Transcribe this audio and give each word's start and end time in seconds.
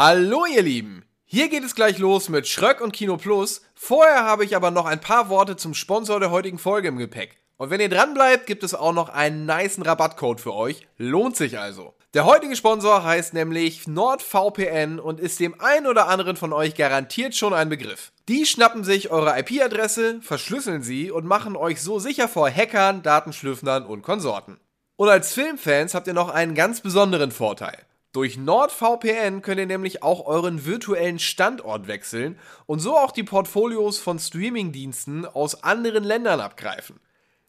Hallo 0.00 0.46
ihr 0.46 0.62
Lieben! 0.62 1.04
Hier 1.24 1.48
geht 1.48 1.64
es 1.64 1.74
gleich 1.74 1.98
los 1.98 2.28
mit 2.28 2.46
Schröck 2.46 2.80
und 2.80 2.92
Kino 2.92 3.16
Plus. 3.16 3.62
Vorher 3.74 4.22
habe 4.22 4.44
ich 4.44 4.54
aber 4.54 4.70
noch 4.70 4.86
ein 4.86 5.00
paar 5.00 5.28
Worte 5.28 5.56
zum 5.56 5.74
Sponsor 5.74 6.20
der 6.20 6.30
heutigen 6.30 6.58
Folge 6.58 6.86
im 6.86 6.98
Gepäck. 6.98 7.38
Und 7.56 7.70
wenn 7.70 7.80
ihr 7.80 7.88
dran 7.88 8.14
bleibt, 8.14 8.46
gibt 8.46 8.62
es 8.62 8.76
auch 8.76 8.92
noch 8.92 9.08
einen 9.08 9.44
niceen 9.44 9.82
Rabattcode 9.82 10.40
für 10.40 10.54
euch. 10.54 10.86
Lohnt 10.98 11.36
sich 11.36 11.58
also. 11.58 11.94
Der 12.14 12.26
heutige 12.26 12.54
Sponsor 12.54 13.02
heißt 13.02 13.34
nämlich 13.34 13.88
NordVPN 13.88 15.00
und 15.00 15.18
ist 15.18 15.40
dem 15.40 15.60
einen 15.60 15.88
oder 15.88 16.06
anderen 16.06 16.36
von 16.36 16.52
euch 16.52 16.76
garantiert 16.76 17.34
schon 17.34 17.52
ein 17.52 17.68
Begriff. 17.68 18.12
Die 18.28 18.46
schnappen 18.46 18.84
sich 18.84 19.10
eure 19.10 19.36
IP-Adresse, 19.36 20.20
verschlüsseln 20.22 20.84
sie 20.84 21.10
und 21.10 21.26
machen 21.26 21.56
euch 21.56 21.82
so 21.82 21.98
sicher 21.98 22.28
vor 22.28 22.48
Hackern, 22.48 23.02
Datenschlüffnern 23.02 23.84
und 23.84 24.02
Konsorten. 24.02 24.60
Und 24.94 25.08
als 25.08 25.34
Filmfans 25.34 25.96
habt 25.96 26.06
ihr 26.06 26.14
noch 26.14 26.28
einen 26.28 26.54
ganz 26.54 26.82
besonderen 26.82 27.32
Vorteil. 27.32 27.87
Durch 28.18 28.36
NordVPN 28.36 29.42
könnt 29.42 29.60
ihr 29.60 29.66
nämlich 29.66 30.02
auch 30.02 30.26
euren 30.26 30.66
virtuellen 30.66 31.20
Standort 31.20 31.86
wechseln 31.86 32.36
und 32.66 32.80
so 32.80 32.98
auch 32.98 33.12
die 33.12 33.22
Portfolios 33.22 34.00
von 34.00 34.18
Streamingdiensten 34.18 35.24
aus 35.24 35.62
anderen 35.62 36.02
Ländern 36.02 36.40
abgreifen. 36.40 36.98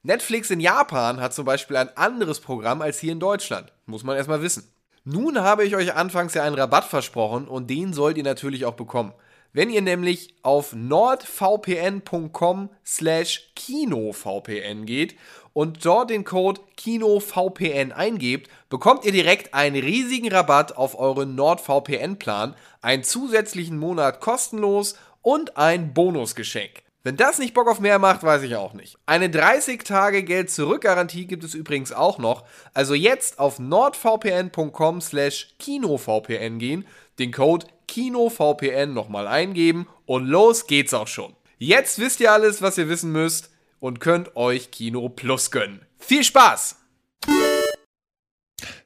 Netflix 0.03 0.51
in 0.51 0.59
Japan 0.59 1.19
hat 1.21 1.33
zum 1.33 1.45
Beispiel 1.45 1.75
ein 1.75 1.97
anderes 1.97 2.39
Programm 2.39 2.83
als 2.83 2.99
hier 2.99 3.13
in 3.13 3.19
Deutschland. 3.19 3.73
Muss 3.87 4.03
man 4.03 4.15
erstmal 4.15 4.43
wissen. 4.43 4.71
Nun 5.03 5.39
habe 5.39 5.65
ich 5.65 5.75
euch 5.75 5.95
anfangs 5.95 6.35
ja 6.35 6.43
einen 6.43 6.53
Rabatt 6.53 6.85
versprochen 6.85 7.47
und 7.47 7.67
den 7.67 7.91
sollt 7.91 8.17
ihr 8.17 8.23
natürlich 8.23 8.65
auch 8.65 8.75
bekommen. 8.75 9.15
Wenn 9.51 9.71
ihr 9.71 9.81
nämlich 9.81 10.35
auf 10.43 10.73
nordvpn.com 10.73 12.69
slash 12.85 13.53
kinovpn 13.55 14.85
geht 14.85 15.15
und 15.59 15.83
dort 15.83 16.09
den 16.09 16.23
Code 16.23 16.61
KINOVPN 16.77 17.91
eingebt, 17.91 18.49
bekommt 18.69 19.03
ihr 19.03 19.11
direkt 19.11 19.53
einen 19.53 19.75
riesigen 19.75 20.31
Rabatt 20.31 20.77
auf 20.77 20.97
euren 20.97 21.35
NordVPN-Plan, 21.35 22.55
einen 22.81 23.03
zusätzlichen 23.03 23.77
Monat 23.77 24.21
kostenlos 24.21 24.95
und 25.21 25.57
ein 25.57 25.93
Bonusgeschenk. 25.93 26.83
Wenn 27.03 27.17
das 27.17 27.39
nicht 27.39 27.53
Bock 27.53 27.67
auf 27.67 27.81
mehr 27.81 27.99
macht, 27.99 28.23
weiß 28.23 28.43
ich 28.43 28.55
auch 28.55 28.71
nicht. 28.71 28.97
Eine 29.05 29.29
30 29.29 29.83
Tage 29.83 30.23
Geld 30.23 30.49
zurück 30.49 30.83
Garantie 30.83 31.25
gibt 31.25 31.43
es 31.43 31.55
übrigens 31.55 31.91
auch 31.91 32.19
noch. 32.19 32.45
Also 32.73 32.93
jetzt 32.93 33.37
auf 33.37 33.59
nordvpn.com 33.59 35.01
slash 35.01 35.55
kinovpn 35.59 36.59
gehen, 36.59 36.87
den 37.19 37.33
Code 37.33 37.67
KINOVPN 37.89 38.93
nochmal 38.93 39.27
eingeben 39.27 39.89
und 40.05 40.25
los 40.25 40.67
geht's 40.67 40.93
auch 40.93 41.07
schon. 41.07 41.35
Jetzt 41.57 41.99
wisst 41.99 42.21
ihr 42.21 42.31
alles, 42.31 42.61
was 42.61 42.77
ihr 42.77 42.87
wissen 42.87 43.11
müsst 43.11 43.49
und 43.79 43.99
könnt 43.99 44.35
euch 44.35 44.71
Kino 44.71 45.09
Plus 45.09 45.51
gönnen. 45.51 45.81
Viel 45.97 46.23
Spaß! 46.23 46.77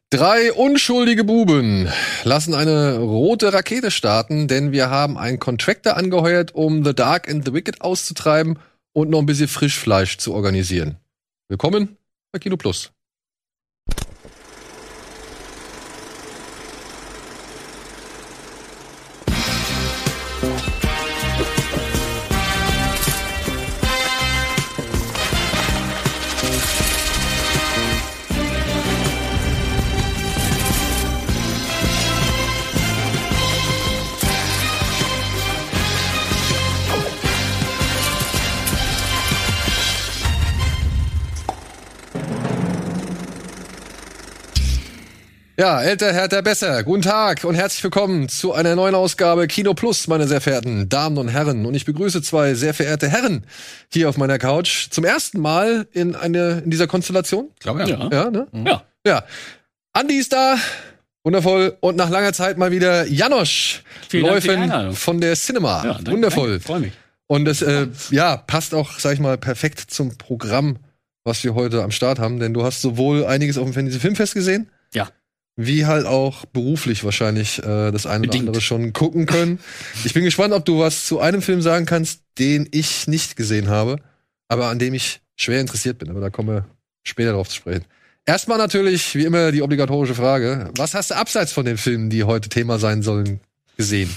Drei 0.09 0.53
unschuldige 0.53 1.23
Buben 1.23 1.89
lassen 2.23 2.53
eine 2.53 2.99
rote 2.99 3.51
Rakete 3.51 3.89
starten, 3.89 4.47
denn 4.47 4.71
wir 4.71 4.91
haben 4.91 5.17
einen 5.17 5.39
Contractor 5.39 5.97
angeheuert, 5.97 6.53
um 6.53 6.85
The 6.85 6.93
Dark 6.93 7.27
and 7.27 7.43
the 7.43 7.53
Wicked 7.53 7.81
auszutreiben 7.81 8.59
und 8.93 9.09
noch 9.09 9.19
ein 9.19 9.25
bisschen 9.25 9.47
Frischfleisch 9.47 10.19
zu 10.19 10.35
organisieren. 10.35 10.97
Willkommen 11.49 11.97
bei 12.31 12.37
Kino 12.37 12.57
Plus. 12.57 12.91
Ja, 45.55 45.83
älter, 45.83 46.11
härter, 46.11 46.41
besser. 46.41 46.81
Guten 46.81 47.03
Tag 47.03 47.43
und 47.43 47.53
herzlich 47.53 47.83
willkommen 47.83 48.27
zu 48.27 48.53
einer 48.53 48.75
neuen 48.75 48.95
Ausgabe 48.95 49.45
Kino 49.45 49.75
Plus, 49.75 50.07
meine 50.07 50.27
sehr 50.27 50.41
verehrten 50.41 50.89
Damen 50.89 51.19
und 51.19 51.27
Herren. 51.27 51.67
Und 51.67 51.75
ich 51.75 51.85
begrüße 51.85 52.23
zwei 52.23 52.55
sehr 52.55 52.73
verehrte 52.73 53.07
Herren 53.07 53.45
hier 53.91 54.09
auf 54.09 54.17
meiner 54.17 54.39
Couch. 54.39 54.87
Zum 54.89 55.05
ersten 55.05 55.39
Mal 55.39 55.85
in, 55.91 56.15
eine, 56.15 56.63
in 56.65 56.71
dieser 56.71 56.87
Konstellation. 56.87 57.49
Ich 57.53 57.59
glaube 57.59 57.81
ja. 57.81 57.87
Ja, 57.87 58.09
ja, 58.11 58.31
ne? 58.31 58.47
Ja. 58.65 58.83
Ja. 59.05 59.23
Andi 59.93 60.15
ist 60.15 60.33
da. 60.33 60.57
Wundervoll. 61.23 61.77
Und 61.81 61.97
nach 61.97 62.09
langer 62.09 62.33
Zeit 62.33 62.57
mal 62.57 62.71
wieder 62.71 63.05
Janosch. 63.05 63.83
Vielen 64.09 64.25
Läufen 64.25 64.95
von 64.95 65.21
der 65.21 65.35
Cinema. 65.35 65.85
Ja, 65.85 65.93
danke, 65.93 66.13
Wundervoll. 66.13 66.59
Freue 66.61 66.79
mich. 66.79 66.93
Und 67.27 67.45
das, 67.45 67.61
äh, 67.61 67.89
ja, 68.09 68.37
passt 68.37 68.73
auch, 68.73 68.97
sag 68.97 69.13
ich 69.13 69.19
mal, 69.19 69.37
perfekt 69.37 69.79
zum 69.87 70.17
Programm, 70.17 70.77
was 71.23 71.43
wir 71.43 71.53
heute 71.53 71.83
am 71.83 71.91
Start 71.91 72.17
haben. 72.17 72.39
Denn 72.39 72.55
du 72.55 72.63
hast 72.63 72.81
sowohl 72.81 73.23
einiges 73.23 73.59
auf 73.59 73.65
dem 73.65 73.73
Fantasy 73.73 73.99
Filmfest 73.99 74.33
gesehen. 74.33 74.71
Ja. 74.95 75.09
Wie 75.55 75.85
halt 75.85 76.05
auch 76.07 76.45
beruflich 76.45 77.03
wahrscheinlich 77.03 77.59
äh, 77.59 77.91
das 77.91 78.07
eine 78.07 78.21
Bedingt. 78.21 78.43
oder 78.43 78.49
andere 78.49 78.61
schon 78.61 78.91
gucken 78.91 79.25
können. 79.27 79.59
ich 80.03 80.13
bin 80.13 80.23
gespannt, 80.23 80.53
ob 80.53 80.65
du 80.65 80.79
was 80.79 81.05
zu 81.05 81.19
einem 81.19 81.41
Film 81.41 81.61
sagen 81.61 81.85
kannst, 81.85 82.21
den 82.39 82.67
ich 82.71 83.07
nicht 83.07 83.35
gesehen 83.35 83.67
habe, 83.67 83.97
aber 84.47 84.67
an 84.67 84.79
dem 84.79 84.93
ich 84.93 85.21
schwer 85.35 85.61
interessiert 85.61 85.99
bin. 85.99 86.09
Aber 86.09 86.21
da 86.21 86.29
kommen 86.29 86.49
wir 86.49 86.65
später 87.03 87.33
drauf 87.33 87.49
zu 87.49 87.57
sprechen. 87.57 87.85
Erstmal 88.25 88.57
natürlich, 88.57 89.15
wie 89.15 89.25
immer, 89.25 89.51
die 89.51 89.61
obligatorische 89.61 90.15
Frage. 90.15 90.71
Was 90.77 90.93
hast 90.93 91.11
du 91.11 91.15
abseits 91.15 91.51
von 91.51 91.65
den 91.65 91.77
Filmen, 91.77 92.09
die 92.09 92.23
heute 92.23 92.49
Thema 92.49 92.79
sein 92.79 93.03
sollen, 93.03 93.41
gesehen? 93.77 94.09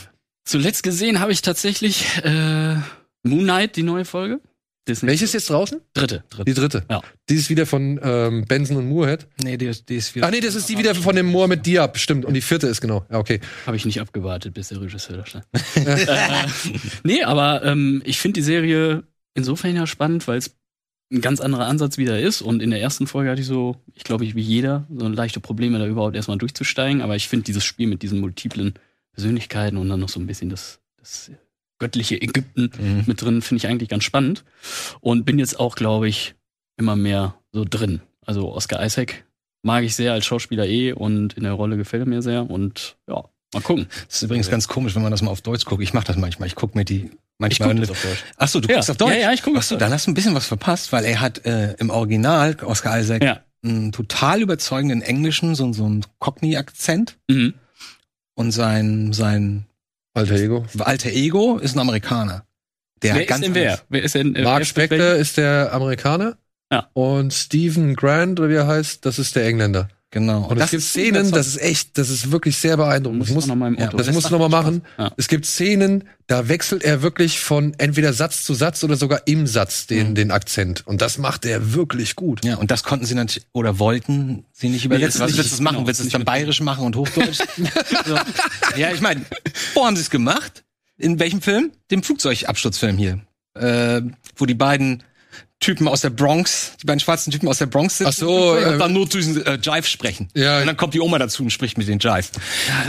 Zuletzt 0.44 0.84
gesehen 0.84 1.18
habe 1.18 1.32
ich 1.32 1.42
tatsächlich 1.42 2.06
äh, 2.22 2.76
Moon 3.24 3.42
Knight, 3.42 3.74
die 3.74 3.82
neue 3.82 4.04
Folge. 4.04 4.40
Disney. 4.88 5.08
Welches 5.08 5.30
ist 5.30 5.32
jetzt 5.34 5.50
draußen? 5.50 5.80
Dritte. 5.94 6.22
dritte. 6.30 6.44
Die 6.44 6.54
dritte. 6.54 6.84
Ja. 6.90 7.02
Die 7.28 7.34
ist 7.34 7.50
wieder 7.50 7.66
von 7.66 7.98
ähm, 8.02 8.44
Benson 8.46 8.76
und 8.76 8.88
Moorhead. 8.88 9.26
Nee, 9.42 9.56
die, 9.56 9.66
ist- 9.66 9.88
die 9.88 9.96
ist 9.96 10.14
wieder. 10.14 10.26
Ach 10.26 10.30
nee, 10.30 10.40
das 10.40 10.54
ist 10.54 10.68
die 10.68 10.78
wieder 10.78 10.94
von 10.94 11.16
dem 11.16 11.26
Moor 11.26 11.48
mit 11.48 11.66
Diab, 11.66 11.98
stimmt. 11.98 12.24
Und 12.24 12.34
die 12.34 12.40
vierte 12.40 12.66
ist 12.66 12.80
genau. 12.80 13.04
Ja, 13.10 13.18
okay. 13.18 13.40
Habe 13.66 13.76
ich 13.76 13.84
nicht 13.84 14.00
abgewartet, 14.00 14.54
bis 14.54 14.68
der 14.68 14.80
Regisseur 14.80 15.16
da 15.18 15.26
stand. 15.26 15.44
äh, 15.74 16.06
nee, 17.04 17.22
aber 17.24 17.64
ähm, 17.64 18.02
ich 18.04 18.18
finde 18.20 18.34
die 18.40 18.44
Serie 18.44 19.02
insofern 19.34 19.74
ja 19.76 19.86
spannend, 19.86 20.26
weil 20.28 20.38
es 20.38 20.54
ein 21.12 21.20
ganz 21.20 21.40
anderer 21.40 21.66
Ansatz 21.66 21.98
wieder 21.98 22.18
ist. 22.20 22.42
Und 22.42 22.62
in 22.62 22.70
der 22.70 22.80
ersten 22.80 23.06
Folge 23.06 23.30
hatte 23.30 23.40
ich 23.40 23.46
so, 23.46 23.76
ich 23.94 24.02
glaube, 24.04 24.24
ich 24.24 24.34
wie 24.34 24.40
jeder, 24.42 24.86
so 24.92 25.06
leichte 25.08 25.40
Probleme, 25.40 25.78
da 25.78 25.86
überhaupt 25.86 26.16
erstmal 26.16 26.38
durchzusteigen. 26.38 27.00
Aber 27.02 27.14
ich 27.16 27.28
finde 27.28 27.44
dieses 27.44 27.64
Spiel 27.64 27.86
mit 27.86 28.02
diesen 28.02 28.20
multiplen 28.20 28.74
Persönlichkeiten 29.12 29.76
und 29.78 29.88
dann 29.88 30.00
noch 30.00 30.08
so 30.08 30.18
ein 30.20 30.26
bisschen 30.26 30.50
das, 30.50 30.78
das 30.98 31.30
göttliche 31.78 32.20
Ägypten 32.20 32.70
Mhm. 32.78 33.04
mit 33.06 33.20
drin, 33.22 33.42
finde 33.42 33.58
ich 33.64 33.68
eigentlich 33.68 33.88
ganz 33.88 34.04
spannend. 34.04 34.44
Und 35.00 35.24
bin 35.24 35.38
jetzt 35.38 35.58
auch, 35.60 35.74
glaube 35.76 36.08
ich, 36.08 36.34
immer 36.76 36.96
mehr 36.96 37.34
so 37.52 37.64
drin. 37.68 38.00
Also 38.24 38.52
Oscar 38.52 38.84
Isaac 38.84 39.24
mag 39.62 39.84
ich 39.84 39.94
sehr 39.96 40.12
als 40.12 40.24
Schauspieler 40.26 40.66
eh 40.66 40.92
und 40.92 41.34
in 41.34 41.42
der 41.44 41.52
Rolle 41.52 41.76
gefällt 41.76 42.02
er 42.02 42.06
mir 42.08 42.22
sehr. 42.22 42.48
Und 42.50 42.96
ja, 43.08 43.24
mal 43.54 43.62
gucken. 43.62 43.86
Das 44.06 44.16
ist 44.16 44.22
übrigens 44.22 44.50
ganz 44.50 44.68
komisch, 44.68 44.94
wenn 44.94 45.02
man 45.02 45.10
das 45.10 45.22
mal 45.22 45.30
auf 45.30 45.42
Deutsch 45.42 45.64
guckt. 45.64 45.82
Ich 45.82 45.92
mache 45.94 46.06
das 46.06 46.16
manchmal. 46.16 46.46
Ich 46.48 46.54
gucke 46.54 46.76
mir 46.78 46.84
die 46.84 47.10
manchmal. 47.38 47.70
guck 47.70 47.80
das 47.80 47.90
auf 47.90 48.02
Deutsch. 48.02 48.24
Ach 48.36 48.48
so, 48.48 48.60
du 48.60 48.68
Ja. 48.68 48.74
guckst 48.76 48.90
auf 48.90 48.96
Deutsch. 48.96 49.12
Ja, 49.12 49.18
ja, 49.18 49.32
ich 49.32 49.42
gucke 49.42 49.58
Ach 49.58 49.62
so, 49.62 49.76
dann 49.76 49.92
hast 49.92 50.06
du 50.06 50.10
ein 50.10 50.14
bisschen 50.14 50.34
was 50.34 50.46
verpasst, 50.46 50.92
weil 50.92 51.04
er 51.04 51.20
hat 51.20 51.44
äh, 51.46 51.74
im 51.74 51.90
Original 51.90 52.56
Oscar 52.62 52.98
Isaac 53.00 53.22
Ja. 53.22 53.40
einen 53.62 53.92
total 53.92 54.40
überzeugenden 54.42 55.02
Englischen, 55.02 55.54
so, 55.54 55.72
so 55.72 55.84
einen 55.84 56.04
Cockney-Akzent 56.18 57.16
Mhm. 57.28 57.54
und 58.34 58.52
sein 58.52 59.12
sein 59.12 59.66
Alter 60.16 60.36
Ego. 60.36 60.64
alter 60.78 61.10
Ego 61.10 61.58
ist 61.58 61.76
ein 61.76 61.80
Amerikaner. 61.80 62.46
Der 63.02 63.16
wer 63.16 63.28
ist 63.28 63.42
denn 63.42 63.54
wer? 63.54 63.80
Wer 63.90 64.02
ist 64.02 64.14
denn 64.14 64.34
äh, 64.34 64.38
wer 64.38 64.44
Mark 64.44 64.64
Spector 64.64 65.14
ist 65.14 65.36
der 65.36 65.74
Amerikaner. 65.74 66.38
Ja. 66.72 66.88
Und 66.94 67.34
Stephen 67.34 67.94
Grant, 67.94 68.40
oder 68.40 68.48
wie 68.48 68.54
er 68.54 68.66
heißt, 68.66 69.04
das 69.04 69.18
ist 69.18 69.36
der 69.36 69.46
Engländer. 69.46 69.88
Genau. 70.16 70.46
Und, 70.46 70.58
es 70.58 70.70
gibt 70.70 70.82
Szenen, 70.82 71.30
das 71.30 71.46
ist 71.46 71.60
echt, 71.60 71.98
das 71.98 72.08
ist 72.08 72.30
wirklich 72.32 72.56
sehr 72.56 72.78
beeindruckend. 72.78 73.18
Muss 73.18 73.28
Ich 73.28 73.34
muss, 73.34 73.46
noch 73.46 73.54
mal 73.54 73.68
im 73.68 73.78
ja, 73.78 73.88
Auto. 73.88 73.98
das 73.98 74.10
musst 74.12 74.28
du 74.28 74.38
nochmal 74.38 74.48
machen. 74.48 74.80
Ja. 74.96 75.12
Es 75.18 75.28
gibt 75.28 75.44
Szenen, 75.44 76.04
da 76.26 76.48
wechselt 76.48 76.84
er 76.84 77.02
wirklich 77.02 77.38
von 77.38 77.74
entweder 77.76 78.14
Satz 78.14 78.42
zu 78.42 78.54
Satz 78.54 78.82
oder 78.82 78.96
sogar 78.96 79.26
im 79.26 79.46
Satz 79.46 79.86
den, 79.86 80.08
Mhm. 80.10 80.14
den 80.14 80.30
Akzent. 80.30 80.86
Und 80.86 81.02
das 81.02 81.18
macht 81.18 81.44
er 81.44 81.74
wirklich 81.74 82.16
gut. 82.16 82.42
Ja, 82.46 82.56
und 82.56 82.70
das 82.70 82.82
konnten 82.82 83.04
sie 83.04 83.14
natürlich, 83.14 83.46
oder 83.52 83.78
wollten 83.78 84.46
sie 84.54 84.70
nicht 84.70 84.86
übersetzen. 84.86 85.20
Was 85.20 85.32
nicht, 85.32 85.36
willst 85.36 85.50
du 85.50 85.56
das 85.56 85.60
machen? 85.60 85.74
genau, 85.76 85.86
willst 85.86 86.00
du 86.00 86.06
es 86.06 86.12
dann 86.12 86.24
bayerisch 86.24 86.62
machen 86.62 86.86
und 86.86 86.96
Hochdeutsch? 86.96 87.40
so. 88.06 88.16
Ja, 88.78 88.92
ich 88.94 89.02
meine, 89.02 89.20
wo 89.74 89.84
haben 89.84 89.96
sie 89.96 90.02
es 90.02 90.08
gemacht? 90.08 90.64
In 90.96 91.18
welchem 91.18 91.42
Film? 91.42 91.72
Dem 91.90 92.02
Flugzeugabsturzfilm 92.02 92.96
hier. 92.96 93.20
Äh, 93.52 94.00
wo 94.36 94.46
die 94.46 94.54
beiden 94.54 95.02
Typen 95.58 95.88
aus 95.88 96.02
der 96.02 96.10
Bronx, 96.10 96.72
die 96.82 96.86
beiden 96.86 97.00
schwarzen 97.00 97.30
Typen 97.30 97.48
aus 97.48 97.58
der 97.58 97.66
Bronx 97.66 97.96
sitzen 97.96 98.10
Ach 98.10 98.12
so, 98.12 98.52
und 98.52 98.62
äh, 98.62 98.78
dann 98.78 98.92
nur 98.92 99.08
zu 99.08 99.16
diesen 99.16 99.44
äh, 99.46 99.58
Jive 99.60 99.86
sprechen. 99.86 100.28
Ja. 100.34 100.60
Und 100.60 100.66
dann 100.66 100.76
kommt 100.76 100.92
die 100.92 101.00
Oma 101.00 101.18
dazu 101.18 101.42
und 101.42 101.50
spricht 101.50 101.78
mit 101.78 101.88
den 101.88 101.98
Jive. 101.98 102.28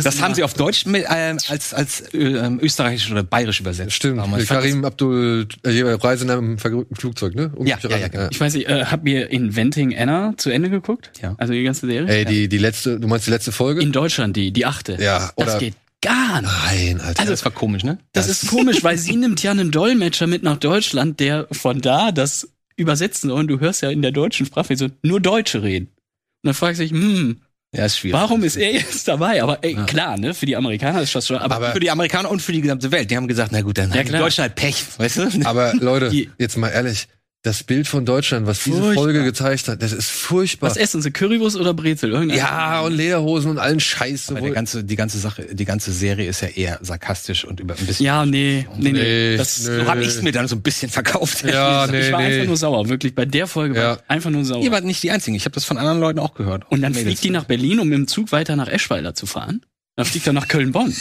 das 0.04 0.22
haben 0.22 0.36
sie 0.36 0.44
auf 0.44 0.54
Deutsch 0.54 0.86
mit, 0.86 1.06
ähm, 1.10 1.38
als, 1.48 1.74
als 1.74 2.02
äh, 2.14 2.18
ähm, 2.18 2.60
österreichisch 2.62 3.10
oder 3.10 3.24
bayerisch 3.24 3.62
übersetzt. 3.62 3.94
Stimmt. 3.94 4.20
Damals. 4.20 4.48
Karim 4.48 4.84
Abdul, 4.84 5.48
äh, 5.64 5.82
Reise 5.82 6.26
in 6.26 6.32
einem 6.32 6.58
verrückten 6.58 6.96
Flugzeug, 6.96 7.36
ne? 7.36 7.52
Ja, 7.64 7.78
ja, 7.82 7.98
ja, 7.98 8.08
genau. 8.10 8.28
Ich 8.32 8.40
weiß 8.40 8.54
nicht, 8.54 8.68
äh, 8.68 8.86
habt 8.86 9.08
ihr 9.08 9.32
Inventing 9.32 9.98
Anna 9.98 10.34
zu 10.36 10.50
Ende 10.50 10.70
geguckt? 10.70 11.12
Ja. 11.22 11.36
Also 11.38 11.54
die 11.54 11.64
ganze 11.64 11.88
Serie? 11.88 12.10
Ey, 12.10 12.26
die, 12.26 12.50
die 12.50 12.58
letzte, 12.58 13.00
du 13.00 13.08
meinst 13.08 13.28
die 13.28 13.32
letzte 13.32 13.54
Folge? 13.54 13.82
In 13.82 13.94
Deutschland, 13.94 14.36
die, 14.36 14.52
die 14.52 14.66
achte. 14.66 14.98
Ja, 15.00 15.32
oder- 15.38 15.46
Das 15.46 15.60
geht 15.60 15.74
Gar 16.02 16.42
nicht. 16.42 16.52
Nein, 16.66 17.02
Alter. 17.02 17.22
Also- 17.22 17.32
das 17.32 17.44
war 17.44 17.52
komisch, 17.52 17.84
ne? 17.84 17.98
Das, 18.14 18.30
ist 18.30 18.48
komisch, 18.48 18.84
weil 18.84 18.98
sie 19.00 19.16
nimmt 19.16 19.42
ja 19.42 19.52
einen 19.52 19.72
Dolmetscher 19.72 20.28
mit 20.28 20.44
nach 20.44 20.58
Deutschland, 20.58 21.20
der 21.20 21.48
von 21.52 21.82
da 21.82 22.12
das 22.12 22.48
übersetzen. 22.78 23.32
Und 23.32 23.48
du 23.48 23.60
hörst 23.60 23.82
ja 23.82 23.90
in 23.90 24.02
der 24.02 24.12
deutschen 24.12 24.46
Sprachversion 24.46 24.94
nur 25.04 25.20
Deutsche 25.20 25.62
reden. 25.64 25.88
Und 25.88 26.48
dann 26.50 26.54
fragst 26.54 26.80
du 26.80 26.84
dich, 26.84 26.92
hm, 26.92 27.42
ja, 27.76 27.86
ist 27.86 27.98
schwierig. 27.98 28.14
warum 28.14 28.44
ist 28.44 28.56
er 28.56 28.72
jetzt 28.72 29.08
dabei? 29.08 29.44
Aber 29.44 29.62
ey, 29.64 29.76
klar, 29.88 30.18
ne, 30.18 30.34
für 30.34 30.46
die 30.46 30.56
Amerikaner 30.56 31.02
ist 31.02 31.14
das 31.14 31.28
schon, 31.28 31.38
aber, 31.38 31.56
Aber- 31.56 31.72
Für 31.74 31.80
die 31.82 31.92
Amerikaner 31.92 32.32
und 32.32 32.42
für 32.42 32.54
die 32.54 32.62
gesamte 32.62 32.92
Welt. 32.92 33.12
Die 33.12 33.18
haben 33.18 33.28
gesagt, 33.28 33.52
na 33.52 33.62
gut, 33.62 33.78
dann 33.78 33.92
Ja. 33.92 34.04
Deutschen 34.04 34.44
halt 34.44 34.56
Pech, 34.56 34.86
weißt 34.98 35.18
du? 35.18 35.30
Aber 35.46 35.74
Leute, 35.76 36.12
jetzt 36.38 36.58
mal 36.58 36.70
ehrlich, 36.70 37.08
das 37.48 37.64
Bild 37.64 37.88
von 37.88 38.06
Deutschland, 38.06 38.46
was 38.46 38.64
diese 38.64 38.78
Furchtbar. 38.78 39.04
Folge 39.04 39.24
gezeigt 39.24 39.68
hat, 39.68 39.82
das 39.82 39.94
ist 39.94 40.10
furchtbar. 40.12 40.70
was 40.70 40.78
essen 40.78 41.02
sie? 41.02 41.12
Currywurst 41.12 41.56
oder 41.56 41.74
Brezel? 41.74 42.12
Irgendein 42.12 42.38
Ja, 42.38 42.82
und 42.82 42.94
Lederhosen 42.94 43.50
und 43.52 43.58
allen 43.58 43.80
Scheiß. 43.80 44.32
Aber 44.32 44.50
ganze, 44.52 44.84
die 44.84 44.96
ganze 44.96 45.18
Sache, 45.18 45.48
die 45.52 45.66
ganze 45.66 45.92
Serie 45.94 46.30
ist 46.30 46.42
ja 46.42 46.50
eher 46.50 46.80
sarkastisch 46.82 47.46
und 47.46 47.60
über 47.60 47.76
ein 47.76 47.86
bisschen. 47.86 48.06
Ja, 48.06 48.26
nee, 48.26 48.68
nee, 48.78 48.92
nee. 48.92 49.02
Nee, 49.32 49.38
Das. 49.38 49.56
So 49.58 49.86
habe 49.88 50.04
ich 50.04 50.22
mir 50.22 50.32
dann 50.32 50.48
so 50.48 50.56
ein 50.56 50.62
bisschen 50.62 50.90
verkauft. 50.92 51.44
Ja, 51.46 51.86
ich 51.86 51.92
nee, 51.92 52.12
war 52.12 52.20
einfach 52.20 52.38
nee. 52.42 52.46
nur 52.48 52.58
sauer, 52.58 52.90
wirklich. 52.90 53.16
Bei 53.16 53.26
der 53.26 53.48
Folge 53.48 53.76
war 53.76 53.82
Ja. 53.82 53.94
ich 53.96 54.00
einfach 54.10 54.30
nur 54.30 54.44
sauer. 54.46 54.64
Ihr 54.64 54.72
wart 54.72 54.84
nicht 54.84 55.02
die 55.02 55.12
Einzigen. 55.12 55.36
Ich 55.36 55.46
habe 55.46 55.54
das 55.56 55.64
von 55.66 55.78
anderen 55.78 56.00
Leuten 56.00 56.20
auch 56.20 56.34
gehört. 56.34 56.70
Und 56.70 56.82
dann 56.82 56.94
fliegt 56.94 57.24
die 57.24 57.30
nach 57.30 57.46
Berlin, 57.46 57.80
um 57.80 57.90
dem 57.90 58.08
Zug 58.08 58.32
weiter 58.32 58.56
nach 58.56 58.68
Eschweiler 58.68 59.16
zu 59.16 59.26
fahren. 59.26 59.62
Dann 59.98 60.06
fliegt 60.06 60.28
er 60.28 60.34
nach 60.34 60.48
Köln-Bonn. 60.48 60.96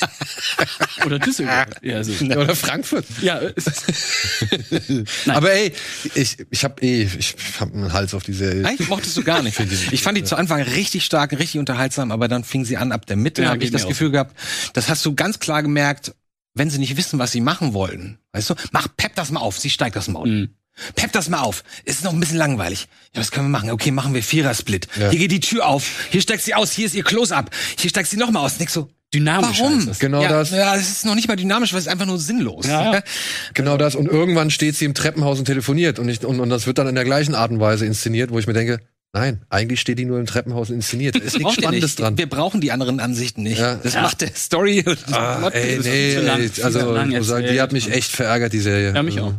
Oder 1.05 1.19
Düsseldorf. 1.19 1.67
Ja, 1.83 1.97
also, 1.97 2.13
Oder 2.25 2.57
Frankfurt. 2.57 3.05
ja, 3.21 3.41
Nein. 4.89 5.07
Aber 5.37 5.53
ey, 5.53 5.75
ich, 6.15 6.39
ich 6.51 6.65
hab 6.65 6.83
eh, 6.83 7.03
ich 7.03 7.37
hab 7.61 7.75
einen 7.75 7.93
Hals 7.93 8.15
auf 8.15 8.23
die 8.23 8.33
Serie. 8.33 8.65
Eigentlich 8.65 8.89
mochtest 8.89 9.15
du 9.19 9.23
gar 9.23 9.43
nicht. 9.43 9.61
Ich 9.93 10.03
fand 10.03 10.17
die 10.17 10.25
zu 10.25 10.37
Anfang 10.37 10.63
richtig 10.63 11.05
stark, 11.05 11.33
richtig 11.39 11.59
unterhaltsam, 11.59 12.11
aber 12.11 12.27
dann 12.27 12.43
fing 12.43 12.65
sie 12.65 12.79
an 12.79 12.91
ab 12.91 13.05
der 13.05 13.17
Mitte, 13.17 13.43
Ja, 13.43 13.51
habe 13.51 13.63
ich 13.63 13.71
das 13.71 13.83
mir 13.83 13.87
auch 13.87 13.91
Gefühl 13.91 14.11
gehabt, 14.13 14.35
das 14.73 14.89
hast 14.89 15.05
du 15.05 15.15
ganz 15.15 15.39
klar 15.41 15.63
gemerkt, 15.63 16.15
wenn 16.55 16.71
sie 16.71 16.79
nicht 16.79 16.97
wissen, 16.97 17.19
was 17.19 17.33
sie 17.33 17.43
machen 17.43 17.75
wollen. 17.75 18.19
Weißt 18.33 18.49
du, 18.49 18.55
mach 18.73 18.89
Pep 18.97 19.15
das 19.15 19.31
mal 19.31 19.41
auf, 19.41 19.59
sie 19.59 19.69
steigt 19.69 19.97
das 19.97 20.09
Maul. 20.09 20.29
Mhm. 20.29 20.56
Pep 20.95 21.13
das 21.13 21.29
mal 21.29 21.41
auf. 21.41 21.65
Ist 21.85 22.05
noch 22.05 22.13
ein 22.13 22.21
bisschen 22.21 22.37
langweilig. 22.39 22.89
Ja, 23.15 23.21
was 23.21 23.31
können 23.31 23.47
wir 23.47 23.51
machen? 23.51 23.71
Okay, 23.71 23.91
machen 23.91 24.15
wir 24.15 24.23
Vierer-Split. 24.23 24.89
Ja. 24.99 25.11
Hier 25.11 25.19
geht 25.21 25.33
die 25.33 25.41
Tür 25.41 25.67
auf. 25.67 25.85
Hier 26.11 26.21
steigt 26.21 26.43
sie 26.43 26.55
aus. 26.55 26.73
Hier 26.73 26.87
ist 26.87 26.95
ihr 26.95 27.05
Close-Up. 27.05 27.51
Hier 27.79 27.91
steigt 27.91 28.09
sie 28.09 28.17
noch 28.17 28.31
mal 28.31 28.41
aus. 28.41 28.59
Nix 28.59 28.73
so. 28.75 28.89
dynamisch 29.15 29.61
Warum? 29.61 29.77
heißt 29.79 29.89
das. 29.89 29.99
Genau 29.99 30.23
ja, 30.23 30.29
das. 30.29 30.51
Ja, 30.51 30.75
es 30.77 30.89
ist 30.91 31.05
noch 31.07 31.15
nicht 31.15 31.29
mal 31.29 31.37
dynamisch, 31.37 31.73
weil 31.73 31.79
es 31.81 31.87
ist 31.87 31.93
einfach 31.93 32.07
nur 32.07 32.19
sinnlos. 32.19 32.67
Ja, 32.67 32.93
ja. 32.95 33.03
Genau 33.55 33.77
das. 33.79 33.95
Und 33.95 34.07
irgendwann 34.07 34.51
steht 34.51 34.77
sie 34.77 34.85
im 34.85 34.95
Treppenhaus 34.95 35.39
und 35.39 35.47
telefoniert. 35.47 35.99
Und, 35.99 36.09
ich, 36.09 36.25
und, 36.25 36.41
und 36.41 36.51
das 36.51 36.67
wird 36.67 36.79
dann 36.79 36.89
in 36.89 36.95
der 36.95 37.05
gleichen 37.05 37.35
Art 37.35 37.51
und 37.51 37.61
Weise 37.61 37.87
inszeniert, 37.87 38.31
wo 38.31 38.39
ich 38.39 38.47
mir 38.47 38.53
denke, 38.53 38.81
nein, 39.15 39.43
eigentlich 39.49 39.81
steht 39.81 39.99
die 39.99 40.05
nur 40.05 40.19
im 40.19 40.27
Treppenhaus 40.27 40.69
und 40.69 40.77
inszeniert. 40.77 41.15
Da 41.15 41.21
ist 41.21 41.39
nichts 41.39 41.55
Spannendes 41.55 41.91
nicht. 41.93 42.01
dran. 42.01 42.19
Wir 42.19 42.29
brauchen 42.29 42.61
die 42.61 42.71
anderen 42.73 43.01
Ansichten 43.01 43.43
nicht. 43.45 43.59
Ja. 43.61 43.77
Das 43.77 43.95
Ja. 43.95 44.03
macht 44.03 44.21
der 44.21 44.35
Story. 44.35 44.85
Ah, 45.11 45.49
ey, 45.53 45.79
nee, 45.83 46.15
lang, 46.17 46.41
ey, 46.41 46.51
also 46.63 46.93
lang 46.93 47.09
muss 47.11 47.27
sagen, 47.29 47.43
die 47.45 47.47
erzählt. 47.47 47.61
hat 47.63 47.73
mich 47.73 47.91
echt 47.91 48.11
verärgert, 48.11 48.53
die 48.53 48.61
Serie. 48.61 48.93
Ja, 48.95 49.03
mich 49.03 49.17
also. 49.17 49.29
auch. 49.31 49.35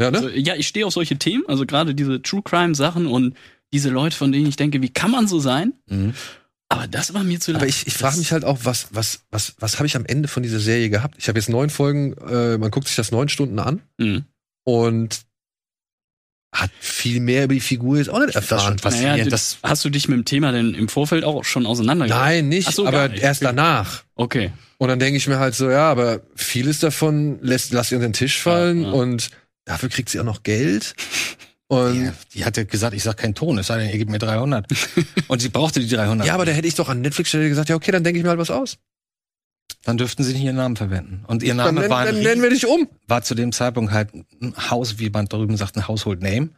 Ja, 0.00 0.10
ne? 0.10 0.18
Also, 0.18 0.28
ja, 0.30 0.54
ich 0.54 0.68
stehe 0.68 0.86
auf 0.86 0.92
solche 0.92 1.16
Themen, 1.18 1.44
also 1.48 1.66
gerade 1.66 1.94
diese 1.94 2.22
True 2.22 2.42
Crime 2.42 2.74
Sachen 2.74 3.06
und 3.06 3.34
diese 3.72 3.90
Leute, 3.90 4.16
von 4.16 4.32
denen 4.32 4.46
ich 4.46 4.56
denke, 4.56 4.80
wie 4.80 4.88
kann 4.90 5.10
man 5.10 5.26
so 5.26 5.40
sein? 5.40 5.72
Mhm. 5.88 6.14
Aber 6.70 6.86
das 6.86 7.14
war 7.14 7.24
mir 7.24 7.40
zu 7.40 7.52
lang. 7.52 7.62
Aber 7.62 7.68
ich, 7.68 7.86
ich 7.86 7.94
frage 7.94 8.18
mich 8.18 8.30
halt 8.32 8.44
auch, 8.44 8.58
was, 8.62 8.88
was, 8.92 9.20
was, 9.30 9.54
was 9.58 9.76
habe 9.78 9.86
ich 9.86 9.96
am 9.96 10.04
Ende 10.06 10.28
von 10.28 10.42
dieser 10.42 10.60
Serie 10.60 10.90
gehabt? 10.90 11.16
Ich 11.18 11.28
habe 11.28 11.38
jetzt 11.38 11.48
neun 11.48 11.70
Folgen, 11.70 12.12
äh, 12.18 12.58
man 12.58 12.70
guckt 12.70 12.86
sich 12.86 12.96
das 12.96 13.10
neun 13.10 13.28
Stunden 13.28 13.58
an 13.58 13.80
Mhm. 13.98 14.24
und 14.64 15.20
hat 16.54 16.70
viel 16.80 17.20
mehr 17.20 17.44
über 17.44 17.54
die 17.54 17.60
Figur 17.60 17.98
jetzt 17.98 18.08
auch 18.08 18.20
nicht 18.20 18.34
erfahren. 18.34 18.60
schon 18.68 18.78
faszinierend. 18.78 19.18
Naja, 19.18 19.30
das- 19.30 19.58
hast 19.62 19.84
du 19.84 19.90
dich 19.90 20.08
mit 20.08 20.16
dem 20.16 20.24
Thema 20.24 20.50
denn 20.50 20.74
im 20.74 20.88
Vorfeld 20.88 21.24
auch 21.24 21.44
schon 21.44 21.66
auseinandergesetzt? 21.66 22.18
Nein, 22.20 22.48
nicht, 22.48 22.72
so, 22.72 22.86
aber 22.86 23.08
nicht. 23.08 23.22
erst 23.22 23.42
danach. 23.42 24.04
Okay. 24.14 24.52
Und 24.78 24.88
dann 24.88 24.98
denke 24.98 25.18
ich 25.18 25.26
mir 25.28 25.38
halt 25.38 25.54
so, 25.54 25.68
ja, 25.70 25.90
aber 25.90 26.20
vieles 26.36 26.80
davon 26.80 27.38
lässt, 27.42 27.72
lass 27.72 27.90
sie 27.90 27.96
unter 27.96 28.08
den 28.08 28.14
Tisch 28.14 28.40
fallen 28.40 28.82
Ja, 28.82 28.88
ja. 28.88 28.94
und 28.94 29.30
dafür 29.68 29.88
kriegt 29.88 30.08
sie 30.08 30.18
auch 30.20 30.24
noch 30.24 30.42
Geld. 30.42 30.94
Und 31.70 32.06
Ja, 32.06 32.14
die 32.34 32.44
hat 32.46 32.56
ja 32.56 32.64
gesagt, 32.64 32.94
ich 32.94 33.02
sag 33.02 33.18
keinen 33.18 33.34
Ton, 33.34 33.58
es 33.58 33.66
sei 33.66 33.78
denn, 33.78 33.90
ihr 33.90 33.98
gebt 33.98 34.10
mir 34.10 34.18
300. 34.18 34.66
Und 35.28 35.40
sie 35.42 35.50
brauchte 35.50 35.80
die 35.80 35.88
300. 35.88 36.26
ja, 36.26 36.32
aber 36.34 36.46
da 36.46 36.52
hätte 36.52 36.66
ich 36.66 36.74
doch 36.74 36.88
an 36.88 37.02
Netflix-Stelle 37.02 37.48
gesagt, 37.48 37.68
ja, 37.68 37.76
okay, 37.76 37.92
dann 37.92 38.02
denke 38.04 38.18
ich 38.18 38.22
mir 38.24 38.30
halt 38.30 38.38
was 38.40 38.50
aus. 38.50 38.78
Dann 39.84 39.98
dürften 39.98 40.24
sie 40.24 40.32
nicht 40.32 40.42
ihren 40.42 40.56
Namen 40.56 40.76
verwenden. 40.76 41.24
Und 41.26 41.42
ihr 41.42 41.48
Dann, 41.50 41.58
Name 41.58 41.80
nennen- 41.80 41.90
war, 41.90 42.06
dann 42.06 42.20
nennen 42.22 42.40
wir 42.42 42.48
dich 42.50 42.66
um. 42.66 42.88
war 43.06 43.22
zu 43.22 43.34
dem 43.34 43.52
Zeitpunkt 43.52 43.92
halt 43.92 44.10
ein 44.14 44.54
Haus, 44.70 44.98
wie 44.98 45.10
man 45.10 45.26
drüben 45.26 45.56
sagt, 45.58 45.76
ein 45.76 45.86
Household 45.86 46.22
Name 46.22 46.48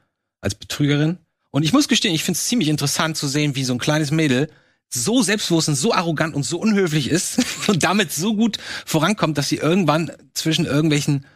als 0.40 0.54
Betrügerin. 0.54 1.18
Und 1.50 1.64
ich 1.64 1.72
muss 1.72 1.88
gestehen, 1.88 2.14
ich 2.14 2.22
finde 2.22 2.38
es 2.38 2.46
ziemlich 2.46 2.68
interessant 2.68 3.16
zu 3.16 3.26
sehen, 3.26 3.56
wie 3.56 3.64
so 3.64 3.72
ein 3.74 3.78
kleines 3.80 4.12
Mädel 4.12 4.48
so 4.88 5.22
selbstbewusst 5.22 5.68
und 5.68 5.74
so 5.74 5.92
arrogant 5.92 6.34
und 6.36 6.44
so 6.44 6.58
unhöflich 6.60 7.10
ist 7.10 7.40
und 7.68 7.82
damit 7.82 8.12
so 8.12 8.34
gut 8.36 8.58
vorankommt, 8.86 9.36
dass 9.38 9.48
sie 9.48 9.56
irgendwann 9.56 10.12
zwischen 10.34 10.66
irgendwelchen 10.66 11.26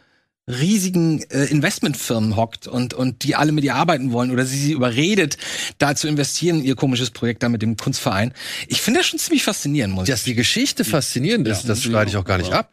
riesigen 0.49 1.23
äh, 1.31 1.45
Investmentfirmen 1.47 2.37
hockt 2.37 2.67
und 2.67 2.93
und 2.95 3.25
die 3.25 3.35
alle 3.35 3.53
mit 3.53 3.65
ihr 3.65 3.75
arbeiten 3.75 4.13
wollen 4.13 4.31
oder 4.31 4.45
sie 4.45 4.59
sie 4.59 4.73
überredet, 4.73 5.39
da 5.79 5.95
zu 5.95 6.07
investieren 6.07 6.59
in 6.59 6.65
ihr 6.65 6.77
komisches 6.77 7.11
Projekt 7.11 7.43
da 7.43 7.49
mit 7.49 7.63
dem 7.63 7.77
Kunstverein. 7.77 8.33
Ich 8.69 8.83
finde 8.83 9.01
das 9.01 9.07
schon 9.07 9.19
ziemlich 9.19 9.43
faszinierend, 9.43 9.95
muss 9.95 10.05
ich 10.09 10.11
Dass 10.13 10.25
die 10.25 10.35
Geschichte 10.35 10.85
faszinierend 10.85 11.49
ist, 11.49 11.63
Ja, 11.63 11.69
das 11.69 11.83
streite 11.83 12.11
ich 12.11 12.17
auch 12.17 12.25
gar 12.25 12.39
nicht 12.39 12.53
ab. 12.53 12.71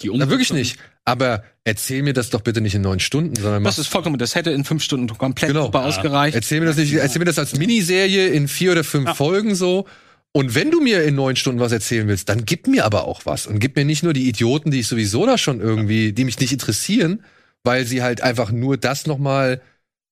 Die 0.00 0.10
Na, 0.12 0.28
wirklich 0.30 0.52
nicht. 0.52 0.78
Aber 1.04 1.44
erzähl 1.64 2.02
mir 2.02 2.12
das 2.12 2.30
doch 2.30 2.40
bitte 2.40 2.60
nicht 2.60 2.74
in 2.74 2.82
neun 2.82 2.98
Stunden, 3.00 3.36
sondern 3.36 3.62
Das 3.64 3.78
ist 3.78 3.88
vollkommen, 3.88 4.18
das 4.18 4.34
hätte 4.34 4.50
in 4.50 4.64
fünf 4.64 4.82
Stunden 4.82 5.06
komplett 5.18 5.48
Genau. 5.50 5.66
super 5.66 5.84
ausgereicht. 5.84 6.34
erzähl 6.34 6.60
mir 6.60 6.66
das 6.66 6.76
nicht, 6.76 6.92
erzähl 6.94 7.18
mir 7.18 7.24
das 7.26 7.38
als 7.38 7.56
Miniserie 7.56 8.28
in 8.28 8.48
vier 8.48 8.72
oder 8.72 8.84
fünf 8.84 9.14
Folgen 9.16 9.54
so. 9.54 9.86
Und 10.32 10.54
wenn 10.54 10.70
du 10.70 10.80
mir 10.80 11.04
in 11.04 11.14
neun 11.14 11.36
Stunden 11.36 11.60
was 11.60 11.72
erzählen 11.72 12.08
willst, 12.08 12.28
dann 12.28 12.46
gib 12.46 12.66
mir 12.66 12.86
aber 12.86 13.06
auch 13.06 13.26
was. 13.26 13.46
Und 13.46 13.58
gib 13.58 13.76
mir 13.76 13.84
nicht 13.84 14.02
nur 14.02 14.14
die 14.14 14.28
Idioten, 14.28 14.70
die 14.70 14.80
ich 14.80 14.88
sowieso 14.88 15.26
da 15.26 15.36
schon 15.36 15.60
irgendwie, 15.60 16.12
die 16.12 16.24
mich 16.24 16.40
nicht 16.40 16.52
interessieren, 16.52 17.22
weil 17.64 17.84
sie 17.84 18.02
halt 18.02 18.22
einfach 18.22 18.50
nur 18.50 18.78
das 18.78 19.06
nochmal 19.06 19.60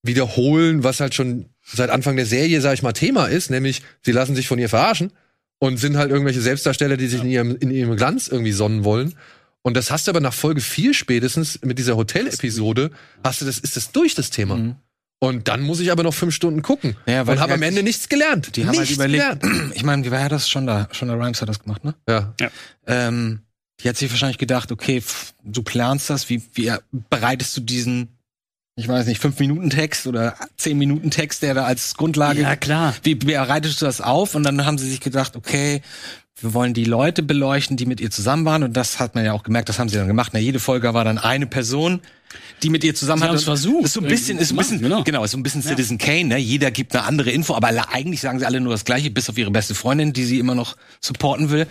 wiederholen, 0.02 0.84
was 0.84 1.00
halt 1.00 1.14
schon 1.14 1.46
seit 1.62 1.90
Anfang 1.90 2.16
der 2.16 2.26
Serie, 2.26 2.60
sag 2.60 2.74
ich 2.74 2.82
mal, 2.82 2.92
Thema 2.92 3.26
ist, 3.26 3.50
nämlich 3.50 3.82
sie 4.02 4.12
lassen 4.12 4.34
sich 4.34 4.46
von 4.46 4.58
ihr 4.58 4.68
verarschen 4.68 5.12
und 5.58 5.78
sind 5.78 5.96
halt 5.96 6.10
irgendwelche 6.10 6.40
Selbstdarsteller, 6.40 6.96
die 6.96 7.06
sich 7.06 7.22
in 7.22 7.30
ihrem, 7.30 7.56
in 7.56 7.70
ihrem 7.70 7.96
Glanz 7.96 8.28
irgendwie 8.28 8.52
sonnen 8.52 8.84
wollen. 8.84 9.14
Und 9.62 9.76
das 9.76 9.90
hast 9.90 10.06
du 10.06 10.10
aber 10.10 10.20
nach 10.20 10.32
Folge 10.32 10.60
4 10.60 10.94
spätestens 10.94 11.60
mit 11.62 11.78
dieser 11.78 11.96
Hotel-Episode, 11.96 12.90
hast 13.22 13.42
du 13.42 13.46
das, 13.46 13.58
ist 13.58 13.76
das 13.76 13.92
durch 13.92 14.14
das 14.14 14.30
Thema. 14.30 14.56
Mhm. 14.56 14.76
Und 15.22 15.48
dann 15.48 15.60
muss 15.60 15.80
ich 15.80 15.92
aber 15.92 16.02
noch 16.02 16.14
fünf 16.14 16.34
Stunden 16.34 16.62
gucken. 16.62 16.96
Ja, 17.06 17.26
weil 17.26 17.36
und 17.36 17.42
habe 17.42 17.52
am 17.52 17.60
halt- 17.60 17.68
Ende 17.68 17.82
nichts 17.82 18.08
gelernt. 18.08 18.56
Die 18.56 18.62
haben 18.62 18.70
halt 18.70 18.80
nichts 18.80 18.94
überlegt, 18.94 19.40
gelernt. 19.40 19.72
ich 19.74 19.82
meine, 19.82 20.02
wie 20.04 20.10
war 20.10 20.28
das 20.30 20.48
schon 20.48 20.66
da? 20.66 20.88
Schon 20.92 21.08
der 21.08 21.18
Rhymes 21.18 21.42
hat 21.42 21.48
das 21.48 21.60
gemacht, 21.60 21.84
ne? 21.84 21.94
Ja. 22.08 22.32
Ähm, 22.86 23.40
die 23.82 23.88
hat 23.88 23.98
sich 23.98 24.10
wahrscheinlich 24.10 24.38
gedacht, 24.38 24.72
okay, 24.72 25.02
du 25.44 25.62
planst 25.62 26.08
das, 26.08 26.28
wie, 26.30 26.42
wie 26.54 26.72
bereitest 27.10 27.54
du 27.56 27.60
diesen, 27.60 28.08
ich 28.80 28.88
weiß 28.88 29.06
nicht, 29.06 29.20
fünf 29.20 29.38
Minuten 29.38 29.70
Text 29.70 30.06
oder 30.06 30.34
zehn 30.56 30.78
Minuten 30.78 31.10
Text, 31.10 31.42
der 31.42 31.54
da 31.54 31.64
als 31.64 31.94
Grundlage, 31.94 32.42
Ja, 32.42 32.56
klar. 32.56 32.94
wie 33.02 33.14
bereitest 33.14 33.80
du 33.80 33.86
das 33.86 34.00
auf? 34.00 34.34
Und 34.34 34.42
dann 34.42 34.64
haben 34.64 34.78
sie 34.78 34.88
sich 34.88 35.00
gedacht, 35.00 35.36
okay, 35.36 35.82
wir 36.40 36.54
wollen 36.54 36.72
die 36.72 36.84
Leute 36.84 37.22
beleuchten, 37.22 37.76
die 37.76 37.86
mit 37.86 38.00
ihr 38.00 38.10
zusammen 38.10 38.44
waren. 38.46 38.62
Und 38.62 38.74
das 38.74 38.98
hat 38.98 39.14
man 39.14 39.24
ja 39.24 39.32
auch 39.32 39.42
gemerkt, 39.42 39.68
das 39.68 39.78
haben 39.78 39.88
sie 39.88 39.96
dann 39.96 40.06
gemacht. 40.06 40.30
Na, 40.32 40.38
jede 40.38 40.58
Folge 40.58 40.94
war 40.94 41.04
dann 41.04 41.18
eine 41.18 41.46
Person, 41.46 42.00
die 42.62 42.70
mit 42.70 42.82
ihr 42.84 42.94
zusammen 42.94 43.22
hat. 43.22 43.30
Und 43.32 43.40
versucht, 43.42 43.84
Ist 43.84 43.92
so 43.92 44.00
ein 44.00 44.06
bisschen, 44.06 44.38
ist 44.38 44.48
so 44.48 44.54
ein 44.54 44.58
bisschen, 44.58 44.80
genau. 44.80 45.02
genau. 45.04 45.24
ist 45.24 45.32
so 45.32 45.36
ein 45.38 45.42
bisschen 45.42 45.62
Citizen 45.62 45.98
Kane, 45.98 46.24
ne? 46.24 46.38
Jeder 46.38 46.70
gibt 46.70 46.94
eine 46.96 47.04
andere 47.04 47.30
Info, 47.30 47.54
aber 47.54 47.68
alle, 47.68 47.90
eigentlich 47.90 48.20
sagen 48.20 48.38
sie 48.38 48.46
alle 48.46 48.60
nur 48.60 48.72
das 48.72 48.84
Gleiche, 48.84 49.10
bis 49.10 49.28
auf 49.28 49.36
ihre 49.36 49.50
beste 49.50 49.74
Freundin, 49.74 50.12
die 50.12 50.24
sie 50.24 50.38
immer 50.38 50.54
noch 50.54 50.76
supporten 51.00 51.50
will. 51.50 51.66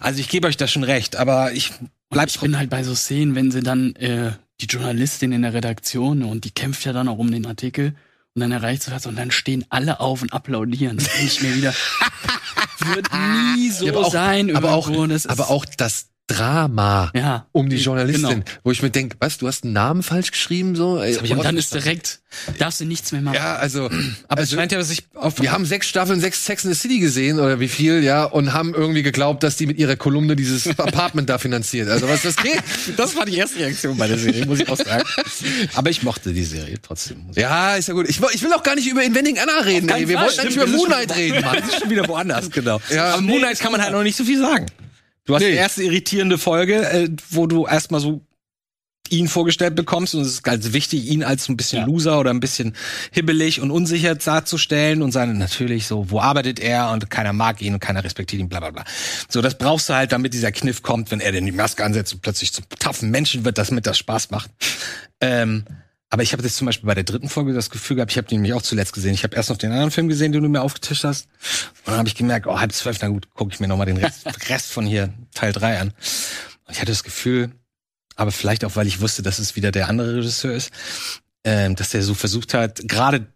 Also 0.00 0.20
ich 0.20 0.28
gebe 0.28 0.46
euch 0.46 0.56
da 0.56 0.68
schon 0.68 0.84
recht, 0.84 1.16
aber 1.16 1.52
ich 1.52 1.72
bleib 2.10 2.28
Ich 2.28 2.38
bin 2.38 2.56
halt 2.58 2.70
bei 2.70 2.84
so 2.84 2.94
Szenen, 2.94 3.34
wenn 3.34 3.50
sie 3.50 3.60
dann 3.62 3.96
äh, 3.96 4.32
die 4.62 4.66
Journalistin 4.66 5.32
in 5.32 5.42
der 5.42 5.52
Redaktion 5.54 6.22
und 6.22 6.44
die 6.44 6.50
kämpft 6.50 6.84
ja 6.84 6.92
dann 6.92 7.08
auch 7.08 7.18
um 7.18 7.30
den 7.30 7.46
Artikel 7.46 7.94
und 8.34 8.40
dann 8.40 8.52
erreicht 8.52 8.82
sie 8.84 8.90
das 8.90 9.04
und 9.06 9.16
dann 9.16 9.30
stehen 9.30 9.64
alle 9.68 10.00
auf 10.00 10.22
und 10.22 10.32
applaudieren. 10.32 10.96
Das 10.96 11.08
ich 11.20 11.42
mir 11.42 11.54
wieder. 11.54 11.74
wird 12.94 13.08
nie 13.54 13.70
so 13.70 13.86
Ja, 13.86 13.92
aber 13.92 14.06
auch- 14.06 14.12
sein. 14.12 14.56
aber 14.56 14.72
auch, 14.72 14.88
irgendwo. 14.88 15.06
Das 15.06 15.24
ist- 15.24 15.30
aber 15.30 15.50
auch 15.50 15.64
das 15.64 16.06
Drama 16.28 17.10
ja. 17.14 17.46
um 17.52 17.68
die 17.68 17.76
Journalistin, 17.76 18.28
Genau. 18.28 18.44
wo 18.64 18.70
ich 18.70 18.80
mir 18.80 18.90
denke, 18.90 19.16
was, 19.20 19.38
du 19.38 19.48
hast 19.48 19.64
einen 19.64 19.72
Namen 19.72 20.02
falsch 20.02 20.30
geschrieben, 20.30 20.76
so? 20.76 20.98
Ey, 21.00 21.16
Und 21.18 21.44
dann 21.44 21.56
ist 21.56 21.74
direkt, 21.74 22.20
darfst 22.58 22.80
du 22.80 22.84
nichts 22.84 23.10
mehr 23.12 23.20
machen. 23.20 23.34
ja, 23.34 23.56
also, 23.56 23.86
aber 24.28 24.40
es 24.42 24.48
also, 24.48 24.56
scheint 24.56 24.72
ja, 24.72 24.78
dass 24.78 24.90
ich 24.90 25.04
auf 25.14 25.40
wir 25.40 25.50
haben 25.52 25.66
sechs 25.66 25.88
Staffeln, 25.88 26.20
sechs 26.20 26.44
Sex 26.46 26.64
in 26.64 26.72
the 26.72 26.78
City 26.78 27.00
gesehen 27.00 27.40
oder 27.40 27.58
wie 27.60 27.68
viel, 27.68 28.02
ja, 28.04 28.24
und 28.24 28.52
haben 28.52 28.72
irgendwie 28.72 29.02
geglaubt, 29.02 29.42
dass 29.42 29.56
die 29.56 29.66
mit 29.66 29.78
ihrer 29.78 29.96
Kolumne 29.96 30.36
dieses 30.36 30.66
Apartment 30.78 31.28
da 31.28 31.38
finanziert. 31.38 31.88
Also 31.88 32.08
was 32.08 32.22
das 32.22 32.36
geht? 32.36 32.62
das 32.96 33.16
war 33.16 33.26
die 33.26 33.36
erste 33.36 33.58
Reaktion 33.58 33.98
bei 33.98 34.06
der 34.06 34.18
Serie, 34.18 34.46
muss 34.46 34.60
ich 34.60 34.68
auch 34.68 34.78
sagen. 34.78 35.02
Aber 35.74 35.90
ich 35.90 36.02
mochte 36.04 36.32
die 36.32 36.44
Serie 36.44 36.76
trotzdem. 36.80 37.26
ich 37.32 37.36
Ja, 37.36 37.74
ist 37.74 37.88
ja 37.88 37.94
gut. 37.94 38.08
Ich, 38.08 38.20
ich 38.32 38.42
will 38.42 38.52
auch 38.52 38.62
gar 38.62 38.76
nicht 38.76 38.86
über 38.88 39.02
Inventing 39.02 39.38
Anna 39.38 39.58
reden. 39.64 39.88
Ey. 39.88 40.06
Wir 40.08 40.16
Fall. 40.16 40.26
wollten 40.26 40.40
Stimmt, 40.40 40.54
über 40.54 40.64
das 40.64 40.70
ist 40.74 40.76
Moonlight 40.78 41.16
reden, 41.16 41.44
Mann. 41.44 41.56
Das 41.60 41.68
ist 41.74 41.80
schon 41.80 41.90
wieder 41.90 42.06
woanders, 42.08 42.50
genau. 42.50 42.80
Ja, 42.90 43.12
Aber 43.14 43.22
nee, 43.22 43.28
Moonlight 43.32 43.58
kann 43.58 43.72
man 43.72 43.82
halt 43.82 43.92
noch 43.92 44.02
nicht 44.04 44.16
so 44.16 44.24
viel 44.24 44.38
sagen. 44.38 44.66
Du 45.24 45.34
hast 45.34 45.42
Nee. 45.42 45.50
die 45.52 45.56
erste 45.56 45.82
irritierende 45.82 46.38
Folge, 46.38 46.82
äh, 46.88 47.08
wo 47.30 47.46
du 47.46 47.66
erstmal 47.66 48.00
so 48.00 48.26
ihn 49.08 49.28
vorgestellt 49.28 49.74
bekommst 49.76 50.14
und 50.14 50.22
es 50.22 50.28
ist 50.28 50.42
ganz 50.42 50.72
wichtig, 50.72 51.04
ihn 51.06 51.22
als 51.22 51.44
so 51.44 51.52
ein 51.52 51.56
bisschen 51.56 51.80
Ja. 51.80 51.86
Loser 51.86 52.18
oder 52.18 52.30
ein 52.30 52.40
bisschen 52.40 52.74
hibbelig 53.10 53.60
und 53.60 53.70
unsicher 53.70 54.14
darzustellen 54.14 55.02
und 55.02 55.12
seine 55.12 55.34
natürlich 55.34 55.86
so, 55.86 56.10
wo 56.10 56.20
arbeitet 56.20 56.58
er 56.60 56.90
und 56.90 57.10
keiner 57.10 57.34
mag 57.34 57.60
ihn 57.60 57.74
und 57.74 57.80
keiner 57.80 58.02
respektiert 58.04 58.40
ihn, 58.40 58.48
bla 58.48 58.60
bla 58.60 58.70
bla. 58.70 58.84
So, 59.28 59.42
das 59.42 59.58
brauchst 59.58 59.88
du 59.90 59.94
halt, 59.94 60.12
damit 60.12 60.32
dieser 60.32 60.50
Kniff 60.50 60.82
kommt, 60.82 61.10
wenn 61.10 61.20
er 61.20 61.30
denn 61.32 61.44
die 61.44 61.52
Maske 61.52 61.84
ansetzt 61.84 62.14
und 62.14 62.22
plötzlich 62.22 62.52
zum 62.54 62.64
taffen 62.78 63.10
Menschen 63.10 63.44
wird, 63.44 63.58
das 63.58 63.70
mit 63.70 63.86
das 63.86 63.98
Spaß 63.98 64.30
macht. 64.30 64.50
Ähm, 65.20 65.64
aber 66.12 66.22
ich 66.22 66.34
habe 66.34 66.42
jetzt 66.42 66.56
zum 66.56 66.66
Beispiel 66.66 66.86
bei 66.86 66.94
der 66.94 67.04
dritten 67.04 67.30
Folge 67.30 67.54
das 67.54 67.70
Gefühl 67.70 67.96
gehabt, 67.96 68.12
ich 68.12 68.18
habe 68.18 68.28
den 68.28 68.36
nämlich 68.42 68.52
auch 68.52 68.60
zuletzt 68.60 68.92
gesehen. 68.92 69.14
Ich 69.14 69.24
habe 69.24 69.34
erst 69.34 69.48
noch 69.48 69.56
den 69.56 69.72
anderen 69.72 69.90
Film 69.90 70.08
gesehen, 70.08 70.30
den 70.30 70.42
du 70.42 70.48
mir 70.50 70.60
aufgetischt 70.60 71.04
hast. 71.04 71.26
Und 71.78 71.88
dann 71.88 71.96
habe 71.96 72.08
ich 72.08 72.14
gemerkt, 72.14 72.46
oh, 72.46 72.60
halb 72.60 72.70
zwölf, 72.72 72.98
na 73.00 73.08
gut, 73.08 73.30
gucke 73.32 73.54
ich 73.54 73.60
mir 73.60 73.66
nochmal 73.66 73.86
den 73.86 73.96
Rest, 73.96 74.26
Rest 74.50 74.72
von 74.72 74.84
hier, 74.84 75.12
Teil 75.34 75.54
drei 75.54 75.80
an. 75.80 75.88
Und 75.88 76.74
ich 76.74 76.80
hatte 76.80 76.92
das 76.92 77.02
Gefühl, 77.02 77.50
aber 78.14 78.30
vielleicht 78.30 78.66
auch, 78.66 78.76
weil 78.76 78.86
ich 78.86 79.00
wusste, 79.00 79.22
dass 79.22 79.38
es 79.38 79.56
wieder 79.56 79.72
der 79.72 79.88
andere 79.88 80.16
Regisseur 80.16 80.52
ist, 80.54 80.70
ähm, 81.44 81.76
dass 81.76 81.88
der 81.90 82.02
so 82.02 82.12
versucht 82.12 82.52
hat, 82.52 82.82
gerade 82.86 83.26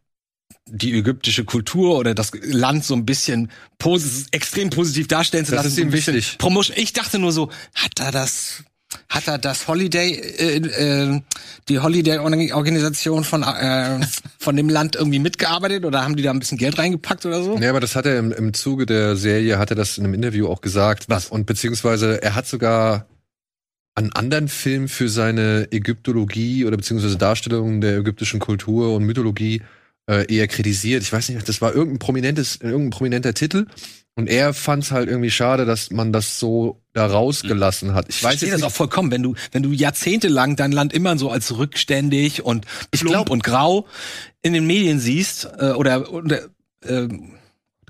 die 0.66 0.92
ägyptische 0.98 1.46
Kultur 1.46 1.96
oder 1.96 2.14
das 2.14 2.32
Land 2.42 2.84
so 2.84 2.94
ein 2.94 3.06
bisschen 3.06 3.50
posi 3.78 4.26
extrem 4.32 4.68
positiv 4.68 5.08
darstellen 5.08 5.46
zu 5.46 5.52
Das 5.52 5.58
lassen. 5.64 5.68
ist 5.68 5.76
so 5.76 5.80
ein 5.80 5.88
ihm 5.88 5.92
wichtig. 5.92 6.36
Promotion. 6.36 6.76
Ich 6.78 6.92
dachte 6.92 7.18
nur 7.18 7.32
so, 7.32 7.50
hat 7.74 7.98
er 8.00 8.12
das, 8.12 8.64
hat 9.08 9.28
er 9.28 9.38
das 9.38 9.68
Holiday, 9.68 10.12
äh, 10.12 10.56
äh, 10.56 11.20
die 11.68 11.78
Holiday-Organisation 11.78 13.24
von, 13.24 13.42
äh, 13.42 14.00
von 14.38 14.56
dem 14.56 14.68
Land 14.68 14.96
irgendwie 14.96 15.18
mitgearbeitet 15.18 15.84
oder 15.84 16.02
haben 16.02 16.16
die 16.16 16.22
da 16.22 16.30
ein 16.30 16.38
bisschen 16.38 16.58
Geld 16.58 16.78
reingepackt 16.78 17.26
oder 17.26 17.42
so? 17.42 17.56
Ja, 17.58 17.70
aber 17.70 17.80
das 17.80 17.96
hat 17.96 18.06
er 18.06 18.18
im, 18.18 18.32
im 18.32 18.54
Zuge 18.54 18.86
der 18.86 19.16
Serie, 19.16 19.58
hat 19.58 19.70
er 19.70 19.76
das 19.76 19.98
in 19.98 20.04
einem 20.04 20.14
Interview 20.14 20.48
auch 20.48 20.60
gesagt. 20.60 21.08
Was? 21.08 21.28
Und 21.28 21.46
beziehungsweise 21.46 22.22
er 22.22 22.34
hat 22.34 22.46
sogar 22.46 23.06
an 23.94 24.12
anderen 24.12 24.48
Filmen 24.48 24.88
für 24.88 25.08
seine 25.08 25.68
Ägyptologie 25.70 26.66
oder 26.66 26.76
beziehungsweise 26.76 27.16
Darstellung 27.16 27.80
der 27.80 27.96
ägyptischen 27.96 28.40
Kultur 28.40 28.94
und 28.94 29.04
Mythologie 29.04 29.62
äh, 30.08 30.32
eher 30.32 30.46
kritisiert. 30.48 31.02
Ich 31.02 31.12
weiß 31.12 31.30
nicht, 31.30 31.48
das 31.48 31.60
war 31.62 31.74
irgendein 31.74 31.98
prominentes, 31.98 32.56
irgendein 32.56 32.90
prominenter 32.90 33.32
Titel. 33.32 33.66
Und 34.16 34.28
er 34.28 34.54
fand 34.54 34.82
es 34.82 34.92
halt 34.92 35.10
irgendwie 35.10 35.30
schade, 35.30 35.66
dass 35.66 35.90
man 35.90 36.10
das 36.10 36.38
so 36.38 36.80
da 36.94 37.06
rausgelassen 37.06 37.92
hat. 37.92 38.06
Ich 38.08 38.16
Ich 38.16 38.24
weiß 38.24 38.30
verstehe 38.30 38.48
jetzt 38.48 38.54
das 38.54 38.60
nicht, 38.62 38.72
auch 38.72 38.76
vollkommen, 38.76 39.10
wenn 39.10 39.22
du, 39.22 39.34
wenn 39.52 39.62
du 39.62 39.72
jahrzehntelang 39.72 40.56
dein 40.56 40.72
Land 40.72 40.94
immer 40.94 41.18
so 41.18 41.30
als 41.30 41.58
rückständig 41.58 42.42
und 42.42 42.64
plump 42.90 43.12
glaub- 43.12 43.30
und 43.30 43.44
grau 43.44 43.86
in 44.40 44.54
den 44.54 44.66
Medien 44.66 45.00
siehst, 45.00 45.48
äh, 45.58 45.72
oder, 45.72 46.10
oder 46.12 46.44
äh, 46.86 47.08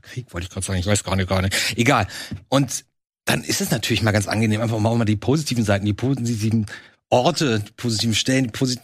Krieg 0.02 0.32
wollte 0.34 0.46
ich 0.46 0.50
gerade 0.52 0.66
sagen, 0.66 0.80
ich 0.80 0.86
weiß 0.86 1.04
gar 1.04 1.14
nicht, 1.14 1.28
gar 1.28 1.42
nicht. 1.42 1.54
Egal. 1.76 2.08
Und 2.48 2.84
dann 3.24 3.44
ist 3.44 3.60
es 3.60 3.70
natürlich 3.70 4.02
mal 4.02 4.12
ganz 4.12 4.26
angenehm, 4.26 4.60
einfach 4.60 4.78
mal 4.80 5.04
die 5.04 5.16
positiven 5.16 5.64
Seiten, 5.64 5.86
die 5.86 5.92
positiven 5.92 6.66
Orte, 7.08 7.60
die 7.60 7.72
positiven 7.72 8.14
Stellen, 8.14 8.44
die 8.44 8.50
posit 8.50 8.80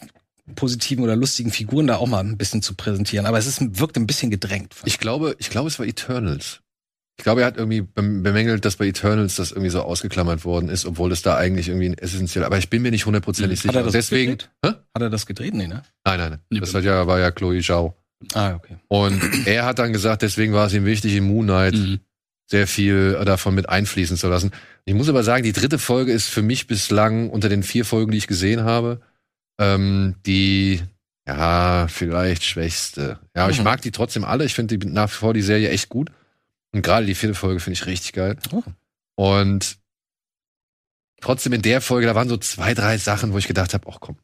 positiven 0.55 1.03
oder 1.03 1.15
lustigen 1.15 1.51
Figuren 1.51 1.87
da 1.87 1.95
auch 1.97 2.07
mal 2.07 2.19
ein 2.19 2.37
bisschen 2.37 2.61
zu 2.61 2.75
präsentieren. 2.75 3.25
Aber 3.25 3.37
es 3.37 3.47
ist, 3.47 3.79
wirkt 3.79 3.95
ein 3.95 4.07
bisschen 4.07 4.29
gedrängt. 4.29 4.75
Ich 4.83 4.99
glaube, 4.99 5.37
ich 5.39 5.49
glaube, 5.49 5.69
es 5.69 5.79
war 5.79 5.85
Eternals. 5.85 6.59
Ich 7.17 7.23
glaube, 7.23 7.41
er 7.41 7.47
hat 7.47 7.57
irgendwie 7.57 7.81
bem- 7.81 8.23
bemängelt, 8.23 8.65
dass 8.65 8.77
bei 8.77 8.87
Eternals 8.87 9.35
das 9.35 9.51
irgendwie 9.51 9.69
so 9.69 9.81
ausgeklammert 9.83 10.45
worden 10.45 10.67
ist, 10.69 10.85
obwohl 10.85 11.11
es 11.11 11.21
da 11.21 11.35
eigentlich 11.37 11.67
irgendwie 11.69 11.89
ein 11.89 11.97
essentiell, 11.97 12.43
aber 12.43 12.57
ich 12.57 12.69
bin 12.69 12.81
mir 12.81 12.89
nicht 12.91 13.05
hundertprozentig 13.05 13.61
Hm. 13.61 13.69
Hat 13.69 13.73
sicher. 13.73 13.79
er 13.81 13.83
das 13.85 13.93
Deswegen, 13.93 14.31
gedreht? 14.31 14.49
Hä? 14.65 14.69
Hat 14.95 15.01
er 15.01 15.09
das 15.11 15.25
gedreht? 15.27 15.53
Nee, 15.53 15.67
ne? 15.67 15.83
nein, 16.05 16.19
nein, 16.19 16.29
nein. 16.31 16.39
Nee, 16.49 16.59
Das 16.59 16.73
hat 16.73 16.83
ja, 16.83 17.05
war 17.05 17.19
ja 17.19 17.29
Chloe 17.31 17.61
Zhao. 17.61 17.95
Ah, 18.33 18.55
okay. 18.55 18.77
Und 18.87 19.21
er 19.45 19.65
hat 19.65 19.79
dann 19.79 19.93
gesagt, 19.93 20.21
deswegen 20.23 20.53
war 20.53 20.67
es 20.67 20.73
ihm 20.73 20.85
wichtig, 20.85 21.15
in 21.15 21.25
Moon 21.25 21.45
Knight 21.45 21.75
Mhm. 21.75 21.99
sehr 22.49 22.67
viel 22.67 23.13
davon 23.25 23.53
mit 23.53 23.69
einfließen 23.69 24.17
zu 24.17 24.27
lassen. 24.27 24.51
Ich 24.85 24.93
muss 24.95 25.07
aber 25.09 25.23
sagen, 25.23 25.43
die 25.43 25.53
dritte 25.53 25.77
Folge 25.77 26.11
ist 26.11 26.29
für 26.29 26.41
mich 26.41 26.65
bislang 26.67 27.29
unter 27.29 27.47
den 27.49 27.63
vier 27.63 27.85
Folgen, 27.85 28.11
die 28.11 28.17
ich 28.17 28.27
gesehen 28.27 28.63
habe, 28.63 29.01
ähm, 29.59 30.15
die 30.25 30.81
ja 31.27 31.87
vielleicht 31.89 32.43
schwächste. 32.43 33.19
Ja, 33.35 33.43
aber 33.43 33.51
ich 33.51 33.59
Mhm. 33.59 33.65
mag 33.65 33.81
die 33.81 33.91
trotzdem 33.91 34.25
alle. 34.25 34.45
Ich 34.45 34.55
finde 34.55 34.77
die 34.77 34.87
nach 34.87 35.09
wie 35.09 35.15
vor 35.15 35.33
die 35.33 35.41
Serie 35.41 35.69
echt 35.69 35.89
gut. 35.89 36.09
Und 36.73 36.81
gerade 36.81 37.05
die 37.05 37.15
vierte 37.15 37.35
Folge 37.35 37.59
finde 37.59 37.79
ich 37.79 37.85
richtig 37.85 38.13
geil. 38.13 38.37
Oh. 38.51 38.63
Und 39.15 39.77
trotzdem 41.21 41.53
in 41.53 41.61
der 41.61 41.81
Folge, 41.81 42.07
da 42.07 42.15
waren 42.15 42.29
so 42.29 42.37
zwei, 42.37 42.73
drei 42.73 42.97
Sachen, 42.97 43.33
wo 43.33 43.37
ich 43.37 43.47
gedacht 43.47 43.73
habe, 43.73 43.87
ach 43.91 43.97
komm, 43.99 44.17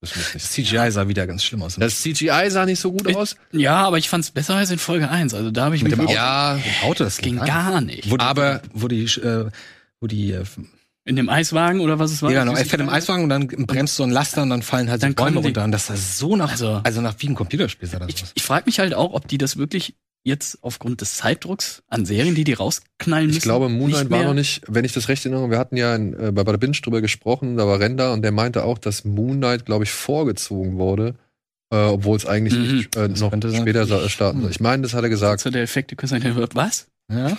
das 0.00 0.14
muss 0.14 0.34
nicht. 0.34 0.44
Das. 0.44 0.52
CGI 0.52 0.90
sah 0.90 1.08
wieder 1.08 1.26
ganz 1.26 1.42
schlimm 1.44 1.62
aus. 1.62 1.76
Das 1.76 2.00
CGI 2.02 2.50
sah 2.50 2.66
nicht 2.66 2.78
so 2.80 2.92
gut 2.92 3.08
Ich- 3.08 3.16
aus. 3.16 3.36
Ja, 3.52 3.76
aber 3.84 3.98
ich 3.98 4.08
fand's 4.08 4.30
besser 4.30 4.54
als 4.54 4.70
in 4.70 4.78
Folge 4.78 5.08
1. 5.10 5.34
Also 5.34 5.50
da 5.50 5.64
habe 5.64 5.76
ich 5.76 5.82
Mit 5.82 5.92
dem 5.92 5.98
wirklich- 6.00 6.16
Ja, 6.16 6.58
Auto, 6.82 7.04
das 7.04 7.18
ging 7.18 7.36
gar 7.36 7.46
gar 7.46 7.80
nicht. 7.80 8.10
Wo 8.10 8.16
Aber- 8.18 8.60
wo 8.72 8.86
die, 8.88 9.04
äh, 9.04 9.48
wo 10.00 10.06
die, 10.06 10.32
äh, 10.32 10.44
In 11.06 11.16
dem 11.16 11.28
Eiswagen 11.28 11.80
oder 11.80 11.98
was 11.98 12.12
es 12.12 12.22
war? 12.22 12.30
ja, 12.30 12.44
genau, 12.44 12.56
er 12.56 12.64
fährt 12.64 12.80
im 12.80 12.88
Eiswagen 12.88 13.24
und 13.24 13.28
dann 13.30 13.46
bremst 13.46 13.96
so 13.96 14.02
ein 14.04 14.10
Laster 14.10 14.42
und 14.42 14.50
dann 14.50 14.62
fallen 14.62 14.88
halt 14.90 15.00
so 15.00 15.06
Dann 15.06 15.14
Bäume 15.14 15.32
kommen 15.32 15.42
die- 15.42 15.48
runter 15.48 15.64
und 15.64 15.72
das 15.72 15.86
sah 15.86 15.96
so 15.96 16.36
nach, 16.36 16.50
also, 16.52 16.80
Also- 16.84 17.00
nach 17.00 17.14
wie 17.18 17.28
ein 17.28 17.34
Computerspiel 17.34 17.88
sah 17.88 17.98
das 17.98 18.08
Ich, 18.10 18.22
aus. 18.22 18.32
ich 18.34 18.42
frage 18.42 18.64
mich 18.66 18.78
halt 18.78 18.94
auch, 18.94 19.12
ob 19.14 19.26
die 19.28 19.36
das 19.38 19.56
wirklich 19.56 19.94
jetzt 20.24 20.58
aufgrund 20.62 21.00
des 21.02 21.16
Zeitdrucks 21.16 21.82
an 21.88 22.06
Serien, 22.06 22.34
die 22.34 22.44
die 22.44 22.54
rausknallen 22.54 23.26
müssen. 23.26 23.38
Ich 23.38 23.42
glaube, 23.44 23.68
Moonlight 23.68 24.10
war 24.10 24.24
noch 24.24 24.34
nicht, 24.34 24.62
wenn 24.68 24.84
ich 24.84 24.92
das 24.94 25.08
recht 25.08 25.24
erinnere, 25.26 25.50
wir 25.50 25.58
hatten 25.58 25.76
ja 25.76 25.94
in, 25.94 26.14
äh, 26.14 26.32
bei 26.32 26.44
Bada 26.44 26.56
Binge 26.56 26.78
drüber 26.82 27.00
gesprochen, 27.02 27.56
da 27.58 27.66
war 27.66 27.78
Renda 27.78 28.12
und 28.12 28.22
der 28.22 28.32
meinte 28.32 28.64
auch, 28.64 28.78
dass 28.78 29.04
Moonlight, 29.04 29.66
glaube 29.66 29.84
ich, 29.84 29.90
vorgezogen 29.92 30.78
wurde, 30.78 31.14
äh, 31.70 31.76
obwohl 31.76 32.16
es 32.16 32.24
eigentlich 32.26 32.54
Mhm. 32.58 32.76
nicht, 32.76 32.96
äh, 32.96 33.08
noch 33.08 33.30
könnte 33.30 33.50
sein. 33.50 33.60
später 33.60 33.86
sa- 33.86 34.08
starten 34.08 34.40
soll. 34.40 34.50
Ich 34.50 34.60
meine, 34.60 34.82
das 34.82 34.94
hat 34.94 35.02
er 35.04 35.10
gesagt. 35.10 35.40
So 35.42 35.50
der 35.50 35.62
Effekte 35.62 35.94
können 35.94 36.08
sein, 36.08 36.36
wird 36.36 36.54
was? 36.54 36.86
Ja? 37.12 37.36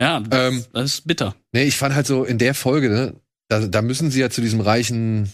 Ja, 0.00 0.20
das, 0.20 0.52
Ähm, 0.52 0.64
das 0.72 0.94
ist 0.94 1.06
bitter. 1.06 1.36
Nee, 1.52 1.64
ich 1.64 1.76
fand 1.76 1.94
halt 1.94 2.06
so 2.08 2.24
in 2.24 2.38
der 2.38 2.54
Folge, 2.54 2.88
ne, 2.90 3.14
da, 3.48 3.60
da 3.66 3.80
müssen 3.80 4.10
sie 4.10 4.20
ja 4.20 4.28
zu 4.28 4.40
diesem 4.40 4.60
reichen 4.60 5.28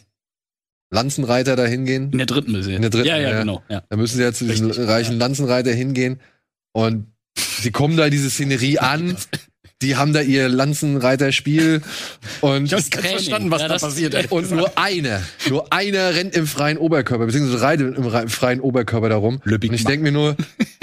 Lanzenreiter 0.91 1.57
da 1.57 1.65
hingehen. 1.65 2.11
In 2.13 2.19
der 2.19 2.27
dritten 2.27 2.53
müssen 2.53 2.73
In 2.75 2.83
der 2.83 2.91
dritten, 2.91 3.09
Ja, 3.09 3.17
ja, 3.17 3.31
ja. 3.31 3.41
genau. 3.41 3.63
Ja. 3.69 3.83
Da 3.89 3.97
müssen 3.97 4.17
sie 4.17 4.23
ja 4.23 4.33
zu 4.33 4.45
diesem 4.47 4.67
Richtig, 4.69 4.87
reichen 4.87 5.19
Lanzenreiter 5.19 5.73
hingehen 5.73 6.21
und 6.75 7.07
sie 7.37 7.71
kommen 7.71 7.97
da 7.97 8.05
in 8.07 8.11
diese 8.11 8.29
Szenerie 8.29 8.79
an. 8.79 9.17
Die 9.83 9.97
haben 9.97 10.13
da 10.15 10.23
ihr 10.23 10.49
Lanzenreiterspiel 10.49 11.83
und 12.41 12.73
hab's 12.73 12.91
ganz 12.91 13.07
verstanden, 13.07 13.51
was 13.51 13.61
da 13.63 13.69
passiert, 13.87 14.15
ey. 14.15 14.27
Und 14.31 14.51
nur 14.51 14.79
einer, 14.79 15.21
nur 15.49 15.73
einer 15.73 16.15
rennt 16.15 16.35
im 16.35 16.47
freien 16.47 16.79
Oberkörper, 16.79 17.27
beziehungsweise 17.27 17.61
reitet 17.63 17.99
im 17.99 18.07
rei- 18.07 18.29
freien 18.29 18.61
Oberkörper 18.61 19.09
darum. 19.11 19.41
Und 19.69 19.75
ich 19.75 19.85
denke 19.85 20.05
mir 20.05 20.13
nur, 20.13 20.37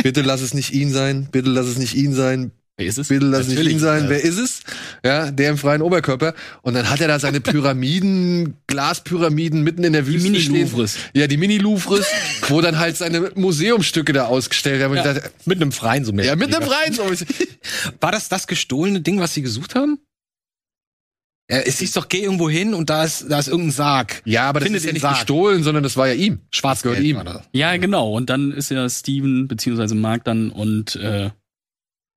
bitte 0.04 0.22
lass 0.22 0.42
es 0.42 0.54
nicht 0.54 0.72
ihn 0.74 0.92
sein, 0.92 1.30
bitte 1.32 1.50
lass 1.50 1.66
es 1.68 1.78
nicht 1.78 1.96
ihn 1.96 2.14
sein, 2.14 2.52
Wer 2.82 2.88
ist 2.88 2.98
es? 2.98 3.08
bitte 3.10 3.26
lass 3.26 3.42
es 3.42 3.48
nicht 3.48 3.58
Natürlich. 3.58 3.74
ihn 3.74 3.80
sein. 3.80 4.10
Wer 4.10 4.24
ist 4.24 4.38
es? 4.38 4.62
Ja, 5.06 5.30
der 5.32 5.52
im 5.52 5.58
freien 5.58 5.82
Oberkörper. 5.82 6.34
Und 6.64 6.74
dann 6.74 6.90
hat 6.90 7.00
er 7.02 7.08
da 7.08 7.20
seine 7.20 7.40
Pyramiden, 7.42 8.56
Glaspyramiden 8.68 9.64
mitten 9.64 9.84
in 9.84 9.94
der 9.94 10.02
Die 10.04 10.14
Wüste 10.14 10.36
stehen. 10.40 10.52
Mini-Louvres. 10.54 10.98
Ja, 11.14 11.28
die 11.28 11.38
Mini-Louvres, 11.38 12.06
wo 12.48 12.62
dann 12.62 12.80
halt 12.80 12.98
seine 12.98 13.32
Museumstücke 13.36 14.14
da 14.14 14.26
ausgestellt 14.26 14.82
haben. 14.82 14.96
Ich 14.98 15.04
dachte, 15.04 15.30
Mit 15.46 15.62
einem 15.62 15.72
Freien 15.72 16.06
so 16.06 16.12
mehr. 16.12 16.26
ja, 16.26 16.36
mit 16.36 16.54
einem 16.54 16.68
Freien. 16.68 16.94
So. 16.94 17.04
War 18.02 18.12
das 18.12 18.30
das 18.30 18.48
gestohlene 18.48 19.02
Ding, 19.02 19.20
was 19.20 19.34
sie 19.34 19.42
gesucht 19.42 19.76
haben? 19.76 20.00
Ja, 21.50 21.58
es 21.58 21.80
hieß 21.80 21.92
doch, 21.94 22.08
geh 22.08 22.20
irgendwo 22.20 22.50
hin 22.50 22.74
und 22.74 22.90
da 22.90 23.04
ist, 23.04 23.26
da 23.30 23.38
ist 23.38 23.50
irgendein 23.50 23.72
Sarg. 23.72 24.22
Ja, 24.24 24.44
aber 24.48 24.62
das 24.62 24.70
ist 24.70 24.86
ja 24.86 24.94
nicht 24.94 25.02
Sarg. 25.02 25.16
gestohlen, 25.18 25.64
sondern 25.64 25.84
das 25.84 25.98
war 25.98 26.08
ja 26.08 26.14
ihm. 26.14 26.40
Schwarz 26.50 26.82
gehört 26.82 27.02
ihm. 27.02 27.22
Ja, 27.52 27.76
genau. 27.76 28.14
Und 28.14 28.30
dann 28.30 28.54
ist 28.54 28.72
ja 28.72 28.88
Steven 28.90 29.50
beziehungsweise 29.50 29.94
Mark 29.96 30.24
dann 30.24 30.50
und 30.50 30.96
äh, 30.96 31.30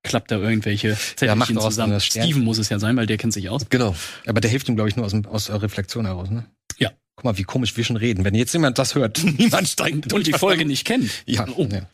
klappt 0.05 0.31
da 0.31 0.37
irgendwelche 0.37 0.95
Zettelchen 1.15 1.55
daraus 1.55 1.73
zusammen. 1.73 1.99
Steven 1.99 2.43
muss 2.43 2.57
es 2.57 2.69
ja 2.69 2.79
sein, 2.79 2.95
weil 2.95 3.07
der 3.07 3.17
kennt 3.17 3.33
sich 3.33 3.49
aus. 3.49 3.63
Genau. 3.69 3.95
Aber 4.25 4.39
der 4.39 4.49
hilft 4.49 4.69
ihm, 4.69 4.75
glaube 4.75 4.89
ich, 4.89 4.95
nur 4.95 5.05
aus, 5.05 5.13
aus 5.25 5.45
der 5.47 5.61
Reflexion 5.61 6.05
heraus, 6.05 6.29
ne? 6.29 6.45
Ja. 6.77 6.91
Guck 7.15 7.25
mal, 7.25 7.37
wie 7.37 7.43
komisch 7.43 7.75
wir 7.75 7.83
schon 7.83 7.97
reden. 7.97 8.23
Wenn 8.23 8.35
jetzt 8.35 8.53
jemand 8.53 8.77
das 8.77 8.95
hört, 8.95 9.21
niemand 9.37 9.67
steigt 9.67 10.13
Und 10.13 10.27
die 10.27 10.33
Folge 10.33 10.65
nicht 10.65 10.85
kennt. 10.85 11.09
Ja. 11.25 11.45
Oh. 11.55 11.67
ja. 11.69 11.87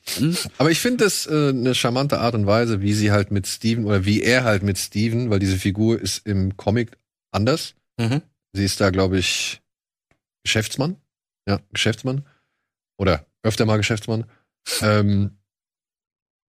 Aber 0.58 0.72
ich 0.72 0.80
finde 0.80 1.06
das 1.06 1.26
äh, 1.28 1.50
eine 1.50 1.74
charmante 1.74 2.20
Art 2.20 2.36
und 2.36 2.46
Weise, 2.46 2.82
wie 2.82 2.94
sie 2.94 3.12
halt 3.12 3.32
mit 3.32 3.48
Steven 3.48 3.86
oder 3.86 4.06
wie 4.06 4.22
er 4.22 4.44
halt 4.44 4.64
mit 4.64 4.78
Steven, 4.78 5.30
weil 5.30 5.40
diese 5.40 5.58
Figur 5.58 6.00
ist 6.00 6.26
im 6.28 6.58
Comic 6.58 6.98
anders. 7.32 7.76
Mhm. 7.98 8.22
Sie 8.54 8.66
ist 8.66 8.82
da, 8.82 8.90
glaube 8.90 9.18
ich, 9.18 9.62
Geschäftsmann. 10.44 10.98
Ja, 11.48 11.60
Geschäftsmann. 11.72 12.26
Oder 12.98 13.26
öfter 13.44 13.66
mal 13.66 13.78
Geschäftsmann. 13.78 14.26
Ähm, 14.82 15.38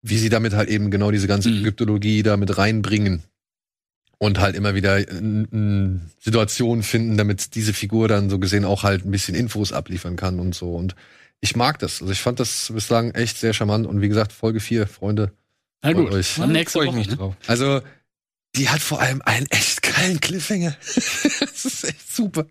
wie 0.02 0.18
sie 0.18 0.28
damit 0.28 0.52
halt 0.54 0.68
eben 0.68 0.90
genau 0.90 1.10
diese 1.10 1.28
ganze 1.28 1.48
Mhm. 1.48 1.60
Ägyptologie 1.60 2.22
da 2.22 2.36
mit 2.36 2.56
reinbringen. 2.58 3.22
Und 4.18 4.38
halt 4.38 4.54
immer 4.54 4.76
wieder 4.76 4.98
äh, 5.00 5.98
Situationen 6.20 6.84
finden, 6.84 7.16
damit 7.16 7.56
diese 7.56 7.72
Figur 7.72 8.06
dann 8.06 8.30
so 8.30 8.38
gesehen 8.38 8.64
auch 8.64 8.84
halt 8.84 9.04
ein 9.04 9.10
bisschen 9.10 9.34
Infos 9.34 9.72
abliefern 9.72 10.14
kann 10.14 10.38
und 10.38 10.54
so. 10.54 10.76
Und 10.76 10.94
ich 11.40 11.56
mag 11.56 11.80
das. 11.80 12.00
Also 12.00 12.12
ich 12.12 12.20
fand 12.20 12.38
das 12.38 12.70
bislang 12.72 13.10
echt 13.12 13.36
sehr 13.38 13.52
charmant. 13.52 13.84
Und 13.84 14.00
wie 14.00 14.08
gesagt, 14.08 14.32
Folge 14.32 14.60
4, 14.60 14.86
Freunde. 14.86 15.32
Na 15.82 15.92
gut, 15.92 16.12
euch. 16.12 16.36
dann 16.36 16.52
nächste 16.52 16.78
Freu 16.78 16.84
ich 16.84 16.88
Woche. 16.90 16.96
mich 16.98 17.08
ne? 17.08 17.16
drauf. 17.16 17.34
Also, 17.48 17.80
die 18.54 18.68
hat 18.68 18.80
vor 18.80 19.00
allem 19.00 19.22
einen 19.22 19.46
echt 19.46 19.82
geilen 19.82 20.20
Cliffhanger. 20.20 20.76
das 20.84 21.64
ist 21.64 21.82
echt 21.82 22.14
super. 22.14 22.46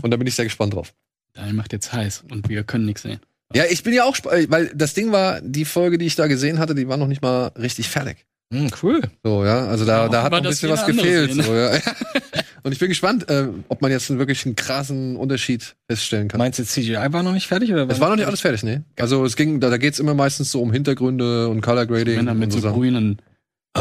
Und 0.00 0.10
da 0.10 0.16
bin 0.16 0.26
ich 0.26 0.34
sehr 0.36 0.46
gespannt 0.46 0.72
drauf. 0.72 0.94
Daniel 1.34 1.52
macht 1.54 1.74
jetzt 1.74 1.92
heiß 1.92 2.24
und 2.30 2.48
wir 2.48 2.64
können 2.64 2.86
nichts 2.86 3.02
sehen. 3.02 3.20
Ja, 3.54 3.64
ich 3.68 3.82
bin 3.82 3.94
ja 3.94 4.04
auch, 4.04 4.16
weil 4.24 4.70
das 4.74 4.94
Ding 4.94 5.10
war, 5.10 5.40
die 5.40 5.64
Folge, 5.64 5.98
die 5.98 6.06
ich 6.06 6.16
da 6.16 6.26
gesehen 6.26 6.58
hatte, 6.58 6.74
die 6.74 6.88
war 6.88 6.96
noch 6.96 7.06
nicht 7.06 7.22
mal 7.22 7.48
richtig 7.58 7.88
fertig. 7.88 8.26
Hm, 8.52 8.70
cool. 8.82 9.02
So, 9.22 9.44
ja, 9.44 9.66
also 9.66 9.84
da, 9.84 10.04
Ja, 10.04 10.08
da 10.08 10.22
hat 10.22 10.32
noch 10.32 10.38
ein 10.38 10.44
bisschen 10.44 10.70
was 10.70 10.86
gefehlt. 10.86 11.32
So, 11.34 11.54
ja. 11.54 11.72
Und 12.62 12.72
ich 12.72 12.78
bin 12.78 12.88
gespannt, 12.88 13.28
äh, 13.30 13.48
ob 13.68 13.82
man 13.82 13.90
jetzt 13.90 14.10
einen 14.10 14.18
wirklich 14.18 14.44
einen 14.46 14.56
krassen 14.56 15.16
Unterschied 15.16 15.76
feststellen 15.90 16.28
kann. 16.28 16.38
Meinst 16.38 16.58
du, 16.58 16.64
CGI 16.64 16.96
war 17.10 17.22
noch 17.22 17.32
nicht 17.32 17.46
fertig? 17.46 17.72
Oder 17.72 17.88
Es 17.88 18.00
war 18.00 18.08
noch 18.08 18.16
nicht 18.16 18.26
alles 18.26 18.40
fertig, 18.40 18.62
ne? 18.62 18.84
Also 18.98 19.24
es 19.24 19.36
ging, 19.36 19.60
da, 19.60 19.70
da 19.70 19.76
geht's 19.76 19.98
immer 19.98 20.14
meistens 20.14 20.50
so 20.50 20.62
um 20.62 20.72
Hintergründe 20.72 21.48
und 21.48 21.60
Color 21.60 21.86
Grading 21.86 22.16
Männer 22.16 22.34
mit 22.34 22.46
und 22.54 22.60
so 22.60 22.68
so 22.68 22.74
grünen 22.74 23.20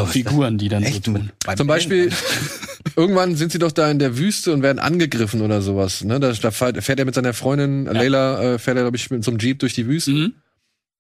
Ist 0.04 0.12
Figuren, 0.12 0.58
die 0.58 0.70
dann 0.70 0.84
Echt? 0.84 1.06
so 1.06 1.14
tun. 1.14 1.32
Beim 1.46 1.58
Zum 1.58 1.68
Beispiel, 1.68 2.12
irgendwann 2.96 3.36
sind 3.36 3.52
sie 3.52 3.60
doch 3.60 3.72
da 3.72 3.90
in 3.90 4.00
der 4.00 4.18
Wüste 4.18 4.54
und 4.54 4.62
werden 4.64 4.80
angegriffen 4.80 5.42
oder 5.42 5.62
sowas. 5.62 6.04
Ne? 6.04 6.20
Da, 6.20 6.32
da 6.32 6.52
fährt 6.52 7.00
er 7.00 7.06
mit 7.06 7.16
seiner 7.16 7.34
Freundin, 7.34 7.86
Leila, 7.86 8.56
äh, 8.56 8.60
fährt 8.60 8.78
er, 8.78 8.84
glaube 8.84 8.98
ich, 8.98 9.10
mit 9.10 9.24
so 9.24 9.32
einem 9.32 9.40
Jeep 9.40 9.60
durch 9.60 9.74
die 9.74 9.88
Wüste. 9.88 10.12
Mhm. 10.12 10.34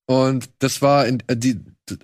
Und 0.06 0.50
das 0.60 0.82
war 0.82 1.06
in, 1.06 1.22
äh, 1.27 1.36
die, 1.36 1.60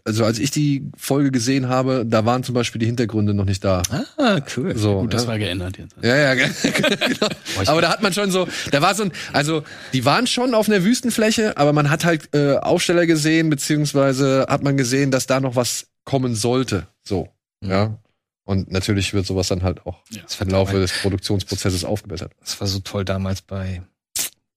also 0.05 0.25
als 0.25 0.39
ich 0.39 0.51
die 0.51 0.89
Folge 0.97 1.31
gesehen 1.31 1.69
habe, 1.69 2.05
da 2.05 2.25
waren 2.25 2.43
zum 2.43 2.53
Beispiel 2.55 2.79
die 2.79 2.85
Hintergründe 2.85 3.33
noch 3.33 3.45
nicht 3.45 3.63
da. 3.63 3.81
Ah, 4.17 4.39
cool. 4.55 4.77
So, 4.77 5.01
Gut, 5.01 5.13
das 5.13 5.23
ja. 5.23 5.27
war 5.29 5.39
geändert 5.39 5.77
jetzt. 5.77 5.95
Ja, 6.01 6.15
ja, 6.15 6.33
ge- 6.35 6.49
genau. 7.07 7.27
Aber 7.65 7.81
da 7.81 7.89
hat 7.89 8.01
man 8.01 8.13
schon 8.13 8.29
so, 8.31 8.47
da 8.71 8.81
war 8.81 8.93
so 8.95 9.03
ein, 9.03 9.11
also 9.31 9.63
die 9.93 10.03
waren 10.05 10.27
schon 10.27 10.53
auf 10.53 10.67
einer 10.69 10.83
Wüstenfläche, 10.83 11.57
aber 11.57 11.71
man 11.73 11.89
hat 11.89 12.03
halt 12.05 12.29
äh, 12.33 12.57
Aufsteller 12.57 13.05
gesehen, 13.05 13.49
beziehungsweise 13.49 14.45
hat 14.49 14.63
man 14.63 14.75
gesehen, 14.77 15.11
dass 15.11 15.25
da 15.27 15.39
noch 15.39 15.55
was 15.55 15.87
kommen 16.05 16.35
sollte. 16.35 16.87
So, 17.03 17.29
ja. 17.63 17.97
Und 18.45 18.71
natürlich 18.71 19.13
wird 19.13 19.25
sowas 19.25 19.47
dann 19.47 19.63
halt 19.63 19.85
auch 19.85 20.01
Ja. 20.09 20.21
im 20.39 20.49
Laufe 20.49 20.77
des 20.79 20.91
Produktionsprozesses 21.01 21.85
aufgebessert. 21.85 22.33
Das 22.41 22.59
war 22.59 22.67
so 22.67 22.79
toll 22.79 23.05
damals 23.05 23.41
bei 23.41 23.81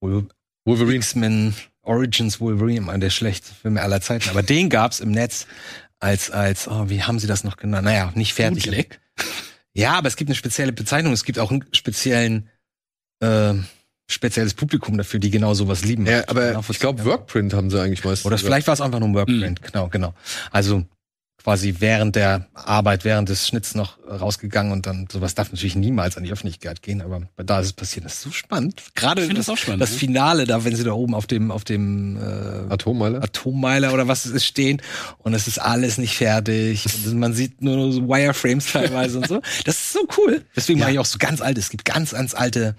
Wol- 0.00 0.29
Wolverine. 0.65 0.97
X-Men 0.97 1.55
Origins 1.83 2.41
Wolverine, 2.41 2.88
einer 2.91 2.99
der 2.99 3.11
schlechtesten 3.11 3.55
Filme 3.62 3.81
aller 3.83 4.00
Zeiten. 4.00 4.29
Aber 4.31 4.43
den 4.43 4.71
gab's 4.71 4.99
im 4.99 5.12
Netz 5.12 5.47
als, 6.00 6.33
als, 6.33 6.67
oh, 6.67 6.88
wie 6.88 7.05
haben 7.05 7.21
sie 7.21 7.29
das 7.29 7.45
noch 7.45 7.57
genannt? 7.57 7.85
Naja, 7.85 8.11
nicht 8.17 8.35
fertig. 8.35 8.65
Bootleg? 8.65 9.00
Ja, 9.73 9.93
aber 9.93 10.09
es 10.09 10.17
gibt 10.17 10.29
eine 10.31 10.35
spezielle 10.35 10.73
Bezeichnung. 10.73 11.12
Es 11.12 11.23
gibt 11.25 11.38
auch 11.38 11.53
einen 11.53 11.65
speziellen, 11.73 12.49
äh, 13.21 13.55
spezielles 14.11 14.55
Publikum 14.55 14.99
dafür, 14.99 15.21
die 15.21 15.31
genau 15.31 15.55
sowas 15.55 15.85
lieben. 15.85 16.07
Ja, 16.07 16.25
aber 16.29 16.61
ich 16.69 16.79
glaube, 16.81 17.05
Workprint 17.05 17.55
haben 17.55 17.71
sie 17.71 17.81
eigentlich 17.81 18.05
meistens. 18.05 18.26
Oder 18.26 18.35
gesagt. 18.37 18.47
vielleicht 18.49 18.67
war 18.67 18.75
es 18.75 18.81
einfach 18.81 18.99
nur 18.99 19.09
ein 19.09 19.15
Workprint, 19.15 19.62
genau, 19.62 19.88
genau. 19.88 20.12
Also 20.50 20.85
quasi 21.47 21.76
während 21.79 22.17
der 22.17 22.49
Arbeit, 22.55 23.05
während 23.05 23.29
des 23.29 23.47
Schnitts 23.47 23.76
noch 23.76 23.99
rausgegangen 24.05 24.73
und 24.73 24.85
dann 24.87 25.07
sowas 25.09 25.37
darf 25.37 25.53
natürlich 25.53 25.76
niemals 25.76 26.17
an 26.17 26.25
die 26.25 26.33
Öffentlichkeit 26.33 26.83
gehen, 26.83 27.00
aber 27.00 27.23
da 27.37 27.61
ist 27.61 27.67
es 27.67 27.73
passiert. 27.73 28.05
Das 28.05 28.15
ist 28.15 28.23
so 28.23 28.33
spannend. 28.33 28.83
Gerade 28.97 29.23
Ich 29.23 29.29
das, 29.29 29.47
das 29.47 29.50
auch 29.50 29.57
spannend, 29.57 29.81
das 29.81 29.93
ne? 29.93 29.97
Finale, 29.97 30.45
da 30.45 30.65
wenn 30.65 30.75
sie 30.75 30.83
da 30.83 30.91
oben 30.91 31.15
auf 31.15 31.29
dem 31.29 31.53
auf 31.53 31.62
dem 31.62 32.17
äh, 32.17 32.73
Atommeiler. 32.73 33.23
Atommeiler 33.23 33.95
oder 33.95 34.09
was 34.09 34.25
es 34.25 34.33
ist 34.33 34.45
stehen 34.45 34.83
und 35.19 35.35
es 35.35 35.47
ist 35.47 35.61
alles 35.61 35.99
nicht 35.99 36.17
fertig 36.17 36.85
und 37.07 37.17
man 37.17 37.33
sieht 37.33 37.62
nur 37.62 37.93
so 37.93 38.09
Wireframes 38.09 38.73
teilweise 38.73 39.19
und 39.19 39.29
so. 39.29 39.41
Das 39.65 39.76
ist 39.76 39.93
so 39.93 40.00
cool. 40.19 40.45
Deswegen 40.57 40.81
mache 40.81 40.91
ich 40.91 40.99
auch 40.99 41.07
so 41.07 41.19
ganz 41.19 41.41
alte. 41.41 41.61
Es 41.61 41.71
gibt 41.71 41.85
ganz 41.85 42.11
ganz 42.11 42.35
alte 42.35 42.75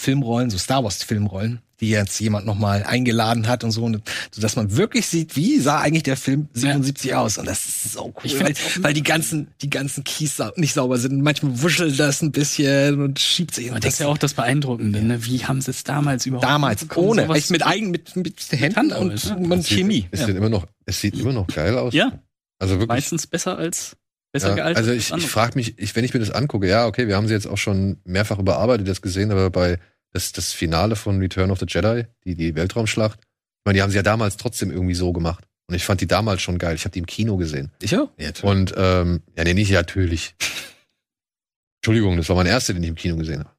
Filmrollen, 0.00 0.48
so 0.48 0.58
Star 0.58 0.84
Wars 0.84 1.02
Filmrollen, 1.02 1.58
die 1.80 1.88
jetzt 1.90 2.20
jemand 2.20 2.46
noch 2.46 2.56
mal 2.56 2.84
eingeladen 2.84 3.48
hat 3.48 3.64
und 3.64 3.72
so, 3.72 3.82
und, 3.82 4.00
so 4.30 4.40
dass 4.40 4.54
man 4.54 4.76
wirklich 4.76 5.06
sieht, 5.08 5.34
wie 5.34 5.58
sah 5.58 5.80
eigentlich 5.80 6.04
der 6.04 6.16
Film 6.16 6.46
77 6.52 7.16
aus 7.16 7.36
und 7.36 7.46
das 7.48 7.66
ist 7.66 7.92
so 7.94 8.04
cool, 8.06 8.12
Ich 8.22 8.38
weil, 8.38 8.54
weil 8.80 8.94
die 8.94 9.02
ganzen 9.02 9.48
die 9.60 9.68
ganzen 9.70 10.04
Keys 10.04 10.40
nicht 10.54 10.74
sauber 10.74 10.98
sind. 10.98 11.20
Manchmal 11.20 11.60
wuschelt 11.62 11.98
das 11.98 12.22
ein 12.22 12.30
bisschen 12.30 13.02
und 13.02 13.18
schiebt 13.18 13.56
sich. 13.56 13.72
Aber 13.72 13.80
das 13.80 13.94
ist 13.94 13.98
ja 13.98 14.06
auch 14.06 14.18
das 14.18 14.34
Beeindruckende, 14.34 15.02
ne? 15.02 15.24
Wie 15.24 15.44
haben 15.44 15.60
sie 15.60 15.72
es 15.72 15.82
damals 15.82 16.26
überhaupt 16.26 16.44
damals 16.46 16.86
ohne, 16.96 17.28
echt 17.34 17.50
mit 17.50 17.66
eigen 17.66 17.90
mit 17.90 18.14
mit 18.14 18.40
Händen 18.52 18.76
Hand 18.76 18.92
und, 18.92 19.10
alles, 19.10 19.24
ne? 19.30 19.36
und 19.36 19.66
Chemie. 19.66 20.06
Es 20.12 20.20
Ja. 20.20 20.26
sieht 20.26 20.36
immer 20.36 20.48
noch, 20.48 20.66
es 20.86 21.00
sieht 21.00 21.18
immer 21.18 21.32
noch 21.32 21.48
geil 21.48 21.76
aus. 21.76 21.92
Ja, 21.92 22.12
Also 22.60 22.74
wirklich. 22.74 22.86
meistens 22.88 23.26
besser 23.26 23.58
als 23.58 23.96
besser 24.32 24.50
Ja, 24.50 24.54
gealtert. 24.56 24.76
also 24.78 24.90
als 24.90 25.10
ich, 25.10 25.14
ich 25.24 25.30
frage 25.30 25.54
mich, 25.56 25.78
ich, 25.78 25.94
wenn 25.96 26.04
ich 26.04 26.12
mir 26.14 26.20
das 26.20 26.30
angucke, 26.30 26.68
ja, 26.68 26.86
okay, 26.86 27.08
wir 27.08 27.16
haben 27.16 27.26
sie 27.28 27.34
jetzt 27.34 27.46
auch 27.46 27.58
schon 27.58 28.00
mehrfach 28.04 28.38
überarbeitet, 28.38 28.86
das 28.88 29.02
gesehen, 29.02 29.30
aber 29.30 29.50
bei 29.50 29.78
das, 30.12 30.32
das 30.32 30.52
Finale 30.52 30.96
von 30.96 31.18
Return 31.18 31.50
of 31.50 31.58
the 31.60 31.66
Jedi, 31.68 32.04
die, 32.24 32.34
die 32.34 32.54
Weltraumschlacht, 32.54 33.18
ich 33.20 33.64
meine, 33.64 33.76
die 33.78 33.82
haben 33.82 33.90
sie 33.90 33.96
ja 33.96 34.02
damals 34.02 34.36
trotzdem 34.36 34.70
irgendwie 34.70 34.94
so 34.94 35.12
gemacht. 35.12 35.44
Und 35.70 35.74
ich 35.74 35.84
fand 35.84 36.00
die 36.00 36.06
damals 36.06 36.40
schon 36.40 36.56
geil. 36.56 36.74
Ich 36.76 36.84
habe 36.84 36.92
die 36.94 36.98
im 37.00 37.04
Kino 37.06 37.36
gesehen. 37.36 37.70
Ich 37.82 37.94
auch? 37.94 38.08
Ja. 38.16 38.30
Und 38.40 38.72
ähm, 38.76 39.20
ja, 39.36 39.44
nee, 39.44 39.52
nicht 39.52 39.70
natürlich. 39.70 40.34
Entschuldigung, 41.82 42.16
das 42.16 42.28
war 42.30 42.36
mein 42.36 42.46
erster, 42.46 42.72
den 42.72 42.82
ich 42.82 42.88
im 42.88 42.94
Kino 42.94 43.16
gesehen 43.16 43.40
habe. 43.40 43.50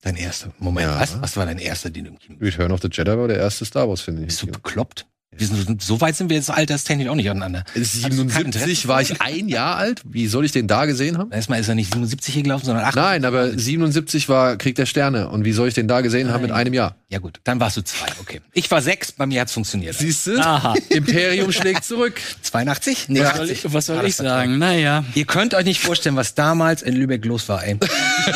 Dein 0.00 0.16
erster. 0.16 0.52
Moment, 0.58 0.88
Ja. 0.88 0.98
was? 1.00 1.20
Was 1.20 1.36
war 1.36 1.44
dein 1.46 1.58
erster, 1.58 1.90
den 1.90 2.04
du 2.04 2.10
im 2.12 2.18
Kino 2.18 2.38
Return 2.40 2.72
of 2.72 2.80
the 2.80 2.88
Jedi 2.90 3.10
war 3.16 3.28
der 3.28 3.36
erste 3.36 3.64
Star 3.64 3.88
Wars 3.88 4.00
Film. 4.00 4.16
den 4.16 4.24
ich 4.24 4.28
Bist 4.28 4.42
du 4.42 4.46
bekloppt? 4.46 5.06
Wir 5.34 5.46
sind, 5.46 5.82
so 5.82 6.00
weit 6.02 6.14
sind 6.14 6.28
wir 6.28 6.36
jetzt 6.36 6.50
alterstechnisch 6.50 7.08
auch 7.08 7.14
nicht 7.14 7.30
auseinander. 7.30 7.60
Äh, 7.74 7.80
kein 7.80 7.84
77 7.84 8.44
Interesse? 8.44 8.88
war 8.88 9.00
ich 9.00 9.20
ein 9.22 9.48
Jahr 9.48 9.76
alt. 9.76 10.02
Wie 10.04 10.26
soll 10.26 10.44
ich 10.44 10.52
den 10.52 10.66
da 10.68 10.84
gesehen 10.84 11.16
haben? 11.16 11.32
Erstmal 11.32 11.58
ist 11.58 11.68
er 11.68 11.74
nicht 11.74 11.90
77 11.92 12.34
hier 12.34 12.42
gelaufen, 12.42 12.66
sondern 12.66 12.84
8. 12.84 12.94
Nein, 12.96 13.24
aber 13.24 13.50
77 13.58 14.28
war 14.28 14.56
Krieg 14.58 14.74
der 14.76 14.84
Sterne. 14.84 15.30
Und 15.30 15.46
wie 15.46 15.52
soll 15.52 15.68
ich 15.68 15.74
den 15.74 15.88
da 15.88 16.02
gesehen 16.02 16.30
haben 16.30 16.42
mit 16.42 16.50
Nein. 16.50 16.60
einem 16.60 16.74
Jahr? 16.74 16.96
Ja 17.08 17.18
gut, 17.18 17.40
dann 17.44 17.60
warst 17.60 17.78
du 17.78 17.82
zwei, 17.82 18.08
okay. 18.20 18.40
Ich 18.52 18.70
war 18.70 18.82
sechs, 18.82 19.10
bei 19.12 19.24
mir 19.24 19.40
hat's 19.40 19.52
funktioniert. 19.52 19.94
Siehst 19.96 20.26
du? 20.26 20.38
Aha. 20.38 20.74
Imperium 20.90 21.50
schlägt 21.50 21.84
zurück. 21.84 22.20
82? 22.42 23.08
Nee, 23.08 23.20
Was 23.20 23.36
soll 23.36 23.40
80. 23.44 23.64
ich, 23.64 23.72
was 23.72 23.86
soll 23.86 23.98
Ah, 23.98 24.04
ich 24.04 24.16
sagen? 24.16 24.58
Naja. 24.58 25.04
Ihr 25.14 25.24
könnt 25.24 25.54
euch 25.54 25.64
nicht 25.64 25.80
vorstellen, 25.80 26.16
was 26.16 26.34
damals 26.34 26.82
in 26.82 26.94
Lübeck 26.94 27.24
los 27.24 27.48
war, 27.48 27.64
ey. 27.64 27.78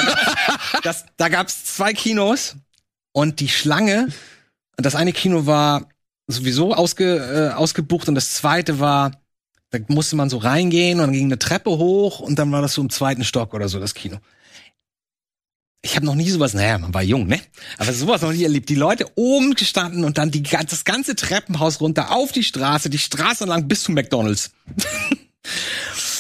das, 0.83 1.05
da 1.17 1.29
gab's 1.29 1.65
zwei 1.77 1.93
Kinos 1.93 2.57
und 3.13 3.41
die 3.41 3.49
Schlange, 3.49 4.09
das 4.77 4.95
eine 4.95 5.13
Kino 5.13 5.47
war 5.47 5.89
sowieso 6.27 6.75
ausge, 6.75 7.51
äh, 7.53 7.55
ausgebucht 7.55 8.09
und 8.09 8.15
das 8.15 8.35
zweite 8.35 8.79
war, 8.81 9.13
da 9.71 9.79
musste 9.89 10.17
man 10.17 10.31
so 10.31 10.39
reingehen 10.39 10.99
und 11.01 11.07
dann 11.07 11.13
ging 11.13 11.27
eine 11.27 11.39
Treppe 11.39 11.71
hoch 11.71 12.21
und 12.21 12.39
dann 12.39 12.51
war 12.53 12.63
das 12.63 12.75
so 12.75 12.83
im 12.83 12.91
zweiten 12.91 13.25
Stock 13.25 13.55
oder 13.55 13.69
so, 13.69 13.79
das 13.81 13.95
Kino. 13.95 14.19
Ich 15.83 15.95
habe 15.95 16.05
noch 16.07 16.17
nie 16.17 16.29
sowas, 16.31 16.53
naja, 16.53 16.79
man 16.79 16.93
war 16.95 17.03
jung, 17.03 17.27
ne? 17.29 17.41
Aber 17.79 17.93
sowas 17.93 18.21
noch 18.23 18.33
nie 18.33 18.43
erlebt. 18.43 18.69
Die 18.69 18.75
Leute 18.75 19.07
oben 19.15 19.55
gestanden 19.55 20.03
und 20.05 20.19
dann 20.19 20.33
die, 20.33 20.43
das 20.43 20.85
ganze 20.85 21.15
Treppenhaus 21.15 21.81
runter 21.81 22.11
auf 22.11 22.33
die 22.33 22.43
Straße, 22.43 22.91
die 22.91 22.99
Straße 22.99 23.45
lang 23.45 23.69
bis 23.69 23.85
zum 23.85 23.95
McDonalds. 23.95 24.51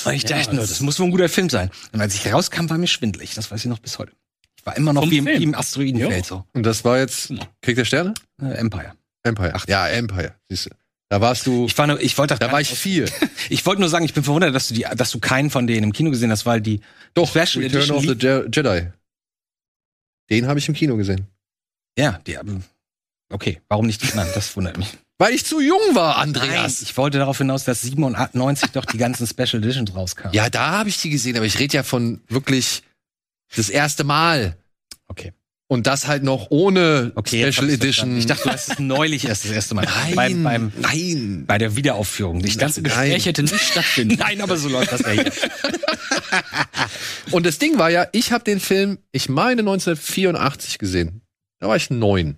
Und 0.05 0.13
ich 0.15 0.23
Ja, 0.23 0.37
dachte 0.39 0.51
nur, 0.55 0.61
das- 0.61 0.71
das 0.71 0.81
muss 0.83 1.01
wohl 1.01 1.07
ein 1.07 1.11
guter 1.11 1.29
Film 1.29 1.51
sein. 1.51 1.69
Und 1.93 2.01
als 2.01 2.15
ich 2.15 2.33
rauskam, 2.33 2.71
war 2.71 2.79
mir 2.79 2.87
schwindelig. 2.87 3.35
Das 3.35 3.51
weiß 3.51 3.59
ich 3.65 3.67
noch 3.69 3.81
bis 3.81 3.99
heute. 3.99 4.13
Ich 4.57 4.65
war 4.65 4.77
immer 4.77 4.93
noch 4.93 5.11
wie 5.11 5.19
im, 5.19 5.27
wie 5.27 5.43
im 5.43 5.55
Asteroidenfeld 5.57 6.25
so. 6.25 6.45
Und 6.53 6.63
das 6.63 6.85
war 6.85 6.99
jetzt 6.99 7.33
Krieg 7.61 7.75
der 7.75 7.85
Sterne? 7.85 8.15
Äh, 8.41 8.53
Empire. 8.53 8.93
Empire. 9.27 9.53
Ach 9.55 9.67
ja, 9.69 9.87
Empire. 9.89 10.35
Siehst 10.49 10.67
du. 10.67 10.71
Da 11.09 11.21
warst 11.21 11.47
du, 11.47 11.67
Ich 11.67 11.79
war 11.79 11.87
nur, 11.87 12.01
ich 12.01 12.19
wollte 12.19 12.35
da 12.37 12.51
war 12.51 12.61
ich 12.61 12.69
vier. 12.71 13.09
Ich 13.49 13.65
wollte 13.65 13.81
nur 13.81 13.89
sagen, 13.89 14.05
ich 14.05 14.13
bin 14.15 14.25
verwundert, 14.25 14.53
dass 14.55 14.69
du 14.69 14.75
die, 14.75 14.87
dass 14.97 15.11
du 15.13 15.21
keinen 15.21 15.51
von 15.51 15.67
denen 15.69 15.85
im 15.85 15.93
Kino 15.93 16.11
gesehen 16.11 16.31
hast, 16.33 16.47
weil 16.47 16.61
die 16.61 16.81
Doch, 17.15 17.29
Special 17.29 17.63
Return 17.65 17.83
Edition 17.83 17.97
of 17.97 18.03
the 18.03 18.13
Je 18.15 18.43
Jedi. 18.53 18.89
Den 20.31 20.49
habe 20.49 20.59
ich 20.59 20.69
im 20.69 20.75
Kino 20.75 20.97
gesehen. 20.97 21.27
ja, 21.97 22.19
die 22.27 22.37
haben, 22.37 22.65
okay, 23.31 23.61
warum 23.69 23.87
nicht 23.87 24.01
genannt? 24.01 24.31
Das 24.35 24.57
wundert 24.57 24.77
mich. 24.79 24.89
Weil 25.19 25.33
ich 25.33 25.47
zu 25.47 25.61
jung 25.61 25.81
war, 25.95 26.17
Nein, 26.19 26.37
Andreas. 26.37 26.83
ich 26.83 26.95
wollte 26.99 27.17
darauf 27.19 27.39
hinaus, 27.39 27.65
dass 27.65 27.81
97 27.83 28.71
doch 28.73 28.85
die 28.85 28.99
ganzen 28.99 29.27
Special 29.27 29.63
Editions 29.63 29.95
rauskamen. 29.95 30.35
Ja, 30.35 30.51
da 30.51 30.73
habe 30.73 30.91
ich 30.91 31.01
die 31.01 31.09
gesehen, 31.09 31.37
aber 31.37 31.47
ich 31.47 31.59
rede 31.59 31.75
ja 31.75 31.83
von 31.85 32.21
wirklich 32.29 32.83
das 33.55 33.71
erste 33.71 34.05
Mal. 34.05 34.59
Und 35.69 35.89
das 35.89 36.07
halt 36.07 36.23
noch 36.23 36.47
ohne 36.51 37.11
Okay, 37.17 37.53
Special. 37.53 37.71
Edition. 37.71 38.17
Ich 38.19 38.27
dachte, 38.27 38.45
du 38.45 38.51
hast 38.51 38.71
es 38.71 38.79
neulich 38.79 39.27
erst 39.27 39.45
das 39.47 39.51
erste 39.51 39.75
Mal. 39.75 39.85
nein, 40.07 40.15
Beim, 40.15 40.43
beim, 40.45 40.73
nein. 40.81 41.45
bei 41.47 41.59
der 41.59 41.75
Wiederaufführung. 41.75 42.39
Ich 42.39 42.53
Das 42.55 42.59
ganze 42.59 42.83
dachte, 42.83 42.95
Gespräch 42.95 43.13
nein. 43.13 43.21
hätte 43.23 43.43
nicht 43.43 43.61
stattfinden. 43.61 44.17
nein, 44.21 44.41
aber 44.41 44.57
so 44.57 44.69
läuft 44.69 44.93
das 44.93 45.01
ja 45.01 45.11
hier. 45.11 45.33
Und 47.33 47.47
das 47.47 47.59
Ding 47.59 47.79
war 47.79 47.91
ja, 47.91 48.07
ich 48.13 48.31
habe 48.33 48.45
den 48.45 48.61
Film, 48.61 48.99
ich 49.11 49.29
meine 49.29 49.63
1984 49.63 50.79
gesehen. 50.79 51.23
Da 51.59 51.69
war 51.69 51.77
ich 51.77 51.91
neun. 51.91 52.37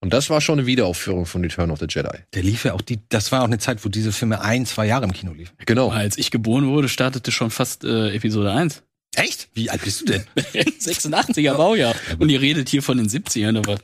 Und 0.00 0.12
das 0.12 0.30
war 0.30 0.40
schon 0.40 0.58
eine 0.60 0.66
Wiederaufführung 0.66 1.26
von 1.26 1.42
Return 1.42 1.70
of 1.70 1.80
the 1.80 1.86
Jedi. 1.88 2.18
Der 2.32 2.42
lief 2.42 2.64
ja 2.64 2.72
auch 2.72 2.80
die, 2.80 3.00
das 3.08 3.32
war 3.32 3.40
auch 3.42 3.46
eine 3.46 3.58
Zeit, 3.58 3.84
wo 3.84 3.88
diese 3.88 4.12
Filme 4.12 4.40
ein, 4.40 4.64
zwei 4.64 4.86
Jahre 4.86 5.04
im 5.04 5.12
Kino 5.12 5.32
liefen. 5.32 5.54
Genau. 5.66 5.90
Als 5.90 6.16
ich 6.16 6.30
geboren 6.30 6.68
wurde, 6.68 6.88
startete 6.88 7.32
schon 7.32 7.50
fast 7.50 7.84
äh, 7.84 8.14
Episode 8.14 8.52
1. 8.52 8.82
Echt? 9.18 9.48
Wie 9.54 9.68
alt 9.70 9.82
bist 9.82 10.00
du 10.02 10.04
denn? 10.06 10.24
86er 10.36 11.54
Baujahr. 11.54 11.94
Und 12.18 12.28
ihr 12.28 12.40
redet 12.40 12.68
hier 12.68 12.82
von 12.82 12.96
den 12.98 13.08
70ern, 13.08 13.58
aber 13.58 13.78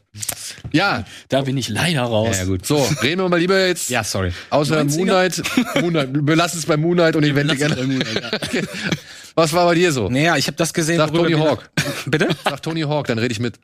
Ja, 0.73 1.05
da 1.29 1.43
bin 1.43 1.57
ich 1.57 1.69
leider 1.69 2.03
raus. 2.03 2.37
gut. 2.47 2.65
so, 2.67 2.77
reden 3.03 3.21
wir 3.23 3.29
mal 3.29 3.39
lieber 3.41 3.67
jetzt 3.67 3.91
Ja, 3.91 4.05
sorry. 4.05 4.33
außer 4.51 4.81
90er? 4.81 4.97
Moonlight. 4.97 5.43
Moonlight. 5.81 6.09
Wir 6.27 6.37
lassen 6.37 6.59
es 6.59 6.67
bei 6.67 6.77
Moonlight 6.77 7.17
und 7.17 7.25
Again. 7.25 7.47
bei 7.75 7.83
Moonlight, 7.85 8.23
ja. 8.53 8.63
Was 9.35 9.53
war 9.53 9.65
bei 9.67 9.75
dir 9.75 9.91
so? 9.93 10.09
Naja, 10.09 10.37
ich 10.37 10.47
habe 10.47 10.57
das 10.57 10.73
gesehen. 10.73 10.97
Sag 10.99 11.13
Tony 11.13 11.33
Hawk. 11.33 11.69
Bitte? 12.07 12.29
Sag 12.45 12.63
Tony 12.63 12.83
Hawk, 12.83 13.09
dann 13.09 13.19
rede 13.19 13.33
ich 13.33 13.41
mit. 13.41 13.59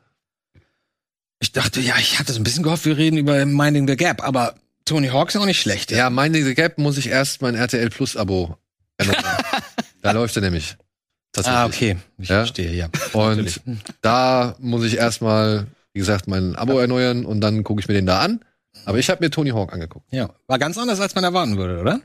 Ich 1.39 1.53
dachte, 1.53 1.79
ja, 1.79 1.95
ich 1.97 2.19
hatte 2.19 2.33
so 2.33 2.39
ein 2.39 2.43
bisschen 2.43 2.63
gehofft, 2.63 2.85
wir 2.85 2.97
reden 2.97 3.17
über 3.17 3.43
Minding 3.45 3.87
the 3.87 3.95
Gap, 3.95 4.21
aber 4.23 4.55
Tony 4.85 5.07
Hawk 5.07 5.29
ist 5.29 5.37
auch 5.37 5.45
nicht 5.45 5.61
schlecht. 5.61 5.89
Ja, 5.91 6.09
mein 6.09 6.33
The 6.33 6.53
Gap 6.53 6.77
muss 6.77 6.97
ich 6.97 7.07
erst 7.07 7.41
mein 7.41 7.55
RTL 7.55 7.89
Plus 7.89 8.17
Abo 8.17 8.57
erneuern. 8.97 9.23
da 10.01 10.11
läuft 10.11 10.35
er 10.35 10.41
nämlich. 10.41 10.75
Ah, 11.43 11.65
okay. 11.65 11.97
Ich 12.17 12.29
Ja. 12.29 12.37
verstehe, 12.39 12.73
ja. 12.73 12.85
Und 13.13 13.37
Natürlich. 13.37 13.61
da 14.01 14.55
muss 14.59 14.83
ich 14.83 14.97
erstmal, 14.97 15.67
wie 15.93 15.99
gesagt, 15.99 16.27
mein 16.27 16.55
Abo 16.55 16.77
erneuern 16.79 17.25
und 17.25 17.41
dann 17.41 17.63
gucke 17.63 17.79
ich 17.81 17.87
mir 17.87 17.93
den 17.93 18.05
da 18.05 18.19
an. 18.19 18.41
Aber 18.85 18.97
ich 18.99 19.09
habe 19.09 19.23
mir 19.23 19.29
Tony 19.29 19.51
Hawk 19.51 19.73
angeguckt. 19.73 20.05
Ja, 20.11 20.29
war 20.47 20.59
ganz 20.59 20.77
anders, 20.77 20.99
als 20.99 21.15
man 21.15 21.23
erwarten 21.23 21.57
würde, 21.57 21.79
oder? 21.79 22.01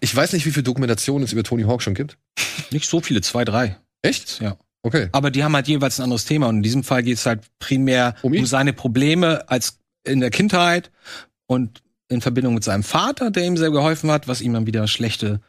Ich 0.00 0.14
weiß 0.14 0.32
nicht, 0.32 0.44
wie 0.46 0.50
viel 0.50 0.62
Dokumentation 0.62 1.22
es 1.22 1.32
über 1.32 1.42
Tony 1.42 1.62
Hawk 1.62 1.82
schon 1.82 1.94
gibt. 1.94 2.18
Nicht 2.70 2.88
so 2.88 3.00
viele, 3.00 3.20
zwei, 3.20 3.44
drei. 3.44 3.76
Echt? 4.02 4.40
Ja. 4.40 4.56
Okay. 4.82 5.08
Aber 5.12 5.30
die 5.30 5.42
haben 5.44 5.54
halt 5.54 5.68
jeweils 5.68 5.98
ein 5.98 6.04
anderes 6.04 6.24
Thema. 6.24 6.48
Und 6.48 6.58
in 6.58 6.62
diesem 6.62 6.84
Fall 6.84 7.02
geht 7.02 7.16
es 7.18 7.26
halt 7.26 7.40
primär 7.58 8.14
Um 8.22 8.32
um, 8.32 8.46
seine 8.46 8.72
Probleme 8.72 9.48
als 9.48 9.78
in 10.04 10.20
der 10.20 10.30
Kindheit 10.30 10.90
und 11.46 11.82
in 12.08 12.20
Verbindung 12.20 12.54
mit 12.54 12.64
seinem 12.64 12.82
Vater, 12.84 13.30
der 13.30 13.44
ihm 13.44 13.56
sehr 13.56 13.70
geholfen 13.70 14.10
hat, 14.10 14.28
was 14.28 14.40
ihm 14.40 14.52
dann 14.52 14.66
wieder 14.66 14.86
schlechte 14.86 15.40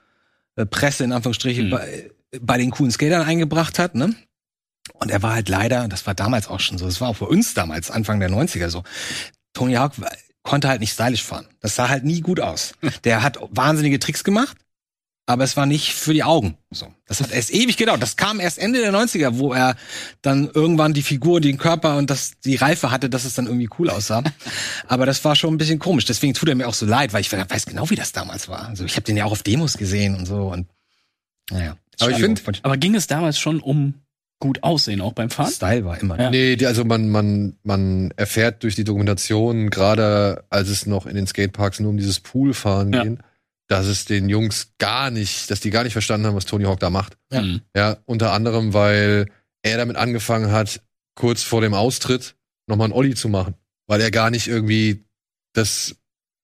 äh, 0.58 0.66
Presse 0.66 1.06
in 1.06 1.12
Anführungsstrichen 1.14 1.66
Hm. 1.66 1.70
bei, 1.72 2.12
bei 2.42 2.58
den 2.58 2.72
coolen 2.72 2.92
Skatern 2.92 3.22
eingebracht 3.26 3.80
hat. 3.80 3.96
Ne? 3.96 4.14
Und 4.94 5.10
er 5.12 5.22
war 5.24 5.34
halt 5.34 5.48
leider, 5.50 5.88
das 5.88 6.06
war 6.06 6.14
damals 6.14 6.48
auch 6.50 6.60
schon 6.60 6.78
so, 6.78 6.86
das 6.86 7.00
war 7.00 7.08
auch 7.10 7.16
für 7.18 7.28
uns 7.28 7.54
damals, 7.54 7.90
Anfang 7.92 8.20
der 8.20 8.30
90er 8.30 8.70
so, 8.70 8.84
Tony 9.54 9.74
Hawk 9.76 10.00
war- 10.02 10.12
konnte 10.44 10.68
halt 10.70 10.80
nicht 10.82 10.94
stylisch 10.94 11.24
fahren. 11.24 11.48
Das 11.60 11.76
sah 11.76 11.90
halt 11.90 12.04
nie 12.06 12.22
gut 12.22 12.40
aus. 12.40 12.74
Der 13.04 13.22
hat 13.24 13.38
wahnsinnige 13.52 14.00
Tricks 14.00 14.24
gemacht, 14.24 14.56
aber 15.30 15.44
es 15.44 15.56
war 15.58 15.66
nicht 15.66 15.94
für 15.94 16.14
die 16.14 16.24
Augen. 16.24 16.58
So, 16.72 16.88
das 17.06 17.22
hat 17.22 17.32
erst 17.32 17.54
ewig 17.54 17.78
gedauert. 17.78 18.02
Das 18.02 18.16
kam 18.16 18.40
erst 18.40 18.58
Ende 18.58 18.80
der 18.80 18.92
90er, 18.94 19.38
wo 19.38 19.54
er 19.54 19.76
dann 20.22 20.50
irgendwann 20.54 20.94
die 20.94 21.04
Figur, 21.04 21.42
den 21.42 21.58
Körper 21.58 21.98
und 21.98 22.10
das 22.10 22.40
die 22.44 22.56
Reife 22.56 22.90
hatte, 22.92 23.10
dass 23.10 23.26
es 23.26 23.36
dann 23.36 23.46
irgendwie 23.46 23.70
cool 23.78 23.90
aussah. 23.90 24.24
aber 24.88 25.06
das 25.06 25.24
war 25.26 25.36
schon 25.36 25.54
ein 25.54 25.58
bisschen 25.58 25.80
komisch. 25.80 26.06
Deswegen 26.06 26.34
tut 26.34 26.50
er 26.50 26.56
mir 26.56 26.68
auch 26.68 26.74
so 26.74 26.86
leid, 26.86 27.14
weil 27.14 27.22
ich 27.22 27.32
weiß 27.32 27.66
genau, 27.66 27.90
wie 27.90 27.96
das 27.96 28.14
damals 28.14 28.48
war. 28.48 28.68
Also 28.70 28.86
ich 28.86 28.96
habe 28.96 29.04
den 29.04 29.18
ja 29.18 29.26
auch 29.26 29.32
auf 29.34 29.44
Demos 29.44 29.78
gesehen 29.78 30.16
und 30.16 30.26
so 30.26 30.48
und 30.48 30.68
naja. 31.52 31.78
Aber 32.00 32.12
ich 32.12 32.18
find- 32.18 32.42
Aber 32.64 32.78
ging 32.78 32.96
es 32.96 33.08
damals 33.08 33.38
schon 33.38 33.60
um 33.60 33.96
gut 34.40 34.64
aussehen, 34.64 35.02
auch 35.02 35.14
beim 35.14 35.30
Fahren? 35.30 35.52
Style 35.52 35.84
war 35.84 36.00
immer. 36.00 36.20
Ja. 36.20 36.30
Nee, 36.30 36.58
also 36.66 36.86
man, 36.86 37.10
man, 37.10 37.58
man 37.64 38.12
erfährt 38.18 38.64
durch 38.64 38.76
die 38.76 38.84
Dokumentation, 38.84 39.70
gerade 39.72 40.44
als 40.50 40.70
es 40.70 40.86
noch 40.86 41.06
in 41.06 41.16
den 41.16 41.26
Skateparks 41.28 41.80
nur 41.80 41.90
um 41.90 41.98
dieses 41.98 42.20
Poolfahren 42.20 42.94
Ja. 42.94 43.04
ging, 43.04 43.20
dass 43.68 43.86
es 43.86 44.06
den 44.06 44.30
Jungs 44.30 44.74
gar 44.78 45.12
nicht, 45.12 45.52
dass 45.52 45.60
die 45.60 45.70
gar 45.72 45.84
nicht 45.84 45.94
verstanden 45.94 46.26
haben, 46.28 46.36
was 46.36 46.46
Tony 46.46 46.64
Hawk 46.66 46.80
da 46.80 46.90
macht. 46.90 47.18
Ja. 47.32 47.42
Mhm. 47.42 47.62
Ja, 47.76 47.98
unter 48.06 48.32
anderem, 48.32 48.74
weil 48.74 49.30
er 49.64 49.78
damit 49.78 49.98
angefangen 49.98 50.52
hat, 50.52 50.82
kurz 51.16 51.44
vor 51.44 51.62
dem 51.62 51.74
Austritt 51.74 52.36
nochmal 52.68 52.86
einen 52.86 52.94
Olli 52.94 53.16
zu 53.16 53.28
machen. 53.30 53.56
Weil 53.88 54.02
er 54.02 54.12
gar 54.12 54.30
nicht 54.30 54.48
irgendwie 54.48 55.06
das 55.54 55.96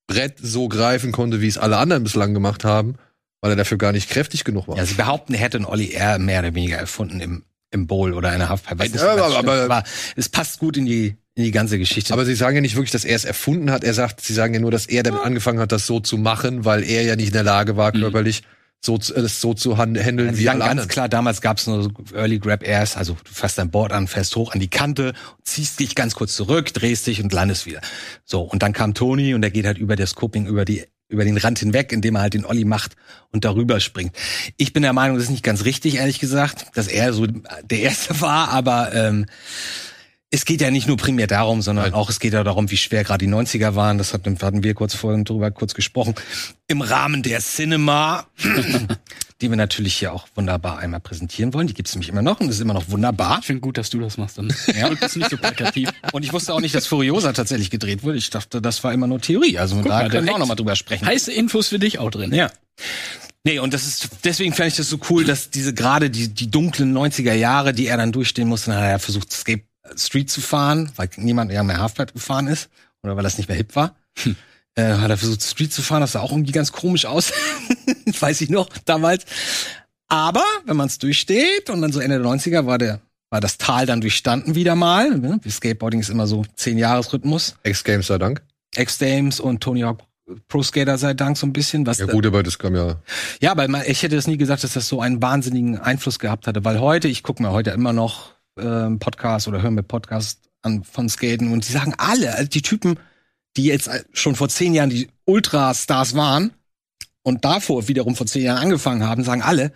Brett 0.07 0.35
so 0.41 0.67
greifen 0.67 1.11
konnte, 1.11 1.39
wie 1.41 1.47
es 1.47 1.57
alle 1.57 1.77
anderen 1.77 2.03
bislang 2.03 2.33
gemacht 2.33 2.63
haben, 2.65 2.95
weil 3.41 3.51
er 3.51 3.55
dafür 3.57 3.77
gar 3.77 3.91
nicht 3.91 4.09
kräftig 4.09 4.43
genug 4.43 4.67
war. 4.67 4.77
Ja, 4.77 4.85
sie 4.85 4.95
behaupten, 4.95 5.33
er 5.33 5.39
hätte 5.39 5.57
einen 5.57 5.65
Olli 5.65 5.91
eher 5.91 6.19
mehr 6.19 6.39
oder 6.39 6.53
weniger 6.55 6.77
erfunden 6.77 7.19
im, 7.21 7.43
im 7.71 7.87
Bowl 7.87 8.13
oder 8.13 8.33
in 8.33 8.39
der 8.39 8.49
Halfpipe. 8.49 8.83
Ja, 8.85 8.91
was 8.93 9.01
aber- 9.01 9.37
aber- 9.37 9.63
aber 9.63 9.83
es 10.15 10.29
passt 10.29 10.59
gut 10.59 10.75
in 10.77 10.85
die, 10.85 11.15
in 11.35 11.43
die 11.43 11.51
ganze 11.51 11.79
Geschichte. 11.79 12.13
Aber 12.13 12.25
sie 12.25 12.35
sagen 12.35 12.55
ja 12.55 12.61
nicht 12.61 12.75
wirklich, 12.75 12.91
dass 12.91 13.05
er 13.05 13.15
es 13.15 13.25
erfunden 13.25 13.71
hat. 13.71 13.83
Er 13.83 13.93
sagt, 13.93 14.21
sie 14.21 14.33
sagen 14.33 14.53
ja 14.53 14.59
nur, 14.59 14.71
dass 14.71 14.85
er 14.85 15.01
damit 15.03 15.21
angefangen 15.21 15.59
hat, 15.59 15.71
das 15.71 15.87
so 15.87 15.99
zu 15.99 16.17
machen, 16.17 16.63
weil 16.65 16.83
er 16.83 17.01
ja 17.03 17.15
nicht 17.15 17.27
in 17.27 17.33
der 17.33 17.43
Lage 17.43 17.75
war, 17.75 17.95
Mhm. 17.95 18.01
körperlich 18.01 18.43
so, 18.85 18.97
zu- 18.97 19.13
das 19.13 19.39
so 19.41 19.53
zu 19.53 19.77
han- 19.77 19.97
handeln 19.97 20.29
Also 20.29 20.41
wie 20.41 20.49
alle 20.49 20.59
ganz 20.59 20.71
anderen. 20.71 20.89
klar, 20.89 21.09
damals 21.09 21.39
gab 21.41 21.57
es 21.57 21.65
nur 21.67 21.81
so 21.83 21.89
Early 22.13 22.37
Grab 22.39 22.63
Airs, 22.67 22.97
also 22.97 23.13
du 23.23 23.33
fährst 23.33 23.57
dein 23.57 23.71
Board 23.71 23.93
an, 23.93 24.07
fährst 24.07 24.35
hoch 24.35 24.51
an 24.53 24.59
die 24.59 24.69
Kante, 24.69 25.13
ziehst 25.43 25.79
dich 25.79 25.95
ganz 25.95 26.13
kurz 26.15 26.35
zurück, 26.35 26.71
drehst 26.73 27.07
dich 27.07 27.23
und 27.23 27.31
landest 27.33 27.65
wieder. 27.65 27.79
So, 28.25 28.41
und 28.41 28.61
dann 28.61 28.73
kam 28.73 28.93
Tony 28.93 29.33
und 29.33 29.41
der 29.41 29.51
geht 29.51 29.65
halt 29.65 29.77
über 29.77 29.95
das 29.95 30.11
Scoping, 30.11 30.45
über 30.47 30.65
die 30.65 30.83
über 31.09 31.25
den 31.25 31.37
Rand 31.37 31.59
hinweg, 31.59 31.91
indem 31.91 32.15
er 32.15 32.21
halt 32.23 32.33
den 32.33 32.43
Olli 32.45 32.65
macht 32.65 32.95
und 33.31 33.45
darüber 33.45 33.79
springt. 33.79 34.15
Ich 34.57 34.73
bin 34.73 34.81
der 34.81 34.93
Meinung, 34.93 35.15
das 35.17 35.25
ist 35.25 35.29
nicht 35.31 35.43
ganz 35.43 35.63
richtig, 35.63 35.95
ehrlich 35.97 36.19
gesagt, 36.19 36.65
dass 36.73 36.87
er 36.87 37.13
so 37.13 37.27
der 37.27 37.79
Erste 37.79 38.19
war, 38.21 38.49
aber 38.49 38.93
ähm, 38.95 39.25
es 40.33 40.45
geht 40.45 40.61
ja 40.61 40.71
nicht 40.71 40.87
nur 40.87 40.97
primär 40.97 41.27
darum, 41.27 41.61
sondern 41.61 41.91
Nein. 41.91 41.93
auch 41.93 42.09
es 42.09 42.19
geht 42.19 42.33
ja 42.33 42.43
darum, 42.43 42.71
wie 42.71 42.77
schwer 42.77 43.03
gerade 43.03 43.23
die 43.23 43.31
90er 43.31 43.75
waren. 43.75 43.99
Das 43.99 44.13
hatten, 44.13 44.63
wir 44.63 44.73
kurz 44.73 44.95
vorhin 44.95 45.25
drüber 45.25 45.51
kurz 45.51 45.75
gesprochen. 45.75 46.15
Im 46.67 46.81
Rahmen 46.81 47.21
der 47.21 47.39
Cinema, 47.39 48.25
die 49.41 49.49
wir 49.51 49.57
natürlich 49.57 49.93
hier 49.93 50.11
auch 50.11 50.27
wunderbar 50.33 50.79
einmal 50.79 51.01
präsentieren 51.01 51.53
wollen. 51.53 51.67
Die 51.67 51.75
gibt's 51.75 51.93
nämlich 51.93 52.09
immer 52.09 52.23
noch 52.23 52.39
und 52.39 52.47
das 52.47 52.55
ist 52.55 52.63
immer 52.63 52.73
noch 52.73 52.89
wunderbar. 52.89 53.37
Ich 53.41 53.45
finde 53.45 53.61
gut, 53.61 53.77
dass 53.77 53.91
du 53.91 53.99
das 53.99 54.17
machst. 54.17 54.39
Dann 54.39 54.51
ja. 54.75 54.89
das 54.89 55.11
ist 55.11 55.17
nicht 55.17 55.29
so 55.29 55.37
plakativ. 55.37 55.91
Und 56.13 56.25
ich 56.25 56.33
wusste 56.33 56.55
auch 56.55 56.61
nicht, 56.61 56.73
dass 56.73 56.87
Furiosa 56.87 57.31
tatsächlich 57.33 57.69
gedreht 57.69 58.01
wurde. 58.01 58.17
Ich 58.17 58.31
dachte, 58.31 58.59
das 58.59 58.83
war 58.83 58.91
immer 58.91 59.05
nur 59.05 59.21
Theorie. 59.21 59.59
Also 59.59 59.83
da 59.83 59.87
mal, 59.87 60.09
können 60.09 60.25
wir 60.25 60.33
auch 60.33 60.39
noch 60.39 60.47
mal 60.47 60.55
drüber 60.55 60.75
sprechen. 60.75 61.05
Heiße 61.05 61.31
Infos 61.31 61.67
für 61.67 61.77
dich 61.77 61.99
auch 61.99 62.09
drin. 62.09 62.33
Ja. 62.33 62.49
Nee, 63.43 63.59
und 63.59 63.71
das 63.71 63.85
ist, 63.85 64.09
deswegen 64.23 64.53
fand 64.53 64.69
ich 64.69 64.77
das 64.77 64.89
so 64.89 64.97
cool, 65.11 65.25
dass 65.25 65.51
diese 65.51 65.75
gerade 65.75 66.09
die, 66.09 66.29
die 66.29 66.49
dunklen 66.49 66.91
90er 66.97 67.33
Jahre, 67.33 67.73
die 67.73 67.85
er 67.85 67.97
dann 67.97 68.11
durchstehen 68.11 68.47
musste, 68.47 68.71
dann 68.71 68.79
hat 68.79 68.89
er 68.89 68.99
versucht, 68.99 69.31
Escape 69.31 69.63
Street 69.95 70.29
zu 70.29 70.41
fahren, 70.41 70.91
weil 70.95 71.09
niemand 71.17 71.51
mehr 71.51 71.77
Halfpipe 71.79 72.13
gefahren 72.13 72.47
ist. 72.47 72.69
Oder 73.03 73.15
weil 73.15 73.23
das 73.23 73.37
nicht 73.37 73.47
mehr 73.47 73.57
hip 73.57 73.75
war. 73.75 73.95
Äh, 74.75 74.93
hat 74.95 75.09
er 75.09 75.17
versucht, 75.17 75.43
Street 75.43 75.73
zu 75.73 75.81
fahren, 75.81 76.01
das 76.01 76.13
sah 76.13 76.21
auch 76.21 76.31
irgendwie 76.31 76.51
ganz 76.51 76.71
komisch 76.71 77.05
aus. 77.05 77.31
Weiß 78.19 78.41
ich 78.41 78.49
noch, 78.49 78.69
damals. 78.85 79.25
Aber, 80.07 80.43
wenn 80.65 80.77
man 80.77 80.87
es 80.87 80.99
durchsteht 80.99 81.69
und 81.69 81.81
dann 81.81 81.91
so 81.91 81.99
Ende 81.99 82.19
der 82.19 82.27
90er 82.27 82.65
war 82.65 82.77
der, 82.77 83.01
war 83.29 83.41
das 83.41 83.57
Tal 83.57 83.85
dann 83.85 84.01
durchstanden 84.01 84.55
wieder 84.55 84.75
mal. 84.75 85.17
Ne? 85.17 85.39
Skateboarding 85.47 85.99
ist 85.99 86.09
immer 86.09 86.27
so 86.27 86.45
10 86.55 86.77
Jahres-Rhythmus. 86.77 87.55
X-Games 87.63 88.07
sei 88.07 88.17
Dank. 88.17 88.41
X-Games 88.75 89.39
und 89.39 89.61
Tony 89.61 89.81
Hawk 89.81 90.03
Pro 90.47 90.63
Skater 90.63 90.97
sei 90.97 91.13
Dank 91.13 91.37
so 91.37 91.45
ein 91.45 91.53
bisschen. 91.53 91.85
Was 91.85 91.97
Ja 91.97 92.05
gut, 92.05 92.25
aber 92.25 92.43
das 92.43 92.57
kam 92.57 92.75
ja. 92.75 92.95
ja, 93.41 93.51
aber 93.51 93.67
man- 93.67 93.83
ich 93.85 94.03
hätte 94.03 94.15
das 94.15 94.25
nie 94.25 94.37
gesagt, 94.37 94.63
dass 94.63 94.73
das 94.73 94.87
so 94.87 95.01
einen 95.01 95.21
wahnsinnigen 95.21 95.77
Einfluss 95.77 96.17
gehabt 96.17 96.47
hatte, 96.47 96.63
weil 96.63 96.79
heute, 96.79 97.07
ich 97.09 97.23
gucke 97.23 97.43
mir 97.43 97.51
heute 97.51 97.71
immer 97.71 97.91
noch 97.91 98.32
Podcasts 98.55 99.47
oder 99.47 99.61
höre 99.61 99.71
mir 99.71 99.83
Podcasts 99.83 100.41
an 100.61 100.83
von 100.83 101.09
Skaten 101.09 101.51
und 101.51 101.67
die 101.67 101.71
sagen 101.71 101.93
alle, 101.97 102.35
also 102.35 102.49
die 102.49 102.61
Typen, 102.61 102.99
die 103.57 103.65
jetzt 103.65 103.89
schon 104.13 104.35
vor 104.35 104.49
zehn 104.49 104.73
Jahren 104.73 104.89
die 104.89 105.09
Ultrastars 105.25 106.15
waren 106.15 106.51
und 107.23 107.45
davor 107.45 107.87
wiederum 107.87 108.15
vor 108.15 108.27
zehn 108.27 108.43
Jahren 108.43 108.59
angefangen 108.59 109.03
haben, 109.03 109.23
sagen 109.23 109.41
alle, 109.41 109.73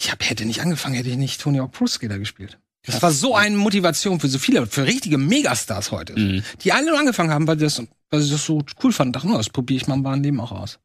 ich 0.00 0.10
hab, 0.10 0.28
hätte 0.28 0.44
nicht 0.44 0.60
angefangen, 0.60 0.94
hätte 0.94 1.08
ich 1.10 1.16
nicht 1.16 1.40
Tony 1.40 1.58
Hawk 1.58 1.72
Pro 1.72 1.86
Skater 1.86 2.18
gespielt. 2.18 2.58
Das 2.86 3.00
war 3.00 3.12
so 3.12 3.34
eine 3.34 3.56
Motivation 3.56 4.20
für 4.20 4.28
so 4.28 4.38
viele, 4.38 4.66
für 4.66 4.84
richtige 4.84 5.16
Megastars 5.16 5.90
heute, 5.90 6.18
Mhm. 6.18 6.42
die 6.62 6.72
alle 6.72 6.90
nur 6.90 6.98
angefangen 6.98 7.30
haben, 7.30 7.46
weil, 7.46 7.58
sie 7.58 7.64
das, 7.64 7.82
weil 8.10 8.20
sie 8.20 8.30
das 8.30 8.44
so 8.44 8.62
cool 8.82 8.92
fanden. 8.92 9.12
Dachten, 9.14 9.30
oh, 9.32 9.36
das 9.38 9.48
probiere 9.48 9.80
ich 9.80 9.86
mal 9.86 9.94
im 9.94 10.04
wahren 10.04 10.22
Leben 10.22 10.38
auch 10.40 10.52
aus. 10.52 10.78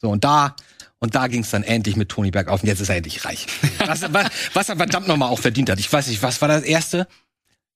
So, 0.00 0.08
und 0.10 0.24
da, 0.24 0.56
und 1.00 1.14
da 1.14 1.28
ging 1.28 1.42
es 1.42 1.50
dann 1.50 1.62
endlich 1.62 1.96
mit 1.96 2.08
Tony 2.08 2.30
bergauf 2.30 2.62
und 2.62 2.68
jetzt 2.68 2.80
ist 2.80 2.88
er 2.88 2.96
endlich 2.96 3.24
reich. 3.24 3.46
Was, 3.78 4.12
was, 4.12 4.28
was 4.52 4.68
er 4.68 4.76
verdammt 4.76 5.08
nochmal 5.08 5.30
auch 5.30 5.38
verdient 5.38 5.70
hat. 5.70 5.78
Ich 5.78 5.92
weiß 5.92 6.08
nicht, 6.08 6.22
was 6.22 6.40
war 6.40 6.48
das 6.48 6.62
erste? 6.62 7.06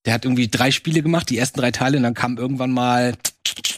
Der 0.04 0.14
hat 0.14 0.24
irgendwie 0.24 0.48
drei 0.48 0.70
Spiele 0.72 1.02
gemacht, 1.02 1.30
die 1.30 1.38
ersten 1.38 1.60
drei 1.60 1.70
Teile, 1.70 1.96
und 1.96 2.02
dann 2.02 2.14
kam 2.14 2.36
irgendwann 2.36 2.72
mal, 2.72 3.14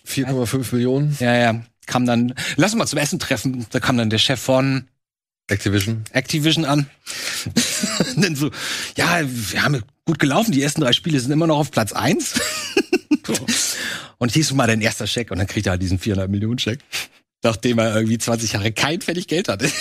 4,5 0.06 0.74
Millionen 0.74 1.16
ja, 1.20 1.34
ja, 1.34 1.64
kam 1.86 2.06
dann, 2.06 2.34
lass 2.56 2.72
uns 2.72 2.78
mal 2.78 2.86
zum 2.86 2.98
Essen 2.98 3.18
treffen. 3.18 3.66
Da 3.70 3.80
kam 3.80 3.98
dann 3.98 4.10
der 4.10 4.18
Chef 4.18 4.40
von 4.40 4.88
Activision. 5.48 6.04
Activision 6.12 6.64
an. 6.64 6.88
dann 8.16 8.34
so, 8.36 8.50
ja, 8.96 9.20
wir 9.22 9.62
haben 9.62 9.82
gut 10.06 10.18
gelaufen, 10.18 10.52
die 10.52 10.62
ersten 10.62 10.80
drei 10.80 10.92
Spiele 10.92 11.20
sind 11.20 11.32
immer 11.32 11.46
noch 11.46 11.58
auf 11.58 11.70
Platz 11.70 11.92
eins. 11.92 12.40
und 14.18 14.32
hier 14.32 14.40
ist 14.40 14.52
mal 14.54 14.66
dein 14.66 14.80
erster 14.80 15.06
Scheck 15.06 15.30
und 15.30 15.38
dann 15.38 15.46
kriegt 15.46 15.66
er 15.66 15.72
halt 15.72 15.82
diesen 15.82 15.98
400 15.98 16.30
Millionen 16.30 16.58
Scheck. 16.58 16.80
Nachdem 17.44 17.78
er 17.78 17.94
irgendwie 17.94 18.18
20 18.18 18.52
Jahre 18.54 18.72
kein 18.72 19.00
fertig 19.00 19.28
Geld 19.28 19.48
hatte. 19.48 19.68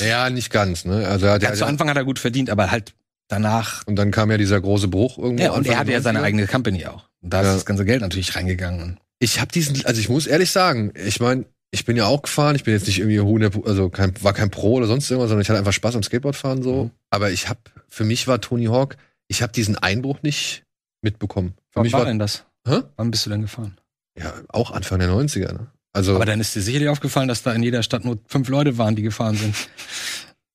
Ja, 0.00 0.30
nicht 0.30 0.50
ganz, 0.50 0.86
ne? 0.86 1.06
Also 1.06 1.26
er 1.26 1.32
hat, 1.34 1.42
Ja, 1.42 1.52
zu 1.52 1.66
Anfang 1.66 1.90
hat 1.90 1.96
er 1.96 2.04
gut 2.04 2.18
verdient, 2.18 2.48
aber 2.48 2.70
halt 2.70 2.94
danach. 3.28 3.86
und 3.86 3.96
dann 3.96 4.10
kam 4.10 4.30
ja 4.30 4.38
dieser 4.38 4.58
große 4.60 4.88
Bruch 4.88 5.18
irgendwo. 5.18 5.42
Ja, 5.44 5.50
und 5.50 5.58
Anfang 5.58 5.72
er 5.74 5.78
hatte 5.78 5.92
ja 5.92 6.00
seine 6.00 6.20
90er. 6.20 6.22
eigene 6.22 6.46
Company 6.46 6.86
auch. 6.86 7.04
Und 7.20 7.34
da 7.34 7.42
Ja. 7.42 7.50
ist 7.50 7.56
das 7.56 7.66
ganze 7.66 7.84
Geld 7.84 8.00
natürlich 8.00 8.34
reingegangen. 8.34 8.98
Ich 9.18 9.40
habe 9.40 9.52
diesen, 9.52 9.84
also 9.84 10.00
ich 10.00 10.08
muss 10.08 10.26
ehrlich 10.26 10.52
sagen, 10.52 10.92
ich 11.04 11.20
meine, 11.20 11.44
ich 11.70 11.84
bin 11.84 11.96
ja 11.98 12.06
auch 12.06 12.22
gefahren, 12.22 12.56
ich 12.56 12.64
bin 12.64 12.72
jetzt 12.72 12.86
nicht 12.86 12.98
irgendwie 12.98 13.18
100, 13.18 13.66
also 13.66 13.90
kein, 13.90 14.14
war 14.22 14.32
kein 14.32 14.50
Pro 14.50 14.72
oder 14.74 14.86
sonst 14.86 15.10
irgendwas, 15.10 15.28
sondern 15.28 15.42
ich 15.42 15.50
hatte 15.50 15.58
einfach 15.58 15.72
Spaß 15.74 15.96
am 15.96 16.02
Skateboardfahren 16.02 16.62
so. 16.62 16.84
Mhm. 16.84 16.90
Aber 17.10 17.30
ich 17.30 17.50
habe, 17.50 17.60
für 17.88 18.04
mich 18.04 18.26
war 18.26 18.40
Tony 18.40 18.66
Hawk, 18.66 18.96
ich 19.28 19.42
habe 19.42 19.52
diesen 19.52 19.76
Einbruch 19.76 20.22
nicht 20.22 20.64
mitbekommen. 21.02 21.54
Für 21.68 21.76
Wann 21.76 21.82
mich 21.82 21.92
war 21.92 22.00
war, 22.00 22.06
denn 22.06 22.18
das? 22.18 22.44
Hä? 22.66 22.80
Wann 22.96 23.10
bist 23.10 23.26
du 23.26 23.30
denn 23.30 23.42
gefahren? 23.42 23.76
ja, 24.18 24.32
auch 24.48 24.70
Anfang 24.70 24.98
der 24.98 25.10
90er, 25.10 25.52
ne? 25.52 25.66
Also, 25.92 26.14
Aber 26.14 26.24
dann 26.24 26.40
ist 26.40 26.54
dir 26.54 26.62
sicherlich 26.62 26.88
aufgefallen, 26.88 27.28
dass 27.28 27.42
da 27.42 27.52
in 27.52 27.62
jeder 27.62 27.82
Stadt 27.82 28.04
nur 28.04 28.18
fünf 28.26 28.48
Leute 28.48 28.78
waren, 28.78 28.94
die 28.96 29.02
gefahren 29.02 29.36
sind. 29.36 29.56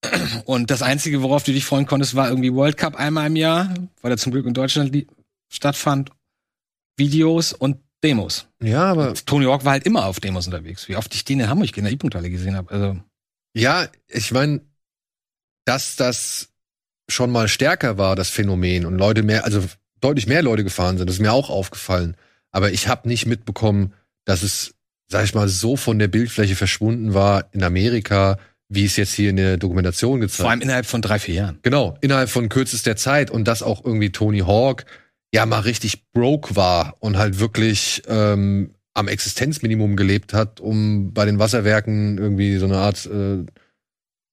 Und 0.46 0.72
das 0.72 0.82
Einzige, 0.82 1.22
worauf 1.22 1.44
du 1.44 1.52
dich 1.52 1.66
freuen 1.66 1.86
konntest, 1.86 2.16
war 2.16 2.30
irgendwie 2.30 2.54
World 2.54 2.78
Cup 2.78 2.96
einmal 2.96 3.28
im 3.28 3.36
Jahr, 3.36 3.74
weil 4.02 4.12
er 4.12 4.18
zum 4.18 4.32
Glück 4.32 4.46
in 4.46 4.54
Deutschland 4.54 4.96
stattfand. 5.50 6.12
Videos 6.98 7.52
und 7.54 7.78
Demos. 8.04 8.48
ja, 8.62 8.84
aber, 8.84 9.14
Tony 9.16 9.46
Hawk 9.46 9.66
war 9.66 9.74
halt 9.74 9.86
immer 9.86 10.06
auf 10.06 10.20
Demos 10.20 10.46
unterwegs. 10.46 10.88
Wie 10.88 10.96
oft 10.96 11.14
ich 11.16 11.26
den 11.26 11.40
in 11.40 11.50
Hamburg 11.50 11.76
in 11.76 11.86
der 11.86 11.94
E-Punkthalle 11.94 12.30
gesehen 12.30 12.56
habe. 12.56 12.72
Also, 12.72 13.00
ja, 13.56 13.88
ich 14.08 14.32
meine, 14.32 14.62
dass 15.66 15.96
das 15.96 16.50
schon 17.10 17.32
mal 17.32 17.48
stärker 17.48 17.98
war, 17.98 18.16
das 18.16 18.30
Phänomen, 18.30 18.86
und 18.86 18.98
Leute 18.98 19.24
mehr, 19.24 19.46
also 19.46 19.64
deutlich 20.02 20.28
mehr 20.28 20.44
Leute 20.44 20.64
gefahren 20.64 20.98
sind, 20.98 21.08
das 21.08 21.16
ist 21.16 21.22
mir 21.22 21.34
auch 21.34 21.50
aufgefallen. 21.50 22.16
Aber 22.52 22.72
ich 22.72 22.88
habe 22.88 23.08
nicht 23.08 23.26
mitbekommen, 23.26 23.94
dass 24.24 24.44
es, 24.44 24.75
sag 25.08 25.24
ich 25.24 25.36
mal, 25.36 25.48
so 25.48 25.76
von 25.76 26.00
der 26.00 26.08
Bildfläche 26.08 26.56
verschwunden 26.56 27.14
war 27.14 27.46
in 27.52 27.64
Amerika, 27.64 28.38
wie 28.70 28.86
es 28.86 28.98
jetzt 28.98 29.14
hier 29.14 29.30
in 29.30 29.38
der 29.38 29.58
Dokumentation 29.58 30.22
gezeigt 30.22 30.42
vor 30.42 30.50
allem 30.50 30.62
innerhalb 30.62 30.86
von 30.86 31.02
drei, 31.02 31.20
vier 31.20 31.36
Jahren. 31.36 31.60
Genau, 31.62 31.98
innerhalb 32.02 32.30
von 32.30 32.50
kürzester 32.50 32.96
Zeit 32.96 33.30
und 33.30 33.48
dass 33.48 33.62
auch 33.62 33.86
irgendwie 33.86 34.12
Tony 34.12 34.40
Hawk 34.40 34.86
ja 35.34 35.46
mal 35.46 35.60
richtig 35.60 36.12
broke 36.14 36.56
war 36.56 36.96
und 37.00 37.18
halt 37.18 37.40
wirklich 37.40 38.02
ähm, 38.08 38.72
am 38.94 39.08
Existenzminimum 39.08 39.96
gelebt 39.96 40.34
hat, 40.34 40.60
um 40.60 41.14
bei 41.14 41.26
den 41.26 41.38
Wasserwerken 41.38 42.18
irgendwie 42.18 42.58
so 42.58 42.66
eine 42.66 42.78
Art 42.78 43.06
äh, 43.06 43.46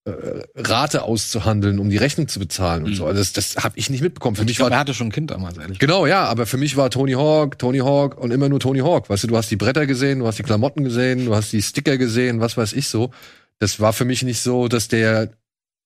äh, 0.04 0.10
Rate 0.56 1.02
auszuhandeln, 1.02 1.78
um 1.78 1.88
die 1.90 1.96
Rechnung 1.96 2.26
zu 2.28 2.38
bezahlen 2.40 2.84
und 2.84 2.90
Mhm. 2.90 2.94
so. 2.96 3.06
Also 3.06 3.18
das, 3.20 3.32
das 3.32 3.62
habe 3.62 3.78
ich 3.78 3.88
nicht 3.90 4.02
mitbekommen. 4.02 4.34
Für 4.36 4.42
Ich 4.42 4.48
mich 4.48 4.56
glaube, 4.56 4.70
war 4.72 4.78
er 4.78 4.80
hatte 4.80 4.94
schon 4.94 5.08
ein 5.08 5.12
Kind 5.12 5.30
damals, 5.30 5.58
ehrlich. 5.58 5.78
Genau, 5.78 6.06
ja, 6.06 6.24
aber 6.24 6.46
für 6.46 6.56
mich 6.56 6.76
war 6.76 6.90
Tony 6.90 7.12
Hawk, 7.12 7.58
Tony 7.58 7.78
Hawk 7.78 8.18
und 8.18 8.30
immer 8.32 8.48
nur 8.48 8.58
Tony 8.60 8.80
Hawk. 8.80 9.08
Weißt 9.10 9.22
du, 9.24 9.28
du 9.28 9.36
hast 9.36 9.50
die 9.50 9.56
Bretter 9.56 9.86
gesehen, 9.86 10.18
du 10.20 10.26
hast 10.26 10.38
die 10.38 10.42
Klamotten 10.42 10.82
gesehen, 10.84 11.26
du 11.26 11.34
hast 11.36 11.52
die 11.52 11.62
Sticker 11.62 11.98
gesehen, 11.98 12.40
was 12.40 12.56
weiß 12.56 12.72
ich 12.72 12.88
so. 12.88 13.10
Das 13.60 13.78
war 13.78 13.92
für 13.92 14.04
mich 14.04 14.22
nicht 14.24 14.40
so, 14.40 14.66
dass 14.66 14.88
der 14.88 15.30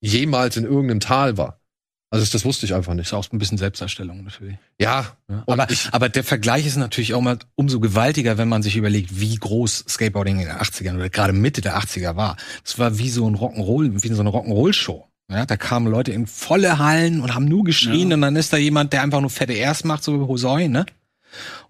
jemals 0.01 0.57
in 0.57 0.65
irgendeinem 0.65 1.01
Tal 1.01 1.37
war. 1.37 1.61
Also 2.11 2.23
das, 2.23 2.31
das 2.31 2.45
wusste 2.45 2.67
ich 2.67 2.75
einfach 2.75 2.95
nicht. 2.95 3.07
Ist 3.07 3.13
auch 3.15 3.27
ein 3.33 3.39
bisschen 3.39 3.59
Selbstdarstellung 3.59 4.23
natürlich. 4.25 4.57
Ja, 4.81 5.17
Ja. 5.29 5.43
Aber, 5.47 5.67
aber 5.91 6.09
der 6.09 6.23
Vergleich 6.25 6.65
ist 6.67 6.77
natürlich 6.77 7.15
auch 7.15 7.21
mal 7.21 7.39
umso 7.57 7.81
gewaltiger, 7.81 8.39
wenn 8.39 8.49
man 8.49 8.63
sich 8.63 8.77
überlegt, 8.77 9.19
wie 9.21 9.35
groß 9.35 9.85
Skateboarding 9.89 10.39
in 10.39 10.47
den 10.47 10.57
80ern 10.57 10.95
oder 10.95 11.11
gerade 11.11 11.33
Mitte 11.33 11.61
der 11.63 11.77
80er 11.79 12.15
war. 12.17 12.37
Das 12.63 12.79
war 12.79 12.97
wie 12.99 13.11
so 13.11 13.29
ein 13.29 13.35
Rock'n'Roll, 13.37 14.03
wie 14.05 14.09
so 14.15 14.21
eine 14.21 14.31
Rock'n'Roll-Show. 14.31 15.05
Ja, 15.29 15.45
da 15.45 15.57
kamen 15.57 15.89
Leute 15.91 16.13
in 16.13 16.29
volle 16.29 16.79
Hallen 16.79 17.21
und 17.21 17.35
haben 17.35 17.47
nur 17.47 17.65
geschrien 17.65 18.11
Ja. 18.11 18.15
und 18.15 18.21
dann 18.23 18.37
ist 18.37 18.53
da 18.53 18.57
jemand, 18.57 18.93
der 18.93 19.03
einfach 19.03 19.21
nur 19.21 19.31
fette 19.31 19.55
Rs 19.55 19.83
macht, 19.83 20.05
so 20.05 20.15
wie 20.21 20.25
Hosoi, 20.29 20.69
ne? 20.69 20.87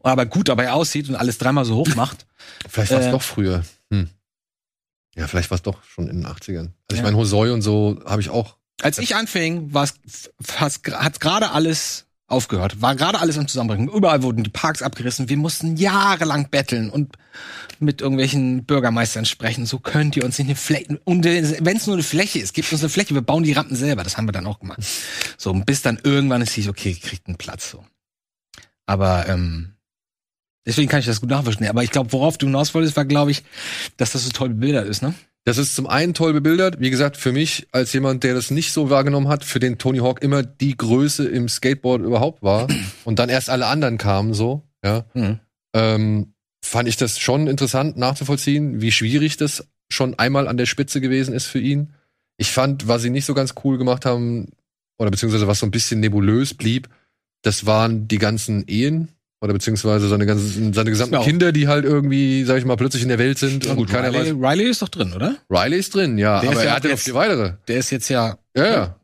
Aber 0.02 0.26
gut 0.26 0.48
dabei 0.50 0.70
aussieht 0.70 1.08
und 1.08 1.14
alles 1.16 1.38
dreimal 1.38 1.64
so 1.64 1.76
hoch 1.76 1.94
macht. 1.96 2.26
vielleicht 2.68 2.92
war 2.92 3.00
es 3.00 3.06
Äh. 3.06 3.10
doch 3.12 3.22
früher. 3.22 3.64
Hm. 3.90 4.10
Ja, 5.16 5.26
vielleicht 5.26 5.50
war 5.50 5.54
es 5.56 5.62
doch 5.62 5.82
schon 5.84 6.08
in 6.08 6.20
den 6.20 6.26
80ern. 6.26 6.58
Also 6.58 6.72
ich 6.90 6.96
Ja. 6.98 7.02
meine, 7.04 7.16
Hosoi 7.16 7.50
und 7.50 7.62
so 7.62 7.98
habe 8.04 8.20
ich 8.20 8.28
auch. 8.28 8.56
Als 8.82 8.98
ich 8.98 9.16
anfing, 9.16 9.72
war's, 9.72 9.94
fast, 10.40 10.86
hat 10.88 11.20
gerade 11.20 11.50
alles 11.50 12.06
aufgehört. 12.28 12.82
War 12.82 12.96
gerade 12.96 13.20
alles 13.20 13.38
am 13.38 13.48
Zusammenbrechen. 13.48 13.88
Überall 13.88 14.22
wurden 14.22 14.42
die 14.42 14.50
Parks 14.50 14.82
abgerissen. 14.82 15.28
Wir 15.28 15.36
mussten 15.36 15.76
jahrelang 15.76 16.50
betteln 16.50 16.90
und 16.90 17.16
mit 17.78 18.00
irgendwelchen 18.00 18.64
Bürgermeistern 18.64 19.26
sprechen. 19.26 19.66
So 19.66 19.78
könnt 19.78 20.16
ihr 20.16 20.24
uns 20.24 20.38
nicht 20.38 20.48
eine 20.48 20.56
Fläche, 20.56 21.00
und 21.04 21.24
wenn 21.24 21.76
es 21.76 21.86
nur 21.86 21.96
eine 21.96 22.02
Fläche 22.02 22.38
ist, 22.38 22.54
gebt 22.54 22.70
uns 22.72 22.82
eine 22.82 22.88
Fläche, 22.88 23.14
wir 23.14 23.22
bauen 23.22 23.42
die 23.42 23.52
Rampen 23.52 23.76
selber. 23.76 24.02
Das 24.02 24.16
haben 24.16 24.26
wir 24.26 24.32
dann 24.32 24.46
auch 24.46 24.60
gemacht. 24.60 24.80
So, 25.36 25.52
bis 25.52 25.82
dann 25.82 26.00
irgendwann 26.02 26.42
es 26.42 26.52
hieß, 26.52 26.68
okay, 26.68 26.94
kriegt 26.94 27.26
einen 27.26 27.36
Platz, 27.36 27.70
so. 27.70 27.84
Aber, 28.86 29.28
ähm, 29.28 29.74
deswegen 30.66 30.88
kann 30.88 31.00
ich 31.00 31.06
das 31.06 31.20
gut 31.20 31.30
nachverstehen. 31.30 31.70
Aber 31.70 31.84
ich 31.84 31.90
glaube, 31.90 32.12
worauf 32.12 32.38
du 32.38 32.46
hinaus 32.46 32.74
wolltest, 32.74 32.96
war, 32.96 33.04
glaube 33.04 33.30
ich, 33.30 33.44
dass 33.96 34.12
das 34.12 34.24
so 34.24 34.30
toll 34.30 34.48
bebildert 34.50 34.88
ist, 34.88 35.02
ne? 35.02 35.14
Das 35.46 35.58
ist 35.58 35.76
zum 35.76 35.86
einen 35.86 36.12
toll 36.12 36.32
bebildert. 36.32 36.80
Wie 36.80 36.90
gesagt, 36.90 37.16
für 37.16 37.30
mich 37.30 37.68
als 37.70 37.92
jemand, 37.92 38.24
der 38.24 38.34
das 38.34 38.50
nicht 38.50 38.72
so 38.72 38.90
wahrgenommen 38.90 39.28
hat, 39.28 39.44
für 39.44 39.60
den 39.60 39.78
Tony 39.78 39.98
Hawk 39.98 40.20
immer 40.20 40.42
die 40.42 40.76
Größe 40.76 41.28
im 41.28 41.48
Skateboard 41.48 42.02
überhaupt 42.02 42.42
war 42.42 42.66
und 43.04 43.20
dann 43.20 43.28
erst 43.28 43.48
alle 43.48 43.66
anderen 43.66 43.96
kamen 43.96 44.34
so, 44.34 44.64
ja. 44.84 45.06
Mhm. 45.14 45.38
ähm, 45.72 46.32
fand 46.64 46.88
ich 46.88 46.96
das 46.96 47.20
schon 47.20 47.46
interessant 47.46 47.96
nachzuvollziehen, 47.96 48.80
wie 48.80 48.90
schwierig 48.90 49.36
das 49.36 49.68
schon 49.88 50.18
einmal 50.18 50.48
an 50.48 50.56
der 50.56 50.66
Spitze 50.66 51.00
gewesen 51.00 51.32
ist 51.32 51.46
für 51.46 51.60
ihn. 51.60 51.92
Ich 52.38 52.50
fand, 52.50 52.88
was 52.88 53.02
sie 53.02 53.10
nicht 53.10 53.24
so 53.24 53.32
ganz 53.32 53.54
cool 53.62 53.78
gemacht 53.78 54.04
haben, 54.04 54.48
oder 54.98 55.12
beziehungsweise 55.12 55.46
was 55.46 55.60
so 55.60 55.66
ein 55.66 55.70
bisschen 55.70 56.00
nebulös 56.00 56.54
blieb, 56.54 56.88
das 57.42 57.66
waren 57.66 58.08
die 58.08 58.18
ganzen 58.18 58.66
Ehen. 58.66 59.10
Oder 59.40 59.52
beziehungsweise 59.52 60.08
seine 60.08 60.24
ganzen, 60.24 60.72
seine 60.72 60.90
gesamten 60.90 61.14
Ja. 61.16 61.22
Kinder, 61.22 61.52
die 61.52 61.68
halt 61.68 61.84
irgendwie, 61.84 62.44
sag 62.44 62.56
ich 62.58 62.64
mal, 62.64 62.76
plötzlich 62.76 63.02
in 63.02 63.10
der 63.10 63.18
Welt 63.18 63.38
sind 63.38 63.66
und 63.66 63.76
gut, 63.76 63.90
keiner 63.90 64.08
Riley, 64.12 64.40
weiß. 64.40 64.50
Riley 64.52 64.70
ist 64.70 64.80
doch 64.82 64.88
drin, 64.88 65.12
oder? 65.12 65.36
Riley 65.50 65.78
ist 65.78 65.94
drin, 65.94 66.16
ja, 66.16 66.40
Der 66.40 66.50
aber 66.50 66.58
ja 66.60 66.64
er 66.66 66.72
auch 66.72 66.76
hatte 66.76 66.88
noch 66.88 66.92
jetzt- 66.94 67.04
vier 67.04 67.14
weitere. 67.14 67.52
Der 67.68 67.76
ist 67.78 67.90
jetzt 67.90 68.08
ja 68.08 68.38
Ja, 68.56 68.66
ja. 68.66 68.96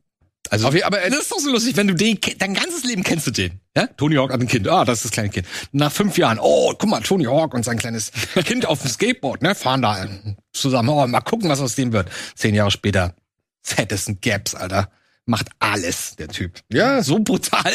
Also, 0.50 0.66
aber 0.68 0.78
er- 0.98 1.10
das 1.10 1.20
ist 1.20 1.32
doch 1.32 1.38
so 1.38 1.50
lustig, 1.50 1.76
wenn 1.76 1.86
du 1.88 1.94
den, 1.94 2.18
dein 2.38 2.52
ganzes 2.54 2.82
Leben 2.84 3.02
kennst 3.04 3.26
du 3.26 3.30
den. 3.30 3.60
Ja? 3.76 3.86
Tony 3.86 4.16
Hawk 4.16 4.32
hat 4.32 4.40
ein 4.40 4.48
Kind. 4.48 4.66
Ah, 4.68 4.84
das 4.84 4.98
ist 4.98 5.04
das 5.04 5.10
kleine 5.12 5.28
Kind. 5.30 5.46
Nach 5.70 5.92
fünf 5.92 6.18
Jahren, 6.18 6.38
oh, 6.40 6.74
guck 6.78 6.88
mal, 6.90 7.00
Tony 7.00 7.24
Hawk 7.24 7.54
und 7.54 7.64
sein 7.64 7.78
kleines 7.78 8.10
Kind 8.44 8.66
auf 8.66 8.80
dem 8.82 8.90
Skateboard, 8.90 9.40
ne, 9.42 9.54
fahren 9.54 9.82
da 9.82 10.06
zusammen. 10.52 10.88
Oh, 10.88 11.06
mal 11.06 11.20
gucken, 11.20 11.48
was 11.48 11.60
aus 11.60 11.74
dem 11.76 11.92
wird. 11.92 12.08
Zehn 12.34 12.54
Jahre 12.54 12.70
später, 12.70 13.14
fettesten 13.62 14.18
Gaps, 14.20 14.54
Alter. 14.54 14.90
Macht 15.26 15.48
alles, 15.60 16.16
der 16.16 16.28
Typ. 16.28 16.58
Ja. 16.72 17.02
So 17.02 17.20
brutal 17.20 17.72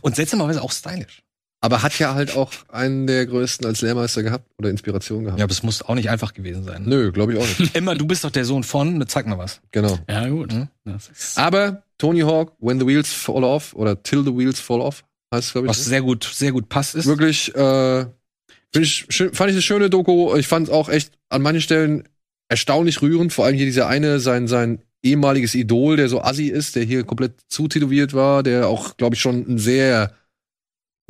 und 0.00 0.16
seltsamerweise 0.16 0.60
auch 0.62 0.72
stylisch. 0.72 1.22
Aber 1.62 1.82
hat 1.82 1.98
ja 1.98 2.14
halt 2.14 2.36
auch 2.36 2.52
einen 2.68 3.06
der 3.06 3.26
größten 3.26 3.66
als 3.66 3.82
Lehrmeister 3.82 4.22
gehabt 4.22 4.46
oder 4.58 4.70
Inspiration 4.70 5.24
gehabt. 5.24 5.38
Ja, 5.38 5.44
aber 5.44 5.52
es 5.52 5.62
muss 5.62 5.82
auch 5.82 5.94
nicht 5.94 6.08
einfach 6.08 6.32
gewesen 6.32 6.64
sein. 6.64 6.84
Nö, 6.86 7.12
glaube 7.12 7.34
ich 7.34 7.38
auch 7.38 7.58
nicht. 7.58 7.76
Immer, 7.76 7.94
du 7.94 8.06
bist 8.06 8.24
doch 8.24 8.30
der 8.30 8.46
Sohn 8.46 8.62
von, 8.64 8.96
ne, 8.96 9.06
zeig 9.06 9.26
mal 9.26 9.36
was. 9.36 9.60
genau. 9.70 9.98
Ja, 10.08 10.26
gut. 10.28 10.54
Mhm. 10.54 10.68
Aber 11.34 11.82
Tony 11.98 12.20
Hawk, 12.20 12.54
When 12.60 12.80
the 12.80 12.86
Wheels 12.86 13.12
Fall 13.12 13.44
Off 13.44 13.74
oder 13.74 14.02
Till 14.02 14.24
the 14.24 14.34
Wheels 14.34 14.58
Fall 14.58 14.80
Off, 14.80 15.04
heißt 15.34 15.48
es, 15.48 15.52
glaube 15.52 15.66
ich. 15.66 15.70
Was 15.70 15.84
sehr 15.84 16.00
gut, 16.00 16.24
sehr 16.24 16.52
gut 16.52 16.70
passt 16.70 16.94
ist. 16.94 17.04
Wirklich, 17.04 17.54
äh, 17.54 18.06
find 18.72 18.86
ich, 18.86 19.06
schön, 19.10 19.34
fand 19.34 19.50
ich 19.50 19.56
eine 19.56 19.62
schöne 19.62 19.90
Doku. 19.90 20.34
Ich 20.36 20.48
fand 20.48 20.68
es 20.68 20.72
auch 20.72 20.88
echt 20.88 21.12
an 21.28 21.42
manchen 21.42 21.60
Stellen 21.60 22.08
erstaunlich 22.48 23.02
rührend. 23.02 23.34
Vor 23.34 23.44
allem 23.44 23.56
hier 23.56 23.66
dieser 23.66 23.86
eine, 23.86 24.18
sein, 24.18 24.48
sein 24.48 24.80
ehemaliges 25.02 25.54
Idol, 25.54 25.96
der 25.96 26.08
so 26.08 26.22
assi 26.22 26.46
ist, 26.46 26.76
der 26.76 26.84
hier 26.84 27.04
komplett 27.04 27.34
zutätowiert 27.48 28.14
war, 28.14 28.42
der 28.42 28.68
auch, 28.68 28.96
glaube 28.96 29.14
ich, 29.14 29.20
schon 29.20 29.46
ein 29.46 29.58
sehr, 29.58 30.12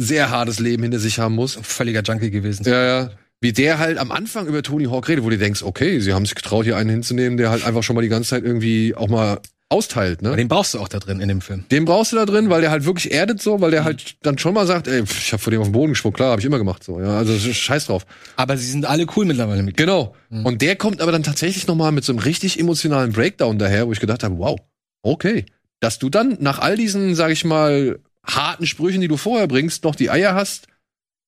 sehr 0.00 0.30
hartes 0.30 0.58
Leben 0.58 0.82
hinter 0.82 0.98
sich 0.98 1.18
haben 1.18 1.34
muss. 1.34 1.58
Völliger 1.62 2.02
Junkie 2.02 2.30
gewesen. 2.30 2.64
Ja, 2.64 2.84
ja. 2.84 3.10
Wie 3.40 3.52
der 3.52 3.78
halt 3.78 3.98
am 3.98 4.12
Anfang 4.12 4.46
über 4.46 4.62
Tony 4.62 4.84
Hawk 4.84 5.08
redet, 5.08 5.24
wo 5.24 5.30
du 5.30 5.38
denkst, 5.38 5.62
okay, 5.62 6.00
sie 6.00 6.12
haben 6.12 6.26
sich 6.26 6.34
getraut, 6.34 6.64
hier 6.64 6.76
einen 6.76 6.90
hinzunehmen, 6.90 7.38
der 7.38 7.50
halt 7.50 7.64
einfach 7.64 7.82
schon 7.82 7.96
mal 7.96 8.02
die 8.02 8.08
ganze 8.08 8.30
Zeit 8.30 8.44
irgendwie 8.44 8.94
auch 8.94 9.08
mal 9.08 9.40
austeilt, 9.70 10.18
Aber 10.20 10.30
ne? 10.30 10.36
den 10.36 10.48
brauchst 10.48 10.74
du 10.74 10.80
auch 10.80 10.88
da 10.88 10.98
drin 10.98 11.20
in 11.20 11.28
dem 11.28 11.40
Film. 11.40 11.64
Den 11.70 11.84
brauchst 11.84 12.12
du 12.12 12.16
da 12.16 12.26
drin, 12.26 12.50
weil 12.50 12.60
der 12.60 12.72
halt 12.72 12.84
wirklich 12.84 13.12
erdet 13.12 13.40
so, 13.40 13.60
weil 13.60 13.70
der 13.70 13.84
halt 13.84 14.16
dann 14.22 14.36
schon 14.36 14.52
mal 14.52 14.66
sagt, 14.66 14.88
ey, 14.88 15.04
ich 15.04 15.32
hab 15.32 15.40
vor 15.40 15.52
dem 15.52 15.60
auf 15.60 15.68
den 15.68 15.72
Boden 15.72 15.92
gespuckt, 15.92 16.16
klar, 16.16 16.32
habe 16.32 16.40
ich 16.40 16.46
immer 16.46 16.58
gemacht 16.58 16.82
so, 16.82 17.00
ja, 17.00 17.16
also 17.16 17.38
scheiß 17.38 17.86
drauf. 17.86 18.04
Aber 18.36 18.56
sie 18.56 18.66
sind 18.68 18.84
alle 18.84 19.06
cool 19.16 19.24
mittlerweile 19.24 19.62
mit. 19.62 19.76
Genau. 19.76 20.14
Mhm. 20.28 20.44
Und 20.44 20.60
der 20.60 20.74
kommt 20.74 21.00
aber 21.00 21.12
dann 21.12 21.22
tatsächlich 21.22 21.68
noch 21.68 21.76
mal 21.76 21.92
mit 21.92 22.04
so 22.04 22.12
einem 22.12 22.18
richtig 22.18 22.58
emotionalen 22.58 23.12
Breakdown 23.12 23.58
daher, 23.58 23.86
wo 23.86 23.92
ich 23.92 24.00
gedacht 24.00 24.24
habe, 24.24 24.38
wow, 24.38 24.58
okay, 25.02 25.46
dass 25.78 26.00
du 26.00 26.10
dann 26.10 26.36
nach 26.40 26.58
all 26.58 26.76
diesen, 26.76 27.14
sag 27.14 27.30
ich 27.30 27.44
mal, 27.44 28.00
harten 28.26 28.66
Sprüchen, 28.66 29.00
die 29.00 29.08
du 29.08 29.16
vorher 29.16 29.46
bringst, 29.46 29.84
noch 29.84 29.94
die 29.94 30.10
Eier 30.10 30.34
hast, 30.34 30.66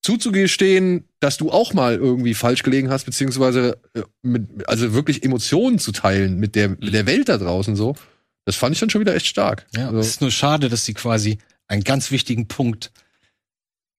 zuzugestehen, 0.02 1.08
dass 1.20 1.36
du 1.36 1.50
auch 1.50 1.74
mal 1.74 1.94
irgendwie 1.94 2.34
falsch 2.34 2.62
gelegen 2.62 2.90
hast, 2.90 3.04
beziehungsweise 3.04 3.80
äh, 3.94 4.02
mit, 4.22 4.68
also 4.68 4.92
wirklich 4.92 5.22
Emotionen 5.22 5.78
zu 5.78 5.92
teilen 5.92 6.38
mit 6.38 6.54
der, 6.54 6.70
mit 6.70 6.92
der 6.92 7.06
Welt 7.06 7.28
da 7.28 7.38
draußen 7.38 7.76
so. 7.76 7.94
Das 8.44 8.56
fand 8.56 8.74
ich 8.74 8.80
dann 8.80 8.90
schon 8.90 9.00
wieder 9.00 9.14
echt 9.14 9.26
stark. 9.26 9.66
Ja, 9.74 9.86
Also, 9.86 9.98
es 10.00 10.08
ist 10.08 10.20
nur 10.20 10.32
schade, 10.32 10.68
dass 10.68 10.84
sie 10.84 10.94
quasi 10.94 11.38
einen 11.68 11.84
ganz 11.84 12.10
wichtigen 12.10 12.48
Punkt 12.48 12.90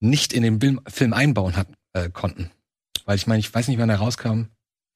nicht 0.02 0.34
in 0.34 0.44
den 0.44 0.60
Film, 0.60 0.82
Film 0.88 1.14
einbauen 1.14 1.56
hatten, 1.56 1.76
äh, 1.94 2.10
konnten. 2.10 2.52
Weil 3.06 3.16
ich 3.16 3.26
meine, 3.26 3.40
ich 3.40 3.54
weiß 3.54 3.70
nicht, 3.70 3.80
wann 3.80 3.90
er 3.90 3.98
rauskam. 3.98 4.44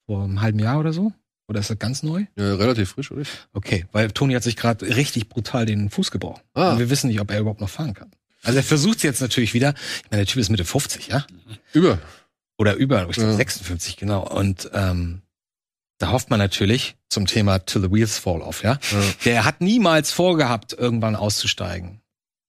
Vor 0.06 0.24
einem 0.24 0.40
halben 0.42 0.58
Jahr 0.58 0.78
oder 0.78 0.92
so? 0.92 1.12
Oder 1.48 1.60
ist 1.60 1.70
er 1.70 1.76
ganz 1.76 2.02
neu? 2.02 2.26
ja, 2.36 2.54
relativ 2.54 2.90
frisch, 2.90 3.10
oder? 3.10 3.22
Okay, 3.54 3.86
weil 3.92 4.10
Toni 4.10 4.34
hat 4.34 4.42
sich 4.42 4.56
gerade 4.56 4.94
richtig 4.94 5.28
brutal 5.30 5.64
den 5.64 5.88
Fuß 5.90 6.10
gebrochen. 6.10 6.42
Ah. 6.54 6.72
Und 6.72 6.78
wir 6.78 6.90
wissen 6.90 7.08
nicht, 7.08 7.20
ob 7.20 7.30
er 7.30 7.40
überhaupt 7.40 7.60
noch 7.62 7.70
fahren 7.70 7.94
kann. 7.94 8.10
Also 8.42 8.58
er 8.58 8.62
versucht 8.62 8.98
es 8.98 9.02
jetzt 9.02 9.20
natürlich 9.20 9.54
wieder. 9.54 9.74
Ich 10.04 10.10
meine, 10.10 10.24
der 10.24 10.26
Typ 10.26 10.40
ist 10.40 10.50
Mitte 10.50 10.64
50, 10.64 11.08
ja? 11.08 11.26
Über. 11.72 11.98
Oder 12.58 12.74
über, 12.74 13.08
ich 13.08 13.16
glaube 13.16 13.30
Ja. 13.30 13.36
56, 13.36 13.96
genau. 13.96 14.28
Und 14.28 14.70
ähm, 14.74 15.22
da 15.98 16.12
hofft 16.12 16.30
man 16.30 16.38
natürlich 16.38 16.96
zum 17.08 17.26
Thema 17.26 17.58
Till 17.60 17.82
the 17.82 17.90
Wheels 17.90 18.18
Fall 18.18 18.42
Off, 18.42 18.62
ja? 18.62 18.78
Ja. 18.90 19.02
Der 19.24 19.44
hat 19.44 19.60
niemals 19.60 20.12
vorgehabt, 20.12 20.74
irgendwann 20.74 21.16
auszusteigen. 21.16 22.00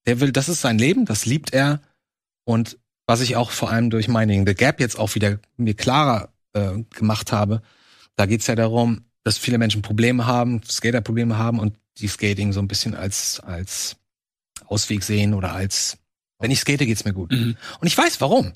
Der 0.05 0.19
will, 0.19 0.31
das 0.31 0.49
ist 0.49 0.61
sein 0.61 0.77
Leben, 0.77 1.05
das 1.05 1.25
liebt 1.25 1.53
er. 1.53 1.81
Und 2.43 2.77
was 3.07 3.21
ich 3.21 3.37
auch 3.37 3.51
vor 3.51 3.71
allem 3.71 3.89
durch 3.89 4.07
Mining 4.07 4.45
the 4.45 4.53
Gap 4.55 4.79
jetzt 4.79 4.99
auch 4.99 5.15
wieder 5.15 5.39
mir 5.57 5.73
klarer 5.73 6.29
äh, 6.53 6.83
gemacht 6.95 7.31
habe, 7.31 7.61
da 8.19 8.25
geht's 8.25 8.47
ja 8.47 8.55
darum, 8.55 9.05
dass 9.23 9.37
viele 9.37 9.57
Menschen 9.57 9.81
Probleme 9.81 10.25
haben, 10.25 10.61
Skater 10.63 10.99
Probleme 10.99 11.37
haben 11.37 11.57
und 11.57 11.77
die 11.99 12.09
Skating 12.09 12.51
so 12.51 12.59
ein 12.59 12.67
bisschen 12.67 12.93
als, 12.93 13.39
als 13.39 13.95
Ausweg 14.65 15.03
sehen 15.03 15.33
oder 15.33 15.53
als, 15.53 15.97
wenn 16.37 16.51
ich 16.51 16.59
skate, 16.59 16.79
geht's 16.79 17.05
mir 17.05 17.13
gut. 17.13 17.31
Mhm. 17.31 17.55
Und 17.79 17.87
ich 17.87 17.97
weiß 17.97 18.19
warum. 18.19 18.51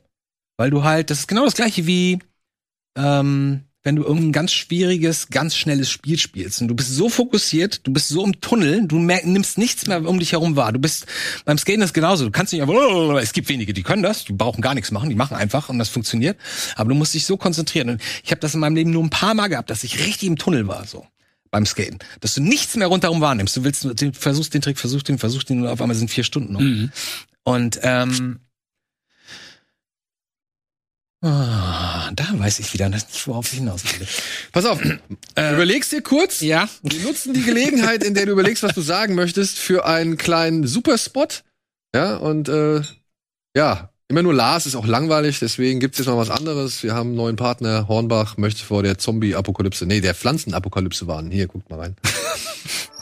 Weil 0.58 0.70
du 0.70 0.84
halt, 0.84 1.10
das 1.10 1.20
ist 1.20 1.28
genau 1.28 1.46
das 1.46 1.56
gleiche 1.56 1.88
wie, 1.88 2.20
ähm, 2.98 3.64
wenn 3.84 3.98
du 3.98 4.04
irgendein 4.04 4.32
ganz 4.32 4.54
schwieriges, 4.54 5.28
ganz 5.30 5.56
schnelles 5.56 5.90
Spiel 5.90 6.18
spielst 6.18 6.62
und 6.62 6.70
du 6.70 6.76
bist 6.76 6.90
so 6.90 7.10
fokussiert, 7.10 7.86
du 7.86 7.92
bist 7.92 8.08
so 8.08 8.24
im 8.24 8.40
Tunnel, 8.40 8.88
du 8.88 8.98
nimmst 8.98 9.58
nichts 9.58 9.88
mehr 9.88 10.08
um 10.08 10.20
dich 10.20 10.32
herum 10.32 10.56
wahr. 10.56 10.72
Du 10.72 10.80
bist 10.80 11.06
beim 11.44 11.58
Skaten 11.58 11.82
ist 11.82 11.94
genauso. 11.94 12.24
Du 12.26 12.32
kannst 12.32 12.54
nicht 12.54 12.62
einfach, 12.62 12.76
es 13.22 13.34
gibt 13.34 13.50
wenige, 13.50 13.74
die 13.74 13.84
können 13.84 14.02
das, 14.02 14.24
die 14.24 14.34
brauchen 14.34 14.62
gar 14.62 14.74
nichts 14.74 14.92
machen, 14.92 15.10
die 15.10 15.16
machen 15.16 15.36
einfach 15.36 15.68
und 15.70 15.80
das 15.80 15.90
funktioniert. 15.90 16.38
Aber 16.76 16.90
du 16.90 16.96
musst 16.96 17.14
dich 17.14 17.26
so 17.26 17.36
konzentrieren. 17.36 17.90
Und 17.90 18.02
ich 18.24 18.32
habe 18.32 18.40
das 18.40 18.54
in 18.54 18.62
meinem 18.62 18.76
Leben 18.76 18.92
nur 18.92 19.04
ein 19.04 19.10
paar 19.10 19.34
Mal 19.34 19.48
gehabt, 19.48 19.70
dass 19.70 19.84
ich 19.84 20.00
richtig 20.00 20.30
im 20.30 20.38
Tunnel 20.38 20.68
war, 20.68 20.86
so 20.86 21.06
beim 21.52 21.66
Skaten, 21.66 22.00
dass 22.20 22.34
du 22.34 22.42
nichts 22.42 22.76
mehr 22.78 22.88
rundherum 22.88 23.22
wahrnimmst. 23.22 23.56
Du 23.58 23.64
willst, 23.64 23.84
du 23.84 24.12
versuchst 24.14 24.54
den 24.54 24.62
Trick, 24.62 24.80
versuchst 24.80 25.08
den, 25.08 25.20
versuchst 25.20 25.50
den 25.50 25.62
und 25.62 25.68
auf 25.68 25.82
einmal 25.82 25.96
sind 25.96 26.10
vier 26.10 26.24
Stunden 26.24 26.54
noch. 26.54 26.62
Mhm. 26.62 26.92
Und 27.44 27.80
ähm, 27.84 28.40
ah, 31.24 32.12
da 32.14 32.26
weiß 32.34 32.60
ich 32.60 32.74
wieder 32.74 32.90
nicht, 32.90 33.28
worauf 33.28 33.52
ich 33.52 33.60
hinaus 33.60 33.84
will. 33.84 34.08
Pass 34.52 34.66
auf, 34.66 34.80
überlegst 35.36 35.92
dir 35.92 36.02
kurz, 36.02 36.42
Ja. 36.42 36.70
Wir 36.82 37.02
nutzen 37.02 37.34
die 37.34 37.44
Gelegenheit, 37.44 38.04
in 38.04 38.14
der 38.14 38.26
du 38.26 38.34
überlegst, 38.34 38.64
was 38.64 38.76
du 38.76 38.82
sagen 38.82 39.16
möchtest, 39.16 39.58
für 39.58 39.86
einen 39.86 40.18
kleinen 40.18 40.68
Superspot. 40.68 41.44
Ja, 41.96 42.18
und 42.18 42.50
äh, 42.50 42.82
ja, 43.56 43.90
immer 44.08 44.24
nur 44.24 44.34
Lars 44.34 44.66
ist 44.66 44.76
auch 44.76 44.86
langweilig, 44.86 45.40
deswegen 45.40 45.80
gibt's 45.80 45.98
jetzt 45.98 46.08
mal 46.08 46.18
was 46.18 46.30
anderes. 46.30 46.84
Wir 46.84 46.94
haben 46.94 47.10
einen 47.10 47.18
neuen 47.18 47.36
Partner, 47.36 47.88
Hornbach 47.88 48.38
möchte 48.38 48.64
vor 48.64 48.84
der 48.84 48.98
Zombie-Apokalypse, 48.98 49.86
nee, 49.86 50.02
der 50.02 50.16
Pflanzenapokalypse 50.16 51.08
warnen. 51.08 51.32
Hier, 51.32 51.48
guckt 51.48 51.70
mal 51.70 51.80
rein. 51.80 51.96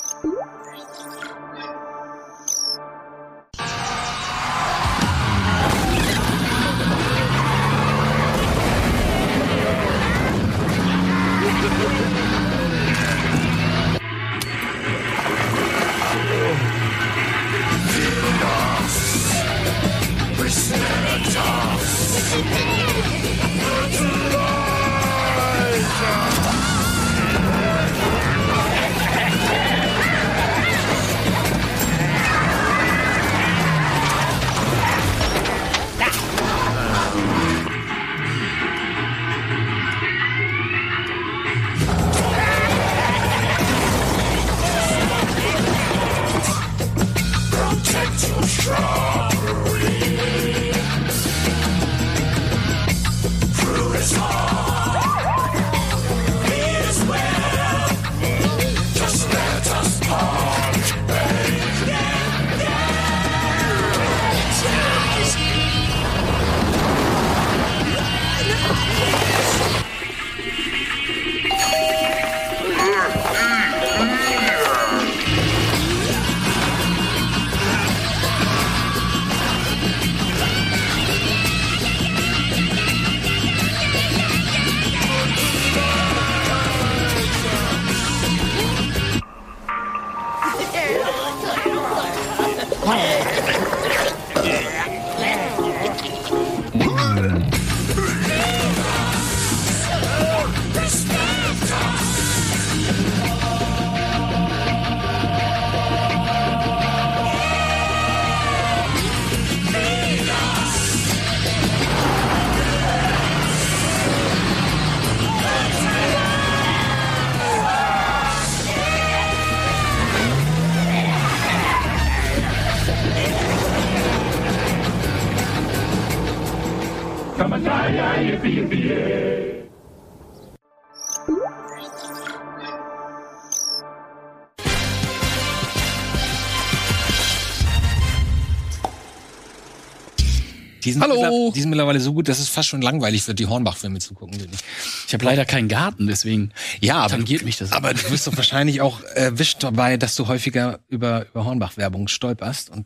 sind, 141.10 141.24
Hallo. 141.24 141.52
die 141.56 141.62
sind 141.62 141.70
mittlerweile 141.70 142.00
so 142.00 142.14
gut, 142.14 142.28
dass 142.28 142.40
es 142.40 142.50
fast 142.50 142.70
schon 142.70 142.82
langweilig 142.82 143.28
wird, 143.28 143.40
die 143.40 143.48
Hornbach-Filme 143.48 144.00
zu 144.00 144.14
gucken. 144.14 144.38
ich. 144.40 144.60
Ich 145.08 145.14
habe 145.14 145.26
leider 145.26 145.46
keinen 145.46 145.68
Garten, 145.68 146.08
deswegen 146.08 146.52
Ja, 146.80 146.98
aber, 147.00 147.10
tangiert 147.16 147.44
mich 147.44 147.58
das. 147.58 147.72
aber 147.72 147.94
du 147.94 148.10
wirst 148.12 148.28
doch 148.28 148.36
wahrscheinlich 148.38 148.82
auch 148.82 149.02
erwischt 149.16 149.64
dabei, 149.64 149.98
dass 149.98 150.16
du 150.16 150.28
häufiger 150.28 150.80
über, 150.88 151.26
über 151.32 151.46
Hornbach-Werbung 151.46 152.08
stolperst. 152.08 152.70
Und 152.70 152.86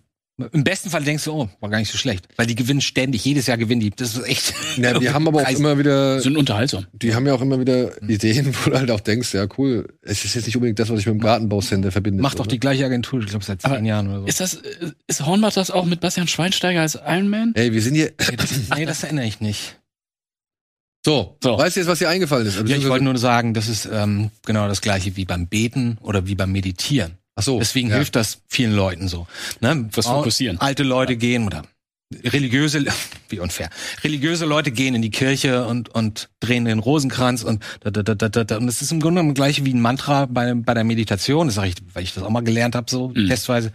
im 0.52 0.66
besten 0.66 0.90
Fall 0.90 1.04
denkst 1.04 1.24
du, 1.24 1.32
oh, 1.32 1.50
war 1.62 1.70
gar 1.70 1.78
nicht 1.80 1.90
so 1.92 1.98
schlecht. 1.98 2.28
Weil 2.36 2.46
die 2.46 2.56
gewinnen 2.56 2.82
ständig, 2.82 3.24
jedes 3.24 3.48
Jahr 3.48 3.58
gewinnen 3.58 3.80
die. 3.80 3.92
Das 3.92 4.16
ist 4.18 4.28
echt. 4.28 4.54
Ja, 4.78 4.98
die 5.00 5.10
haben 5.14 5.28
aber 5.28 5.44
auch 5.44 5.50
immer 5.50 5.78
wieder, 5.78 6.20
sind 6.20 6.36
unterhaltsam. 6.36 6.86
die 6.92 7.16
haben 7.16 7.26
ja 7.26 7.34
auch 7.34 7.42
immer 7.42 7.60
wieder 7.60 8.02
Ideen, 8.04 8.54
wo 8.66 8.72
du 8.72 8.78
halt 8.78 8.92
auch 8.92 9.00
denkst, 9.00 9.34
ja 9.34 9.48
cool, 9.58 9.88
es 10.02 10.26
ist 10.26 10.36
jetzt 10.36 10.46
nicht 10.46 10.56
unbedingt 10.58 10.80
das, 10.80 10.90
was 10.90 11.00
ich 11.00 11.06
mit 11.06 11.16
dem 11.16 11.22
Gartenbaucenter 11.22 11.92
verbinde. 11.92 12.22
Macht 12.22 12.40
doch 12.40 12.48
die 12.48 12.60
gleiche 12.60 12.86
Agentur, 12.86 13.22
ich 13.22 13.28
glaube 13.28 13.46
seit 13.46 13.62
zehn 13.62 13.72
Aber 13.72 13.82
Jahren 13.82 14.10
oder 14.10 14.20
so. 14.22 14.26
Ist 14.26 14.42
das, 14.42 14.56
äh, 14.56 14.92
ist 15.08 15.26
Hornbach 15.26 15.54
das 15.54 15.72
auch 15.72 15.86
mit 15.86 16.02
Bastian 16.02 16.28
Schweinsteiger 16.28 16.82
als 16.82 16.96
Iron 16.96 17.30
Man? 17.30 17.54
Ey, 17.56 17.72
wir 17.72 17.82
sind 17.82 17.96
hier. 17.96 18.12
Nee, 18.30 18.36
das, 18.36 18.52
nee, 18.76 18.86
das 18.86 19.04
erinnere 19.04 19.26
ich 19.26 19.40
nicht. 19.40 19.78
So, 21.06 21.38
So. 21.42 21.58
weißt 21.58 21.76
du 21.76 21.82
jetzt, 21.82 21.88
was 21.88 22.00
dir 22.00 22.10
eingefallen 22.10 22.48
ist? 22.48 22.56
Ja, 22.68 22.76
ich 22.76 22.88
wollte 22.90 23.06
nur 23.06 23.16
sagen, 23.18 23.54
das 23.54 23.70
ist 23.70 23.88
ähm, 23.92 24.32
genau 24.44 24.68
das 24.68 24.82
gleiche 24.82 25.16
wie 25.16 25.26
beim 25.26 25.48
Beten 25.48 26.00
oder 26.02 26.26
wie 26.26 26.34
beim 26.34 26.52
Meditieren. 26.52 27.20
Ach 27.36 27.44
so. 27.44 27.60
Deswegen 27.60 27.90
ja. 27.90 27.96
hilft 27.98 28.16
das 28.16 28.42
vielen 28.48 28.74
Leuten 28.74 29.08
so. 29.08 29.28
Ne? 29.60 29.90
Was 29.94 30.06
fokussieren. 30.08 30.60
Alte 30.60 30.84
Leute 30.84 31.18
gehen 31.18 31.46
oder 31.46 31.64
religiöse, 32.24 32.86
wie 33.30 33.40
unfair. 33.40 33.70
Religiöse 34.04 34.46
Leute 34.46 34.72
gehen 34.72 34.96
in 34.96 35.02
die 35.02 35.10
Kirche 35.12 35.66
und, 35.66 35.90
und 35.90 36.30
drehen 36.40 36.66
den 36.66 36.80
Rosenkranz 36.80 37.44
und 37.44 37.64
da, 37.82 37.92
da, 37.92 38.04
da, 38.04 38.16
da, 38.16 38.44
da. 38.44 38.58
Und 38.58 38.68
das 38.68 38.82
ist 38.82 38.92
im 38.92 39.00
Grunde 39.02 39.20
genommen 39.20 39.36
das 39.36 39.40
gleiche 39.44 39.66
wie 39.66 39.74
ein 39.74 39.82
Mantra 39.82 40.26
bei, 40.28 40.54
bei 40.54 40.74
der 40.74 40.84
Meditation. 40.84 41.48
Das 41.48 41.56
sage 41.56 41.70
ich, 41.70 41.76
weil 41.94 42.04
ich 42.04 42.14
das 42.14 42.24
auch 42.24 42.30
mal 42.30 42.42
gelernt 42.44 42.76
habe, 42.76 42.90
so 42.90 43.10
Mhm. 43.10 43.28
testweise. 43.28 43.72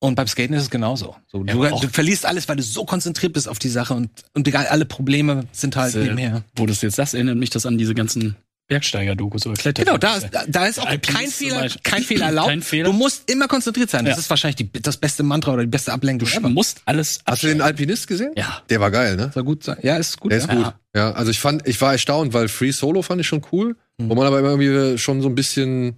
Und 0.00 0.14
beim 0.14 0.28
Skaten 0.28 0.54
ist 0.54 0.62
es 0.62 0.70
genauso. 0.70 1.16
So, 1.26 1.44
Ja, 1.44 1.54
du, 1.54 1.80
du 1.80 1.88
verlierst 1.88 2.24
alles, 2.24 2.48
weil 2.48 2.54
du 2.56 2.62
so 2.62 2.84
konzentriert 2.84 3.32
bist 3.32 3.48
auf 3.48 3.58
die 3.58 3.68
Sache 3.68 3.94
und, 3.94 4.10
und 4.32 4.46
egal, 4.46 4.66
alle 4.68 4.84
Probleme 4.84 5.46
sind 5.50 5.74
halt 5.74 5.96
nebenher. 5.96 6.44
Wo 6.54 6.66
du 6.66 6.72
es 6.72 6.82
jetzt 6.82 6.94
sagst, 6.94 7.14
erinnert 7.14 7.36
mich 7.36 7.50
das 7.50 7.66
an 7.66 7.78
diese 7.78 7.94
ganzen 7.94 8.36
Bergsteiger-Dokus 8.68 9.46
oder 9.46 9.56
Kletter. 9.56 9.84
Genau, 9.84 9.96
da, 9.98 10.16
ist- 10.16 10.28
da, 10.48 10.66
ist 10.66 10.78
auch 10.78 10.86
Alpinist 10.86 11.18
kein 11.18 11.28
Fehler, 11.30 11.68
kein 11.82 12.02
Fehler 12.02 12.26
erlaubt. 12.26 12.48
Kein 12.48 12.62
Fehler. 12.62 12.84
Du 12.84 12.92
musst 12.92 13.28
immer 13.30 13.48
konzentriert 13.48 13.90
sein. 13.90 14.04
Das 14.04 14.16
Ja. 14.16 14.20
ist 14.20 14.30
wahrscheinlich 14.30 14.56
die, 14.56 14.70
das 14.82 14.96
beste 14.98 15.22
Mantra 15.22 15.52
oder 15.54 15.62
die 15.62 15.68
beste 15.70 15.92
Ablenkung 15.92 16.28
Du 16.28 16.36
ever. 16.36 16.48
musst 16.50 16.82
alles 16.84 17.20
Hast 17.26 17.42
du 17.42 17.46
den 17.48 17.60
Alpinist 17.62 18.06
gesehen? 18.06 18.32
Ja. 18.36 18.62
Der 18.68 18.78
war 18.80 18.90
geil, 18.90 19.16
ne? 19.16 19.30
Soll 19.34 19.44
gut 19.44 19.64
sein. 19.64 19.78
Ja, 19.82 19.96
ist 19.96 20.20
gut. 20.20 20.30
Der 20.32 20.38
ist 20.38 20.48
ja. 20.48 20.54
gut. 20.54 20.74
Ja, 20.94 21.12
also 21.12 21.30
ich 21.30 21.40
fand, 21.40 21.66
ich 21.66 21.80
war 21.80 21.92
erstaunt, 21.92 22.34
weil 22.34 22.48
Free 22.48 22.70
Solo 22.70 23.02
fand 23.02 23.20
ich 23.20 23.26
schon 23.26 23.42
cool, 23.52 23.76
Mhm. 23.98 24.10
wo 24.10 24.14
man 24.14 24.26
aber 24.26 24.38
immer 24.38 24.50
irgendwie 24.50 24.98
schon 24.98 25.22
so 25.22 25.28
ein 25.28 25.34
bisschen, 25.34 25.96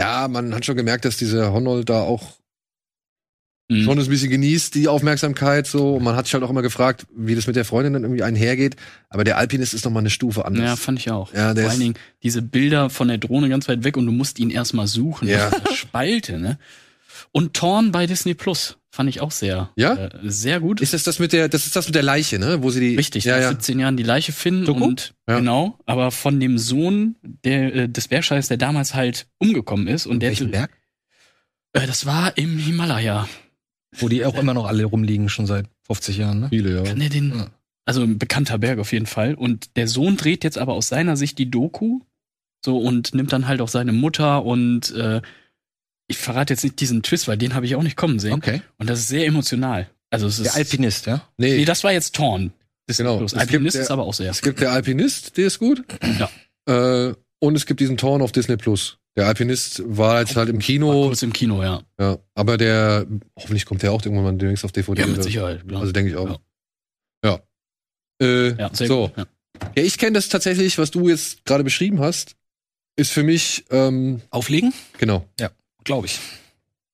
ja, 0.00 0.28
man 0.28 0.54
hat 0.54 0.64
schon 0.64 0.76
gemerkt, 0.76 1.04
dass 1.04 1.16
dieser 1.16 1.52
Honold 1.52 1.88
da 1.88 2.02
auch 2.02 2.39
Mhm. 3.70 3.84
schon 3.84 3.98
ein 3.98 4.08
bisschen 4.08 4.30
genießt, 4.30 4.74
die 4.74 4.88
Aufmerksamkeit 4.88 5.66
so. 5.66 5.94
Und 5.96 6.02
man 6.04 6.16
hat 6.16 6.26
sich 6.26 6.34
halt 6.34 6.42
auch 6.44 6.50
immer 6.50 6.62
gefragt, 6.62 7.06
wie 7.16 7.34
das 7.34 7.46
mit 7.46 7.56
der 7.56 7.64
Freundin 7.64 7.92
dann 7.94 8.02
irgendwie 8.02 8.22
einhergeht. 8.22 8.76
Aber 9.08 9.24
der 9.24 9.38
Alpinist 9.38 9.72
ist 9.74 9.84
noch 9.84 9.92
mal 9.92 10.00
eine 10.00 10.10
Stufe 10.10 10.40
Ja, 10.40 10.46
anders. 10.46 10.80
fand 10.80 10.98
ich 10.98 11.10
auch. 11.10 11.32
Ja, 11.32 11.54
der 11.54 11.64
Vor 11.64 11.70
allen 11.72 11.80
Dingen 11.80 11.94
diese 12.22 12.42
Bilder 12.42 12.90
von 12.90 13.08
der 13.08 13.18
Drohne 13.18 13.48
ganz 13.48 13.68
weit 13.68 13.84
weg 13.84 13.96
und 13.96 14.06
du 14.06 14.12
musst 14.12 14.38
ihn 14.38 14.50
erstmal 14.50 14.86
suchen. 14.86 15.28
Ja. 15.28 15.50
Spalte, 15.72 16.38
ne? 16.38 16.58
Und 17.32 17.54
Torn 17.54 17.92
bei 17.92 18.06
Disney 18.06 18.34
Plus 18.34 18.78
fand 18.90 19.08
ich 19.08 19.20
auch 19.20 19.30
sehr, 19.30 19.70
Ja? 19.76 19.94
äh, 19.94 20.10
sehr 20.24 20.58
gut. 20.58 20.80
Ist 20.80 20.92
das 20.94 21.04
das 21.04 21.20
mit 21.20 21.32
der, 21.32 21.48
das 21.48 21.64
ist 21.66 21.76
das 21.76 21.86
mit 21.86 21.94
der 21.94 22.02
Leiche, 22.02 22.40
ne? 22.40 22.62
Wo 22.64 22.70
sie 22.70 22.80
die. 22.80 22.96
Richtig, 22.96 23.22
ja, 23.24 23.36
nach 23.36 23.42
ja. 23.42 23.48
17 23.50 23.78
Jahren 23.78 23.96
die 23.96 24.02
Leiche 24.02 24.32
finden 24.32 24.64
Doku? 24.64 24.84
und 24.84 25.14
Ja. 25.28 25.38
genau, 25.38 25.78
aber 25.86 26.10
von 26.10 26.40
dem 26.40 26.58
Sohn 26.58 27.14
der, 27.22 27.72
äh, 27.74 27.88
des 27.88 28.08
Bergsteigers, 28.08 28.48
der 28.48 28.56
damals 28.56 28.94
halt 28.94 29.28
umgekommen 29.38 29.86
ist 29.86 30.06
und 30.06 30.20
der 30.20 30.30
Welchen 30.30 30.50
Berg? 30.50 30.70
Äh, 31.72 31.86
das 31.86 32.04
war 32.04 32.36
im 32.36 32.58
Himalaya. 32.58 33.28
Wo 33.98 34.08
die 34.08 34.24
auch 34.24 34.36
immer 34.36 34.54
noch 34.54 34.66
alle 34.66 34.84
rumliegen, 34.84 35.28
schon 35.28 35.46
seit 35.46 35.66
50 35.86 36.16
Jahren, 36.18 36.40
ne? 36.40 36.48
Viele, 36.50 36.76
ja. 36.76 36.82
Kann 36.84 37.00
der 37.00 37.08
den, 37.08 37.30
Ja. 37.36 37.46
also 37.86 38.02
ein 38.02 38.18
bekannter 38.18 38.58
Berg 38.58 38.78
auf 38.78 38.92
jeden 38.92 39.06
Fall. 39.06 39.34
Und 39.34 39.76
der 39.76 39.88
Sohn 39.88 40.16
dreht 40.16 40.44
jetzt 40.44 40.58
aber 40.58 40.74
aus 40.74 40.88
seiner 40.88 41.16
Sicht 41.16 41.38
die 41.38 41.50
Doku. 41.50 42.00
So 42.64 42.78
und 42.78 43.14
nimmt 43.14 43.32
dann 43.32 43.48
halt 43.48 43.60
auch 43.62 43.68
seine 43.68 43.92
Mutter 43.92 44.44
und 44.44 44.90
äh, 44.94 45.22
ich 46.08 46.18
verrate 46.18 46.52
jetzt 46.52 46.62
nicht 46.62 46.78
diesen 46.80 47.02
Twist, 47.02 47.26
weil 47.26 47.38
den 47.38 47.54
habe 47.54 47.64
ich 47.66 47.74
auch 47.74 47.82
nicht 47.82 47.96
kommen 47.96 48.18
sehen. 48.18 48.34
Okay. 48.34 48.60
Und 48.78 48.90
das 48.90 48.98
ist 49.00 49.08
sehr 49.08 49.26
emotional. 49.26 49.88
Also 50.10 50.26
es 50.26 50.38
ist. 50.38 50.44
Der 50.46 50.54
Alpinist, 50.56 51.06
ja? 51.06 51.22
Nee, 51.38 51.56
Nee, 51.58 51.64
das 51.64 51.84
war 51.84 51.92
jetzt 51.92 52.14
Torn. 52.14 52.52
Das 52.86 52.96
Genau. 52.98 53.18
Gibt 53.18 53.34
Alpinist 53.34 53.76
der- 53.76 53.82
ist 53.82 53.90
aber 53.90 54.02
auch 54.04 54.14
sehr. 54.14 54.30
es 54.30 54.42
gibt 54.42 54.60
der 54.60 54.72
Alpinist, 54.72 55.36
der 55.36 55.46
ist 55.46 55.58
gut. 55.58 55.82
Ja. 56.18 56.28
Äh, 57.08 57.14
und 57.38 57.56
es 57.56 57.64
gibt 57.64 57.80
diesen 57.80 57.96
Torn 57.96 58.20
auf 58.20 58.32
Disney 58.32 58.56
Plus. 58.56 58.98
Der 59.16 59.26
Alpinist 59.26 59.82
war 59.86 60.20
jetzt 60.20 60.36
halt 60.36 60.48
im 60.48 60.58
Kino. 60.60 60.92
kurz 61.08 61.22
im 61.22 61.32
Kino, 61.32 61.62
ja. 61.62 61.82
Ja, 61.98 62.18
aber 62.34 62.56
der, 62.56 63.06
hoffentlich 63.36 63.66
kommt 63.66 63.82
der 63.82 63.92
auch 63.92 64.02
irgendwann 64.04 64.24
mal 64.24 64.36
demnächst 64.36 64.64
auf 64.64 64.72
DVD. 64.72 65.00
Ja, 65.02 65.06
mit 65.08 65.22
Sicherheit. 65.22 65.66
klar. 65.66 65.80
Also 65.80 65.92
denke 65.92 66.10
ich 66.10 66.16
auch. 66.16 66.40
Ja. 67.24 67.40
Äh, 68.22 68.54
ja, 68.54 68.70
so. 68.72 69.08
gut. 69.08 69.16
Ja. 69.16 69.26
Ja, 69.76 69.82
ich 69.82 69.98
kenne 69.98 70.12
das 70.12 70.28
tatsächlich, 70.28 70.78
was 70.78 70.90
du 70.90 71.08
jetzt 71.08 71.44
gerade 71.44 71.64
beschrieben 71.64 72.00
hast, 72.00 72.36
ist 72.96 73.10
für 73.12 73.22
mich, 73.22 73.64
ähm, 73.70 74.20
Auflegen? 74.30 74.72
genau. 74.98 75.26
Glaube 75.84 76.06
ich. 76.06 76.18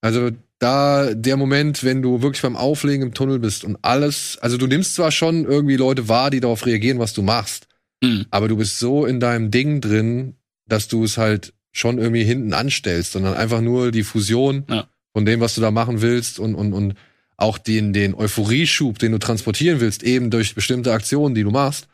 Also 0.01 0.31
da 0.61 1.13
der 1.13 1.37
Moment, 1.37 1.83
wenn 1.85 2.01
du 2.03 2.23
wirklich 2.23 2.43
beim 2.43 2.57
Auflegen 2.57 3.03
im 3.09 3.15
Tunnel 3.15 3.39
bist 3.41 3.65
und 3.65 3.77
alles, 3.83 4.39
also 4.41 4.57
du 4.57 4.67
nimmst 4.69 4.95
zwar 4.95 5.11
schon 5.11 5.45
irgendwie 5.45 5.77
Leute 5.77 6.09
wahr, 6.09 6.31
die 6.31 6.41
darauf 6.41 6.65
reagieren, 6.67 6.99
was 6.99 7.13
du 7.13 7.23
machst, 7.23 7.67
Mhm. 8.03 8.27
aber 8.31 8.47
du 8.49 8.57
bist 8.57 8.79
so 8.79 9.05
in 9.07 9.19
deinem 9.21 9.51
Ding 9.51 9.81
drin, 9.81 10.37
dass 10.67 10.87
du 10.89 11.03
es 11.05 11.19
halt 11.19 11.53
schon 11.77 11.99
irgendwie 11.99 12.25
hinten 12.25 12.53
anstellst, 12.55 13.13
sondern 13.13 13.35
einfach 13.35 13.61
nur 13.61 13.91
die 13.93 14.03
Fusion 14.03 14.65
Ja. 14.71 14.89
von 15.13 15.25
dem, 15.27 15.41
was 15.41 15.55
du 15.55 15.61
da 15.61 15.71
machen 15.71 16.01
willst 16.03 16.39
und, 16.39 16.55
und, 16.55 16.73
und 16.73 16.95
auch 17.37 17.59
den, 17.59 17.93
den 17.93 18.15
Euphorieschub, 18.15 18.99
den 18.99 19.13
du 19.13 19.19
transportieren 19.19 19.81
willst, 19.81 20.03
eben 20.03 20.31
durch 20.31 20.55
bestimmte 20.55 20.93
Aktionen, 20.93 21.35
die 21.35 21.43
du 21.43 21.51
machst. 21.51 21.87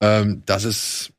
Ähm, 0.00 0.42
das 0.46 0.64
ist 0.64 1.10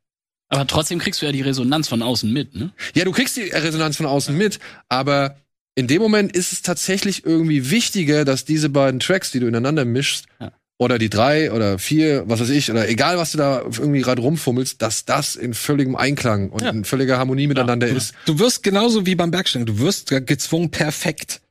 Aber 0.50 0.66
trotzdem 0.66 0.98
kriegst 1.00 1.22
du 1.22 1.28
ja 1.28 1.32
die 1.32 1.42
Resonanz 1.42 1.88
von 1.88 2.02
außen 2.02 2.32
mit, 2.32 2.56
ne? 2.56 2.72
ja, 2.96 3.06
du 3.06 3.12
kriegst 3.12 3.38
die 3.38 3.44
Resonanz 3.50 3.98
von 3.98 4.08
außen 4.08 4.36
mit, 4.36 4.60
aber 4.88 5.38
in 5.76 5.86
dem 5.88 6.02
Moment 6.02 6.32
ist 6.36 6.52
es 6.52 6.62
tatsächlich 6.64 7.26
irgendwie 7.26 7.70
wichtiger, 7.70 8.26
dass 8.26 8.44
diese 8.44 8.70
beiden 8.70 9.00
Tracks, 9.00 9.32
die 9.32 9.40
du 9.40 9.48
ineinander 9.48 9.86
mischst, 9.86 10.26
Ja. 10.40 10.52
Oder 10.80 10.98
die 10.98 11.10
drei 11.10 11.52
oder 11.52 11.78
vier, 11.78 12.24
was 12.28 12.40
weiß 12.40 12.50
ich, 12.50 12.72
oder 12.72 12.88
egal, 12.90 13.18
was 13.18 13.34
du 13.34 13.38
da 13.38 13.62
irgendwie 13.64 14.00
gerade 14.02 14.22
rumfummelst, 14.22 14.82
dass 14.82 15.04
das 15.06 15.36
in 15.36 15.54
völligem 15.54 15.96
Einklang 15.96 16.50
und 16.50 16.64
Ja. 16.64 16.70
in 16.70 16.86
völliger 16.86 17.18
Harmonie 17.20 17.48
miteinander 17.48 17.88
Ja. 17.88 17.96
ist. 17.96 18.14
Du 18.26 18.40
wirst 18.40 18.64
genauso 18.64 19.06
wie 19.06 19.14
beim 19.16 19.30
Bergsteigen, 19.30 19.66
du 19.66 19.78
wirst 19.80 20.10
gezwungen, 20.26 20.72
perfekt 20.72 21.42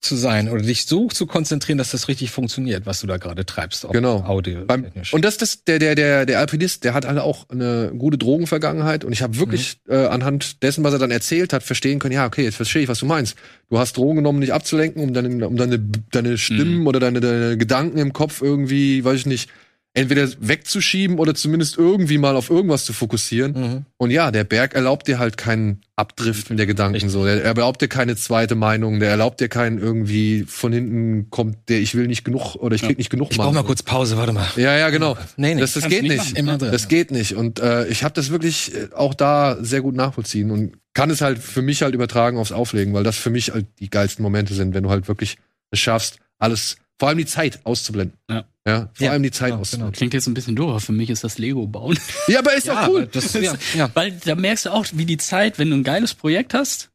zu 0.00 0.16
sein 0.16 0.48
oder 0.48 0.62
dich 0.62 0.86
so 0.86 1.08
zu 1.08 1.26
konzentrieren, 1.26 1.76
dass 1.76 1.90
das 1.90 2.08
richtig 2.08 2.30
funktioniert, 2.30 2.86
was 2.86 3.00
du 3.00 3.06
da 3.06 3.18
gerade 3.18 3.44
treibst. 3.44 3.86
Genau. 3.92 4.22
Audio. 4.24 4.64
Beim, 4.64 4.86
und 5.12 5.24
das, 5.24 5.36
das, 5.36 5.64
der, 5.64 5.78
der, 5.78 5.94
der, 5.94 6.24
der 6.24 6.38
Alpinist, 6.38 6.84
der 6.84 6.94
hat 6.94 7.06
halt 7.06 7.18
auch 7.18 7.48
eine 7.50 7.92
gute 7.96 8.16
Drogenvergangenheit 8.16 9.04
und 9.04 9.12
ich 9.12 9.22
habe 9.22 9.38
wirklich 9.38 9.78
äh, 9.88 10.06
anhand 10.06 10.62
dessen, 10.62 10.84
was 10.84 10.94
er 10.94 10.98
dann 10.98 11.10
erzählt 11.10 11.52
hat, 11.52 11.62
verstehen 11.62 11.98
können, 11.98 12.14
ja, 12.14 12.26
okay, 12.26 12.44
jetzt 12.44 12.56
verstehe 12.56 12.82
ich, 12.82 12.88
was 12.88 13.00
du 13.00 13.06
meinst. 13.06 13.36
Du 13.68 13.78
hast 13.78 13.96
Drogen 13.96 14.16
genommen, 14.16 14.40
dich 14.40 14.54
abzulenken, 14.54 15.02
um 15.02 15.12
deine, 15.12 15.46
um 15.46 15.56
deine, 15.56 15.78
deine 15.78 16.38
Stimmen 16.38 16.86
oder 16.86 16.98
deine, 16.98 17.20
deine 17.20 17.58
Gedanken 17.58 17.98
im 17.98 18.12
Kopf 18.14 18.40
irgendwie, 18.40 19.04
weiß 19.04 19.20
ich 19.20 19.26
nicht, 19.26 19.50
entweder 19.92 20.28
wegzuschieben 20.38 21.18
oder 21.18 21.34
zumindest 21.34 21.76
irgendwie 21.76 22.18
mal 22.18 22.36
auf 22.36 22.48
irgendwas 22.48 22.84
zu 22.84 22.92
fokussieren. 22.92 23.52
Mhm. 23.52 23.84
Und 23.96 24.10
ja, 24.12 24.30
der 24.30 24.44
Berg 24.44 24.74
erlaubt 24.74 25.08
dir 25.08 25.18
halt 25.18 25.36
kein 25.36 25.80
Abdriften 25.96 26.56
der 26.56 26.66
Gedanken 26.66 26.94
Richtig. 26.94 27.10
so. 27.10 27.24
Der 27.24 27.44
erlaubt 27.44 27.82
dir 27.82 27.88
keine 27.88 28.14
zweite 28.14 28.54
Meinung, 28.54 29.00
der 29.00 29.10
erlaubt 29.10 29.40
dir 29.40 29.48
keinen 29.48 29.78
irgendwie 29.78 30.44
von 30.46 30.72
hinten 30.72 31.28
kommt, 31.30 31.68
der 31.68 31.80
ich 31.80 31.96
will 31.96 32.06
nicht 32.06 32.24
genug 32.24 32.54
oder 32.54 32.76
ich 32.76 32.82
krieg 32.82 32.98
nicht 32.98 33.10
genug 33.10 33.32
Ich 33.32 33.36
brauche 33.36 33.52
mal 33.52 33.60
so. 33.62 33.66
kurz 33.66 33.82
Pause, 33.82 34.16
warte 34.16 34.32
mal. 34.32 34.46
Ja, 34.56 34.76
ja, 34.76 34.90
genau. 34.90 35.16
Nee, 35.36 35.54
nee. 35.54 35.60
Das, 35.60 35.72
das 35.72 35.88
geht 35.88 36.02
nicht 36.02 36.12
nicht. 36.12 36.18
machen. 36.18 36.36
Immer 36.36 36.58
drin. 36.58 36.72
Das 36.72 36.86
geht 36.86 37.10
nicht. 37.10 37.34
Und 37.34 37.58
äh, 37.58 37.88
ich 37.88 38.04
habe 38.04 38.14
das 38.14 38.30
wirklich 38.30 38.72
äh, 38.74 38.88
auch 38.94 39.14
da 39.14 39.58
sehr 39.60 39.80
gut 39.82 39.96
nachvollziehen 39.96 40.52
und 40.52 40.76
kann 40.94 41.10
es 41.10 41.20
halt 41.20 41.38
für 41.38 41.62
mich 41.62 41.82
halt 41.82 41.94
übertragen 41.94 42.38
aufs 42.38 42.52
Auflegen, 42.52 42.94
weil 42.94 43.02
das 43.04 43.16
für 43.16 43.30
mich 43.30 43.52
halt 43.52 43.66
die 43.80 43.90
geilsten 43.90 44.22
Momente 44.22 44.54
sind, 44.54 44.72
wenn 44.74 44.84
du 44.84 44.90
halt 44.90 45.08
wirklich 45.08 45.36
es 45.72 45.80
schaffst, 45.80 46.18
alles, 46.38 46.76
vor 47.00 47.08
allem 47.08 47.18
die 47.18 47.24
Zeit 47.26 47.60
auszublenden. 47.64 48.16
Ja. 48.30 48.44
Ja, 48.66 48.90
vor 48.92 49.06
Ja, 49.06 49.10
allem 49.12 49.22
die 49.22 49.30
Zeit 49.30 49.48
genau, 49.50 49.62
auszublenden. 49.62 49.94
Klingt 49.96 50.12
jetzt 50.14 50.26
ein 50.28 50.34
bisschen 50.34 50.54
doof, 50.54 50.68
aber 50.70 50.80
für 50.80 50.92
mich 50.92 51.08
ist 51.10 51.24
das 51.24 51.38
Lego 51.38 51.66
bauen. 51.66 51.98
Ja, 52.28 52.40
aber 52.40 52.54
ist 52.54 52.66
ja, 52.66 52.84
doch 52.86 52.92
cool. 52.92 53.08
Das, 53.10 53.32
ja, 53.32 53.54
ja. 53.74 53.90
Weil 53.94 54.12
da 54.24 54.34
merkst 54.34 54.66
du 54.66 54.70
auch, 54.70 54.84
wie 54.92 55.06
die 55.06 55.16
Zeit, 55.16 55.58
wenn 55.58 55.70
du 55.70 55.76
ein 55.76 55.82
geiles 55.82 56.12
Projekt 56.14 56.52
hast 56.52 56.90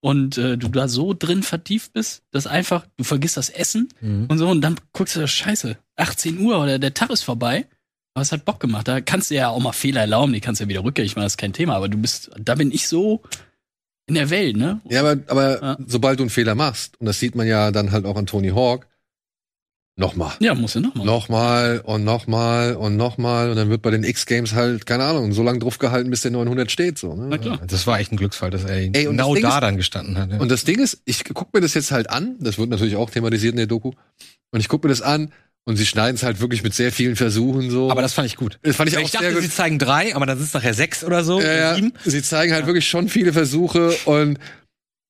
und 0.00 0.38
äh, 0.38 0.56
du 0.56 0.68
da 0.68 0.86
so 0.88 1.12
drin 1.12 1.42
vertieft 1.42 1.92
bist, 1.92 2.22
dass 2.30 2.46
einfach, 2.46 2.86
du 2.96 3.04
vergisst 3.04 3.36
das 3.36 3.50
Essen 3.50 3.88
Mhm. 4.00 4.26
und 4.28 4.38
so 4.38 4.48
und 4.48 4.60
dann 4.60 4.76
guckst 4.92 5.16
du, 5.16 5.20
das 5.20 5.30
scheiße, 5.32 5.76
18 5.96 6.38
Uhr 6.38 6.58
oder 6.62 6.78
der 6.78 6.94
Tag 6.94 7.10
ist 7.10 7.22
vorbei. 7.24 7.66
Aber 8.14 8.22
es 8.22 8.30
hat 8.30 8.44
Bock 8.44 8.60
gemacht. 8.60 8.86
Da 8.86 9.00
kannst 9.00 9.30
du 9.30 9.34
ja 9.34 9.48
auch 9.48 9.58
mal 9.60 9.72
Fehler 9.72 10.02
erlauben, 10.02 10.32
die 10.34 10.40
kannst 10.40 10.60
du 10.60 10.64
ja 10.64 10.68
wieder 10.68 10.84
rückgängig 10.84 11.16
machen, 11.16 11.24
das 11.24 11.32
ist 11.32 11.38
kein 11.38 11.52
Thema. 11.54 11.74
Aber 11.76 11.88
du 11.88 11.96
bist, 11.98 12.30
da 12.38 12.54
bin 12.56 12.70
ich 12.70 12.86
so 12.86 13.22
in 14.06 14.14
der 14.16 14.28
Welt, 14.30 14.56
ne? 14.56 14.80
Ja, 14.88 15.00
aber, 15.00 15.16
aber 15.28 15.62
Ja. 15.62 15.76
sobald 15.86 16.18
du 16.18 16.24
einen 16.24 16.30
Fehler 16.30 16.54
machst, 16.54 17.00
und 17.00 17.06
das 17.06 17.18
sieht 17.18 17.34
man 17.34 17.46
ja 17.46 17.70
dann 17.70 17.90
halt 17.90 18.04
auch 18.04 18.16
an 18.16 18.26
Tony 18.26 18.50
Hawk, 18.50 18.86
nochmal. 20.02 20.32
Ja, 20.40 20.54
musst 20.54 20.74
du 20.74 20.80
nochmal. 20.80 21.06
Nochmal 21.06 21.80
und 21.84 22.04
nochmal 22.04 22.74
und 22.76 22.96
nochmal 22.96 23.48
und 23.50 23.56
dann 23.56 23.70
wird 23.70 23.80
bei 23.82 23.90
den 23.90 24.04
X-Games 24.04 24.52
halt, 24.52 24.84
keine 24.84 25.04
Ahnung, 25.04 25.32
so 25.32 25.42
lange 25.42 25.60
drauf 25.60 25.78
gehalten, 25.78 26.10
bis 26.10 26.20
der 26.20 26.30
900 26.32 26.70
steht. 26.70 26.98
So, 26.98 27.14
ne? 27.14 27.26
Na 27.30 27.38
klar. 27.38 27.60
Das 27.66 27.86
war 27.86 27.98
echt 28.00 28.12
ein 28.12 28.16
Glücksfall, 28.16 28.50
dass 28.50 28.64
er 28.64 28.76
Ey, 28.76 29.06
und 29.06 29.16
genau 29.16 29.34
da 29.34 29.48
ist- 29.56 29.60
dann 29.62 29.76
gestanden 29.78 30.18
hat. 30.18 30.30
Ja. 30.32 30.38
Und 30.38 30.50
das 30.50 30.64
Ding 30.64 30.78
ist, 30.80 31.00
ich 31.06 31.24
guck 31.32 31.54
mir 31.54 31.60
das 31.62 31.72
jetzt 31.74 31.90
halt 31.92 32.10
an, 32.10 32.36
das 32.40 32.58
wird 32.58 32.68
natürlich 32.68 32.96
auch 32.96 33.08
thematisiert 33.10 33.52
in 33.52 33.56
der 33.58 33.66
Doku, 33.66 33.92
und 34.50 34.60
ich 34.60 34.68
guck 34.68 34.82
mir 34.84 34.90
das 34.90 35.00
an 35.00 35.32
und 35.64 35.76
sie 35.76 35.86
schneiden 35.86 36.16
es 36.16 36.24
halt 36.24 36.40
wirklich 36.40 36.62
mit 36.64 36.74
sehr 36.74 36.90
vielen 36.92 37.14
Versuchen 37.16 37.70
so. 37.70 37.90
aber 37.90 38.02
das 38.02 38.12
fand 38.14 38.26
ich 38.26 38.36
gut. 38.36 38.58
das 38.62 38.76
fand 38.76 38.88
ich 38.90 38.96
Ich, 38.96 39.04
auch 39.04 39.10
dachte, 39.10 39.24
sehr 39.26 39.34
gut. 39.34 39.42
sie 39.42 39.50
zeigen 39.50 39.78
drei, 39.78 40.14
aber 40.14 40.26
dann 40.26 40.36
sind 40.36 40.48
es 40.48 40.52
nachher 40.54 40.74
sechs 40.74 41.04
oder 41.04 41.22
so. 41.24 41.40
Ja, 41.40 41.52
ja, 41.52 41.74
Sieben. 41.76 41.92
sie 42.04 42.20
zeigen 42.22 42.52
halt 42.52 42.66
wirklich 42.66 42.88
schon 42.88 43.08
viele 43.08 43.32
Versuche 43.32 43.94
und 44.04 44.38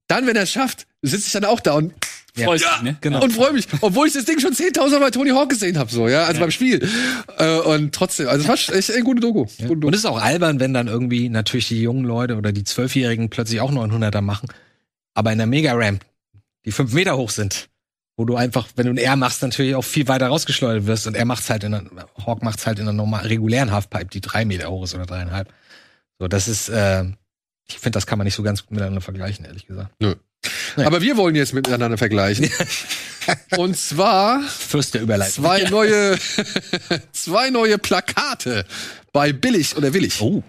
dann, 0.09 0.27
wenn 0.27 0.37
er 0.37 0.43
es 0.43 0.53
schafft, 0.53 0.87
sitze 1.01 1.27
ich 1.27 1.33
dann 1.33 1.47
auch 1.47 1.61
da 1.61 1.73
und, 1.73 1.95
Ja. 2.35 2.47
Freust 2.47 2.65
dich, 2.65 2.83
ne? 2.83 2.97
genau. 3.03 3.23
und 3.23 3.31
freue 3.31 3.53
mich, 3.53 3.67
obwohl 3.83 4.07
ich 4.07 4.15
das 4.15 4.25
Ding 4.25 4.41
schon 4.41 4.55
10.000 4.55 4.91
Mal 4.93 5.01
bei 5.01 5.11
Tony 5.11 5.31
Hawk 5.31 5.51
gesehen 5.51 5.79
habe, 5.79 5.91
so, 5.91 6.09
ja, 6.09 6.25
also 6.25 6.35
Ja. 6.35 6.41
beim 6.41 6.51
Spiel. 6.51 6.89
Äh, 7.37 7.59
und 7.59 7.95
trotzdem, 7.95 8.29
also 8.29 8.43
es 8.43 8.49
war 8.71 8.75
echt 8.77 8.91
eine 8.91 9.03
gute 9.05 9.21
Doku. 9.21 9.45
Ja. 9.59 9.67
Gute 9.67 9.81
Doku. 9.81 9.87
Und 9.89 9.93
es 9.95 10.01
ist 10.01 10.07
auch 10.07 10.21
albern, 10.21 10.59
wenn 10.59 10.73
dann 10.73 10.89
irgendwie 10.89 11.29
natürlich 11.29 11.69
die 11.69 11.83
jungen 11.83 12.05
Leute 12.05 12.37
oder 12.37 12.53
die 12.53 12.65
Zwölfjährigen 12.65 13.29
plötzlich 13.29 13.61
auch 13.61 13.71
900er 13.71 14.23
machen, 14.23 14.49
aber 15.13 15.31
in 15.33 15.39
der 15.39 15.47
Mega-Ramp, 15.47 16.07
die 16.65 16.73
fünf 16.73 16.95
Meter 16.95 17.19
hoch 17.19 17.29
sind, 17.29 17.69
wo 18.17 18.25
du 18.25 18.37
einfach, 18.37 18.67
wenn 18.77 18.87
du 18.87 18.93
ein 18.93 18.99
R 18.99 19.17
machst, 19.17 19.43
natürlich 19.43 19.75
auch 19.75 19.85
viel 19.85 20.09
weiter 20.09 20.29
rausgeschleudert 20.29 20.87
wirst 20.87 21.07
und 21.07 21.15
er 21.17 21.27
macht's 21.27 21.51
halt 21.51 21.65
in 21.65 21.75
einer, 21.75 21.91
Hawk 22.25 22.43
macht's 22.43 22.67
halt 22.67 22.79
in 22.79 22.85
einer 22.85 22.95
normal, 22.95 23.27
regulären 23.27 23.73
Halfpipe, 23.73 24.07
die 24.07 24.21
drei 24.23 24.47
Meter 24.47 24.71
hoch 24.71 24.85
ist 24.85 24.95
oder 24.95 25.05
dreieinhalb. 25.05 25.53
So, 26.19 26.29
das 26.29 26.49
ist, 26.49 26.71
äh, 26.71 27.05
ich 27.69 27.75
finde, 27.79 27.97
das 27.97 28.07
kann 28.07 28.17
man 28.17 28.25
nicht 28.25 28.35
so 28.37 28.43
ganz 28.43 28.63
gut 28.63 28.71
miteinander 28.73 29.03
vergleichen, 29.03 29.45
ehrlich 29.45 29.67
gesagt. 29.67 29.91
Ja. 30.77 30.87
Aber 30.87 31.03
wir 31.03 31.17
wollen 31.17 31.35
jetzt 31.35 31.53
miteinander 31.53 31.99
vergleichen. 31.99 32.51
und 33.57 33.77
zwar 33.77 34.43
Fürst 34.43 34.95
der 34.95 35.03
Überleitung. 35.03 35.45
zwei 35.45 35.63
neue, 35.65 36.19
zwei 37.13 37.51
neue 37.51 37.79
Plakate 37.79 38.65
bei 39.13 39.33
Billig 39.33 39.77
oder 39.77 39.93
Willig. 39.95 40.21
Oh. 40.21 40.43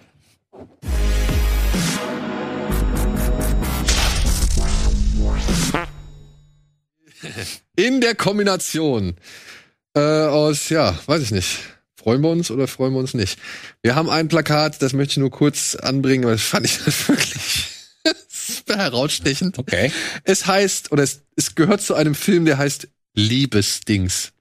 In 7.75 8.01
der 8.01 8.15
Kombination 8.15 9.15
äh, 9.95 9.99
aus, 9.99 10.69
ja, 10.69 10.97
weiß 11.05 11.21
ich 11.21 11.31
nicht. 11.31 11.59
Freuen 11.95 12.21
wir 12.21 12.29
uns 12.29 12.51
oder 12.51 12.67
freuen 12.67 12.93
wir 12.93 12.99
uns 12.99 13.13
nicht? 13.13 13.39
Wir 13.81 13.95
haben 13.95 14.09
ein 14.09 14.27
Plakat, 14.27 14.81
das 14.81 14.93
möchte 14.93 15.13
ich 15.13 15.17
nur 15.17 15.31
kurz 15.31 15.75
anbringen, 15.75 16.25
aber 16.25 16.33
das 16.33 16.41
fand 16.41 16.65
ich 16.65 16.85
wirklich 17.07 17.72
herausstechend. 18.67 19.57
Okay. 19.57 19.91
Es 20.23 20.45
heißt, 20.45 20.91
oder 20.91 21.03
es, 21.03 21.23
es 21.35 21.55
gehört 21.55 21.81
zu 21.81 21.95
einem 21.95 22.15
Film, 22.15 22.45
der 22.45 22.57
heißt 22.57 22.87
Liebesdings. 23.15 24.33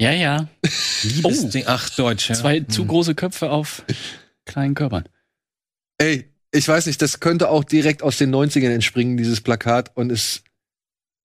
Ja, 0.00 0.12
ja. 0.12 0.48
Liebesding. 1.02 1.64
Ach, 1.66 1.90
Deutsch. 1.90 2.28
Ja. 2.28 2.34
Zwei 2.36 2.60
zu 2.60 2.86
große 2.86 3.14
Köpfe 3.14 3.50
auf 3.50 3.82
kleinen 4.44 4.74
Körpern. 4.74 5.08
Ey, 5.98 6.32
ich 6.52 6.66
weiß 6.66 6.86
nicht, 6.86 7.02
das 7.02 7.20
könnte 7.20 7.48
auch 7.48 7.64
direkt 7.64 8.02
aus 8.02 8.16
den 8.16 8.34
90ern 8.34 8.70
entspringen, 8.70 9.16
dieses 9.16 9.40
Plakat, 9.40 9.96
und 9.96 10.10
es, 10.10 10.42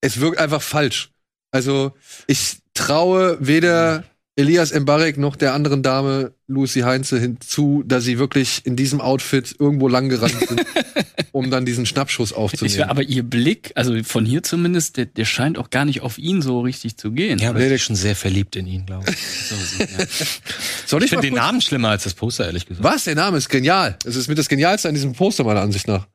es 0.01 0.20
wirkt 0.20 0.39
einfach 0.39 0.62
falsch. 0.62 1.12
Also, 1.51 1.93
ich 2.28 2.58
traue 2.74 3.38
weder 3.39 4.04
Elias 4.36 4.74
Mbarek 4.74 5.18
noch 5.20 5.36
der 5.36 5.54
anderen 5.54 5.84
Dame 5.84 6.34
Lucy 6.48 6.80
Heinze 6.82 7.20
hinzu, 7.20 7.84
dass 7.86 8.04
sie 8.04 8.18
wirklich 8.18 8.66
in 8.66 8.76
diesem 8.76 9.00
Outfit 9.00 9.56
irgendwo 9.60 9.88
langgerannt 9.88 10.36
sind, 10.48 10.66
um 11.32 11.52
dann 11.52 11.66
diesen 11.68 11.86
Schnappschuss 11.86 12.32
Ich, 12.32 12.36
aufzunehmen. 12.38 12.90
aber 12.90 13.04
ihr 13.04 13.22
Blick, 13.22 13.72
also 13.76 14.02
von 14.04 14.26
hier 14.26 14.42
zumindest, 14.42 14.98
der, 14.98 15.06
der 15.06 15.26
scheint 15.26 15.60
auch 15.60 15.70
gar 15.70 15.86
nicht 15.86 16.02
auf 16.02 16.18
ihn 16.18 16.42
so 16.42 16.62
richtig 16.62 16.98
zu 16.98 17.12
gehen. 17.12 17.38
Ja, 17.38 17.50
aber 17.52 17.60
ich 17.60 17.70
bin 17.70 17.78
schon 17.78 17.96
sehr 17.96 18.16
verliebt 18.16 18.56
in 18.56 18.66
ihn, 18.66 18.86
glaube 18.88 19.06
ich. 19.10 19.18
So, 19.44 19.56
so, 19.56 19.84
ja. 19.84 20.06
Soll 20.88 21.02
Ich 21.02 21.06
ich 21.06 21.10
finde 21.12 21.28
den 21.28 21.36
Namen 21.36 21.62
schlimmer 21.62 21.90
als 21.90 22.04
das 22.06 22.14
Poster, 22.16 22.46
ehrlich 22.46 22.66
gesagt. 22.66 22.84
Was? 22.84 23.04
Der 23.04 23.16
Name 23.16 23.38
ist 23.38 23.50
genial. 23.50 23.98
Es 24.04 24.16
ist 24.16 24.30
mit 24.30 24.38
das 24.40 24.48
Genialste 24.50 24.88
an 24.88 24.96
diesem 24.96 25.14
Poster, 25.14 25.44
meiner 25.44 25.62
Ansicht 25.62 25.88
nach. 25.88 26.08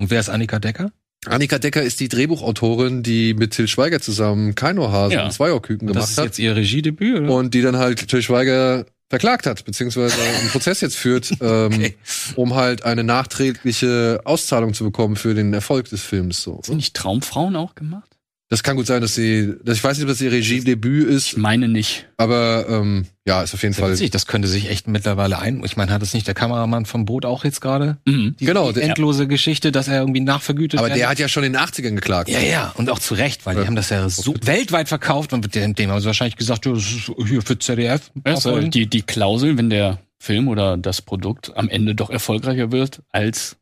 Und 0.00 0.10
wer 0.10 0.18
ist 0.18 0.30
Annika 0.30 0.58
Decker? 0.58 0.90
Annika 1.26 1.58
Decker 1.58 1.82
ist 1.82 2.00
die 2.00 2.08
Drehbuchautorin, 2.08 3.02
die 3.02 3.34
mit 3.34 3.52
Till 3.52 3.68
Schweiger 3.68 4.00
zusammen 4.00 4.54
Keinohasen 4.54 5.12
Ja. 5.18 5.24
und 5.24 5.32
Zweierküken 5.32 5.86
Das 5.88 5.94
gemacht 5.94 6.10
ist 6.10 6.18
hat. 6.18 6.24
jetzt 6.26 6.38
ihr 6.38 6.56
Regiedebüt, 6.56 7.20
oder? 7.20 7.32
und 7.34 7.54
die 7.54 7.62
dann 7.62 7.76
halt 7.76 8.08
Till 8.08 8.22
Schweiger 8.22 8.86
verklagt 9.08 9.46
hat, 9.46 9.64
beziehungsweise 9.64 10.16
einen 10.20 10.48
Prozess 10.48 10.80
jetzt 10.80 10.96
führt, 10.96 11.30
ähm, 11.40 11.66
Okay. 11.74 11.94
um 12.34 12.54
halt 12.54 12.84
eine 12.84 13.04
nachträgliche 13.04 14.20
Auszahlung 14.24 14.74
zu 14.74 14.84
bekommen 14.84 15.16
für 15.16 15.34
den 15.34 15.52
Erfolg 15.52 15.88
des 15.90 16.02
Films. 16.02 16.42
So. 16.42 16.60
Sind 16.64 16.76
nicht 16.76 16.94
Traumfrauen 16.94 17.54
auch 17.56 17.74
gemacht? 17.74 18.08
Das 18.52 18.62
kann 18.62 18.76
gut 18.76 18.86
sein, 18.86 19.00
dass 19.00 19.14
sie, 19.14 19.54
dass 19.64 19.78
ich 19.78 19.82
weiß 19.82 19.96
nicht, 19.96 20.02
ob 20.04 20.10
das 20.10 20.20
ihr 20.20 20.30
Regiedebüt 20.30 21.08
Ich 21.08 21.14
ist, 21.14 21.36
meine 21.38 21.68
nicht. 21.68 22.06
aber 22.18 22.66
ähm, 22.68 23.06
ja, 23.26 23.42
ist 23.42 23.54
auf 23.54 23.62
jeden 23.62 23.72
Fall. 23.74 23.92
witzig, 23.92 24.10
das 24.10 24.26
könnte 24.26 24.46
sich 24.46 24.68
echt 24.68 24.86
mittlerweile 24.88 25.38
ein. 25.38 25.64
Ich 25.64 25.78
meine, 25.78 25.90
hat 25.90 26.02
es 26.02 26.12
nicht 26.12 26.26
der 26.26 26.34
Kameramann 26.34 26.84
vom 26.84 27.06
Boot 27.06 27.24
auch 27.24 27.44
jetzt 27.44 27.62
gerade? 27.62 27.96
Mhm. 28.04 28.36
Die, 28.38 28.44
Genau, 28.44 28.70
die 28.70 28.82
endlose 28.82 29.26
Geschichte, 29.26 29.72
dass 29.72 29.88
er 29.88 30.00
irgendwie 30.00 30.20
nachvergütet 30.20 30.78
Aber 30.80 30.88
werden- 30.88 30.98
der 30.98 31.08
hat 31.08 31.18
ja 31.18 31.28
schon 31.28 31.44
in 31.44 31.54
den 31.54 31.62
80ern 31.62 31.94
geklagt. 31.94 32.28
Ja, 32.28 32.40
ja, 32.40 32.72
und 32.76 32.90
auch 32.90 32.98
zu 32.98 33.14
Recht, 33.14 33.46
weil 33.46 33.54
die 33.54 33.62
Ja. 33.62 33.66
haben 33.68 33.74
das 33.74 33.88
ja 33.88 34.06
so 34.10 34.34
weltweit 34.42 34.88
verkauft 34.88 35.32
und 35.32 35.54
dem, 35.54 35.74
dem 35.74 35.90
haben 35.90 36.00
sie 36.00 36.06
wahrscheinlich 36.06 36.36
gesagt, 36.36 36.66
ja, 36.66 36.72
das 36.74 36.82
ist 36.82 37.10
hier 37.26 37.40
für 37.40 37.58
ZDF. 37.58 38.10
Also 38.22 38.60
die, 38.60 38.86
die 38.86 39.00
Klausel, 39.00 39.56
wenn 39.56 39.70
der 39.70 39.96
Film 40.18 40.48
oder 40.48 40.76
das 40.76 41.00
Produkt 41.00 41.56
am 41.56 41.70
Ende 41.70 41.94
doch 41.94 42.10
erfolgreicher 42.10 42.70
wird 42.70 43.00
als 43.12 43.56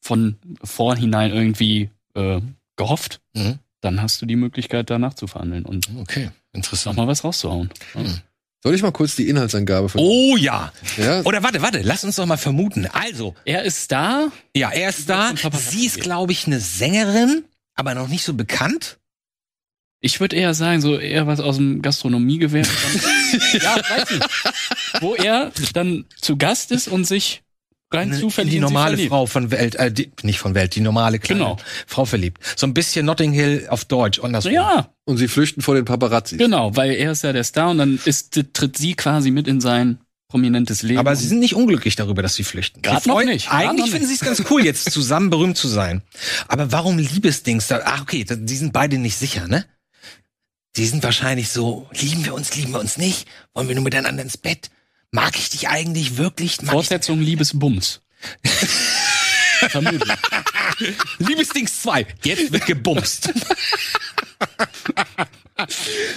von 0.00 0.36
vorhinein 0.62 1.30
irgendwie 1.30 1.90
äh, 2.14 2.40
gehofft, 2.76 3.20
Mhm. 3.34 3.58
Dann 3.84 4.00
hast 4.02 4.20
du 4.22 4.26
die 4.26 4.36
Möglichkeit, 4.36 4.90
da 4.90 4.98
nachzuverhandeln 4.98 5.64
und 5.64 5.88
Okay, 6.00 6.26
noch 6.26 6.32
interessant. 6.54 6.96
mal 6.96 7.06
was 7.06 7.22
rauszuhauen. 7.24 7.70
Mhm. 7.94 8.18
Soll 8.62 8.74
ich 8.74 8.80
mal 8.82 8.92
kurz 8.92 9.14
die 9.14 9.28
Inhaltsangabe 9.28 9.90
von. 9.90 10.00
Oh 10.00 10.36
ja. 10.38 10.72
Ja? 10.96 11.20
Oder 11.24 11.42
warte, 11.42 11.60
warte, 11.60 11.82
lass 11.82 12.02
uns 12.02 12.16
doch 12.16 12.24
mal 12.24 12.38
vermuten. 12.38 12.86
Also, 12.86 13.34
Er 13.44 13.62
ist 13.62 13.92
da. 13.92 14.28
ja, 14.56 14.70
er 14.70 14.88
ist 14.88 15.08
da. 15.10 15.32
Sie 15.52 15.84
ist, 15.84 16.00
glaube 16.00 16.32
ich, 16.32 16.46
eine 16.46 16.60
Sängerin, 16.60 17.44
aber 17.74 17.94
noch 17.94 18.08
nicht 18.08 18.24
so 18.24 18.32
bekannt. 18.32 18.98
Ich 20.00 20.18
würde 20.20 20.36
eher 20.36 20.54
sagen, 20.54 20.80
so 20.80 20.98
eher 20.98 21.26
was 21.26 21.40
aus 21.40 21.56
dem 21.56 21.80
Gastronomiegewerbe. 21.82 22.68
ja, 23.62 23.76
weiß 23.76 24.10
nicht. 24.10 24.28
Wo 25.00 25.14
er 25.14 25.52
dann 25.74 26.06
zu 26.20 26.36
Gast 26.38 26.72
ist 26.72 26.88
und 26.88 27.04
sich 27.06 27.42
rein 27.92 28.12
In 28.12 28.18
zufällig 28.18 28.50
die 28.50 28.56
in 28.56 28.62
normale. 28.62 28.96
Frau 29.08 29.26
von 29.26 29.50
Welt, 29.50 29.74
äh, 29.76 29.92
die, 29.92 30.10
nicht 30.22 30.38
von 30.38 30.54
Welt, 30.54 30.74
die 30.74 30.80
normale 30.80 31.18
kleine 31.18 31.40
Genau. 31.40 31.56
Frau 31.86 32.04
verliebt. 32.04 32.38
So 32.56 32.66
ein 32.66 32.74
bisschen 32.74 33.06
Notting 33.06 33.32
Hill 33.32 33.66
auf 33.70 33.84
Deutsch. 33.84 34.18
Andersrum. 34.20 34.52
Ja, 34.52 34.90
Und 35.04 35.16
sie 35.18 35.28
flüchten 35.28 35.62
vor 35.62 35.74
den 35.74 35.84
Paparazzi. 35.84 36.36
genau, 36.36 36.74
weil 36.76 36.92
er 36.92 37.12
ist 37.12 37.22
ja 37.24 37.32
der 37.32 37.44
Star 37.44 37.70
und 37.70 37.78
dann 37.78 38.00
ist, 38.04 38.38
tritt 38.52 38.76
sie 38.76 38.94
quasi 38.94 39.30
mit 39.30 39.46
in 39.46 39.60
sein 39.60 39.98
prominentes 40.28 40.82
Leben. 40.82 40.98
Aber 40.98 41.14
sie 41.14 41.28
sind 41.28 41.38
nicht 41.38 41.54
unglücklich 41.54 41.94
darüber, 41.94 42.20
dass 42.22 42.34
sie 42.34 42.42
flüchten. 42.42 42.82
Grad 42.82 43.04
Sie 43.04 43.08
noch 43.08 43.16
freuen- 43.16 43.28
nicht, 43.28 43.52
Eigentlich 43.52 43.86
noch 43.86 43.92
finden 43.92 44.08
sie 44.08 44.14
es 44.14 44.20
ganz 44.20 44.42
cool, 44.50 44.64
jetzt 44.64 44.90
zusammen 44.90 45.30
berühmt 45.30 45.56
zu 45.56 45.68
sein. 45.68 46.02
Aber 46.48 46.72
warum 46.72 46.98
Liebesdings 46.98 47.68
da? 47.68 47.82
Ach, 47.84 48.02
okay, 48.02 48.24
da- 48.24 48.34
die 48.34 48.56
sind 48.56 48.72
beide 48.72 48.98
nicht 48.98 49.16
sicher, 49.16 49.46
ne? 49.46 49.64
Die 50.76 50.86
sind 50.86 51.04
wahrscheinlich 51.04 51.50
so, 51.50 51.88
lieben 51.92 52.24
wir 52.24 52.34
uns, 52.34 52.56
lieben 52.56 52.72
wir 52.72 52.80
uns 52.80 52.96
nicht? 52.96 53.28
Wollen 53.54 53.68
wir 53.68 53.76
nur 53.76 53.84
miteinander 53.84 54.24
ins 54.24 54.36
Bett? 54.36 54.70
Mag 55.14 55.38
ich 55.38 55.48
dich 55.48 55.68
eigentlich 55.68 56.16
wirklich? 56.16 56.60
Mag 56.62 56.72
Fortsetzung 56.72 57.20
Liebesbums. 57.20 58.00
Vermutlich. 59.68 60.12
Liebesdings 61.18 61.82
2. 61.82 62.04
Jetzt 62.24 62.50
wird 62.52 62.66
gebumst. 62.66 63.32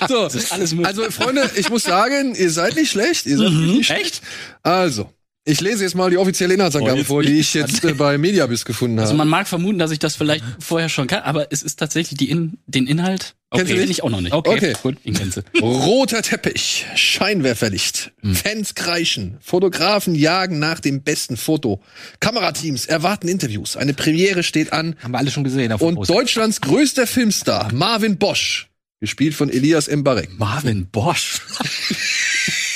So, 0.08 0.22
also 0.24 1.12
Freunde, 1.12 1.48
ich 1.56 1.70
muss 1.70 1.84
sagen, 1.84 2.34
ihr 2.34 2.50
seid 2.50 2.76
nicht 2.76 2.90
schlecht. 2.90 3.28
Ihr 3.28 3.38
seid 3.38 3.52
wirklich 3.52 3.78
nicht 3.78 3.86
schlecht. 3.86 4.22
Also, 4.64 5.14
ich 5.48 5.62
lese 5.62 5.84
jetzt 5.84 5.96
mal 5.96 6.10
die 6.10 6.18
offizielle 6.18 6.54
Inhaltsangabe 6.54 7.02
Oh, 7.02 7.04
vor, 7.04 7.24
die 7.24 7.34
ich 7.34 7.40
ich 7.40 7.54
jetzt 7.56 7.84
äh, 7.84 7.94
bei 7.94 8.18
Mediabiss 8.18 8.66
gefunden 8.66 9.00
Also 9.00 9.10
habe. 9.12 9.18
man 9.20 9.28
mag 9.30 9.48
vermuten, 9.48 9.80
dass 9.80 9.92
ich 9.92 10.00
das 10.00 10.16
vielleicht 10.16 10.44
vorher 10.60 10.90
schon 10.90 11.08
kann, 11.08 11.24
aber 11.24 11.52
es 11.52 11.64
ist 11.64 11.78
tatsächlich 11.80 12.18
die 12.18 12.30
in, 12.30 12.58
den 12.68 12.86
Inhalt. 12.86 13.36
Kennst 13.54 13.72
du 13.72 13.78
nicht? 13.78 13.90
ich 13.90 14.04
auch 14.04 14.10
noch 14.10 14.20
nicht. 14.20 14.34
Okay. 14.34 14.74
Gut, 14.84 14.98
ihn 15.06 15.14
kennst 15.14 15.38
du. 15.38 15.42
Roter 15.62 16.22
Teppich, 16.22 16.86
Scheinwerferlicht, 16.96 18.12
Hm. 18.22 18.36
Fans 18.36 18.76
kreischen, 18.76 19.38
Fotografen 19.40 20.16
jagen 20.16 20.60
nach 20.60 20.82
dem 20.82 21.02
besten 21.02 21.38
Foto, 21.38 21.82
Kamerateams 22.20 22.86
erwarten 22.88 23.30
Interviews, 23.30 23.78
eine 23.78 23.94
Premiere 23.94 24.44
steht 24.44 24.74
an 24.74 24.96
Haben 25.02 25.12
wir 25.14 25.20
alle 25.20 25.32
schon 25.32 25.46
gesehen. 25.46 25.72
Auf 25.72 25.82
und. 25.82 26.10
Deutschlands 26.10 26.60
größter 26.60 27.08
Filmstar, 27.08 27.72
Marvin 27.74 28.18
Bosch, 28.18 28.68
gespielt 29.00 29.34
von 29.34 29.50
Elias 29.50 29.88
Mbarek, 29.90 30.38
Marvin 30.38 30.88
Bosch. 30.88 31.40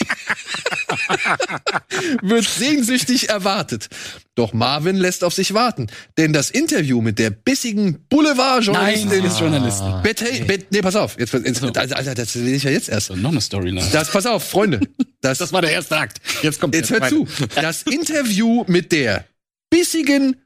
wird 2.21 2.45
sehnsüchtig 2.45 3.29
erwartet. 3.29 3.87
Doch 4.35 4.53
Marvin 4.53 4.95
lässt 4.95 5.23
auf 5.23 5.33
sich 5.33 5.53
warten, 5.53 5.87
denn 6.17 6.33
das 6.33 6.49
Interview 6.49 7.01
mit 7.01 7.19
der 7.19 7.31
bissigen 7.31 8.05
Boulevardjournalistin 8.09 9.09
Nein, 9.09 9.25
ist 9.25 9.39
Journalistin. 9.39 10.01
Bette, 10.03 10.25
Bet, 10.45 10.71
nee, 10.71 10.81
pass 10.81 10.95
auf, 10.95 11.19
jetzt, 11.19 11.33
jetzt 11.33 11.63
also, 11.77 11.95
Alter, 11.95 12.15
das 12.15 12.35
lese 12.35 12.55
ich 12.55 12.63
ja 12.63 12.71
jetzt 12.71 12.89
erst. 12.89 13.07
So, 13.07 13.15
noch 13.15 13.31
eine 13.31 13.41
Storyline. 13.41 13.85
Das, 13.91 14.09
pass 14.09 14.25
auf, 14.25 14.49
Freunde. 14.49 14.79
Das, 15.21 15.37
Das 15.37 15.53
war 15.53 15.61
der 15.61 15.71
erste 15.71 15.97
Akt. 15.97 16.19
Jetzt 16.41 16.59
kommt 16.59 16.73
Jetzt 16.73 16.91
hört 16.91 17.09
zu. 17.09 17.27
Das 17.55 17.83
Interview 17.83 18.63
mit 18.67 18.91
der 18.91 19.25
bissigen 19.69 20.37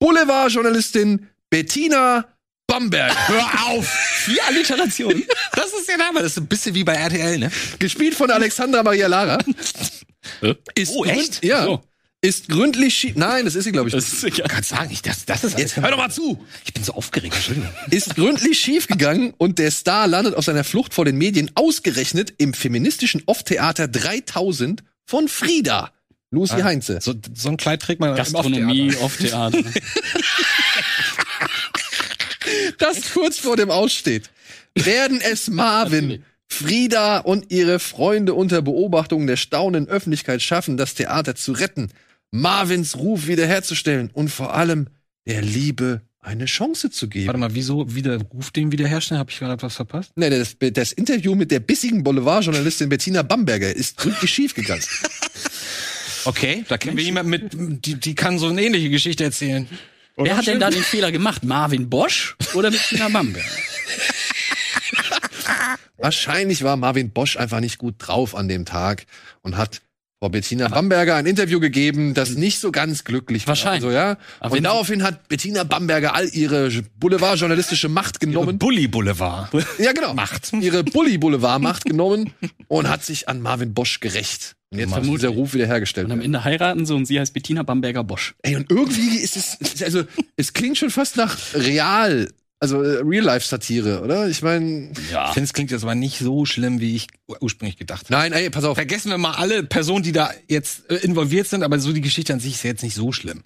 Boulevardjournalistin 0.00 1.28
Bettina 1.50 2.33
Bamberg. 2.78 3.28
Hör 3.28 3.66
auf! 3.68 3.86
Vier 4.24 4.44
Alliterationen. 4.46 5.22
Das 5.54 5.66
ist 5.72 5.88
der 5.88 5.96
Name. 5.96 6.20
Das 6.20 6.32
ist 6.32 6.38
ein 6.38 6.46
bisschen 6.46 6.74
wie 6.74 6.82
bei 6.82 6.94
RTL, 6.94 7.38
ne? 7.38 7.50
Gespielt 7.78 8.14
von 8.14 8.30
Alexandra 8.30 8.82
Maria 8.82 9.06
Lara. 9.06 9.38
Ist 10.74 10.92
Oh, 10.94 11.04
echt? 11.04 11.44
Ja. 11.44 11.64
So. 11.64 11.84
Ist 12.20 12.48
gründlich 12.48 12.94
schief. 12.96 13.14
Nein, 13.16 13.44
das 13.44 13.54
ist 13.54 13.64
sie, 13.64 13.72
glaube 13.72 13.90
ich. 13.90 13.94
Das 13.94 14.04
nicht. 14.04 14.14
ist 14.14 14.20
sicher. 14.22 14.44
Kannst 14.48 14.70
sagen, 14.70 14.90
ich, 14.90 15.02
das, 15.02 15.24
das 15.26 15.44
ist 15.44 15.58
Jetzt 15.58 15.76
hör 15.76 15.90
doch 15.90 15.98
mal 15.98 16.10
zu. 16.10 16.42
Ich 16.64 16.72
bin 16.72 16.82
so 16.82 16.94
aufgeregt, 16.94 17.34
Entschuldigung. 17.34 17.68
Ist 17.90 18.16
gründlich 18.16 18.58
schief 18.58 18.86
gegangen 18.88 19.34
und 19.36 19.58
der 19.58 19.70
Star 19.70 20.06
landet 20.08 20.34
auf 20.34 20.44
seiner 20.44 20.64
Flucht 20.64 20.94
vor 20.94 21.04
den 21.04 21.16
Medien 21.18 21.50
ausgerechnet 21.54 22.32
im 22.38 22.54
feministischen 22.54 23.22
Off-Theater 23.26 23.86
3000 23.88 24.82
von 25.04 25.28
Frieda. 25.28 25.92
Lucy 26.30 26.62
Heinze. 26.62 26.98
So, 27.02 27.14
so 27.34 27.50
ein 27.50 27.56
Kleid 27.58 27.82
trägt 27.82 28.00
man 28.00 28.10
im 28.10 28.16
Gastronomie, 28.16 28.92
Off-Theater. 29.00 29.58
off 29.58 29.62
Theater. 29.62 29.80
das 32.78 33.12
kurz 33.12 33.38
vor 33.38 33.56
dem 33.56 33.70
Aussteht. 33.70 34.30
Werden 34.74 35.20
es 35.20 35.48
Marvin, 35.48 36.24
Frieda 36.46 37.18
und 37.18 37.50
ihre 37.50 37.78
Freunde 37.78 38.34
unter 38.34 38.62
Beobachtung 38.62 39.26
der 39.26 39.36
staunenden 39.36 39.92
Öffentlichkeit 39.92 40.42
schaffen, 40.42 40.76
das 40.76 40.94
Theater 40.94 41.34
zu 41.34 41.52
retten, 41.52 41.90
Marvins 42.30 42.96
Ruf 42.96 43.26
wiederherzustellen 43.26 44.10
und 44.12 44.28
vor 44.28 44.54
allem 44.54 44.88
der 45.26 45.42
Liebe 45.42 46.02
eine 46.20 46.46
Chance 46.46 46.90
zu 46.90 47.08
geben? 47.08 47.26
Warte 47.26 47.38
mal, 47.38 47.54
wieso 47.54 47.94
wieder 47.94 48.20
Ruf 48.20 48.50
den 48.50 48.72
wiederherstellen? 48.72 49.18
Habe 49.18 49.30
ich 49.30 49.38
gerade 49.38 49.60
was 49.62 49.76
verpasst? 49.76 50.12
Nee, 50.16 50.30
das, 50.30 50.56
das 50.58 50.92
Interview 50.92 51.34
mit 51.34 51.50
der 51.50 51.60
bissigen 51.60 52.02
Boulevardjournalistin 52.02 52.88
Bettina 52.88 53.22
Bamberger 53.22 53.74
ist 53.74 53.96
gründlich 53.96 54.30
schiefgegangen. 54.30 54.84
Okay, 56.26 56.64
da 56.68 56.78
kennen 56.78 56.96
wir 56.96 57.04
jemanden 57.04 57.30
mit, 57.30 57.84
die, 57.84 57.96
die 57.96 58.14
kann 58.14 58.38
so 58.38 58.48
eine 58.48 58.62
ähnliche 58.62 58.88
Geschichte 58.88 59.24
erzählen. 59.24 59.68
Wer 60.16 60.36
hat 60.36 60.46
denn 60.46 60.60
da 60.60 60.70
den 60.70 60.82
Fehler 60.82 61.10
gemacht? 61.10 61.44
Marvin 61.44 61.90
Bosch 61.90 62.36
oder 62.54 62.70
Bettina 62.70 63.08
Bamberg? 63.08 63.44
Wahrscheinlich 65.96 66.62
war 66.62 66.76
Marvin 66.76 67.10
Bosch 67.10 67.36
einfach 67.36 67.60
nicht 67.60 67.78
gut 67.78 67.94
drauf 67.98 68.34
an 68.34 68.48
dem 68.48 68.64
Tag 68.64 69.06
und 69.42 69.56
hat 69.56 69.80
Frau 70.24 70.30
Bettina 70.30 70.68
Bamberger 70.68 71.16
ein 71.16 71.26
Interview 71.26 71.60
gegeben, 71.60 72.14
das 72.14 72.30
nicht 72.30 72.58
so 72.58 72.72
ganz 72.72 73.04
glücklich 73.04 73.46
Wahrscheinlich. 73.46 73.82
war. 73.92 74.16
Also, 74.40 74.54
ja. 74.54 74.56
Und 74.56 74.62
daraufhin 74.62 75.02
hat 75.02 75.28
Bettina 75.28 75.64
Bamberger 75.64 76.14
all 76.14 76.26
ihre 76.30 76.70
Boulevardjournalistische 76.98 77.90
Macht 77.90 78.20
genommen. 78.20 78.56
Bully 78.58 78.88
Boulevard. 78.88 79.50
ja, 79.78 79.92
genau. 79.92 80.14
Macht. 80.14 80.50
Ihre 80.54 80.82
Bully-Boulevard-Macht 80.82 81.84
genommen 81.84 82.32
und 82.68 82.88
hat 82.88 83.04
sich 83.04 83.28
an 83.28 83.42
Marvin 83.42 83.74
Bosch 83.74 84.00
gerecht. 84.00 84.56
Und 84.70 84.78
jetzt 84.78 84.88
muss 84.88 84.94
Vermutlich. 85.00 85.20
dieser 85.20 85.34
Ruf 85.34 85.52
wiederhergestellt 85.52 86.06
Und 86.06 86.12
am. 86.12 86.20
Ende 86.22 86.42
heiraten 86.42 86.86
sie 86.86 86.94
und 86.94 87.04
sie 87.04 87.20
heißt 87.20 87.34
Bettina 87.34 87.62
Bamberger 87.62 88.02
Bosch. 88.02 88.34
Ey, 88.40 88.56
und 88.56 88.70
irgendwie 88.70 89.18
ist 89.18 89.36
es, 89.36 89.82
also, 89.82 90.04
es 90.38 90.54
klingt 90.54 90.78
schon 90.78 90.88
fast 90.88 91.18
nach 91.18 91.36
real, 91.52 92.30
also 92.64 92.82
äh, 92.82 93.02
Real-Life-Satire, 93.04 94.00
oder? 94.02 94.28
Ich 94.28 94.42
meine, 94.42 94.90
Ja. 95.12 95.28
Ich 95.28 95.34
finde, 95.34 95.44
es 95.44 95.52
klingt 95.52 95.70
jetzt 95.70 95.82
aber 95.84 95.94
nicht 95.94 96.18
so 96.18 96.44
schlimm, 96.46 96.80
wie 96.80 96.96
ich 96.96 97.06
ur- 97.28 97.38
ursprünglich 97.40 97.76
gedacht 97.76 98.06
habe. 98.06 98.12
nein, 98.14 98.32
ey, 98.32 98.50
pass 98.50 98.64
auf. 98.64 98.76
Vergessen 98.76 99.10
wir 99.10 99.18
mal 99.18 99.32
alle 99.34 99.62
Personen, 99.64 100.02
die 100.02 100.12
da 100.12 100.30
jetzt 100.48 100.90
äh, 100.90 100.96
involviert 100.96 101.46
sind, 101.46 101.62
aber 101.62 101.78
so 101.78 101.92
die 101.92 102.00
Geschichte 102.00 102.32
an 102.32 102.40
sich 102.40 102.54
ist 102.54 102.62
ja 102.64 102.70
jetzt 102.70 102.82
nicht 102.82 102.94
so 102.94 103.12
schlimm. 103.12 103.42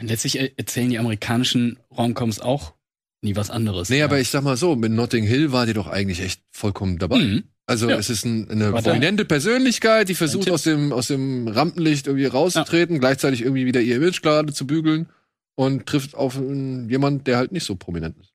Und 0.00 0.08
letztlich 0.08 0.38
er- 0.40 0.50
erzählen 0.58 0.90
die 0.90 0.98
amerikanischen 0.98 1.78
Romcoms 1.96 2.40
auch 2.40 2.74
nie 3.22 3.36
was 3.36 3.50
anderes. 3.50 3.88
Nee, 3.88 4.02
aber 4.02 4.20
ich 4.20 4.28
sag 4.28 4.42
mal 4.44 4.56
so, 4.56 4.76
mit 4.76 4.92
Notting 4.92 5.24
Hill 5.24 5.52
war 5.52 5.66
die 5.66 5.72
doch 5.72 5.86
eigentlich 5.88 6.20
echt 6.20 6.40
vollkommen 6.50 6.98
dabei. 6.98 7.18
Mhm. 7.18 7.44
Also 7.66 7.88
Ja. 7.88 7.96
es 7.96 8.10
ist 8.10 8.26
ein, 8.26 8.50
eine 8.50 8.72
War 8.74 8.82
da. 8.82 8.90
prominente 8.90 9.24
Persönlichkeit, 9.24 10.10
die 10.10 10.14
versucht 10.14 10.50
aus 10.50 10.64
dem, 10.64 10.92
aus 10.92 11.06
dem 11.06 11.48
Rampenlicht 11.48 12.06
irgendwie 12.06 12.26
rauszutreten, 12.26 13.00
gleichzeitig 13.00 13.40
irgendwie 13.40 13.64
wieder 13.64 13.80
ihr 13.80 13.96
Image 13.96 14.20
gerade 14.20 14.52
zu 14.52 14.66
bügeln 14.66 15.06
und 15.54 15.86
trifft 15.86 16.14
auf 16.14 16.36
einen, 16.36 16.90
jemand, 16.90 17.26
der 17.26 17.38
halt 17.38 17.52
nicht 17.52 17.64
so 17.64 17.74
prominent 17.76 18.16
ist. 18.20 18.33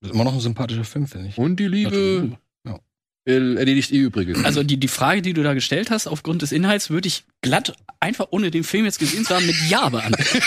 Das 0.00 0.10
ist 0.10 0.14
immer 0.14 0.24
noch 0.24 0.34
ein 0.34 0.40
sympathischer 0.40 0.84
Film, 0.84 1.06
finde 1.06 1.28
ich. 1.28 1.38
Und 1.38 1.56
die 1.58 1.66
Liebe 1.66 2.36
Ja. 2.64 2.78
erledigt 3.24 3.90
die 3.90 3.98
Übrige. 3.98 4.36
Also 4.44 4.62
die, 4.62 4.78
die 4.78 4.88
Frage, 4.88 5.22
die 5.22 5.32
du 5.32 5.42
da 5.42 5.54
gestellt 5.54 5.90
hast, 5.90 6.06
aufgrund 6.06 6.42
des 6.42 6.52
Inhalts, 6.52 6.88
würde 6.90 7.08
ich 7.08 7.24
glatt, 7.40 7.72
einfach 8.00 8.28
ohne 8.30 8.50
den 8.50 8.64
Film 8.64 8.84
jetzt 8.84 8.98
gesehen 8.98 9.24
zu 9.24 9.34
haben, 9.34 9.46
mit 9.46 9.56
Ja 9.68 9.88
beantworten. 9.88 10.42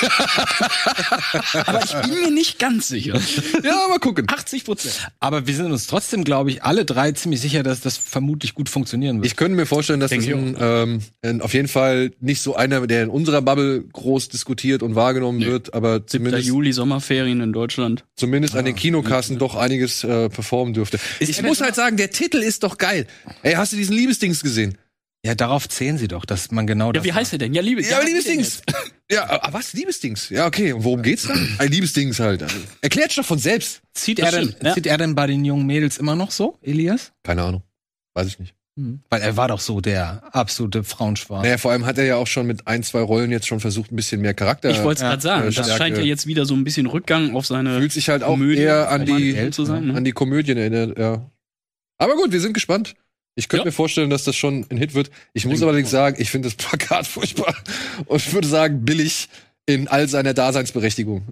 Aber 1.65 1.83
ich 1.83 1.93
bin 2.01 2.21
mir 2.21 2.31
nicht 2.31 2.59
ganz 2.59 2.87
sicher. 2.87 3.19
ja, 3.63 3.87
mal 3.89 3.99
gucken. 3.99 4.25
80 4.29 4.65
Prozent. 4.65 5.07
Aber 5.19 5.47
wir 5.47 5.55
sind 5.55 5.71
uns 5.71 5.87
trotzdem, 5.87 6.23
glaube 6.23 6.49
ich, 6.49 6.63
alle 6.63 6.85
drei 6.85 7.11
ziemlich 7.11 7.41
sicher, 7.41 7.63
dass 7.63 7.81
das 7.81 7.97
vermutlich 7.97 8.53
gut 8.55 8.69
funktionieren 8.69 9.17
wird. 9.17 9.25
Ich 9.25 9.35
könnte 9.35 9.55
mir 9.55 9.65
vorstellen, 9.65 9.99
dass 9.99 10.11
das 10.11 10.19
Denke 10.25 10.35
ein, 10.37 10.57
ähm, 10.59 11.01
ein, 11.21 11.41
auf 11.41 11.53
jeden 11.53 11.67
Fall 11.67 12.11
nicht 12.19 12.41
so 12.41 12.55
einer, 12.55 12.85
der 12.87 13.03
in 13.03 13.09
unserer 13.09 13.41
Bubble 13.41 13.83
groß 13.83 14.29
diskutiert 14.29 14.83
und 14.83 14.95
wahrgenommen 14.95 15.39
Nee. 15.39 15.45
wird, 15.47 15.73
aber 15.73 15.95
7. 15.95 16.07
zumindest, 16.07 16.47
Juli, 16.47 16.73
Sommerferien 16.73 17.41
in 17.41 17.53
Deutschland. 17.53 18.05
zumindest 18.15 18.55
an 18.55 18.65
den 18.65 18.75
Kinokassen 18.75 19.37
doch 19.39 19.55
einiges 19.55 20.03
äh, 20.03 20.29
performen 20.29 20.73
dürfte. 20.73 20.99
Ich 21.19 21.41
muss 21.41 21.61
halt 21.61 21.75
sagen, 21.75 21.97
der 21.97 22.11
Titel 22.11 22.37
ist 22.37 22.63
doch 22.63 22.77
geil. 22.77 23.07
Ey, 23.43 23.53
hast 23.53 23.73
du 23.73 23.77
diesen 23.77 23.95
Liebesdings 23.95 24.41
gesehen? 24.43 24.77
Ja, 25.26 25.36
darauf 25.36 25.69
zählen 25.69 25.97
sie 25.97 26.07
doch, 26.07 26.26
dass 26.26 26.51
man 26.51 26.65
genau 26.65 26.88
Ja, 26.88 26.93
das 26.93 27.03
wie 27.03 27.13
heißt 27.13 27.34
er 27.34 27.39
denn? 27.39 27.53
Ja, 27.53 27.61
liebe, 27.61 27.84
Ja, 27.84 27.97
aber 27.97 28.05
Liebesdings. 28.05 28.61
Ja, 29.11 29.30
aber 29.30 29.51
was? 29.51 29.74
Liebesdings? 29.74 30.30
Ja, 30.30 30.47
okay. 30.47 30.72
Und 30.72 30.86
worum 30.86 31.01
geht's 31.01 31.24
da? 31.24 31.36
Ein 31.57 31.69
Liebesdings 31.69 32.22
halt. 32.22 32.45
Erklärt 32.80 33.17
doch 33.17 33.26
von 33.26 33.39
selbst. 33.39 33.82
Zieht 33.93 34.19
Das 34.19 34.28
er, 34.28 34.39
denn, 34.39 34.49
stimmt, 34.49 34.63
ja. 34.63 34.74
zieht 34.74 34.88
er 34.88 34.97
denn 34.97 35.15
bei 35.15 35.28
den 35.28 35.43
jungen 35.43 35.65
Mädels 35.65 35.97
immer 35.97 36.15
noch 36.15 36.32
so, 36.32 36.57
Elias? 36.61 37.11
Keine 37.22 37.43
Ahnung. 37.43 37.61
Weiß 38.13 38.28
ich 38.28 38.39
nicht. 38.39 38.55
Weil 39.09 39.22
er 39.22 39.36
war 39.36 39.49
doch 39.49 39.59
so 39.59 39.82
der 39.82 40.24
absolute 40.34 40.84
Frauenschwarm. 40.84 41.43
Naja, 41.43 41.57
vor 41.57 41.72
allem 41.72 41.86
hat 41.86 41.97
er 41.97 42.05
ja 42.05 42.15
auch 42.15 42.26
schon 42.26 42.47
mit 42.47 42.67
ein, 42.67 42.84
zwei 42.84 43.01
Rollen 43.01 43.30
jetzt 43.30 43.47
schon 43.47 43.59
versucht, 43.59 43.91
ein 43.91 43.97
bisschen 43.97 44.22
mehr 44.22 44.34
Charakter. 44.34 44.69
Ich 44.69 44.82
wollte 44.82 44.99
es 44.99 45.01
ja, 45.01 45.09
gerade 45.09 45.22
sagen, 45.22 45.47
äh, 45.49 45.51
das 45.51 45.76
scheint 45.76 45.97
ja 45.97 46.03
jetzt 46.03 46.26
wieder 46.26 46.45
so 46.45 46.53
ein 46.53 46.63
bisschen 46.63 46.86
Rückgang 46.86 47.36
auf 47.36 47.45
seine 47.45 47.78
fühlt 47.78 47.91
sich 47.91 48.07
halt 48.07 48.24
auch 48.24 48.30
Komödie 48.30 48.61
eher 48.61 48.89
an 48.89 49.05
die, 49.05 49.34
Geld 49.34 49.53
zu 49.53 49.65
sein. 49.65 49.88
Ne? 49.88 49.93
an 49.95 50.05
die 50.05 50.13
Komödien 50.13 50.57
erinnert, 50.57 50.97
ja. 50.97 51.30
Aber 51.97 52.15
gut, 52.15 52.32
wir 52.32 52.39
sind 52.39 52.53
gespannt. 52.53 52.95
Ich 53.41 53.49
könnte 53.49 53.63
Ja. 53.63 53.65
mir 53.69 53.71
vorstellen, 53.71 54.11
dass 54.11 54.23
das 54.23 54.35
schon 54.35 54.67
ein 54.69 54.77
Hit 54.77 54.93
wird. 54.93 55.09
Ich 55.33 55.45
muss 55.47 55.63
allerdings 55.63 55.89
sagen, 55.89 56.15
ich 56.19 56.29
finde 56.29 56.47
das 56.47 56.55
Plakat 56.57 57.07
furchtbar 57.07 57.55
und 58.05 58.17
ich 58.17 58.31
würde 58.33 58.47
sagen, 58.47 58.85
billig 58.85 59.29
in 59.65 59.87
all 59.87 60.07
seiner 60.07 60.35
Daseinsberechtigung. 60.35 61.29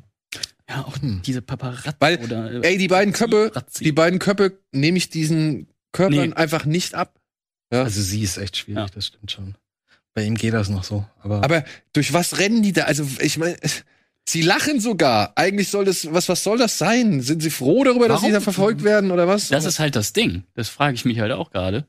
Ja, 0.68 0.86
auch 0.86 1.00
Hm. 1.00 1.22
diese 1.24 1.44
Paparazzi 1.44 1.92
Weil, 2.00 2.18
oder 2.24 2.64
äh, 2.64 2.68
Ey, 2.68 2.78
die 2.80 2.88
beiden 2.88 3.14
Köpfe, 3.14 3.52
die 3.80 3.92
beiden 3.92 4.18
Köpfe 4.18 4.58
nehme 4.72 4.98
ich 4.98 5.10
diesen 5.10 5.68
Körpern 5.92 6.30
Nee. 6.30 6.34
einfach 6.36 6.66
nicht 6.66 6.96
ab. 6.96 7.20
Ja. 7.72 7.84
Also 7.84 8.02
sie 8.02 8.24
ist 8.24 8.38
echt 8.38 8.58
schwierig, 8.58 8.80
Ja. 8.80 8.88
das 8.94 9.06
stimmt 9.08 9.30
schon. 9.32 9.56
Bei 10.16 10.24
ihm 10.24 10.34
geht 10.36 10.54
das 10.56 10.70
noch 10.70 10.84
so. 10.84 11.06
Aber, 11.22 11.44
Aber 11.44 11.64
durch 11.94 12.12
was 12.14 12.40
rennen 12.40 12.64
die 12.64 12.74
da? 12.74 12.86
Also, 12.86 13.06
ich 13.22 13.38
meine, 13.38 13.56
sie 14.28 14.42
lachen 14.42 14.80
sogar. 14.80 15.34
Eigentlich 15.36 15.70
soll 15.70 15.86
das, 15.86 16.12
was, 16.12 16.28
was 16.30 16.44
soll 16.44 16.58
das 16.58 16.78
sein? 16.80 17.22
Sind 17.22 17.42
sie 17.44 17.52
froh 17.52 17.84
darüber, 17.84 18.08
dass 18.08 18.20
sie 18.22 18.24
Warum? 18.26 18.34
da 18.34 18.42
verfolgt 18.42 18.84
werden 18.84 19.12
oder 19.12 19.28
was? 19.28 19.50
Das 19.50 19.66
ist 19.66 19.80
halt 19.80 19.96
das 19.96 20.14
Ding. 20.14 20.44
Das 20.56 20.68
frage 20.68 20.96
ich 20.96 21.06
mich 21.06 21.20
halt 21.20 21.32
auch 21.32 21.52
gerade. 21.52 21.86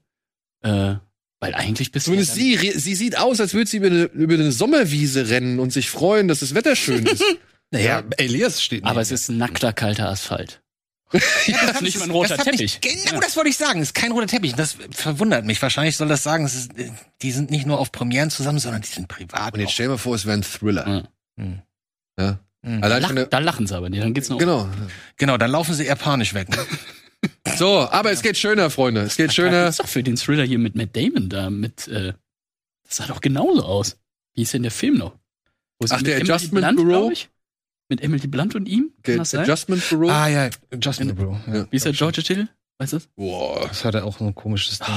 Äh, 0.63 0.95
weil 1.41 1.55
eigentlich 1.55 1.91
bist 1.93 2.07
du. 2.07 2.11
Zumindest 2.11 2.35
sie, 2.35 2.55
re- 2.55 2.79
sie 2.79 2.95
sieht 2.95 3.17
aus, 3.19 3.41
als 3.41 3.55
würde 3.55 3.69
sie 3.71 3.79
über 3.79 3.87
eine, 3.87 4.05
über 4.05 4.35
eine 4.35 4.53
Sommerwiese 4.53 5.29
rennen 5.31 5.59
und 5.59 5.73
sich 5.73 5.89
freuen, 5.91 6.29
dass 6.29 6.41
das 6.41 6.55
Wetter 6.55 6.77
schön 6.77 7.07
ist. 7.07 7.23
naja, 7.71 8.03
Elias 8.19 8.63
steht 8.63 8.85
Aber 8.85 9.01
es 9.01 9.11
ist 9.11 9.29
ein 9.31 9.39
nackter, 9.39 9.73
kalter 9.73 10.09
Asphalt. 10.11 10.61
das 11.13 11.23
ist 11.25 11.81
nicht 11.83 11.99
mal 11.99 12.05
ein 12.05 12.11
roter 12.13 12.37
Teppich. 12.39 12.61
Mich, 12.61 12.81
genau 12.81 13.21
das 13.21 13.35
wollte 13.37 13.49
ich 13.51 13.57
sagen. 13.57 13.81
Es 13.81 13.89
ist 13.89 13.95
kein 13.95 14.13
roter 14.13 14.29
Teppich. 14.29 14.55
Das 14.55 14.77
verwundert 14.93 15.45
mich. 15.45 15.61
Wahrscheinlich 15.61 15.97
soll 15.97 16.07
das 16.07 16.23
sagen, 16.23 16.45
es 16.45 16.55
ist, 16.55 16.79
äh, 16.79 16.91
die 17.23 17.33
sind 17.33 17.51
nicht 17.51 17.67
nur 17.67 17.81
auf 17.81 17.91
Premieren 17.91 18.31
zusammen, 18.31 18.59
sondern 18.61 18.83
die 18.83 18.89
sind 18.89 19.09
privat. 19.09 19.55
Und 19.55 19.61
jetzt 19.61 19.73
stell 19.73 19.87
dir 19.87 19.93
mal 19.93 19.99
vor, 19.99 20.15
es 20.15 20.25
wäre 20.27 20.37
ein 20.37 20.43
Thriller. 20.45 20.87
Ja. 20.87 21.03
Hm. 21.43 21.63
Ja. 22.19 22.39
Hm. 22.65 22.85
Allein 22.85 23.03
Lach, 23.03 23.29
da 23.31 23.39
lachen 23.39 23.67
sie 23.67 23.75
aber 23.75 23.89
nicht. 23.89 24.03
Dann 24.03 24.15
geht's 24.15 24.29
noch. 24.29 24.39
genau. 24.39 24.69
Genau, 25.17 25.37
dann 25.39 25.51
laufen 25.51 25.75
sie 25.75 25.87
eher 25.87 25.97
panisch 25.97 26.35
weg. 26.35 26.51
Ne? 26.51 26.59
So, 27.57 27.81
aber 27.91 28.11
es 28.13 28.23
geht 28.23 28.37
schöner, 28.39 28.71
Freunde. 28.71 29.03
Es 29.03 29.17
geht 29.17 29.29
Das 29.29 29.35
schöner. 29.35 29.69
ist 29.69 29.81
doch 29.81 29.87
für 29.89 30.03
den 30.03 30.17
Thriller 30.17 30.45
hier 30.45 30.59
mit 30.59 30.75
Matt 30.77 30.97
Damon 30.97 31.29
da 31.29 31.51
mit. 31.51 31.87
Äh, 31.89 32.15
das 32.87 32.97
sah 32.97 33.07
doch 33.07 33.21
genauso 33.21 33.63
aus. 33.65 33.99
Wie 34.35 34.43
ist 34.43 34.55
denn 34.55 34.63
der 34.63 34.71
Film 34.71 34.97
noch? 34.99 35.17
Ach, 35.91 36.03
der 36.03 36.17
Adjustment 36.19 36.67
Blunt, 36.67 36.89
Bureau? 36.89 37.11
Ich? 37.11 37.29
Mit 37.89 38.03
Emily 38.03 38.27
Blunt 38.27 38.55
und 38.55 38.67
ihm? 38.69 38.93
Kann 39.03 39.15
Der 39.15 39.17
das 39.19 39.31
sein? 39.31 39.41
Adjustment 39.43 39.89
Bureau. 39.91 40.09
ah 40.11 40.29
ja, 40.29 40.51
Justin 40.81 41.15
Bro. 41.15 41.39
Ja. 41.53 41.67
Wie 41.71 41.77
ist 41.77 41.85
der 41.85 41.93
deutsche 41.93 42.23
Titel? 42.23 42.47
Weißt 42.79 42.93
du? 42.93 42.97
das? 42.99 43.07
Boah. 43.17 43.67
Das 43.69 43.85
hat 43.85 43.95
er 43.95 44.05
auch 44.05 44.19
so 44.19 44.25
ein 44.27 44.35
komisches 44.35 44.79
Ding. 44.79 44.89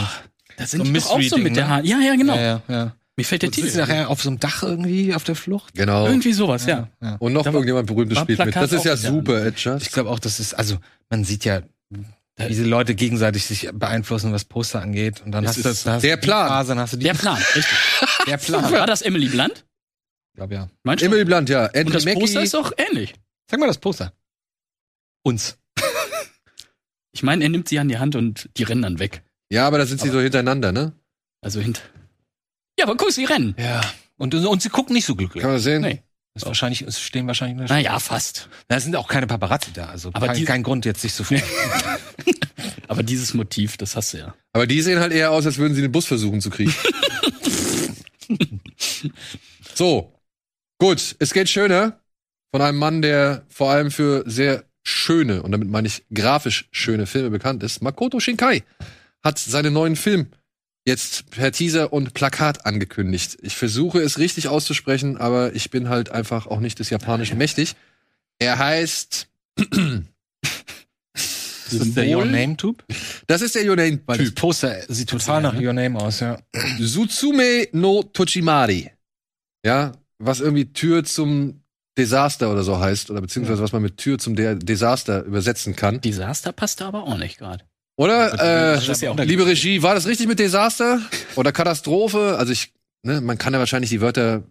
Da 0.57 0.65
So 0.65 0.77
sind 0.77 0.81
ein 0.81 0.93
die 0.93 0.99
doch 0.99 1.09
auch 1.11 1.21
so 1.21 1.37
mit 1.37 1.55
der 1.55 1.63
ne? 1.65 1.69
Haar. 1.69 1.83
Ja, 1.83 1.99
ja, 1.99 2.15
genau. 2.15 2.35
Ja, 2.35 2.41
ja, 2.41 2.61
ja. 2.69 2.95
Mir 3.17 3.25
fällt 3.25 3.41
der 3.43 3.49
Und 3.49 3.55
sind 3.55 3.63
Titel. 3.65 3.73
sie 3.75 3.79
nachher 3.79 4.09
auf 4.09 4.21
so 4.21 4.29
einem 4.29 4.39
Dach 4.39 4.63
irgendwie 4.63 5.13
auf 5.13 5.23
der 5.23 5.35
Flucht? 5.35 5.73
Genau. 5.75 6.05
Irgendwie 6.07 6.33
sowas, 6.33 6.65
ja. 6.65 6.89
ja. 7.01 7.15
Und 7.17 7.33
noch 7.33 7.41
Da 7.43 7.47
war- 7.49 7.55
irgendjemand 7.55 7.87
berühmtes 7.87 8.19
spielt 8.19 8.43
mit. 8.45 8.55
Das 8.55 8.71
ist 8.71 8.85
ja 8.85 8.95
super, 8.97 9.41
Ich 9.47 9.67
Adjust. 9.67 9.91
glaube 9.91 10.09
auch, 10.09 10.19
das 10.19 10.39
ist, 10.39 10.53
also 10.53 10.77
man 11.09 11.23
sieht 11.23 11.45
ja, 11.45 11.61
wie 12.37 12.47
diese 12.47 12.63
Leute 12.63 12.95
gegenseitig 12.95 13.45
sich 13.45 13.69
beeinflussen, 13.73 14.33
was 14.33 14.45
Poster 14.45 14.81
angeht. 14.81 15.21
Und 15.21 15.31
dann 15.31 15.43
Es 15.45 15.57
hast 15.57 15.65
das, 15.65 15.85
hast 15.85 16.03
der 16.03 16.15
du 16.17 16.21
die 16.21 16.25
Plan. 16.27 16.47
Phase, 16.47 16.69
dann 16.69 16.79
hast 16.79 16.93
du 16.93 16.97
die 16.97 17.03
Der 17.05 17.13
Plan, 17.13 17.37
richtig. 17.55 17.77
der 18.27 18.37
Plan. 18.37 18.71
War 18.71 18.87
das 18.87 19.01
Emily 19.01 19.27
Blunt? 19.27 19.65
Ich 20.33 20.37
glaube 20.37 20.53
ja. 20.55 20.69
Meinst 20.83 21.01
du? 21.01 21.05
Emily 21.07 21.25
Blunt, 21.25 21.49
ja. 21.49 21.65
Und 21.65 21.75
Anthony 21.75 21.91
das 21.93 22.05
Poster 22.05 22.33
Mackie. 22.39 22.45
ist 22.45 22.55
auch 22.55 22.71
ähnlich. 22.77 23.13
Sag 23.49 23.59
mal 23.59 23.67
das 23.67 23.77
Poster. 23.77 24.13
Uns. 25.23 25.57
Ich 27.11 27.21
meine, 27.21 27.43
er 27.43 27.49
nimmt 27.49 27.69
sie 27.69 27.77
an 27.77 27.87
die 27.87 27.99
Hand 27.99 28.15
und 28.15 28.49
die 28.57 28.63
rennen 28.63 28.81
dann 28.81 28.99
weg. 28.99 29.21
Ja, 29.51 29.67
aber 29.67 29.77
da 29.77 29.85
sind 29.85 30.01
sie 30.01 30.09
so 30.09 30.19
hintereinander, 30.19 30.71
ne? 30.71 30.93
Also 31.41 31.59
hinter. 31.61 31.81
Ja, 32.79 32.85
aber 32.85 32.97
guck, 32.97 33.11
sie 33.11 33.25
rennen. 33.25 33.55
Ja. 33.59 33.81
Und, 34.17 34.33
und 34.33 34.61
sie 34.63 34.69
gucken 34.69 34.93
nicht 34.95 35.05
so 35.05 35.15
glücklich. 35.15 35.41
Kann 35.41 35.51
man 35.51 35.57
das 35.57 35.63
sehen? 35.63 35.81
Nee. 35.83 36.01
Das 36.33 36.43
ist 36.43 36.47
wahrscheinlich, 36.47 36.81
es 36.81 36.99
stehen 36.99 37.27
wahrscheinlich 37.27 37.57
nur 37.57 37.67
Naja, 37.67 37.99
fast. 37.99 38.49
Da 38.67 38.79
sind 38.79 38.95
auch 38.95 39.07
keine 39.07 39.27
Paparazzi 39.27 39.71
da, 39.71 39.85
also 39.87 40.09
Aber 40.13 40.27
kein, 40.27 40.35
die- 40.37 40.45
kein 40.45 40.63
Grund 40.63 40.83
jetzt 40.85 41.01
sich 41.01 41.13
zu 41.13 41.23
freuen. 41.23 41.43
Aber 42.87 43.03
dieses 43.03 43.33
Motiv, 43.35 43.77
das 43.77 43.95
hast 43.95 44.13
du 44.13 44.17
ja. 44.17 44.33
Aber 44.51 44.65
die 44.67 44.81
sehen 44.81 44.99
halt 44.99 45.13
eher 45.13 45.31
aus, 45.31 45.45
als 45.45 45.57
würden 45.57 45.75
sie 45.75 45.81
den 45.81 45.91
Bus 45.91 46.05
versuchen 46.05 46.41
zu 46.41 46.49
kriegen. 46.49 46.73
so. 49.75 50.13
Gut. 50.79 51.15
Es 51.19 51.33
geht 51.33 51.49
schöner 51.49 51.99
von 52.51 52.61
einem 52.61 52.77
Mann, 52.77 53.01
der 53.01 53.45
vor 53.49 53.71
allem 53.71 53.91
für 53.91 54.23
sehr 54.25 54.65
schöne, 54.83 55.43
und 55.43 55.51
damit 55.51 55.69
meine 55.69 55.87
ich 55.87 56.03
grafisch 56.13 56.67
schöne 56.71 57.05
Filme 57.05 57.29
bekannt 57.29 57.63
ist. 57.63 57.81
Makoto 57.81 58.19
Shinkai 58.19 58.63
hat 59.23 59.39
seinen 59.39 59.73
neuen 59.73 59.95
Film 59.95 60.27
jetzt 60.85 61.29
per 61.31 61.51
Teaser 61.51 61.93
und 61.93 62.13
Plakat 62.13 62.65
angekündigt. 62.65 63.37
Ich 63.41 63.55
versuche 63.55 63.99
es 64.01 64.17
richtig 64.19 64.47
auszusprechen, 64.47 65.17
aber 65.17 65.55
ich 65.55 65.69
bin 65.69 65.89
halt 65.89 66.09
einfach 66.09 66.47
auch 66.47 66.59
nicht 66.59 66.79
des 66.79 66.89
Japanischen 66.89 67.37
mächtig. 67.37 67.75
Er 68.39 68.57
heißt 68.59 69.27
Das 71.71 71.87
ist 71.87 71.97
der 71.97 72.15
Your 72.17 72.25
Name 72.25 72.55
Typ? 72.57 72.83
Das 73.27 73.41
ist 73.41 73.55
der 73.55 73.67
Your 73.67 73.75
Name 73.75 73.99
Weil 74.05 74.17
das 74.17 74.27
Typ. 74.27 74.35
Poster 74.35 74.81
sieht 74.89 75.09
total 75.09 75.41
nach 75.41 75.55
Your 75.55 75.73
Name 75.73 75.99
aus, 75.99 76.19
ja. 76.19 76.37
Sutsume 76.79 77.67
no 77.71 78.03
Tochimari. 78.03 78.91
Ja, 79.65 79.93
was 80.19 80.39
irgendwie 80.39 80.71
Tür 80.71 81.03
zum 81.03 81.61
Desaster 81.97 82.51
oder 82.51 82.63
so 82.63 82.79
heißt, 82.79 83.11
oder 83.11 83.21
beziehungsweise 83.21 83.61
was 83.61 83.71
man 83.71 83.81
mit 83.81 83.97
Tür 83.97 84.17
zum 84.19 84.35
De 84.35 84.55
Desaster 84.55 85.23
übersetzen 85.23 85.75
kann. 85.75 86.01
Desaster 86.01 86.51
passt 86.51 86.81
da 86.81 86.87
aber 86.87 87.03
auch 87.03 87.17
nicht 87.17 87.37
gerade. 87.37 87.63
Oder? 87.95 88.31
Das 88.31 88.87
Äh, 88.87 88.91
ist 88.91 89.01
ja 89.01 89.11
auch 89.11 89.17
liebe 89.17 89.45
Regie, 89.45 89.81
war 89.81 89.95
das 89.95 90.07
richtig 90.07 90.27
mit 90.27 90.39
Desaster? 90.39 91.01
Oder 91.35 91.51
Katastrophe? 91.51 92.35
Also 92.37 92.51
ich, 92.51 92.73
ne, 93.03 93.21
man 93.21 93.37
kann 93.37 93.53
ja 93.53 93.59
wahrscheinlich 93.59 93.89
die 93.91 94.01
Wörter 94.01 94.43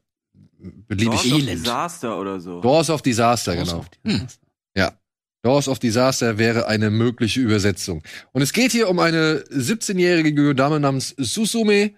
beliebig. 0.88 1.20
Doors 1.22 1.32
of. 1.32 1.46
Disaster 1.46 2.18
oder 2.18 2.40
so. 2.40 2.60
Doors 2.60 2.90
of 2.90 3.02
Disaster, 3.02 3.56
genau. 3.56 3.84
Hm. 4.04 4.28
Doors 5.42 5.66
of 5.68 5.80
Disaster 5.80 6.38
wäre 6.38 6.68
eine 6.68 6.90
mögliche 6.90 7.40
Übersetzung. 7.40 8.02
Und 8.30 8.42
es 8.42 8.52
geht 8.52 8.70
hier 8.70 8.88
um 8.88 9.00
eine 9.00 9.44
17-jährige 9.50 10.54
Dame 10.54 10.78
namens 10.78 11.14
Susume, 11.18 11.90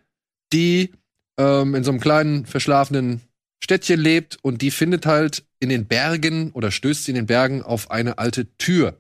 die 0.52 0.92
ähm, 1.38 1.74
in 1.74 1.84
so 1.84 1.90
einem 1.90 2.00
kleinen 2.00 2.46
verschlafenen 2.46 3.20
Städtchen 3.62 4.00
lebt 4.00 4.38
und 4.42 4.62
die 4.62 4.70
findet 4.70 5.04
halt 5.04 5.44
in 5.60 5.68
den 5.68 5.86
Bergen 5.86 6.52
oder 6.52 6.70
stößt 6.70 7.08
in 7.10 7.14
den 7.14 7.26
Bergen 7.26 7.62
auf 7.62 7.90
eine 7.90 8.18
alte 8.18 8.46
Tür 8.56 8.98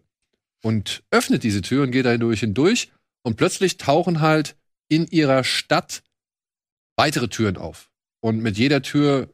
und 0.64 1.02
öffnet 1.10 1.42
diese 1.42 1.62
Tür 1.62 1.82
und 1.82 1.90
geht 1.90 2.06
da 2.06 2.10
hindurch 2.10 2.40
hindurch 2.40 2.90
und 3.22 3.36
plötzlich 3.36 3.76
tauchen 3.76 4.20
halt 4.20 4.56
in 4.88 5.06
ihrer 5.06 5.44
Stadt 5.44 6.02
weitere 6.96 7.28
Türen 7.28 7.56
auf. 7.56 7.90
Und 8.20 8.40
mit 8.42 8.56
jeder 8.56 8.80
Tür 8.82 9.28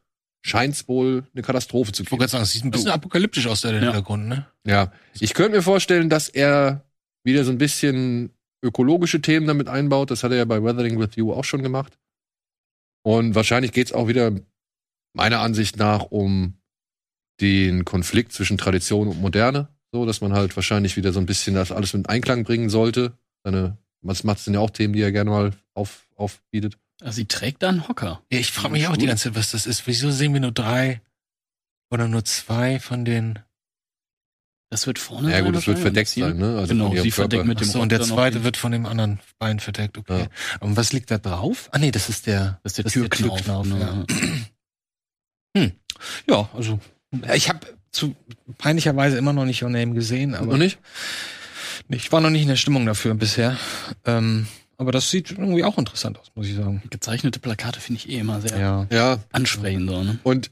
scheint 0.44 0.74
es 0.74 0.88
wohl 0.88 1.24
eine 1.32 1.42
Katastrophe 1.42 1.92
zu 1.92 2.02
Ich 2.02 2.08
geben. 2.08 2.12
wollte 2.12 2.22
gerade 2.22 2.30
sagen, 2.32 2.42
es 2.44 2.52
sieht 2.52 2.64
ein 2.64 2.70
bisschen 2.70 2.90
apokalyptisch 2.90 3.46
aus, 3.46 3.60
der 3.60 3.72
Ja. 3.74 3.80
Hintergrund, 3.80 4.26
ne? 4.28 4.46
Ja, 4.66 4.92
ich 5.18 5.34
könnte 5.34 5.56
mir 5.58 5.62
vorstellen, 5.62 6.08
dass 6.08 6.28
er 6.28 6.84
wieder 7.24 7.44
so 7.44 7.50
ein 7.52 7.58
bisschen 7.58 8.30
ökologische 8.62 9.20
Themen 9.20 9.46
damit 9.46 9.68
einbaut. 9.68 10.10
Das 10.10 10.22
hat 10.24 10.32
er 10.32 10.38
ja 10.38 10.44
bei 10.44 10.62
Weathering 10.62 10.98
with 10.98 11.10
You 11.16 11.32
auch 11.32 11.44
schon 11.44 11.62
gemacht. 11.62 11.98
Und 13.02 13.34
wahrscheinlich 13.34 13.72
geht's 13.72 13.92
auch 13.92 14.08
wieder 14.08 14.32
meiner 15.14 15.40
Ansicht 15.40 15.76
nach 15.76 16.04
um 16.10 16.54
den 17.40 17.84
Konflikt 17.84 18.32
zwischen 18.32 18.58
Tradition 18.58 19.08
und 19.08 19.20
Moderne. 19.20 19.68
So, 19.92 20.06
dass 20.06 20.20
man 20.20 20.32
halt 20.32 20.54
wahrscheinlich 20.56 20.96
wieder 20.96 21.12
so 21.12 21.18
ein 21.20 21.26
bisschen 21.26 21.54
das 21.54 21.72
alles 21.72 21.92
mit 21.94 22.08
Einklang 22.08 22.44
bringen 22.44 22.70
sollte. 22.70 23.12
Seine, 23.44 23.76
was 24.02 24.22
macht 24.24 24.38
sind 24.38 24.54
ja 24.54 24.60
auch 24.60 24.70
Themen, 24.70 24.92
die 24.94 25.00
er 25.02 25.12
gerne 25.12 25.30
mal 25.30 25.52
auf, 25.74 26.06
aufbietet. 26.16 26.78
Also 27.00 27.16
sie 27.16 27.24
trägt 27.26 27.62
da 27.62 27.70
einen 27.70 27.88
Hocker. 27.88 28.22
Ja, 28.30 28.38
ich 28.38 28.52
frage 28.52 28.72
mich 28.72 28.86
auch 28.86 28.96
die 28.96 29.06
ganze 29.06 29.24
Zeit, 29.30 29.34
was 29.36 29.50
das 29.50 29.66
ist. 29.66 29.86
Wieso 29.86 30.10
sehen 30.10 30.32
wir 30.32 30.40
nur 30.40 30.52
drei 30.52 31.00
oder 31.90 32.06
nur 32.08 32.24
zwei 32.24 32.78
von 32.78 33.04
den. 33.04 33.38
Das 34.72 34.86
wird 34.86 35.00
vorne 35.00 35.30
Ja, 35.30 35.38
sein. 35.38 35.46
gut, 35.46 35.56
es 35.56 35.66
wird 35.66 35.80
verdeckt 35.80 36.08
das 36.08 36.14
hier. 36.14 36.26
sein, 36.28 36.36
ne? 36.38 36.56
Also 36.58 36.68
Genau, 36.74 36.94
sie 36.94 37.10
verdeckt 37.10 37.44
mit 37.44 37.58
dem 37.58 37.66
Achso, 37.66 37.80
und 37.82 37.90
der 37.90 38.02
zweite 38.02 38.44
wird 38.44 38.56
von 38.56 38.70
dem 38.70 38.86
anderen 38.86 39.18
Bein 39.40 39.58
verdeckt, 39.58 39.98
okay. 39.98 40.20
Ja. 40.20 40.28
Und 40.60 40.76
was 40.76 40.92
liegt 40.92 41.10
da 41.10 41.18
drauf? 41.18 41.68
Ah, 41.72 41.78
nee, 41.78 41.90
das 41.90 42.08
ist 42.08 42.28
der, 42.28 42.60
Das 42.62 42.72
ist 42.72 42.76
der 42.76 42.84
Türknauf, 42.84 43.38
Türknauf. 43.42 43.66
ja. 43.66 44.04
ne? 45.56 45.72
Ja, 46.28 46.48
also. 46.54 46.78
Ich 47.34 47.48
habe 47.48 47.66
zu 47.92 48.14
peinlicherweise 48.58 49.16
immer 49.18 49.32
noch 49.32 49.44
nicht 49.44 49.62
Your 49.62 49.70
Name 49.70 49.94
gesehen, 49.94 50.34
aber 50.34 50.52
Noch 50.52 50.58
nicht? 50.58 50.78
ich 51.88 52.12
war 52.12 52.20
noch 52.20 52.30
nicht 52.30 52.42
in 52.42 52.48
der 52.48 52.56
Stimmung 52.56 52.86
dafür 52.86 53.14
bisher. 53.14 53.56
Ähm, 54.04 54.46
aber 54.76 54.92
das 54.92 55.10
sieht 55.10 55.32
irgendwie 55.32 55.64
auch 55.64 55.76
interessant 55.76 56.18
aus, 56.18 56.30
muss 56.34 56.46
ich 56.46 56.54
sagen. 56.54 56.82
Gezeichnete 56.90 57.38
Plakate 57.40 57.80
finde 57.80 58.00
ich 58.00 58.08
eh 58.08 58.18
immer 58.18 58.40
sehr 58.40 58.58
Ja. 58.58 58.86
Ja, 58.90 59.18
ansprechend. 59.32 59.90
So, 59.90 60.02
ne? 60.02 60.18
Und 60.22 60.50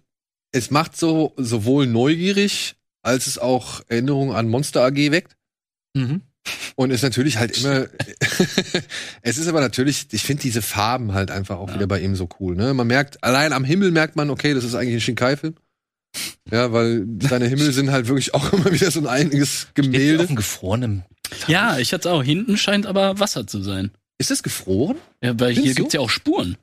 es 0.53 0.71
macht 0.71 0.97
so 0.97 1.33
sowohl 1.37 1.87
neugierig, 1.87 2.75
als 3.03 3.27
es 3.27 3.39
auch 3.39 3.83
Erinnerungen 3.89 4.35
an 4.35 4.49
Monster 4.49 4.83
AG 4.85 4.97
weckt. 5.13 5.37
Mhm. 5.95 6.23
Und 6.77 6.91
ist 6.91 7.03
natürlich 7.03 7.37
halt 7.39 7.57
immer. 7.59 7.87
es 9.23 9.39
ist 9.39 9.49
aber 9.49 9.61
natürlich, 9.61 10.07
ich 10.13 10.23
finde 10.23 10.43
diese 10.43 10.63
Farben 10.63 11.13
halt 11.13 11.31
einfach 11.31 11.59
auch 11.59 11.69
Ja. 11.69 11.75
wieder 11.75 11.87
bei 11.87 12.01
ihm 12.01 12.15
so 12.17 12.29
cool. 12.41 12.57
Ne? 12.57 12.73
Man 12.75 12.87
merkt, 12.87 13.23
allein 13.23 13.53
am 13.53 13.65
Himmel 13.65 13.91
merkt 13.91 14.17
man, 14.17 14.31
okay, 14.31 14.55
das 14.55 14.65
ist 14.65 14.75
eigentlich 14.75 14.95
ein 14.95 15.01
Shinkai-Film. 15.01 15.55
Ja, 16.51 16.73
weil 16.73 17.07
seine 17.21 17.47
Himmel 17.49 17.73
sind 17.73 17.91
halt 17.91 18.09
wirklich 18.09 18.35
auch 18.35 18.53
immer 18.53 18.73
wieder 18.73 18.91
so 18.91 19.01
ein 19.01 19.07
einiges 19.07 19.61
hier 19.61 19.69
auf 19.69 19.75
Gemälde. 19.75 20.27
dem 20.27 20.37
gefrorenen. 20.37 21.05
Ja, 21.47 21.79
ich 21.79 21.93
hatte 21.93 22.11
auch. 22.11 22.23
Hinten 22.23 22.57
scheint 22.57 22.87
aber 22.87 23.19
Wasser 23.21 23.47
zu 23.47 23.63
sein. 23.63 23.91
Ist 24.19 24.31
das 24.31 24.43
gefroren? 24.43 24.97
Ja, 25.23 25.39
weil 25.39 25.51
hier 25.53 25.57
Findest 25.63 25.79
du? 25.79 25.83
gibt's 25.83 25.95
ja 25.95 26.01
auch 26.01 26.11
Spuren. 26.11 26.57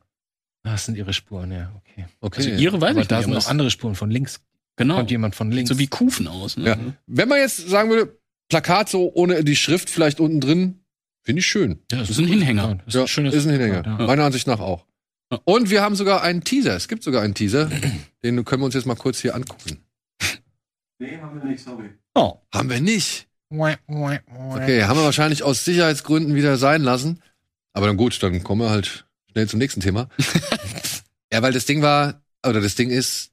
Ah, 0.63 0.71
Das 0.71 0.85
sind 0.85 0.97
ihre 0.97 1.13
Spuren, 1.13 1.51
ja, 1.51 1.71
okay. 1.77 2.05
Okay. 2.21 2.37
Also 2.37 2.49
ihre 2.61 2.81
weiß 2.81 2.91
Aber 2.91 3.01
ich 3.01 3.07
da 3.07 3.17
nicht. 3.17 3.25
sind 3.25 3.33
noch 3.35 3.47
andere 3.47 3.69
Spuren 3.69 3.95
von 3.95 4.09
links. 4.09 4.39
Genau. 4.77 4.95
Kommt 4.95 5.11
jemand 5.11 5.35
von 5.35 5.51
links. 5.51 5.69
So 5.69 5.77
wie 5.79 5.87
Kufen 5.87 6.27
aus. 6.27 6.57
Ne? 6.57 6.67
Ja. 6.67 6.77
Wenn 7.07 7.29
man 7.29 7.37
jetzt 7.39 7.69
sagen 7.69 7.89
würde, 7.91 8.17
Plakat 8.49 8.89
so 8.89 9.11
ohne 9.13 9.43
die 9.43 9.55
Schrift 9.55 9.89
vielleicht 9.89 10.19
unten 10.19 10.41
drin, 10.41 10.79
finde 11.21 11.39
ich 11.39 11.45
schön. 11.45 11.79
Ja, 11.91 11.99
das 11.99 12.09
ist 12.09 12.17
ein 12.17 12.27
Hinhänger. 12.27 12.79
Das 12.85 12.95
ist 12.95 13.01
ein 13.01 13.07
schönes 13.07 13.33
ist 13.35 13.45
ein 13.45 13.51
Hinhänger. 13.51 13.83
Ja. 13.85 14.05
Meiner 14.07 14.25
Ansicht 14.25 14.47
nach 14.47 14.59
auch. 14.59 14.85
Und 15.43 15.69
wir 15.69 15.81
haben 15.81 15.95
sogar 15.95 16.21
einen 16.21 16.43
Teaser. 16.43 16.75
Es 16.75 16.87
gibt 16.87 17.03
sogar 17.03 17.21
einen 17.21 17.33
Teaser. 17.33 17.69
Den 18.23 18.45
können 18.45 18.61
wir 18.61 18.65
uns 18.65 18.75
jetzt 18.75 18.85
mal 18.85 18.95
kurz 18.95 19.19
hier 19.19 19.35
angucken. 19.35 19.83
Oh. 22.13 22.35
Haben 22.53 22.69
wir 22.69 22.79
nicht. 22.79 23.27
Okay. 23.87 24.19
Okay, 24.63 24.83
haben 24.83 24.97
wir 24.97 25.03
wahrscheinlich 25.03 25.43
aus 25.43 25.65
Sicherheitsgründen 25.65 26.35
wieder 26.35 26.57
sein 26.57 26.81
lassen. 26.81 27.21
Aber 27.73 27.87
dann 27.87 27.97
gut, 27.97 28.21
dann 28.23 28.43
kommen 28.43 28.61
wir 28.61 28.69
halt 28.69 29.05
schnell 29.31 29.47
zum 29.47 29.59
nächsten 29.59 29.81
Thema. 29.81 30.09
ja, 31.33 31.41
weil 31.41 31.53
das 31.53 31.65
Ding 31.65 31.81
war, 31.81 32.21
oder 32.45 32.61
das 32.61 32.75
Ding 32.75 32.89
ist, 32.89 33.31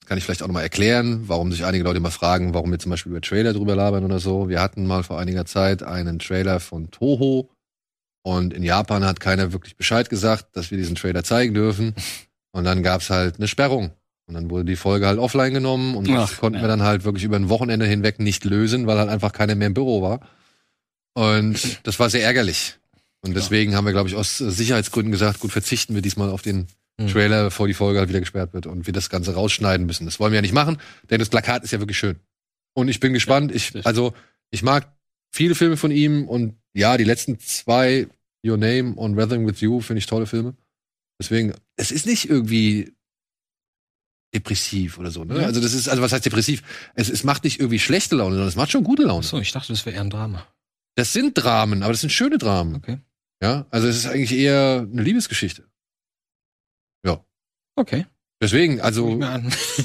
das 0.00 0.08
kann 0.08 0.18
ich 0.18 0.24
vielleicht 0.24 0.42
auch 0.42 0.48
nochmal 0.48 0.64
erklären, 0.64 1.28
warum 1.28 1.52
sich 1.52 1.64
einige 1.64 1.84
Leute 1.84 1.98
immer 1.98 2.10
fragen, 2.10 2.52
warum 2.52 2.70
wir 2.70 2.80
zum 2.80 2.90
Beispiel 2.90 3.12
über 3.12 3.20
Trailer 3.20 3.52
drüber 3.52 3.76
labern 3.76 4.04
oder 4.04 4.18
so. 4.18 4.48
Wir 4.48 4.60
hatten 4.60 4.86
mal 4.86 5.04
vor 5.04 5.18
einiger 5.20 5.46
Zeit 5.46 5.82
einen 5.82 6.18
Trailer 6.18 6.58
von 6.58 6.90
Toho 6.90 7.50
und 8.22 8.52
in 8.52 8.62
Japan 8.62 9.04
hat 9.04 9.20
keiner 9.20 9.52
wirklich 9.52 9.76
Bescheid 9.76 10.10
gesagt, 10.10 10.56
dass 10.56 10.70
wir 10.70 10.78
diesen 10.78 10.94
Trailer 10.96 11.24
zeigen 11.24 11.54
dürfen. 11.54 11.94
Und 12.52 12.64
dann 12.64 12.82
gab's 12.82 13.10
halt 13.10 13.36
eine 13.36 13.46
Sperrung. 13.46 13.92
Und 14.26 14.34
dann 14.34 14.50
wurde 14.50 14.64
die 14.64 14.74
Folge 14.74 15.06
halt 15.06 15.20
offline 15.20 15.54
genommen 15.54 15.94
und 15.94 16.08
das 16.08 16.32
Ach, 16.34 16.40
konnten 16.40 16.56
ja. 16.58 16.64
wir 16.64 16.68
dann 16.68 16.82
halt 16.82 17.04
wirklich 17.04 17.22
über 17.22 17.36
ein 17.36 17.48
Wochenende 17.48 17.86
hinweg 17.86 18.18
nicht 18.18 18.44
lösen, 18.44 18.88
weil 18.88 18.98
halt 18.98 19.08
einfach 19.08 19.32
keiner 19.32 19.54
mehr 19.54 19.68
im 19.68 19.74
Büro 19.74 20.02
war. 20.02 20.18
Und 21.14 21.78
das 21.86 21.98
war 22.00 22.10
sehr 22.10 22.24
ärgerlich. 22.24 22.76
Und 23.22 23.34
deswegen 23.36 23.74
haben 23.76 23.84
wir, 23.84 23.92
glaube 23.92 24.08
ich, 24.08 24.16
aus 24.16 24.38
Sicherheitsgründen 24.38 25.12
gesagt, 25.12 25.40
gut, 25.40 25.52
verzichten 25.52 25.94
wir 25.94 26.02
diesmal 26.02 26.28
auf 26.30 26.42
den 26.42 26.66
Mhm. 26.98 27.06
Trailer, 27.08 27.44
bevor 27.44 27.66
die 27.66 27.72
Folge 27.72 27.98
halt 28.00 28.08
wieder 28.10 28.20
gesperrt 28.20 28.52
wird 28.52 28.66
und 28.66 28.86
wir 28.86 28.92
das 28.92 29.08
Ganze 29.08 29.32
rausschneiden 29.34 29.86
müssen. 29.86 30.04
Das 30.04 30.20
wollen 30.20 30.32
wir 30.32 30.36
ja 30.38 30.42
nicht 30.42 30.52
machen, 30.52 30.76
denn 31.08 31.18
das 31.18 31.30
Plakat 31.30 31.64
ist 31.64 31.70
ja 31.70 31.78
wirklich 31.78 31.96
schön. 31.98 32.16
Und 32.74 32.88
ich 32.88 33.00
bin 33.00 33.12
gespannt. 33.14 33.52
Ich, 33.54 33.72
das- 33.72 33.86
also, 33.86 34.12
ich 34.50 34.62
mag 34.62 34.92
viele 35.30 35.54
Filme 35.54 35.76
von 35.76 35.90
ihm 35.90 36.28
und 36.28 36.56
ja, 36.74 36.96
die 36.96 37.04
letzten 37.04 37.38
zwei, 37.38 38.08
Your 38.44 38.56
Name 38.56 38.94
und 38.94 39.16
Weathering 39.16 39.46
with 39.46 39.60
You, 39.60 39.80
finde 39.80 39.98
ich 39.98 40.06
tolle 40.06 40.26
Filme. 40.26 40.54
Deswegen, 41.20 41.52
es 41.76 41.90
ist 41.90 42.06
nicht 42.06 42.28
irgendwie 42.28 42.94
depressiv 44.34 44.98
oder 44.98 45.10
so. 45.10 45.24
Ne? 45.24 45.40
Ja. 45.40 45.46
Also 45.46 45.60
das 45.60 45.72
ist, 45.74 45.88
also 45.88 46.02
was 46.02 46.12
heißt 46.12 46.24
depressiv? 46.24 46.62
Es, 46.94 47.10
es 47.10 47.24
macht 47.24 47.44
nicht 47.44 47.58
irgendwie 47.58 47.78
schlechte 47.78 48.16
Laune, 48.16 48.34
sondern 48.34 48.48
es 48.48 48.56
macht 48.56 48.70
schon 48.70 48.84
gute 48.84 49.02
Laune. 49.02 49.24
So, 49.24 49.38
ich 49.38 49.52
dachte, 49.52 49.72
das 49.72 49.84
wäre 49.84 49.96
eher 49.96 50.02
ein 50.02 50.10
Drama. 50.10 50.46
Das 50.94 51.12
sind 51.12 51.34
Dramen, 51.34 51.82
aber 51.82 51.92
das 51.92 52.00
sind 52.00 52.10
schöne 52.10 52.38
Dramen. 52.38 52.76
Okay. 52.76 52.98
Ja, 53.42 53.66
also 53.70 53.88
es 53.88 53.96
ist 53.96 54.06
eigentlich 54.06 54.32
eher 54.32 54.86
eine 54.90 55.02
Liebesgeschichte. 55.02 55.64
Okay. 57.80 58.06
Deswegen, 58.42 58.80
also 58.80 59.20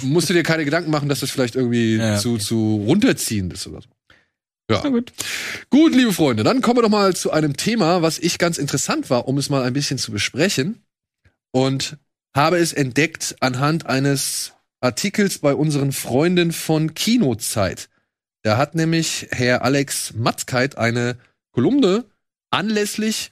musst 0.01 0.29
du 0.29 0.33
dir 0.33 0.43
keine 0.43 0.65
Gedanken 0.65 0.91
machen, 0.91 1.09
dass 1.09 1.19
das 1.21 1.31
vielleicht 1.31 1.55
irgendwie 1.55 1.95
Ja, 1.95 2.17
zu, 2.17 2.33
okay. 2.33 2.43
zu 2.43 2.83
runterziehend 2.85 3.53
ist 3.53 3.67
oder 3.67 3.81
so. 3.81 3.89
Ja. 4.69 4.81
Na 4.83 4.89
gut. 4.89 5.13
Gut, 5.69 5.93
liebe 5.93 6.11
Freunde, 6.13 6.43
dann 6.43 6.61
kommen 6.61 6.77
wir 6.77 6.81
doch 6.83 6.89
mal 6.89 7.15
zu 7.15 7.31
einem 7.31 7.55
Thema, 7.55 8.01
was 8.01 8.17
ich 8.17 8.37
ganz 8.39 8.57
interessant 8.57 9.09
war, 9.09 9.27
um 9.27 9.37
es 9.37 9.49
mal 9.49 9.63
ein 9.63 9.73
bisschen 9.73 9.97
zu 9.97 10.11
besprechen. 10.11 10.83
Und 11.51 11.97
habe 12.35 12.57
es 12.57 12.73
entdeckt 12.73 13.35
anhand 13.39 13.85
eines 13.85 14.53
Artikels 14.81 15.39
bei 15.39 15.53
unseren 15.55 15.91
Freunden 15.91 16.51
von 16.51 16.93
Kinozeit. 16.93 17.89
Da 18.43 18.57
hat 18.57 18.75
nämlich 18.75 19.27
Herr 19.31 19.63
Alex 19.63 20.13
Matzkeit 20.13 20.77
eine 20.77 21.17
Kolumne 21.51 22.05
anlässlich, 22.51 23.31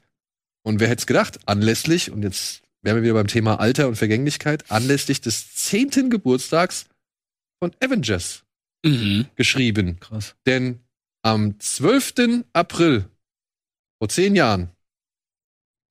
und 0.65 0.79
wer 0.79 0.87
hätte 0.87 1.01
es 1.01 1.07
gedacht, 1.07 1.39
anlässlich, 1.45 2.11
und 2.11 2.23
jetzt 2.23 2.61
wären 2.81 2.95
wir 2.95 3.03
wieder 3.03 3.13
beim 3.13 3.27
Thema 3.27 3.59
Alter 3.59 3.87
und 3.89 3.95
Vergänglichkeit, 3.97 4.71
anlässlich 4.71 5.19
des 5.19 5.53
zehnten 5.55 6.09
Geburtstags 6.09 6.85
von 7.59 7.71
Avengers 7.81 8.43
Mhm. 8.85 9.27
geschrieben. 9.35 9.99
Krass. 9.99 10.35
Denn 10.45 10.79
am 11.23 11.59
12. 11.59 12.43
April, 12.53 13.05
vor 13.99 14.09
zehn 14.09 14.35
Jahren, 14.35 14.69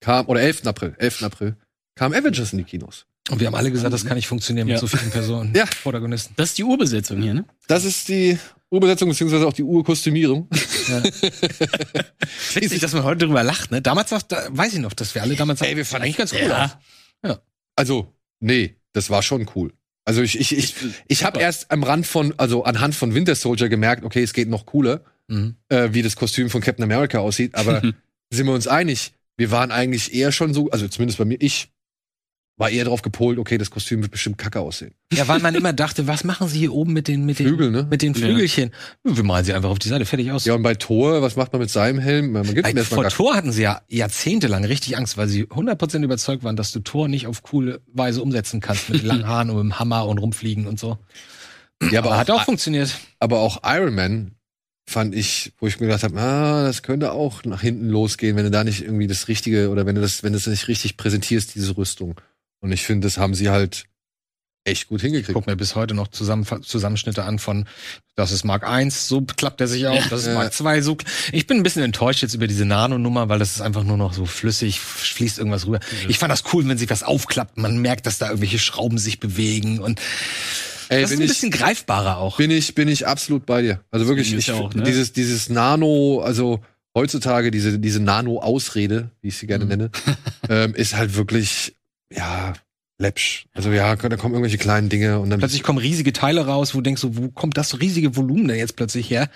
kam, 0.00 0.26
oder 0.28 0.40
11. 0.42 0.66
April, 0.66 0.94
11. 0.98 1.22
April, 1.24 1.56
kam 1.96 2.12
Avengers 2.12 2.52
in 2.52 2.58
die 2.58 2.64
Kinos. 2.64 3.06
Und 3.30 3.38
wir 3.40 3.46
haben 3.46 3.54
alle 3.54 3.70
gesagt, 3.70 3.92
das 3.94 4.04
kann 4.04 4.16
nicht 4.16 4.26
funktionieren 4.26 4.66
mit 4.66 4.74
Ja. 4.74 4.80
so 4.80 4.86
vielen 4.88 5.10
Personen. 5.10 5.54
Ja. 5.54 5.64
Protagonisten. 5.82 6.34
Das 6.36 6.50
ist 6.50 6.58
die 6.58 6.64
Urbesetzung 6.64 7.22
hier, 7.22 7.34
ne? 7.34 7.44
Das 7.68 7.84
ist 7.84 8.08
die 8.08 8.36
Urbesetzung 8.70 9.08
beziehungsweise 9.08 9.46
auch 9.46 9.52
die 9.52 9.62
Urkostümierung. 9.62 10.48
Witzig, 12.54 12.80
dass 12.80 12.92
man 12.94 13.04
heute 13.04 13.26
drüber 13.26 13.44
lacht, 13.44 13.70
ne? 13.70 13.80
Damals 13.80 14.10
sagt, 14.10 14.32
da, 14.32 14.48
weiß 14.50 14.74
ich 14.74 14.80
noch, 14.80 14.92
dass 14.92 15.14
wir 15.14 15.22
alle 15.22 15.36
damals 15.36 15.60
Ey, 15.60 15.76
wir 15.76 15.86
fanden- 15.86 16.06
eigentlich 16.06 16.16
ganz 16.16 16.32
cool 16.32 16.40
Ja. 16.40 16.80
aus. 17.24 17.38
Also, 17.76 18.12
nee, 18.40 18.76
das 18.92 19.08
war 19.08 19.22
schon 19.22 19.48
cool. 19.54 19.72
Also 20.04 20.20
ich, 20.20 20.38
ich, 20.38 20.52
ich, 20.56 20.74
ich 21.06 21.24
habe 21.24 21.36
Super. 21.36 21.46
erst 21.46 21.70
am 21.70 21.84
Rand 21.84 22.06
von, 22.06 22.34
also 22.38 22.64
anhand 22.64 22.94
von 22.94 23.14
Winter 23.14 23.34
Soldier 23.34 23.68
gemerkt, 23.68 24.04
okay, 24.04 24.22
es 24.22 24.32
geht 24.34 24.48
noch 24.48 24.66
cooler, 24.66 25.04
Mhm. 25.32 25.56
äh, 25.68 25.88
wie 25.92 26.02
das 26.02 26.16
Kostüm 26.16 26.50
von 26.50 26.60
Captain 26.60 26.82
America 26.84 27.18
aussieht. 27.18 27.54
Aber 27.54 27.80
sind 28.30 28.46
wir 28.46 28.52
uns 28.52 28.68
einig? 28.68 29.12
Wir 29.36 29.50
waren 29.50 29.70
eigentlich 29.70 30.14
eher 30.14 30.30
schon 30.32 30.52
so, 30.54 30.70
also 30.70 30.86
zumindest 30.88 31.18
bei 31.18 31.24
mir, 31.24 31.38
ich 31.40 31.70
war 32.58 32.68
eher 32.68 32.84
darauf 32.84 33.00
gepolt, 33.00 33.38
okay, 33.38 33.56
das 33.56 33.70
Kostüm 33.70 34.02
wird 34.02 34.12
bestimmt 34.12 34.36
kacke 34.36 34.60
aussehen. 34.60 34.94
Ja, 35.12 35.26
weil 35.26 35.40
man 35.40 35.54
immer 35.54 35.72
dachte, 35.72 36.06
was 36.06 36.22
machen 36.22 36.48
sie 36.48 36.58
hier 36.60 36.72
oben 36.74 36.92
mit 36.92 37.08
den, 37.08 37.24
mit 37.24 37.38
den, 37.38 37.46
Flügel, 37.46 37.70
ne? 37.70 37.86
mit 37.90 38.02
den 38.02 38.12
Ja. 38.12 38.20
Flügelchen? 38.20 38.70
Wir 39.02 39.22
malen 39.24 39.44
sie 39.44 39.54
einfach 39.54 39.70
auf 39.70 39.78
die 39.78 39.88
Seite, 39.88 40.04
fertig 40.04 40.30
aus. 40.30 40.44
Ja, 40.44 40.54
und 40.54 40.62
bei 40.62 40.74
Thor, 40.74 41.22
was 41.22 41.34
macht 41.34 41.52
man 41.54 41.60
mit 41.62 41.70
seinem 41.70 41.98
Helm? 41.98 42.32
Man 42.32 42.42
gibt 42.44 42.58
erstmal 42.58 42.84
Vor 42.84 43.08
Tor 43.08 43.34
hatten 43.34 43.52
sie 43.52 43.62
ja 43.62 43.80
jahrzehntelang 43.88 44.64
richtig 44.66 44.98
Angst, 44.98 45.16
weil 45.16 45.28
sie 45.28 45.44
100% 45.46 46.04
überzeugt 46.04 46.44
waren, 46.44 46.54
dass 46.54 46.72
du 46.72 46.80
Tor 46.80 47.08
nicht 47.08 47.26
auf 47.26 47.42
coole 47.42 47.80
Weise 47.92 48.22
umsetzen 48.22 48.60
kannst 48.60 48.90
mit 48.90 49.02
langen 49.02 49.26
Haaren 49.26 49.48
und 49.48 49.56
mit 49.56 49.64
dem 49.64 49.78
Hammer 49.78 50.06
und 50.06 50.18
rumfliegen 50.18 50.66
und 50.66 50.78
so. 50.78 50.98
Ja, 51.90 52.00
Aber 52.00 52.10
aber, 52.10 52.18
hat 52.18 52.30
auch, 52.30 52.40
auch 52.42 52.44
funktioniert. 52.44 52.96
aber 53.18 53.40
auch 53.40 53.62
Iron 53.64 53.94
Man 53.94 54.32
fand 54.86 55.14
ich, 55.14 55.52
wo 55.58 55.66
ich 55.66 55.78
mir 55.80 55.86
gedacht 55.86 56.02
habe, 56.02 56.18
ah, 56.20 56.64
das 56.64 56.82
könnte 56.82 57.12
auch 57.12 57.44
nach 57.44 57.60
hinten 57.62 57.88
losgehen, 57.88 58.36
wenn 58.36 58.44
du 58.44 58.50
da 58.50 58.64
nicht 58.64 58.82
irgendwie 58.82 59.06
das 59.06 59.28
Richtige 59.28 59.70
oder 59.70 59.86
wenn 59.86 59.94
du 59.94 60.00
das, 60.00 60.22
wenn 60.22 60.32
du 60.32 60.38
das 60.38 60.46
nicht 60.48 60.68
richtig 60.68 60.96
präsentierst, 60.96 61.54
diese 61.54 61.76
Rüstung. 61.76 62.20
Und 62.60 62.72
ich 62.72 62.82
finde, 62.82 63.06
das 63.06 63.16
haben 63.18 63.34
sie 63.34 63.50
halt 63.50 63.84
echt 64.64 64.86
gut 64.88 65.00
Ich 65.00 65.04
hingekriegt. 65.06 65.34
guck 65.34 65.46
mir 65.48 65.56
bis 65.56 65.74
heute 65.74 65.92
noch 65.94 66.08
Zusammen 66.08 66.46
Zusammenschnitte 66.62 67.24
an 67.24 67.40
von, 67.40 67.66
das 68.14 68.30
ist 68.30 68.44
Mark 68.44 68.64
1, 68.64 69.08
so 69.08 69.20
klappt 69.22 69.60
er 69.60 69.66
sich 69.66 69.86
auf, 69.88 70.08
das 70.08 70.20
ist 70.20 70.26
Ja. 70.28 70.34
Mark 70.34 70.52
2, 70.52 70.82
so. 70.82 70.96
Ich 71.32 71.48
bin 71.48 71.56
ein 71.56 71.62
bisschen 71.64 71.82
enttäuscht 71.82 72.22
jetzt 72.22 72.34
über 72.34 72.46
diese 72.46 72.64
Nano-Nummer, 72.64 73.28
weil 73.28 73.40
das 73.40 73.52
ist 73.56 73.60
einfach 73.60 73.82
nur 73.82 73.96
noch 73.96 74.12
so 74.12 74.24
flüssig, 74.24 74.78
fließt 74.78 75.38
irgendwas 75.38 75.66
rüber. 75.66 75.80
Ich 76.08 76.18
fand 76.18 76.30
das 76.30 76.44
cool, 76.52 76.68
wenn 76.68 76.78
sich 76.78 76.90
was 76.90 77.02
aufklappt, 77.02 77.56
man 77.58 77.78
merkt, 77.78 78.06
dass 78.06 78.18
da 78.18 78.26
irgendwelche 78.26 78.60
Schrauben 78.60 78.98
sich 78.98 79.18
bewegen 79.18 79.80
und 79.80 80.00
Ey, 80.88 81.02
das 81.02 81.10
ist 81.12 81.18
ein 81.18 81.22
ich, 81.22 81.28
bisschen 81.28 81.50
greifbarer 81.50 82.18
auch. 82.18 82.36
bin 82.36 82.50
ich, 82.50 82.74
bin 82.74 82.88
ich 82.88 83.06
absolut 83.06 83.46
bei 83.46 83.62
dir. 83.62 83.80
Also 83.90 84.06
wirklich, 84.08 84.32
ich, 84.34 84.50
auch, 84.52 84.72
ne? 84.74 84.82
dieses, 84.82 85.12
dieses 85.12 85.48
Nano, 85.48 86.20
also 86.20 86.60
heutzutage 86.96 87.50
diese, 87.50 87.78
diese 87.78 88.00
Nano-Ausrede, 88.00 89.10
wie 89.22 89.28
ich 89.28 89.36
sie 89.38 89.46
gerne 89.46 89.64
Mhm. 89.64 89.68
nenne, 89.70 89.90
ähm, 90.48 90.74
ist 90.74 90.96
halt 90.96 91.14
wirklich, 91.16 91.74
ja, 92.12 92.52
läppsch. 92.98 93.46
Also 93.52 93.70
ja, 93.72 93.96
da 93.96 94.16
kommen 94.16 94.34
irgendwelche 94.34 94.58
kleinen 94.58 94.88
Dinge 94.88 95.18
und 95.18 95.30
dann 95.30 95.40
Plötzlich 95.40 95.62
kommen 95.64 95.78
riesige 95.78 96.12
Teile 96.12 96.46
raus, 96.46 96.72
wo 96.74 96.78
du 96.78 96.82
denkst, 96.82 97.00
so, 97.02 97.16
wo 97.16 97.28
kommt 97.30 97.56
das 97.56 97.80
riesige 97.80 98.14
Volumen 98.16 98.46
denn 98.46 98.58
jetzt 98.58 98.76
plötzlich 98.76 99.10
her? 99.10 99.28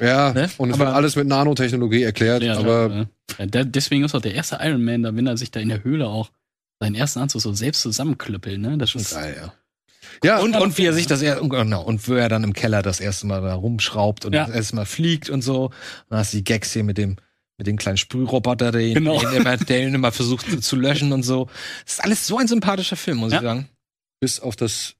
Ja, 0.00 0.32
Ne? 0.32 0.50
und 0.58 0.70
es 0.70 0.74
Aber- 0.76 0.86
wird 0.86 0.96
alles 0.96 1.14
mit 1.16 1.28
Nanotechnologie 1.28 2.02
erklärt, 2.02 2.42
Ja, 2.42 2.56
aber 2.58 3.06
ja. 3.38 3.46
Ja, 3.52 3.64
deswegen 3.64 4.04
ist 4.04 4.14
auch 4.14 4.20
der 4.20 4.34
erste 4.34 4.58
Iron 4.62 4.84
Man, 4.84 5.02
da 5.02 5.14
wenn 5.14 5.26
er 5.26 5.36
sich 5.36 5.50
da 5.50 5.60
in 5.60 5.68
der 5.68 5.84
Höhle 5.84 6.08
auch 6.08 6.30
seinen 6.80 6.94
ersten 6.96 7.20
Anzug 7.20 7.40
so 7.40 7.52
selbst 7.52 7.82
zusammenklöppelt, 7.82 8.58
ne? 8.60 8.76
Das 8.78 8.94
ist 8.94 9.12
geil, 9.14 9.36
ja. 9.40 9.52
Ja, 10.22 10.38
Und, 10.38 10.56
und 10.56 10.76
wie 10.78 10.84
er 10.86 10.92
sich 10.92 11.06
das 11.06 11.22
er, 11.22 11.40
genau, 11.40 11.82
und 11.82 12.06
wo 12.08 12.14
er 12.14 12.28
dann 12.28 12.44
im 12.44 12.52
Keller 12.52 12.82
das 12.82 13.00
erste 13.00 13.26
Mal 13.26 13.40
da 13.42 13.54
rumschraubt 13.54 14.24
und 14.24 14.34
Ja. 14.34 14.46
das 14.46 14.54
erste 14.54 14.76
Mal 14.76 14.84
fliegt 14.86 15.30
und 15.30 15.42
so. 15.42 15.70
Dann 16.08 16.18
hast 16.18 16.32
du 16.32 16.36
die 16.38 16.44
Gags 16.44 16.72
hier 16.72 16.84
mit 16.84 16.98
dem, 16.98 17.16
mit 17.58 17.66
dem 17.66 17.76
kleinen 17.76 17.96
Sprühroboter, 17.96 18.72
der 18.72 18.80
ihn, 18.82 18.94
Genau. 18.94 19.18
den 19.20 19.32
immer, 19.34 19.56
der 19.56 19.86
ihn 19.86 19.94
immer 19.94 20.12
versucht 20.12 20.50
zu, 20.50 20.60
zu 20.60 20.76
löschen 20.76 21.12
und 21.12 21.22
so. 21.22 21.48
Das 21.84 21.94
ist 21.94 22.04
alles 22.04 22.26
so 22.26 22.38
ein 22.38 22.48
sympathischer 22.48 22.96
Film, 22.96 23.18
muss 23.18 23.32
Ja. 23.32 23.38
ich 23.38 23.44
sagen. 23.44 23.68
bis 24.20 24.40
auf 24.40 24.56
das 24.56 24.94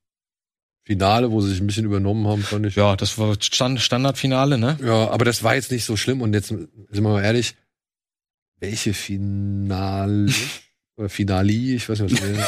Finale, 0.86 1.30
wo 1.30 1.40
sie 1.40 1.48
sich 1.50 1.60
ein 1.60 1.66
bisschen 1.66 1.86
übernommen 1.86 2.26
haben, 2.26 2.42
fand 2.42 2.66
ich. 2.66 2.76
Ja, 2.76 2.94
das 2.94 3.16
war 3.16 3.34
Stand, 3.40 3.80
Standardfinale, 3.80 4.58
ne? 4.58 4.76
Ja, 4.84 5.08
aber 5.10 5.24
das 5.24 5.42
war 5.42 5.54
jetzt 5.54 5.70
nicht 5.70 5.84
so 5.86 5.96
schlimm. 5.96 6.20
Und 6.20 6.34
jetzt 6.34 6.48
sind 6.48 6.68
wir 6.92 7.00
mal 7.00 7.22
ehrlich, 7.24 7.54
welche 8.60 8.92
Finale 8.92 10.30
oder 10.96 11.08
Finali, 11.08 11.74
ich 11.76 11.88
weiß 11.88 12.00
nicht, 12.00 12.12
was, 12.12 12.20
die- 12.28 12.38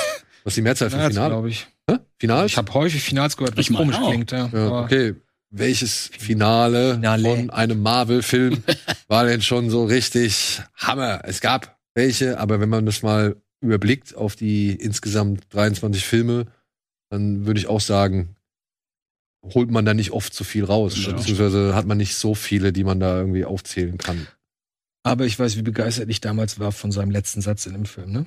was 0.44 0.54
die 0.54 0.62
Mehrzahl 0.62 0.90
von 0.90 1.00
Finale. 1.00 1.30
glaube 1.30 1.48
ich. 1.48 1.66
Hä? 1.90 1.96
Finale? 2.18 2.46
Ich 2.46 2.56
habe 2.56 2.72
häufig 2.74 3.02
Finals 3.02 3.36
gehört, 3.36 3.56
was 3.56 3.68
Ich 3.68 3.76
komisch 3.76 3.96
auch. 3.96 4.08
klingt, 4.10 4.32
ja. 4.32 4.48
ja, 4.52 4.82
okay. 4.82 5.14
Welches 5.50 6.10
Finale, 6.18 6.94
Finale. 6.94 7.36
von 7.36 7.50
einem 7.50 7.80
Marvel-Film 7.80 8.62
war 9.08 9.24
denn 9.26 9.42
schon 9.42 9.70
so 9.70 9.84
richtig 9.84 10.60
Hammer? 10.76 11.20
Es 11.24 11.40
gab 11.40 11.78
welche, 11.94 12.38
aber 12.38 12.60
wenn 12.60 12.68
man 12.68 12.84
das 12.84 13.02
mal 13.02 13.36
überblickt 13.60 14.14
auf 14.14 14.36
die 14.36 14.72
insgesamt 14.72 15.44
23 15.50 16.04
Filme, 16.04 16.46
dann 17.10 17.46
würde 17.46 17.60
ich 17.60 17.68
auch 17.68 17.80
sagen, 17.80 18.36
holt 19.54 19.70
man 19.70 19.84
da 19.84 19.94
nicht 19.94 20.10
oft 20.10 20.34
so 20.34 20.44
viel 20.44 20.64
raus. 20.64 20.94
Ja. 20.96 21.12
Beziehungsweise 21.12 21.74
hat 21.74 21.86
man 21.86 21.98
nicht 21.98 22.16
so 22.16 22.34
viele, 22.34 22.72
die 22.72 22.84
man 22.84 23.00
da 23.00 23.18
irgendwie 23.18 23.44
aufzählen 23.44 23.98
kann. 23.98 24.26
Aber 25.04 25.24
ich 25.24 25.38
weiß, 25.38 25.56
wie 25.56 25.62
begeistert 25.62 26.10
ich 26.10 26.20
damals 26.20 26.58
war 26.58 26.72
von 26.72 26.90
seinem 26.90 27.12
letzten 27.12 27.40
Satz 27.40 27.64
in 27.66 27.74
dem 27.74 27.86
Film, 27.86 28.10
ne? 28.10 28.26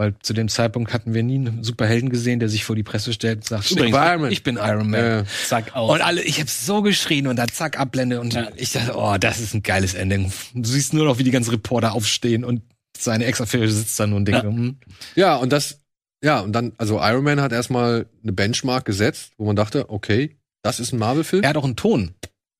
Weil 0.00 0.14
zu 0.22 0.32
dem 0.32 0.48
Zeitpunkt 0.48 0.92
hatten 0.94 1.12
wir 1.12 1.24
nie 1.24 1.34
einen 1.34 1.64
Superhelden 1.64 2.08
gesehen, 2.08 2.38
der 2.38 2.48
sich 2.48 2.64
vor 2.64 2.76
die 2.76 2.84
Presse 2.84 3.12
stellt 3.12 3.38
und 3.38 3.44
sagt, 3.46 3.68
übrigens, 3.72 3.96
Iron 3.96 4.20
Man. 4.22 4.30
ich 4.32 4.44
bin 4.44 4.56
Iron 4.56 4.90
Man. 4.90 5.00
Äh, 5.00 5.24
Zack, 5.46 5.74
aus. 5.74 5.92
Und 5.92 6.02
alle, 6.02 6.22
ich 6.22 6.38
habe 6.38 6.48
so 6.48 6.82
geschrien 6.82 7.26
und 7.26 7.34
dann 7.34 7.48
zack, 7.48 7.80
Abblende 7.80 8.20
und 8.20 8.32
Ja. 8.32 8.48
ich 8.54 8.70
dachte, 8.70 8.92
oh, 8.96 9.16
das 9.18 9.40
ist 9.40 9.54
ein 9.54 9.62
geiles 9.64 9.94
Ending. 9.94 10.32
Du 10.54 10.68
siehst 10.68 10.94
nur 10.94 11.04
noch, 11.04 11.18
wie 11.18 11.24
die 11.24 11.32
ganzen 11.32 11.50
Reporter 11.50 11.94
aufstehen 11.94 12.44
und 12.44 12.62
seine 12.96 13.24
Ex-Affäre 13.24 13.68
sitzt 13.68 13.98
da 13.98 14.06
nur 14.06 14.18
und 14.18 14.24
denkt, 14.26 14.44
Ja. 14.44 14.48
hm, 14.48 14.76
ja, 15.16 15.34
und 15.34 15.52
das, 15.52 15.80
ja, 16.22 16.38
und 16.40 16.52
dann, 16.52 16.72
also 16.78 17.00
Iron 17.02 17.24
Man 17.24 17.40
hat 17.40 17.50
erstmal 17.50 18.06
eine 18.22 18.32
Benchmark 18.32 18.84
gesetzt, 18.84 19.32
wo 19.36 19.46
man 19.46 19.56
dachte, 19.56 19.90
okay, 19.90 20.36
das 20.62 20.78
ist 20.78 20.92
ein 20.92 20.98
Marvel-Film. 21.00 21.42
er 21.42 21.48
hat 21.50 21.56
auch 21.56 21.64
einen 21.64 21.76
Ton. 21.76 22.12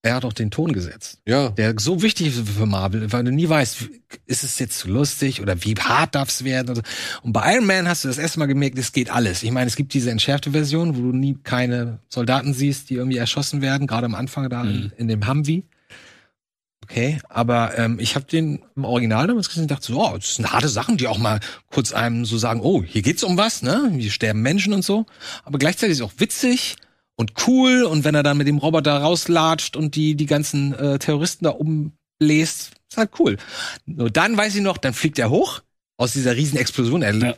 Er 0.09 0.15
hat 0.15 0.25
auch 0.25 0.33
den 0.33 0.51
Ton 0.51 0.73
gesetzt. 0.73 1.19
Ja. 1.27 1.51
Der 1.51 1.75
so 1.79 2.03
wichtig 2.03 2.29
ist 2.29 2.49
für 2.49 2.67
Marvel, 2.67 3.13
weil 3.13 3.25
du 3.25 3.31
nie 3.31 3.49
weißt, 3.49 3.89
ist 4.27 4.43
es 4.45 4.59
jetzt 4.59 4.79
zu 4.79 4.89
lustig 4.89 5.43
oder 5.43 5.63
wie 5.65 5.75
hart 5.75 6.15
darf 6.15 6.29
es 6.31 6.45
werden. 6.45 6.71
Und, 6.71 6.77
so. 6.77 6.83
und 7.23 7.33
bei 7.33 7.55
Iron 7.55 7.67
Man 7.67 7.87
hast 7.89 8.05
du 8.05 8.09
das 8.09 8.19
erste 8.19 8.39
Mal 8.39 8.47
gemerkt, 8.47 8.79
es 8.79 8.93
geht 8.93 9.11
alles. 9.11 9.43
Ich 9.43 9.51
meine, 9.51 9.67
es 9.69 9.77
gibt 9.77 9.93
diese 9.93 10.11
entschärfte 10.11 10.53
Version, 10.53 10.97
wo 10.97 11.03
du 11.03 11.13
nie 11.17 11.37
keine 11.43 11.99
Soldaten 12.09 12.55
siehst, 12.55 12.91
die 12.91 12.95
irgendwie 12.95 13.19
erschossen 13.19 13.61
werden, 13.61 13.87
gerade 13.87 14.07
am 14.07 14.15
Anfang 14.15 14.49
da 14.49 14.63
in, 14.63 14.69
Mhm. 14.69 14.93
in 14.97 15.09
dem 15.09 15.29
Humvee. 15.29 15.65
Okay, 16.91 17.19
aber 17.29 17.77
ähm, 17.77 17.99
ich 18.01 18.15
habe 18.15 18.25
den 18.25 18.61
im 18.75 18.85
Original 18.85 19.27
damals 19.27 19.49
gesehen 19.49 19.65
und 19.65 19.71
dachte 19.71 19.87
so, 19.89 20.03
oh, 20.03 20.17
das 20.17 20.37
sind 20.37 20.51
harte 20.51 20.71
Sachen, 20.71 20.97
die 20.97 21.07
auch 21.07 21.19
mal 21.19 21.39
kurz 21.71 21.93
einem 21.93 22.25
so 22.25 22.39
sagen, 22.39 22.61
oh, 22.63 22.83
hier 22.83 23.03
geht's 23.03 23.23
um 23.23 23.37
was, 23.37 23.61
ne? 23.63 23.93
Hier 23.95 24.11
sterben 24.11 24.41
Menschen 24.41 24.73
und 24.73 24.83
so. 24.83 25.05
Aber 25.45 25.59
gleichzeitig 25.59 25.93
ist 25.93 25.99
es 25.99 26.07
auch 26.07 26.15
witzig 26.17 26.77
und 27.19 27.33
cool 27.47 27.83
und 27.83 28.05
wenn 28.05 28.15
er 28.15 28.23
dann 28.23 28.39
mit 28.39 28.47
dem 28.47 28.59
Roboter 28.59 28.97
rauslatscht 28.99 29.77
und 29.77 29.97
die 29.97 30.15
die 30.15 30.27
ganzen 30.27 30.73
äh, 30.75 30.99
Terroristen 30.99 31.45
da 31.45 31.51
umbläst, 31.51 32.71
ist 32.89 32.97
halt 32.97 33.11
cool. 33.19 33.37
Nur 33.87 34.11
dann 34.11 34.37
weiß 34.37 34.55
ich 34.55 34.63
noch, 34.63 34.79
dann 34.79 34.95
fliegt 34.95 35.19
er 35.19 35.29
hoch 35.29 35.61
aus 35.97 36.13
dieser 36.13 36.37
riesen 36.37 36.59
Explosion. 36.59 37.03
Er 37.03 37.15
Ja. 37.15 37.35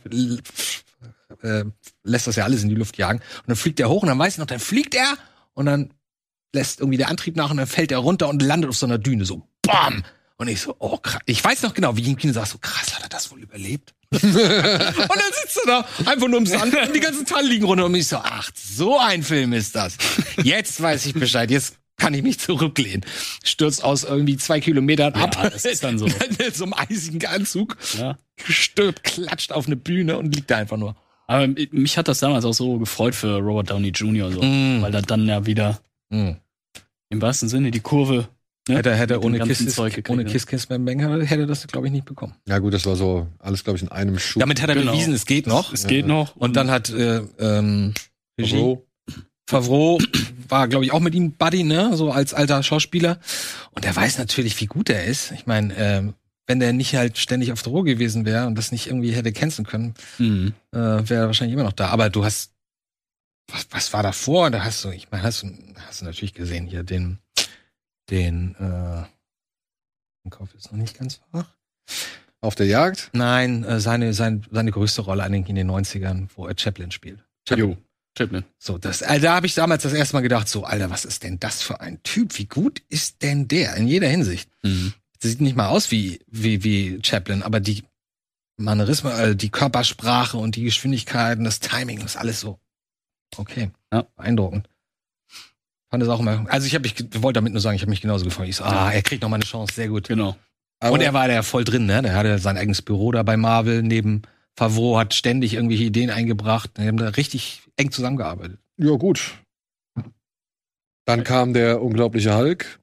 äh, 1.41 1.65
lässt 2.03 2.27
das 2.27 2.35
ja 2.35 2.43
alles 2.43 2.63
in 2.63 2.69
die 2.69 2.75
Luft 2.75 2.97
jagen 2.97 3.19
und 3.19 3.47
dann 3.47 3.55
fliegt 3.55 3.79
er 3.79 3.89
hoch 3.89 4.03
und 4.03 4.07
dann 4.09 4.19
weiß 4.19 4.33
ich 4.33 4.39
noch, 4.39 4.45
dann 4.45 4.59
fliegt 4.59 4.93
er 4.95 5.17
und 5.53 5.65
dann 5.65 5.91
lässt 6.53 6.79
irgendwie 6.79 6.97
der 6.97 7.09
Antrieb 7.09 7.35
nach 7.35 7.49
und 7.49 7.57
dann 7.57 7.67
fällt 7.67 7.91
er 7.91 7.97
runter 7.99 8.29
und 8.29 8.41
landet 8.41 8.69
auf 8.69 8.77
so 8.77 8.85
einer 8.85 8.97
Düne 8.99 9.25
so 9.25 9.47
bam 9.63 10.03
und 10.37 10.47
ich 10.47 10.61
so 10.61 10.75
oh 10.79 10.97
krass. 10.97 11.21
Ich 11.25 11.43
weiß 11.43 11.63
noch 11.63 11.73
genau, 11.73 11.95
wie 11.97 12.01
ich 12.01 12.07
im 12.07 12.17
Kino 12.17 12.33
saß 12.33 12.51
so 12.51 12.57
krass, 12.59 12.93
hat 12.95 13.03
er 13.03 13.09
das 13.09 13.31
wohl 13.31 13.41
überlebt? 13.41 13.93
Und 14.11 14.23
dann 14.35 15.31
sitzt 15.41 15.57
er 15.65 15.83
da 16.03 16.09
einfach 16.11 16.27
nur 16.27 16.37
im 16.39 16.45
Sand 16.45 16.75
und 16.75 16.95
die 16.95 16.99
ganzen 16.99 17.25
Teile 17.25 17.47
liegen 17.47 17.65
runter 17.65 17.85
und 17.85 17.95
ich 17.95 18.07
so 18.07 18.17
ach, 18.17 18.51
so 18.55 18.97
ein 18.99 19.23
Film 19.23 19.53
ist 19.53 19.75
das. 19.75 19.97
Jetzt 20.43 20.81
weiß 20.81 21.05
ich 21.05 21.13
Bescheid. 21.13 21.49
Jetzt 21.49 21.77
kann 21.97 22.13
ich 22.13 22.23
mich 22.23 22.39
zurücklehnen. 22.39 23.05
Stürzt 23.43 23.83
aus 23.83 24.03
irgendwie 24.03 24.35
zwei 24.37 24.59
Kilometern 24.59 25.13
Ja, 25.15 25.23
ab. 25.25 25.37
das 25.51 25.65
ist 25.65 25.83
dann 25.83 25.97
so. 25.97 26.05
In 26.45 26.53
so 26.53 26.63
einem 26.65 26.73
eisigen 26.73 27.25
Anzug. 27.25 27.77
ja. 27.97 28.17
Stirbt, 28.43 29.03
klatscht 29.03 29.51
auf 29.51 29.67
eine 29.67 29.75
Bühne 29.75 30.17
und 30.17 30.33
liegt 30.35 30.49
da 30.49 30.57
einfach 30.57 30.77
nur. 30.77 30.95
Aber 31.27 31.47
mich 31.71 31.97
hat 31.97 32.07
das 32.07 32.19
damals 32.19 32.43
auch 32.43 32.53
so 32.53 32.79
gefreut 32.79 33.15
für 33.15 33.37
Robert 33.37 33.69
Downey 33.69 33.89
Jr. 33.89 34.31
So, 34.31 34.41
Mm. 34.41 34.81
weil 34.81 34.93
er 34.93 35.03
dann 35.03 35.25
ja 35.27 35.45
wieder 35.45 35.79
Mhm. 36.09 36.37
im 37.09 37.21
wahrsten 37.21 37.47
Sinne 37.47 37.71
die 37.71 37.79
Kurve. 37.79 38.27
Ne? 38.71 38.77
Hätte, 38.77 38.95
hätte 38.95 39.21
ohne 39.23 39.39
Kiss, 39.39 39.59
gekriegt, 39.75 40.09
ohne 40.09 40.23
ne? 40.23 40.29
Kiss 40.31 40.45
Kiss 40.47 40.65
Bang 40.67 40.83
Bang 40.85 40.99
hätte- 41.25 41.45
das, 41.47 41.65
glaube 41.67 41.87
ich, 41.87 41.93
nicht 41.93 42.05
bekommen. 42.05 42.33
Ja, 42.47 42.59
gut, 42.59 42.73
das 42.73 42.85
war 42.85 42.95
so 42.95 43.27
alles, 43.39 43.63
glaube 43.63 43.77
ich, 43.77 43.83
in 43.83 43.89
einem 43.89 44.17
Schuh. 44.19 44.39
Damit 44.39 44.61
hat 44.61 44.69
er 44.69 44.75
Genau. 44.75 44.91
bewiesen, 44.91 45.13
es 45.13 45.25
geht 45.25 45.47
noch. 45.47 45.73
Es 45.73 45.87
geht 45.87 46.05
noch. 46.07 46.35
Und 46.35 46.55
dann 46.55 46.69
hat 46.71 46.89
äh, 46.89 47.21
ähm, 47.39 47.93
Regie, 48.39 48.51
Favreau. 48.57 48.85
Favreau 49.47 49.99
war, 50.47 50.67
glaube 50.67 50.85
ich, 50.85 50.91
auch 50.91 50.99
mit 50.99 51.13
ihm 51.15 51.33
Buddy, 51.33 51.63
ne? 51.63 51.95
So 51.95 52.11
als 52.11 52.33
alter 52.33 52.63
Schauspieler. 52.63 53.19
Und 53.71 53.85
er 53.85 53.95
weiß 53.95 54.17
natürlich, 54.17 54.59
wie 54.61 54.65
gut 54.67 54.89
er 54.89 55.05
ist. 55.05 55.31
Ich 55.31 55.45
meine, 55.45 55.73
ähm, 55.77 56.13
wenn 56.47 56.59
der 56.59 56.73
nicht 56.73 56.95
halt 56.95 57.17
ständig 57.17 57.51
auf 57.51 57.61
Droge 57.61 57.93
gewesen 57.95 58.25
wäre 58.25 58.47
und 58.47 58.55
das 58.57 58.71
nicht 58.71 58.87
irgendwie 58.87 59.11
hätte 59.11 59.31
canceln 59.31 59.65
können, 59.65 59.93
Mhm. 60.17 60.53
äh, 60.71 60.77
wäre 60.77 61.15
er 61.23 61.27
wahrscheinlich 61.27 61.53
immer 61.53 61.63
noch 61.63 61.73
da. 61.73 61.87
Aber 61.87 62.09
du 62.09 62.23
hast, 62.25 62.51
was, 63.51 63.67
was 63.71 63.93
war 63.93 64.03
davor? 64.03 64.49
Da 64.51 64.63
hast 64.63 64.83
du, 64.83 64.89
ich 64.89 65.09
meine, 65.11 65.23
hast 65.23 65.43
du, 65.43 65.47
hast 65.87 66.01
du 66.01 66.05
natürlich 66.05 66.33
gesehen 66.33 66.65
hier 66.67 66.83
den, 66.83 67.19
den, 68.11 68.55
äh, 68.55 69.03
Kauf 70.29 70.53
ist 70.53 70.71
noch 70.71 70.77
nicht 70.77 70.97
ganz 70.97 71.19
wach. 71.31 71.49
Auf 72.41 72.55
der 72.55 72.67
Jagd. 72.67 73.09
Nein, 73.13 73.63
äh, 73.63 73.79
seine, 73.79 74.13
sein, 74.13 74.45
seine 74.51 74.71
größte 74.71 75.01
Rolle 75.01 75.23
eigentlich 75.23 75.49
in 75.49 75.55
den 75.55 75.69
90ern, 75.69 76.27
wo 76.35 76.47
er 76.47 76.57
Chaplin 76.57 76.91
spielt. 76.91 77.23
Jo. 77.49 77.77
Chaplin. 78.17 78.43
So, 78.59 78.77
das, 78.77 79.01
äh, 79.01 79.19
da 79.19 79.35
habe 79.35 79.45
ich 79.45 79.53
damals 79.53 79.83
das 79.83 79.93
erste 79.93 80.15
Mal 80.15 80.21
gedacht, 80.21 80.47
so, 80.47 80.63
Alter, 80.63 80.89
was 80.89 81.05
ist 81.05 81.23
denn 81.23 81.39
das 81.39 81.61
für 81.61 81.79
ein 81.79 82.01
Typ? 82.03 82.37
Wie 82.37 82.45
gut 82.45 82.81
ist 82.89 83.21
denn 83.21 83.47
der 83.47 83.75
in 83.75 83.87
jeder 83.87 84.09
Hinsicht? 84.09 84.49
Mhm. 84.63 84.93
Sieht 85.19 85.39
nicht 85.39 85.55
mal 85.55 85.69
aus 85.69 85.91
wie, 85.91 86.19
wie, 86.27 86.63
wie 86.63 86.99
Chaplin, 87.03 87.41
aber 87.43 87.59
die 87.59 87.83
Manierismen, 88.57 89.13
äh, 89.13 89.35
die 89.35 89.49
Körpersprache 89.49 90.37
und 90.37 90.55
die 90.55 90.63
Geschwindigkeit 90.63 91.37
und 91.37 91.45
das 91.45 91.59
Timing 91.59 92.01
ist 92.01 92.17
alles 92.17 92.39
so. 92.39 92.59
Okay. 93.37 93.71
Ja. 93.93 94.03
Beeindruckend. 94.17 94.67
Fand 95.91 96.03
es 96.03 96.09
auch 96.09 96.21
immer. 96.21 96.45
Also 96.47 96.67
ich 96.67 96.73
habe 96.73 96.83
mich, 96.83 96.95
wollte 97.21 97.37
damit 97.37 97.51
nur 97.51 97.61
sagen, 97.61 97.75
ich 97.75 97.81
habe 97.81 97.89
mich 97.89 97.99
genauso 97.99 98.23
gefreut. 98.23 98.47
Ich 98.47 98.55
so, 98.55 98.63
ah, 98.63 98.91
er 98.91 99.01
kriegt 99.01 99.21
noch 99.21 99.29
mal 99.29 99.35
eine 99.35 99.43
Chance, 99.43 99.73
sehr 99.75 99.89
gut. 99.89 100.07
Genau. 100.07 100.37
Aber 100.79 100.93
und 100.93 101.01
er 101.01 101.13
war 101.13 101.27
da 101.27 101.33
ja 101.33 101.43
voll 101.43 101.65
drin, 101.65 101.85
ne? 101.85 102.01
Der 102.01 102.15
hatte 102.15 102.39
sein 102.39 102.57
eigenes 102.57 102.81
Büro 102.81 103.11
da 103.11 103.23
bei 103.23 103.35
Marvel 103.35 103.83
neben 103.83 104.21
Favreau, 104.55 104.97
hat 104.97 105.13
ständig 105.13 105.53
irgendwelche 105.53 105.83
Ideen 105.83 106.09
eingebracht. 106.09 106.71
Die 106.77 106.87
haben 106.87 106.97
da 106.97 107.09
richtig 107.09 107.63
eng 107.75 107.91
zusammengearbeitet. 107.91 108.57
Ja, 108.77 108.95
gut. 108.95 109.33
Dann 111.05 111.25
kam 111.25 111.53
der 111.53 111.81
unglaubliche 111.81 112.35
Hulk. 112.37 112.79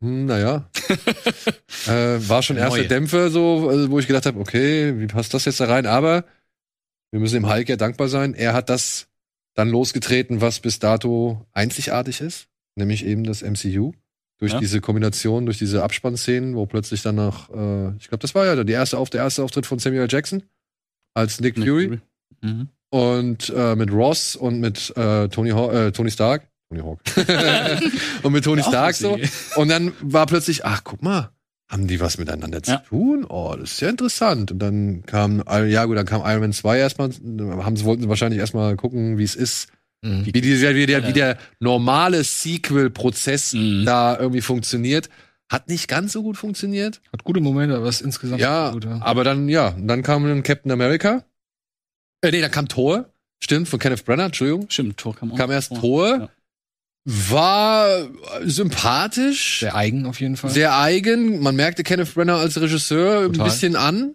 Hm, 0.00 0.26
naja. 0.26 0.68
äh, 1.86 2.18
war 2.28 2.42
schon 2.42 2.58
erste 2.58 2.80
Neue. 2.80 2.88
Dämpfer, 2.88 3.30
so, 3.30 3.68
also, 3.70 3.90
wo 3.90 3.98
ich 3.98 4.06
gedacht 4.06 4.26
habe, 4.26 4.38
okay, 4.38 4.98
wie 4.98 5.06
passt 5.06 5.32
das 5.32 5.46
jetzt 5.46 5.60
da 5.60 5.66
rein? 5.66 5.86
Aber 5.86 6.24
wir 7.12 7.20
müssen 7.20 7.36
dem 7.36 7.50
Hulk 7.50 7.68
ja 7.68 7.76
dankbar 7.76 8.08
sein. 8.08 8.34
Er 8.34 8.52
hat 8.52 8.68
das 8.68 9.08
dann 9.54 9.68
losgetreten, 9.68 10.40
was 10.40 10.60
bis 10.60 10.78
dato 10.78 11.46
einzigartig 11.52 12.20
ist, 12.20 12.48
nämlich 12.76 13.04
eben 13.04 13.24
das 13.24 13.42
MCU. 13.42 13.92
Durch 14.38 14.52
Ja. 14.54 14.58
diese 14.58 14.80
Kombination, 14.80 15.46
durch 15.46 15.58
diese 15.58 15.84
Abspannszenen, 15.84 16.56
wo 16.56 16.66
plötzlich 16.66 17.02
dann 17.02 17.14
noch, 17.14 17.48
äh, 17.50 17.94
ich 17.98 18.08
glaube, 18.08 18.22
das 18.22 18.34
war 18.34 18.44
ja 18.44 18.64
die 18.64 18.72
erste 18.72 18.96
der 19.12 19.20
erste 19.22 19.44
Auftritt 19.44 19.66
von 19.66 19.78
Samuel 19.78 20.08
Jackson 20.10 20.42
als 21.14 21.40
Nick, 21.40 21.56
Nick 21.56 21.68
Fury. 21.68 21.86
Fury. 21.86 22.00
Mhm. 22.40 22.68
Und 22.90 23.50
äh, 23.54 23.76
mit 23.76 23.92
Ross 23.92 24.34
und 24.34 24.58
mit 24.58 24.92
äh, 24.96 25.28
Tony, 25.28 25.50
äh, 25.50 25.92
Tony 25.92 26.10
Stark. 26.10 26.48
Tony 26.68 26.82
Hawk. 26.82 27.00
und 28.22 28.32
mit 28.32 28.44
Tony 28.44 28.62
Stark 28.62 28.94
so. 28.96 29.18
Und 29.56 29.68
dann 29.68 29.92
war 30.00 30.26
plötzlich, 30.26 30.64
ach, 30.64 30.82
guck 30.82 31.02
mal, 31.02 31.30
haben 31.72 31.86
die 31.88 31.98
was 32.00 32.18
miteinander 32.18 32.62
zu 32.62 32.72
Ja. 32.72 32.76
tun? 32.78 33.24
Oh, 33.28 33.56
das 33.58 33.72
ist 33.72 33.80
ja 33.80 33.88
interessant. 33.88 34.52
Und 34.52 34.58
dann 34.60 35.02
kam, 35.06 35.42
ja 35.68 35.84
gut, 35.86 35.96
dann 35.96 36.06
kam 36.06 36.20
Iron 36.24 36.40
Man 36.40 36.52
2 36.52 36.78
erstmal, 36.78 37.10
haben 37.10 37.76
sie, 37.76 37.84
wollten 37.84 38.02
sie 38.02 38.08
wahrscheinlich 38.08 38.38
erstmal 38.38 38.76
gucken, 38.76 39.16
wie 39.18 39.24
es 39.24 39.34
ist, 39.34 39.68
Mhm. 40.04 40.26
wie, 40.26 40.32
dieser, 40.32 40.74
wie, 40.74 40.84
der, 40.86 41.06
wie 41.08 41.12
der 41.12 41.38
normale 41.60 42.22
Sequel-Prozess 42.24 43.54
Mhm. 43.54 43.84
da 43.86 44.18
irgendwie 44.18 44.40
funktioniert. 44.42 45.08
Hat 45.50 45.68
nicht 45.68 45.86
ganz 45.88 46.12
so 46.12 46.22
gut 46.22 46.36
funktioniert. 46.36 47.00
Hat 47.12 47.24
gute 47.24 47.40
Momente, 47.40 47.76
aber 47.76 47.86
es 47.86 47.96
ist 48.00 48.06
insgesamt 48.06 48.40
Ja, 48.40 48.70
gut. 48.70 48.84
Ja. 48.84 49.00
aber 49.02 49.22
dann, 49.24 49.48
ja, 49.48 49.74
dann 49.78 50.02
kam 50.02 50.24
dann 50.26 50.42
Captain 50.42 50.72
America. 50.72 51.24
Äh, 52.22 52.30
nee, 52.32 52.40
dann 52.40 52.50
kam 52.50 52.68
Thor. 52.68 53.06
Stimmt, 53.42 53.68
von 53.68 53.78
Kenneth 53.78 54.04
Branagh, 54.04 54.26
Entschuldigung. 54.26 54.66
Stimmt, 54.70 54.96
Tor 54.98 55.14
kam 55.16 55.32
auch. 55.32 55.36
Kam 55.36 55.50
erst. 55.50 55.74
Thor. 55.74 56.08
Ja. 56.18 56.28
War 57.04 58.08
sympathisch. 58.44 59.60
Sehr 59.60 59.74
eigen 59.74 60.06
auf 60.06 60.20
jeden 60.20 60.36
Fall. 60.36 60.50
sehr 60.50 60.78
eigen. 60.78 61.40
Man 61.40 61.56
merkte 61.56 61.82
Kenneth 61.82 62.14
Branagh 62.14 62.38
als 62.40 62.60
Regisseur 62.60 63.22
ein 63.24 63.32
Total. 63.32 63.44
bisschen 63.46 63.76
an 63.76 64.14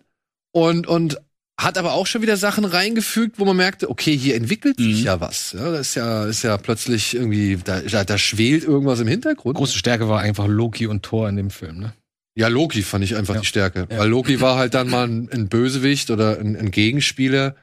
und 0.53 0.87
und 0.87 1.17
hat 1.59 1.77
aber 1.79 1.93
auch 1.93 2.05
schon 2.05 2.21
wieder 2.21 2.37
Sachen 2.37 2.65
reingefügt, 2.65 3.39
wo 3.39 3.45
man 3.45 3.57
merkte, 3.57 3.89
okay, 3.89 4.15
hier 4.15 4.35
entwickelt 4.35 4.77
sich 4.77 4.99
Mhm. 4.99 5.05
ja 5.05 5.19
was. 5.19 5.53
Ja, 5.57 5.71
das 5.71 5.87
ist 5.89 5.95
ja 5.95 6.25
ist 6.25 6.43
ja 6.43 6.55
plötzlich 6.57 7.15
irgendwie 7.15 7.57
da, 7.63 7.81
da, 7.81 8.03
da 8.03 8.17
schwelt 8.17 8.63
irgendwas 8.63 8.99
im 8.99 9.07
Hintergrund. 9.07 9.57
Große 9.57 9.77
Stärke 9.77 10.07
war 10.07 10.19
einfach 10.21 10.47
Loki 10.47 10.87
und 10.87 11.03
Thor 11.03 11.27
in 11.27 11.35
dem 11.35 11.49
Film, 11.49 11.79
ne? 11.79 11.93
Ja, 12.35 12.47
Loki 12.49 12.83
fand 12.83 13.03
ich 13.03 13.15
einfach 13.15 13.33
Ja. 13.33 13.41
die 13.41 13.47
Stärke, 13.47 13.87
Ja. 13.91 13.97
weil 13.97 14.07
Loki 14.09 14.39
war 14.39 14.55
halt 14.57 14.75
dann 14.75 14.89
mal 14.89 15.07
ein, 15.07 15.27
ein 15.31 15.49
Bösewicht 15.49 16.11
oder 16.11 16.39
ein, 16.39 16.55
ein 16.55 16.69
Gegenspieler, 16.69 17.55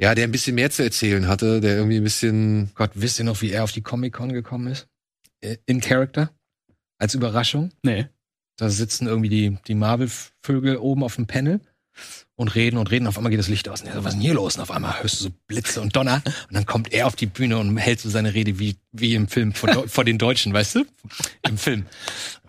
ja, 0.00 0.14
der 0.14 0.24
ein 0.24 0.32
bisschen 0.32 0.54
mehr 0.54 0.70
zu 0.70 0.82
erzählen 0.82 1.26
hatte, 1.26 1.60
der 1.60 1.76
irgendwie 1.76 1.96
ein 1.98 2.04
bisschen 2.04 2.70
Gott, 2.74 2.90
wisst 2.94 3.18
ihr 3.18 3.24
noch, 3.24 3.40
wie 3.42 3.50
er 3.50 3.64
auf 3.64 3.72
die 3.72 3.82
Comic-Con 3.82 4.32
gekommen 4.32 4.68
ist? 4.68 4.88
Äh, 5.40 5.56
In 5.66 5.80
Character? 5.80 6.30
Als 6.98 7.14
Überraschung? 7.14 7.70
Nee. 7.82 8.06
Da 8.56 8.70
sitzen 8.70 9.06
irgendwie 9.06 9.28
die, 9.28 9.58
die 9.66 9.74
Marvel-Vögel 9.74 10.78
oben 10.78 11.02
auf 11.02 11.16
dem 11.16 11.26
Panel 11.26 11.60
und 12.36 12.54
reden 12.54 12.76
und 12.76 12.90
reden. 12.90 13.06
Auf 13.06 13.16
einmal 13.16 13.30
geht 13.30 13.38
das 13.38 13.48
Licht 13.48 13.68
aus. 13.68 13.80
Und 13.82 13.92
so, 13.92 13.98
was 14.04 14.06
ist 14.06 14.12
denn 14.14 14.20
hier 14.20 14.34
los? 14.34 14.56
Und 14.56 14.62
auf 14.62 14.70
einmal 14.70 15.02
hörst 15.02 15.20
du 15.20 15.24
so 15.24 15.30
Blitze 15.46 15.80
und 15.80 15.96
Donner. 15.96 16.22
Und 16.26 16.54
dann 16.54 16.66
kommt 16.66 16.92
er 16.92 17.06
auf 17.06 17.16
die 17.16 17.26
Bühne 17.26 17.58
und 17.58 17.76
hält 17.78 18.00
so 18.00 18.10
seine 18.10 18.34
Rede 18.34 18.58
wie, 18.58 18.76
wie 18.92 19.14
im 19.14 19.28
Film 19.28 19.52
vor, 19.54 19.88
vor 19.88 20.04
den 20.04 20.18
Deutschen, 20.18 20.52
weißt 20.52 20.74
du? 20.76 20.84
Im 21.48 21.56
Film. 21.56 21.86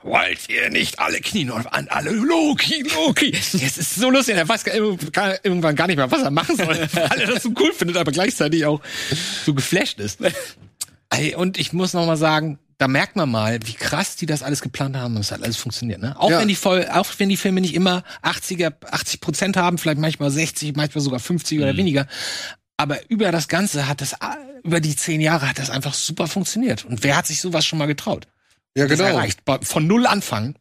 Wollt 0.03 0.47
ihr 0.49 0.69
nicht 0.69 0.99
alle 0.99 1.19
knien 1.19 1.51
und 1.51 1.65
an 1.67 1.87
alle 1.89 2.11
Loki, 2.11 2.83
Loki? 2.95 3.31
Es 3.33 3.53
ist 3.55 3.95
so 3.95 4.09
lustig. 4.09 4.35
Er 4.35 4.47
weiß 4.47 4.63
gar- 4.63 5.43
irgendwann 5.43 5.75
gar 5.75 5.87
nicht 5.87 5.97
mehr, 5.97 6.09
was 6.11 6.21
er 6.21 6.31
machen 6.31 6.55
soll, 6.55 6.67
weil 6.93 7.19
er 7.21 7.27
das 7.27 7.43
so 7.43 7.51
cool 7.59 7.73
findet, 7.73 7.97
aber 7.97 8.11
gleichzeitig 8.11 8.65
auch 8.65 8.81
so 9.45 9.53
geflasht 9.53 9.99
ist. 9.99 10.19
Und 11.35 11.57
ich 11.57 11.73
muss 11.73 11.93
noch 11.93 12.05
mal 12.05 12.15
sagen, 12.17 12.59
da 12.79 12.87
merkt 12.87 13.15
man 13.15 13.29
mal, 13.31 13.59
wie 13.65 13.73
krass 13.73 14.15
die 14.15 14.25
das 14.27 14.43
alles 14.43 14.61
geplant 14.61 14.95
haben 14.95 15.15
und 15.15 15.21
es 15.21 15.31
hat 15.31 15.41
alles 15.43 15.57
funktioniert. 15.57 15.99
Ne? 16.01 16.15
Auch 16.19 16.29
Ja. 16.29 16.39
wenn 16.39 16.47
die 16.47 16.55
voll, 16.55 16.87
auch 16.91 17.07
wenn 17.17 17.29
die 17.29 17.37
Filme 17.37 17.59
nicht 17.61 17.73
immer 17.73 18.03
80er, 18.21 18.71
80 18.91 19.19
Prozent 19.21 19.57
haben, 19.57 19.77
vielleicht 19.79 19.99
manchmal 19.99 20.29
60, 20.29 20.75
manchmal 20.75 21.03
sogar 21.03 21.19
50 21.19 21.59
oder 21.59 21.75
weniger. 21.75 22.05
Aber 22.77 22.97
über 23.09 23.31
das 23.31 23.47
Ganze 23.47 23.87
hat 23.87 24.01
das, 24.01 24.15
über 24.63 24.79
die 24.79 24.95
zehn 24.95 25.21
Jahre 25.21 25.49
hat 25.49 25.57
das 25.57 25.71
einfach 25.71 25.95
super 25.95 26.27
funktioniert. 26.27 26.85
Und 26.85 27.03
wer 27.03 27.17
hat 27.17 27.25
sich 27.25 27.41
sowas 27.41 27.65
schon 27.65 27.79
mal 27.79 27.87
getraut? 27.87 28.27
Ja, 28.77 28.85
Das 28.87 28.99
genau. 28.99 29.09
erreicht. 29.09 29.43
Bei- 29.45 29.59
Von 29.63 29.87
null 29.87 30.05
anfangen. 30.05 30.55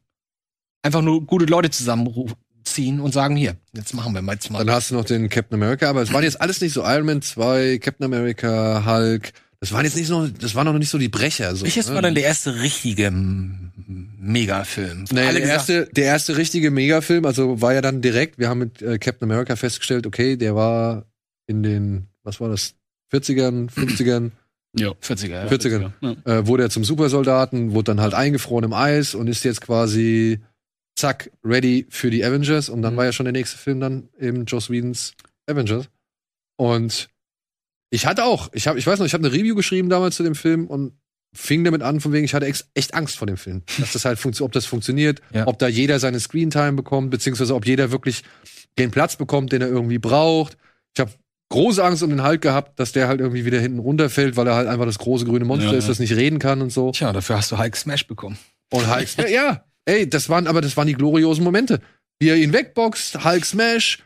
Einfach 0.83 1.03
nur 1.03 1.27
gute 1.27 1.45
Leute 1.45 1.69
zusammenziehen 1.69 3.01
und 3.01 3.13
sagen, 3.13 3.37
hier, 3.37 3.57
jetzt 3.75 3.93
machen 3.93 4.15
wir 4.15 4.23
mal 4.23 4.33
jetzt 4.35 4.51
mal. 4.51 4.65
Dann 4.65 4.75
hast 4.75 4.91
du 4.91 4.95
noch 4.95 5.05
den 5.05 5.29
Captain 5.29 5.61
America, 5.61 5.91
aber 5.91 6.01
es 6.03 6.13
waren 6.13 6.23
jetzt 6.25 6.41
alles 6.41 6.61
nicht 6.63 6.73
so 6.73 6.83
Iron 6.85 7.05
Man 7.05 7.21
2, 7.21 7.79
Captain 7.79 8.05
America, 8.07 8.85
Hulk. 8.87 9.33
Das 9.69 9.73
waren 9.73 9.85
jetzt 9.85 9.97
nicht 9.97 10.07
so, 10.07 10.27
das 10.29 10.55
waren 10.55 10.65
noch 10.67 10.73
nicht 10.79 10.89
so 10.91 10.99
die 10.99 11.09
Brecher. 11.09 11.55
So, 11.57 11.65
Welches 11.65 11.89
ne? 11.89 11.95
war 11.95 12.03
dann 12.03 12.15
der 12.15 12.25
erste 12.25 12.61
richtige 12.61 13.11
Megafilm? 13.11 15.05
Nee, 15.11 15.15
der 15.33 15.33
gesagt- 15.41 15.49
erste, 15.49 15.87
der 15.93 16.05
erste 16.05 16.37
richtige 16.37 16.71
Megafilm, 16.71 17.25
also 17.25 17.61
war 17.61 17.75
ja 17.75 17.81
dann 17.81 18.03
direkt, 18.03 18.39
wir 18.39 18.49
haben 18.49 18.59
mit 18.59 18.83
äh, 18.83 18.99
Captain 18.99 19.31
America 19.31 19.57
festgestellt, 19.57 20.07
okay, 20.07 20.37
der 20.37 20.55
war 20.55 21.07
in 21.47 21.63
den, 21.63 22.07
was 22.23 22.41
war 22.41 22.49
das, 22.49 22.75
40ern, 23.13 23.71
50ern, 23.71 24.31
Ja. 24.79 24.91
40er, 25.03 25.29
ja. 25.29 25.47
40ern, 25.47 25.93
Ja. 26.03 26.17
äh, 26.41 26.47
wurde 26.47 26.65
er 26.65 26.71
zum 26.71 26.85
Supersoldaten, 26.85 27.73
wurde 27.73 27.85
dann 27.93 28.01
halt 28.01 28.13
eingefroren 28.15 28.65
im 28.65 28.73
Eis 28.75 29.15
und 29.15 29.27
ist 29.27 29.43
jetzt 29.45 29.63
quasi, 29.63 30.41
zack, 30.97 31.31
ready 31.45 31.87
für 31.89 32.11
die 32.11 32.23
Avengers. 32.25 32.69
Und 32.69 32.83
dann 32.83 32.93
Mhm. 32.93 32.97
war 32.99 33.05
ja 33.07 33.13
schon 33.13 33.25
der 33.25 33.33
nächste 33.33 33.57
Film 33.57 33.81
dann 33.81 34.09
eben 34.21 34.45
Joss 34.45 34.69
Whedons 34.69 35.15
Avengers. 35.47 35.89
Und 36.57 37.09
ich 37.91 38.07
hatte 38.07 38.25
auch, 38.25 38.49
ich 38.53 38.67
habe, 38.69 38.79
ich 38.79 38.87
weiß 38.87 38.99
noch, 38.99 39.07
ich 39.07 39.15
habe 39.15 39.27
eine 39.27 39.35
Review 39.37 39.55
geschrieben 39.55 39.89
damals 39.89 40.17
zu 40.17 40.23
dem 40.23 40.35
Film 40.35 40.67
und 40.67 40.93
fing 41.35 41.65
damit 41.65 41.83
an, 41.83 42.01
von 42.01 42.13
wegen, 42.13 42.25
ich 42.25 42.35
hatte 42.35 42.47
echt 42.47 42.95
Angst 42.95 43.17
vor 43.19 43.27
dem 43.27 43.37
Film. 43.37 43.63
Dass 43.79 43.93
das 43.93 44.05
halt 44.05 44.19
funktio- 44.19 44.43
ob 44.45 44.53
das 44.53 44.67
funktioniert, 44.67 45.21
Ja. 45.33 45.47
ob 45.47 45.59
da 45.59 45.69
jeder 45.69 45.99
seine 45.99 46.19
Screentime 46.21 46.73
bekommt, 46.73 47.11
beziehungsweise 47.11 47.55
ob 47.55 47.67
jeder 47.67 47.91
wirklich 47.91 48.23
den 48.79 48.91
Platz 48.91 49.17
bekommt, 49.17 49.53
den 49.53 49.63
er 49.63 49.69
irgendwie 49.69 49.99
braucht. 49.99 50.57
Ich 50.95 51.01
habe 51.01 51.11
große 51.51 51.83
Angst 51.85 52.03
um 52.03 52.11
den 52.11 52.25
Hulk 52.25 52.41
gehabt, 52.43 52.81
dass 52.81 52.93
der 52.93 53.07
halt 53.09 53.21
irgendwie 53.21 53.45
wieder 53.45 53.61
hinten 53.61 53.79
runterfällt, 53.79 54.37
weil 54.37 54.47
er 54.47 54.55
halt 54.55 54.67
einfach 54.69 54.87
das 54.87 54.99
große 54.99 55.25
grüne 55.27 55.45
Monster 55.45 55.71
Ja, 55.73 55.79
ist, 55.79 55.85
ja. 55.85 55.89
das 55.91 55.99
nicht 55.99 56.15
reden 56.17 56.39
kann 56.39 56.61
und 56.63 56.71
so. 56.73 56.91
Tja, 56.93 57.13
dafür 57.13 57.37
hast 57.37 57.53
du 57.53 57.59
Hulk 57.59 57.77
Smash 57.77 58.07
bekommen. 58.07 58.39
Und 58.73 58.93
Hulk, 58.93 59.07
ja, 59.19 59.27
ja, 59.29 59.65
ey, 59.85 60.09
das 60.09 60.29
waren, 60.29 60.47
aber 60.47 60.61
das 60.61 60.77
waren 60.77 60.87
die 60.89 60.95
gloriosen 60.95 61.45
Momente. 61.45 61.81
Wie 62.19 62.29
er 62.31 62.37
ihn 62.37 62.53
wegboxt, 62.53 63.25
Hulk 63.25 63.45
Smash, 63.45 63.99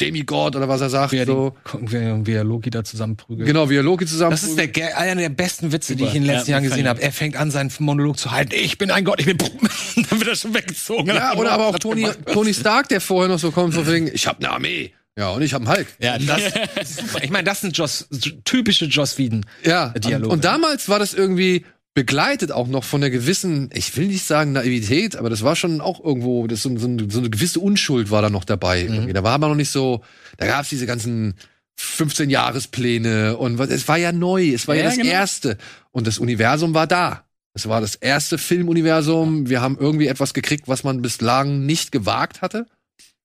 Demigod 0.00 0.56
oder 0.56 0.68
was 0.68 0.80
er 0.80 0.90
sagt, 0.90 1.12
Wie 1.12 1.18
er, 1.18 1.26
so. 1.26 1.54
die, 1.80 1.92
wie, 1.92 1.96
er- 1.96 2.26
wie 2.26 2.32
er 2.32 2.44
Loki 2.44 2.70
da 2.70 2.82
zusammenprügelt. 2.84 3.46
Genau, 3.46 3.68
wie 3.68 3.76
er 3.76 3.82
Loki 3.82 4.06
zusammen. 4.06 4.30
Das 4.30 4.42
ist 4.42 4.56
der, 4.58 4.96
einer 4.98 5.20
der 5.20 5.28
besten 5.28 5.72
Witze, 5.72 5.94
die 5.94 6.00
Super. 6.00 6.10
ich 6.10 6.16
in 6.16 6.22
den 6.24 6.32
letzten 6.34 6.50
Ja, 6.50 6.56
Jahren 6.58 6.68
gesehen 6.68 6.88
habe. 6.88 7.02
Er 7.02 7.12
fängt 7.12 7.36
an, 7.36 7.50
seinen 7.50 7.70
Monolog 7.80 8.18
zu 8.18 8.30
halten. 8.30 8.52
Ich 8.54 8.78
bin 8.78 8.90
ein 8.90 9.04
Gott, 9.04 9.20
ich 9.20 9.26
bin. 9.26 9.36
dann 9.38 10.20
wird 10.20 10.28
er 10.28 10.36
schon 10.36 10.54
weggezogen. 10.54 11.08
Ja, 11.08 11.34
oder 11.36 11.52
aber 11.52 11.66
auch 11.66 11.78
Tony, 11.78 12.08
Tony 12.32 12.54
Stark, 12.54 12.88
der 12.88 13.00
vorher 13.00 13.28
noch 13.28 13.38
so 13.38 13.50
kommt, 13.50 13.74
von 13.74 13.86
wegen, 13.86 14.08
ich 14.12 14.26
hab 14.26 14.38
eine 14.38 14.50
Armee. 14.50 14.92
Ja, 15.18 15.30
und 15.30 15.42
ich 15.42 15.52
hab 15.52 15.62
einen 15.66 15.70
Hulk. 15.76 15.88
Ja, 16.00 16.16
das 16.18 16.42
ist 16.80 16.96
super. 17.00 17.24
Ich 17.24 17.30
meine, 17.30 17.44
das 17.44 17.60
sind 17.60 17.76
Joss, 17.76 18.08
typische 18.44 18.86
Joss 18.86 19.18
Whedon. 19.18 19.44
Ja, 19.64 19.88
Dialoge. 19.90 20.26
und, 20.26 20.32
und 20.32 20.44
damals 20.44 20.88
war 20.88 20.98
das 21.00 21.12
irgendwie 21.12 21.64
begleitet 21.94 22.52
auch 22.52 22.68
noch 22.68 22.84
von 22.84 23.02
einer 23.02 23.10
gewissen, 23.10 23.70
ich 23.72 23.96
will 23.96 24.06
nicht 24.06 24.24
sagen 24.24 24.52
Naivität, 24.52 25.16
aber 25.16 25.30
das 25.30 25.42
war 25.42 25.56
schon 25.56 25.80
auch 25.80 26.02
irgendwo, 26.04 26.46
das 26.46 26.62
so, 26.62 26.76
so, 26.78 26.86
eine- 26.86 27.10
so 27.10 27.18
eine 27.18 27.30
gewisse 27.30 27.58
Unschuld 27.60 28.10
war 28.10 28.22
da 28.22 28.30
noch 28.30 28.44
dabei. 28.44 28.82
irgendwie. 28.82 29.12
Da 29.12 29.22
war 29.24 29.38
man 29.38 29.50
noch 29.50 29.56
nicht 29.56 29.70
so, 29.70 30.02
da 30.36 30.46
gab's 30.46 30.68
diese 30.68 30.86
ganzen 30.86 31.34
15 31.76 32.30
Jahrespläne 32.30 33.36
und 33.36 33.58
was, 33.58 33.70
es 33.70 33.86
war 33.88 33.96
ja 33.98 34.12
neu, 34.12 34.52
es 34.52 34.68
war 34.68 34.74
ja, 34.76 34.82
Ja, 34.82 34.88
das 34.88 34.96
genau. 34.98 35.10
erste 35.10 35.58
und 35.90 36.06
das 36.06 36.18
Universum 36.18 36.74
war 36.74 36.86
da. 36.86 37.24
Es 37.54 37.68
war 37.68 37.80
das 37.80 37.96
erste 37.96 38.38
Filmuniversum. 38.38 39.48
Wir 39.48 39.60
haben 39.60 39.76
irgendwie 39.80 40.06
etwas 40.06 40.34
gekriegt, 40.34 40.68
was 40.68 40.84
man 40.84 41.02
bislang 41.02 41.66
nicht 41.66 41.90
gewagt 41.90 42.42
hatte 42.42 42.66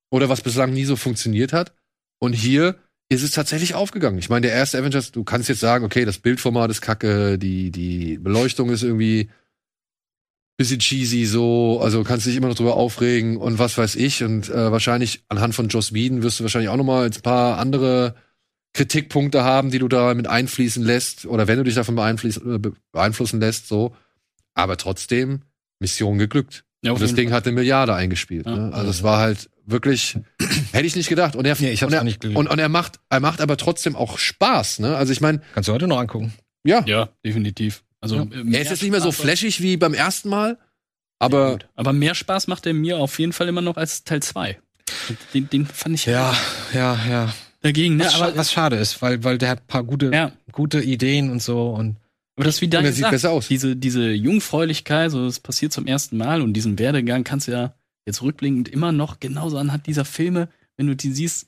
oder 0.09 0.29
was 0.29 0.41
bislang 0.41 0.73
nie 0.73 0.85
so 0.85 0.95
funktioniert 0.95 1.53
hat. 1.53 1.73
Und 2.19 2.33
hier 2.33 2.75
ist 3.13 3.23
es 3.23 3.31
tatsächlich 3.31 3.75
aufgegangen. 3.75 4.17
Ich 4.19 4.29
meine, 4.29 4.47
der 4.47 4.55
erste 4.55 4.77
Avengers, 4.77 5.11
du 5.11 5.23
kannst 5.23 5.49
jetzt 5.49 5.59
sagen, 5.61 5.85
okay, 5.85 6.05
das 6.05 6.17
Bildformat 6.17 6.69
ist 6.71 6.81
kacke, 6.81 7.37
die, 7.37 7.71
die 7.71 8.17
Beleuchtung 8.17 8.69
ist 8.69 8.83
irgendwie 8.83 9.29
bisschen 10.55 10.79
cheesy 10.79 11.25
so, 11.25 11.79
also 11.81 12.03
kannst 12.03 12.27
dich 12.27 12.35
immer 12.35 12.47
noch 12.47 12.55
drüber 12.55 12.75
aufregen 12.75 13.37
und 13.37 13.57
was 13.57 13.77
weiß 13.77 13.95
ich. 13.95 14.23
Und 14.23 14.49
äh, 14.49 14.71
wahrscheinlich 14.71 15.23
anhand 15.27 15.55
von 15.55 15.67
Joss 15.67 15.93
Whedon 15.93 16.21
wirst 16.21 16.39
du 16.39 16.43
wahrscheinlich 16.43 16.69
auch 16.69 16.77
noch 16.77 16.83
mal 16.83 17.05
ein 17.05 17.21
paar 17.23 17.57
andere 17.57 18.15
Kritikpunkte 18.73 19.43
haben, 19.43 19.71
die 19.71 19.79
du 19.79 19.87
da 19.87 20.13
mit 20.13 20.27
einfließen 20.27 20.83
lässt 20.83 21.25
oder 21.25 21.47
wenn 21.47 21.57
du 21.57 21.63
dich 21.63 21.75
davon 21.75 21.97
äh, 21.97 22.59
be- 22.59 22.73
beeinflussen 22.91 23.39
lässt, 23.39 23.67
so. 23.67 23.95
Aber 24.53 24.77
trotzdem, 24.77 25.41
Mission 25.79 26.19
geglückt. 26.19 26.65
Ja, 26.83 26.91
Und 26.91 27.01
das 27.01 27.15
Ding 27.15 27.29
Fall. 27.29 27.37
hat 27.37 27.47
eine 27.47 27.55
Milliarde 27.55 27.95
eingespielt. 27.95 28.45
Ja. 28.45 28.55
Ne? 28.55 28.73
Also 28.73 28.91
es 28.91 29.01
war 29.01 29.19
halt 29.19 29.49
wirklich, 29.65 30.17
hätte 30.71 30.85
ich 30.85 30.95
nicht 30.95 31.09
gedacht. 31.09 31.35
Und 31.35 31.45
er, 31.45 31.55
Nee, 31.59 31.71
ich 31.71 31.81
hab's 31.81 31.91
und 31.91 31.93
er, 31.95 32.01
auch 32.01 32.05
nicht 32.05 32.19
gelesen. 32.21 32.37
und, 32.37 32.47
und 32.47 32.59
er 32.59 32.69
macht, 32.69 32.99
er 33.09 33.19
macht 33.19 33.41
aber 33.41 33.57
trotzdem 33.57 33.95
auch 33.95 34.17
Spaß. 34.17 34.79
Ne? 34.79 34.95
Also 34.95 35.13
ich 35.13 35.21
meine, 35.21 35.41
Kannst 35.53 35.69
du 35.69 35.73
heute 35.73 35.87
noch 35.87 35.99
angucken. 35.99 36.33
ja, 36.63 36.83
Ja, 36.85 37.09
definitiv. 37.25 37.83
Also, 38.01 38.17
ja. 38.17 38.23
äh, 38.23 38.53
er 38.53 38.61
ist 38.61 38.69
jetzt 38.69 38.81
nicht 38.81 38.91
mehr 38.91 39.01
so 39.01 39.11
flashig 39.11 39.61
wie 39.61 39.77
beim 39.77 39.93
ersten 39.93 40.29
Mal, 40.29 40.57
aber 41.19 41.59
aber 41.75 41.93
mehr 41.93 42.15
Spaß 42.15 42.47
macht 42.47 42.65
er 42.65 42.73
mir 42.73 42.97
auf 42.97 43.17
jeden 43.19 43.31
Fall 43.31 43.47
immer 43.47 43.61
noch 43.61 43.77
als 43.77 44.03
Teil 44.03 44.21
2. 44.21 44.59
Den, 45.33 45.49
den 45.49 45.65
fand 45.65 45.95
ich 45.95 46.05
Ja, 46.05 46.35
ja, 46.73 46.99
ja. 47.09 47.33
dagegen. 47.61 47.95
Ne? 47.95 48.03
Was, 48.05 48.21
Aber, 48.21 48.35
was 48.35 48.51
schade 48.51 48.75
ist, 48.75 49.01
weil, 49.01 49.23
weil 49.23 49.37
der 49.37 49.49
hat 49.49 49.59
ein 49.61 49.67
paar 49.67 49.83
gute, 49.83 50.11
ja, 50.13 50.33
gute 50.51 50.81
Ideen 50.81 51.29
und 51.31 51.41
so 51.41 51.69
und 51.69 51.95
aber 52.35 52.45
das 52.45 52.55
ist 52.55 52.61
wie 52.61 52.69
er 52.75 52.91
sieht 52.91 53.09
besser 53.11 53.29
aus. 53.29 53.47
diese, 53.47 53.75
diese 53.75 54.09
Jungfräulichkeit, 54.09 55.11
so 55.11 55.23
das 55.25 55.39
passiert 55.39 55.71
zum 55.71 55.85
ersten 55.85 56.17
Mal 56.17 56.41
und 56.41 56.53
diesen 56.53 56.79
Werdegang 56.79 57.23
kannst 57.23 57.47
du 57.47 57.51
ja 57.51 57.75
jetzt 58.05 58.21
rückblickend 58.21 58.69
immer 58.69 58.91
noch 58.91 59.19
genauso 59.19 59.57
anhand 59.57 59.87
dieser 59.87 60.05
Filme, 60.05 60.49
wenn 60.77 60.87
du 60.87 60.95
die 60.95 61.11
siehst, 61.11 61.47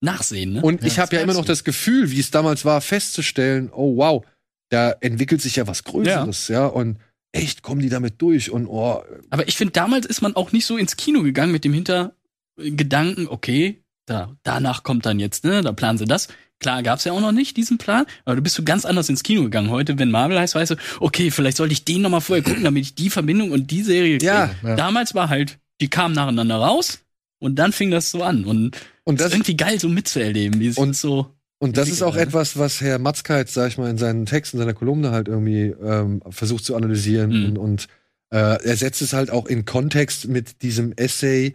nachsehen. 0.00 0.54
Ne? 0.54 0.62
Und 0.62 0.84
ich 0.84 0.96
Ja, 0.96 1.02
habe 1.02 1.16
ja 1.16 1.22
immer 1.22 1.34
noch 1.34 1.44
das 1.44 1.64
Gefühl, 1.64 2.10
wie 2.10 2.20
es 2.20 2.30
damals 2.30 2.64
war, 2.64 2.80
festzustellen, 2.80 3.70
oh 3.72 3.96
wow, 3.96 4.24
da 4.70 4.92
entwickelt 5.00 5.40
sich 5.40 5.56
ja 5.56 5.66
was 5.66 5.84
Größeres, 5.84 6.48
ja, 6.48 6.66
und 6.66 6.98
echt 7.32 7.62
kommen 7.62 7.80
die 7.80 7.88
damit 7.88 8.20
durch 8.20 8.50
und 8.50 8.66
oh, 8.66 9.02
Aber 9.30 9.48
ich 9.48 9.56
finde, 9.56 9.72
damals 9.72 10.06
ist 10.06 10.20
man 10.20 10.36
auch 10.36 10.52
nicht 10.52 10.66
so 10.66 10.76
ins 10.76 10.96
Kino 10.96 11.22
gegangen 11.22 11.52
mit 11.52 11.64
dem 11.64 11.72
Hintergedanken, 11.72 13.28
okay, 13.28 13.82
da, 14.06 14.36
danach 14.42 14.82
kommt 14.82 15.06
dann 15.06 15.18
jetzt, 15.18 15.44
ne, 15.44 15.62
da 15.62 15.72
planen 15.72 15.98
sie 15.98 16.04
das. 16.04 16.28
Klar, 16.60 16.82
gab's 16.82 17.04
ja 17.04 17.12
auch 17.12 17.20
noch 17.20 17.32
nicht, 17.32 17.56
diesen 17.56 17.78
Plan, 17.78 18.06
aber 18.24 18.36
du 18.36 18.42
bist 18.42 18.54
so 18.54 18.62
ganz 18.62 18.84
anders 18.84 19.08
ins 19.08 19.22
Kino 19.22 19.42
gegangen. 19.42 19.70
Heute, 19.70 19.98
wenn 19.98 20.10
Marvel 20.10 20.38
heißt, 20.38 20.54
weißt 20.54 20.72
du, 20.72 20.76
okay, 21.00 21.30
vielleicht 21.30 21.56
sollte 21.56 21.72
ich 21.72 21.84
den 21.84 22.02
noch 22.02 22.10
mal 22.10 22.20
vorher 22.20 22.44
gucken, 22.44 22.64
damit 22.64 22.82
ich 22.84 22.94
die 22.94 23.10
Verbindung 23.10 23.50
und 23.50 23.70
die 23.70 23.82
Serie 23.82 24.18
kriege. 24.18 24.26
Ja, 24.32 24.54
ja. 24.62 24.76
Damals 24.76 25.14
war 25.14 25.28
halt, 25.28 25.58
die 25.80 25.88
kamen 25.88 26.14
nacheinander 26.14 26.56
raus 26.56 27.00
und 27.38 27.56
dann 27.56 27.72
fing 27.72 27.90
das 27.90 28.10
so 28.10 28.22
an. 28.22 28.44
Und 28.44 28.76
und 29.04 29.20
das 29.20 29.24
das 29.26 29.32
ist 29.32 29.34
irgendwie 29.34 29.56
geil, 29.56 29.78
so 29.80 29.88
mitzuerleben. 29.88 30.60
Wie 30.60 30.70
Und- 30.70 30.96
so. 30.96 31.30
Und 31.58 31.76
das 31.78 31.88
ist 31.88 32.02
auch 32.02 32.16
ne? 32.16 32.20
etwas, 32.22 32.58
was 32.58 32.80
Herr 32.82 32.98
Matzkeit, 32.98 33.48
sag 33.48 33.68
ich 33.68 33.78
mal, 33.78 33.88
in 33.88 33.96
seinen 33.96 34.26
Texten, 34.26 34.58
seiner 34.58 34.74
Kolumne 34.74 35.12
halt 35.12 35.28
irgendwie 35.28 35.68
ähm, 35.82 36.20
versucht 36.28 36.64
zu 36.64 36.76
analysieren. 36.76 37.30
Mhm. 37.30 37.44
Und, 37.46 37.58
und 37.58 37.86
äh, 38.30 38.62
er 38.62 38.76
setzt 38.76 39.00
es 39.00 39.12
halt 39.14 39.30
auch 39.30 39.46
in 39.46 39.64
Kontext 39.64 40.26
mit 40.28 40.60
diesem 40.62 40.92
Essay 40.92 41.54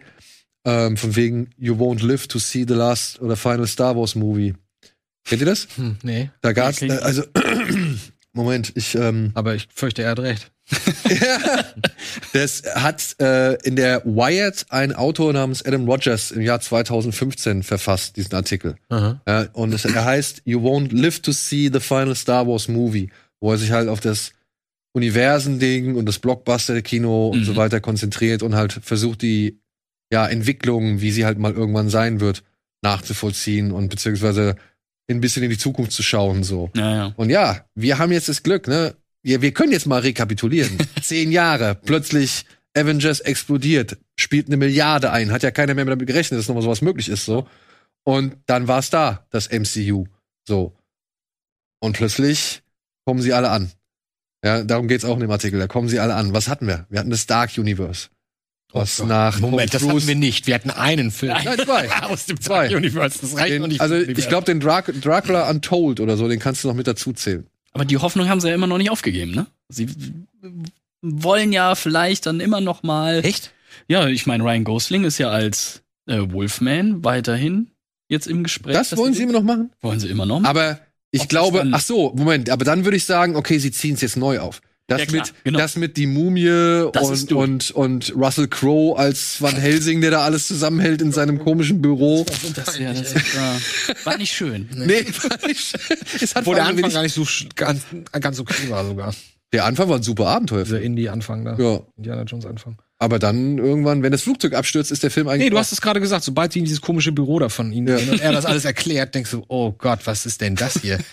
ähm, 0.64 0.96
von 0.96 1.14
wegen 1.14 1.50
You 1.58 1.74
won't 1.74 2.04
live 2.04 2.26
to 2.28 2.38
see 2.40 2.64
the 2.66 2.74
last 2.74 3.20
oder 3.20 3.36
final 3.36 3.68
Star 3.68 3.94
Wars 3.96 4.16
movie. 4.16 4.54
Kennt 5.24 5.42
ihr 5.42 5.46
das? 5.46 5.68
hm, 5.76 5.98
nee. 6.02 6.30
Da 6.40 6.52
gab's, 6.52 6.82
äh, 6.82 6.86
ich. 6.86 7.02
also 7.04 7.22
Moment, 8.32 8.72
ich 8.74 8.94
ähm, 8.94 9.30
Aber 9.34 9.54
ich 9.54 9.68
fürchte, 9.72 10.02
er 10.02 10.10
hat 10.12 10.20
recht. 10.20 10.50
Das 12.32 12.62
hat 12.74 13.16
äh, 13.20 13.54
in 13.66 13.76
der 13.76 14.04
Wired 14.04 14.66
ein 14.68 14.94
Autor 14.94 15.32
namens 15.32 15.64
Adam 15.64 15.88
Rogers 15.88 16.30
im 16.30 16.42
Jahr 16.42 16.60
2015 16.60 17.62
verfasst, 17.62 18.16
diesen 18.16 18.34
Artikel. 18.34 18.76
Ja, 18.90 19.48
und 19.52 19.74
es, 19.74 19.84
er 19.84 20.04
heißt 20.04 20.42
You 20.44 20.60
won't 20.60 20.94
live 20.94 21.20
to 21.20 21.32
see 21.32 21.70
the 21.72 21.80
final 21.80 22.14
Star 22.14 22.46
Wars 22.46 22.68
movie, 22.68 23.10
wo 23.40 23.52
er 23.52 23.58
sich 23.58 23.72
halt 23.72 23.88
auf 23.88 24.00
das 24.00 24.32
Universending 24.92 25.94
und 25.96 26.06
das 26.06 26.18
Blockbuster-Kino 26.18 27.28
und 27.28 27.40
Mhm. 27.40 27.44
so 27.44 27.56
weiter 27.56 27.80
konzentriert 27.80 28.42
und 28.42 28.54
halt 28.54 28.72
versucht, 28.82 29.22
die 29.22 29.60
ja, 30.12 30.26
Entwicklung, 30.26 31.00
wie 31.00 31.12
sie 31.12 31.24
halt 31.24 31.38
mal 31.38 31.52
irgendwann 31.52 31.88
sein 31.88 32.20
wird, 32.20 32.42
nachzuvollziehen 32.82 33.70
und 33.70 33.88
beziehungsweise 33.88 34.56
ein 35.08 35.20
bisschen 35.20 35.42
in 35.44 35.50
die 35.50 35.58
Zukunft 35.58 35.92
zu 35.92 36.02
schauen, 36.02 36.42
so. 36.44 36.70
Ja, 36.74 36.94
ja. 36.94 37.12
Und 37.16 37.30
ja, 37.30 37.64
wir 37.74 37.98
haben 37.98 38.12
jetzt 38.12 38.28
das 38.28 38.42
Glück, 38.42 38.66
ne? 38.68 38.94
Wir, 39.22 39.42
wir 39.42 39.52
können 39.52 39.72
jetzt 39.72 39.86
mal 39.86 40.00
rekapitulieren. 40.00 40.78
Zehn 41.02 41.30
Jahre, 41.32 41.74
plötzlich 41.74 42.44
Avengers 42.76 43.20
explodiert, 43.20 43.98
spielt 44.18 44.46
eine 44.46 44.56
Milliarde 44.56 45.10
ein, 45.10 45.32
hat 45.32 45.42
ja 45.42 45.50
keiner 45.50 45.74
mehr 45.74 45.84
damit 45.84 46.06
gerechnet, 46.06 46.38
dass 46.38 46.48
nochmal 46.48 46.62
sowas 46.62 46.82
möglich 46.82 47.08
ist, 47.08 47.24
so. 47.24 47.46
Und 48.04 48.36
dann 48.46 48.66
war 48.68 48.78
es 48.78 48.90
da, 48.90 49.26
das 49.30 49.50
MCU, 49.50 50.06
so. 50.46 50.74
Und 51.80 51.96
plötzlich 51.96 52.62
kommen 53.04 53.20
sie 53.20 53.32
alle 53.32 53.50
an. 53.50 53.70
Ja, 54.44 54.62
darum 54.62 54.88
geht's 54.88 55.04
auch 55.04 55.14
in 55.14 55.20
dem 55.20 55.30
Artikel. 55.30 55.58
Da 55.58 55.66
kommen 55.66 55.88
sie 55.88 55.98
alle 55.98 56.14
an. 56.14 56.32
Was 56.32 56.48
hatten 56.48 56.66
wir? 56.66 56.86
Wir 56.88 56.98
hatten 57.00 57.10
das 57.10 57.26
Dark 57.26 57.56
Universe. 57.58 58.08
Was 58.72 59.00
Oh 59.00 59.04
nach 59.06 59.38
Moment, 59.40 59.74
das 59.74 59.80
Tom 59.82 59.90
hatten 59.90 59.98
Cruise- 59.98 60.08
wir 60.08 60.14
nicht. 60.14 60.46
Wir 60.46 60.54
hatten 60.54 60.70
einen 60.70 61.10
Film. 61.10 61.32
Nein, 61.44 61.58
zwei. 61.58 61.90
Aus 62.02 62.26
dem 62.26 62.40
Zwei. 62.40 62.68
Dark 62.68 62.78
Universe. 62.78 63.18
Das 63.20 63.36
reicht 63.36 63.54
noch 63.58 63.64
Den, 63.64 63.68
nicht. 63.68 63.80
also 63.80 63.96
ich 63.96 64.28
glaube, 64.28 64.44
den 64.46 64.60
Drac 64.60 64.92
Dracula 65.00 65.50
Untold 65.50 66.00
oder 66.00 66.16
so, 66.16 66.28
den 66.28 66.38
kannst 66.38 66.64
du 66.64 66.68
noch 66.68 66.74
mit 66.74 66.86
dazu 66.86 67.12
zählen. 67.12 67.46
Aber 67.72 67.84
die 67.84 67.98
Hoffnung 67.98 68.28
haben 68.28 68.40
sie 68.40 68.48
ja 68.48 68.54
immer 68.54 68.66
noch 68.66 68.78
nicht 68.78 68.90
aufgegeben, 68.90 69.32
ne? 69.32 69.46
Sie 69.68 69.88
wollen 71.02 71.52
ja 71.52 71.74
vielleicht 71.74 72.26
dann 72.26 72.40
immer 72.40 72.60
noch 72.60 72.82
mal. 72.82 73.24
Echt? 73.24 73.52
Ja, 73.88 74.08
ich 74.08 74.26
meine, 74.26 74.44
Ryan 74.44 74.64
Gosling 74.64 75.04
ist 75.04 75.18
ja 75.18 75.30
als 75.30 75.82
äh, 76.06 76.18
Wolfman 76.30 77.04
weiterhin 77.04 77.70
jetzt 78.08 78.26
im 78.26 78.42
Gespräch. 78.42 78.74
Das 78.74 78.96
wollen 78.96 79.14
sie 79.14 79.22
immer 79.22 79.32
noch 79.32 79.42
machen? 79.42 79.70
wollen 79.80 80.00
sie 80.00 80.08
immer 80.08 80.26
noch. 80.26 80.44
Aber 80.44 80.80
ich 81.12 81.22
Ob 81.22 81.28
glaube, 81.28 81.68
ach 81.72 81.80
so, 81.80 82.12
Moment, 82.14 82.50
aber 82.50 82.64
dann 82.64 82.84
würde 82.84 82.96
ich 82.96 83.04
sagen, 83.04 83.36
okay, 83.36 83.58
sie 83.58 83.70
ziehen 83.70 83.94
es 83.94 84.00
jetzt 84.00 84.16
neu 84.16 84.40
auf. 84.40 84.60
Das 84.90 84.98
Ja, 85.02 85.06
klar, 85.06 85.22
mit, 85.24 85.44
genau. 85.44 85.58
das 85.60 85.76
mit 85.76 85.96
die 85.96 86.06
Mumie 86.08 86.90
Das 86.92 87.08
und, 87.08 87.32
und, 87.32 87.70
und 87.70 88.12
Russell 88.16 88.48
Crowe 88.48 88.98
als 88.98 89.40
Van 89.40 89.54
Helsing, 89.54 90.00
der 90.00 90.10
da 90.10 90.22
alles 90.22 90.48
zusammenhält 90.48 91.00
in 91.00 91.12
seinem 91.12 91.38
komischen 91.38 91.80
Büro. 91.80 92.26
das, 92.56 92.76
ja, 92.76 92.92
das 92.92 93.12
ist, 93.12 93.36
war 94.04 94.18
nicht 94.18 94.32
schön. 94.32 94.68
Nee, 94.74 95.04
war 95.28 95.46
nicht- 95.46 95.78
es 96.20 96.34
hat 96.34 96.44
Wo 96.44 96.54
der 96.54 96.66
Anfang 96.66 96.90
gar 96.92 97.02
nicht 97.02 97.14
so 97.14 97.24
ganz, 97.54 97.82
ganz 98.20 98.40
okay 98.40 98.68
war 98.68 98.84
sogar. 98.84 99.14
der 99.52 99.64
Anfang 99.64 99.88
war 99.88 99.96
ein 99.96 100.02
super 100.02 100.26
Abenteuer. 100.26 100.64
Dieser 100.64 100.80
Indie-Anfang 100.82 101.44
da. 101.44 101.56
Ja, 101.56 101.80
Indiana 101.96 102.22
Jones 102.24 102.46
Anfang. 102.46 102.76
aber 102.98 103.20
dann 103.20 103.58
irgendwann, 103.58 104.02
wenn 104.02 104.10
das 104.10 104.22
Flugzeug 104.22 104.54
abstürzt, 104.54 104.90
ist 104.90 105.04
der 105.04 105.12
Film 105.12 105.28
eigentlich 105.28 105.44
Nee, 105.44 105.50
du 105.50 105.58
hast 105.58 105.70
es 105.70 105.80
gerade 105.80 106.00
gesagt, 106.00 106.24
sobald 106.24 106.52
sie 106.52 106.58
in 106.58 106.64
dieses 106.64 106.80
komische 106.80 107.12
Büro 107.12 107.38
da 107.38 107.48
von 107.48 107.70
ihnen 107.72 107.86
Ja. 107.86 107.96
gehen 107.96 108.10
und 108.10 108.20
er 108.20 108.32
das 108.32 108.44
alles 108.44 108.64
erklärt, 108.64 109.14
denkst 109.14 109.30
du, 109.30 109.44
oh 109.46 109.70
Gott, 109.70 110.00
was 110.04 110.26
ist 110.26 110.40
denn 110.40 110.56
das 110.56 110.80
hier? 110.82 110.98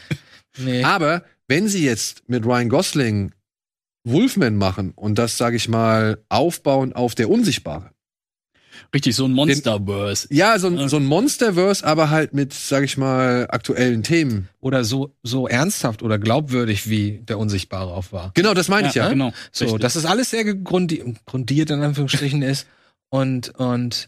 Nee. 0.59 0.83
Aber 0.83 1.21
wenn 1.47 1.67
sie 1.67 1.85
jetzt 1.85 2.23
mit 2.27 2.43
Ryan 2.43 2.67
Gosling 2.69 3.31
Wolfman 4.11 4.55
machen 4.55 4.93
und 4.95 5.17
das, 5.17 5.37
sage 5.37 5.55
ich 5.55 5.67
mal, 5.69 6.23
aufbauen 6.29 6.93
auf 6.93 7.15
der 7.15 7.29
Unsichtbare. 7.29 7.91
Richtig, 8.93 9.15
so 9.15 9.25
ein 9.25 9.33
Monsterverse. 9.33 10.27
Ja, 10.31 10.57
so 10.59 10.67
ein, 10.67 10.87
so 10.87 10.97
ein 10.97 11.05
Monsterverse, 11.05 11.85
aber 11.85 12.09
halt 12.09 12.33
mit, 12.33 12.53
sage 12.53 12.85
ich 12.85 12.97
mal, 12.97 13.47
aktuellen 13.49 14.03
Themen. 14.03 14.49
Oder 14.59 14.83
so, 14.83 15.15
so 15.23 15.47
ernsthaft 15.47 16.03
oder 16.03 16.19
glaubwürdig, 16.19 16.89
wie 16.89 17.19
der 17.19 17.37
Unsichtbare 17.37 17.91
auch 17.91 18.11
war. 18.11 18.31
Genau, 18.33 18.53
das 18.53 18.69
meine 18.69 18.87
ich 18.87 18.93
ja. 18.93 19.09
genau. 19.09 19.33
So, 19.51 19.65
Richtig. 19.65 19.81
dass 19.81 19.95
es 19.95 20.05
alles 20.05 20.29
sehr 20.29 20.43
gegrundiert, 20.43 21.25
grundiert 21.25 21.69
in 21.69 21.81
Anführungsstrichen 21.81 22.41
ist 22.41 22.67
und, 23.09 23.49
und 23.57 24.07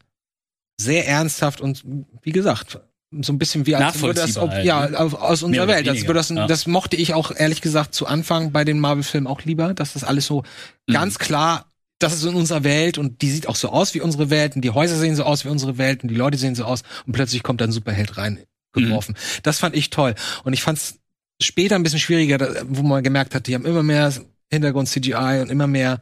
sehr 0.79 1.07
ernsthaft 1.07 1.61
und 1.61 1.83
wie 2.21 2.31
gesagt, 2.31 2.79
so 3.11 3.33
ein 3.33 3.39
bisschen 3.39 3.65
wie 3.65 3.75
als 3.75 4.01
würde 4.01 4.21
das 4.21 4.37
ob, 4.37 4.51
halt, 4.51 4.65
ja, 4.65 4.87
ne? 4.87 4.99
auf- 4.99 5.15
aus 5.15 5.41
unserer 5.43 5.67
Welt. 5.67 5.87
Also 5.89 6.01
würde 6.03 6.13
das, 6.19 6.29
ja. 6.29 6.45
das 6.47 6.67
mochte 6.67 6.95
ich 6.95 7.13
auch 7.15 7.31
ehrlich 7.35 7.61
gesagt 7.61 7.95
zu 7.95 8.05
Anfang 8.05 8.51
bei 8.51 8.63
den 8.63 8.79
Marvel-Filmen 8.79 9.25
auch 9.27 9.41
lieber, 9.43 9.73
dass 9.73 9.93
das 9.93 10.03
alles 10.03 10.25
so 10.27 10.43
Mhm. 10.87 10.93
ganz 10.93 11.17
klar, 11.19 11.65
das 11.97 12.13
ist 12.13 12.23
in 12.23 12.35
unserer 12.35 12.63
Welt 12.63 12.97
und 12.97 13.21
die 13.21 13.31
sieht 13.31 13.47
auch 13.47 13.55
so 13.55 13.69
aus 13.69 13.93
wie 13.93 14.01
unsere 14.01 14.29
Welt 14.29 14.55
und 14.55 14.61
die 14.61 14.69
Häuser 14.69 14.95
sehen 14.95 15.15
so 15.15 15.23
aus 15.23 15.43
wie 15.43 15.49
unsere 15.49 15.77
Welt 15.77 16.03
und 16.03 16.09
die 16.09 16.15
Leute 16.15 16.37
sehen 16.37 16.55
so 16.55 16.63
aus 16.65 16.83
und 17.05 17.13
plötzlich 17.13 17.43
kommt 17.43 17.61
dann 17.61 17.69
ein 17.69 17.73
Superheld 17.73 18.17
rein 18.17 18.39
geworfen. 18.73 19.15
Das 19.43 19.57
fand 19.59 19.75
ich 19.75 19.89
toll. 19.89 20.13
Und 20.43 20.53
ich 20.53 20.61
fand 20.61 20.77
es 20.77 20.99
später 21.41 21.75
ein 21.75 21.83
bisschen 21.83 21.99
schwieriger, 21.99 22.63
wo 22.69 22.83
man 22.83 23.03
gemerkt 23.03 23.33
hat, 23.33 23.47
die 23.47 23.55
haben 23.55 23.65
immer 23.65 23.81
mehr 23.83 24.13
Hintergrund 24.51 24.87
CGI 24.87 25.39
und 25.41 25.49
immer 25.49 25.67
mehr 25.67 25.99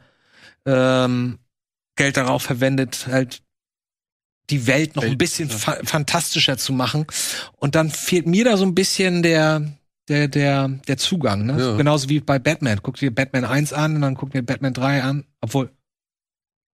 ähm, 0.66 1.38
Geld 1.96 2.16
darauf 2.16 2.42
verwendet, 2.42 3.06
halt 3.10 3.40
die 4.50 4.66
Welt 4.66 4.96
noch 4.96 5.02
ein 5.02 5.10
Welt, 5.10 5.18
bisschen 5.18 5.48
ja. 5.48 5.56
fa 5.56 5.78
fantastischer 5.84 6.56
zu 6.56 6.72
machen. 6.72 7.06
Und 7.56 7.74
dann 7.74 7.90
fehlt 7.90 8.26
mir 8.26 8.44
da 8.44 8.56
so 8.56 8.64
ein 8.64 8.74
bisschen 8.74 9.22
der 9.22 9.72
der 10.08 10.28
der 10.28 10.68
der 10.68 10.96
Zugang, 10.96 11.46
ne? 11.46 11.58
Ja. 11.58 11.76
Genauso 11.76 12.08
wie 12.08 12.20
bei 12.20 12.38
Batman. 12.38 12.80
Guck 12.82 12.96
dir 12.96 13.14
Batman 13.14 13.44
1 13.44 13.72
an 13.72 13.96
und 13.96 14.02
dann 14.02 14.14
guck 14.14 14.30
dir 14.30 14.42
Batman 14.42 14.72
3 14.72 15.02
an, 15.02 15.24
obwohl 15.40 15.70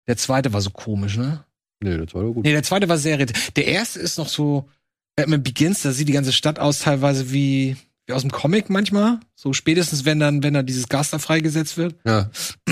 der 0.08 0.18
zweite 0.18 0.54
war 0.54 0.62
so 0.62 0.70
komisch, 0.70 1.18
ne? 1.18 1.46
Nee, 1.82 1.98
das 1.98 2.14
war 2.14 2.24
doch 2.24 2.34
gut. 2.34 2.46
Nee, 2.46 2.52
der 2.52 2.64
zweite 2.64 2.88
war 2.90 2.98
sehr 2.98 3.18
Der 3.18 3.68
erste 3.68 4.00
ist 4.00 4.18
noch 4.18 4.30
so 4.30 4.70
Batman 5.16 5.44
Begins, 5.44 5.82
da 5.82 5.92
sieht 5.92 6.08
die 6.08 6.14
ganze 6.14 6.34
Stadt 6.34 6.60
aus 6.60 6.80
teilweise 6.80 7.32
wie, 7.32 7.76
wie 8.06 8.14
aus 8.14 8.22
dem 8.22 8.32
Comic 8.32 8.70
manchmal. 8.70 9.20
So 9.36 9.54
spätestens, 9.54 10.06
wenn 10.06 10.20
dann, 10.20 10.44
wenn 10.44 10.54
da 10.54 10.64
dieses 10.64 10.90
Gas 10.90 11.12
da 11.12 11.20
freigesetzt 11.20 11.78
wird. 11.78 11.96
Ja. 12.06 12.30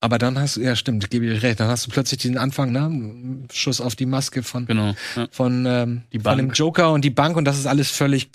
Aber 0.00 0.18
dann 0.18 0.38
hast 0.38 0.56
du, 0.56 0.60
ja 0.60 0.76
stimmt, 0.76 1.10
gebe 1.10 1.26
ich 1.26 1.42
recht, 1.42 1.58
dann 1.58 1.68
hast 1.68 1.86
du 1.86 1.90
plötzlich 1.90 2.20
diesen 2.20 2.36
Anfang, 2.38 2.70
ne? 2.70 3.46
Schuss 3.52 3.80
auf 3.80 3.96
die 3.96 4.06
Maske 4.06 4.42
von, 4.42 4.66
Genau. 4.66 4.94
Ja. 5.16 5.28
von, 5.30 5.64
ähm, 5.66 6.02
von 6.22 6.36
dem. 6.38 6.50
Joker 6.50 6.92
und 6.92 7.02
die 7.02 7.10
Bank 7.10 7.36
und 7.36 7.44
das 7.44 7.58
ist 7.58 7.66
alles 7.66 7.90
völlig 7.90 8.30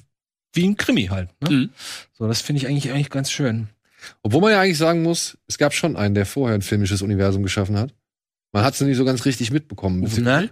wie 0.53 0.68
ein 0.68 0.76
Krimi 0.76 1.05
halt. 1.05 1.30
Ne? 1.41 1.49
Mhm. 1.49 1.70
So, 2.14 2.28
das 2.28 2.41
finde 2.41 2.62
ich 2.62 2.68
eigentlich, 2.68 2.91
eigentlich 2.91 3.09
ganz 3.09 3.32
schön. 3.32 3.70
Obwohl 4.24 4.41
man 4.41 4.51
ja 4.51 4.59
eigentlich 4.62 4.78
sagen 4.80 5.03
muss, 5.03 5.38
es 5.47 5.57
gab 5.57 5.74
schon 5.74 5.95
einen, 5.95 6.16
der 6.16 6.26
vorher 6.26 6.55
ein 6.55 6.62
filmisches 6.64 7.01
Universum 7.03 7.43
geschaffen 7.43 7.78
hat. 7.78 7.93
Man 8.51 8.64
hat 8.64 8.74
es 8.74 8.82
nicht 8.82 8.97
so 8.97 9.05
ganz 9.05 9.24
richtig 9.26 9.51
mitbekommen. 9.51 10.01
Ne? 10.01 10.49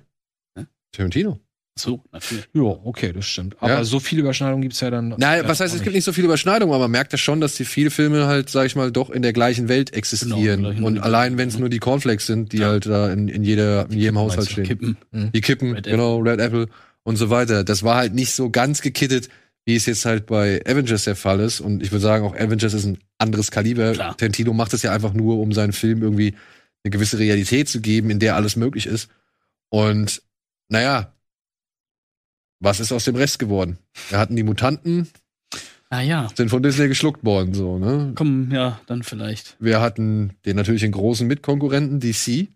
Tarantino. 0.92 1.40
So, 1.78 2.04
natürlich. 2.12 2.46
Ja, 2.54 2.62
okay, 2.62 3.14
das 3.14 3.26
stimmt. 3.26 3.56
Aber 3.62 3.72
Ja. 3.72 3.84
so 3.86 4.02
viele 4.02 4.22
Überschneidungen 4.22 4.62
gibt's 4.62 4.82
ja 4.82 4.90
dann. 4.90 5.10
Naja, 5.18 5.44
ja, 5.44 5.48
was 5.48 5.62
heißt, 5.62 5.74
es 5.74 5.82
gibt 5.82 5.96
nicht 5.96 6.04
so 6.04 6.12
viele 6.12 6.26
Überschneidungen, 6.26 6.74
aber 6.76 6.84
man 6.86 6.92
merkt 6.92 7.14
ja 7.14 7.18
schon, 7.18 7.40
dass 7.40 7.56
die 7.56 7.64
viele 7.64 7.90
Filme 7.90 8.28
halt, 8.28 8.50
sag 8.50 8.66
ich 8.66 8.76
mal, 8.76 8.92
doch 8.92 9.10
in 9.10 9.22
der 9.22 9.32
gleichen 9.32 9.70
Welt 9.70 9.94
existieren. 9.94 10.58
Genau, 10.58 10.70
gleichen 10.72 10.84
und 10.84 11.00
allein, 11.00 11.38
wenn 11.38 11.48
es 11.48 11.54
ne? 11.56 11.62
nur 11.62 11.70
die 11.70 11.80
Cornflakes 11.80 12.26
sind, 12.26 12.52
die 12.52 12.58
Ja. 12.58 12.68
halt 12.68 12.86
da 12.86 13.10
in, 13.12 13.30
in, 13.30 13.44
jeder, 13.44 13.86
in 13.90 13.98
jedem 13.98 14.18
Haushalt 14.18 14.48
du? 14.48 14.52
stehen. 14.52 14.66
Kippen. 14.66 14.98
Die 15.14 15.42
Kippen, 15.42 15.70
Red 15.70 15.80
Apple. 15.88 15.92
genau, 15.92 16.18
Red 16.18 16.40
Apple 16.42 16.68
und 17.04 17.16
so 17.16 17.30
weiter. 17.30 17.64
Das 17.64 17.84
war 17.84 17.96
halt 17.96 18.14
nicht 18.14 18.34
so 18.34 18.50
ganz 18.50 18.82
gekittet, 18.82 19.30
wie 19.66 19.76
es 19.76 19.86
jetzt 19.86 20.04
halt 20.04 20.26
bei 20.26 20.62
Avengers 20.66 21.06
der 21.06 21.16
Fall 21.16 21.40
ist. 21.40 21.62
Und 21.62 21.82
ich 21.82 21.92
würde 21.92 22.02
sagen, 22.02 22.26
auch 22.26 22.36
Avengers 22.36 22.74
ist 22.74 22.84
ein 22.86 22.98
anderes 23.20 23.52
Kaliber. 23.52 23.94
Klar. 23.94 24.18
Tarantino 24.18 24.52
macht 24.52 24.74
es 24.74 24.82
ja 24.82 24.92
einfach 24.92 25.14
nur, 25.14 25.40
um 25.40 25.54
seinen 25.54 25.72
Film 25.74 26.02
irgendwie 26.02 26.36
eine 26.84 26.92
gewisse 26.92 27.20
Realität 27.20 27.70
zu 27.70 27.80
geben, 27.80 28.10
in 28.10 28.20
der 28.20 28.36
alles 28.36 28.58
möglich 28.58 28.86
ist. 28.86 29.10
Und 29.70 30.22
naja, 30.70 31.14
was 32.60 32.80
ist 32.80 32.92
aus 32.92 33.06
dem 33.06 33.16
Rest 33.16 33.40
geworden? 33.40 33.78
Wir 34.10 34.18
hatten 34.20 34.36
die 34.36 34.44
Mutanten, 34.44 35.08
Ah 35.90 36.02
ja. 36.02 36.28
sind 36.36 36.50
von 36.50 36.62
Disney 36.62 36.88
geschluckt 36.88 37.24
worden, 37.26 37.54
so, 37.56 37.80
ne? 37.80 38.12
Komm, 38.16 38.52
ja, 38.52 38.80
dann 38.86 39.02
vielleicht. 39.02 39.56
Wir 39.60 39.82
hatten 39.82 40.34
den 40.46 40.56
natürlich 40.56 40.82
den 40.82 40.92
großen 40.92 41.26
Mitkonkurrenten, 41.28 42.00
DC. 42.00 42.48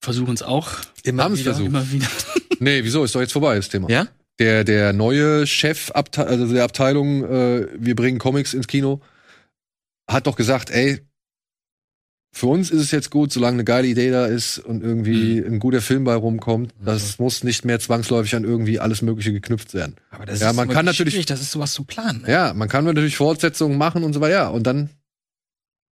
Versuchen 0.00 0.34
es 0.34 0.42
auch 0.42 0.70
immer 1.02 1.24
Haben's 1.24 1.40
wieder. 1.40 1.54
versucht. 1.54 1.68
immer 1.68 1.90
wieder. 1.90 2.06
Nee, 2.58 2.84
wieso? 2.84 3.04
Ist 3.04 3.14
doch 3.14 3.20
jetzt 3.20 3.32
vorbei, 3.34 3.56
das 3.56 3.68
Thema. 3.68 3.90
Ja? 3.90 4.08
Der, 4.38 4.64
der 4.64 4.94
neue 4.94 5.46
Chef 5.46 5.90
also 5.92 6.54
der 6.54 6.64
Abteilung, 6.64 7.22
äh, 7.24 7.68
wir 7.78 7.94
bringen 7.94 8.18
Comics 8.18 8.54
ins 8.54 8.66
Kino, 8.66 9.02
hat 10.08 10.26
doch 10.26 10.36
gesagt, 10.36 10.70
ey, 10.70 11.05
für 12.36 12.46
uns 12.48 12.70
ist 12.70 12.82
es 12.82 12.90
jetzt 12.90 13.10
gut, 13.10 13.32
solange 13.32 13.54
eine 13.56 13.64
geile 13.64 13.86
Idee 13.88 14.10
da 14.10 14.26
ist 14.26 14.58
und 14.58 14.82
irgendwie 14.82 15.40
Mhm. 15.40 15.54
ein 15.54 15.58
guter 15.58 15.80
Film 15.80 16.04
bei 16.04 16.14
rumkommt, 16.14 16.74
das 16.84 17.18
muss 17.18 17.42
nicht 17.44 17.64
mehr 17.64 17.80
zwangsläufig 17.80 18.34
an 18.36 18.44
irgendwie 18.44 18.78
alles 18.78 19.00
Mögliche 19.00 19.32
geknüpft 19.32 19.72
werden. 19.72 19.96
Aber 20.10 20.26
das 20.26 20.40
Ja, 20.40 20.50
ist 20.50 20.56
man 20.56 20.68
kann 20.68 20.84
natürlich- 20.84 21.14
schwierig, 21.14 21.26
das 21.26 21.40
ist 21.40 21.50
sowas 21.52 21.72
zu 21.72 21.84
planen. 21.84 22.22
Ne? 22.22 22.30
Ja, 22.30 22.52
man 22.52 22.68
kann 22.68 22.84
natürlich 22.84 23.16
Fortsetzungen 23.16 23.78
machen 23.78 24.04
und 24.04 24.12
so 24.12 24.20
weiter, 24.20 24.32
ja, 24.34 24.48
und 24.48 24.64
dann, 24.66 24.90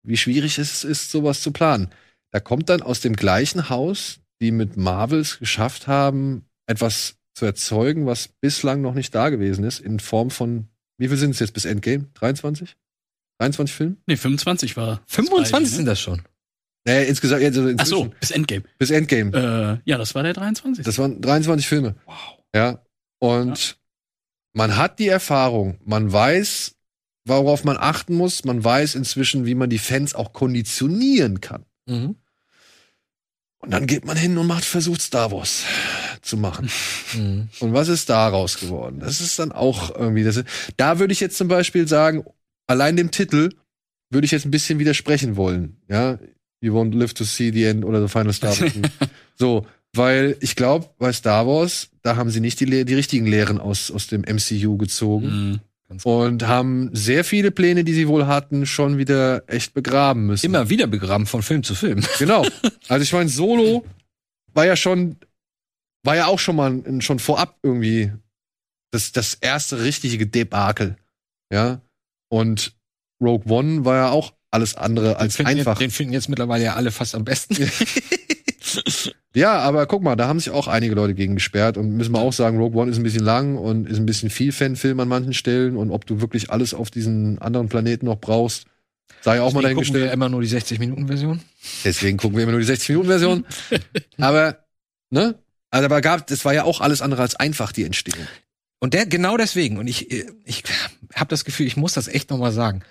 wie 0.02 0.16
schwierig 0.16 0.58
es 0.58 0.82
ist, 0.82 1.10
sowas 1.12 1.42
zu 1.42 1.52
planen. 1.52 1.90
Da 2.32 2.40
kommt 2.40 2.68
dann 2.68 2.82
aus 2.82 3.00
dem 3.00 3.14
gleichen 3.14 3.68
Haus, 3.68 4.18
die 4.40 4.50
mit 4.50 4.76
Marvels 4.76 5.38
geschafft 5.38 5.86
haben, 5.86 6.44
etwas 6.66 7.14
zu 7.34 7.44
erzeugen, 7.44 8.04
was 8.06 8.28
bislang 8.28 8.82
noch 8.82 8.94
nicht 8.94 9.14
da 9.14 9.28
gewesen 9.28 9.62
ist, 9.64 9.78
in 9.78 10.00
Form 10.00 10.30
von, 10.30 10.66
wie 10.98 11.06
viel 11.08 11.16
sind 11.18 11.30
es 11.30 11.38
jetzt 11.38 11.52
bis 11.54 11.66
Endgame? 11.66 12.06
23? 12.14 12.74
23 13.38 13.74
Filme? 13.76 13.96
Nee, 14.06 14.16
25 14.16 14.76
war. 14.76 15.02
25 15.06 15.70
sind 15.72 15.84
ne? 15.84 15.90
das 15.90 16.00
schon. 16.00 16.22
Naja, 16.84 17.02
insgesamt, 17.02 17.42
also 17.44 17.72
Ach 17.76 17.86
so, 17.86 18.10
bis 18.20 18.30
Endgame. 18.32 18.64
bis 18.78 18.90
Endgame. 18.90 19.80
Äh, 19.84 19.88
ja, 19.88 19.98
das 19.98 20.14
war 20.14 20.22
der 20.22 20.32
23. 20.32 20.84
Das 20.84 20.98
waren 20.98 21.20
23 21.20 21.66
Filme. 21.66 21.94
wow. 22.06 22.16
Ja. 22.54 22.82
Und 23.18 23.78
man 24.52 24.76
hat 24.76 24.98
die 24.98 25.08
Erfahrung, 25.08 25.78
man 25.84 26.12
weiß, 26.12 26.74
worauf 27.24 27.62
man 27.64 27.76
achten 27.78 28.14
muss, 28.16 28.44
man 28.44 28.62
weiß 28.64 28.96
inzwischen, 28.96 29.46
wie 29.46 29.54
man 29.54 29.70
die 29.70 29.78
Fans 29.78 30.14
auch 30.14 30.32
konditionieren 30.32 31.40
kann. 31.40 31.64
Mhm. 31.86 32.16
Und 33.58 33.70
dann 33.70 33.86
geht 33.86 34.04
man 34.04 34.16
hin 34.16 34.36
und 34.38 34.48
macht 34.48 34.64
versucht, 34.64 35.00
Star 35.02 35.30
Wars 35.30 35.64
zu 36.20 36.36
machen. 36.36 36.68
Mhm. 37.14 37.50
Und 37.60 37.74
was 37.74 37.88
ist 37.88 38.08
daraus 38.08 38.58
geworden? 38.58 38.98
Das 39.00 39.20
ist 39.20 39.38
dann 39.38 39.52
auch 39.52 39.94
irgendwie, 39.94 40.24
das, 40.24 40.42
da 40.78 40.98
würde 40.98 41.12
ich 41.12 41.20
jetzt 41.20 41.36
zum 41.36 41.46
Beispiel 41.46 41.86
sagen, 41.86 42.24
allein 42.66 42.96
dem 42.96 43.10
Titel 43.10 43.50
würde 44.08 44.24
ich 44.24 44.30
jetzt 44.30 44.46
ein 44.46 44.50
bisschen 44.50 44.78
widersprechen 44.78 45.36
wollen. 45.36 45.76
Ja, 45.90 46.18
you 46.62 46.72
won't 46.74 46.94
live 46.94 47.12
to 47.14 47.24
see 47.24 47.50
the 47.52 47.64
end 47.64 47.84
oder 47.84 48.00
the 48.00 48.08
final 48.08 48.32
Star 48.32 48.50
Wars. 48.60 48.72
so, 49.36 49.66
weil 49.94 50.36
ich 50.40 50.56
glaube, 50.56 50.88
bei 50.98 51.12
Star 51.12 51.46
Wars, 51.46 51.90
da 52.02 52.16
haben 52.16 52.30
sie 52.30 52.40
nicht 52.40 52.60
die, 52.60 52.84
die 52.84 52.94
richtigen 52.94 53.26
Lehren 53.26 53.58
aus, 53.58 53.90
aus 53.90 54.06
dem 54.06 54.22
MCU 54.22 54.76
gezogen 54.78 55.60
Mhm. 55.88 55.98
und 56.04 56.46
haben 56.46 56.88
sehr 56.94 57.24
viele 57.24 57.50
Pläne, 57.50 57.84
die 57.84 57.92
sie 57.92 58.08
wohl 58.08 58.26
hatten, 58.26 58.64
schon 58.64 58.96
wieder 58.96 59.42
echt 59.48 59.74
begraben 59.74 60.26
müssen. 60.26 60.46
Immer 60.46 60.70
wieder 60.70 60.86
begraben 60.86 61.26
von 61.26 61.42
Film 61.42 61.62
zu 61.62 61.74
Film. 61.74 62.00
Genau. 62.18 62.46
Also 62.88 63.02
ich 63.02 63.12
meine, 63.12 63.28
Solo 63.28 63.84
war 64.54 64.66
ja 64.66 64.76
schon, 64.76 65.16
war 66.04 66.16
ja 66.16 66.26
auch 66.26 66.38
schon 66.38 66.56
mal 66.56 66.82
schon 67.00 67.18
vorab 67.18 67.58
irgendwie 67.62 68.12
das, 68.90 69.12
das 69.12 69.34
erste 69.34 69.82
richtige 69.82 70.26
Debakel. 70.26 70.96
Ja. 71.52 71.80
Und 72.30 72.74
Rogue 73.22 73.50
One 73.52 73.84
war 73.84 73.96
ja 73.96 74.10
auch 74.10 74.32
alles 74.52 74.76
andere 74.76 75.16
als 75.18 75.34
den 75.34 75.46
finden 75.46 75.58
einfach. 75.58 75.72
Jetzt, 75.72 75.80
den 75.80 75.90
finden 75.90 76.12
jetzt 76.12 76.28
mittlerweile 76.28 76.64
ja 76.64 76.74
alle 76.74 76.92
fast 76.92 77.14
am 77.14 77.24
besten. 77.24 77.56
Ja, 79.34 79.60
aber 79.60 79.86
guck 79.86 80.02
mal, 80.02 80.14
da 80.14 80.28
haben 80.28 80.38
sich 80.38 80.50
auch 80.50 80.68
einige 80.68 80.94
Leute 80.94 81.14
gegen 81.14 81.34
gesperrt 81.34 81.78
und 81.78 81.92
müssen 81.92 82.12
wir 82.12 82.20
auch 82.20 82.34
sagen, 82.34 82.58
Rogue 82.58 82.78
One 82.80 82.90
ist 82.90 82.98
ein 82.98 83.02
bisschen 83.02 83.24
lang 83.24 83.56
und 83.56 83.88
ist 83.88 83.98
ein 83.98 84.04
bisschen 84.04 84.28
viel 84.28 84.52
Fanfilm 84.52 85.00
an 85.00 85.08
manchen 85.08 85.32
Stellen 85.32 85.76
und 85.76 85.90
ob 85.90 86.06
du 86.06 86.20
wirklich 86.20 86.50
alles 86.50 86.74
auf 86.74 86.90
diesen 86.90 87.40
anderen 87.40 87.68
Planeten 87.68 88.06
noch 88.06 88.20
brauchst. 88.20 88.66
Sei 89.22 89.40
auch 89.40 89.52
mal 89.52 89.62
Deswegen 89.62 89.78
gucken 89.78 89.94
wir 89.94 90.00
dahingestellt. 90.00 90.12
immer 90.12 90.28
nur 90.28 90.42
die 90.42 90.48
60-Minuten-Version. 90.48 91.40
Deswegen 91.84 92.18
gucken 92.18 92.36
wir 92.36 92.42
immer 92.42 92.52
nur 92.52 92.60
die 92.60 92.66
60-Minuten-Version. 92.66 93.46
Aber, 94.18 94.58
ne? 95.10 95.36
Also, 95.70 95.86
aber 95.86 96.02
gab, 96.02 96.26
das 96.26 96.44
war 96.44 96.52
ja 96.52 96.64
auch 96.64 96.82
alles 96.82 97.00
andere 97.00 97.22
als 97.22 97.34
einfach, 97.34 97.72
die 97.72 97.84
Entstehung. 97.84 98.26
Und 98.78 98.92
der, 98.92 99.06
genau 99.06 99.38
deswegen, 99.38 99.78
und 99.78 99.86
ich, 99.86 100.10
ich 100.44 100.64
habe 101.14 101.28
das 101.30 101.46
Gefühl, 101.46 101.66
ich 101.66 101.78
muss 101.78 101.94
das 101.94 102.08
echt 102.08 102.28
nochmal 102.28 102.52
sagen. 102.52 102.82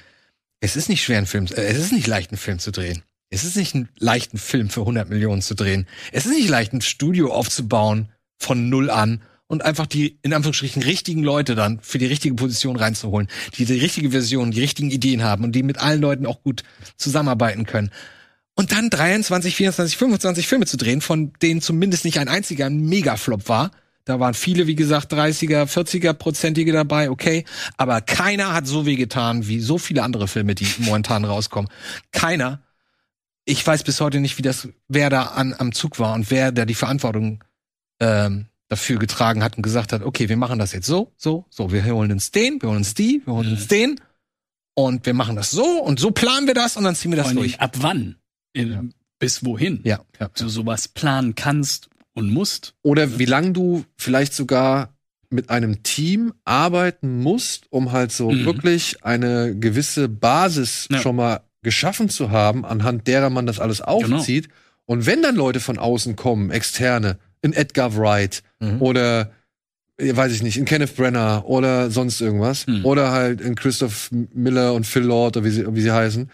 Es 0.62 0.76
ist 0.76 0.90
nicht 0.90 1.04
schwer, 1.04 1.18
einen 1.18 1.28
Film, 1.28 1.48
äh, 1.48 1.64
es 1.64 1.80
ist 1.80 1.92
nicht 1.92 2.08
leicht, 2.08 2.32
einen 2.32 2.38
Film 2.38 2.60
zu 2.60 2.72
drehen. 2.72 3.04
Es 3.30 3.44
ist 3.44 3.58
nicht 3.58 3.74
ein 3.76 3.90
leichten 3.98 4.38
Film 4.38 4.70
für 4.70 4.82
100 4.82 5.10
Millionen 5.10 5.42
zu 5.42 5.56
drehen. 5.56 5.88
Es 6.12 6.26
ist 6.26 6.34
nicht 6.34 6.50
leicht, 6.50 6.72
ein 6.74 6.82
Studio 6.82 7.34
aufzubauen 7.34 8.10
von 8.38 8.70
null 8.70 8.90
an 8.90 9.22
und 9.48 9.64
einfach 9.66 9.88
die, 9.88 10.20
in 10.22 10.34
Anführungsstrichen, 10.34 10.84
richtigen 10.84 11.24
Leute 11.24 11.56
dann 11.56 11.80
für 11.82 11.98
die 11.98 12.06
richtige 12.06 12.36
Position 12.36 12.76
reinzuholen, 12.76 13.28
die 13.58 13.66
die 13.66 13.80
richtige 13.80 14.12
Version, 14.12 14.52
die 14.52 14.62
richtigen 14.62 14.92
Ideen 14.92 15.24
haben 15.24 15.44
und 15.44 15.54
die 15.54 15.64
mit 15.64 15.80
allen 15.80 16.02
Leuten 16.02 16.26
auch 16.26 16.44
gut 16.44 16.64
zusammenarbeiten 16.96 17.66
können. 17.66 17.92
Und 18.56 18.72
dann 18.72 18.90
23, 18.90 19.56
24, 19.56 19.98
25 19.98 20.48
Filme 20.48 20.66
zu 20.66 20.78
drehen, 20.78 21.02
von 21.02 21.34
denen 21.42 21.62
zumindest 21.62 22.06
nicht 22.06 22.20
ein 22.20 22.28
einziger 22.28 22.68
ein 22.68 22.86
Megaflop 22.86 23.50
war. 23.50 23.72
Da 24.06 24.20
waren 24.20 24.34
viele, 24.34 24.68
wie 24.68 24.76
gesagt, 24.76 25.14
30er, 25.14 25.66
40er 25.66 26.14
Prozentige 26.14 26.72
dabei, 26.72 27.10
okay. 27.10 27.46
Aber 27.78 28.02
keiner 28.02 28.54
hat 28.54 28.68
so 28.68 28.86
weh 28.86 28.96
getan 28.96 29.48
wie 29.48 29.60
so 29.60 29.78
viele 29.78 30.04
andere 30.04 30.28
Filme, 30.28 30.56
die 30.56 30.68
momentan 30.80 31.26
rauskommen. 31.26 31.70
Keiner. 32.12 32.62
Ich 33.46 33.66
weiß 33.66 33.84
bis 33.84 34.00
heute 34.02 34.20
nicht, 34.20 34.38
wie 34.38 34.44
das, 34.44 34.70
wer 34.88 35.10
da 35.10 35.24
an, 35.24 35.56
am 35.58 35.72
Zug 35.72 36.00
war 36.00 36.14
und 36.14 36.32
wer 36.32 36.52
da 36.52 36.66
die 36.66 36.76
Verantwortung 36.76 37.44
ähm, 38.00 38.48
dafür 38.68 39.00
getragen 39.00 39.44
hat 39.44 39.58
und 39.58 39.64
gesagt 39.64 39.94
hat, 39.94 40.04
okay, 40.04 40.30
wir 40.30 40.38
machen 40.38 40.58
das 40.58 40.72
jetzt 40.72 40.88
so, 40.88 41.12
so, 41.18 41.46
so. 41.50 41.72
Wir 41.72 41.84
holen 41.86 42.12
uns 42.12 42.32
den, 42.32 42.62
wir 42.62 42.70
holen 42.70 42.80
uns 42.80 42.94
die, 42.94 43.22
wir 43.26 43.34
holen 43.34 43.52
uns 43.52 43.68
den. 43.68 44.00
Und 44.74 45.06
wir 45.06 45.14
machen 45.14 45.36
das 45.36 45.52
so 45.52 45.66
und 45.84 46.00
so 46.00 46.12
planen 46.12 46.48
wir 46.48 46.54
das 46.54 46.78
und 46.78 46.86
dann 46.86 46.96
ziehen 46.96 47.12
wir 47.12 47.18
das 47.18 47.34
durch. 47.34 47.60
Ab 47.60 47.76
wann? 47.82 48.16
In, 48.54 48.94
Bis 49.20 49.46
wohin? 49.46 49.82
Ja, 49.84 50.00
ja. 50.20 50.30
Du 50.30 50.50
sowas 50.50 50.88
planen 50.88 51.36
kannst 51.36 51.91
und 52.14 52.32
musst. 52.32 52.74
Oder 52.84 53.20
wie 53.20 53.26
lang 53.26 53.54
du 53.54 53.86
vielleicht 53.98 54.34
sogar 54.34 54.94
mit 55.30 55.50
einem 55.50 55.82
Team 55.84 56.34
arbeiten 56.44 57.22
musst, 57.22 57.66
um 57.72 57.92
halt 57.92 58.12
so 58.12 58.32
Mhm. 58.32 58.46
wirklich 58.46 59.04
eine 59.04 59.56
gewisse 59.58 60.10
Basis 60.10 60.88
Ja. 60.92 61.00
schon 61.00 61.16
mal 61.16 61.42
geschaffen 61.64 62.10
zu 62.10 62.32
haben, 62.32 62.66
anhand 62.66 63.08
derer 63.08 63.30
man 63.30 63.46
das 63.46 63.60
alles 63.60 63.82
aufzieht. 63.82 64.50
Und 64.86 65.06
wenn 65.06 65.22
dann 65.22 65.36
Leute 65.36 65.60
von 65.60 65.78
außen 65.78 66.16
kommen, 66.16 66.52
externe, 66.52 67.18
in 67.42 67.54
Edgar 67.54 67.96
Wright 67.96 68.44
Mhm. 68.60 68.82
oder 68.82 69.32
weiß 69.98 70.34
ich 70.34 70.42
nicht, 70.42 70.58
in 70.58 70.66
Kenneth 70.66 70.96
Brenner 70.96 71.44
oder 71.46 71.92
sonst 71.92 72.20
irgendwas. 72.22 72.66
Hm. 72.66 72.84
Oder 72.84 73.12
halt 73.12 73.40
in 73.40 73.54
Christoph 73.54 74.10
Miller 74.34 74.74
und 74.74 74.88
Phil 74.88 75.04
Lord 75.04 75.38
oder 75.38 75.46
wie 75.46 75.52
sie, 75.52 75.76
wie 75.76 75.82
sie 75.82 75.92
heißen, 75.92 76.30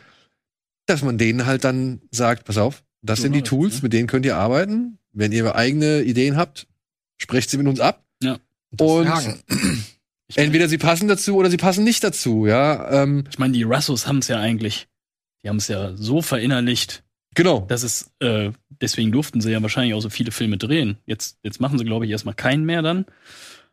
dass 0.86 1.04
man 1.04 1.18
denen 1.18 1.46
halt 1.46 1.66
dann 1.66 2.00
sagt, 2.12 2.46
pass 2.46 2.58
auf, 2.58 2.84
das 3.02 3.20
So 3.20 3.24
sind 3.24 3.34
die 3.34 3.42
Tools, 3.42 3.76
ne? 3.76 3.80
mit 3.84 3.94
denen 3.94 4.08
könnt 4.08 4.26
ihr 4.26 4.38
arbeiten. 4.38 4.97
Wenn 5.14 5.32
ihr 5.32 5.56
eigene 5.56 6.02
Ideen 6.02 6.36
habt, 6.38 6.68
sprecht 7.18 7.50
sie 7.50 7.58
mit 7.58 7.68
uns 7.68 7.80
ab. 7.80 8.04
Und. 8.80 9.08
Ich 10.30 10.36
mein- 10.36 10.46
entweder 10.48 10.68
sie 10.68 10.78
passen 10.78 11.08
dazu 11.08 11.38
oder 11.38 11.50
sie 11.50 11.56
passen 11.58 11.86
nicht 11.86 12.04
dazu, 12.04 12.46
ja. 12.46 13.04
Ähm, 13.04 13.24
Ich 13.32 13.40
meine, 13.40 13.54
die 13.54 13.64
Russos 13.64 14.08
haben 14.08 14.18
es 14.18 14.28
ja 14.28 14.40
eigentlich, 14.42 14.88
die 15.42 15.48
haben 15.50 15.56
es 15.58 15.70
ja 15.70 15.96
so 15.96 16.22
verinnerlicht, 16.22 17.04
genau. 17.34 17.62
dass 17.62 17.84
es, 17.84 18.12
äh, 18.20 18.52
deswegen 18.82 19.14
durften 19.14 19.40
sie 19.40 19.52
ja 19.52 19.62
wahrscheinlich 19.62 19.94
auch 19.94 20.02
so 20.02 20.10
viele 20.10 20.32
Filme 20.32 20.58
drehen. 20.58 20.98
Jetzt, 21.06 21.38
jetzt 21.44 21.62
machen 21.62 21.80
sie, 21.80 21.86
glaube 21.86 22.06
ich, 22.06 22.12
erstmal 22.12 22.36
keinen 22.36 22.66
mehr 22.66 22.82
dann. 22.82 23.06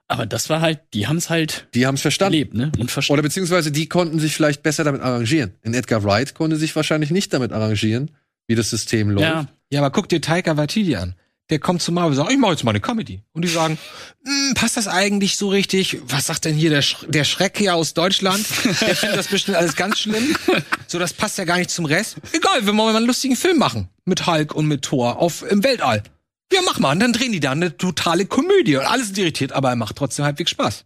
Aber 0.07 0.27
das 0.27 0.49
war 0.49 0.61
halt, 0.61 0.81
die 0.95 1.09
haben 1.09 1.17
es 1.17 1.29
halt 1.29 1.67
Die 1.75 1.87
haben 1.87 1.97
es 1.97 2.03
verstanden. 2.03 2.35
erlebt, 2.35 2.55
ne? 2.55 2.71
Und 2.79 2.91
verstanden. 2.93 3.15
Oder 3.19 3.23
beziehungsweise 3.29 3.73
die 3.73 3.89
konnten 3.89 4.21
sich 4.21 4.35
vielleicht 4.35 4.63
besser 4.63 4.85
damit 4.85 5.01
arrangieren. 5.01 5.55
In 5.63 5.75
Edgar 5.75 6.05
Wright 6.05 6.35
konnte 6.35 6.55
sich 6.57 6.77
wahrscheinlich 6.77 7.11
nicht 7.11 7.33
damit 7.33 7.51
arrangieren, 7.53 8.13
wie 8.47 8.55
das 8.55 8.71
System 8.71 9.11
läuft. 9.11 9.27
Ja, 9.27 9.49
Ja, 9.73 9.81
aber 9.81 9.91
guck 9.91 10.09
dir 10.09 10.21
Taika 10.21 10.57
Waititi 10.57 10.95
an. 10.95 11.17
Der 11.51 11.59
kommt 11.59 11.83
zu 11.83 11.93
Marvel 11.93 12.11
und 12.13 12.17
sagt, 12.17 12.31
ich 12.33 12.39
mache 12.39 12.53
jetzt 12.53 12.65
mal 12.65 12.71
eine 12.71 12.81
Comedy. 12.81 13.23
Und 13.35 13.43
die 13.43 13.49
sagen, 13.49 13.77
"Hm, 14.25 14.55
passt 14.55 14.79
das 14.79 14.89
eigentlich 14.89 15.37
so 15.37 15.49
richtig? 15.49 15.99
Was 16.07 16.27
sagt 16.27 16.47
denn 16.47 16.55
hier 16.55 16.71
der, 16.71 16.81
Sch 16.81 16.97
der 17.07 17.25
Schreck 17.25 17.59
hier 17.59 17.75
aus 17.75 17.93
Deutschland? 17.93 18.47
Der 18.81 18.97
findet 18.97 19.19
das 19.19 19.29
bestimmt 19.29 19.59
alles 19.59 19.77
ganz 19.77 19.99
schlimm. 19.99 20.35
So, 20.87 20.99
das 20.99 21.13
passt 21.13 21.37
ja 21.37 21.45
gar 21.45 21.59
nicht 21.59 21.71
zum 21.71 21.85
Rest. 21.85 22.17
Egal, 22.33 22.61
wir 22.63 22.69
wollen 22.69 22.77
mal 22.77 22.97
einen 22.97 23.07
lustigen 23.07 23.37
Film 23.37 23.59
machen. 23.59 23.89
Mit 24.07 24.27
Hulk 24.27 24.55
und 24.55 24.67
mit 24.69 24.83
Thor 24.83 25.19
auf, 25.19 25.43
im 25.51 25.63
Weltall. 25.65 26.03
Ja, 26.53 26.61
mach 26.65 26.79
mal. 26.79 26.93
Und 26.93 27.01
dann 27.01 27.13
drehen 27.13 27.33
die 27.33 27.41
da 27.41 27.51
eine 27.53 27.77
totale 27.77 28.25
Komödie. 28.27 28.77
Und 28.77 28.87
alles 28.87 29.09
ist 29.09 29.19
irritiert, 29.19 29.53
aber 29.53 29.69
er 29.71 29.77
macht 29.77 29.97
trotzdem 29.97 30.25
halbwegs 30.25 30.51
Spaß. 30.51 30.85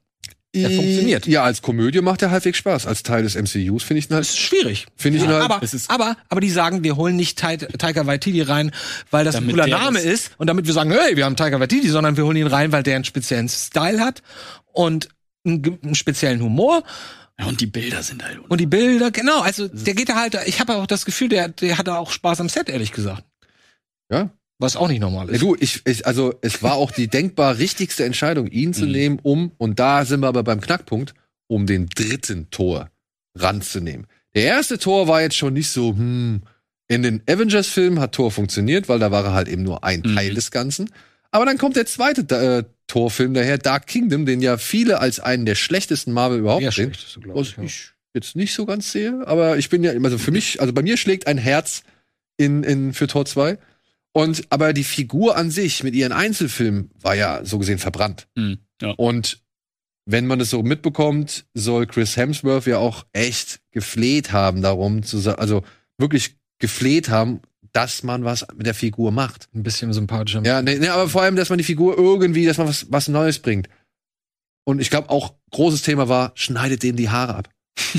Der 0.54 0.70
funktioniert. 0.70 1.26
Ja, 1.26 1.42
als 1.44 1.60
Komödie 1.60 2.00
macht 2.00 2.22
er 2.22 2.30
halbwegs 2.30 2.56
Spaß. 2.58 2.86
Als 2.86 3.02
Teil 3.02 3.22
des 3.22 3.34
MCUs 3.34 3.82
finde 3.82 3.98
ich 3.98 4.06
ihn 4.06 4.08
Das 4.08 4.16
halt, 4.16 4.24
ist 4.26 4.38
schwierig. 4.38 4.86
finde 4.96 5.18
ich 5.18 5.24
ihn 5.24 5.30
halt, 5.30 5.42
aber, 5.42 5.62
es 5.62 5.74
ist- 5.74 5.90
aber, 5.90 6.16
aber 6.30 6.40
die 6.40 6.48
sagen, 6.50 6.82
wir 6.82 6.96
holen 6.96 7.16
nicht 7.16 7.38
Tai- 7.38 7.56
Taika 7.58 8.06
Waititi 8.06 8.40
rein, 8.40 8.70
weil 9.10 9.26
das 9.26 9.34
ein 9.36 9.46
cooler 9.46 9.66
Name 9.66 9.98
das- 9.98 10.04
ist 10.06 10.30
und 10.38 10.46
damit 10.46 10.66
wir 10.66 10.72
sagen, 10.72 10.90
hey, 10.90 11.16
wir 11.16 11.26
haben 11.26 11.36
Taika 11.36 11.60
Waititi, 11.60 11.88
sondern 11.90 12.16
wir 12.16 12.24
holen 12.24 12.36
ihn 12.38 12.46
rein, 12.46 12.72
weil 12.72 12.82
der 12.82 12.94
einen 12.96 13.04
speziellen 13.04 13.48
Style 13.50 14.00
hat 14.00 14.22
und 14.72 15.08
einen, 15.44 15.78
einen 15.82 15.94
speziellen 15.94 16.40
Humor 16.42 16.82
ja, 17.38 17.46
und 17.46 17.60
die 17.60 17.66
Bilder 17.66 18.02
sind 18.02 18.24
halt. 18.24 18.38
und 18.48 18.58
die 18.60 18.66
Bilder, 18.66 19.10
genau, 19.10 19.40
also 19.42 19.68
der 19.68 19.94
geht 19.94 20.08
da 20.08 20.14
halt, 20.16 20.36
ich 20.46 20.60
habe 20.60 20.76
auch 20.76 20.86
das 20.86 21.04
Gefühl, 21.04 21.28
der, 21.28 21.48
der 21.50 21.76
hat 21.78 21.86
da 21.88 21.96
auch 21.98 22.10
Spaß 22.10 22.40
am 22.40 22.48
Set, 22.48 22.68
ehrlich 22.70 22.92
gesagt. 22.92 23.22
Ja. 24.10 24.30
Was 24.58 24.74
auch 24.76 24.88
nicht 24.88 25.00
normal 25.00 25.28
ist. 25.30 25.40
du, 25.40 25.56
ich, 25.58 25.82
ich, 25.86 26.04
also 26.06 26.34
es 26.42 26.62
war 26.62 26.74
auch 26.74 26.90
die 26.90 27.06
denkbar 27.08 27.58
richtigste 27.58 28.04
Entscheidung, 28.04 28.48
ihn 28.48 28.74
zu 28.74 28.86
Mhm. 28.86 28.92
nehmen, 28.92 29.18
um, 29.22 29.52
und 29.58 29.78
da 29.78 30.04
sind 30.04 30.20
wir 30.20 30.26
aber 30.28 30.42
beim 30.42 30.60
Knackpunkt, 30.60 31.14
um 31.46 31.66
den 31.66 31.86
dritten 31.88 32.50
Tor 32.50 32.90
ranzunehmen. 33.36 34.06
Der 34.34 34.44
erste 34.44 34.78
Tor 34.78 35.08
war 35.08 35.22
jetzt 35.22 35.36
schon 35.36 35.54
nicht 35.54 35.70
so, 35.70 35.90
hm, 35.90 36.42
in 36.88 37.02
den 37.02 37.22
Avengers-Filmen 37.28 38.00
hat 38.00 38.12
Tor 38.14 38.30
funktioniert, 38.30 38.88
weil 38.88 38.98
da 38.98 39.10
war 39.10 39.24
er 39.24 39.32
halt 39.32 39.48
eben 39.48 39.62
nur 39.62 39.84
ein 39.84 40.00
Mhm. 40.04 40.14
Teil 40.16 40.34
des 40.34 40.50
Ganzen. 40.50 40.90
Aber 41.30 41.44
dann 41.44 41.58
kommt 41.58 41.76
der 41.76 41.86
zweite 41.86 42.22
äh, 42.34 42.64
Torfilm 42.86 43.34
daher, 43.34 43.58
Dark 43.58 43.86
Kingdom, 43.86 44.24
den 44.26 44.40
ja 44.40 44.56
viele 44.56 44.98
als 45.00 45.20
einen 45.20 45.44
der 45.44 45.54
schlechtesten 45.54 46.12
Marvel 46.12 46.38
überhaupt 46.38 46.62
Ja, 46.62 46.72
sehen. 46.72 46.92
Was 47.26 47.48
ich, 47.50 47.56
ja. 47.58 47.62
ich 47.62 47.90
jetzt 48.14 48.34
nicht 48.34 48.54
so 48.54 48.64
ganz 48.64 48.90
sehe, 48.92 49.26
aber 49.26 49.58
ich 49.58 49.68
bin 49.68 49.84
ja, 49.84 49.92
also 49.92 50.16
für 50.18 50.30
mich, 50.30 50.60
also 50.62 50.72
bei 50.72 50.82
mir 50.82 50.96
schlägt 50.96 51.26
ein 51.26 51.36
Herz 51.38 51.82
in, 52.38 52.62
in, 52.62 52.94
für 52.94 53.06
Tor 53.06 53.26
2. 53.26 53.58
Und, 54.12 54.44
aber 54.50 54.72
die 54.72 54.84
Figur 54.84 55.36
an 55.36 55.50
sich 55.50 55.84
mit 55.84 55.94
ihren 55.94 56.12
Einzelfilmen 56.12 56.90
war 57.00 57.14
ja 57.14 57.44
so 57.44 57.58
gesehen 57.58 57.78
verbrannt. 57.78 58.26
Hm, 58.36 58.58
ja. 58.80 58.90
Und 58.92 59.42
wenn 60.06 60.26
man 60.26 60.40
es 60.40 60.50
so 60.50 60.62
mitbekommt, 60.62 61.44
soll 61.54 61.86
Chris 61.86 62.16
Hemsworth 62.16 62.66
ja 62.66 62.78
auch 62.78 63.04
echt 63.12 63.60
gefleht 63.70 64.32
haben 64.32 64.62
darum, 64.62 65.02
zu 65.02 65.18
also 65.38 65.62
wirklich 65.98 66.36
gefleht 66.58 67.10
haben, 67.10 67.42
dass 67.72 68.02
man 68.02 68.24
was 68.24 68.46
mit 68.56 68.66
der 68.66 68.74
Figur 68.74 69.12
macht. 69.12 69.48
Ein 69.54 69.62
bisschen 69.62 69.92
sympathischer. 69.92 70.42
Ja, 70.44 70.62
nee, 70.62 70.78
nee, 70.78 70.88
aber 70.88 71.08
vor 71.08 71.22
allem, 71.22 71.36
dass 71.36 71.50
man 71.50 71.58
die 71.58 71.64
Figur 71.64 71.98
irgendwie, 71.98 72.46
dass 72.46 72.58
man 72.58 72.66
was, 72.66 72.90
was 72.90 73.08
Neues 73.08 73.38
bringt. 73.38 73.68
Und 74.64 74.80
ich 74.80 74.90
glaube 74.90 75.10
auch 75.10 75.34
großes 75.50 75.82
Thema 75.82 76.08
war, 76.08 76.32
schneidet 76.34 76.82
dem 76.82 76.96
die 76.96 77.10
Haare 77.10 77.36
ab. 77.36 77.50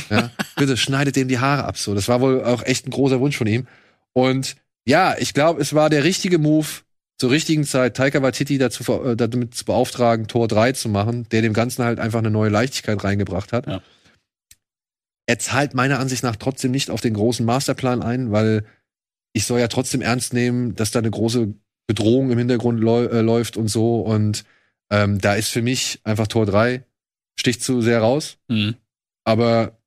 Ja, 0.09 0.31
bitte 0.55 0.77
schneidet 0.77 1.15
dem 1.15 1.27
die 1.27 1.39
Haare 1.39 1.65
ab. 1.65 1.77
So, 1.77 1.93
das 1.93 2.07
war 2.07 2.21
wohl 2.21 2.43
auch 2.43 2.63
echt 2.63 2.87
ein 2.87 2.91
großer 2.91 3.19
Wunsch 3.19 3.37
von 3.37 3.47
ihm. 3.47 3.67
Und 4.13 4.55
ja, 4.89 5.15
ich 5.19 5.35
glaube, 5.35 5.61
es 5.61 5.75
war 5.75 5.91
der 5.91 6.03
richtige 6.03 6.39
Move 6.39 6.67
zur 7.15 7.29
richtigen 7.29 7.63
Zeit, 7.63 7.95
Taika 7.95 8.23
Waititi 8.23 8.57
dazu 8.57 8.83
äh, 9.03 9.15
damit 9.15 9.53
zu 9.53 9.63
beauftragen, 9.63 10.27
Tor 10.27 10.47
3 10.47 10.71
zu 10.71 10.89
machen, 10.89 11.27
der 11.29 11.43
dem 11.43 11.53
Ganzen 11.53 11.83
halt 11.83 11.99
einfach 11.99 12.17
eine 12.17 12.31
neue 12.31 12.49
Leichtigkeit 12.49 13.03
reingebracht 13.03 13.53
hat. 13.53 13.67
Ja. 13.67 13.83
Er 15.27 15.37
zahlt 15.37 15.75
meiner 15.75 15.99
Ansicht 15.99 16.23
nach 16.23 16.37
trotzdem 16.37 16.71
nicht 16.71 16.89
auf 16.89 17.01
den 17.01 17.13
großen 17.13 17.45
Masterplan 17.45 18.01
ein, 18.01 18.31
weil 18.31 18.65
ich 19.31 19.45
soll 19.45 19.59
ja 19.59 19.67
trotzdem 19.67 20.01
ernst 20.01 20.33
nehmen, 20.33 20.73
dass 20.73 20.89
da 20.89 20.97
eine 20.97 21.11
große 21.11 21.53
Bedrohung 21.85 22.31
im 22.31 22.39
Hintergrund 22.39 22.81
äh, 22.81 23.21
läuft 23.21 23.57
und 23.57 23.67
so. 23.67 24.01
Und 24.01 24.43
ähm, 24.89 25.21
da 25.21 25.35
ist 25.35 25.49
für 25.49 25.61
mich 25.61 25.99
einfach 26.03 26.25
Tor 26.25 26.47
3 26.47 26.83
sticht 27.39 27.61
zu 27.61 27.83
sehr 27.83 27.99
raus. 27.99 28.39
Hm. 28.49 28.73
Aber 29.23 29.78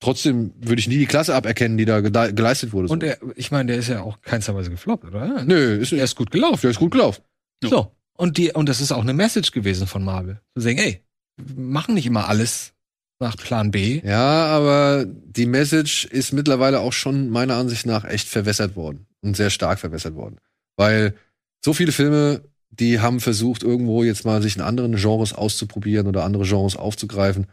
trotzdem 0.00 0.52
würde 0.60 0.80
ich 0.80 0.88
nie 0.88 0.98
die 0.98 1.06
Klasse 1.06 1.34
aberkennen, 1.34 1.76
die 1.78 1.84
da 1.84 1.98
gele- 1.98 2.32
geleistet 2.32 2.72
wurde. 2.72 2.88
so. 2.88 2.94
Und 2.94 3.02
er, 3.02 3.18
ich 3.34 3.50
meine, 3.50 3.68
der 3.72 3.78
ist 3.78 3.88
ja 3.88 4.02
auch 4.02 4.20
keinsterweise 4.22 4.70
gefloppt, 4.70 5.04
oder? 5.04 5.44
Nö, 5.44 5.76
ist, 5.76 5.92
Er 5.92 6.04
ist 6.04 6.16
gut 6.16 6.30
gelaufen. 6.30 6.60
der 6.62 6.70
ist 6.70 6.78
gut 6.78 6.92
gelaufen. 6.92 7.22
Ja. 7.62 7.68
So. 7.70 7.92
Und 8.18 8.38
die, 8.38 8.52
und 8.52 8.68
das 8.68 8.80
ist 8.80 8.92
auch 8.92 9.02
eine 9.02 9.12
Message 9.14 9.50
gewesen 9.52 9.86
von 9.86 10.02
Marvel. 10.04 10.40
Zu 10.56 10.62
sagen, 10.62 10.78
ey, 10.78 11.02
wir 11.36 11.62
machen 11.64 11.94
nicht 11.94 12.06
immer 12.06 12.28
alles 12.28 12.72
nach 13.18 13.36
Plan 13.36 13.70
B. 13.70 14.00
Ja, 14.04 14.46
aber 14.46 15.04
die 15.06 15.46
Message 15.46 16.06
ist 16.06 16.32
mittlerweile 16.32 16.80
auch 16.80 16.92
schon 16.92 17.28
meiner 17.30 17.56
Ansicht 17.56 17.84
nach 17.86 18.04
echt 18.04 18.28
verwässert 18.28 18.76
worden. 18.76 19.06
Und 19.22 19.36
sehr 19.36 19.50
stark 19.50 19.78
verwässert 19.80 20.14
worden. 20.14 20.36
Weil 20.76 21.14
so 21.64 21.72
viele 21.72 21.92
Filme, 21.92 22.42
die 22.70 23.00
haben 23.00 23.20
versucht, 23.20 23.62
irgendwo 23.62 24.02
jetzt 24.04 24.24
mal 24.24 24.40
sich 24.42 24.56
in 24.56 24.62
anderen 24.62 24.96
Genres 24.96 25.32
auszuprobieren 25.32 26.06
oder 26.06 26.24
andere 26.24 26.44
Genres 26.44 26.76
aufzugreifen. 26.76 27.46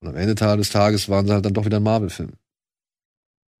Und 0.00 0.08
am 0.08 0.16
Ende 0.16 0.34
des 0.34 0.70
Tages 0.70 1.08
waren 1.08 1.26
sie 1.26 1.32
halt 1.32 1.44
dann 1.44 1.54
doch 1.54 1.64
wieder 1.64 1.78
ein 1.78 1.82
Marvel-Film. 1.82 2.32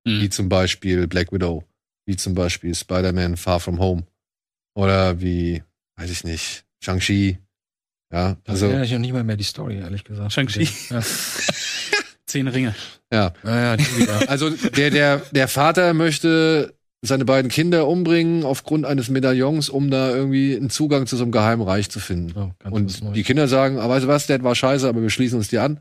Hm. 0.06 0.20
Wie 0.20 0.28
zum 0.28 0.48
Beispiel 0.48 1.06
Black 1.06 1.32
Widow. 1.32 1.64
Wie 2.06 2.16
zum 2.16 2.34
Beispiel 2.34 2.74
Spider-Man 2.74 3.36
Far 3.36 3.60
From 3.60 3.78
Home. 3.80 4.04
Oder 4.74 5.20
wie, 5.20 5.62
weiß 5.96 6.10
ich 6.10 6.24
nicht, 6.24 6.64
Shang-Chi. 6.82 7.38
Ja, 8.12 8.28
Also, 8.28 8.40
also. 8.46 8.66
da 8.66 8.70
erinnere 8.72 8.86
ich 8.86 8.92
noch 8.92 8.98
nicht 9.00 9.12
mal 9.12 9.24
mehr 9.24 9.36
die 9.36 9.44
Story, 9.44 9.78
ehrlich 9.78 10.04
gesagt. 10.04 10.32
Shang-Chi. 10.32 10.68
Ja. 10.90 11.00
Zehn 12.26 12.48
Ringe. 12.48 12.74
Ja. 13.12 13.32
Naja. 13.42 13.76
Also 14.26 14.50
der, 14.50 14.90
der, 14.90 15.18
der 15.30 15.48
Vater 15.48 15.94
möchte 15.94 16.74
seine 17.02 17.24
beiden 17.24 17.50
Kinder 17.50 17.86
umbringen 17.86 18.44
aufgrund 18.44 18.84
eines 18.84 19.08
Medaillons, 19.08 19.68
um 19.68 19.90
da 19.90 20.10
irgendwie 20.10 20.56
einen 20.56 20.70
Zugang 20.70 21.06
zu 21.06 21.16
so 21.16 21.22
einem 21.22 21.32
geheimen 21.32 21.62
Reich 21.62 21.88
zu 21.88 22.00
finden. 22.00 22.32
Oh, 22.36 22.70
und 22.70 23.14
die 23.14 23.22
Kinder 23.22 23.48
sagen, 23.48 23.78
ah, 23.78 23.88
weißt 23.88 24.04
du 24.04 24.08
was, 24.08 24.26
Dad 24.26 24.42
war 24.42 24.54
scheiße, 24.54 24.88
aber 24.88 25.02
wir 25.02 25.10
schließen 25.10 25.38
uns 25.38 25.48
die 25.48 25.58
an. 25.58 25.80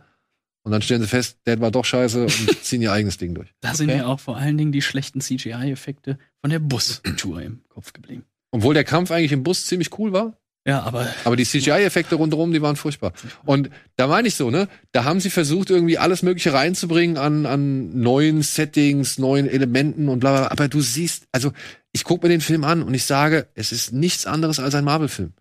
Und 0.66 0.72
dann 0.72 0.82
stellen 0.82 1.02
sie 1.02 1.08
fest, 1.08 1.38
Dad 1.46 1.62
war 1.62 1.70
doch 1.70 1.86
scheiße 1.86 2.24
und 2.24 2.32
ziehen 2.64 2.82
ihr 2.82 2.92
eigenes 2.92 3.18
Ding 3.18 3.36
durch. 3.36 3.54
Da 3.62 3.76
sind 3.76 3.88
mir 3.88 4.08
auch 4.08 4.20
vor 4.20 4.36
allen 4.36 4.58
Dingen 4.58 4.72
die 4.72 4.82
schlechten 4.82 5.22
CGI-Effekte 5.22 6.18
von 6.42 6.50
der 6.50 6.60
Bustour 6.60 7.42
im 7.42 7.62
Kopf 7.70 7.94
geblieben. 7.94 8.26
Obwohl 8.52 8.74
der 8.74 8.84
Kampf 8.84 9.12
eigentlich 9.12 9.32
im 9.32 9.44
Bus 9.44 9.68
ziemlich 9.68 9.98
cool 10.00 10.12
war. 10.12 10.38
Ja, 10.68 10.82
aber 10.82 11.08
Aber 11.24 11.36
die 11.36 11.46
CGI-Effekte 11.46 12.16
rundherum, 12.16 12.52
die 12.52 12.64
waren 12.64 12.76
furchtbar. 12.76 13.14
Und 13.46 13.70
da 13.98 14.08
meine 14.08 14.28
ich 14.28 14.34
so, 14.34 14.50
ne? 14.50 14.68
Da 14.92 15.04
haben 15.04 15.20
sie 15.20 15.30
versucht, 15.30 15.70
irgendwie 15.70 16.00
alles 16.00 16.24
Mögliche 16.24 16.54
reinzubringen 16.54 17.18
an, 17.18 17.46
an 17.46 18.00
neuen 18.00 18.42
Settings, 18.42 19.20
neuen 19.20 19.48
Elementen 19.48 20.10
und 20.10 20.20
bla 20.20 20.32
bla. 20.32 20.40
bla. 20.42 20.52
Aber 20.52 20.68
du 20.68 20.82
siehst, 20.82 21.28
also 21.32 21.52
ich 21.92 22.04
gucke 22.04 22.26
mir 22.26 22.32
den 22.32 22.42
Film 22.42 22.64
an 22.64 22.82
und 22.82 22.96
ich 22.96 23.04
sage, 23.06 23.48
es 23.54 23.72
ist 23.72 23.94
nichts 23.94 24.26
anderes 24.26 24.60
als 24.60 24.74
ein 24.74 24.84
Marvel-Film. 24.84 25.34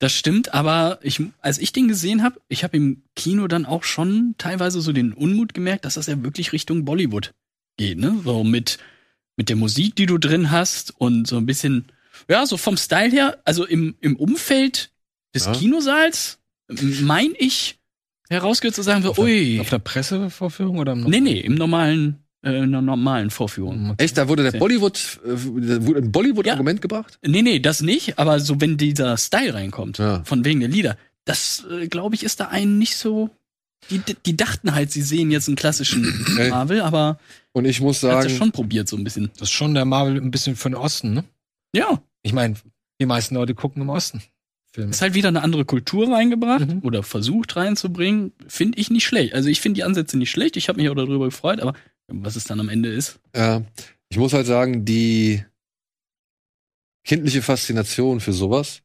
Das 0.00 0.12
stimmt, 0.12 0.54
aber 0.54 1.00
ich, 1.02 1.20
als 1.40 1.58
ich 1.58 1.72
den 1.72 1.88
gesehen 1.88 2.22
habe, 2.22 2.40
ich 2.48 2.62
habe 2.62 2.76
im 2.76 3.02
Kino 3.16 3.48
dann 3.48 3.66
auch 3.66 3.82
schon 3.82 4.36
teilweise 4.38 4.80
so 4.80 4.92
den 4.92 5.12
Unmut 5.12 5.54
gemerkt, 5.54 5.84
dass 5.84 5.94
das 5.94 6.06
ja 6.06 6.22
wirklich 6.22 6.52
Richtung 6.52 6.84
Bollywood 6.84 7.34
geht, 7.76 7.98
ne? 7.98 8.20
So 8.24 8.44
mit, 8.44 8.78
mit 9.36 9.48
der 9.48 9.56
Musik, 9.56 9.96
die 9.96 10.06
du 10.06 10.18
drin 10.18 10.52
hast 10.52 10.94
und 11.00 11.26
so 11.26 11.36
ein 11.36 11.46
bisschen, 11.46 11.86
ja, 12.28 12.46
so 12.46 12.56
vom 12.56 12.76
Style 12.76 13.10
her, 13.10 13.38
also 13.44 13.66
im, 13.66 13.96
im 14.00 14.14
Umfeld 14.14 14.92
des 15.34 15.46
Ja. 15.46 15.52
Kinosaals, 15.52 16.38
mein 16.68 17.32
ich, 17.36 17.78
herausgehört 18.28 18.76
zu 18.76 18.82
sagen, 18.82 19.02
so, 19.02 19.10
Auf 19.10 19.18
ui. 19.18 19.54
der, 19.54 19.62
auf 19.62 19.70
der 19.70 19.78
Pressevorführung 19.80 20.78
oder 20.78 20.92
im 20.92 21.02
nee, 21.04 21.20
nee, 21.20 21.40
im 21.40 21.54
normalen, 21.54 22.22
in 22.42 22.50
einer 22.54 22.82
normalen 22.82 23.30
Vorführung. 23.30 23.94
Echt, 23.98 24.16
da 24.16 24.28
wurde 24.28 24.44
der 24.44 24.52
Ja. 24.52 24.58
Bollywood, 24.58 25.20
äh, 25.24 25.28
da 25.30 25.86
wurde 25.86 26.00
ein 26.00 26.12
Bollywood-Argument 26.12 26.80
gebracht? 26.80 27.18
Nee, 27.26 27.42
nee, 27.42 27.58
das 27.58 27.80
nicht, 27.82 28.18
aber 28.18 28.38
so 28.40 28.60
wenn 28.60 28.76
dieser 28.76 29.16
Style 29.16 29.54
reinkommt, 29.54 29.98
Ja. 29.98 30.22
von 30.24 30.44
wegen 30.44 30.60
der 30.60 30.68
Lieder, 30.68 30.96
das 31.24 31.66
äh, 31.70 31.88
glaube 31.88 32.14
ich 32.14 32.22
ist 32.22 32.40
da 32.40 32.46
einen 32.48 32.78
nicht 32.78 32.96
so. 32.96 33.30
Die, 33.90 34.00
die 34.26 34.36
dachten 34.36 34.74
halt, 34.74 34.90
sie 34.92 35.02
sehen 35.02 35.30
jetzt 35.30 35.48
einen 35.48 35.56
klassischen 35.56 36.04
Ey. 36.38 36.50
Marvel, 36.50 36.80
aber 36.80 37.18
Und 37.52 37.64
ich 37.64 37.80
muss 37.80 37.96
hat 38.02 38.10
sagen, 38.10 38.26
es 38.26 38.36
schon 38.36 38.52
probiert 38.52 38.88
so 38.88 38.96
ein 38.96 39.04
bisschen. 39.04 39.30
Das 39.34 39.48
ist 39.48 39.52
schon 39.54 39.74
der 39.74 39.84
Marvel 39.84 40.16
ein 40.20 40.30
bisschen 40.30 40.56
für 40.56 40.68
den 40.70 40.74
Osten, 40.76 41.14
ne? 41.14 41.24
Ja, 41.74 42.00
Ich 42.22 42.32
meine, 42.32 42.54
die 43.00 43.06
meisten 43.06 43.34
Leute 43.34 43.54
gucken 43.54 43.82
im 43.82 43.88
Osten. 43.88 44.22
Filme. 44.70 44.90
ist 44.90 45.00
halt 45.00 45.14
wieder 45.14 45.28
eine 45.28 45.42
andere 45.42 45.64
Kultur 45.64 46.12
reingebracht 46.12 46.66
Mhm. 46.68 46.80
oder 46.82 47.02
versucht 47.02 47.56
reinzubringen, 47.56 48.32
finde 48.48 48.78
ich 48.78 48.90
nicht 48.90 49.06
schlecht. 49.06 49.32
Also 49.34 49.48
ich 49.48 49.60
finde 49.62 49.76
die 49.76 49.84
Ansätze 49.84 50.18
nicht 50.18 50.30
schlecht, 50.30 50.56
ich 50.58 50.68
habe 50.68 50.78
mich 50.80 50.90
auch 50.90 50.94
darüber 50.94 51.24
gefreut, 51.24 51.60
aber 51.60 51.72
was 52.08 52.36
es 52.36 52.44
dann 52.44 52.60
am 52.60 52.68
Ende 52.68 52.92
ist. 52.92 53.20
Ja, 53.34 53.62
ich 54.08 54.18
muss 54.18 54.32
halt 54.32 54.46
sagen, 54.46 54.84
die 54.84 55.44
kindliche 57.04 57.42
Faszination 57.42 58.20
für 58.20 58.32
sowas, 58.32 58.82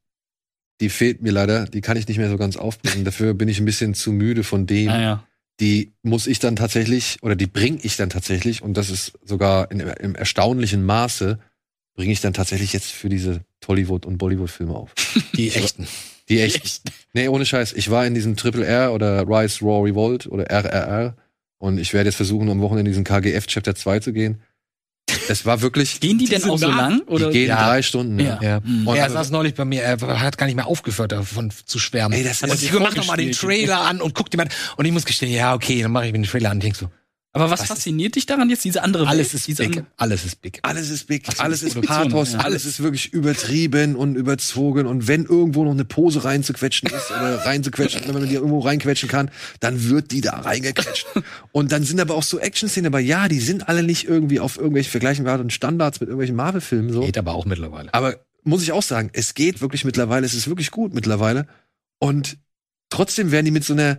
die 0.81 0.89
fehlt 0.89 1.21
mir 1.21 1.31
leider. 1.31 1.65
Die 1.65 1.81
kann 1.81 1.97
ich 1.97 2.07
nicht 2.07 2.17
mehr 2.17 2.29
so 2.29 2.37
ganz 2.37 2.57
aufbringen. 2.57 3.05
Dafür 3.05 3.33
bin 3.33 3.47
ich 3.47 3.59
ein 3.59 3.65
bisschen 3.65 3.93
zu 3.93 4.11
müde 4.11 4.43
von 4.43 4.65
dem. 4.65 4.87
Naja. 4.87 5.23
Die 5.59 5.93
muss 6.01 6.27
ich 6.27 6.39
dann 6.39 6.55
tatsächlich, 6.55 7.19
oder 7.21 7.35
die 7.35 7.45
bringe 7.45 7.79
ich 7.83 7.95
dann 7.95 8.09
tatsächlich, 8.09 8.63
und 8.63 8.75
das 8.75 8.89
ist 8.89 9.13
sogar 9.23 9.71
in, 9.71 9.79
im 9.79 10.15
erstaunlichen 10.15 10.83
Maße, 10.83 11.39
bringe 11.95 12.11
ich 12.11 12.21
dann 12.21 12.33
tatsächlich 12.33 12.73
jetzt 12.73 12.91
für 12.91 13.07
diese 13.07 13.41
Tollywood- 13.61 14.05
und 14.05 14.17
Bollywood-Filme 14.17 14.73
auf. 14.73 14.93
Die 15.35 15.51
echten. 15.51 15.87
Die 16.29 16.39
echt. 16.39 16.81
Nee, 17.13 17.27
ohne 17.27 17.45
Scheiß. 17.45 17.73
Ich 17.73 17.91
war 17.91 18.05
in 18.05 18.15
diesem 18.15 18.35
Triple 18.35 18.65
R 18.65 18.93
oder 18.93 19.27
Rise 19.27 19.63
Raw 19.63 19.87
Revolt 19.87 20.25
oder 20.27 20.45
RRR 20.45 21.15
und 21.63 21.77
ich 21.77 21.93
werde 21.93 22.09
jetzt 22.09 22.17
versuchen, 22.17 22.49
am 22.49 22.59
Wochenende 22.59 22.89
in 22.89 22.93
diesen 22.93 23.05
KGF 23.05 23.47
Chapter 23.47 23.73
2 23.73 23.99
zu 23.99 24.11
gehen. 24.11 24.41
Es 25.29 25.45
war 25.45 25.61
wirklich, 25.61 25.99
Gehen 26.01 26.17
die 26.17 26.25
denn 26.25 26.39
Diese 26.41 26.51
auch 26.51 26.57
so 26.57 26.67
lang? 26.67 27.01
Oder? 27.07 27.27
die 27.27 27.39
gehen 27.39 27.47
Ja. 27.47 27.67
drei 27.67 27.81
Stunden. 27.81 28.19
Ja. 28.19 28.37
Ja. 28.41 28.59
Mhm. 28.59 28.85
Und 28.85 28.97
er 28.97 29.03
also- 29.05 29.15
saß 29.15 29.31
neulich 29.31 29.53
bei 29.53 29.63
mir, 29.63 29.81
er 29.81 29.97
hat 30.19 30.37
gar 30.37 30.45
nicht 30.47 30.55
mehr 30.57 30.67
aufgehört, 30.67 31.13
davon 31.13 31.51
zu 31.65 31.79
schwärmen. 31.79 32.17
Ey, 32.17 32.23
das 32.25 32.41
und 32.43 32.49
ist- 32.53 32.63
ich 32.63 32.73
mach 32.73 32.93
noch 32.95 33.07
mal 33.07 33.15
den. 33.15 33.31
Trailer 33.31 33.79
an 33.79 34.01
und 34.01 34.13
guck 34.13 34.29
dir 34.29 34.37
mal. 34.37 34.49
Und 34.75 34.83
ich 34.83 34.91
muss 34.91 35.05
gestehen, 35.05 35.31
ja, 35.31 35.53
okay, 35.53 35.81
dann 35.81 35.91
mache 35.93 36.07
ich 36.07 36.11
mir 36.11 36.19
den 36.19 36.25
Trailer 36.27 36.49
an 36.51 36.57
und 36.57 36.63
denk 36.63 36.75
so, 36.75 36.89
Aber 37.35 37.49
was, 37.49 37.61
Was 37.61 37.67
fasziniert 37.69 38.15
dich 38.15 38.27
daran 38.27 38.47
jetzt, 38.51 38.63
diese 38.63 38.83
andere 38.83 39.07
alles 39.07 39.29
Welt? 39.29 39.33
ist 39.33 39.47
diese 39.47 39.67
big. 39.67 39.83
Alles 39.97 40.23
ist 40.23 40.39
big. 40.41 40.59
Alles 40.61 40.91
ist 40.91 41.07
big, 41.07 41.25
so, 41.25 41.41
alles 41.41 41.63
ist 41.63 41.73
Produktion, 41.73 42.11
Pathos, 42.11 42.33
ja. 42.33 42.39
alles 42.39 42.65
ist 42.65 42.83
wirklich 42.83 43.11
übertrieben 43.11 43.95
und 43.95 44.15
überzogen. 44.15 44.85
Und 44.85 45.07
wenn 45.07 45.25
irgendwo 45.25 45.63
noch 45.63 45.71
eine 45.71 45.83
Pose 45.83 46.23
reinzuquetschen 46.25 46.89
ist 46.89 47.09
oder 47.09 47.37
reinzuquetschen, 47.45 48.01
wenn 48.05 48.13
man 48.13 48.29
die 48.29 48.35
irgendwo 48.35 48.59
reinquetschen 48.59 49.09
kann, 49.09 49.31
dann 49.61 49.89
wird 49.89 50.11
die 50.11 50.21
da 50.21 50.41
reingequetscht. 50.41 51.07
Und 51.51 51.71
dann 51.71 51.83
sind 51.83 51.99
aber 51.99 52.13
auch 52.13 52.21
so 52.21 52.37
Action-Szenen 52.37 52.91
dabei. 52.91 53.01
Ja, 53.01 53.27
die 53.27 53.39
sind 53.39 53.67
alle 53.67 53.81
nicht 53.81 54.07
irgendwie 54.07 54.39
auf 54.39 54.57
irgendwelche 54.57 54.91
vergleichbaren 54.91 55.49
Standards 55.49 56.01
mit 56.01 56.09
irgendwelchen 56.09 56.35
Marvel-Filmen 56.35 56.93
so. 56.93 57.01
Geht 57.01 57.17
aber 57.17 57.33
auch 57.33 57.45
mittlerweile. 57.45 57.91
Aber 57.95 58.15
muss 58.43 58.61
ich 58.61 58.73
auch 58.73 58.83
sagen, 58.83 59.09
es 59.11 59.33
geht 59.33 59.59
wirklich 59.59 59.85
mittlerweile, 59.85 60.27
es 60.27 60.35
ist 60.35 60.47
wirklich 60.47 60.69
gut 60.69 60.93
mittlerweile. 60.93 61.47
Und 61.97 62.37
trotzdem 62.91 63.31
werden 63.31 63.45
die 63.45 63.51
mit 63.51 63.63
so 63.63 63.73
einer 63.73 63.97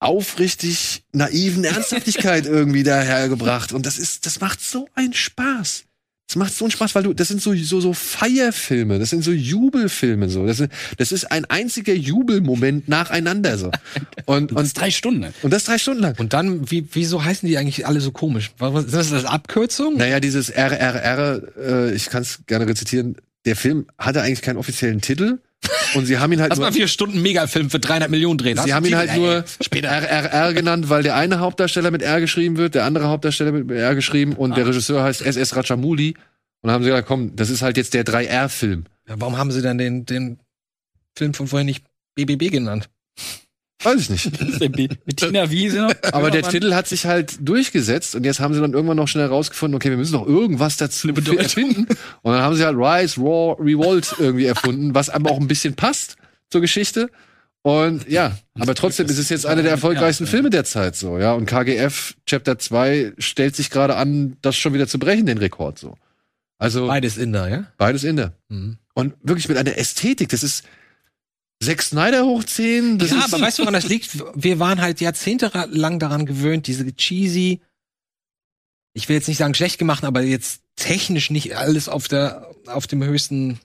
aufrichtig 0.00 1.02
naiven 1.12 1.64
Ernsthaftigkeit 1.64 2.46
irgendwie 2.46 2.82
dahergebracht. 2.82 3.72
Und 3.72 3.86
das 3.86 3.98
ist, 3.98 4.26
das 4.26 4.40
macht 4.40 4.60
so 4.60 4.88
einen 4.94 5.12
Spaß. 5.12 5.84
Das 6.28 6.36
macht 6.36 6.52
so 6.54 6.66
einen 6.66 6.72
Spaß, 6.72 6.94
weil 6.94 7.04
du, 7.04 7.14
das 7.14 7.28
sind 7.28 7.40
so, 7.40 7.54
so, 7.54 7.80
so 7.80 7.94
Feierfilme, 7.94 8.98
das 8.98 9.08
sind 9.08 9.24
so 9.24 9.30
Jubelfilme, 9.32 10.28
so. 10.28 10.46
Das 10.46 10.60
ist, 10.60 10.70
das 10.98 11.10
ist 11.10 11.32
ein 11.32 11.46
einziger 11.46 11.94
Jubelmoment 11.94 12.86
nacheinander, 12.86 13.56
so. 13.56 13.70
Und, 14.26 14.52
Das 14.52 14.64
ist 14.66 14.76
und, 14.76 14.80
drei 14.82 14.90
Stunden. 14.90 15.20
ne? 15.20 15.32
und 15.40 15.50
das 15.54 15.64
drei 15.64 15.78
Stunden 15.78 16.02
lang. 16.02 16.16
Und 16.18 16.34
dann, 16.34 16.70
wie, 16.70 16.86
wieso 16.92 17.24
heißen 17.24 17.48
die 17.48 17.56
eigentlich 17.56 17.86
alle 17.86 18.02
so 18.02 18.12
komisch? 18.12 18.50
Was, 18.58 18.74
was- 18.74 18.84
ist 18.84 18.94
das 18.94 19.10
das 19.10 19.24
Abkürzung? 19.24 19.96
Naja, 19.96 20.20
dieses 20.20 20.50
RRR, 20.50 21.42
äh, 21.58 21.94
ich 21.94 22.10
kann 22.10 22.20
es 22.20 22.40
gerne 22.46 22.66
rezitieren, 22.66 23.16
der 23.46 23.56
Film 23.56 23.86
hatte 23.98 24.20
eigentlich 24.20 24.42
keinen 24.42 24.58
offiziellen 24.58 25.00
Titel. 25.00 25.38
Und 25.94 26.06
sie 26.06 26.18
haben 26.18 26.32
ihn 26.32 26.40
halt 26.40 26.50
Lass 26.50 26.58
mal 26.58 26.72
vier 26.72 26.88
Stunden 26.88 27.20
Megafilm 27.22 27.70
für 27.70 27.78
300 27.78 28.10
Millionen 28.10 28.38
drehen. 28.38 28.58
sie 28.58 28.74
haben 28.74 28.84
ihn 28.84 28.96
halt 28.96 29.14
nur 29.16 29.44
später. 29.60 29.88
RRR 29.88 30.52
genannt, 30.54 30.88
weil 30.88 31.02
der 31.02 31.16
eine 31.16 31.40
Hauptdarsteller 31.40 31.90
mit 31.90 32.02
R 32.02 32.20
geschrieben 32.20 32.56
wird, 32.56 32.74
der 32.74 32.84
andere 32.84 33.08
Hauptdarsteller 33.08 33.52
mit 33.52 33.70
R 33.70 33.94
geschrieben 33.94 34.34
und 34.34 34.56
der 34.56 34.66
Regisseur 34.66 35.02
heißt 35.02 35.22
SS 35.22 35.56
Rajamouli. 35.56 36.10
Und 36.10 36.16
dann 36.62 36.72
haben 36.72 36.84
sie 36.84 36.90
gesagt, 36.90 37.08
komm, 37.08 37.36
das 37.36 37.50
ist 37.50 37.62
halt 37.62 37.76
jetzt 37.76 37.94
der 37.94 38.04
3R-Film. 38.04 38.84
Ja, 39.08 39.14
warum 39.18 39.38
haben 39.38 39.50
sie 39.52 39.62
dann 39.62 39.78
den, 39.78 40.04
den 40.04 40.38
Film 41.16 41.34
von 41.34 41.46
vorher 41.46 41.64
nicht 41.64 41.84
BBB 42.14 42.50
genannt? 42.50 42.88
Weiß 43.82 44.00
ich 44.00 44.10
nicht. 44.10 44.98
Bettina 45.04 45.50
Wiese 45.50 45.82
noch. 45.82 45.94
Aber 46.12 46.30
der. 46.30 46.42
Titel 46.42 46.74
hat 46.74 46.88
sich 46.88 47.06
halt 47.06 47.36
durchgesetzt 47.40 48.14
und 48.14 48.24
jetzt 48.24 48.40
haben 48.40 48.54
sie 48.54 48.60
dann 48.60 48.72
irgendwann 48.72 48.96
noch 48.96 49.06
schnell 49.06 49.24
herausgefunden, 49.24 49.76
okay, 49.76 49.90
wir 49.90 49.96
müssen 49.96 50.14
noch 50.14 50.26
irgendwas 50.26 50.76
dazu 50.78 51.08
erfinden. 51.08 51.86
Und 52.22 52.32
dann 52.32 52.42
haben 52.42 52.56
sie 52.56 52.64
halt 52.64 52.76
Rise, 52.76 53.20
Raw, 53.20 53.56
Revolt 53.62 54.14
irgendwie 54.18 54.46
erfunden, 54.46 54.94
was 54.94 55.10
aber 55.10 55.30
auch 55.30 55.38
ein 55.38 55.46
bisschen 55.46 55.74
passt 55.74 56.16
zur 56.50 56.60
Geschichte. 56.60 57.10
Und 57.62 58.08
ja, 58.08 58.38
aber 58.54 58.74
trotzdem 58.74 59.06
ist 59.06 59.18
es 59.18 59.28
jetzt 59.28 59.44
einer 59.44 59.62
der 59.62 59.72
erfolgreichsten. 59.72 60.26
Filme 60.26 60.50
der 60.50 60.64
Zeit 60.64 60.96
so, 60.96 61.18
ja. 61.18 61.34
Und 61.34 61.46
KGF 61.46 62.14
Chapter 62.26 62.58
2 62.58 63.12
stellt 63.18 63.56
sich 63.56 63.70
gerade 63.70 63.96
an, 63.96 64.36
das 64.42 64.56
schon 64.56 64.74
wieder 64.74 64.88
zu 64.88 64.98
brechen, 64.98 65.26
den 65.26 65.38
Rekord 65.38 65.78
so. 65.78 65.96
Also 66.58 66.86
Beides 66.86 67.18
Inder, 67.18 67.48
ja? 67.48 67.64
beides 67.76 68.04
in 68.04 68.16
der. 68.16 68.32
Mhm. 68.48 68.78
Und 68.94 69.14
wirklich 69.22 69.48
mit 69.48 69.58
einer 69.58 69.76
Ästhetik, 69.76 70.30
das 70.30 70.42
ist 70.42 70.64
Zack 71.62 71.82
Snyder 71.82 72.24
hoch 72.24 72.44
10, 72.44 72.98
das 72.98 73.10
ja, 73.10 73.18
ist 73.18 73.32
aber 73.34 73.42
weißt 73.42 73.58
du, 73.58 73.62
woran 73.62 73.74
das 73.74 73.88
liegt? 73.88 74.22
Wir 74.34 74.58
waren 74.60 74.80
halt 74.80 75.00
jahrzehntelang 75.00 75.98
daran 75.98 76.24
gewöhnt, 76.24 76.66
diese 76.68 76.94
cheesy, 76.94 77.60
ich 78.94 79.08
will 79.08 79.16
jetzt 79.16 79.28
nicht 79.28 79.38
sagen 79.38 79.54
schlecht 79.54 79.78
gemacht, 79.78 80.04
aber 80.04 80.22
jetzt 80.22 80.62
technisch 80.76 81.30
nicht 81.30 81.56
alles 81.56 81.88
auf 81.88 82.08
der, 82.08 82.50
auf 82.66 82.86
dem 82.86 83.02
höchsten, 83.02 83.58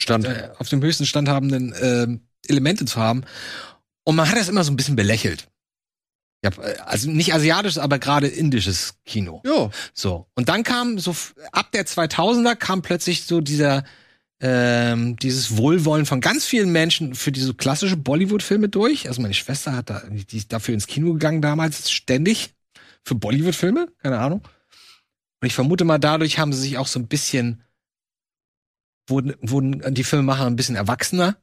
Stand. 0.00 0.26
äh, 0.26 0.50
auf 0.58 0.68
dem 0.68 0.82
höchsten 0.82 1.06
Stand 1.06 1.28
habenden 1.28 1.74
ähm, 1.80 2.20
Elemente 2.46 2.84
zu 2.84 3.00
haben. 3.00 3.24
Und 4.04 4.16
man 4.16 4.28
hat 4.28 4.36
das 4.36 4.48
immer 4.48 4.64
so 4.64 4.72
ein 4.72 4.76
bisschen 4.76 4.96
belächelt. 4.96 5.48
Ja, 6.44 6.50
äh, 6.62 6.76
also 6.84 7.10
nicht 7.10 7.34
asiatisches, 7.34 7.78
aber 7.78 7.98
gerade 7.98 8.28
indisches 8.28 8.94
Kino. 9.04 9.42
Ja, 9.44 9.70
So. 9.94 10.26
Und 10.34 10.48
dann 10.48 10.62
kam 10.62 10.98
so 10.98 11.14
ab 11.52 11.72
der 11.72 11.86
2000er 11.86 12.56
kam 12.56 12.82
plötzlich 12.82 13.24
so 13.24 13.40
dieser 13.40 13.84
ähm, 14.40 15.16
dieses 15.16 15.56
Wohlwollen 15.56 16.06
von 16.06 16.20
ganz 16.20 16.44
vielen 16.44 16.70
Menschen 16.70 17.14
für 17.14 17.32
diese 17.32 17.54
klassische 17.54 17.96
Bollywood-Filme 17.96 18.68
durch. 18.68 19.08
Also 19.08 19.20
meine 19.20 19.34
Schwester 19.34 19.74
hat 19.74 19.90
da, 19.90 20.02
die 20.08 20.36
ist 20.36 20.52
dafür 20.52 20.74
ins 20.74 20.86
Kino 20.86 21.12
gegangen 21.12 21.42
damals 21.42 21.90
ständig 21.90 22.54
für 23.04 23.14
Bollywood-Filme, 23.16 23.88
keine 23.98 24.18
Ahnung. 24.18 24.42
Und 25.40 25.46
ich 25.46 25.54
vermute 25.54 25.84
mal, 25.84 25.98
dadurch 25.98 26.38
haben 26.38 26.52
sie 26.52 26.60
sich 26.60 26.78
auch 26.78 26.86
so 26.86 26.98
ein 26.98 27.08
bisschen 27.08 27.62
wurden, 29.08 29.34
wurden 29.40 29.94
die 29.94 30.04
Filmemacher 30.04 30.46
ein 30.46 30.56
bisschen 30.56 30.76
erwachsener 30.76 31.36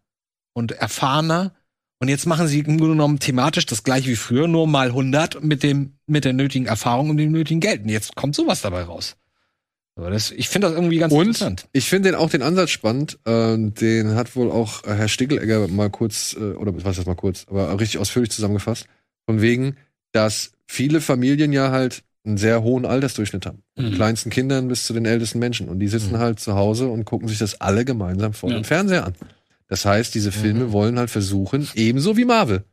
und 0.53 0.71
erfahrener. 0.71 1.53
Und 1.99 2.09
jetzt 2.09 2.25
machen 2.25 2.47
sie 2.47 2.59
im 2.59 2.77
Grunde 2.77 2.93
genommen 2.93 3.19
thematisch 3.19 3.65
das 3.65 3.83
gleiche 3.83 4.09
wie 4.09 4.15
früher, 4.15 4.47
nur 4.47 4.67
mal 4.67 4.87
100 4.87 5.43
mit 5.43 5.63
dem, 5.63 5.97
mit 6.07 6.25
der 6.25 6.33
nötigen 6.33 6.65
Erfahrung 6.65 7.09
und 7.09 7.17
dem 7.17 7.31
nötigen 7.31 7.61
Geld. 7.61 7.83
Und 7.83 7.89
jetzt 7.89 8.15
kommt 8.15 8.35
sowas 8.35 8.61
dabei 8.61 8.83
raus. 8.83 9.15
Aber 9.97 10.09
das, 10.09 10.31
ich 10.31 10.49
finde 10.49 10.67
das 10.67 10.75
irgendwie 10.75 10.97
ganz 10.97 11.13
Und 11.13 11.27
interessant. 11.27 11.67
ich 11.71 11.89
finde 11.89 12.09
den 12.09 12.15
auch 12.17 12.29
den 12.29 12.41
Ansatz 12.41 12.69
spannend. 12.71 13.17
Ähm, 13.25 13.73
den 13.75 14.15
hat 14.15 14.35
wohl 14.35 14.51
auch 14.51 14.83
äh, 14.83 14.93
Herr 14.93 15.07
Stickelegger 15.07 15.67
mal 15.69 15.89
kurz, 15.89 16.35
äh, 16.37 16.51
oder 16.53 16.75
was 16.75 16.83
heißt 16.97 17.07
mal 17.07 17.15
kurz, 17.15 17.45
aber 17.49 17.79
richtig 17.79 17.99
ausführlich 17.99 18.31
zusammengefasst. 18.31 18.87
Von 19.25 19.41
wegen, 19.41 19.77
dass 20.11 20.51
viele 20.67 20.99
Familien 20.99 21.53
ja 21.53 21.71
halt 21.71 22.03
einen 22.25 22.37
sehr 22.37 22.61
hohen 22.63 22.85
Altersdurchschnitt 22.85 23.45
haben. 23.45 23.61
Von 23.75 23.85
den 23.85 23.93
Mhm. 23.93 23.95
kleinsten 23.97 24.29
Kindern 24.31 24.67
bis 24.67 24.85
zu 24.85 24.93
den 24.93 25.05
ältesten 25.05 25.39
Menschen. 25.39 25.69
Und 25.69 25.79
die 25.79 25.87
sitzen 25.87 26.13
Mhm. 26.13 26.19
halt 26.19 26.39
zu 26.39 26.55
Hause 26.55 26.87
und 26.87 27.05
gucken 27.05 27.27
sich 27.29 27.37
das 27.37 27.61
alle 27.61 27.85
gemeinsam 27.85 28.33
vor 28.33 28.49
Ja. 28.49 28.55
dem 28.57 28.63
Fernseher 28.65 29.05
an. 29.05 29.13
Das 29.67 29.85
heißt, 29.85 30.13
diese 30.13 30.31
Filme 30.31 30.65
Mhm. 30.65 30.71
wollen 30.73 30.99
halt 30.99 31.09
versuchen, 31.09 31.67
ebenso 31.75 32.17
wie 32.17 32.25
Marvel, 32.25 32.65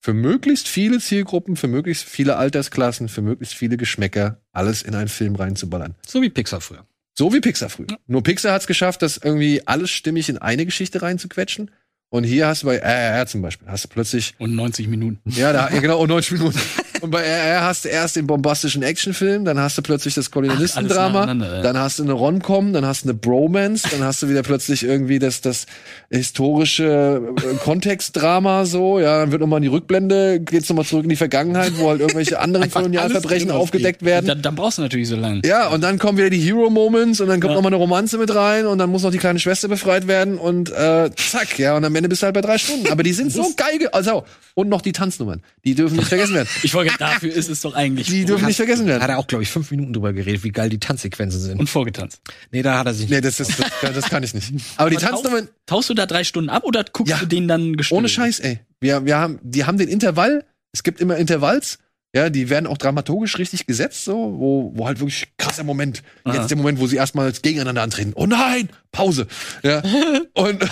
für 0.00 0.14
möglichst 0.14 0.68
viele 0.68 1.00
Zielgruppen, 1.00 1.56
für 1.56 1.68
möglichst 1.68 2.04
viele 2.04 2.36
Altersklassen, 2.36 3.08
für 3.08 3.22
möglichst 3.22 3.54
viele 3.54 3.76
Geschmäcker, 3.76 4.40
alles 4.52 4.82
in 4.82 4.94
einen 4.94 5.08
Film 5.08 5.34
reinzuballern. 5.34 5.94
So 6.06 6.22
wie 6.22 6.30
Pixar 6.30 6.60
früher. 6.60 6.86
So 7.16 7.32
wie 7.32 7.40
Pixar 7.40 7.68
früher. 7.68 7.86
Nur 8.06 8.22
Pixar 8.22 8.52
hat 8.52 8.60
es 8.60 8.66
geschafft, 8.68 9.02
das 9.02 9.16
irgendwie 9.16 9.66
alles 9.66 9.90
stimmig 9.90 10.28
in 10.28 10.38
eine 10.38 10.64
Geschichte 10.64 11.02
reinzuquetschen. 11.02 11.70
Und 12.10 12.24
hier 12.24 12.46
hast 12.46 12.62
du 12.62 12.68
bei 12.68 12.76
RRR 12.78 13.26
zum 13.26 13.42
Beispiel, 13.42 13.68
hast 13.68 13.84
du 13.84 13.88
plötzlich, 13.88 14.34
Und 14.38 14.54
90 14.54 14.88
Minuten. 14.88 15.20
ja, 15.30 15.52
da, 15.52 15.68
ja 15.68 15.80
genau, 15.80 16.00
und 16.00 16.08
90 16.08 16.32
Minuten. 16.38 16.58
Und 17.00 17.10
bei 17.10 17.22
RRR 17.22 17.62
hast 17.64 17.84
du 17.84 17.88
erst 17.88 18.16
den 18.16 18.26
bombastischen 18.26 18.82
Actionfilm, 18.82 19.44
dann 19.44 19.58
hast 19.58 19.78
du 19.78 19.82
plötzlich 19.82 20.14
das 20.14 20.30
Kolonialistendrama, 20.30 21.26
ja. 21.32 21.62
dann 21.62 21.78
hast 21.78 21.98
du 21.98 22.02
eine 22.02 22.12
Rom-Com, 22.12 22.72
dann 22.72 22.84
hast 22.84 23.04
du 23.04 23.10
eine 23.10 23.14
Bromance, 23.18 23.88
dann 23.90 24.02
hast 24.02 24.22
du 24.22 24.28
wieder 24.28 24.42
plötzlich 24.42 24.82
irgendwie 24.84 25.18
das, 25.18 25.40
das 25.40 25.66
historische 26.10 27.22
äh, 27.36 27.54
Kontextdrama 27.64 28.64
so, 28.66 28.98
ja, 28.98 29.20
dann 29.20 29.30
wird 29.32 29.40
nochmal 29.40 29.58
in 29.58 29.62
die 29.62 29.68
Rückblende, 29.68 30.40
geht's 30.40 30.68
nochmal 30.68 30.84
zurück 30.84 31.04
in 31.04 31.08
die 31.10 31.16
Vergangenheit, 31.16 31.72
wo 31.78 31.88
halt 31.88 32.00
irgendwelche 32.00 32.38
anderen 32.40 32.70
Kolonialverbrechen 32.70 33.50
aufgedeckt 33.50 34.04
werden. 34.04 34.26
Da, 34.26 34.34
da 34.34 34.50
brauchst 34.50 34.78
du 34.78 34.82
natürlich 34.82 35.08
so 35.08 35.16
lange. 35.16 35.42
Ja, 35.44 35.68
und 35.68 35.82
dann 35.82 35.98
kommen 35.98 36.18
wieder 36.18 36.30
die 36.30 36.40
Hero-Moments 36.40 37.20
und 37.20 37.28
dann 37.28 37.40
kommt 37.40 37.52
Ja. 37.52 37.54
noch 37.56 37.62
mal 37.62 37.68
eine 37.68 37.76
Romanze 37.76 38.18
mit 38.18 38.34
rein 38.34 38.66
und 38.66 38.78
dann 38.78 38.90
muss 38.90 39.02
noch 39.04 39.10
die 39.12 39.18
kleine 39.18 39.38
Schwester 39.38 39.68
befreit 39.68 40.06
werden 40.08 40.38
und 40.38 40.70
äh, 40.70 41.10
zack, 41.16 41.58
ja, 41.58 41.76
und 41.76 41.84
am 41.84 41.94
Ende 41.94 42.08
bist 42.08 42.22
du 42.22 42.26
halt 42.26 42.34
bei 42.34 42.40
drei 42.40 42.58
Stunden. 42.58 42.88
Aber 42.90 43.02
die 43.02 43.12
sind 43.12 43.32
so 43.32 43.52
geil, 43.56 43.78
ge- 43.78 43.88
also 43.92 44.24
und 44.54 44.68
noch 44.68 44.82
die 44.82 44.92
Tanznummern, 44.92 45.42
die 45.64 45.74
dürfen 45.74 45.96
nicht 45.96 46.08
vergessen 46.08 46.34
werden. 46.34 46.48
Ich 46.62 46.74
wollte, 46.74 46.87
dafür 46.98 47.32
ist 47.32 47.48
es 47.50 47.60
doch 47.62 47.74
eigentlich. 47.74 48.06
Die 48.06 48.24
dürfen 48.24 48.46
nicht 48.46 48.56
vergessen 48.56 48.86
Da 48.86 48.94
hat 48.94 49.00
werden. 49.02 49.10
er 49.12 49.18
auch, 49.18 49.26
glaube 49.26 49.42
ich, 49.44 49.50
fünf 49.50 49.70
Minuten 49.70 49.92
drüber 49.92 50.12
geredet, 50.12 50.44
wie 50.44 50.50
geil 50.50 50.68
die 50.70 50.78
Tanzsequenzen 50.78 51.40
sind. 51.40 51.58
Und 51.60 51.68
vorgetanzt. 51.68 52.20
nee, 52.50 52.62
da 52.62 52.78
hat 52.78 52.86
er 52.86 52.94
sich 52.94 53.08
Nee, 53.08 53.20
das, 53.20 53.40
ist, 53.40 53.52
das, 53.58 53.92
das 53.94 54.04
kann 54.10 54.22
ich 54.22 54.34
nicht. 54.34 54.52
Aber 54.76 54.90
die 54.90 54.96
Tanznummern, 54.96 55.48
Tauchst 55.66 55.90
du 55.90 55.94
da 55.94 56.06
drei 56.06 56.24
Stunden 56.24 56.48
ab 56.50 56.64
oder 56.64 56.84
guckst 56.84 57.10
Ja. 57.10 57.18
du 57.18 57.26
den 57.26 57.48
dann 57.48 57.76
gestellt? 57.76 57.98
ohne 57.98 58.08
Scheiß, 58.08 58.40
ey. 58.40 58.60
Wir, 58.80 59.04
wir 59.04 59.16
haben, 59.18 59.38
die 59.42 59.64
haben 59.64 59.76
den 59.78 59.88
Intervall, 59.88 60.44
es 60.72 60.82
gibt 60.82 61.00
immer 61.00 61.16
Intervalls, 61.16 61.78
ja, 62.14 62.30
die 62.30 62.48
werden 62.48 62.66
auch 62.66 62.78
dramaturgisch 62.78 63.36
richtig 63.36 63.66
gesetzt, 63.66 64.04
so, 64.04 64.14
wo, 64.14 64.72
wo 64.74 64.86
halt 64.86 64.98
wirklich 64.98 65.28
krasser 65.36 65.62
Moment. 65.64 66.02
Aha. 66.24 66.36
Jetzt 66.36 66.48
der 66.50 66.56
Moment, 66.56 66.78
wo 66.80 66.86
sie 66.86 66.96
erstmal 66.96 67.30
gegeneinander 67.32 67.82
antreten. 67.82 68.12
Oh 68.14 68.24
nein! 68.26 68.70
Pause. 68.92 69.26
Ja. 69.62 69.82
Und, 70.34 70.64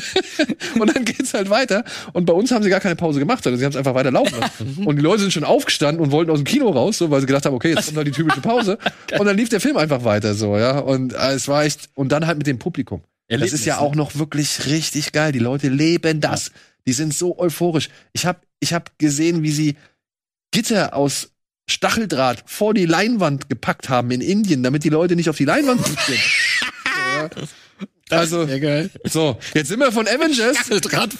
und 0.78 0.94
dann 0.94 1.04
geht's 1.04 1.34
halt 1.34 1.50
weiter. 1.50 1.84
Und 2.12 2.26
bei 2.26 2.32
uns 2.32 2.50
haben 2.50 2.62
sie 2.62 2.70
gar 2.70 2.80
keine 2.80 2.96
Pause 2.96 3.18
gemacht, 3.18 3.44
sondern 3.44 3.58
sie 3.58 3.64
haben 3.64 3.72
es 3.72 3.76
einfach 3.76 3.94
weiter 3.94 4.10
laufen 4.10 4.38
lassen. 4.38 4.86
Und 4.86 4.96
die 4.96 5.02
Leute 5.02 5.22
sind 5.22 5.32
schon 5.32 5.44
aufgestanden 5.44 6.02
und 6.02 6.10
wollten 6.12 6.30
aus 6.30 6.38
dem 6.38 6.44
Kino 6.44 6.70
raus, 6.70 6.98
so, 6.98 7.10
weil 7.10 7.20
sie 7.20 7.26
gedacht 7.26 7.46
haben, 7.46 7.54
okay, 7.54 7.70
jetzt 7.70 7.86
kommt 7.86 7.96
da 7.96 8.04
die 8.04 8.10
typische 8.10 8.40
Pause. 8.42 8.78
Und 9.18 9.26
dann 9.26 9.36
lief 9.36 9.48
der 9.48 9.60
Film 9.60 9.76
einfach 9.76 10.04
weiter, 10.04 10.34
so, 10.34 10.56
ja. 10.56 10.78
Und 10.78 11.12
äh, 11.12 11.32
es 11.32 11.48
war 11.48 11.64
echt, 11.64 11.90
und 11.94 12.10
dann 12.10 12.26
halt 12.26 12.38
mit 12.38 12.46
dem 12.46 12.58
Publikum. 12.58 13.02
Das 13.28 13.36
Erlebnis, 13.40 13.60
ist 13.60 13.66
ja 13.66 13.76
ne? 13.76 13.80
auch 13.82 13.94
noch 13.94 14.16
wirklich 14.16 14.66
richtig 14.66 15.12
geil. 15.12 15.32
Die 15.32 15.38
Leute 15.38 15.68
leben 15.68 16.20
das. 16.20 16.52
Die 16.86 16.92
sind 16.92 17.14
so 17.14 17.38
euphorisch. 17.38 17.88
Ich 18.12 18.26
habe 18.26 18.40
ich 18.60 18.74
hab 18.74 18.98
gesehen, 18.98 19.42
wie 19.42 19.52
sie 19.52 19.76
Gitter 20.50 20.94
aus 20.94 21.30
Stacheldraht 21.68 22.42
vor 22.46 22.74
die 22.74 22.86
Leinwand 22.86 23.48
gepackt 23.48 23.88
haben 23.88 24.10
in 24.10 24.20
Indien, 24.20 24.62
damit 24.62 24.84
die 24.84 24.88
Leute 24.88 25.16
nicht 25.16 25.30
auf 25.30 25.36
die 25.36 25.44
Leinwand 25.44 25.84
sind. 26.06 26.18
Ja. 27.16 27.30
Also, 28.12 28.46
geil. 28.46 28.90
so, 29.04 29.38
jetzt 29.54 29.68
sind 29.68 29.80
wir 29.80 29.92
von 29.92 30.06
Avengers 30.06 30.56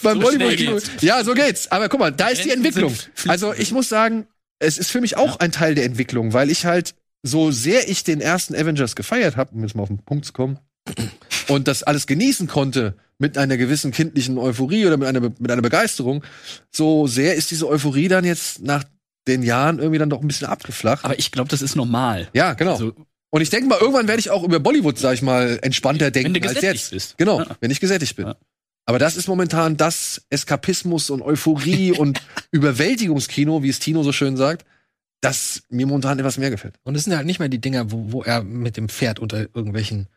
beim 0.01 0.19
geht's. 0.19 0.89
Ja, 1.01 1.23
so 1.23 1.33
geht's. 1.33 1.71
Aber 1.71 1.89
guck 1.89 1.99
mal, 1.99 2.11
da 2.11 2.27
ist 2.29 2.43
die 2.43 2.51
Entwicklung. 2.51 2.93
Also 3.27 3.53
ich 3.53 3.71
muss 3.71 3.89
sagen, 3.89 4.27
es 4.59 4.77
ist 4.77 4.91
für 4.91 5.01
mich 5.01 5.17
auch 5.17 5.39
ein 5.39 5.51
Teil 5.51 5.75
der 5.75 5.85
Entwicklung, 5.85 6.33
weil 6.33 6.49
ich 6.49 6.65
halt, 6.65 6.95
so 7.25 7.51
sehr 7.51 7.89
ich 7.89 8.03
den 8.03 8.19
ersten 8.19 8.53
Avengers 8.53 8.95
gefeiert 8.95 9.37
habe, 9.37 9.55
um 9.55 9.61
jetzt 9.61 9.75
mal 9.75 9.83
auf 9.83 9.89
den 9.89 9.99
Punkt 9.99 10.25
zu 10.25 10.33
kommen, 10.33 10.59
und 11.47 11.67
das 11.67 11.83
alles 11.83 12.07
genießen 12.07 12.47
konnte 12.47 12.95
mit 13.17 13.37
einer 13.37 13.57
gewissen 13.57 13.91
kindlichen 13.91 14.37
Euphorie 14.37 14.85
oder 14.85 14.97
mit 14.97 15.07
einer, 15.07 15.21
mit 15.21 15.51
einer 15.51 15.61
Begeisterung, 15.61 16.23
so 16.71 17.07
sehr 17.07 17.35
ist 17.35 17.51
diese 17.51 17.67
Euphorie 17.67 18.07
dann 18.07 18.25
jetzt 18.25 18.61
nach 18.61 18.83
den 19.27 19.43
Jahren 19.43 19.79
irgendwie 19.79 19.99
dann 19.99 20.09
doch 20.09 20.21
ein 20.21 20.27
bisschen 20.27 20.47
abgeflacht. 20.47 21.05
Aber 21.05 21.17
ich 21.17 21.31
glaube, 21.31 21.49
das 21.49 21.61
ist 21.61 21.75
normal. 21.75 22.27
ja, 22.33 22.53
genau. 22.53 22.73
Also, 22.73 22.93
Und 23.33 23.41
ich 23.41 23.49
denke 23.49 23.67
mal, 23.67 23.79
irgendwann 23.79 24.07
werde 24.07 24.19
ich 24.19 24.29
auch 24.29 24.43
über 24.43 24.59
Bollywood, 24.59 24.99
sag 24.99 25.15
ich 25.15 25.23
mal, 25.23 25.57
entspannter 25.63 26.11
denken 26.11 26.35
wenn 26.35 26.41
du 26.43 26.47
als 26.49 26.61
jetzt. 26.61 26.91
bist. 26.91 27.17
Genau, 27.17 27.39
Ja. 27.39 27.57
wenn 27.61 27.71
ich 27.71 27.79
gesättigt 27.79 28.15
bin. 28.15 28.27
Ja. 28.27 28.35
Aber 28.85 28.99
das 28.99 29.15
ist 29.17 29.27
momentan 29.27 29.75
das 29.75 30.21
Eskapismus 30.29 31.09
und 31.09 31.23
Euphorie 31.23 31.91
und 31.97 32.21
Überwältigungskino, 32.51 33.63
wie 33.63 33.69
es 33.69 33.79
Tino 33.79 34.03
so 34.03 34.11
schön 34.11 34.37
sagt, 34.37 34.65
das 35.19 35.63
mir 35.69 35.87
momentan 35.87 36.19
etwas 36.19 36.37
mehr 36.37 36.51
gefällt. 36.51 36.75
Und 36.83 36.93
es 36.95 37.05
sind 37.05 37.15
halt 37.15 37.25
nicht 37.25 37.39
mehr 37.39 37.49
die 37.49 37.59
Dinger, 37.59 37.91
wo, 37.91 38.11
wo 38.11 38.21
er 38.21 38.43
mit 38.43 38.77
dem 38.77 38.87
Pferd 38.87 39.17
unter 39.17 39.39
irgendwelchen 39.55 40.07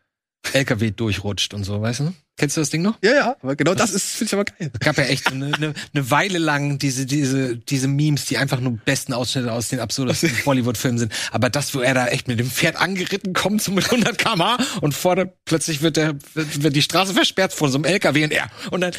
LKW 0.53 0.91
durchrutscht 0.91 1.53
und 1.53 1.63
so, 1.63 1.81
weißt 1.81 2.01
du? 2.01 2.13
Kennst 2.39 2.55
du 2.55 2.61
das 2.61 2.69
Ding 2.69 2.83
noch? 2.83 2.99
Ja, 3.03 3.13
ja, 3.15 3.35
aber 3.41 3.55
genau 3.55 3.73
das 3.73 3.91
ist, 3.91 4.11
finde 4.11 4.25
ich 4.25 4.33
aber 4.33 4.45
geil. 4.45 4.69
Es 4.71 4.79
gab 4.79 4.95
ja 4.99 5.05
echt 5.05 5.31
eine, 5.31 5.47
eine, 5.55 5.73
eine 5.91 6.11
Weile 6.11 6.37
lang 6.37 6.77
diese, 6.77 7.07
diese, 7.07 7.57
diese 7.57 7.87
Memes, 7.87 8.25
die 8.25 8.37
einfach 8.37 8.59
nur 8.59 8.73
besten 8.77 9.13
Ausschnitte 9.13 9.51
aus 9.51 9.69
den 9.69 9.79
absurdesten 9.79 10.29
Bollywood-Filmen 10.45 10.99
sind. 10.99 11.13
Aber 11.31 11.49
das, 11.49 11.73
wo 11.73 11.79
er 11.79 11.95
da 11.95 12.07
echt 12.09 12.27
mit 12.27 12.39
dem 12.39 12.51
Pferd 12.51 12.75
angeritten 12.75 13.33
kommt, 13.33 13.63
so 13.63 13.71
mit 13.71 13.85
100 13.85 14.19
km 14.19 14.43
und 14.81 14.93
vorne 14.93 15.33
plötzlich 15.45 15.81
wird, 15.81 15.97
der, 15.97 16.13
wird, 16.35 16.61
wird 16.61 16.75
die 16.75 16.83
Straße 16.83 17.15
versperrt 17.15 17.53
von 17.53 17.71
so 17.71 17.79
einem 17.79 17.85
LKW 17.85 18.25
und 18.25 18.31
er. 18.31 18.51
Und 18.69 18.81
dann, 18.81 18.91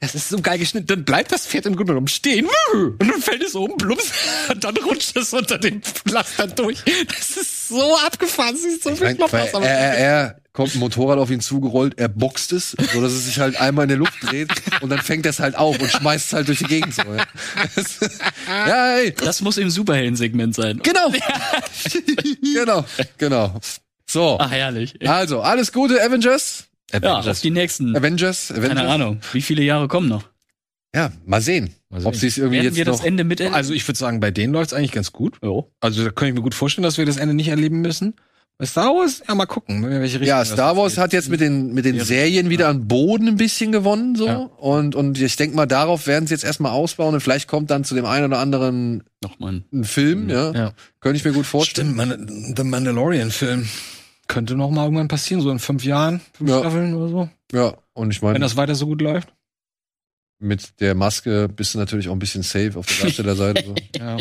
das 0.00 0.14
ist 0.14 0.28
so 0.28 0.42
geil 0.42 0.58
geschnitten. 0.58 0.86
Dann 0.88 1.04
bleibt 1.06 1.32
das 1.32 1.46
Pferd 1.46 1.64
im 1.64 1.76
Grunde 1.76 1.92
genommen 1.94 2.08
stehen. 2.08 2.46
Und 2.74 2.98
dann 2.98 3.22
fällt 3.22 3.42
es 3.42 3.54
um, 3.54 3.78
plups. 3.78 4.12
Und 4.52 4.62
dann 4.62 4.76
rutscht 4.76 5.16
es 5.16 5.32
unter 5.32 5.56
den 5.56 5.80
Pflaster 5.82 6.48
durch. 6.48 6.82
Das 7.08 7.30
ist 7.38 7.68
so 7.68 7.96
abgefahren. 7.96 8.54
Das 8.56 8.64
ist 8.64 8.82
so 8.82 8.94
viel 8.94 9.16
aus, 9.22 9.32
aber- 9.54 9.66
er, 9.66 9.78
er, 9.78 9.96
er 9.96 10.43
kommt 10.54 10.74
ein 10.74 10.78
Motorrad 10.78 11.18
auf 11.18 11.30
ihn 11.30 11.40
zugerollt, 11.40 11.98
er 11.98 12.08
boxt 12.08 12.52
es, 12.52 12.70
so 12.70 13.00
dass 13.02 13.12
es 13.12 13.26
sich 13.26 13.38
halt 13.40 13.60
einmal 13.60 13.82
in 13.82 13.88
der 13.90 13.98
Luft 13.98 14.14
dreht 14.22 14.48
und 14.80 14.88
dann 14.88 15.00
fängt 15.00 15.26
er 15.26 15.30
es 15.30 15.40
halt 15.40 15.56
auf 15.56 15.78
und 15.78 15.90
schmeißt 15.90 16.28
es 16.28 16.32
halt 16.32 16.48
durch 16.48 16.58
die 16.60 16.64
Gegend. 16.64 16.94
So, 16.94 17.02
ja. 17.02 17.24
Das- 17.74 17.98
ja, 18.48 18.86
hey, 18.94 19.12
Das 19.12 19.42
muss 19.42 19.58
im 19.58 19.68
Superhelden-Segment 19.68 20.54
sein. 20.54 20.80
genau. 20.82 21.12
genau, 22.54 22.84
genau. 23.18 23.60
So, 24.08 24.38
Ach, 24.40 24.50
herrlich. 24.50 24.94
also, 25.08 25.40
alles 25.42 25.72
Gute, 25.72 26.02
Avengers. 26.02 26.64
Ja, 26.92 27.18
auf 27.20 27.40
die 27.40 27.50
nächsten. 27.50 27.96
Avengers, 27.96 28.50
Avengers. 28.52 28.68
Keine 28.76 28.88
Ahnung. 28.88 29.20
Wie 29.32 29.42
viele 29.42 29.62
Jahre 29.62 29.88
kommen 29.88 30.08
noch? 30.08 30.28
Ja, 30.94 31.10
mal 31.26 31.40
sehen, 31.40 31.74
Mal 31.90 31.98
sehen. 32.00 32.06
ob 32.06 32.14
sie 32.14 32.28
es 32.28 32.38
irgendwie 32.38 32.58
Werden 32.58 32.66
jetzt 32.66 32.76
wir 32.76 32.84
das 32.84 32.98
noch. 32.98 33.04
Ende 33.06 33.24
miterleben? 33.24 33.54
Also 33.56 33.72
ich 33.72 33.86
würde 33.88 33.98
sagen, 33.98 34.20
bei 34.20 34.30
denen 34.30 34.52
läuft's 34.52 34.72
eigentlich 34.72 34.92
ganz 34.92 35.10
gut. 35.10 35.38
Jo. 35.42 35.72
Also 35.80 36.04
da 36.04 36.10
könnte 36.10 36.28
ich 36.28 36.34
mir 36.36 36.42
gut 36.42 36.54
vorstellen, 36.54 36.84
dass 36.84 36.96
wir 36.98 37.06
das 37.06 37.16
Ende 37.16 37.34
nicht 37.34 37.48
erleben 37.48 37.80
müssen. 37.80 38.14
Star 38.62 38.94
Wars, 38.94 39.20
ja 39.26 39.34
mal 39.34 39.46
gucken, 39.46 39.82
in 39.82 39.90
welche 40.00 40.20
Richtung 40.20 40.28
Ja, 40.28 40.44
Star 40.44 40.76
Wars 40.76 40.94
geht. 40.94 41.02
hat 41.02 41.12
jetzt 41.12 41.28
mit 41.28 41.40
den 41.40 41.74
mit 41.74 41.84
den 41.84 41.98
Serien 42.00 42.50
wieder 42.50 42.68
an 42.68 42.86
Boden 42.86 43.26
ein 43.26 43.36
bisschen 43.36 43.72
gewonnen 43.72 44.14
so 44.14 44.26
Ja. 44.26 44.36
und 44.58 44.94
und 44.94 45.18
ich 45.20 45.34
denke 45.36 45.56
mal 45.56 45.66
darauf 45.66 46.06
werden 46.06 46.28
sie 46.28 46.34
jetzt 46.34 46.44
erstmal 46.44 46.70
ausbauen 46.72 47.14
und 47.14 47.20
vielleicht 47.20 47.48
kommt 47.48 47.70
dann 47.70 47.82
zu 47.82 47.94
dem 47.96 48.04
einen 48.06 48.26
oder 48.26 48.38
anderen 48.38 49.02
Nochmal. 49.22 49.64
ein 49.72 49.84
Film, 49.84 50.28
ja. 50.30 50.52
Ja. 50.52 50.72
Könnte 51.00 51.16
ich 51.16 51.24
mir 51.24 51.32
gut 51.32 51.46
vorstellen. 51.46 51.94
Stimmt, 51.94 51.96
man, 52.28 52.54
The 52.56 52.62
Mandalorian-Film 52.62 53.68
könnte 54.28 54.54
noch 54.54 54.70
mal 54.70 54.84
irgendwann 54.84 55.08
passieren, 55.08 55.42
so 55.42 55.50
in 55.50 55.58
fünf 55.58 55.84
Jahren, 55.84 56.20
fünf 56.32 56.48
Ja. 56.50 56.60
Staffeln 56.60 56.94
oder 56.94 57.08
so. 57.08 57.28
Ja, 57.52 57.74
und 57.92 58.12
ich 58.12 58.22
Wenn 58.22 58.28
meine, 58.34 58.38
das 58.44 58.56
weiter 58.56 58.74
so 58.76 58.86
gut 58.86 59.02
läuft. 59.02 59.34
mit 60.38 60.80
der 60.80 60.94
Maske 60.94 61.48
bist 61.48 61.74
du 61.74 61.78
natürlich 61.78 62.08
auch 62.08 62.12
ein 62.12 62.18
bisschen 62.20 62.42
safe 62.44 62.72
auf 62.78 62.86
der 62.86 63.04
Darstellerseite. 63.06 63.64
so. 63.66 63.74
Ja. 63.98 64.16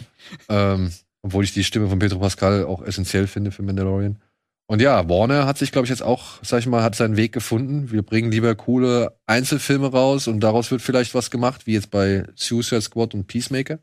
ähm, 0.50 0.92
obwohl 1.24 1.44
ich 1.44 1.54
die 1.54 1.64
Stimme 1.64 1.88
von 1.88 1.98
Pedro 1.98 2.20
Pascal 2.20 2.66
auch 2.66 2.84
essentiell 2.84 3.26
finde 3.28 3.52
für 3.52 3.64
Mandalorian. 3.64 4.20
Und 4.68 4.82
ja, 4.82 5.10
Warner 5.10 5.46
hat 5.46 5.58
sich, 5.58 5.72
glaube 5.72 5.86
ich, 5.86 5.90
jetzt 5.90 6.04
auch, 6.04 6.40
sag 6.42 6.60
ich 6.60 6.68
mal, 6.68 6.84
hat 6.84 6.96
seinen 6.96 7.18
Weg 7.18 7.32
gefunden. 7.34 7.92
Wir 7.92 8.02
bringen 8.02 8.32
lieber 8.32 8.56
coole 8.56 9.18
Einzelfilme 9.26 9.92
raus 9.92 10.28
und 10.28 10.40
daraus 10.40 10.72
wird 10.72 10.82
vielleicht 10.82 11.14
was 11.14 11.32
gemacht, 11.32 11.68
wie 11.68 11.74
jetzt 11.74 11.92
bei 11.92 12.26
Suicide 12.36 12.82
Squad 12.82 13.14
und 13.14 13.28
Peacemaker. 13.28 13.80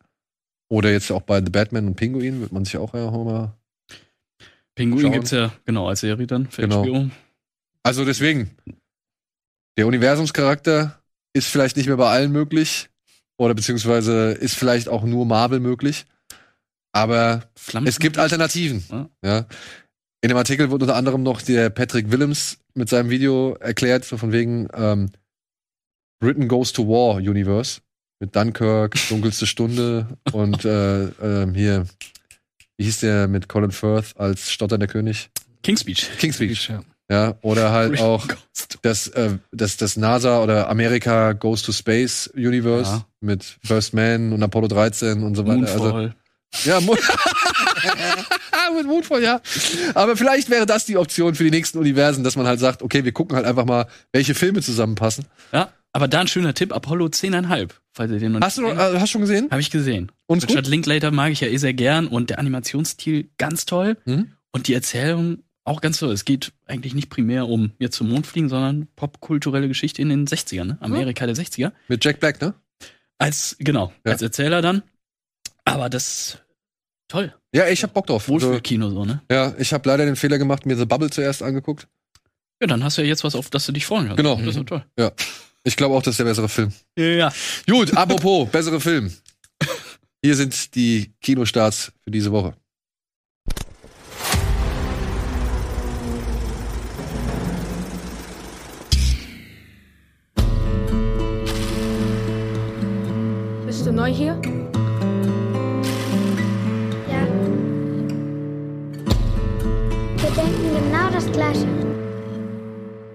Oder 0.69 0.91
jetzt 0.93 1.11
auch 1.11 1.23
bei 1.23 1.41
The 1.45 1.51
Batman 1.51 1.87
und 1.89 1.97
Pinguin 1.97 2.41
wird 2.41 2.53
man 2.53 2.65
sich 2.65 2.77
auch 2.77 2.95
ja 2.95 3.11
mal. 3.11 3.57
Pinguin 4.75 5.03
Schauen. 5.03 5.13
gibt's 5.13 5.31
ja 5.33 5.53
genau 5.65 5.89
als 5.89 6.01
Serie 6.01 6.27
dann 6.27 6.47
für 6.47 6.63
Genau. 6.63 6.85
HBO. 6.85 7.11
Also 7.83 8.05
deswegen, 8.05 8.51
der 9.77 9.87
Universumscharakter 9.87 11.01
ist 11.33 11.49
vielleicht 11.49 11.77
nicht 11.77 11.87
mehr 11.87 11.97
bei 11.97 12.09
allen 12.09 12.33
möglich. 12.33 12.89
Oder 13.37 13.55
beziehungsweise 13.55 14.33
ist 14.33 14.55
vielleicht 14.55 14.89
auch 14.89 15.03
nur 15.03 15.25
Marvel 15.27 15.61
möglich. 15.61 16.07
Aber 16.93 17.45
Flammen 17.55 17.87
Es 17.87 17.99
gibt 17.99 18.19
Alternativen. 18.19 18.85
Ja. 18.91 19.09
Ja. 19.25 19.47
In 20.23 20.29
dem 20.29 20.37
Artikel 20.37 20.71
wird 20.71 20.83
unter 20.83 20.97
anderem 20.97 21.23
noch 21.23 21.41
der 21.41 21.71
Patrick 21.71 22.11
Willems 22.11 22.59
mit 22.75 22.89
seinem 22.89 23.11
Video 23.11 23.55
erklärt, 23.55 24.05
so 24.05 24.17
von 24.17 24.33
wegen 24.33 24.69
ähm, 24.75 25.11
Britain 26.21 26.49
Goes 26.49 26.73
to 26.73 26.87
War 26.87 27.17
Universe 27.17 27.81
mit 28.21 28.37
Dunkirk, 28.37 28.97
Dunkelste 29.09 29.47
Stunde 29.47 30.07
und 30.33 30.65
äh, 30.65 31.05
ähm, 31.05 31.55
hier, 31.55 31.87
wie 32.77 32.85
hieß 32.85 33.01
der 33.01 33.29
mit 33.29 33.49
Colin 33.49 33.71
Firth 33.71 34.15
als 34.19 34.51
stotternder 34.51 34.87
König? 34.87 35.31
King's 35.63 35.81
Speech. 35.81 36.11
King's 36.19 36.37
Speech. 36.37 36.69
Ja. 36.69 36.83
Ja, 37.11 37.35
oder 37.43 37.73
halt 37.73 37.95
Green 37.95 38.05
auch 38.05 38.29
das, 38.83 39.09
äh, 39.09 39.39
das, 39.51 39.77
das 39.77 39.97
NASA 39.97 40.43
oder 40.45 40.69
America 40.69 41.33
Goes 41.33 41.63
to 41.63 41.73
Space 41.73 42.29
Universe 42.37 42.91
Ja. 42.91 43.07
mit 43.21 43.59
First 43.65 43.95
Man 43.95 44.33
und 44.33 44.41
Apollo 44.45 44.69
13 44.69 45.25
und 45.25 45.35
so 45.35 45.45
weiter. 45.45 45.73
Also, 45.73 45.83
Moonfall. 45.85 46.15
Ja, 46.65 46.81
Mo 46.81 46.97
mit 48.77 48.87
Moonfall, 48.87 49.23
ja. 49.23 49.41
Aber 49.95 50.17
vielleicht 50.17 50.51
wäre 50.51 50.67
das 50.67 50.85
die 50.85 50.97
Option 50.97 51.35
für 51.35 51.45
die 51.45 51.51
nächsten 51.51 51.79
Universen, 51.79 52.25
dass 52.25 52.37
man 52.37 52.47
halt 52.47 52.61
sagt, 52.61 52.83
okay, 52.83 53.05
wir 53.05 53.13
gucken 53.13 53.37
halt 53.37 53.47
einfach 53.47 53.65
mal, 53.65 53.87
welche 54.13 54.35
Filme 54.35 54.63
zusammenpassen. 54.63 55.25
ja, 55.53 55.73
aber 55.93 56.07
da 56.07 56.21
ein 56.21 56.29
schöner 56.29 56.55
Tipp, 56.55 56.73
Apollo 56.73 57.07
10,5, 57.07 57.71
falls 57.93 58.13
ihr 58.13 58.19
den 58.21 58.33
noch 58.33 58.41
Hast 58.41 58.59
du 58.59 58.63
noch, 58.63 58.71
äh, 58.73 58.95
hast 58.95 59.03
du 59.03 59.07
schon 59.09 59.21
gesehen? 59.23 59.49
Habe 59.51 59.61
ich 59.61 59.71
gesehen. 59.71 60.13
Uns 60.27 60.45
Richard 60.45 60.65
gut? 60.65 60.71
Linklater 60.71 61.11
mag 61.11 61.33
ich 61.33 61.41
ja 61.41 61.49
eh 61.49 61.57
sehr 61.57 61.75
gern 61.75 62.07
und 62.07 62.31
der 62.31 62.39
Animationsstil 62.39 63.29
ganz 63.39 63.67
toll. 63.67 63.97
Mhm. 64.05 64.33
Und 64.53 64.69
die 64.69 64.75
Erzählung 64.75 65.43
auch 65.65 65.81
ganz 65.81 65.99
toll. 65.99 66.13
Es 66.13 66.25
geht 66.25 66.53
eigentlich 66.67 66.95
nicht 66.95 67.11
primär 67.11 67.49
um 67.49 67.73
jetzt 67.79 67.97
zum 67.97 68.09
Mond 68.09 68.27
fliegen, 68.27 68.49
sondern 68.49 68.87
popkulturelle 68.97 69.69
Geschichte 69.69 70.01
in 70.03 70.09
den 70.09 70.27
60ern, 70.27 70.65
ne? 70.65 70.79
Amerika 70.81 71.27
der 71.27 71.37
60er. 71.37 71.73
Mit 71.89 72.05
Jack 72.05 72.21
Black, 72.21 72.41
ne? 72.41 72.55
Als, 73.19 73.57
genau, 73.59 73.93
Ja. 74.05 74.13
als 74.13 74.23
Erzähler 74.23 74.63
dann. 74.63 74.83
Aber 75.71 75.89
das 75.89 76.39
toll. 77.09 77.35
Ja, 77.55 77.69
ich 77.69 77.83
hab 77.83 77.95
Bock 77.95 78.07
drauf. 78.07 78.29
Wohlfühlkino 78.29 78.91
so, 78.91 79.05
ne? 79.05 79.23
ja, 79.31 79.55
ich 79.59 79.73
habe 79.73 79.89
leider 79.89 80.05
den 80.05 80.17
Fehler 80.17 80.39
gemacht, 80.39 80.67
mir 80.67 80.77
The 80.77 80.85
Bubble 80.85 81.11
zuerst 81.11 81.43
angeguckt. 81.43 81.89
Ja, 82.61 82.67
dann 82.67 82.85
hast 82.85 82.99
du 82.99 83.03
ja 83.03 83.09
jetzt 83.09 83.25
was, 83.25 83.35
auf 83.35 83.51
das 83.51 83.67
du 83.67 83.73
dich 83.73 83.87
freuen 83.87 84.07
kannst. 84.07 84.19
Genau. 84.19 84.37
Das 84.37 84.55
ist 84.55 84.67
toll. 84.67 84.85
Ich 85.65 85.77
glaube 85.77 85.95
auch, 85.95 86.03
das 86.03 86.13
ist 86.13 86.19
der 86.19 86.25
bessere 86.25 86.49
Film. 86.49 86.73
Ja. 86.97 87.33
Gut, 87.69 87.97
apropos, 87.97 88.49
bessere 88.53 88.81
Film. 88.81 89.13
Hier 90.23 90.37
sind 90.37 90.75
die 90.75 91.13
Kinostarts 91.21 91.93
für 92.03 92.11
diese 92.11 92.31
Woche. 92.31 92.55
Bist 103.67 103.87
du 103.87 103.93
neu 103.93 104.13
hier? 104.13 104.41
Das 111.21 111.33
Gleiche. 111.33 111.67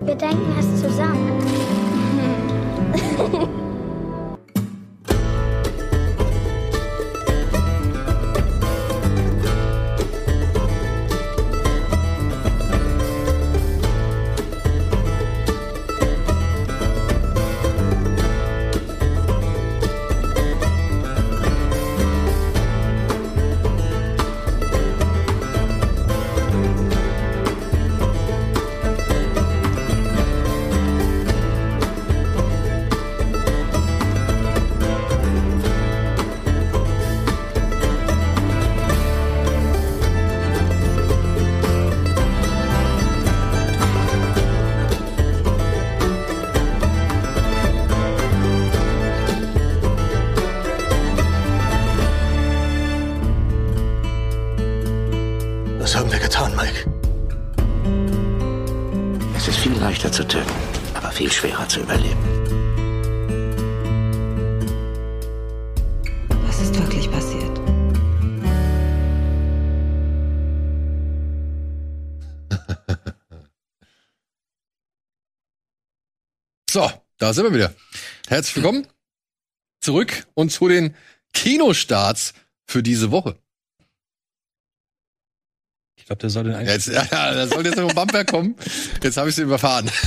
Wir 0.02 0.16
denken 0.16 0.56
es 0.60 0.82
zusammen. 0.82 1.32
da 77.26 77.34
sind 77.34 77.46
wir 77.46 77.54
wieder. 77.56 77.74
Herzlich 78.28 78.56
willkommen 78.58 78.86
zurück 79.82 80.28
und 80.36 80.52
zu 80.52 80.68
den 80.68 80.94
Kinostarts 81.34 82.36
für 82.68 82.84
diese 82.84 83.10
Woche. 83.10 83.36
Ich 85.96 86.06
glaube, 86.06 86.20
der 86.20 86.30
soll 86.30 86.44
den 86.44 86.54
eigentlich. 86.54 86.86
Jetzt, 86.86 86.86
ja, 86.88 87.04
da 87.10 87.48
soll 87.48 87.66
jetzt 87.66 87.78
noch 87.78 87.90
ein 87.90 87.96
Bumper 87.96 88.26
kommen. 88.26 88.54
Jetzt 89.02 89.18
habe 89.18 89.30
ich 89.30 89.36
sie 89.36 89.42
überfahren. 89.42 89.90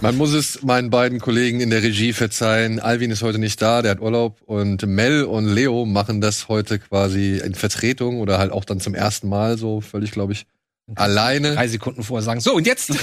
Man 0.00 0.16
muss 0.16 0.32
es 0.32 0.64
meinen 0.64 0.90
beiden 0.90 1.20
Kollegen 1.20 1.60
in 1.60 1.70
der 1.70 1.84
Regie 1.84 2.12
verzeihen. 2.12 2.80
Alvin 2.80 3.12
ist 3.12 3.22
heute 3.22 3.38
nicht 3.38 3.62
da, 3.62 3.82
der 3.82 3.92
hat 3.92 4.00
Urlaub. 4.00 4.42
Und 4.42 4.84
Mel 4.84 5.22
und 5.22 5.46
Leo 5.46 5.86
machen 5.86 6.20
das 6.20 6.48
heute 6.48 6.80
quasi 6.80 7.36
in 7.38 7.54
Vertretung 7.54 8.18
oder 8.18 8.38
halt 8.38 8.50
auch 8.50 8.64
dann 8.64 8.80
zum 8.80 8.96
ersten 8.96 9.28
Mal 9.28 9.58
so 9.58 9.80
völlig, 9.80 10.10
glaube 10.10 10.32
ich, 10.32 10.44
alleine. 10.94 11.54
Drei 11.54 11.68
Sekunden 11.68 12.02
vorher 12.02 12.22
sagen. 12.22 12.40
So, 12.40 12.54
und 12.54 12.66
jetzt 12.66 12.90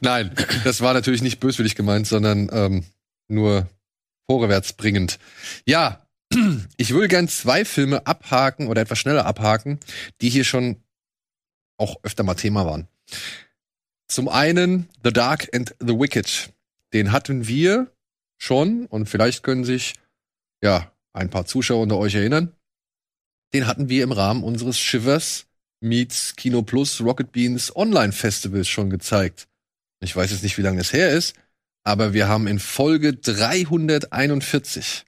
Nein, 0.00 0.30
das 0.64 0.80
war 0.80 0.94
natürlich 0.94 1.22
nicht 1.22 1.40
böswillig 1.40 1.74
gemeint, 1.74 2.06
sondern 2.06 2.48
ähm, 2.52 2.84
nur 3.28 3.68
vorwärts 4.28 4.72
bringend. 4.72 5.18
Ja, 5.64 6.06
ich 6.76 6.90
würde 6.90 7.08
gern 7.08 7.28
zwei 7.28 7.64
Filme 7.64 8.06
abhaken 8.06 8.68
oder 8.68 8.82
etwas 8.82 8.98
schneller 8.98 9.26
abhaken, 9.26 9.80
die 10.20 10.28
hier 10.28 10.44
schon 10.44 10.76
auch 11.78 11.96
öfter 12.02 12.22
mal 12.24 12.34
Thema 12.34 12.66
waren. 12.66 12.88
Zum 14.08 14.28
einen 14.28 14.88
The 15.04 15.12
Dark 15.12 15.48
and 15.54 15.74
the 15.80 15.98
Wicked. 15.98 16.52
Den 16.92 17.12
hatten 17.12 17.48
wir 17.48 17.90
schon 18.38 18.86
und 18.86 19.08
vielleicht 19.08 19.42
können 19.42 19.64
sich 19.64 19.94
ja 20.62 20.92
ein 21.12 21.30
paar 21.30 21.46
Zuschauer 21.46 21.82
unter 21.82 21.98
euch 21.98 22.14
erinnern. 22.14 22.52
Den 23.54 23.66
hatten 23.66 23.88
wir 23.88 24.02
im 24.04 24.12
Rahmen 24.12 24.42
unseres 24.42 24.78
Shivers 24.78 25.46
Meets 25.80 26.34
Kino 26.36 26.62
Plus 26.62 27.00
Rocket 27.00 27.32
Beans 27.32 27.74
Online 27.76 28.12
Festivals 28.12 28.68
schon 28.68 28.90
gezeigt. 28.90 29.46
Ich 30.00 30.14
weiß 30.14 30.30
jetzt 30.30 30.42
nicht, 30.42 30.58
wie 30.58 30.62
lange 30.62 30.80
es 30.80 30.92
her 30.92 31.10
ist, 31.10 31.34
aber 31.84 32.12
wir 32.12 32.28
haben 32.28 32.46
in 32.46 32.58
Folge 32.58 33.14
341, 33.14 35.04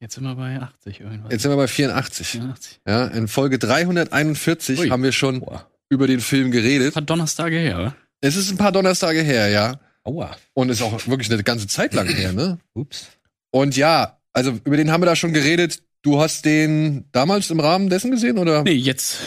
Jetzt 0.00 0.14
sind 0.14 0.22
wir 0.24 0.36
bei 0.36 0.60
80 0.60 1.00
irgendwas. 1.00 1.32
jetzt 1.32 1.42
sind 1.42 1.50
wir 1.50 1.56
bei 1.56 1.66
84, 1.66 2.26
84. 2.26 2.80
ja, 2.86 3.06
in 3.08 3.26
Folge 3.26 3.58
341 3.58 4.78
Ui. 4.78 4.88
haben 4.90 5.02
wir 5.02 5.10
schon 5.12 5.40
Boah. 5.40 5.68
über 5.88 6.06
den 6.06 6.20
Film 6.20 6.52
geredet. 6.52 6.94
Hat 6.94 7.10
Donnerstage 7.10 7.58
her, 7.58 7.78
oder? 7.78 7.96
Es 8.20 8.36
ist 8.36 8.50
ein 8.50 8.56
paar 8.58 8.70
Donnerstage 8.72 9.22
her, 9.22 9.48
ja. 9.48 9.80
Aua. 10.04 10.36
Und 10.54 10.70
ist 10.70 10.82
auch 10.82 11.06
wirklich 11.08 11.30
eine 11.32 11.42
ganze 11.42 11.66
Zeit 11.66 11.94
lang 11.94 12.06
her, 12.06 12.32
ne? 12.32 12.58
Ups. 12.74 13.08
Und 13.50 13.76
ja, 13.76 14.18
also 14.32 14.52
über 14.64 14.76
den 14.76 14.92
haben 14.92 15.02
wir 15.02 15.06
da 15.06 15.16
schon 15.16 15.32
geredet. 15.32 15.82
Du 16.02 16.20
hast 16.20 16.44
den 16.44 17.04
damals 17.12 17.50
im 17.50 17.60
Rahmen 17.60 17.88
dessen 17.90 18.10
gesehen 18.10 18.38
oder 18.38 18.62
Nee, 18.62 18.72
jetzt 18.72 19.18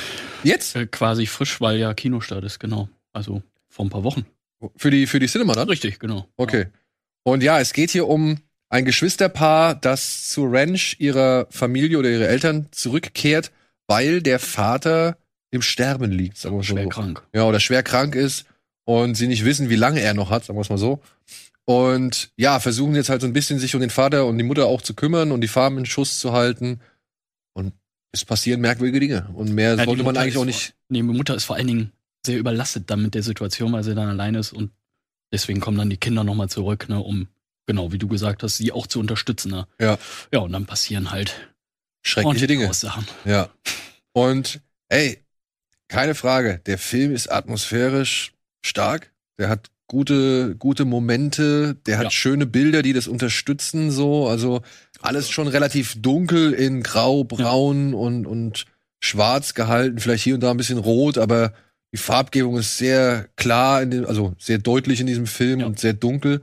jetzt? 0.44 0.76
äh, 0.76 0.88
quasi 0.88 1.26
frisch, 1.26 1.60
weil 1.62 1.78
ja 1.78 1.94
Kinostart 1.94 2.44
ist, 2.44 2.60
genau. 2.60 2.90
Also 3.14 3.42
vor 3.70 3.86
ein 3.86 3.90
paar 3.90 4.04
Wochen. 4.04 4.26
Für 4.78 4.92
die, 4.92 5.08
für 5.08 5.20
die 5.20 5.28
Cinema 5.28 5.54
dann? 5.54 5.68
Richtig, 5.68 6.00
genau. 6.00 6.28
Okay. 6.38 6.68
Und 7.24 7.44
ja, 7.44 7.60
es 7.60 7.74
geht 7.74 7.92
hier 7.92 8.08
um 8.08 8.38
ein 8.70 8.86
Geschwisterpaar, 8.86 9.76
das 9.76 10.30
zur 10.30 10.52
Ranch 10.52 10.96
ihrer 11.00 11.48
Familie 11.50 11.98
oder 12.00 12.10
ihrer 12.10 12.28
Eltern 12.30 12.68
zurückkehrt, 12.72 13.52
weil 13.88 14.22
der 14.22 14.40
Vater 14.40 15.18
im 15.52 15.62
Sterben 15.62 16.12
liegt, 16.12 16.38
sagen 16.38 16.56
wir 16.56 16.64
Schwer 16.64 16.84
so. 16.84 16.90
krank. 16.90 17.22
Ja, 17.36 17.44
oder 17.46 17.60
schwer 17.60 17.84
krank 17.84 18.16
ist 18.16 18.46
und 18.86 19.16
sie 19.16 19.28
nicht 19.28 19.44
wissen, 19.44 19.70
wie 19.70 19.76
lange 19.76 20.00
er 20.00 20.14
noch 20.14 20.30
hat, 20.30 20.46
sagen 20.46 20.58
wir 20.58 20.62
es 20.62 20.70
mal 20.70 20.78
so. 20.78 21.02
Und 21.72 22.32
ja, 22.36 22.60
versuchen 22.60 22.96
jetzt 22.96 23.10
halt 23.10 23.22
so 23.22 23.28
ein 23.28 23.34
bisschen 23.34 23.58
sich 23.58 23.76
um 23.76 23.82
den 23.82 23.90
Vater 23.90 24.26
und 24.26 24.38
die 24.38 24.44
Mutter 24.44 24.66
auch 24.66 24.82
zu 24.82 24.94
kümmern 24.94 25.32
und 25.32 25.40
die 25.40 25.48
Farm 25.48 25.78
in 25.78 25.86
Schuss 25.86 26.20
zu 26.20 26.34
halten. 26.34 26.82
Und 27.54 27.74
es 28.12 28.26
passieren 28.26 28.60
merkwürdige 28.60 29.00
Dinge. 29.00 29.30
Und 29.34 29.54
mehr 29.54 29.76
Ja, 29.76 29.86
sollte 29.86 30.04
man 30.04 30.18
eigentlich 30.18 30.38
auch 30.38 30.46
nicht. 30.46 30.76
Nee, 30.90 31.00
die 31.00 31.04
Mutter 31.04 31.34
ist 31.34 31.46
vor 31.46 31.56
allen 31.56 31.68
Dingen 31.68 31.92
sehr 32.26 32.38
überlastet 32.38 32.90
dann 32.90 33.02
mit 33.02 33.16
der 33.16 33.24
Situation, 33.24 33.72
weil 33.72 33.84
sie 33.84 33.96
dann 33.96 34.10
allein 34.10 34.36
ist 34.36 34.52
und 34.52 34.72
deswegen 35.32 35.62
kommen 35.62 35.78
dann 35.78 35.90
die 35.90 35.98
Kinder 35.98 36.24
nochmal 36.24 36.50
zurück, 36.50 36.88
ne, 36.90 37.00
um, 37.00 37.28
genau, 37.66 37.92
wie 37.92 37.98
du 37.98 38.08
gesagt 38.08 38.44
hast, 38.44 38.58
sie 38.58 38.72
auch 38.72 38.86
zu 38.86 39.00
unterstützen. 39.00 39.52
Ne? 39.52 39.68
Ja. 39.80 39.98
Ja, 40.34 40.40
und 40.40 40.52
dann 40.52 40.66
passieren 40.66 41.12
halt 41.12 41.54
Schreckliche 42.04 42.48
Dinge. 42.48 42.70
Aussagen. 42.70 43.08
Ja. 43.26 43.50
Und 44.12 44.62
ey, 44.90 45.24
keine 45.88 46.16
Frage, 46.16 46.60
der 46.66 46.78
Film 46.78 47.14
ist 47.14 47.32
atmosphärisch 47.32 48.34
stark. 48.62 49.12
Der 49.40 49.50
hat 49.50 49.71
gute, 49.92 50.56
gute 50.56 50.86
Momente. 50.86 51.76
Der 51.86 51.98
hat 51.98 52.06
Ja. 52.06 52.12
schöne 52.12 52.46
Bilder, 52.46 52.82
die 52.82 52.94
das 52.94 53.08
unterstützen, 53.10 53.92
so. 53.92 54.28
Also 54.28 54.62
alles 55.02 55.30
schon 55.30 55.48
relativ 55.50 56.02
dunkel 56.02 56.54
in 56.54 56.82
grau, 56.82 57.26
braun 57.26 57.94
und, 57.94 58.26
und 58.26 58.66
schwarz 59.02 59.54
gehalten, 59.54 60.00
vielleicht 60.00 60.24
hier 60.24 60.36
und 60.36 60.42
da 60.42 60.52
ein 60.52 60.58
bisschen 60.58 60.78
rot, 60.78 61.18
aber 61.18 61.52
die 61.94 61.98
Farbgebung 61.98 62.58
ist 62.58 62.78
sehr 62.78 63.28
klar, 63.36 63.82
in 63.82 63.92
dem, 63.92 64.06
also 64.06 64.34
sehr 64.40 64.60
deutlich 64.60 65.02
in 65.02 65.08
diesem 65.08 65.28
Film 65.28 65.60
Ja. 65.60 65.66
und 65.66 65.78
sehr 65.80 65.94
dunkel. 65.94 66.42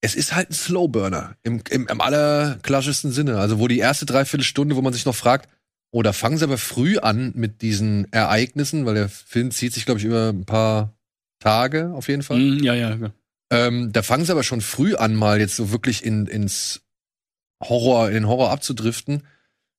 Es 0.00 0.14
ist 0.16 0.34
halt 0.34 0.50
ein 0.50 0.54
Slowburner 0.54 1.36
im, 1.44 1.62
im, 1.70 1.86
im 1.86 2.00
allerklassischsten 2.00 3.12
Sinne. 3.12 3.38
Also 3.38 3.58
wo 3.60 3.68
die 3.68 3.78
erste 3.78 4.06
Dreiviertelstunde, 4.06 4.74
wo 4.74 4.82
man 4.82 4.92
sich 4.92 5.04
noch 5.04 5.14
fragt, 5.14 5.48
oh, 5.92 6.02
da 6.02 6.12
fangen 6.12 6.38
sie 6.38 6.44
aber 6.44 6.58
früh 6.58 6.98
an 6.98 7.32
mit 7.36 7.62
diesen 7.62 8.10
Ereignissen, 8.12 8.86
weil 8.86 8.94
der 8.94 9.08
Film 9.08 9.50
zieht 9.52 9.72
sich, 9.74 9.84
glaube 9.84 10.00
ich, 10.00 10.06
über 10.06 10.30
ein 10.30 10.44
paar 10.46 10.94
Tage 11.40 11.90
auf 11.94 12.08
jeden 12.08 12.22
Fall. 12.22 12.38
Mm, 12.38 12.62
ja, 12.62 12.74
ja, 12.74 12.94
ja. 12.94 13.10
Ähm, 13.52 13.92
da 13.92 14.02
fangen 14.02 14.24
sie 14.24 14.30
aber 14.32 14.44
schon 14.44 14.60
früh 14.60 14.94
an, 14.94 15.14
mal 15.16 15.40
jetzt 15.40 15.56
so 15.56 15.72
wirklich 15.72 16.04
in, 16.04 16.26
ins 16.26 16.82
Horror, 17.62 18.08
in 18.08 18.14
den 18.14 18.28
Horror 18.28 18.50
abzudriften. 18.50 19.24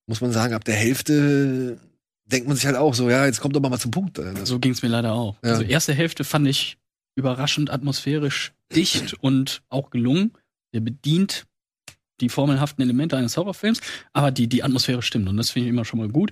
Muss 0.08 0.20
man 0.22 0.32
sagen, 0.34 0.54
ab 0.54 0.66
der 0.66 0.76
Hälfte 0.76 1.80
denkt 2.26 2.48
man 2.48 2.56
sich 2.58 2.66
halt 2.66 2.76
auch 2.76 2.94
so, 2.94 3.10
ja, 3.10 3.26
jetzt 3.26 3.40
kommt 3.40 3.56
doch 3.56 3.62
mal 3.62 3.80
zum 3.80 3.92
Punkt. 3.92 4.18
Das- 4.18 4.48
So 4.50 4.60
ging 4.60 4.72
es 4.74 4.82
mir 4.82 4.90
leider 4.90 5.14
auch. 5.14 5.38
Ja. 5.44 5.52
Also 5.52 5.64
erste 5.64 5.94
Hälfte 5.94 6.24
fand 6.24 6.48
ich 6.48 6.78
überraschend 7.16 7.70
atmosphärisch 7.72 8.54
dicht 8.74 9.14
und 9.16 9.62
auch 9.70 9.90
gelungen. 9.90 10.32
Der 10.74 10.80
bedient 10.80 11.46
die 12.22 12.30
formelhaften 12.30 12.82
Elemente 12.84 13.18
eines 13.18 13.36
Horrorfilms, 13.36 13.82
aber 14.14 14.32
die, 14.32 14.48
die 14.48 14.64
Atmosphäre 14.64 15.02
stimmt 15.02 15.28
und 15.28 15.38
das 15.38 15.50
finde 15.50 15.68
ich 15.68 15.74
immer 15.74 15.86
schon 15.86 16.00
mal 16.00 16.08
gut. 16.10 16.32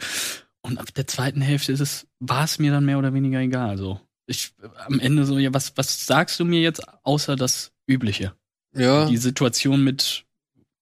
Und 0.61 0.77
ab 0.77 0.93
der 0.93 1.07
zweiten 1.07 1.41
Hälfte 1.41 1.72
ist 1.72 1.80
es, 1.80 2.07
war 2.19 2.43
es 2.43 2.60
mir 2.60 2.72
dann 2.72 2.85
mehr 2.85 2.99
oder 2.99 3.14
weniger 3.14 3.39
egal. 3.39 3.69
Also 3.69 3.99
ich 4.30 4.53
am 4.85 4.99
Ende 4.99 5.26
so, 5.26 5.38
ja, 5.38 5.53
was, 5.53 5.73
was 5.76 6.06
sagst 6.06 6.39
du 6.39 6.45
mir 6.45 6.61
jetzt 6.61 6.81
außer 7.03 7.35
das 7.35 7.72
Übliche? 7.88 8.34
ja, 8.76 9.06
Die 9.06 9.18
Situation 9.18 9.84
mit 9.84 10.26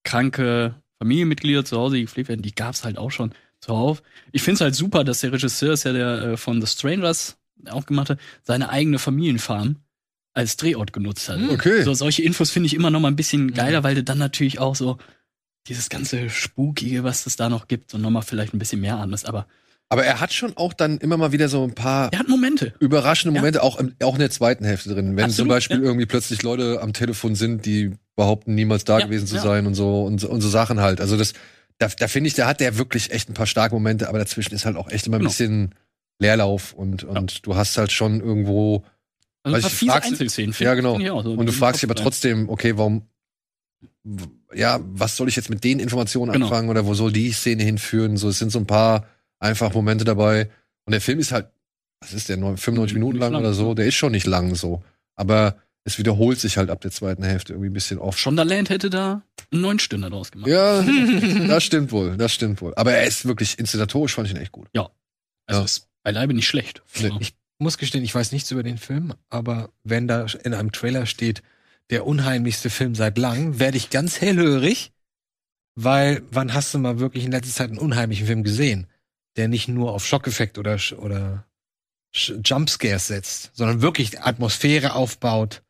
kranke 0.04 0.76
Familienmitglieder 1.00 1.64
zu 1.66 1.78
Hause, 1.78 1.96
die 1.96 2.04
gepflegt 2.04 2.30
werden, 2.30 2.42
die 2.42 2.56
gab's 2.56 2.84
halt 2.84 2.98
auch 2.98 3.12
schon 3.12 3.34
zuhauf. 3.60 4.02
Ich 4.32 4.42
finde 4.42 4.56
es 4.56 4.62
halt 4.62 4.76
super, 4.76 5.04
dass 5.04 5.22
der 5.22 5.32
Regisseur, 5.32 5.74
ist 5.74 5.84
ja 5.84 5.94
der 5.94 6.22
äh, 6.22 6.38
von 6.38 6.62
The 6.62 6.68
Strangers 6.68 7.38
auch 7.70 7.86
gemacht 7.86 8.10
hat, 8.10 8.20
seine 8.44 8.70
eigene 8.70 9.00
Familienfarm 9.00 9.78
als 10.34 10.58
Drehort 10.58 10.94
genutzt 10.94 11.30
hat. 11.30 11.40
Okay. 11.50 11.82
So, 11.82 11.94
solche 11.94 12.24
Infos 12.24 12.52
finde 12.52 12.68
ich 12.68 12.76
immer 12.76 12.92
noch 12.92 13.00
mal 13.00 13.08
ein 13.08 13.16
bisschen 13.16 13.54
geiler, 13.54 13.84
weil 13.84 13.96
du 13.96 14.04
dann 14.04 14.20
natürlich 14.20 14.60
auch 14.60 14.76
so 14.76 14.98
dieses 15.68 15.90
ganze 15.90 16.30
Spukige, 16.30 17.04
was 17.04 17.26
es 17.26 17.36
da 17.36 17.50
noch 17.50 17.68
gibt, 17.68 17.94
und 17.94 18.02
noch 18.02 18.12
mal 18.12 18.22
vielleicht 18.22 18.54
ein 18.54 18.60
bisschen 18.60 18.82
mehr 18.82 18.98
anders. 18.98 19.26
Aber 19.26 19.48
aber 19.90 20.04
er 20.06 20.20
hat 20.20 20.34
schon 20.34 20.56
auch 20.58 20.74
dann 20.74 20.98
immer 20.98 21.18
mal 21.18 21.32
wieder 21.32 21.48
so 21.50 21.64
ein 21.64 21.74
paar 21.74 22.12
er 22.12 22.20
hat 22.20 22.28
Momente. 22.28 22.74
überraschende 22.80 23.36
Ja. 23.36 23.42
Momente, 23.42 23.64
auch, 23.64 23.80
im, 23.80 23.94
auch 24.04 24.14
in 24.16 24.20
der 24.20 24.30
zweiten 24.30 24.66
Hälfte 24.66 24.90
drin. 24.94 25.16
Wenn 25.16 25.26
zum 25.26 25.46
Absolut, 25.46 25.50
Beispiel 25.50 25.78
ja. 25.78 25.84
irgendwie 25.84 26.06
plötzlich 26.06 26.44
Leute 26.44 26.82
am 26.82 26.94
Telefon 26.94 27.36
sind, 27.36 27.66
die 27.66 27.92
behaupten, 28.16 28.56
niemals 28.56 28.84
da 28.84 29.00
Ja, 29.00 29.06
gewesen 29.06 29.28
zu 29.28 29.36
ja. 29.36 29.42
sein 29.42 29.66
und 29.68 29.76
so, 29.76 30.04
und, 30.04 30.20
so- 30.20 30.30
und 30.30 30.42
so 30.42 30.50
Sachen 30.50 30.82
halt. 30.82 31.00
Also 31.02 31.16
das, 31.18 31.34
da, 31.78 31.88
da 31.88 32.08
finde 32.08 32.28
ich, 32.30 32.34
da 32.34 32.48
hat 32.48 32.60
der 32.60 32.78
wirklich 32.78 33.12
echt 33.12 33.30
ein 33.30 33.34
paar 33.34 33.46
starke 33.48 33.76
Momente, 33.76 34.10
aber 34.10 34.18
dazwischen 34.20 34.56
ist 34.56 34.66
halt 34.66 34.76
auch 34.76 34.90
echt 34.90 35.08
immer 35.08 35.18
ein 35.18 35.20
Genau. 35.20 35.30
bisschen 35.30 35.76
Leerlauf 36.20 36.74
und, 36.74 37.04
und 37.04 37.46
du 37.46 37.56
hast 37.56 37.78
halt 37.78 37.92
schon 37.92 38.20
irgendwo 38.22 38.84
Also 39.44 39.56
ein 39.58 39.62
paar 39.62 39.70
ich 39.72 39.78
fiese 39.78 39.92
fragst- 39.92 40.08
Einzelszenen. 40.10 40.56
Ja, 40.60 40.74
genau. 40.74 40.96
auch. 40.96 41.24
So 41.24 41.32
Und 41.34 41.46
du 41.46 41.52
fragst 41.54 41.82
dich 41.84 41.88
aber 41.90 41.96
trotzdem, 41.96 42.50
okay, 42.50 42.76
warum, 42.78 43.04
ja, 44.56 44.80
was 44.84 45.16
soll 45.16 45.28
ich 45.28 45.36
jetzt 45.36 45.50
mit 45.50 45.64
den 45.64 45.80
Informationen 45.80 46.32
Genau. 46.32 46.48
anfangen 46.48 46.70
oder 46.70 46.86
wo 46.86 46.94
soll 46.94 47.12
die 47.12 47.32
Szene 47.32 47.64
hinführen? 47.64 48.18
So, 48.18 48.30
es 48.30 48.40
sind 48.40 48.52
so 48.52 48.60
ein 48.60 48.66
paar 48.66 49.06
einfach 49.40 49.74
Momente 49.74 50.06
dabei. 50.06 50.50
Und 50.86 50.92
der 50.92 51.02
Film 51.02 51.20
ist 51.20 51.32
halt, 51.32 51.48
was 52.02 52.14
ist 52.14 52.30
der, 52.30 52.38
neun- 52.38 52.58
95 52.58 52.94
Nicht 52.94 53.00
Minuten 53.00 53.18
lang 53.20 53.34
lang, 53.34 53.42
oder 53.42 53.54
so? 53.54 53.70
ja. 53.70 53.74
Der 53.76 53.86
ist 53.88 53.96
schon 53.96 54.12
nicht 54.12 54.26
lang 54.28 54.56
so. 54.56 54.84
Aber 55.16 55.58
es 55.84 55.98
wiederholt 55.98 56.40
sich 56.40 56.58
halt 56.58 56.70
ab 56.70 56.82
der 56.82 56.92
zweiten 56.92 57.24
Hälfte 57.24 57.54
irgendwie 57.54 57.70
ein 57.70 57.74
bisschen 57.74 57.98
oft. 58.00 58.20
Shondaland 58.20 58.70
hätte 58.70 58.90
da 58.90 59.22
einen 59.52 59.62
neun 59.62 59.80
Stunden 59.80 60.10
draus 60.12 60.32
gemacht. 60.32 60.50
Ja, 60.50 60.82
das 61.48 61.64
stimmt 61.64 61.92
wohl, 61.92 62.18
das 62.18 62.34
stimmt 62.34 62.62
wohl. 62.62 62.74
Aber 62.76 62.92
er 62.94 63.06
ist 63.06 63.26
wirklich 63.26 63.58
inszenatorisch, 63.58 64.14
fand 64.16 64.28
ich 64.28 64.34
ihn 64.34 64.42
echt 64.42 64.52
gut. 64.52 64.68
Also 64.76 64.90
Ja. 65.62 65.64
ist 65.64 65.88
beileibe 66.04 66.34
nicht 66.34 66.48
schlecht. 66.48 66.82
Nee. 67.00 67.08
Ja. 67.08 67.18
Ich 67.20 67.34
muss 67.60 67.78
gestehen, 67.78 68.04
ich 68.04 68.14
weiß 68.14 68.32
nichts 68.34 68.52
über 68.52 68.64
den 68.64 68.78
Film, 68.78 69.14
aber 69.30 69.70
wenn 69.84 70.08
da 70.08 70.26
in 70.44 70.54
einem 70.54 70.72
Trailer 70.72 71.06
steht, 71.06 71.42
der 71.90 72.06
unheimlichste 72.06 72.70
Film 72.70 72.94
seit 72.94 73.18
langem, 73.18 73.60
werde 73.60 73.78
ich 73.78 73.90
ganz 73.90 74.20
hellhörig, 74.22 74.92
weil 75.76 76.22
wann 76.32 76.54
hast 76.54 76.74
du 76.74 76.80
mal 76.80 77.00
wirklich 77.00 77.26
in 77.26 77.32
letzter 77.32 77.54
Zeit 77.54 77.70
einen 77.70 77.80
unheimlichen 77.80 78.28
Film 78.28 78.44
gesehen, 78.44 78.88
der 79.38 79.48
nicht 79.48 79.68
nur 79.68 79.94
auf 79.94 80.06
Schockeffekt 80.06 80.58
oder, 80.58 80.76
Sch- 80.76 80.96
oder 80.96 81.46
Jumpscares 82.14 83.08
setzt, 83.08 83.52
sondern 83.54 83.82
wirklich 83.82 84.20
Atmosphäre 84.22 84.96
aufbaut 84.96 85.62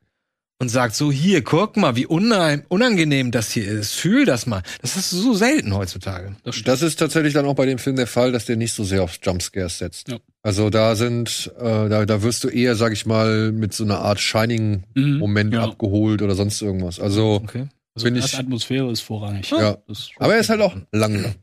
und 0.60 0.70
sagt 0.70 0.96
so, 0.96 1.12
hier, 1.12 1.44
guck 1.44 1.78
mal, 1.78 1.96
wie 1.96 2.06
unheim, 2.08 2.64
unangenehm 2.70 3.30
das 3.32 3.52
hier 3.52 3.68
ist, 3.68 3.94
fühl 3.94 4.26
das 4.26 4.46
mal. 4.48 4.64
Das 4.82 4.96
ist 4.96 5.10
so 5.12 5.34
selten 5.34 5.76
heutzutage. 5.76 6.36
Das 6.64 6.82
ist 6.82 6.96
tatsächlich 6.98 7.34
dann 7.34 7.46
auch 7.46 7.54
bei 7.54 7.66
dem 7.68 7.78
Film 7.78 7.96
der 7.96 8.08
Fall, 8.08 8.32
dass 8.32 8.46
der 8.46 8.56
nicht 8.56 8.74
so 8.74 8.84
sehr 8.84 9.04
auf 9.04 9.20
Jumpscares 9.22 9.78
setzt. 9.78 10.08
Ja. 10.10 10.18
Also 10.42 10.70
da 10.70 10.96
sind, 10.96 11.52
äh, 11.60 11.90
da, 11.90 12.06
da 12.06 12.24
wirst 12.24 12.44
du 12.44 12.48
eher, 12.48 12.76
sag 12.76 12.94
ich 12.94 13.06
mal, 13.06 13.52
mit 13.52 13.74
so 13.74 13.84
einer 13.84 14.00
Art 14.00 14.20
Shining-Moment 14.20 15.50
Mhm, 15.52 15.56
ja. 15.56 15.64
abgeholt 15.64 16.22
oder 16.22 16.34
sonst 16.36 16.62
irgendwas. 16.62 17.00
Also, 17.00 17.42
Okay. 17.44 17.68
Also 17.96 18.06
Bin 18.06 18.16
ich- 18.16 18.38
Atmosphäre 18.38 18.92
ist 18.92 19.02
vorrangig. 19.02 19.50
Ja. 19.50 19.78
Das 19.88 19.98
ist- 20.00 20.12
aber 20.18 20.36
er 20.36 20.40
ist 20.40 20.50
halt 20.50 20.62
auch 20.62 20.76
langsam. 20.92 21.34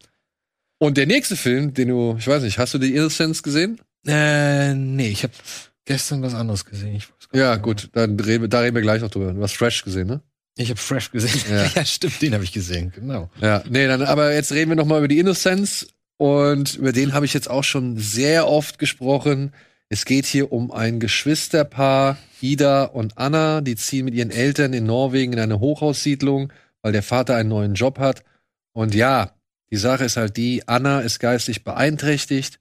Und 0.85 0.99
der 0.99 1.07
nächste 1.07 1.35
Film, 1.35 1.73
den 1.73 1.89
du, 1.89 2.17
ich 2.19 2.27
weiß 2.27 2.43
nicht, 2.43 2.59
hast 2.59 2.75
du 2.75 2.79
die 2.79 2.95
Innocence 2.95 3.43
gesehen? 3.43 3.81
Äh, 4.07 4.75
nee, 4.75 5.09
ich 5.09 5.23
habe 5.23 5.33
gestern 5.87 6.21
was 6.21 6.35
anderes 6.35 6.67
gesehen. 6.67 7.03
Ja, 7.33 7.57
gut, 7.57 7.89
dann 7.95 8.21
reden, 8.21 8.43
wir- 8.43 8.49
da 8.49 8.61
reden 8.61 8.75
wir 8.75 8.83
gleich 8.83 9.01
noch 9.01 9.09
drüber. 9.11 9.33
Du 9.33 9.43
hast 9.43 9.57
Fresh 9.57 9.83
gesehen, 9.83 10.09
ne? 10.09 10.21
Ich 10.59 10.69
habe 10.69 10.79
Fresh 10.79 11.11
gesehen. 11.11 11.41
Ja. 11.51 11.65
Ja, 11.75 11.85
stimmt, 11.87 12.21
den 12.21 12.35
habe 12.35 12.45
ich 12.45 12.53
gesehen, 12.53 12.93
genau. 12.95 13.31
Ja, 13.41 13.63
nee, 13.67 13.87
dann, 13.87 14.03
aber 14.03 14.35
jetzt 14.35 14.53
reden 14.53 14.73
wir 14.73 14.77
noch 14.77 14.85
mal 14.85 14.99
über 14.99 15.09
die 15.09 15.19
Innocence 15.19 15.87
und 16.19 16.75
über 16.77 16.93
den 16.93 17.15
habe 17.15 17.25
ich 17.25 17.33
jetzt 17.33 17.49
auch 17.49 17.65
schon 17.65 17.97
sehr 17.97 18.47
oft 18.47 18.79
gesprochen. 18.79 19.53
Es 19.89 20.05
geht 20.05 20.27
hier 20.27 20.53
um 20.53 20.71
ein 20.71 21.01
Geschwisterpaar, 21.01 22.19
Ida 22.43 22.85
und 22.85 23.17
Anna, 23.17 23.63
die 23.63 23.77
ziehen 23.77 24.05
mit 24.05 24.13
ihren 24.15 24.31
Eltern 24.31 24.75
in 24.75 24.85
Norwegen 24.85 25.33
in 25.33 25.41
eine 25.41 25.61
Hochhaussiedlung, 25.61 26.53
weil 26.83 26.93
der 26.93 27.03
Vater 27.03 27.37
einen 27.37 27.49
neuen 27.49 27.73
Job 27.73 27.99
hat. 27.99 28.23
Und 28.75 28.95
ja, 28.95 29.31
die 29.75 29.81
Sache 29.81 30.05
ist 30.05 30.17
halt 30.17 30.37
die, 30.37 30.69
Anna 30.69 31.01
ist 31.01 31.19
geistig 31.19 31.65
beeinträchtigt 31.65 32.61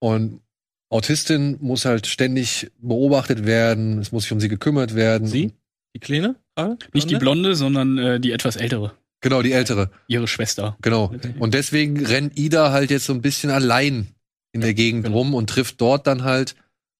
und 0.00 0.42
Autistin 0.90 1.56
muss 1.62 1.86
halt 1.86 2.06
ständig 2.06 2.70
beobachtet 2.78 3.46
werden, 3.46 4.00
es 4.00 4.12
muss 4.12 4.24
sich 4.24 4.32
um 4.32 4.40
sie 4.40 4.50
gekümmert 4.50 4.94
werden. 4.94 5.26
Sie? 5.26 5.54
Die 5.94 5.98
Kleine? 5.98 6.36
gerade? 6.54 6.76
Nicht 6.92 7.08
die 7.08 7.16
Blonde, 7.16 7.56
sondern 7.56 7.96
äh, 7.96 8.20
die 8.20 8.32
etwas 8.32 8.56
ältere. 8.56 8.92
Genau, 9.22 9.40
die 9.40 9.52
ältere. 9.52 9.90
Ihre 10.08 10.28
Schwester. 10.28 10.76
Genau. 10.82 11.10
Und 11.38 11.54
deswegen 11.54 12.04
rennt 12.04 12.38
Ida 12.38 12.70
halt 12.70 12.90
jetzt 12.90 13.06
so 13.06 13.14
ein 13.14 13.22
bisschen 13.22 13.48
allein 13.48 14.08
in 14.52 14.60
der 14.60 14.74
Gegend 14.74 15.08
rum 15.08 15.32
und 15.32 15.48
trifft 15.48 15.80
dort 15.80 16.06
dann 16.06 16.22
halt 16.22 16.54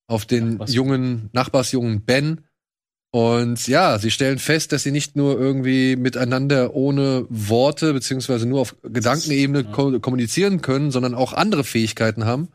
auf 0.07 0.25
den 0.25 0.53
Nachbarsjungen. 0.53 1.01
jungen 1.01 1.31
Nachbarsjungen 1.35 2.01
Ben. 2.07 2.41
Und 3.17 3.67
ja, 3.67 3.99
sie 3.99 4.11
stellen 4.11 4.39
fest, 4.39 4.73
dass 4.73 4.83
sie 4.83 4.91
nicht 4.91 5.17
nur 5.17 5.41
irgendwie 5.41 5.97
miteinander 5.97 6.75
ohne 6.75 7.25
Worte 7.31 7.95
beziehungsweise 7.95 8.45
nur 8.45 8.61
auf 8.61 8.77
Gedankenebene 8.83 9.65
ko 9.65 9.99
kommunizieren 10.01 10.61
können, 10.61 10.91
sondern 10.91 11.15
auch 11.15 11.33
andere 11.33 11.65
Fähigkeiten 11.65 12.27
haben. 12.27 12.49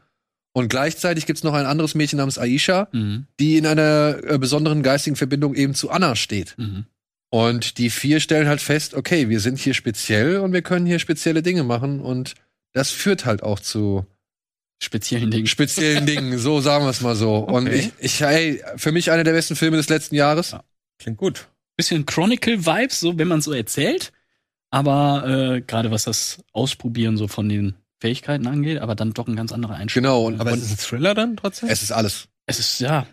Und 0.54 0.70
gleichzeitig 0.70 1.26
gibt's 1.26 1.42
noch 1.42 1.56
ein 1.56 1.66
anderes 1.66 1.96
Mädchen 1.96 2.18
namens 2.18 2.38
Aisha, 2.38 2.90
Mhm. 2.92 3.26
die 3.40 3.58
in 3.58 3.66
einer 3.66 4.20
äh, 4.24 4.38
besonderen 4.38 4.84
geistigen 4.84 5.16
Verbindung 5.16 5.56
eben 5.56 5.74
zu 5.74 5.90
Anna 5.90 6.16
steht. 6.16 6.54
Mhm. 6.60 6.86
Und 7.32 7.80
die 7.80 7.90
vier 7.90 8.20
stellen 8.20 8.48
halt 8.48 8.62
fest, 8.62 8.94
okay, 8.94 9.30
wir 9.30 9.40
sind 9.40 9.58
hier 9.58 9.74
speziell 9.74 10.38
und 10.42 10.54
wir 10.54 10.62
können 10.62 10.86
hier 10.86 11.00
spezielle 11.00 11.42
Dinge 11.42 11.64
machen 11.64 12.00
und 12.02 12.36
das 12.74 12.92
führt 12.92 13.26
halt 13.26 13.42
auch 13.42 13.60
zu 13.60 14.06
Speziellen 14.84 15.30
Dingen. 15.30 15.46
speziellen 15.48 16.06
Dingen, 16.08 16.38
so 16.40 16.60
sagen 16.60 16.86
wir 16.86 16.90
es 16.90 17.02
mal 17.02 17.16
so. 17.16 17.36
Und 17.38 17.68
Okay. 17.68 17.92
ich, 18.00 18.06
ich, 18.06 18.20
hey, 18.22 18.64
für 18.78 18.92
mich 18.92 19.12
einer 19.12 19.24
der 19.24 19.34
besten 19.34 19.56
Filme 19.56 19.78
des 19.78 19.90
letzten 19.90 20.16
Jahres. 20.16 20.52
Ja. 20.52 20.64
Klingt 20.98 21.18
gut. 21.18 21.48
Bisschen 21.78 22.06
Chronicle-Vibes, 22.06 23.00
so 23.00 23.18
wenn 23.18 23.28
man 23.28 23.42
so 23.42 23.54
erzählt. 23.54 24.12
Aber 24.72 25.28
äh, 25.58 25.62
gerade 25.62 25.92
was 25.92 26.04
das 26.06 26.44
Ausprobieren 26.54 27.16
so 27.18 27.28
von 27.28 27.48
den 27.50 27.76
Fähigkeiten 28.00 28.48
angeht, 28.48 28.80
aber 28.80 28.96
dann 28.96 29.14
doch 29.14 29.28
ein 29.28 29.36
ganz 29.36 29.52
anderer 29.52 29.76
Einstieg. 29.76 30.02
Genau, 30.02 30.26
und, 30.26 30.40
Aber 30.42 30.52
und 30.54 30.58
ist 30.60 30.66
es 30.66 30.72
ein 30.72 30.78
Thriller 30.78 31.14
dann 31.14 31.38
trotzdem? 31.38 31.70
es 31.70 31.84
ist 31.84 31.92
alles. 31.92 32.28
Es 32.48 32.58
ist 32.60 32.80
ja, 32.80 33.06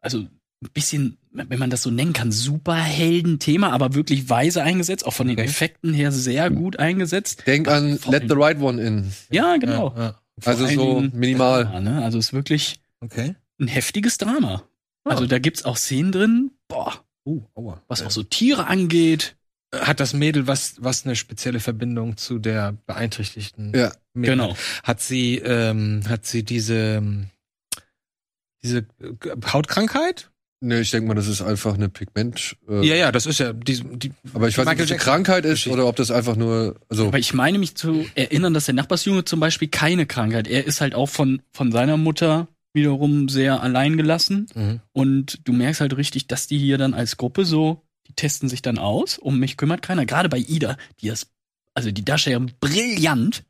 also 0.00 0.18
ein 0.18 0.28
bisschen, 0.74 1.16
wenn 1.30 1.58
man 1.58 1.70
das 1.70 1.82
so 1.82 1.90
nennen 1.90 2.12
kann, 2.12 2.32
Superhelden-Thema, 2.32 3.70
aber 3.72 3.94
wirklich 3.94 4.28
weise 4.28 4.62
eingesetzt, 4.62 5.06
auch 5.06 5.12
von 5.14 5.26
den 5.28 5.38
Okay. 5.38 5.46
Effekten 5.48 5.94
her 5.94 6.12
sehr 6.12 6.50
gut 6.50 6.78
eingesetzt. 6.78 7.44
Denk 7.46 7.68
an 7.68 7.98
Vor 7.98 8.12
Let 8.12 8.24
the 8.28 8.34
Right 8.36 8.60
One 8.60 8.82
in. 8.82 9.12
Ja, 9.30 9.56
genau. 9.56 9.94
Ja, 9.96 10.02
ja. 10.02 10.20
Also 10.44 10.66
so 10.66 11.00
minimal. 11.12 11.64
Drama, 11.64 11.80
ne? 11.80 12.04
Also 12.04 12.18
es 12.18 12.26
ist 12.26 12.32
wirklich 12.32 12.80
Okay. 13.00 13.34
ein 13.60 13.68
heftiges 13.68 14.18
Drama. 14.18 14.64
Ah. 15.04 15.10
Also 15.10 15.26
da 15.26 15.38
gibt's 15.38 15.64
auch 15.64 15.76
Szenen 15.76 16.12
drin, 16.12 16.50
boah, 16.68 17.04
Uh, 17.26 17.42
aua. 17.54 17.80
was 17.88 18.02
auch 18.02 18.10
so 18.10 18.22
Tiere 18.22 18.66
angeht. 18.66 19.36
Hat 19.74 19.98
das 19.98 20.12
Mädel 20.12 20.46
was, 20.46 20.76
was 20.82 21.04
eine 21.04 21.16
spezielle 21.16 21.58
Verbindung 21.58 22.16
zu 22.16 22.38
der 22.38 22.72
beeinträchtigten? 22.86 23.72
Ja, 23.74 23.92
Mädel? 24.12 24.36
Genau. 24.36 24.56
Hat 24.82 25.00
sie, 25.00 25.38
ähm, 25.38 26.02
hat 26.08 26.26
sie 26.26 26.44
diese, 26.44 26.74
ähm, 26.96 27.30
diese 28.62 28.86
Hautkrankheit? 29.52 30.30
Ne, 30.64 30.80
ich 30.80 30.90
denke 30.90 31.08
mal, 31.08 31.14
das 31.14 31.28
ist 31.28 31.42
einfach 31.42 31.74
eine 31.74 31.90
Pigment. 31.90 32.56
Äh, 32.66 32.86
Ja, 32.86 32.94
ja, 32.94 33.12
das 33.12 33.26
ist 33.26 33.38
ja 33.38 33.52
die, 33.52 33.82
die 33.98 34.12
Aber 34.32 34.48
ich 34.48 34.56
weiß 34.56 34.66
nicht, 34.66 34.80
ob 34.80 34.88
das 34.88 34.98
Krankheit 34.98 35.44
ist 35.44 35.66
oder 35.66 35.86
ob 35.86 35.96
das 35.96 36.10
einfach 36.10 36.36
nur. 36.36 36.76
Also, 36.88 37.08
Aber 37.08 37.18
ich 37.18 37.34
meine 37.34 37.58
mich 37.58 37.74
zu 37.74 38.06
erinnern, 38.14 38.54
dass 38.54 38.64
der 38.64 38.74
Nachbarsjunge 38.74 39.26
zum 39.26 39.40
Beispiel 39.40 39.68
keine 39.68 40.06
Krankheit. 40.06 40.48
Er 40.48 40.64
ist 40.64 40.80
halt 40.80 40.94
auch 40.94 41.10
von, 41.10 41.42
von 41.52 41.70
seiner 41.70 41.98
Mutter 41.98 42.48
wiederum 42.72 43.28
sehr 43.28 43.62
allein 43.62 43.98
gelassen. 43.98 44.46
Mhm. 44.54 44.80
Und 44.92 45.46
du 45.46 45.52
merkst 45.52 45.82
halt 45.82 45.94
richtig, 45.98 46.28
dass 46.28 46.46
die 46.46 46.58
hier 46.58 46.78
dann 46.78 46.94
als 46.94 47.18
Gruppe 47.18 47.44
so, 47.44 47.82
die 48.08 48.14
testen 48.14 48.48
sich 48.48 48.62
dann 48.62 48.78
aus. 48.78 49.18
Um 49.18 49.38
mich 49.38 49.58
kümmert 49.58 49.82
keiner. 49.82 50.06
Gerade 50.06 50.30
bei 50.30 50.38
Ida, 50.38 50.78
die 51.02 51.08
ist, 51.08 51.28
also 51.74 51.90
die 51.90 52.06
Darstellerin 52.06 52.52
brillant. 52.58 53.44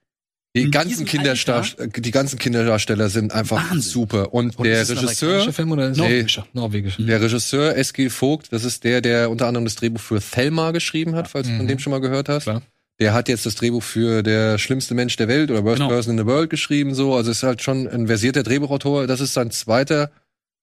Die 0.56 0.70
ganzen, 0.70 1.04
Kinderstar 1.04 1.66
die 1.96 2.10
ganzen 2.12 2.38
Kinderdarsteller 2.38 3.08
sind 3.08 3.32
einfach 3.32 3.56
Wahnsinn. 3.70 3.80
super. 3.80 4.32
Und, 4.32 4.56
Und 4.56 4.64
der 4.66 4.88
Regisseur, 4.88 5.52
Film 5.52 5.72
oder 5.72 5.90
Norwegischer. 5.90 6.46
norwegisch? 6.52 6.96
der 6.98 7.20
Regisseur 7.20 7.76
S.G. 7.76 8.08
Vogt, 8.08 8.52
das 8.52 8.64
ist 8.64 8.84
der, 8.84 9.00
der 9.00 9.30
unter 9.30 9.46
anderem 9.48 9.64
das 9.64 9.74
Drehbuch 9.74 10.00
für 10.00 10.20
Thelma 10.20 10.70
geschrieben 10.70 11.14
hat, 11.16 11.28
falls 11.28 11.48
du 11.48 11.56
von 11.56 11.64
Mhm. 11.64 11.68
dem 11.68 11.78
schon 11.80 11.90
mal 11.90 12.00
gehört 12.00 12.28
hast. 12.28 12.44
Klar. 12.44 12.62
Der 13.00 13.12
hat 13.12 13.28
jetzt 13.28 13.44
das 13.44 13.56
Drehbuch 13.56 13.82
für 13.82 14.22
der 14.22 14.56
schlimmste 14.58 14.94
Mensch 14.94 15.16
der 15.16 15.26
Welt 15.26 15.50
oder 15.50 15.64
Worst 15.64 15.78
Genau. 15.78 15.88
Person 15.88 16.12
in 16.16 16.18
the 16.24 16.26
World 16.30 16.50
geschrieben, 16.50 16.94
so. 16.94 17.16
Also 17.16 17.32
ist 17.32 17.42
halt 17.42 17.60
schon 17.60 17.88
ein 17.88 18.06
versierter 18.06 18.44
Drehbuchautor. 18.44 19.08
Das 19.08 19.20
ist 19.20 19.34
sein 19.34 19.50
zweiter 19.50 20.12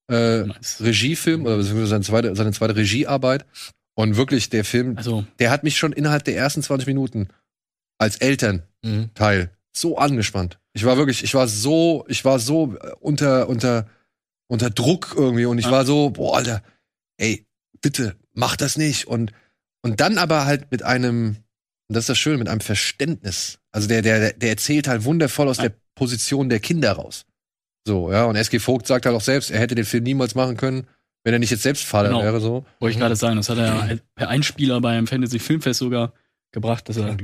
äh, 0.10 0.44
Nice. 0.44 0.78
Regiefilm 0.82 1.46
oder 1.46 1.62
seine 1.62 2.02
zweite, 2.02 2.34
seine 2.36 2.52
zweite 2.54 2.76
Regiearbeit. 2.78 3.46
Und 3.96 4.16
wirklich, 4.16 4.50
der 4.50 4.64
Film, 4.64 4.98
Also, 4.98 5.26
der 5.40 5.52
hat 5.52 5.64
mich 5.66 5.78
schon 5.78 5.92
innerhalb 5.92 6.24
der 6.24 6.38
ersten 6.38 6.64
20 6.64 6.88
Minuten 6.88 7.28
als 7.98 8.16
Elternteil 8.16 8.64
Mhm. 8.84 9.50
So 9.74 9.98
angespannt. 9.98 10.60
Ich 10.74 10.86
war 10.86 10.98
wirklich, 10.98 11.24
ich 11.24 11.34
war 11.34 11.48
so, 11.48 12.06
ich 12.08 12.24
war 12.26 12.40
so 12.40 12.76
äh, 12.82 12.92
unter, 13.00 13.48
unter, 13.50 13.88
unter 14.48 14.70
Druck 14.70 15.14
irgendwie 15.16 15.46
und 15.46 15.58
ich 15.60 15.66
Ja. 15.66 15.72
war 15.72 15.86
so, 15.86 16.10
boah, 16.12 16.38
Alter, 16.38 16.62
ey, 17.18 17.46
bitte, 17.82 18.16
mach 18.34 18.56
das 18.58 18.78
nicht. 18.78 19.08
Und, 19.08 19.32
und 19.82 20.00
dann 20.02 20.18
aber 20.18 20.46
halt 20.46 20.72
mit 20.72 20.84
einem, 20.84 21.38
und 21.88 21.96
das 21.96 22.04
ist 22.04 22.10
das 22.10 22.18
Schöne, 22.20 22.38
mit 22.38 22.50
einem 22.50 22.62
Verständnis. 22.62 23.60
Also 23.72 23.88
der, 23.88 24.02
der, 24.02 24.34
der 24.34 24.50
erzählt 24.50 24.88
halt 24.88 25.04
wundervoll 25.06 25.48
aus 25.48 25.58
Ja. 25.58 25.70
der 25.70 25.76
Position 25.96 26.50
der 26.50 26.60
Kinder 26.60 26.92
raus. 26.94 27.26
So, 27.88 28.12
ja, 28.12 28.26
und 28.26 28.36
SG 28.36 28.60
Vogt 28.60 28.88
sagt 28.88 29.06
halt 29.06 29.16
auch 29.16 29.22
selbst, 29.22 29.50
er 29.52 29.60
hätte 29.60 29.76
den 29.76 29.86
Film 29.86 30.04
niemals 30.04 30.36
machen 30.36 30.56
können, 30.58 30.88
wenn 31.24 31.34
er 31.34 31.40
nicht 31.40 31.50
jetzt 31.52 31.64
selbst 31.64 31.84
Vater 31.84 32.10
Genau. 32.10 32.22
wäre, 32.24 32.40
so. 32.40 32.66
wollte 32.80 32.94
ich 32.94 33.00
gerade 33.00 33.16
sagen, 33.16 33.38
das 33.38 33.50
hat 33.50 33.58
er 33.58 34.00
per 34.16 34.30
Einspieler 34.30 34.82
beim 34.82 35.08
Fantasy 35.08 35.40
Filmfest 35.40 35.80
sogar 35.80 36.14
gebracht, 36.52 36.88
dass 36.90 36.98
er 36.98 37.18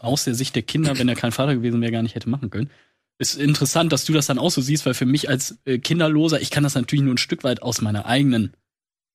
aus 0.00 0.24
der 0.24 0.34
Sicht 0.34 0.54
der 0.54 0.62
Kinder, 0.62 0.98
wenn 0.98 1.08
er 1.08 1.14
kein 1.14 1.32
Vater 1.32 1.54
gewesen 1.54 1.80
wäre, 1.80 1.92
gar 1.92 2.02
nicht 2.02 2.14
hätte 2.14 2.28
machen 2.28 2.50
können. 2.50 2.70
Ist 3.18 3.36
interessant, 3.36 3.92
dass 3.92 4.04
du 4.04 4.12
das 4.12 4.26
dann 4.26 4.38
auch 4.38 4.50
so 4.50 4.60
siehst, 4.60 4.84
weil 4.86 4.94
für 4.94 5.06
mich 5.06 5.28
als 5.28 5.58
äh, 5.64 5.78
Kinderloser, 5.78 6.40
ich 6.40 6.50
kann 6.50 6.64
das 6.64 6.74
natürlich 6.74 7.04
nur 7.04 7.14
ein 7.14 7.18
Stück 7.18 7.44
weit 7.44 7.62
aus 7.62 7.80
meiner 7.80 8.06
eigenen 8.06 8.52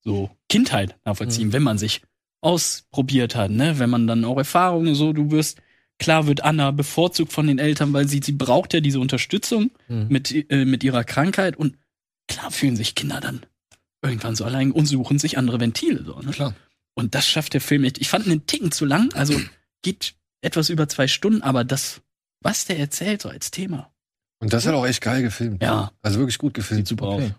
so 0.04 0.30
Kindheit 0.48 0.96
nachvollziehen, 1.04 1.52
wenn 1.52 1.62
man 1.62 1.76
sich 1.76 2.00
ausprobiert 2.40 3.34
hat, 3.34 3.50
ne, 3.50 3.78
wenn 3.78 3.90
man 3.90 4.06
dann 4.06 4.24
auch 4.24 4.38
Erfahrungen 4.38 4.94
so, 4.94 5.12
du 5.12 5.30
wirst 5.30 5.60
klar 5.98 6.26
wird 6.28 6.44
Anna 6.44 6.70
bevorzugt 6.70 7.32
von 7.32 7.48
den 7.48 7.58
Eltern, 7.58 7.92
weil 7.92 8.06
sie 8.08 8.20
sie 8.22 8.32
braucht 8.32 8.72
ja 8.72 8.80
diese 8.80 9.00
Unterstützung 9.00 9.70
Mhm. 9.88 10.06
mit 10.08 10.50
äh, 10.50 10.64
mit 10.64 10.84
ihrer 10.84 11.04
Krankheit 11.04 11.56
und 11.56 11.76
klar 12.28 12.50
fühlen 12.50 12.76
sich 12.76 12.94
Kinder 12.94 13.20
dann 13.20 13.44
irgendwann 14.00 14.36
so 14.36 14.44
allein 14.44 14.70
und 14.70 14.86
suchen 14.86 15.18
sich 15.18 15.36
andere 15.36 15.58
Ventile 15.60 16.04
so, 16.04 16.20
ne? 16.20 16.30
Klar. 16.30 16.54
Und 16.94 17.14
das 17.16 17.28
schafft 17.28 17.54
der 17.54 17.60
Film 17.60 17.82
nicht. 17.82 17.98
Ich 17.98 18.08
fand 18.08 18.26
einen 18.26 18.46
Ticken 18.46 18.70
zu 18.72 18.84
lang, 18.84 19.12
also 19.14 19.38
geht 19.82 20.14
etwas 20.42 20.68
über 20.70 20.88
zwei 20.88 21.08
Stunden, 21.08 21.42
aber 21.42 21.64
das, 21.64 22.00
was 22.42 22.64
der 22.66 22.78
erzählt, 22.78 23.22
so 23.22 23.28
als 23.28 23.50
Thema, 23.50 23.90
Und 24.40 24.52
das 24.52 24.66
hat 24.66 24.74
auch 24.74 24.86
echt 24.86 25.00
geil 25.02 25.22
gefilmt. 25.22 25.62
Ja. 25.62 25.90
Also 26.02 26.18
wirklich 26.20 26.38
gut 26.38 26.54
gefilmt. 26.54 26.86
sieht 26.86 26.88
super 26.98 27.08
Okay. 27.08 27.34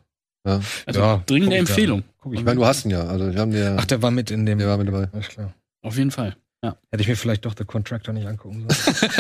Ja. 0.46 0.58
aus. 0.58 0.64
Also 0.86 1.00
Ja, 1.00 1.24
dringende 1.26 1.56
guck 1.58 1.64
ich 1.64 1.70
Empfehlung. 1.70 2.04
Guck 2.18 2.34
Ich 2.34 2.44
meine, 2.44 2.56
du 2.58 2.66
hast 2.66 2.86
ihn 2.86 2.92
ja. 2.92 3.04
Also, 3.06 3.34
wir 3.34 3.40
haben 3.40 3.52
dir, 3.52 3.76
Ach, 3.80 3.86
der 3.86 4.02
war 4.02 4.12
mit 4.12 4.32
in 4.32 4.46
dem. 4.46 4.58
der 4.60 4.68
war 4.68 4.78
mit 4.78 4.88
dabei. 4.88 5.08
Alles 5.14 5.28
klar. 5.30 5.54
Auf 5.82 5.98
jeden 5.98 6.12
Fall. 6.12 6.36
Hätte 6.62 7.02
ich 7.04 7.08
mir 7.08 7.16
vielleicht 7.16 7.46
doch 7.46 7.56
The 7.58 7.64
Contractor 7.64 8.14
nicht 8.14 8.28
angucken 8.28 8.68
sollen. 8.68 9.12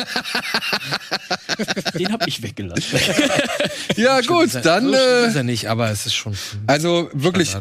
Den 1.97 2.11
habe 2.11 2.25
ich 2.27 2.41
weggelassen. 2.43 2.99
Ja, 3.95 4.19
gut, 4.21 4.45
Ist 4.47 4.55
er- 4.55 4.61
dann, 4.61 4.87
so 4.89 4.93
äh, 4.95 5.27
ist 5.27 5.35
er 5.35 5.43
nicht, 5.43 5.67
aber 5.67 5.89
es 5.89 6.05
ist 6.05 6.13
schon. 6.13 6.33
also 6.67 7.09
wirklich, 7.13 7.53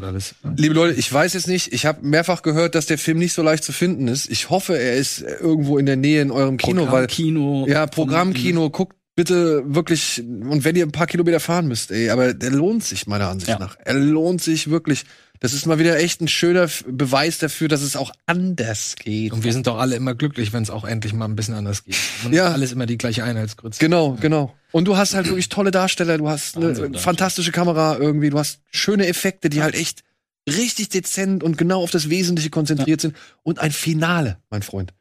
liebe 0.57 0.75
Leute, 0.75 0.95
ich 0.99 1.13
weiß 1.13 1.33
jetzt 1.35 1.49
nicht, 1.49 1.73
ich 1.73 1.85
habe 1.87 2.07
mehrfach 2.07 2.43
gehört, 2.43 2.75
dass 2.77 2.87
der 2.87 2.99
Film 2.99 3.19
nicht 3.19 3.33
so 3.33 3.43
leicht 3.43 3.65
zu 3.65 3.73
finden 3.73 4.07
ist. 4.09 4.31
Ich 4.31 4.51
hoffe, 4.51 4.79
er 4.79 4.95
ist 4.97 5.21
irgendwo 5.23 5.79
in 5.79 5.87
der 5.87 5.97
Nähe 5.97 6.23
in 6.23 6.31
eurem 6.31 6.59
Kino, 6.59 6.91
weil, 6.93 7.07
Kino. 7.09 7.67
ja, 7.69 7.87
Programmkino, 7.87 8.71
guckt 8.71 8.97
bitte 9.17 9.63
wirklich, 9.67 10.23
und 10.25 10.63
wenn 10.65 10.77
ihr 10.77 10.87
ein 10.87 10.93
paar 10.93 11.09
Kilometer 11.09 11.41
fahren 11.41 11.67
müsst, 11.67 11.91
ey, 11.91 12.11
aber 12.11 12.35
der 12.35 12.51
lohnt 12.53 12.85
sich 12.85 13.09
meiner 13.09 13.29
Ansicht 13.29 13.49
Ja. 13.51 13.59
nach. 13.59 13.77
Er 13.85 13.95
lohnt 13.95 14.41
sich 14.41 14.71
wirklich. 14.71 15.05
Das 15.41 15.53
ist 15.53 15.67
mal 15.67 15.79
wieder 15.79 15.99
echt 15.99 16.21
ein 16.21 16.29
schöner 16.29 16.69
Beweis 16.87 17.39
dafür, 17.39 17.69
dass 17.69 17.83
es 17.83 17.95
auch 17.97 18.13
anders 18.27 18.97
geht. 18.97 19.33
Und 19.33 19.45
wir 19.45 19.53
sind 19.53 19.67
doch 19.67 19.79
alle 19.79 19.95
immer 19.97 20.15
glücklich, 20.15 20.53
wenn 20.53 20.63
es 20.63 20.71
auch 20.71 20.85
endlich 20.85 21.13
mal 21.13 21.27
ein 21.27 21.37
bisschen 21.37 21.55
anders 21.55 21.85
geht. 21.85 21.97
Und 22.25 22.33
Ja. 22.33 22.47
ja. 22.49 22.53
alles 22.53 22.73
immer 22.73 22.87
die 22.87 22.99
gleiche 22.99 23.23
Einheitsgrütze. 23.25 23.79
Genau, 23.79 24.17
genau. 24.21 24.55
Und 24.73 24.87
du 24.87 24.97
hast 24.97 25.15
halt 25.15 25.27
wirklich 25.27 25.49
tolle 25.49 25.71
Darsteller, 25.71 26.19
du 26.19 26.29
hast 26.29 26.57
eine 26.57 26.67
Wahnsinn, 26.69 26.95
fantastische 26.95 27.53
Kamera 27.53 27.97
irgendwie, 27.99 28.31
du 28.31 28.39
hast 28.39 28.61
schöne 28.71 29.07
Effekte, 29.07 29.49
die 29.49 29.63
halt 29.63 29.75
echt 29.75 30.03
richtig 30.49 30.89
dezent 30.89 31.43
und 31.43 31.57
genau 31.57 31.83
auf 31.83 31.91
das 31.91 32.11
Wesentliche 32.11 32.51
konzentriert 32.51 33.01
sind 33.01 33.17
und 33.43 33.59
ein 33.61 33.71
Finale, 33.71 34.39
mein 34.51 34.63
Freund. 34.63 34.93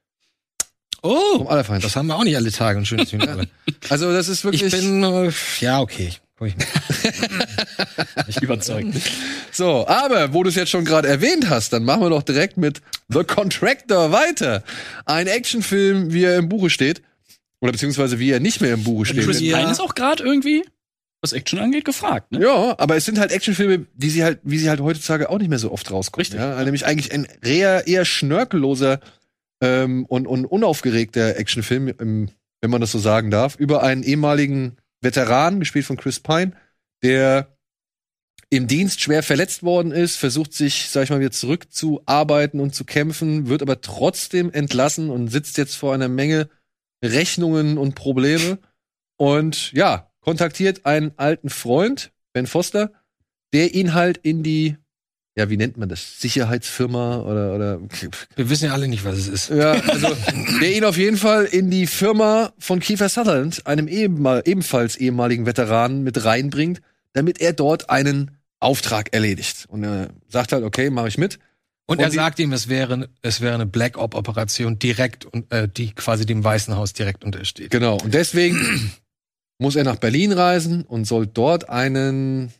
Oh, 1.03 1.47
das 1.49 1.95
haben 1.95 2.07
wir 2.07 2.15
auch 2.15 2.23
nicht 2.23 2.35
alle 2.35 2.51
Tage, 2.51 2.79
ein 2.79 2.85
schönes 2.85 3.09
Finale. 3.09 3.47
Also 3.89 4.11
das 4.11 4.27
ist 4.27 4.43
wirklich 4.43 4.63
Ich 4.63 4.71
bin, 4.71 5.03
äh, 5.03 5.31
ja, 5.61 5.79
okay. 5.79 6.11
Guck 6.37 6.47
ich 6.49 6.55
mal. 6.57 6.65
Ich 8.27 8.41
überzeugt. 8.41 8.89
so. 9.51 9.87
Aber 9.87 10.33
wo 10.33 10.43
du 10.43 10.49
es 10.49 10.55
jetzt 10.55 10.69
schon 10.69 10.85
gerade 10.85 11.07
erwähnt 11.07 11.49
hast, 11.49 11.71
dann 11.73 11.83
machen 11.83 12.01
wir 12.01 12.09
doch 12.09 12.23
direkt 12.23 12.57
mit 12.57 12.81
The 13.09 13.23
Contractor 13.23 14.11
weiter. 14.11 14.63
Ein 15.05 15.27
Actionfilm, 15.27 16.13
wie 16.13 16.23
er 16.23 16.37
im 16.37 16.49
Buche 16.49 16.69
steht 16.69 17.01
oder 17.61 17.71
beziehungsweise 17.71 18.19
wie 18.19 18.31
er 18.31 18.39
nicht 18.39 18.61
mehr 18.61 18.73
im 18.73 18.83
Buche 18.83 19.05
steht. 19.05 19.23
Chris 19.23 19.39
Ja. 19.39 19.57
Pine 19.57 19.71
ist 19.71 19.79
auch 19.79 19.95
gerade 19.95 20.23
irgendwie, 20.23 20.63
was 21.21 21.33
Action 21.33 21.59
angeht, 21.59 21.85
gefragt. 21.85 22.31
Ne? 22.31 22.41
Ja, 22.41 22.75
aber 22.77 22.95
es 22.97 23.05
sind 23.05 23.17
halt 23.17 23.31
Actionfilme, 23.31 23.85
die 23.95 24.09
sie 24.09 24.23
halt, 24.23 24.39
wie 24.43 24.57
sie 24.57 24.69
halt 24.69 24.81
heutzutage 24.81 25.29
auch 25.29 25.39
nicht 25.39 25.49
mehr 25.49 25.59
so 25.59 25.71
oft 25.71 25.89
rauskommen. 25.89 26.21
Richtig. 26.21 26.39
Ja? 26.39 26.61
Nämlich 26.63 26.85
eigentlich 26.85 27.11
ein 27.13 27.27
eher, 27.41 27.87
eher 27.87 28.05
schnörkelloser 28.05 28.99
ähm, 29.61 30.05
und, 30.05 30.27
und 30.27 30.45
unaufgeregter 30.45 31.37
Actionfilm, 31.37 31.93
wenn 31.97 32.69
man 32.69 32.81
das 32.81 32.91
so 32.91 32.99
sagen 32.99 33.31
darf, 33.31 33.55
über 33.55 33.81
einen 33.83 34.03
ehemaligen 34.03 34.77
Veteran, 35.01 35.59
gespielt 35.59 35.85
von 35.85 35.97
Chris 35.97 36.19
Pine, 36.19 36.53
der 37.03 37.57
im 38.49 38.67
Dienst 38.67 39.01
schwer 39.01 39.23
verletzt 39.23 39.63
worden 39.63 39.91
ist, 39.91 40.15
versucht 40.15 40.53
sich, 40.53 40.89
sag 40.89 41.03
ich 41.03 41.09
mal, 41.09 41.19
wieder 41.19 41.31
zurückzuarbeiten 41.31 42.59
und 42.59 42.73
zu 42.73 42.85
kämpfen, 42.85 43.47
wird 43.47 43.61
aber 43.61 43.81
trotzdem 43.81 44.51
entlassen 44.51 45.09
und 45.09 45.27
sitzt 45.27 45.57
jetzt 45.57 45.75
vor 45.75 45.93
einer 45.93 46.07
Menge 46.07 46.49
Rechnungen 47.03 47.77
und 47.77 47.95
Probleme. 47.95 48.59
Und 49.17 49.71
ja, 49.73 50.11
kontaktiert 50.21 50.85
einen 50.85 51.11
alten 51.17 51.49
Freund, 51.49 52.11
Ben 52.33 52.47
Foster, 52.47 52.93
der 53.53 53.73
ihn 53.73 53.93
halt 53.93 54.17
in 54.17 54.43
die, 54.43 54.77
ja, 55.37 55.51
wie 55.51 55.57
nennt 55.57 55.77
man 55.77 55.87
das? 55.87 56.19
Sicherheitsfirma 56.19 57.19
oder, 57.19 57.53
oder 57.53 57.79
Wir 58.35 58.49
wissen 58.49 58.65
ja 58.65 58.73
alle 58.73 58.87
nicht, 58.87 59.05
was 59.05 59.19
es 59.19 59.27
ist. 59.27 59.49
ja, 59.49 59.73
also 59.73 60.17
der 60.59 60.75
ihn 60.75 60.83
auf 60.83 60.97
jeden 60.97 61.17
Fall 61.17 61.45
in 61.45 61.69
die 61.69 61.85
Firma 61.85 62.53
von 62.57 62.79
Kiefer 62.79 63.07
Sutherland, 63.07 63.65
einem 63.67 63.87
ebenfalls 63.87 64.95
ehemaligen 64.95 65.45
Veteranen, 65.45 66.01
mit 66.03 66.25
reinbringt, 66.25 66.81
damit 67.13 67.39
er 67.39 67.53
dort 67.53 67.91
einen 67.91 68.31
Auftrag 68.59 69.13
erledigt. 69.13 69.65
Und 69.69 69.83
er 69.83 70.09
sagt 70.27 70.53
halt, 70.53 70.63
okay, 70.63 70.89
mache 70.89 71.07
ich 71.07 71.19
mit. 71.19 71.37
Und, 71.85 71.99
Und 71.99 72.03
er 72.03 72.09
sagt 72.09 72.39
ihm, 72.39 72.51
es 72.51 72.67
wäre, 72.67 73.07
es 73.21 73.39
wäre 73.39 73.53
eine 73.53 73.67
Black 73.67 73.97
Op 73.99 74.15
Operation 74.15 74.79
direkt 74.79 75.25
und 75.25 75.51
äh, 75.53 75.69
die 75.69 75.91
quasi 75.93 76.25
dem 76.25 76.43
Weißen 76.43 76.75
Haus 76.75 76.93
direkt 76.93 77.23
untersteht. 77.23 77.69
Genau. 77.69 77.97
Und 78.03 78.15
deswegen 78.15 78.91
muss 79.59 79.75
er 79.75 79.83
nach 79.83 79.97
Berlin 79.97 80.31
reisen 80.31 80.81
und 80.81 81.05
soll 81.05 81.27
dort 81.27 81.69
einen 81.69 82.51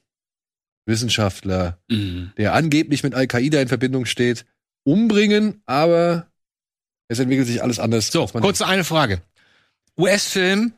Wissenschaftler, 0.87 1.79
Mhm. 1.89 2.31
der 2.37 2.53
angeblich 2.53 3.03
mit 3.03 3.13
Al-Qaida 3.13 3.61
in 3.61 3.67
Verbindung 3.67 4.05
steht, 4.05 4.45
umbringen, 4.83 5.61
aber 5.65 6.27
es 7.09 7.19
entwickelt 7.19 7.47
sich 7.47 7.61
alles 7.61 7.79
anders. 7.79 8.07
So, 8.11 8.25
kurze 8.27 8.65
eine 8.65 8.83
Frage. 8.83 9.21
US-Film, 9.97 10.73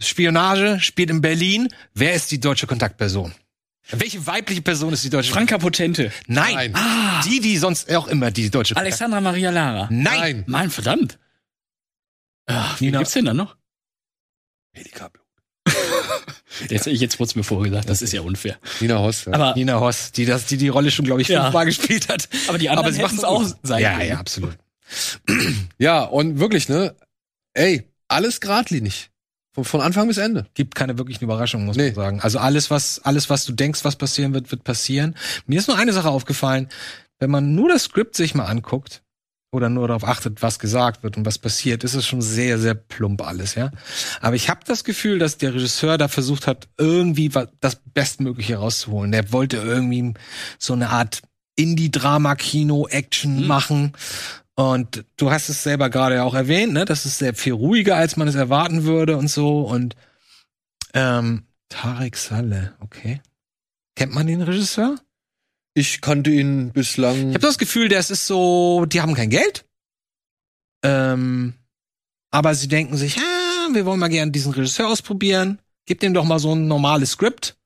Spionage, 0.00 0.80
spielt 0.80 1.10
in 1.10 1.20
Berlin. 1.20 1.68
Wer 1.94 2.14
ist 2.14 2.30
die 2.30 2.40
deutsche 2.40 2.66
Kontaktperson? 2.66 3.32
Welche 3.90 4.24
weibliche 4.26 4.62
Person 4.62 4.92
ist 4.92 5.04
die 5.04 5.10
deutsche 5.10 5.32
Franka 5.32 5.58
Potente. 5.58 6.12
Nein. 6.26 6.54
Nein. 6.54 6.74
Ah, 6.76 7.20
Die, 7.24 7.40
die 7.40 7.56
sonst 7.58 7.92
auch 7.94 8.06
immer 8.08 8.30
die 8.30 8.48
deutsche 8.50 8.74
Kontakt- 8.74 8.86
Alexandra 8.86 9.20
Maria 9.20 9.50
Lara. 9.50 9.88
Nein. 9.90 10.44
Mann, 10.46 10.70
verdammt. 10.70 11.18
Ach, 12.46 12.80
wie 12.80 12.86
Nina- 12.86 12.98
gibt's 12.98 13.12
denn 13.14 13.24
da 13.24 13.34
noch? 13.34 13.56
Edeka 14.72 15.08
Jetzt, 16.68 16.86
jetzt 16.86 17.18
wurde 17.18 17.28
es 17.28 17.34
mir 17.36 17.44
vorgesagt, 17.44 17.88
das 17.88 18.02
ist 18.02 18.12
ja 18.12 18.20
unfair. 18.22 18.56
Nina 18.80 18.98
Hoss. 18.98 19.24
Ja. 19.26 19.32
Aber, 19.34 19.54
Nina 19.54 19.80
Hoss, 19.80 20.12
die 20.12 20.24
das, 20.24 20.46
die 20.46 20.56
die 20.56 20.68
Rolle 20.68 20.90
schon, 20.90 21.04
glaube 21.04 21.22
ich, 21.22 21.28
Ja. 21.28 21.44
fünfmal 21.44 21.66
gespielt 21.66 22.08
hat. 22.08 22.28
aber 22.48 22.58
die 22.58 22.68
anderen 22.70 22.92
sie 22.92 23.02
hätten 23.02 23.16
es 23.16 23.24
auch 23.24 23.44
sein 23.62 23.82
Ja, 23.82 23.96
können. 23.96 24.08
ja, 24.08 24.16
absolut. 24.18 24.56
Ja, 25.78 26.02
und 26.04 26.38
wirklich, 26.38 26.68
ne? 26.68 26.94
Ey, 27.54 27.88
alles 28.08 28.40
geradlinig. 28.40 29.10
Von, 29.54 29.64
von 29.64 29.80
Anfang 29.82 30.08
bis 30.08 30.16
Ende. 30.16 30.46
gibt 30.54 30.74
keine 30.74 30.96
wirklichen 30.96 31.24
Überraschungen, 31.24 31.66
muss 31.66 31.76
Nee. 31.76 31.86
man 31.88 31.94
sagen. 31.94 32.20
Also 32.22 32.38
alles, 32.38 32.70
was, 32.70 33.00
alles, 33.04 33.28
was 33.28 33.44
du 33.44 33.52
denkst, 33.52 33.84
was 33.84 33.96
passieren 33.96 34.32
wird, 34.32 34.50
wird 34.50 34.64
passieren. 34.64 35.14
Mir 35.46 35.58
ist 35.58 35.68
nur 35.68 35.76
eine 35.76 35.92
Sache 35.92 36.08
aufgefallen. 36.08 36.68
Wenn 37.18 37.30
man 37.30 37.54
nur 37.54 37.68
das 37.68 37.84
Skript 37.84 38.16
sich 38.16 38.34
mal 38.34 38.46
anguckt 38.46 39.01
oder 39.52 39.68
nur 39.68 39.86
darauf 39.86 40.04
achtet, 40.04 40.42
was 40.42 40.58
gesagt 40.58 41.02
wird 41.02 41.18
und 41.18 41.26
was 41.26 41.38
passiert, 41.38 41.84
ist 41.84 41.94
es 41.94 42.06
schon 42.06 42.22
sehr, 42.22 42.58
sehr 42.58 42.74
plump 42.74 43.20
alles, 43.20 43.54
ja. 43.54 43.70
Aber 44.22 44.34
ich 44.34 44.48
habe 44.48 44.60
das 44.66 44.82
Gefühl, 44.82 45.18
dass 45.18 45.36
der 45.36 45.54
Regisseur 45.54 45.98
da 45.98 46.08
versucht 46.08 46.46
hat, 46.46 46.68
irgendwie 46.78 47.30
das 47.60 47.76
Bestmögliche 47.76 48.56
rauszuholen. 48.56 49.12
Der 49.12 49.30
wollte 49.30 49.58
irgendwie 49.58 50.14
so 50.58 50.72
eine 50.72 50.88
Art 50.88 51.20
Indie-Drama-Kino-Action 51.56 53.46
machen. 53.46 53.92
Und 54.54 55.04
du 55.16 55.30
hast 55.30 55.50
es 55.50 55.62
selber 55.62 55.90
gerade 55.90 56.16
ja 56.16 56.24
auch 56.24 56.34
erwähnt, 56.34 56.72
ne? 56.72 56.86
Das 56.86 57.04
ist 57.04 57.18
sehr 57.18 57.34
viel 57.34 57.52
ruhiger, 57.52 57.96
als 57.96 58.16
man 58.16 58.28
es 58.28 58.34
erwarten 58.34 58.84
würde 58.84 59.18
und 59.18 59.28
so. 59.28 59.60
Und 59.60 59.96
ähm, 60.94 61.44
Tarek 61.68 62.16
Saleh, 62.16 62.70
okay. 62.80 63.20
Kennt 63.96 64.14
man 64.14 64.26
den 64.26 64.40
Regisseur? 64.40 64.96
Ich 65.74 66.00
kannte 66.00 66.30
ihn 66.30 66.72
bislang. 66.72 67.30
Ich 67.30 67.34
habe 67.34 67.46
das 67.46 67.58
Gefühl, 67.58 67.88
das 67.88 68.10
ist 68.10 68.26
so, 68.26 68.84
die 68.86 69.00
haben 69.00 69.14
kein 69.14 69.30
Geld. 69.30 69.64
Ähm, 70.84 71.54
aber 72.30 72.54
sie 72.54 72.68
denken 72.68 72.96
sich, 72.96 73.18
ah, 73.18 73.68
wir 73.72 73.86
wollen 73.86 74.00
mal 74.00 74.08
gerne 74.08 74.32
diesen 74.32 74.52
Regisseur 74.52 74.88
ausprobieren. 74.88 75.60
Gib 75.86 76.00
dem 76.00 76.14
doch 76.14 76.24
mal 76.24 76.38
so 76.38 76.54
ein 76.54 76.68
normales 76.68 77.12
Skript. 77.12 77.56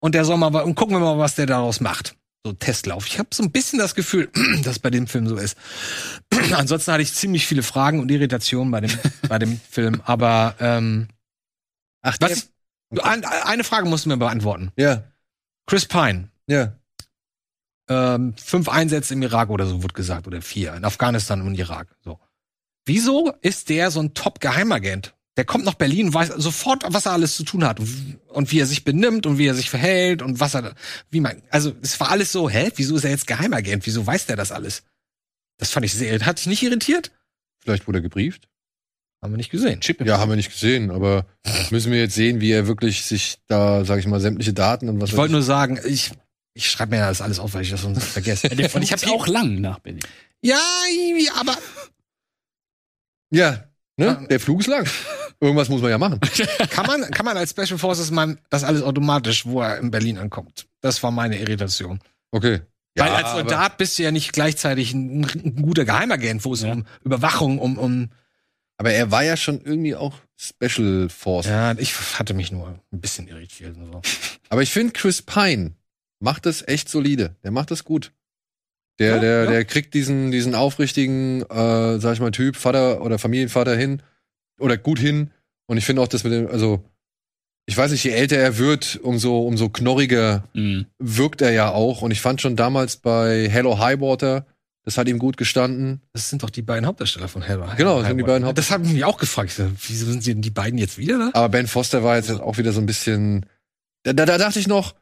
Und 0.00 0.14
der 0.14 0.24
soll 0.24 0.36
mal 0.36 0.54
und 0.62 0.74
gucken 0.74 0.96
wir 0.96 1.00
mal, 1.00 1.18
was 1.18 1.36
der 1.36 1.46
daraus 1.46 1.80
macht. 1.80 2.16
So 2.44 2.52
Testlauf. 2.52 3.06
Ich 3.06 3.20
habe 3.20 3.28
so 3.32 3.44
ein 3.44 3.52
bisschen 3.52 3.78
das 3.78 3.94
Gefühl, 3.94 4.28
dass 4.64 4.80
bei 4.80 4.90
dem 4.90 5.06
Film 5.06 5.28
so 5.28 5.36
ist. 5.36 5.56
Ansonsten 6.52 6.92
hatte 6.92 7.02
ich 7.02 7.14
ziemlich 7.14 7.46
viele 7.46 7.62
Fragen 7.62 8.00
und 8.00 8.10
Irritationen 8.10 8.72
bei 8.72 8.80
dem, 8.80 8.90
bei 9.28 9.38
dem 9.38 9.60
Film. 9.70 10.00
Aber 10.04 10.56
ähm, 10.58 11.08
Ach, 12.02 12.16
was? 12.20 12.50
Ein, 13.00 13.24
eine 13.24 13.64
Frage 13.64 13.88
musst 13.88 14.04
du 14.04 14.10
mir 14.10 14.16
beantworten. 14.16 14.72
Ja, 14.76 15.04
Chris 15.66 15.86
Pine, 15.86 16.28
ja. 16.46 16.76
Ähm, 17.92 18.34
fünf 18.42 18.68
Einsätze 18.68 19.14
im 19.14 19.22
Irak 19.22 19.50
oder 19.50 19.66
so, 19.66 19.82
wurde 19.82 19.94
gesagt, 19.94 20.26
oder 20.26 20.40
vier, 20.42 20.74
in 20.74 20.84
Afghanistan 20.84 21.42
und 21.42 21.54
Irak. 21.54 21.88
So. 22.04 22.18
Wieso 22.84 23.32
ist 23.42 23.68
der 23.68 23.90
so 23.90 24.00
ein 24.00 24.14
Top-Geheimagent? 24.14 25.14
Der 25.36 25.44
kommt 25.44 25.64
nach 25.64 25.74
Berlin 25.74 26.08
und 26.08 26.14
weiß 26.14 26.28
sofort, 26.36 26.84
was 26.88 27.06
er 27.06 27.12
alles 27.12 27.36
zu 27.36 27.44
tun 27.44 27.64
hat 27.64 27.80
und, 27.80 28.18
und 28.28 28.52
wie 28.52 28.58
er 28.58 28.66
sich 28.66 28.84
benimmt 28.84 29.24
und 29.24 29.38
wie 29.38 29.46
er 29.46 29.54
sich 29.54 29.70
verhält 29.70 30.20
und 30.20 30.40
was 30.40 30.54
er, 30.54 30.74
wie 31.10 31.20
man, 31.20 31.40
also 31.50 31.72
es 31.80 31.98
war 32.00 32.10
alles 32.10 32.32
so, 32.32 32.50
hä, 32.50 32.70
wieso 32.76 32.96
ist 32.96 33.04
er 33.04 33.10
jetzt 33.10 33.26
Geheimagent? 33.26 33.86
Wieso 33.86 34.06
weiß 34.06 34.26
der 34.26 34.36
das 34.36 34.52
alles? 34.52 34.82
Das 35.56 35.70
fand 35.70 35.86
ich 35.86 35.94
sehr, 35.94 36.20
hat 36.26 36.38
dich 36.38 36.46
nicht 36.46 36.62
irritiert? 36.62 37.12
Vielleicht 37.60 37.86
wurde 37.86 38.00
er 38.00 38.02
gebrieft. 38.02 38.48
Haben 39.22 39.34
wir 39.34 39.36
nicht 39.36 39.50
gesehen. 39.50 39.80
Chip 39.80 40.04
Ja, 40.04 40.18
haben 40.18 40.30
wir 40.30 40.36
nicht 40.36 40.50
gesehen, 40.50 40.90
aber 40.90 41.26
müssen 41.70 41.92
wir 41.92 42.00
jetzt 42.00 42.16
sehen, 42.16 42.40
wie 42.40 42.50
er 42.50 42.66
wirklich 42.66 43.04
sich 43.04 43.38
da, 43.46 43.84
sag 43.84 44.00
ich 44.00 44.08
mal, 44.08 44.20
sämtliche 44.20 44.52
Daten 44.52 44.88
und 44.88 45.00
was 45.00 45.10
Ich 45.10 45.16
wollte 45.16 45.32
nur 45.32 45.42
sagen, 45.42 45.78
ich, 45.86 46.10
ich 46.54 46.70
schreibe 46.70 46.96
mir 46.96 47.02
das 47.06 47.20
alles 47.20 47.38
auf, 47.38 47.54
weil 47.54 47.62
ich 47.62 47.70
das 47.70 47.82
sonst 47.82 48.04
vergesse. 48.04 48.48
Und 48.50 48.82
ich 48.82 48.92
habe 48.92 49.06
auch 49.10 49.26
lang 49.26 49.60
nach 49.60 49.78
Berlin. 49.78 50.00
Ja, 50.42 50.60
aber 51.38 51.56
Ja, 53.30 53.64
ne? 53.96 54.26
Der 54.30 54.40
Flug 54.40 54.60
ist 54.60 54.66
lang. 54.66 54.86
Irgendwas 55.40 55.68
muss 55.68 55.80
man 55.82 55.90
ja 55.90 55.98
machen. 55.98 56.20
kann 56.70 56.86
man, 56.86 57.10
kann 57.10 57.24
man 57.24 57.36
als 57.36 57.50
Special 57.50 57.78
Forces 57.78 58.10
man 58.10 58.38
das 58.50 58.62
alles 58.64 58.82
automatisch, 58.82 59.46
wo 59.46 59.60
er 59.62 59.78
in 59.78 59.90
Berlin 59.90 60.18
ankommt? 60.18 60.66
Das 60.80 61.02
war 61.02 61.10
meine 61.10 61.38
Irritation. 61.38 62.00
Okay. 62.30 62.60
Weil 62.96 63.08
Ja, 63.08 63.14
als 63.16 63.32
Soldat 63.32 63.78
bist 63.78 63.98
du 63.98 64.02
ja 64.02 64.10
nicht 64.12 64.32
gleichzeitig 64.32 64.92
ein, 64.92 65.24
ein 65.24 65.62
guter 65.62 65.84
Geheimagent, 65.84 66.44
wo 66.44 66.52
es 66.52 66.62
Ja. 66.62 66.72
um 66.72 66.84
Überwachung, 67.04 67.58
um, 67.58 67.78
um. 67.78 68.10
Aber 68.76 68.92
er 68.92 69.10
war 69.10 69.24
ja 69.24 69.36
schon 69.36 69.60
irgendwie 69.62 69.94
auch 69.96 70.14
Special 70.36 71.08
Force. 71.08 71.46
Ja, 71.46 71.72
ich 71.78 71.94
hatte 72.18 72.34
mich 72.34 72.52
nur 72.52 72.78
ein 72.92 73.00
bisschen 73.00 73.28
irritiert. 73.28 73.76
und 73.76 73.86
So. 73.92 74.02
Aber 74.50 74.62
ich 74.62 74.70
finde, 74.72 74.92
Chris 74.92 75.22
Pine 75.22 75.72
macht 76.22 76.46
das 76.46 76.66
echt 76.66 76.88
solide. 76.88 77.36
Der 77.42 77.50
macht 77.50 77.70
das 77.70 77.84
gut. 77.84 78.12
Der, 78.98 79.16
Ja, 79.16 79.18
der, 79.20 79.44
ja. 79.44 79.50
der 79.50 79.64
kriegt 79.64 79.94
diesen, 79.94 80.30
diesen 80.30 80.54
aufrichtigen, 80.54 81.42
äh, 81.42 81.98
sag 81.98 82.14
ich 82.14 82.20
mal, 82.20 82.30
Typ, 82.30 82.56
Vater 82.56 83.02
oder 83.02 83.18
Familienvater 83.18 83.76
hin. 83.76 84.02
Oder 84.60 84.76
gut 84.76 84.98
hin. 84.98 85.30
Und 85.66 85.76
ich 85.78 85.84
finde 85.84 86.02
auch, 86.02 86.08
dass 86.08 86.24
mit 86.24 86.32
dem, 86.32 86.46
also, 86.48 86.84
ich 87.66 87.76
weiß 87.76 87.90
nicht, 87.92 88.04
je 88.04 88.10
älter 88.10 88.36
er 88.36 88.58
wird, 88.58 89.00
umso, 89.02 89.40
umso 89.40 89.68
knorriger 89.68 90.44
Mhm. 90.54 90.86
wirkt 90.98 91.42
er 91.42 91.52
ja 91.52 91.70
auch. 91.70 92.02
Und 92.02 92.10
ich 92.10 92.20
fand 92.20 92.40
schon 92.40 92.56
damals 92.56 92.96
bei 92.96 93.48
Hello 93.48 93.78
Highwater, 93.78 94.46
das 94.84 94.98
hat 94.98 95.08
ihm 95.08 95.18
gut 95.18 95.36
gestanden. 95.36 96.02
Das 96.12 96.28
sind 96.28 96.42
doch 96.42 96.50
die 96.50 96.62
beiden 96.62 96.86
Hauptdarsteller 96.86 97.28
von 97.28 97.42
Hell. 97.42 97.62
Genau, 97.76 97.98
das 98.00 98.08
sind 98.08 98.18
die 98.18 98.24
beiden 98.24 98.54
Das 98.54 98.70
habe 98.70 98.84
ich 98.84 98.92
mich 98.92 99.04
auch 99.04 99.16
gefragt. 99.16 99.60
Wieso 99.86 100.06
sind 100.06 100.22
sie 100.24 100.32
denn 100.34 100.42
die 100.42 100.50
beiden 100.50 100.76
jetzt 100.78 100.98
wieder 100.98 101.18
da? 101.18 101.30
Aber 101.34 101.48
Ben 101.48 101.66
Foster 101.68 102.02
war 102.02 102.16
jetzt 102.16 102.30
auch 102.30 102.58
wieder 102.58 102.72
so 102.72 102.80
ein 102.80 102.86
bisschen. 102.86 103.46
Da, 104.02 104.12
da, 104.12 104.26
da 104.26 104.38
dachte 104.38 104.58
ich 104.58 104.66
noch, 104.66 104.96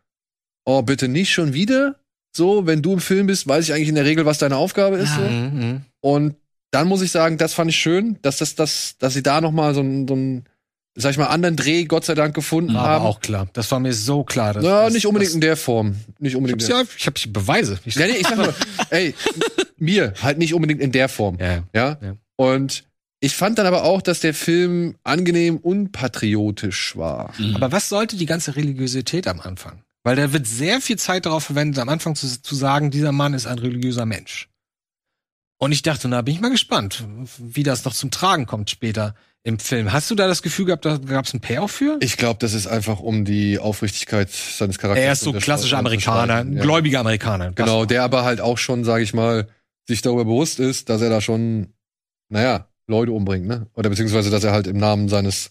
oh, 0.64 0.82
bitte 0.82 1.08
nicht 1.08 1.32
schon 1.32 1.52
wieder. 1.52 1.96
So, 2.36 2.66
wenn 2.66 2.80
du 2.82 2.92
im 2.92 3.00
Film 3.00 3.26
bist, 3.26 3.48
weiß 3.48 3.64
ich 3.64 3.72
eigentlich 3.74 3.88
in 3.88 3.94
der 3.96 4.04
Regel, 4.04 4.24
was 4.26 4.38
deine 4.38 4.56
Aufgabe 4.56 4.96
ist. 4.98 5.14
So. 5.14 5.20
Mhm. 5.22 5.82
Und 6.00 6.36
dann 6.70 6.86
muss 6.86 7.02
ich 7.02 7.10
sagen, 7.10 7.38
das 7.38 7.54
fand 7.54 7.70
ich 7.70 7.76
schön, 7.76 8.18
dass 8.22 8.38
das, 8.38 8.54
das, 8.54 8.94
dass 8.98 9.14
sie 9.14 9.22
da 9.22 9.40
noch 9.40 9.50
mal 9.50 9.74
so 9.74 9.80
einen, 9.80 10.06
so 10.06 10.14
einen, 10.14 10.44
sag 10.94 11.10
ich 11.10 11.18
mal, 11.18 11.26
anderen 11.26 11.56
Dreh, 11.56 11.84
Gott 11.86 12.04
sei 12.04 12.14
Dank, 12.14 12.34
gefunden 12.34 12.76
Aber 12.76 12.88
haben. 12.88 13.04
auch 13.04 13.20
klar. 13.20 13.48
Das 13.52 13.68
war 13.72 13.80
mir 13.80 13.92
so 13.92 14.22
klar. 14.22 14.54
Dass, 14.54 14.64
ja, 14.64 14.88
nicht 14.90 15.06
unbedingt 15.06 15.30
dass- 15.30 15.34
in 15.34 15.40
der 15.40 15.56
Form. 15.56 15.96
Nicht 16.20 16.32
Ich 16.32 16.36
unbedingt. 16.36 16.62
der- 16.62 16.68
ja, 16.68 16.82
ich 16.96 17.06
hab 17.08 17.14
die 17.16 17.28
Beweise. 17.28 17.80
Ich, 17.84 17.96
Ja, 17.96 18.06
nee, 18.06 18.12
ich 18.18 18.26
sag 18.28 18.36
nur, 18.36 18.54
ey, 18.90 19.14
mir 19.78 20.14
halt 20.22 20.38
nicht 20.38 20.54
unbedingt 20.54 20.80
in 20.80 20.92
der 20.92 21.08
Form. 21.08 21.36
ja. 21.40 21.64
Ja? 21.74 21.98
Ja. 22.00 22.14
Und 22.36 22.84
ich 23.18 23.34
fand 23.34 23.58
dann 23.58 23.66
aber 23.66 23.82
auch, 23.84 24.00
dass 24.00 24.20
der 24.20 24.32
Film 24.34 24.94
angenehm 25.02 25.56
unpatriotisch 25.58 26.96
war. 26.96 27.32
Mhm. 27.38 27.56
Aber 27.56 27.72
was 27.72 27.88
sollte 27.88 28.16
die 28.16 28.26
ganze 28.26 28.56
Religiosität 28.56 29.26
am 29.26 29.40
Anfang? 29.40 29.82
Weil 30.02 30.16
da 30.16 30.32
wird 30.32 30.46
sehr 30.46 30.80
viel 30.80 30.98
Zeit 30.98 31.26
darauf 31.26 31.44
verwendet, 31.44 31.78
am 31.78 31.88
Anfang 31.88 32.14
zu, 32.14 32.26
zu 32.40 32.54
sagen, 32.54 32.90
dieser 32.90 33.12
Mann 33.12 33.34
ist 33.34 33.46
ein 33.46 33.58
religiöser 33.58 34.06
Mensch. 34.06 34.48
Und 35.58 35.72
ich 35.72 35.82
dachte, 35.82 36.08
na, 36.08 36.22
bin 36.22 36.34
ich 36.34 36.40
mal 36.40 36.50
gespannt, 36.50 37.04
wie 37.38 37.62
das 37.62 37.84
noch 37.84 37.92
zum 37.92 38.10
Tragen 38.10 38.46
kommt 38.46 38.70
später 38.70 39.14
im 39.42 39.58
Film. 39.58 39.92
Hast 39.92 40.10
du 40.10 40.14
da 40.14 40.26
das 40.26 40.40
Gefühl 40.42 40.64
gehabt, 40.66 40.86
da 40.86 40.96
gab 40.96 41.26
es 41.26 41.32
einen 41.34 41.40
Payoff 41.42 41.70
für? 41.70 41.98
Ich 42.00 42.16
glaube, 42.16 42.38
das 42.40 42.54
ist 42.54 42.66
einfach 42.66 43.00
um 43.00 43.26
die 43.26 43.58
Aufrichtigkeit 43.58 44.30
seines 44.30 44.78
Charakters. 44.78 45.04
er 45.04 45.12
ist 45.12 45.20
so 45.20 45.32
klassischer. 45.32 45.78
Amerikaner, 45.78 46.36
ein 46.36 46.56
Ja. 46.56 46.62
gläubiger 46.62 47.00
Amerikaner. 47.00 47.52
Genau, 47.52 47.84
der 47.84 48.02
aber 48.02 48.24
halt 48.24 48.40
auch 48.40 48.56
schon, 48.58 48.84
sage 48.84 49.02
ich 49.02 49.12
mal, 49.12 49.48
sich 49.86 50.00
darüber 50.00 50.24
bewusst 50.24 50.60
ist, 50.60 50.88
dass 50.88 51.02
er 51.02 51.10
da 51.10 51.20
schon, 51.20 51.74
naja, 52.30 52.68
Leute 52.86 53.12
umbringt, 53.12 53.46
ne? 53.46 53.66
Oder 53.74 53.90
beziehungsweise, 53.90 54.30
dass 54.30 54.44
er 54.44 54.52
halt 54.52 54.66
im 54.66 54.78
Namen 54.78 55.08
seines 55.08 55.50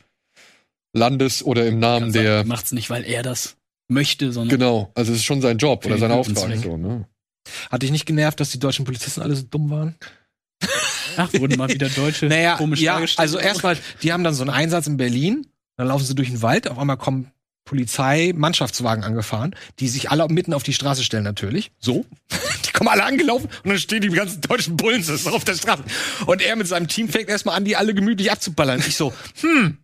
Landes 0.93 1.43
oder 1.43 1.65
im 1.67 1.79
Namen 1.79 2.11
der, 2.13 2.43
macht's 2.45 2.71
nicht, 2.71 2.89
weil 2.89 3.05
er 3.05 3.21
das 3.21 3.55
möchte, 3.89 4.31
sondern 4.31 4.57
genau, 4.57 4.91
also 4.95 5.11
es 5.11 5.19
ist 5.19 5.25
schon 5.25 5.41
sein 5.41 5.57
Job 5.57 5.85
oder 5.85 5.95
den 5.95 5.99
sein 5.99 6.11
guten 6.11 6.37
Auftrag. 6.37 6.57
So, 6.57 6.77
ne? 6.77 7.05
Hat 7.69 7.81
dich 7.81 7.91
nicht 7.91 8.05
genervt, 8.05 8.39
dass 8.39 8.51
die 8.51 8.59
deutschen 8.59 8.85
Polizisten 8.85 9.21
alle 9.21 9.35
so 9.35 9.43
dumm 9.43 9.69
waren? 9.69 9.95
ach, 11.17 11.33
wurden 11.33 11.57
mal 11.57 11.69
wieder 11.69 11.89
Deutsche 11.89 12.25
Naja, 12.29 12.55
komisch 12.57 12.81
ja, 12.81 13.01
also 13.17 13.37
erstmal, 13.37 13.77
die 14.03 14.13
haben 14.13 14.23
dann 14.23 14.33
so 14.33 14.43
einen 14.43 14.51
Einsatz 14.51 14.87
in 14.87 14.97
Berlin, 14.97 15.47
dann 15.77 15.87
laufen 15.87 16.05
sie 16.05 16.15
durch 16.15 16.29
den 16.29 16.41
Wald, 16.41 16.69
auf 16.69 16.77
einmal 16.77 16.97
kommen 16.97 17.31
Polizei-Mannschaftswagen 17.65 19.03
angefahren, 19.03 19.55
die 19.79 19.89
sich 19.89 20.09
alle 20.09 20.27
mitten 20.27 20.53
auf 20.53 20.63
die 20.63 20.73
Straße 20.73 21.03
stellen 21.03 21.23
natürlich. 21.23 21.71
So. 21.79 22.05
Die 22.65 22.71
kommen 22.71 22.89
alle 22.89 23.03
angelaufen 23.03 23.49
und 23.63 23.69
dann 23.69 23.77
stehen 23.77 24.01
die 24.01 24.09
ganzen 24.09 24.39
deutschen 24.41 24.77
Bullen 24.77 25.03
so 25.03 25.29
auf 25.31 25.43
der 25.43 25.55
Straße. 25.55 25.83
Und 26.25 26.41
er 26.41 26.55
mit 26.55 26.65
seinem 26.65 26.87
Team 26.87 27.09
fängt 27.09 27.27
erstmal 27.27 27.55
an, 27.55 27.65
die 27.65 27.75
alle 27.75 27.93
gemütlich 27.93 28.31
abzuballern. 28.31 28.79
Ich 28.79 28.95
so, 28.95 29.11
hm, 29.41 29.77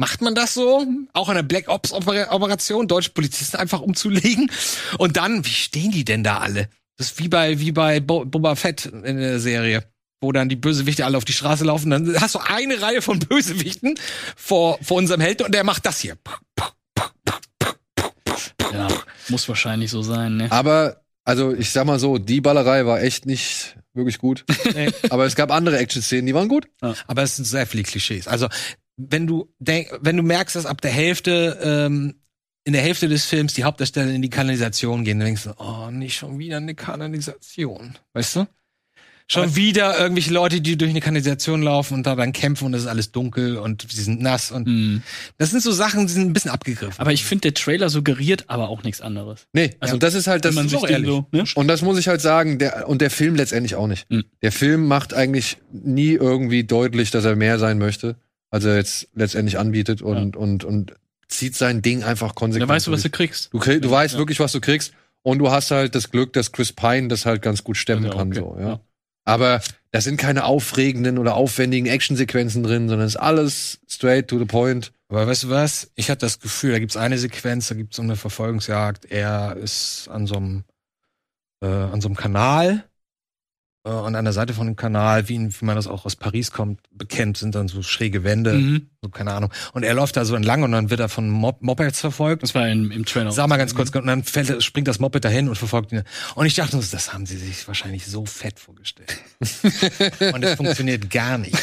Macht 0.00 0.22
man 0.22 0.34
das 0.34 0.54
so? 0.54 0.86
Auch 1.12 1.28
in 1.28 1.32
einer 1.36 1.42
Black 1.42 1.68
Ops 1.68 1.92
Oper- 1.92 2.30
Operation, 2.32 2.88
deutsche 2.88 3.10
Polizisten 3.10 3.58
einfach 3.58 3.82
umzulegen? 3.82 4.50
Und 4.96 5.18
dann, 5.18 5.44
wie 5.44 5.50
stehen 5.50 5.90
die 5.90 6.06
denn 6.06 6.24
da 6.24 6.38
alle? 6.38 6.70
Das 6.96 7.08
ist 7.08 7.18
wie 7.18 7.28
bei, 7.28 7.60
wie 7.60 7.70
bei 7.70 8.00
Bo 8.00 8.24
Boba 8.24 8.54
Fett 8.56 8.86
in 8.86 9.18
der 9.18 9.38
Serie, 9.40 9.84
wo 10.22 10.32
dann 10.32 10.48
die 10.48 10.56
Bösewichte 10.56 11.04
alle 11.04 11.18
auf 11.18 11.26
die 11.26 11.34
Straße 11.34 11.64
laufen. 11.64 11.90
Dann 11.90 12.18
hast 12.18 12.34
du 12.34 12.38
eine 12.38 12.80
Reihe 12.80 13.02
von 13.02 13.18
Bösewichten 13.18 13.98
vor, 14.36 14.78
vor 14.82 14.96
unserem 14.96 15.20
Helden 15.20 15.44
und 15.44 15.54
der 15.54 15.64
macht 15.64 15.84
das 15.84 16.00
hier. 16.00 16.16
ja, 18.72 18.88
muss 19.28 19.48
wahrscheinlich 19.48 19.90
so 19.90 20.00
sein, 20.02 20.38
ne? 20.38 20.50
Aber, 20.50 21.02
also 21.24 21.52
ich 21.54 21.70
sag 21.72 21.84
mal 21.84 21.98
so, 21.98 22.16
die 22.16 22.40
Ballerei 22.40 22.86
war 22.86 23.02
echt 23.02 23.26
nicht 23.26 23.76
wirklich 23.92 24.18
gut. 24.18 24.44
Nee. 24.74 24.90
aber 25.10 25.26
es 25.26 25.34
gab 25.34 25.50
andere 25.50 25.78
Action-Szenen, 25.78 26.26
die 26.26 26.34
waren 26.34 26.48
gut. 26.48 26.68
Aber 27.06 27.22
es 27.22 27.36
sind 27.36 27.44
sehr 27.44 27.66
viele 27.66 27.82
Klischees. 27.82 28.28
Also, 28.28 28.48
wenn 29.08 29.26
du 29.26 29.48
denk, 29.58 29.88
wenn 30.00 30.16
du 30.16 30.22
merkst, 30.22 30.56
dass 30.56 30.66
ab 30.66 30.80
der 30.80 30.90
Hälfte, 30.90 31.58
ähm, 31.62 32.14
in 32.64 32.72
der 32.74 32.82
Hälfte 32.82 33.08
des 33.08 33.24
Films 33.24 33.54
die 33.54 33.64
Hauptdarsteller 33.64 34.10
in 34.12 34.22
die 34.22 34.30
Kanalisation 34.30 35.04
gehen, 35.04 35.18
dann 35.18 35.26
denkst 35.26 35.44
du, 35.44 35.54
oh, 35.58 35.90
nicht 35.90 36.16
schon 36.16 36.38
wieder 36.38 36.58
eine 36.58 36.74
Kanalisation. 36.74 37.96
Weißt 38.12 38.36
du? 38.36 38.46
Schon 39.32 39.54
wieder 39.54 39.96
irgendwelche 39.96 40.32
Leute, 40.32 40.60
die 40.60 40.76
durch 40.76 40.90
eine 40.90 41.00
Kanalisation 41.00 41.62
laufen 41.62 41.94
und 41.94 42.02
da 42.04 42.16
dann 42.16 42.32
kämpfen 42.32 42.64
und 42.64 42.74
es 42.74 42.82
ist 42.82 42.88
alles 42.88 43.12
dunkel 43.12 43.58
und 43.58 43.86
sie 43.88 44.02
sind 44.02 44.20
nass 44.20 44.50
und 44.50 44.66
Mhm. 44.66 45.02
das 45.38 45.50
sind 45.52 45.62
so 45.62 45.70
Sachen, 45.70 46.08
die 46.08 46.12
sind 46.12 46.22
ein 46.26 46.32
bisschen 46.32 46.50
abgegriffen. 46.50 46.98
Aber 46.98 47.12
ich 47.12 47.24
finde, 47.24 47.42
der 47.42 47.54
Trailer 47.54 47.90
suggeriert 47.90 48.46
aber 48.48 48.68
auch 48.68 48.82
nichts 48.82 49.00
anderes. 49.00 49.46
Nee, 49.52 49.76
Also, 49.78 49.98
das 49.98 50.14
ist 50.14 50.26
halt 50.26 50.44
das. 50.44 50.56
Man 50.56 50.68
sich 50.68 50.82
ehrlich. 50.82 51.08
so, 51.08 51.26
ne? 51.30 51.44
Und 51.54 51.68
das 51.68 51.80
muss 51.82 51.96
ich 51.96 52.08
halt 52.08 52.20
sagen, 52.20 52.58
der, 52.58 52.88
und 52.88 53.00
der 53.00 53.10
Film 53.10 53.36
letztendlich 53.36 53.76
auch 53.76 53.86
nicht. 53.86 54.10
Mhm. 54.10 54.24
Der 54.42 54.50
Film 54.50 54.88
macht 54.88 55.14
eigentlich 55.14 55.58
nie 55.70 56.14
irgendwie 56.14 56.64
deutlich, 56.64 57.12
dass 57.12 57.24
er 57.24 57.36
mehr 57.36 57.60
sein 57.60 57.78
möchte. 57.78 58.16
Als 58.50 58.64
er 58.64 58.76
jetzt 58.76 59.08
letztendlich 59.14 59.58
anbietet 59.58 60.02
und, 60.02 60.36
und, 60.36 60.64
und 60.64 60.94
zieht 61.28 61.54
sein 61.56 61.82
Ding 61.82 62.02
einfach 62.02 62.28
Da 62.30 62.34
konsequent. 62.34 62.68
weißt 62.68 62.86
du, 62.88 62.92
was 62.92 63.02
du 63.02 63.10
kriegst. 63.10 63.52
Du, 63.52 63.58
krieg, 63.58 63.80
du 63.82 63.88
Ja, 63.88 63.94
weißt 63.94 64.14
ja. 64.14 64.18
wirklich, 64.18 64.40
was 64.40 64.52
du 64.52 64.60
kriegst. 64.60 64.92
Und 65.22 65.38
du 65.38 65.50
hast 65.50 65.70
halt 65.70 65.94
das 65.94 66.10
Glück, 66.10 66.32
dass 66.32 66.50
Chris 66.50 66.72
Pine 66.72 67.08
das 67.08 67.26
halt 67.26 67.42
ganz 67.42 67.62
gut 67.62 67.76
stemmen 67.76 68.04
Ja, 68.06 68.10
kann. 68.10 68.28
okay, 68.30 68.40
So, 68.40 68.56
ja. 68.58 68.68
ja. 68.68 68.80
Aber 69.26 69.60
da 69.92 70.00
sind 70.00 70.16
keine 70.16 70.44
aufregenden 70.44 71.18
oder 71.18 71.34
aufwendigen 71.34 71.86
Actionsequenzen 71.86 72.62
drin, 72.62 72.88
sondern 72.88 73.06
es 73.06 73.14
ist 73.14 73.20
alles 73.20 73.78
straight 73.88 74.28
to 74.28 74.38
the 74.38 74.46
point. 74.46 74.92
Aber 75.08 75.26
weißt 75.26 75.44
du 75.44 75.50
was? 75.50 75.90
Ich 75.94 76.10
hatte 76.10 76.20
das 76.26 76.40
Gefühl, 76.40 76.72
da 76.72 76.78
gibt's 76.78 76.96
eine 76.96 77.18
Sequenz, 77.18 77.68
da 77.68 77.74
gibt's 77.74 77.96
so 77.96 78.02
eine 78.02 78.16
Verfolgungsjagd. 78.16 79.04
Er 79.10 79.56
ist 79.56 80.08
an 80.10 80.26
so 80.26 80.36
einem, 80.36 80.64
äh, 81.62 81.66
an 81.66 82.00
so 82.00 82.08
einem 82.08 82.16
Kanal. 82.16 82.84
Äh, 83.84 83.90
und 83.90 84.14
an 84.14 84.24
der 84.24 84.32
Seite 84.32 84.52
von 84.54 84.66
dem 84.66 84.76
Kanal, 84.76 85.28
wie, 85.28 85.38
wie 85.38 85.64
man 85.64 85.76
das 85.76 85.86
auch 85.86 86.04
aus 86.04 86.16
Paris 86.16 86.50
kommt, 86.50 86.80
bekennt, 86.92 87.36
sind 87.38 87.54
dann 87.54 87.68
so 87.68 87.82
schräge 87.82 88.24
Wände, 88.24 88.52
Mhm. 88.54 88.90
so 89.00 89.08
keine 89.08 89.32
Ahnung. 89.32 89.50
Und 89.72 89.82
er 89.84 89.94
läuft 89.94 90.16
da 90.16 90.24
so 90.24 90.34
entlang 90.34 90.62
und 90.62 90.72
dann 90.72 90.90
wird 90.90 91.00
er 91.00 91.08
von 91.08 91.30
Mop 91.30 91.62
Mopeds 91.62 92.00
verfolgt. 92.00 92.42
Das 92.42 92.54
war 92.54 92.68
im, 92.68 92.90
im 92.90 93.04
Trailer. 93.06 93.32
Sag 93.32 93.48
mal 93.48 93.56
ganz 93.56 93.74
kurz, 93.74 93.90
und 93.90 94.06
dann 94.06 94.22
fällt, 94.24 94.62
springt 94.62 94.88
das 94.88 94.98
Moped 94.98 95.24
dahin 95.24 95.48
und 95.48 95.56
verfolgt 95.56 95.92
ihn. 95.92 96.02
Und 96.34 96.46
ich 96.46 96.54
dachte, 96.54 96.76
das 96.78 97.12
haben 97.12 97.24
sie 97.26 97.38
sich 97.38 97.66
wahrscheinlich 97.66 98.06
so 98.06 98.26
fett 98.26 98.58
vorgestellt. 98.60 99.16
und 100.34 100.44
es 100.44 100.56
funktioniert 100.56 101.10
gar 101.10 101.38
nicht. 101.38 101.56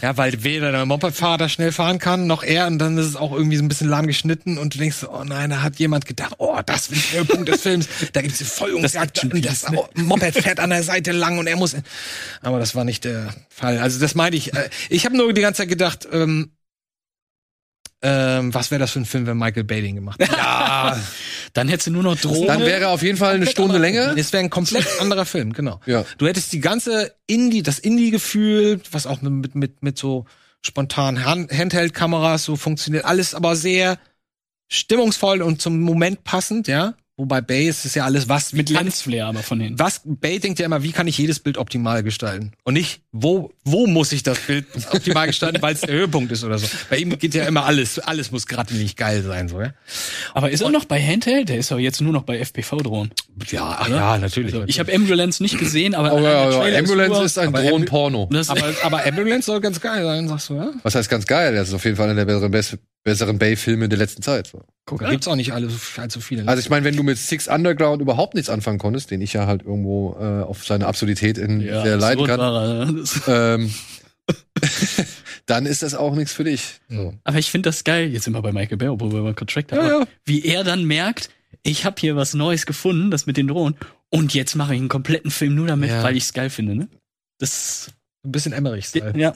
Ja, 0.00 0.16
weil 0.16 0.42
weder 0.42 0.72
der 0.72 0.86
Mopedfahrer 0.86 1.48
schnell 1.50 1.72
fahren 1.72 1.98
kann, 1.98 2.26
noch 2.26 2.42
er, 2.42 2.66
und 2.68 2.78
dann 2.78 2.96
ist 2.96 3.06
es 3.06 3.16
auch 3.16 3.32
irgendwie 3.32 3.56
so 3.56 3.62
ein 3.62 3.68
bisschen 3.68 3.88
lahm 3.88 4.06
geschnitten 4.06 4.56
und 4.56 4.74
du 4.74 4.78
denkst, 4.78 5.04
oh 5.04 5.24
nein, 5.24 5.50
da 5.50 5.62
hat 5.62 5.78
jemand 5.78 6.06
gedacht, 6.06 6.34
oh, 6.38 6.58
das 6.64 6.90
wird 6.90 7.12
der 7.12 7.20
Höhepunkt 7.20 7.48
des 7.48 7.60
Films, 7.62 7.88
da 8.12 8.22
gibt's 8.22 8.38
die 8.38 8.44
Folgungsjagd 8.44 9.24
und 9.24 9.44
das 9.44 9.66
Moped 9.94 10.34
fährt 10.34 10.60
an 10.60 10.70
der 10.70 10.82
Seite 10.82 11.12
lang 11.12 11.38
und 11.38 11.49
er 11.50 11.56
muss, 11.56 11.76
aber 12.40 12.58
das 12.58 12.74
war 12.74 12.84
nicht 12.84 13.04
der 13.04 13.34
Fall. 13.48 13.78
Also 13.78 14.00
das 14.00 14.14
meinte 14.14 14.36
ich, 14.38 14.54
äh, 14.54 14.70
ich 14.88 15.04
habe 15.04 15.16
nur 15.16 15.32
die 15.32 15.40
ganze 15.42 15.58
Zeit 15.58 15.68
gedacht, 15.68 16.08
ähm, 16.10 16.52
ähm, 18.02 18.54
was 18.54 18.70
wäre 18.70 18.78
das 18.78 18.92
für 18.92 19.00
ein 19.00 19.04
Film, 19.04 19.26
wenn 19.26 19.36
Michael 19.36 19.64
Bay 19.64 19.82
den 19.82 19.96
gemacht 19.96 20.18
hätte? 20.20 20.32
Ja, 20.34 20.98
Dann 21.52 21.68
hättest 21.68 21.88
du 21.88 21.90
nur 21.90 22.02
noch 22.02 22.16
Drohne. 22.18 22.46
Dann 22.46 22.60
wäre 22.60 22.88
auf 22.88 23.02
jeden 23.02 23.18
Fall 23.18 23.34
eine 23.34 23.46
Stunde 23.46 23.76
länger. 23.78 24.16
Es 24.16 24.32
wäre 24.32 24.42
ein 24.42 24.50
komplett 24.50 24.86
anderer 25.00 25.26
Film, 25.26 25.52
genau. 25.52 25.80
Ja. 25.84 26.04
Du 26.16 26.26
hättest 26.26 26.52
die 26.52 26.60
ganze 26.60 27.14
Indie, 27.26 27.62
das 27.62 27.78
Indie-Gefühl, 27.78 28.80
was 28.90 29.06
auch 29.06 29.20
mit, 29.20 29.32
mit, 29.32 29.54
mit, 29.54 29.82
mit 29.82 29.98
so 29.98 30.24
spontanen 30.62 31.24
Hand- 31.24 31.52
Handheld-Kameras 31.52 32.44
so 32.44 32.56
funktioniert, 32.56 33.04
alles 33.04 33.34
aber 33.34 33.56
sehr 33.56 33.98
stimmungsvoll 34.68 35.42
und 35.42 35.60
zum 35.60 35.80
Moment 35.80 36.24
passend, 36.24 36.68
ja. 36.68 36.94
Wobei 37.20 37.42
Bay 37.42 37.68
ist 37.68 37.84
es 37.84 37.94
ja 37.94 38.06
alles, 38.06 38.30
was, 38.30 38.54
mit 38.54 38.72
kann, 38.72 38.84
Lensflare 38.84 39.26
aber 39.28 39.42
von 39.42 39.60
hinten. 39.60 39.78
was, 39.78 40.00
Bay 40.06 40.40
denkt 40.40 40.58
ja 40.58 40.64
immer, 40.64 40.82
wie 40.82 40.92
kann 40.92 41.06
ich 41.06 41.18
jedes 41.18 41.38
Bild 41.38 41.58
optimal 41.58 42.02
gestalten? 42.02 42.52
Und 42.64 42.72
nicht, 42.72 43.02
wo, 43.12 43.50
wo 43.64 43.86
muss 43.88 44.12
ich 44.12 44.22
das 44.22 44.38
Bild 44.38 44.66
optimal 44.92 45.26
gestalten, 45.26 45.60
weil 45.62 45.74
es 45.74 45.80
der 45.80 45.92
Höhepunkt 45.94 46.30
ist 46.30 46.44
oder 46.44 46.58
so. 46.58 46.68
Bei 46.88 46.96
ihm 46.96 47.18
geht 47.18 47.34
ja 47.34 47.44
immer 47.44 47.64
alles, 47.64 47.98
alles 47.98 48.30
muss 48.30 48.46
gerade 48.46 48.72
nicht 48.74 48.96
geil 48.96 49.22
sein, 49.22 49.48
so, 49.48 49.60
ja. 49.60 49.72
Aber 50.32 50.50
ist 50.50 50.60
er 50.60 50.70
noch 50.70 50.84
bei 50.84 51.00
Handheld? 51.04 51.48
Der 51.48 51.58
ist 51.58 51.70
doch 51.72 51.78
jetzt 51.78 52.00
nur 52.00 52.12
noch 52.12 52.22
bei 52.22 52.38
FPV-Drohnen. 52.38 53.10
Ja, 53.50 53.78
ach 53.80 53.88
ja, 53.88 54.16
natürlich. 54.18 54.54
Also, 54.54 54.66
ich 54.68 54.78
habe 54.78 54.94
Ambulance 54.94 55.42
nicht 55.42 55.58
gesehen, 55.58 55.94
aber 55.96 56.12
Oh, 56.12 56.20
ja, 56.20 56.68
ja, 56.68 56.78
Ambulance 56.78 57.12
nur- 57.14 57.24
ist 57.24 57.38
ein 57.38 57.52
Drohnenporno. 57.52 58.28
aber, 58.48 58.74
aber 58.84 59.04
Ambulance 59.06 59.46
soll 59.46 59.60
ganz 59.60 59.80
geil 59.80 60.04
sein, 60.04 60.28
sagst 60.28 60.50
du, 60.50 60.54
ja? 60.54 60.70
Was 60.84 60.94
heißt 60.94 61.10
ganz 61.10 61.26
geil? 61.26 61.54
Das 61.54 61.68
ist 61.68 61.74
auf 61.74 61.84
jeden 61.84 61.96
Fall 61.96 62.06
einer 62.10 62.14
der 62.14 62.26
besseren, 62.26 62.52
bess- 62.52 62.78
besseren 63.02 63.38
Bay-Filme 63.38 63.88
der 63.88 63.98
letzten 63.98 64.22
Zeit. 64.22 64.46
So. 64.48 64.62
Guck, 64.86 65.00
da 65.00 65.10
gibt's 65.10 65.28
auch 65.28 65.36
nicht 65.36 65.52
alle, 65.52 65.68
allzu 65.96 66.20
viele. 66.20 66.46
Also 66.48 66.60
ich 66.60 66.68
meine, 66.68 66.84
wenn 66.84 66.96
du 66.96 67.02
mit 67.04 67.16
Six 67.16 67.46
Underground 67.48 68.02
überhaupt 68.02 68.34
nichts 68.34 68.50
anfangen 68.50 68.78
konntest, 68.78 69.10
den 69.10 69.20
ich 69.20 69.32
ja 69.32 69.46
halt 69.46 69.62
irgendwo 69.62 70.16
äh, 70.20 70.42
auf 70.42 70.66
seine 70.66 70.86
Absurdität 70.86 71.38
in 71.38 71.60
ja, 71.60 71.82
sehr 71.82 71.96
leiden 71.96 72.26
kann, 72.26 72.99
Das- 73.00 73.22
ähm, 73.28 73.70
dann 75.46 75.66
ist 75.66 75.82
das 75.82 75.94
auch 75.94 76.14
nichts 76.14 76.32
für 76.32 76.44
dich. 76.44 76.80
So. 76.88 77.14
Aber 77.24 77.38
ich 77.38 77.50
finde 77.50 77.68
das 77.68 77.84
geil. 77.84 78.08
Jetzt 78.12 78.24
sind 78.24 78.32
wir 78.34 78.42
bei 78.42 78.52
Michael 78.52 78.76
Bay, 78.76 78.88
obwohl 78.88 79.12
wir 79.12 79.22
mal 79.22 79.34
Contract 79.34 79.72
haben. 79.72 79.86
Ja, 79.86 80.00
ja. 80.00 80.06
Wie 80.24 80.44
er 80.44 80.64
dann 80.64 80.84
merkt, 80.84 81.30
ich 81.62 81.84
habe 81.84 81.96
hier 82.00 82.16
was 82.16 82.34
Neues 82.34 82.66
gefunden, 82.66 83.10
das 83.10 83.26
mit 83.26 83.36
den 83.36 83.48
Drohnen. 83.48 83.76
Und 84.10 84.34
jetzt 84.34 84.54
mache 84.54 84.74
ich 84.74 84.80
einen 84.80 84.88
kompletten 84.88 85.30
Film 85.30 85.54
nur 85.54 85.66
damit, 85.66 85.90
Ja. 85.90 86.02
weil 86.02 86.16
ich 86.16 86.24
es 86.24 86.32
geil 86.32 86.50
finde. 86.50 86.74
Ne? 86.76 86.88
Das, 87.38 87.90
ein 88.24 88.32
bisschen 88.32 88.52
Emmerich-Style, 88.52 89.14
ja. 89.16 89.34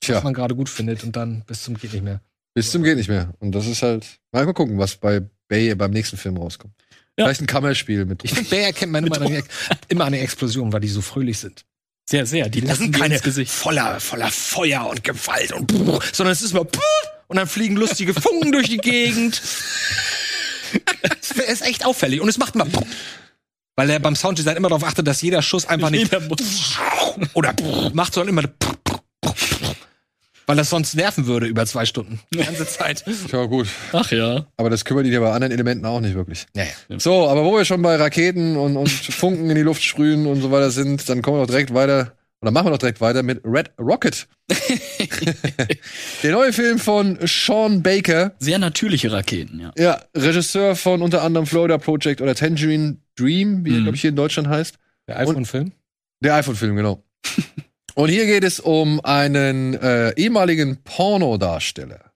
Tja, 0.00 0.16
was 0.16 0.24
man 0.24 0.34
gerade 0.34 0.54
gut 0.54 0.68
findet 0.68 1.04
und 1.04 1.14
dann 1.16 1.44
bis 1.46 1.62
zum 1.62 1.76
geht 1.76 1.92
nicht 1.92 2.02
mehr. 2.04 2.20
bis 2.54 2.70
zum 2.70 2.82
geht 2.82 2.96
nicht 2.96 3.08
mehr. 3.08 3.34
Und 3.38 3.52
das 3.52 3.66
ist 3.66 3.82
halt, 3.82 4.18
mal 4.32 4.44
mal 4.44 4.52
gucken, 4.52 4.78
was 4.78 4.96
bei 4.96 5.22
Bay 5.48 5.74
beim 5.74 5.90
nächsten 5.92 6.16
Film 6.16 6.36
rauskommt. 6.36 6.74
Ja. 7.18 7.26
Vielleicht 7.26 7.40
ein 7.42 7.46
Kammerspiel 7.46 8.04
mit. 8.04 8.24
Ich 8.24 8.32
finde, 8.32 8.50
Bay 8.50 8.62
erkennt 8.62 8.90
man 8.92 9.06
immer 9.06 9.20
an, 9.20 9.42
immer 9.88 10.04
an 10.06 10.12
den 10.12 10.22
Explosionen, 10.22 10.72
weil 10.72 10.80
die 10.80 10.88
so 10.88 11.02
fröhlich 11.02 11.38
sind. 11.38 11.64
Sehr, 12.08 12.26
sehr. 12.26 12.48
Die 12.48 12.60
Das 12.60 12.70
lassen 12.70 12.82
sind 12.92 12.96
keine 12.96 13.18
voller, 13.46 14.00
voller 14.00 14.30
Feuer 14.30 14.86
und 14.86 15.04
Gewalt 15.04 15.52
und 15.52 15.66
brrr, 15.66 16.00
sondern 16.12 16.32
es 16.32 16.42
ist 16.42 16.52
immer 16.52 16.64
brrr, 16.64 16.80
und 17.28 17.36
dann 17.36 17.46
fliegen 17.48 17.76
lustige 17.76 18.12
Funken 18.12 18.52
durch 18.52 18.68
die 18.68 18.78
Gegend. 18.78 19.40
Es 21.20 21.30
ist 21.30 21.62
echt 21.62 21.84
auffällig 21.86 22.20
und 22.20 22.28
es 22.28 22.38
macht 22.38 22.54
immer 22.54 22.64
brrr, 22.66 22.86
weil 23.76 23.88
er 23.90 24.00
beim 24.00 24.16
Sounddesign 24.16 24.56
immer 24.56 24.68
darauf 24.68 24.84
achtet, 24.84 25.06
dass 25.06 25.22
jeder 25.22 25.42
Schuss 25.42 25.66
einfach 25.66 25.90
nicht 25.90 26.12
Jeder 26.12 26.28
oder 27.34 27.54
macht, 27.94 28.14
sondern 28.14 28.36
immer 28.36 28.48
weil 30.46 30.56
das 30.56 30.70
sonst 30.70 30.94
nerven 30.94 31.26
würde 31.26 31.46
über 31.46 31.64
zwei 31.66 31.84
Stunden. 31.86 32.20
Die 32.34 32.38
ganze 32.38 32.66
Zeit. 32.66 33.04
Tja, 33.28 33.44
gut. 33.46 33.68
Ach 33.92 34.10
ja. 34.10 34.46
Aber 34.56 34.70
das 34.70 34.84
kümmert 34.84 35.06
ihn 35.06 35.12
ja 35.12 35.20
bei 35.20 35.30
anderen 35.32 35.52
Elementen 35.52 35.84
auch 35.86 36.00
nicht 36.00 36.14
wirklich. 36.14 36.46
Ja, 36.54 36.64
ja. 36.88 36.98
So, 36.98 37.28
aber 37.28 37.44
wo 37.44 37.56
wir 37.56 37.64
schon 37.64 37.82
bei 37.82 37.96
Raketen 37.96 38.56
und, 38.56 38.76
und 38.76 38.88
Funken 38.90 39.48
in 39.50 39.56
die 39.56 39.62
Luft 39.62 39.82
sprühen 39.82 40.26
und 40.26 40.40
so 40.42 40.50
weiter 40.50 40.70
sind, 40.70 41.08
dann 41.08 41.22
kommen 41.22 41.36
wir 41.38 41.42
doch 41.42 41.50
direkt 41.50 41.72
weiter, 41.74 42.12
oder 42.40 42.50
machen 42.50 42.66
wir 42.66 42.70
doch 42.72 42.78
direkt 42.78 43.00
weiter 43.00 43.22
mit 43.22 43.40
Red 43.44 43.70
Rocket. 43.78 44.26
Der 46.22 46.32
neue 46.32 46.52
Film 46.52 46.78
von 46.78 47.18
Sean 47.24 47.82
Baker, 47.82 48.32
Sehr 48.38 48.58
natürliche 48.58 49.12
Raketen, 49.12 49.60
ja. 49.60 49.72
ja, 49.76 50.00
Regisseur 50.16 50.76
von 50.76 51.02
unter 51.02 51.22
anderem 51.22 51.46
Florida 51.46 51.78
Project 51.78 52.20
oder 52.20 52.34
Tangerine 52.34 52.96
Dream, 53.16 53.64
wie 53.64 53.70
er, 53.74 53.78
Mhm. 53.78 53.82
glaube 53.84 53.94
ich, 53.96 54.00
hier 54.00 54.10
in 54.10 54.16
Deutschland 54.16 54.48
heißt. 54.48 54.76
Der 55.08 55.18
iPhone-Film? 55.18 55.72
Der 56.20 56.34
iPhone-Film, 56.36 56.76
genau. 56.76 57.02
Und 57.94 58.08
hier 58.08 58.26
geht 58.26 58.44
es 58.44 58.60
um 58.60 59.00
einen 59.04 59.74
äh, 59.74 60.12
ehemaligen 60.16 60.82
Pornodarsteller, 60.82 62.12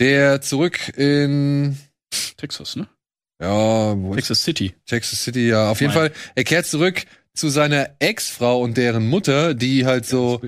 der 0.00 0.40
zurück 0.40 0.96
in 0.96 1.76
Texas, 2.36 2.76
ne? 2.76 2.88
ja, 3.40 3.96
wo 3.96 4.10
ist 4.12 4.16
Texas 4.16 4.42
City. 4.44 4.74
Texas 4.86 5.22
City, 5.22 5.48
ja. 5.48 5.70
Auf 5.70 5.80
jeden. 5.80 5.92
Fall, 5.92 6.12
er 6.34 6.44
kehrt 6.44 6.66
zurück 6.66 7.04
zu 7.34 7.48
seiner 7.48 7.90
Ex-Frau 7.98 8.60
und 8.62 8.76
deren 8.76 9.08
Mutter, 9.08 9.54
die 9.54 9.84
halt 9.86 10.06
so 10.06 10.40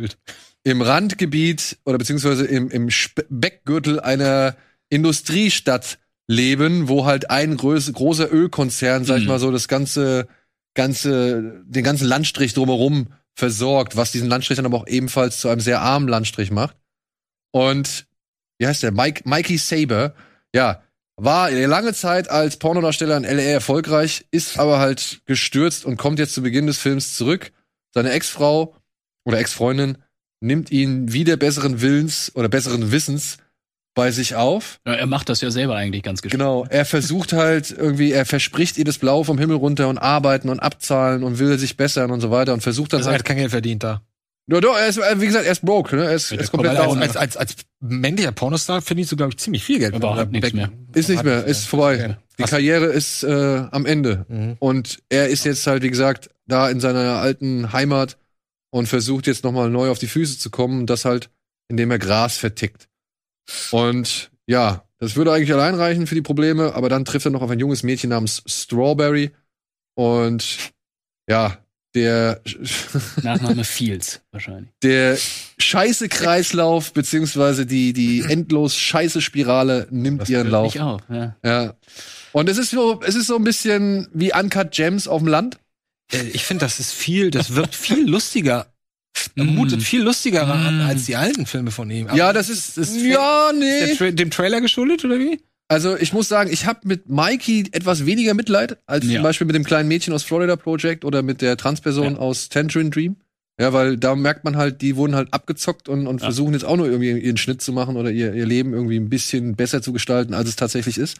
im 0.63 0.83
Randgebiet 0.83 1.79
oder 1.85 1.99
beziehungsweise 1.99 2.47
im, 2.47 2.71
im 2.71 2.91
Speckgürtel 2.91 4.01
einer 4.01 4.57
Industriestadt 4.89 5.99
leben, 6.29 6.89
wo 6.89 7.05
halt 7.05 7.31
ein 7.31 7.57
groß, 7.57 7.93
großer 7.93 8.33
Ölkonzern, 8.33 9.05
sag 9.05 9.19
ich 9.19 9.25
Mhm. 9.25 9.29
mal 9.29 9.39
so, 9.39 9.51
das 9.53 9.69
ganze, 9.69 10.29
ganze, 10.75 11.63
den 11.67 11.85
ganzen 11.85 12.07
Landstrich 12.07 12.55
drumherum 12.55 13.09
versorgt, 13.37 13.97
was 13.97 14.13
diesen 14.13 14.29
Landstrich 14.29 14.57
dann 14.57 14.67
aber 14.67 14.79
auch 14.79 14.87
ebenfalls 14.87 15.41
zu 15.41 15.49
einem 15.49 15.61
sehr 15.61 15.81
armen 15.81 16.09
Landstrich 16.09 16.51
macht. 16.51 16.77
Und 17.53 18.07
wie 18.59 18.67
heißt 18.67 18.83
der? 18.83 18.93
Mike, 18.93 19.23
Mikey 19.29 19.59
Saber, 19.59 20.15
ja, 20.55 20.83
war 21.17 21.51
lange 21.51 21.95
Zeit 21.95 22.29
als 22.29 22.59
Pornodarsteller 22.59 23.17
in 23.17 23.25
LA 23.25 23.43
erfolgreich, 23.43 24.27
ist 24.31 24.59
aber 24.59 24.79
halt 24.79 25.21
gestürzt 25.25 25.85
und 25.85 25.97
kommt 25.97 26.19
jetzt 26.19 26.35
zu 26.35 26.43
Beginn 26.43 26.67
des 26.67 26.79
Films 26.79 27.15
zurück. 27.15 27.53
Seine 27.95 28.11
Ex-Frau 28.11 28.75
oder 29.25 29.39
Ex-Freundin 29.39 29.99
nimmt 30.41 30.71
ihn 30.71 31.13
wieder 31.13 31.37
besseren 31.37 31.81
Willens 31.81 32.33
oder 32.35 32.49
besseren 32.49 32.93
Wissens 32.93 33.39
bei 33.97 34.11
sich 34.13 34.37
auf. 34.37 34.79
Ja, 34.87 34.93
er 34.93 35.07
macht 35.07 35.29
das 35.31 35.41
ja 35.41 35.51
selber 35.51 35.75
eigentlich 35.75 36.03
ganz 36.05 36.21
geschickt. 36.23 36.39
Genau, 36.39 36.67
er 36.69 36.85
versucht 36.85 37.33
halt 37.33 37.75
irgendwie, 37.77 38.13
er 38.13 38.27
verspricht 38.27 38.77
ihr 38.79 38.85
das 38.85 38.99
Blau 38.99 39.25
vom 39.25 39.39
Himmel 39.39 39.57
runter 39.57 39.89
und 39.89 39.99
arbeiten 39.99 40.51
und 40.51 40.61
abzahlen 40.61 41.25
und 41.25 41.41
will 41.41 41.59
sich 41.59 41.77
bessern 41.77 42.11
und 42.11 42.21
so 42.21 42.31
weiter 42.31 42.53
und 42.53 42.61
versucht 42.61 42.93
dann 42.93 42.99
Also 42.99 43.09
er 43.09 43.13
halt. 43.13 43.21
hat 43.23 43.27
kein 43.27 43.39
Geld 43.39 43.51
verdient 43.51 43.83
da. 43.83 44.03
Ja, 44.49 44.61
doch, 44.61 44.77
er 44.77 44.87
ist, 44.87 44.99
äh, 44.99 45.21
wie 45.21 45.27
gesagt, 45.27 45.47
er 45.47 45.53
ist 45.53 45.65
broke, 45.65 45.97
ne? 45.97 46.05
Er 46.05 46.15
ist, 46.15 46.31
er 46.31 46.39
ist 46.39 46.53
komplett 46.53 46.77
als, 46.77 46.87
down. 46.87 47.03
als, 47.03 47.17
als, 47.17 47.37
als 47.37 47.57
männlicher 47.81 48.31
Pornostar 48.33 48.81
verdienst 48.83 49.11
du, 49.11 49.17
glaube 49.17 49.33
ich, 49.33 49.39
ziemlich 49.39 49.65
viel 49.65 49.79
Geld. 49.79 49.95
Aber 49.95 50.15
hat 50.15 50.31
nichts 50.31 50.53
mehr. 50.53 50.71
Ist 50.95 51.09
nicht 51.09 51.25
mehr, 51.25 51.45
ist 51.45 51.67
vorbei. 51.67 52.17
Die 52.39 52.43
Karriere 52.45 52.85
ist 52.87 53.25
äh, 53.25 53.65
am 53.71 53.87
Ende. 53.87 54.27
Mhm. 54.29 54.57
Und 54.59 54.99
er 55.09 55.29
ist 55.29 55.45
jetzt 55.45 55.67
halt, 55.67 55.83
wie 55.83 55.91
gesagt, 55.91 56.29
da 56.47 56.69
in 56.69 56.81
seiner 56.81 57.19
alten 57.19 57.73
Heimat 57.73 58.19
und 58.71 58.87
versucht 58.87 59.27
jetzt 59.27 59.43
nochmal 59.43 59.71
neu 59.71 59.91
auf 59.91 59.99
die 59.99 60.07
Füße 60.07 60.39
zu 60.39 60.51
kommen. 60.51 60.81
Und 60.81 60.91
das 60.91 61.07
halt, 61.07 61.31
indem 61.69 61.91
er 61.91 61.99
Gras 61.99 62.37
vertickt. 62.37 62.89
Und 63.71 64.31
ja, 64.47 64.85
das 64.99 65.17
würde 65.17 65.33
eigentlich 65.33 65.53
allein 65.53 65.75
reichen 65.75 66.07
für 66.07 66.15
die 66.15 66.23
Probleme, 66.23 66.75
aber 66.75 66.89
dann 66.89 67.05
trifft 67.05 67.27
er 67.27 67.31
noch 67.33 67.43
auf 67.43 67.51
ein 67.51 67.59
junges 67.61 67.83
Mädchen 67.83 68.11
namens 68.11 68.43
Strawberry. 68.47 69.31
Und 69.95 70.73
ja, 71.29 71.59
der, 71.95 72.41
Nachname 73.23 73.65
Fields 73.65 74.21
wahrscheinlich. 74.31 74.71
der 74.83 75.17
Scheiße-Kreislauf, 75.59 76.93
beziehungsweise 76.93 77.65
die, 77.67 77.93
die 77.93 78.21
endlos 78.23 78.77
Scheiße-Spirale 78.77 79.89
nimmt 79.91 80.23
Das 80.23 80.29
ihren 80.29 80.49
Lauf. 80.49 80.75
nicht 80.75 80.83
auf, 80.83 81.01
ja. 81.09 81.37
Ja. 81.45 81.75
Und 82.33 82.49
es 82.51 82.59
ist 82.59 82.71
so, 82.71 83.01
es 83.03 83.15
ist 83.15 83.29
so 83.29 83.37
ein 83.37 83.45
bisschen 83.45 84.09
wie 84.13 84.33
Uncut 84.35 84.71
Gems 84.73 85.09
auf 85.09 85.21
dem 85.23 85.29
Land. 85.29 85.59
Äh, 86.13 86.23
Ich 86.33 86.45
finde, 86.45 86.65
das 86.67 86.81
ist 86.81 86.93
viel, 86.93 87.31
das 87.31 87.55
wirkt 87.55 87.75
viel 87.75 88.07
lustiger 88.09 88.67
mutet 89.37 89.83
viel 89.83 90.03
lustiger 90.03 90.47
an 90.47 90.81
als 90.81 91.07
die 91.07 91.17
alten 91.17 91.47
Filme 91.47 91.71
von 91.71 91.91
ihm. 91.91 92.09
Aber 92.09 92.17
Ja, 92.17 92.33
das 92.33 92.49
ist, 92.49 92.79
ist 92.79 92.97
ja, 92.97 93.53
nee. 93.59 93.95
Tra 93.95 94.11
dem 94.11 94.31
Trailer 94.31 94.61
geschuldet 94.61 95.05
oder 95.05 95.19
wie? 95.19 95.41
Also 95.69 95.97
ich 95.97 96.13
muss 96.13 96.29
sagen, 96.29 96.51
ich 96.53 96.65
habe 96.67 96.81
mit 96.85 97.09
Mikey 97.09 97.69
etwas 97.73 98.07
weniger 98.07 98.35
Mitleid 98.35 98.79
als 98.87 99.05
Ja. 99.07 99.15
zum 99.15 99.23
Beispiel 99.25 99.47
mit 99.47 99.57
dem 99.57 99.65
kleinen 99.65 99.89
Mädchen 99.89 100.15
aus 100.15 100.23
Florida 100.23 100.55
Project 100.57 101.05
oder 101.05 101.23
mit 101.23 101.43
der 101.43 101.57
Transperson 101.57 102.13
Ja. 102.15 102.19
aus 102.19 102.49
Tangerine 102.49 102.91
Dream. 102.91 103.17
Ja, 103.59 103.73
weil 103.73 103.97
da 103.97 104.15
merkt 104.15 104.45
man 104.45 104.57
halt, 104.57 104.83
die 104.83 104.97
wurden 104.97 105.17
halt 105.17 105.33
abgezockt 105.33 105.89
und, 105.89 106.07
und 106.07 106.21
Ja. 106.21 106.27
versuchen 106.27 106.53
jetzt 106.53 106.65
auch 106.65 106.77
nur 106.77 106.87
irgendwie 106.87 107.19
ihren 107.19 107.39
Schnitt 107.39 107.63
zu 107.63 107.73
machen 107.73 107.97
oder 107.97 108.11
ihr, 108.11 108.35
ihr 108.35 108.47
Leben 108.47 108.75
irgendwie 108.75 108.97
ein 108.97 109.09
bisschen 109.09 109.57
besser 109.57 109.81
zu 109.83 109.93
gestalten, 109.93 110.35
als 110.35 110.49
es 110.51 110.57
tatsächlich 110.57 110.99
ist. 110.99 111.17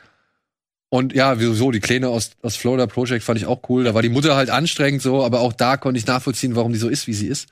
Und 0.91 1.15
ja, 1.15 1.41
wieso, 1.41 1.73
die 1.73 1.81
Kleine 1.81 2.09
aus, 2.11 2.31
aus 2.43 2.55
Florida 2.55 2.87
Project 2.87 3.25
fand 3.25 3.39
ich 3.41 3.47
auch 3.47 3.63
cool. 3.69 3.83
Da 3.85 3.95
war 3.95 4.03
die 4.03 4.09
Mutter 4.11 4.37
halt 4.37 4.51
anstrengend 4.51 5.03
so, 5.03 5.25
aber 5.25 5.41
auch 5.41 5.53
da 5.55 5.77
konnte 5.77 5.99
ich 5.99 6.07
nachvollziehen, 6.07 6.55
warum 6.55 6.73
die 6.73 6.79
so 6.79 6.89
ist, 6.89 7.07
wie 7.09 7.15
sie 7.15 7.27
ist. 7.27 7.49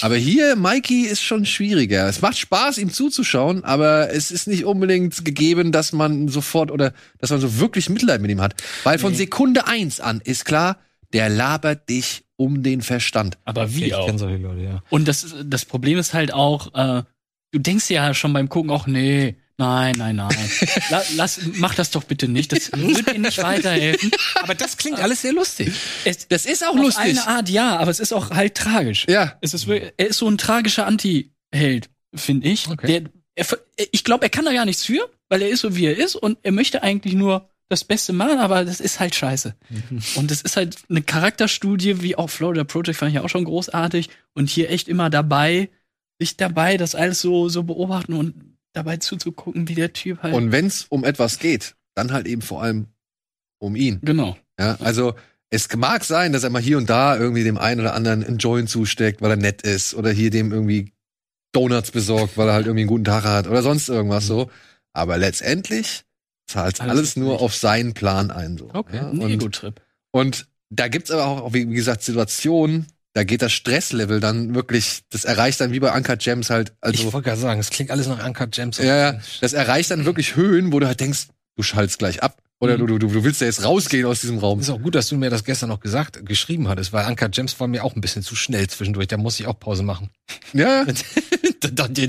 Aber 0.00 0.16
hier, 0.16 0.56
Mikey 0.56 1.02
ist 1.02 1.22
schon 1.22 1.46
schwieriger. 1.46 2.08
Es 2.08 2.20
macht 2.20 2.36
Spaß, 2.36 2.78
ihm 2.78 2.90
zuzuschauen, 2.90 3.64
aber 3.64 4.10
es 4.12 4.30
ist 4.30 4.48
nicht 4.48 4.64
unbedingt 4.64 5.24
gegeben, 5.24 5.70
dass 5.70 5.92
man 5.92 6.28
sofort 6.28 6.70
oder 6.70 6.92
dass 7.18 7.30
man 7.30 7.40
so 7.40 7.58
wirklich 7.60 7.88
Mitleid 7.88 8.20
mit 8.20 8.30
ihm 8.30 8.40
hat. 8.40 8.60
Weil 8.82 8.98
von 8.98 9.14
Sekunde 9.14 9.66
eins 9.66 10.00
an 10.00 10.20
ist 10.24 10.44
klar, 10.44 10.78
der 11.12 11.28
labert 11.28 11.88
dich 11.88 12.24
um 12.36 12.64
den 12.64 12.82
Verstand. 12.82 13.38
Aber 13.44 13.72
wie 13.72 13.84
ich 13.84 13.94
auch. 13.94 14.08
Leute, 14.08 14.60
ja. 14.60 14.82
Und 14.90 15.06
das, 15.06 15.34
das 15.44 15.64
Problem 15.64 15.98
ist 15.98 16.12
halt 16.12 16.32
auch, 16.32 16.74
äh, 16.74 17.04
du 17.52 17.58
denkst 17.60 17.88
ja 17.90 18.12
schon 18.14 18.32
beim 18.32 18.48
Gucken 18.48 18.70
auch, 18.70 18.88
nee, 18.88 19.36
nein, 19.58 19.94
nein, 19.96 20.16
nein. 20.16 20.50
La, 20.90 21.02
lass, 21.16 21.40
mach 21.54 21.74
das 21.74 21.90
doch 21.90 22.04
bitte 22.04 22.28
nicht. 22.28 22.52
Das 22.52 22.70
wird 22.72 23.12
dir 23.12 23.18
nicht 23.18 23.42
weiterhelfen. 23.42 24.10
Aber 24.42 24.54
das 24.54 24.76
klingt 24.76 24.98
alles 25.00 25.22
sehr 25.22 25.32
lustig. 25.32 25.72
Es, 26.04 26.28
Das 26.28 26.46
ist 26.46 26.64
auch 26.64 26.70
auf 26.74 26.76
lustig. 26.76 27.04
eine 27.04 27.26
Art 27.26 27.48
ja, 27.48 27.76
aber 27.78 27.90
es 27.90 28.00
ist 28.00 28.12
auch 28.12 28.30
halt 28.30 28.54
tragisch. 28.56 29.06
Ja. 29.08 29.36
Es 29.40 29.54
ist, 29.54 29.66
wirklich- 29.66 29.92
er 29.96 30.06
ist 30.08 30.18
so 30.18 30.28
ein 30.28 30.38
tragischer 30.38 30.86
Anti-Held, 30.86 31.90
finde 32.14 32.48
ich. 32.48 32.68
Okay. 32.68 32.86
Der, 32.86 33.10
er, 33.36 33.46
ich 33.92 34.04
glaube, 34.04 34.24
er 34.24 34.30
kann 34.30 34.44
da 34.44 34.52
gar 34.52 34.64
nichts 34.64 34.84
für, 34.84 35.10
weil 35.28 35.42
er 35.42 35.48
ist 35.48 35.60
so, 35.60 35.76
wie 35.76 35.86
er 35.86 35.96
ist 35.96 36.14
und 36.16 36.38
er 36.42 36.52
möchte 36.52 36.82
eigentlich 36.82 37.14
nur 37.14 37.48
das 37.70 37.82
Beste 37.82 38.12
machen, 38.12 38.38
aber 38.38 38.64
das 38.64 38.78
ist 38.78 39.00
halt 39.00 39.14
scheiße. 39.14 39.56
Und 40.16 40.30
das 40.30 40.42
ist 40.42 40.56
halt 40.56 40.76
eine 40.90 41.00
Charakterstudie, 41.02 42.02
wie 42.02 42.14
auch 42.14 42.28
Florida 42.28 42.62
Project 42.62 42.98
fand 42.98 43.12
ich 43.12 43.18
auch 43.20 43.28
schon 43.30 43.44
großartig 43.44 44.10
und 44.34 44.50
hier 44.50 44.70
echt 44.70 44.86
immer 44.86 45.08
dabei, 45.10 45.70
sich 46.20 46.36
dabei, 46.36 46.76
das 46.76 46.94
alles 46.94 47.20
so, 47.22 47.48
so 47.48 47.62
beobachten 47.64 48.12
und 48.12 48.53
dabei 48.74 48.98
zuzugucken, 48.98 49.68
wie 49.68 49.74
der 49.74 49.92
Typ 49.92 50.22
halt. 50.22 50.34
Und 50.34 50.52
wenn 50.52 50.66
es 50.66 50.84
um 50.88 51.04
etwas 51.04 51.38
geht, 51.38 51.74
dann 51.94 52.12
halt 52.12 52.26
eben 52.26 52.42
vor 52.42 52.62
allem 52.62 52.88
um 53.58 53.76
ihn. 53.76 54.00
genau. 54.02 54.36
Ja, 54.58 54.76
also 54.80 55.14
es 55.50 55.74
mag 55.74 56.04
sein, 56.04 56.32
dass 56.32 56.44
er 56.44 56.50
mal 56.50 56.62
hier 56.62 56.76
und 56.78 56.88
da 56.90 57.16
irgendwie 57.16 57.42
dem 57.44 57.58
einen 57.58 57.80
oder 57.80 57.94
anderen 57.94 58.22
einen 58.24 58.38
Joint 58.38 58.68
zusteckt, 58.68 59.20
weil 59.22 59.30
er 59.30 59.36
nett 59.36 59.62
ist 59.62 59.94
oder 59.94 60.10
hier 60.10 60.30
dem 60.30 60.52
irgendwie 60.52 60.92
Donuts 61.52 61.90
besorgt, 61.92 62.36
weil 62.36 62.48
er 62.48 62.54
halt 62.54 62.66
irgendwie 62.66 62.82
einen 62.82 62.88
guten 62.88 63.04
Tag 63.04 63.24
hat 63.24 63.46
oder 63.46 63.62
sonst 63.62 63.88
irgendwas 63.88 64.26
so. 64.26 64.50
Aber 64.92 65.18
letztendlich 65.18 66.02
zahlt 66.46 66.80
alles, 66.80 66.90
Alles 66.92 67.16
nur 67.16 67.40
auf 67.40 67.54
seinen 67.54 67.94
Plan 67.94 68.30
ein. 68.30 68.58
So. 68.58 68.70
Okay, 68.72 68.96
Ja, 68.96 69.08
ein 69.10 69.18
und, 69.18 69.30
Ego-Trip. 69.30 69.80
und 70.12 70.46
da 70.70 70.88
gibt's 70.88 71.10
aber 71.10 71.26
auch, 71.26 71.52
wie 71.52 71.66
gesagt, 71.66 72.02
Situationen, 72.02 72.86
da 73.14 73.24
geht 73.24 73.42
das 73.42 73.52
Stresslevel 73.52 74.20
dann 74.20 74.54
wirklich, 74.54 75.02
das 75.10 75.24
erreicht 75.24 75.60
dann 75.60 75.72
wie 75.72 75.80
bei 75.80 75.92
Uncut 75.96 76.18
Gems 76.18 76.50
halt, 76.50 76.72
also 76.80 76.94
ich 77.06 77.12
wollte 77.12 77.28
gerade 77.28 77.40
sagen, 77.40 77.60
es 77.60 77.70
klingt 77.70 77.90
alles 77.90 78.06
nach 78.08 78.24
Uncut 78.26 78.50
Gems. 78.52 78.78
ja, 78.78 78.84
ja, 79.12 79.20
das 79.40 79.52
erreicht 79.52 79.90
dann 79.90 80.04
wirklich 80.04 80.36
Höhen, 80.36 80.72
wo 80.72 80.80
du 80.80 80.86
halt 80.86 81.00
denkst, 81.00 81.28
du 81.56 81.62
schaltst 81.62 81.98
gleich 81.98 82.22
ab. 82.22 82.38
Oder 82.60 82.74
Mhm. 82.78 82.86
du, 82.86 82.98
du, 82.98 83.08
du 83.08 83.24
willst 83.24 83.40
ja 83.40 83.46
jetzt 83.48 83.64
rausgehen 83.64 84.06
aus 84.06 84.20
diesem 84.20 84.38
Raum. 84.38 84.60
Ist 84.60 84.70
auch 84.70 84.80
gut, 84.80 84.94
dass 84.94 85.08
du 85.08 85.16
mir 85.16 85.28
das 85.28 85.44
gestern 85.44 85.68
noch 85.68 85.80
gesagt, 85.80 86.24
geschrieben 86.24 86.68
hattest, 86.68 86.92
weil 86.92 87.06
Uncut 87.06 87.32
Gems 87.32 87.58
war 87.60 87.66
mir 87.66 87.84
auch 87.84 87.94
ein 87.96 88.00
bisschen 88.00 88.22
zu 88.22 88.36
schnell 88.36 88.68
zwischendurch. 88.68 89.08
Da 89.08 89.16
muss 89.16 89.38
ich 89.40 89.46
auch 89.48 89.58
Pause 89.58 89.82
machen. 89.82 90.10
Ja, 90.52 90.84
ich, 90.88 91.04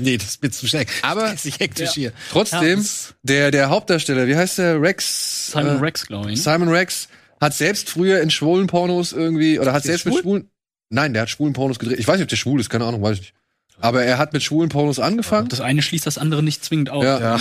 nee, 0.00 0.16
das 0.16 0.28
ist 0.28 0.42
mir 0.42 0.50
zu 0.50 0.66
schnell. 0.66 0.86
Aber- 1.02 1.30
das 1.32 1.44
ist 1.44 1.58
hektisch 1.60 1.88
Ja. 1.90 1.94
hier. 1.94 2.12
trotzdem, 2.30 2.80
Ja, 2.80 2.86
der, 3.22 3.50
der 3.50 3.70
Hauptdarsteller, 3.70 4.26
wie 4.28 4.36
heißt 4.36 4.58
der? 4.58 4.80
Rex? 4.80 5.50
Simon 5.52 5.76
äh, 5.78 5.80
Rex, 5.80 6.06
glaube 6.06 6.30
ich. 6.32 6.36
ne? 6.38 6.42
Simon 6.42 6.68
Rex 6.68 7.08
hat 7.40 7.52
selbst 7.54 7.90
früher 7.90 8.20
in 8.20 8.30
schwulen 8.30 8.66
Pornos 8.66 9.12
irgendwie, 9.12 9.58
oder 9.58 9.72
hat 9.72 9.82
selbst 9.82 10.06
mit 10.06 10.14
schwul? 10.14 10.22
schwulen, 10.22 10.50
nein, 10.90 11.12
der 11.12 11.22
hat 11.22 11.30
schwulen 11.30 11.52
Pornos 11.52 11.78
gedreht. 11.78 11.98
Ich 11.98 12.06
weiß 12.08 12.16
nicht, 12.16 12.24
ob 12.24 12.28
der 12.28 12.36
schwul 12.36 12.60
ist, 12.60 12.70
keine 12.70 12.84
Ahnung, 12.84 13.02
weiß 13.02 13.14
ich 13.16 13.20
nicht. 13.20 13.34
Aber 13.78 14.02
er 14.02 14.16
hat 14.16 14.32
mit 14.32 14.42
schwulen 14.42 14.70
Pornos 14.70 14.98
angefangen 14.98 15.48
Das 15.50 15.60
eine 15.60 15.82
schließt 15.82 16.06
das 16.06 16.16
andere 16.16 16.42
nicht 16.42 16.64
zwingend 16.64 16.88
aus. 16.88 17.04
Ja. 17.04 17.18
Ja. 17.36 17.40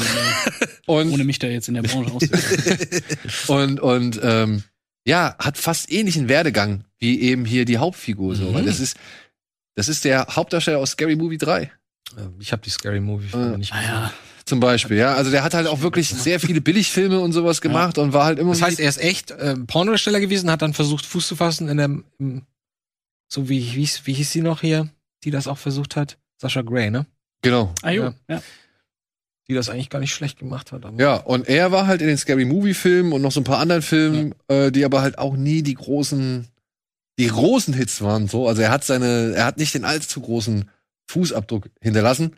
und 0.86 1.10
Ohne 1.14 1.24
mich 1.24 1.40
da 1.40 1.48
jetzt 1.48 1.70
in 1.70 1.76
der 1.76 1.84
Branche 1.84 2.12
auszukennen. 2.14 3.02
und 3.48 3.80
und 3.80 4.20
ähm, 4.22 4.64
ja, 5.08 5.36
hat 5.40 5.58
fast 5.58 5.92
ähnlichen 5.92 6.28
Werdegang 6.28 6.84
wie 7.00 7.22
eben 7.22 7.46
hier 7.46 7.64
die 7.66 7.78
Hauptfigur 7.78 8.36
so, 8.36 8.50
Mhm. 8.50 8.54
weil 8.54 8.66
das 8.66 8.80
ist 8.80 8.98
das 9.76 9.88
ist 9.88 10.04
der 10.06 10.26
Hauptdarsteller 10.28 10.80
aus 10.80 10.92
Scary 10.92 11.16
Movie 11.16 11.38
3 11.38 11.72
Ich 12.40 12.52
habe 12.52 12.62
die 12.64 12.70
Scary 12.70 13.00
Movie 13.00 13.28
Äh, 13.36 13.58
nicht 13.58 13.72
Ah 13.74 13.82
ja. 13.84 14.14
zum 14.46 14.60
Beispiel, 14.60 14.98
ja, 14.98 15.14
also 15.16 15.32
der 15.32 15.44
hat 15.44 15.54
halt 15.54 15.68
auch 15.68 15.82
wirklich 15.82 16.10
sehr 16.10 16.40
viele 16.42 16.60
Billigfilme 16.62 17.20
und 17.20 17.32
sowas 17.34 17.62
gemacht 17.62 17.98
und 17.98 18.12
war 18.14 18.26
halt 18.26 18.40
immer 18.40 18.52
Das 18.52 18.62
heißt, 18.62 18.80
er 18.80 18.90
ist 18.90 19.00
echt 19.02 19.32
äh, 19.32 19.56
Pornodarsteller 19.56 20.20
gewesen, 20.20 20.50
hat 20.52 20.62
dann 20.62 20.74
versucht, 20.74 21.06
Fuß 21.06 21.28
zu 21.28 21.36
fassen 21.38 21.68
in 21.70 21.78
dem, 21.78 22.04
im, 22.20 22.42
so 23.28 23.50
wie, 23.50 23.60
wie, 23.76 23.86
hieß- 23.86 24.02
wie 24.06 24.14
hieß 24.14 24.32
sie 24.32 24.42
noch 24.42 24.62
hier, 24.62 24.90
die 25.24 25.32
das 25.32 25.48
auch 25.48 25.58
versucht 25.58 25.96
hat? 25.96 26.18
Sascha 26.42 26.62
Gray, 26.62 26.90
ne? 26.92 27.06
genau. 27.42 27.74
Ah, 27.82 27.92
jo. 27.92 28.04
Ja. 28.04 28.14
Ja. 28.30 28.42
Die 29.48 29.54
das 29.54 29.70
eigentlich 29.70 29.92
gar 29.92 30.00
nicht 30.00 30.14
schlecht 30.14 30.40
gemacht 30.40 30.72
hat. 30.72 30.84
Ja, 30.98 31.18
und 31.18 31.48
er 31.48 31.72
war 31.72 31.86
halt 31.86 32.02
in 32.02 32.08
den 32.08 32.18
Scary 32.18 32.46
Movie 32.46 32.74
Filmen 32.74 33.14
und 33.14 33.22
noch 33.22 33.32
so 33.32 33.40
ein 33.42 33.44
paar 33.44 33.60
anderen 33.60 33.84
Filmen, 33.84 34.34
äh, 34.48 34.72
die 34.72 34.84
aber 34.84 35.02
halt 35.04 35.20
auch 35.20 35.36
nie 35.38 35.62
die 35.62 35.76
großen, 35.76 36.48
die 37.20 37.28
großen 37.28 37.74
Hits 37.76 38.02
waren. 38.02 38.28
So, 38.28 38.48
also 38.48 38.64
er 38.64 38.72
hat 38.72 38.84
seine, 38.84 39.34
er 39.36 39.46
hat 39.46 39.58
nicht 39.60 39.76
den 39.76 39.86
allzu 39.86 40.20
großen 40.22 40.68
Fußabdruck 41.12 41.70
hinterlassen. 41.80 42.36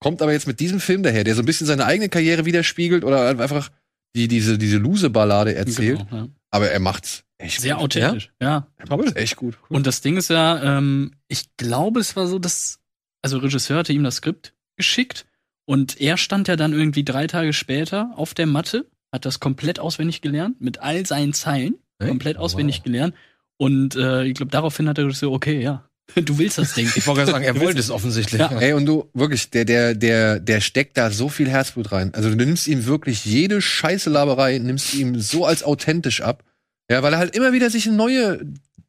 Kommt 0.00 0.20
aber 0.20 0.32
jetzt 0.32 0.48
mit 0.48 0.58
diesem 0.58 0.80
Film 0.80 1.04
daher, 1.04 1.22
der 1.22 1.36
so 1.36 1.42
ein 1.42 1.46
bisschen 1.46 1.68
seine 1.68 1.84
eigene 1.86 2.08
Karriere 2.08 2.44
widerspiegelt 2.44 3.04
oder 3.04 3.20
halt 3.20 3.40
einfach 3.40 3.70
die 4.16 4.26
diese 4.26 4.58
diese 4.58 4.78
Lose-Ballade 4.78 5.54
erzählt. 5.54 6.04
Genau, 6.10 6.22
ja. 6.24 6.28
Aber 6.50 6.70
er 6.70 6.80
macht's 6.80 7.24
echt 7.38 7.60
Sehr 7.60 7.74
gut. 7.74 7.84
authentisch. 7.84 8.32
Ja. 8.40 8.66
Er 8.76 8.88
macht's 8.88 9.14
echt 9.16 9.36
gut. 9.36 9.58
Und 9.68 9.86
das 9.86 10.00
Ding 10.00 10.16
ist 10.16 10.30
ja, 10.30 10.78
ähm, 10.78 11.12
ich 11.28 11.56
glaube, 11.56 12.00
es 12.00 12.16
war 12.16 12.26
so, 12.26 12.38
dass, 12.38 12.80
also 13.22 13.38
Regisseur 13.38 13.78
hatte 13.78 13.92
ihm 13.92 14.04
das 14.04 14.16
Skript 14.16 14.54
geschickt 14.76 15.26
und 15.66 16.00
er 16.00 16.16
stand 16.16 16.48
ja 16.48 16.56
dann 16.56 16.72
irgendwie 16.72 17.04
drei 17.04 17.26
Tage 17.26 17.52
später 17.52 18.12
auf 18.16 18.34
der 18.34 18.46
Matte, 18.46 18.86
hat 19.12 19.24
das 19.24 19.40
komplett 19.40 19.78
auswendig 19.78 20.20
gelernt, 20.20 20.60
mit 20.60 20.80
all 20.80 21.06
seinen 21.06 21.32
Zeilen, 21.32 21.76
Echt? 21.98 22.08
komplett 22.08 22.36
auswendig 22.36 22.78
wow. 22.78 22.84
gelernt. 22.84 23.14
Und 23.56 23.96
äh, 23.96 24.24
ich 24.24 24.34
glaube, 24.34 24.52
daraufhin 24.52 24.88
hat 24.88 24.98
der 24.98 25.06
Regisseur, 25.06 25.32
okay, 25.32 25.60
ja, 25.60 25.87
du 26.14 26.38
willst 26.38 26.58
das 26.58 26.74
Ding. 26.74 26.90
ich 26.94 27.06
wollte 27.06 27.22
gerade 27.22 27.32
sagen, 27.32 27.44
er 27.44 27.60
wollte 27.60 27.80
es 27.80 27.90
offensichtlich. 27.90 28.40
Ja. 28.40 28.58
Ey, 28.58 28.72
und 28.72 28.86
du, 28.86 29.08
wirklich, 29.14 29.50
der, 29.50 29.64
der, 29.64 29.94
der, 29.94 30.40
der 30.40 30.60
steckt 30.60 30.96
da 30.96 31.10
so 31.10 31.28
viel 31.28 31.48
Herzblut 31.48 31.92
rein. 31.92 32.12
Also 32.14 32.30
du 32.30 32.36
nimmst 32.36 32.66
ihm 32.66 32.86
wirklich 32.86 33.24
jede 33.24 33.60
scheiße 33.60 34.10
Laberei, 34.10 34.58
nimmst 34.58 34.94
ihm 34.94 35.20
so 35.20 35.44
als 35.44 35.62
authentisch 35.62 36.20
ab. 36.20 36.44
Ja, 36.90 37.02
weil 37.02 37.12
er 37.12 37.18
halt 37.18 37.36
immer 37.36 37.52
wieder 37.52 37.70
sich 37.70 37.86
in 37.86 37.96
neue 37.96 38.40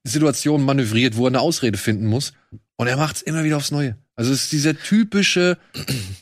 Situationen 0.06 0.66
manövriert, 0.66 1.18
wo 1.18 1.26
er 1.26 1.30
eine 1.30 1.41
Ausrede 1.41 1.78
finden 1.78 2.06
muss. 2.06 2.34
Und 2.78 2.88
er 2.88 2.98
macht's 2.98 3.22
immer 3.22 3.44
wieder 3.44 3.58
aufs 3.58 3.72
Neue. 3.72 3.98
Also 4.16 4.32
es 4.32 4.44
ist 4.44 4.52
dieser 4.52 4.78
typische, 4.78 5.58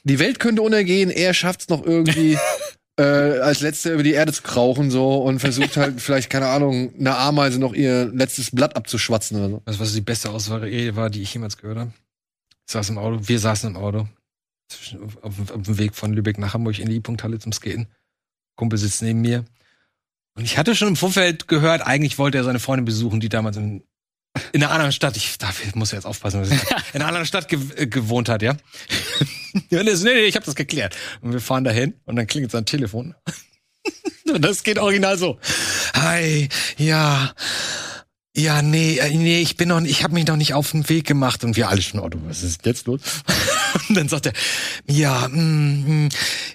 die 0.03 0.19
Welt 0.19 0.39
könnte 0.39 0.61
untergehen, 0.61 1.09
er 1.09 1.33
schafft's 1.33 1.69
noch 1.69 1.85
irgendwie, 1.85 2.37
äh, 2.97 3.39
als 3.39 3.61
letzter 3.61 3.93
über 3.93 4.03
die 4.03 4.13
Erde 4.13 4.33
zu 4.33 4.41
krauchen, 4.41 4.89
so, 4.91 5.17
und 5.23 5.39
versucht 5.39 5.77
halt 5.77 6.01
vielleicht, 6.01 6.29
keine 6.29 6.47
Ahnung, 6.47 6.93
eine 6.99 7.15
Ameise 7.15 7.59
noch 7.59 7.73
ihr 7.73 8.05
letztes 8.05 8.51
Blatt 8.51 8.75
abzuschwatzen 8.75 9.37
oder 9.37 9.49
so. 9.49 9.61
Weißt 9.65 9.79
du, 9.79 9.83
was 9.83 9.93
die 9.93 10.01
beste 10.01 10.29
Auswahl 10.31 10.61
war, 10.95 11.09
die 11.09 11.21
ich 11.21 11.33
jemals 11.33 11.57
gehört 11.57 11.77
habe? 11.77 11.93
Ich 12.67 12.73
saß 12.73 12.89
im 12.89 12.97
Auto, 12.97 13.19
wir 13.27 13.39
saßen 13.39 13.69
im 13.69 13.77
Auto. 13.77 14.07
Zwischen, 14.69 15.01
auf, 15.01 15.15
auf, 15.21 15.61
dem 15.61 15.77
Weg 15.77 15.95
von 15.95 16.11
Lübeck 16.11 16.37
nach 16.37 16.53
Hamburg 16.53 16.79
in 16.79 16.89
die 16.89 16.99
Punkthalle 16.99 17.39
zum 17.39 17.53
Skaten. 17.53 17.87
Kumpel 18.57 18.77
sitzt 18.77 19.01
neben 19.01 19.21
mir. 19.21 19.45
Und 20.35 20.43
ich 20.43 20.57
hatte 20.57 20.75
schon 20.75 20.89
im 20.89 20.95
Vorfeld 20.95 21.47
gehört, 21.47 21.81
eigentlich 21.81 22.17
wollte 22.17 22.37
er 22.37 22.43
seine 22.43 22.59
Freundin 22.59 22.85
besuchen, 22.85 23.19
die 23.19 23.29
damals 23.29 23.55
in, 23.57 23.83
in 24.51 24.63
einer 24.63 24.71
anderen 24.73 24.91
Stadt, 24.91 25.15
ich 25.15 25.37
darf, 25.37 25.65
ich 25.65 25.73
muss 25.75 25.91
jetzt 25.91 26.05
aufpassen, 26.05 26.41
was 26.41 26.51
ich- 26.51 26.61
in 26.93 27.01
einer 27.01 27.07
anderen 27.07 27.25
Stadt 27.25 27.47
ge 27.47 27.59
äh, 27.75 27.87
gewohnt 27.87 28.27
hat, 28.27 28.41
ja. 28.41 28.57
Nee, 29.69 29.83
nee, 29.83 30.25
ich 30.25 30.35
habe 30.35 30.45
das 30.45 30.55
geklärt. 30.55 30.95
Und 31.21 31.33
wir 31.33 31.41
fahren 31.41 31.63
dahin 31.63 31.93
und 32.05 32.15
dann 32.15 32.27
klingelt 32.27 32.51
sein 32.51 32.65
Telefon. 32.65 33.15
Und 34.31 34.41
das 34.45 34.63
geht 34.63 34.79
original 34.79 35.17
so. 35.17 35.39
Hi, 35.93 36.49
ja, 36.77 37.33
ja, 38.37 38.61
nee, 38.61 38.97
äh, 38.99 39.09
nee, 39.09 39.39
ich 39.41 39.57
bin 39.57 39.69
noch, 39.69 39.81
ich 39.81 40.03
habe 40.03 40.13
mich 40.13 40.27
noch 40.27 40.35
nicht 40.35 40.53
auf 40.53 40.71
den 40.71 40.87
Weg 40.89 41.07
gemacht 41.07 41.43
und 41.43 41.55
wir 41.57 41.69
alle 41.69 41.81
schon, 41.81 41.99
Otto, 41.99 42.19
was 42.27 42.43
ist 42.43 42.65
jetzt 42.65 42.85
los? 42.85 43.01
Und 43.89 43.95
dann 43.95 44.09
sagt 44.09 44.25
er, 44.27 44.33
ja, 44.87 45.27
mm, 45.27 46.05
mm, 46.05 46.09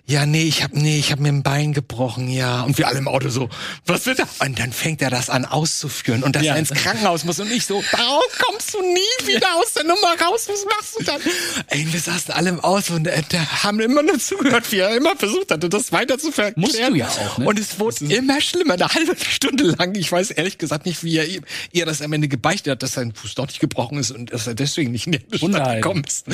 ja, 0.06 0.26
nee, 0.26 0.42
ich 0.42 0.62
hab, 0.64 0.72
nee, 0.74 0.98
ich 0.98 1.12
hab 1.12 1.20
mir 1.20 1.28
ein 1.28 1.42
Bein 1.42 1.72
gebrochen, 1.72 2.28
ja. 2.28 2.62
Und 2.62 2.78
wir 2.78 2.88
alle 2.88 2.98
im 2.98 3.06
Auto 3.06 3.28
so, 3.28 3.48
was 3.86 4.06
wird 4.06 4.18
das? 4.18 4.28
Und 4.40 4.58
dann 4.58 4.72
fängt 4.72 5.02
er 5.02 5.10
das 5.10 5.30
an 5.30 5.44
auszuführen 5.44 6.22
und 6.24 6.34
dass 6.36 6.42
Ja. 6.42 6.54
er 6.54 6.58
ins 6.58 6.70
Krankenhaus 6.70 7.24
muss 7.24 7.38
und 7.38 7.50
ich 7.52 7.66
so, 7.66 7.82
daraus 7.92 8.24
kommst 8.44 8.74
du 8.74 8.80
nie 8.82 9.26
wieder 9.26 9.46
aus 9.56 9.72
der 9.74 9.84
Nummer 9.84 10.14
raus, 10.20 10.48
was 10.48 10.64
machst 10.64 10.98
du 10.98 11.04
dann? 11.04 11.20
Ey, 11.68 11.86
wir 11.92 12.00
saßen 12.00 12.32
alle 12.34 12.50
im 12.50 12.60
Auto 12.60 12.94
und 12.94 13.06
äh, 13.06 13.22
da 13.28 13.62
haben 13.62 13.78
immer 13.80 14.02
nur 14.02 14.18
zugehört, 14.18 14.70
wie 14.72 14.78
er 14.78 14.96
immer 14.96 15.16
versucht 15.16 15.50
hatte, 15.50 15.68
das 15.68 15.92
weiter 15.92 16.18
zu 16.18 16.32
verklären. 16.32 16.60
Musst 16.60 16.74
du 16.78 16.94
ja 16.96 17.08
auch, 17.08 17.38
ne? 17.38 17.46
Und 17.46 17.58
es 17.58 17.78
wurde 17.78 18.04
immer 18.06 18.40
schlimmer, 18.40 18.74
eine 18.74 18.88
halbe 18.88 19.16
Stunde 19.24 19.64
lang. 19.64 19.94
Ich 19.94 20.10
weiß 20.10 20.32
ehrlich 20.32 20.58
gesagt 20.58 20.86
nicht, 20.86 21.04
wie 21.04 21.16
er 21.18 21.26
ihr 21.72 21.86
das 21.86 22.02
am 22.02 22.12
Ende 22.12 22.28
gebeichtet 22.28 22.72
hat, 22.72 22.82
dass 22.82 22.92
sein 22.92 23.12
Fuß 23.14 23.34
doch 23.34 23.46
nicht 23.46 23.60
gebrochen 23.60 23.98
ist 23.98 24.10
und 24.10 24.32
dass 24.32 24.46
er 24.46 24.54
deswegen 24.54 24.92
nicht 24.92 25.06
in 25.06 25.12
die 25.12 25.38
Stadt 25.38 25.74
gekommen 25.76 26.04
ist. 26.04 26.26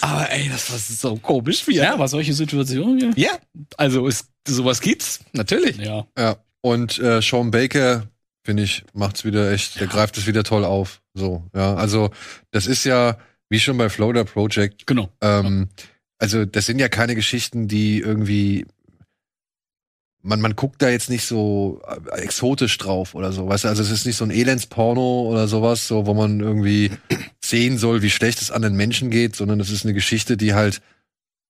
Aber 0.00 0.30
ey, 0.30 0.48
das 0.48 0.70
war 0.70 0.78
so 0.78 1.16
komisch, 1.16 1.66
wie 1.66 1.76
er. 1.78 1.84
Ja, 1.84 1.94
aber 1.94 2.08
solche 2.08 2.34
Situationen 2.34 2.98
hier. 2.98 3.12
Ja, 3.16 3.38
also 3.76 4.06
ist, 4.06 4.28
sowas 4.46 4.80
gibt's, 4.80 5.20
natürlich. 5.32 5.76
Ja. 5.78 6.06
Ja. 6.18 6.36
Und 6.60 6.98
äh, 6.98 7.22
Sean 7.22 7.50
Baker, 7.50 8.06
finde 8.44 8.64
ich, 8.64 8.84
macht's 8.92 9.24
wieder 9.24 9.50
echt, 9.52 9.80
der 9.80 9.86
greift 9.86 10.18
es 10.18 10.26
wieder 10.26 10.44
toll 10.44 10.64
auf. 10.64 11.00
So, 11.14 11.44
ja. 11.54 11.74
Also, 11.74 12.10
das 12.50 12.66
ist 12.66 12.84
ja, 12.84 13.16
wie 13.48 13.60
schon 13.60 13.78
bei 13.78 13.88
Florida 13.88 14.24
Project, 14.24 14.86
Genau. 14.86 15.08
ähm, 15.20 15.68
also 16.18 16.44
das 16.44 16.66
sind 16.66 16.78
ja 16.78 16.88
keine 16.90 17.14
Geschichten, 17.14 17.66
die 17.66 17.98
irgendwie 17.98 18.66
man, 20.22 20.40
man 20.40 20.56
guckt 20.56 20.82
da 20.82 20.88
jetzt 20.88 21.10
nicht 21.10 21.24
so 21.24 21.80
äh, 21.86 22.20
exotisch 22.20 22.76
drauf 22.78 23.14
oder 23.14 23.32
so, 23.32 23.48
weißt 23.48 23.64
du, 23.64 23.68
also 23.68 23.82
es 23.82 23.90
ist 23.90 24.06
nicht 24.06 24.16
so 24.16 24.24
ein 24.24 24.30
Elendsporno 24.30 25.28
oder 25.30 25.48
sowas, 25.48 25.88
so, 25.88 26.06
wo 26.06 26.14
man 26.14 26.40
irgendwie 26.40 26.90
sehen 27.40 27.78
soll, 27.78 28.02
wie 28.02 28.10
schlecht 28.10 28.40
es 28.42 28.50
anderen 28.50 28.76
Menschen 28.76 29.10
geht, 29.10 29.36
sondern 29.36 29.60
es 29.60 29.70
ist 29.70 29.84
eine 29.84 29.94
Geschichte, 29.94 30.36
die 30.36 30.54
halt 30.54 30.82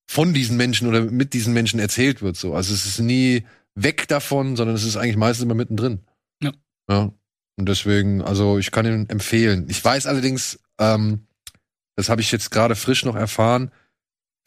von 0.09 0.35
diesen 0.35 0.57
Menschen 0.57 0.89
oder 0.89 1.03
mit 1.03 1.33
diesen 1.35 1.53
Menschen 1.53 1.81
erzählt 1.81 2.23
wird, 2.23 2.37
so. 2.37 2.55
Also 2.55 2.75
es 2.75 2.87
ist 2.87 3.01
nie 3.01 3.45
weg 3.75 4.09
davon, 4.09 4.57
sondern 4.57 4.77
es 4.77 4.85
ist 4.85 4.97
eigentlich 4.97 5.17
meistens 5.17 5.45
immer 5.45 5.55
mittendrin. 5.55 6.01
Ja. 6.43 6.53
Ja. 6.89 7.13
Und 7.57 7.69
deswegen, 7.69 8.23
also 8.23 8.59
ich 8.59 8.71
kann 8.71 8.87
ihn 8.87 9.09
empfehlen. 9.09 9.67
Ich 9.69 9.85
weiß 9.85 10.07
allerdings, 10.07 10.59
ähm, 10.79 11.27
das 11.97 12.09
habe 12.09 12.23
ich 12.23 12.33
jetzt 12.33 12.51
gerade 12.51 12.75
frisch 12.75 13.05
noch 13.05 13.17
erfahren, 13.17 13.71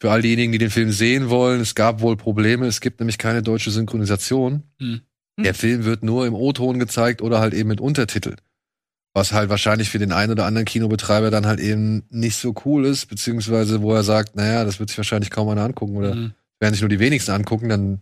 für 0.00 0.10
all 0.10 0.22
diejenigen, 0.22 0.52
die 0.52 0.58
den 0.58 0.70
Film 0.70 0.90
sehen 0.90 1.30
wollen, 1.30 1.60
es 1.60 1.74
gab 1.74 2.00
wohl 2.00 2.16
Probleme. 2.16 2.66
Es 2.66 2.80
gibt 2.80 3.00
nämlich 3.00 3.18
keine 3.18 3.42
deutsche 3.42 3.70
Synchronisation. 3.70 4.62
Hm. 4.80 5.00
Der 5.40 5.54
Film 5.54 5.84
wird 5.84 6.02
nur 6.04 6.26
im 6.26 6.34
O-Ton 6.34 6.78
gezeigt 6.78 7.22
oder 7.22 7.40
halt 7.40 7.54
eben 7.54 7.68
mit 7.68 7.80
Untertitel. 7.80 8.36
Was 9.14 9.32
halt 9.32 9.48
wahrscheinlich 9.48 9.90
für 9.90 9.98
den 9.98 10.12
einen 10.12 10.32
oder 10.32 10.44
anderen 10.46 10.64
Kinobetreiber 10.64 11.30
dann 11.30 11.46
halt 11.46 11.60
eben 11.60 12.04
nicht 12.10 12.36
so 12.36 12.54
cool 12.64 12.84
ist, 12.84 13.06
beziehungsweise 13.06 13.80
wo 13.82 13.92
er 13.94 14.02
sagt, 14.02 14.36
naja, 14.36 14.64
das 14.64 14.78
wird 14.80 14.90
sich 14.90 14.98
wahrscheinlich 14.98 15.30
kaum 15.30 15.48
einer 15.48 15.62
angucken 15.62 15.96
oder 15.96 16.14
Mhm. 16.14 16.34
werden 16.60 16.74
sich 16.74 16.82
nur 16.82 16.88
die 16.88 16.98
wenigsten 16.98 17.30
angucken, 17.32 17.68
dann 17.68 18.00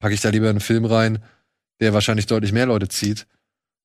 packe 0.00 0.14
ich 0.14 0.20
da 0.20 0.30
lieber 0.30 0.48
einen 0.48 0.60
Film 0.60 0.84
rein, 0.86 1.18
der 1.80 1.92
wahrscheinlich 1.92 2.26
deutlich 2.26 2.52
mehr 2.52 2.66
Leute 2.66 2.88
zieht. 2.88 3.26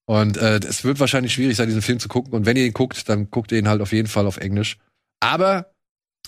Und 0.05 0.37
äh, 0.37 0.57
es 0.59 0.83
wird 0.83 0.99
wahrscheinlich 0.99 1.33
schwierig 1.33 1.55
sein, 1.57 1.67
diesen 1.67 1.81
Film 1.81 1.99
zu 1.99 2.07
gucken. 2.09 2.33
Und 2.33 2.45
wenn 2.45 2.57
ihr 2.57 2.65
ihn 2.65 2.73
guckt, 2.73 3.07
dann 3.09 3.29
guckt 3.29 3.51
ihr 3.51 3.59
ihn 3.59 3.67
halt 3.69 3.81
auf 3.81 3.91
jeden 3.93 4.07
Fall 4.09 4.25
auf 4.27 4.37
Englisch. 4.37 4.77
Aber 5.21 5.72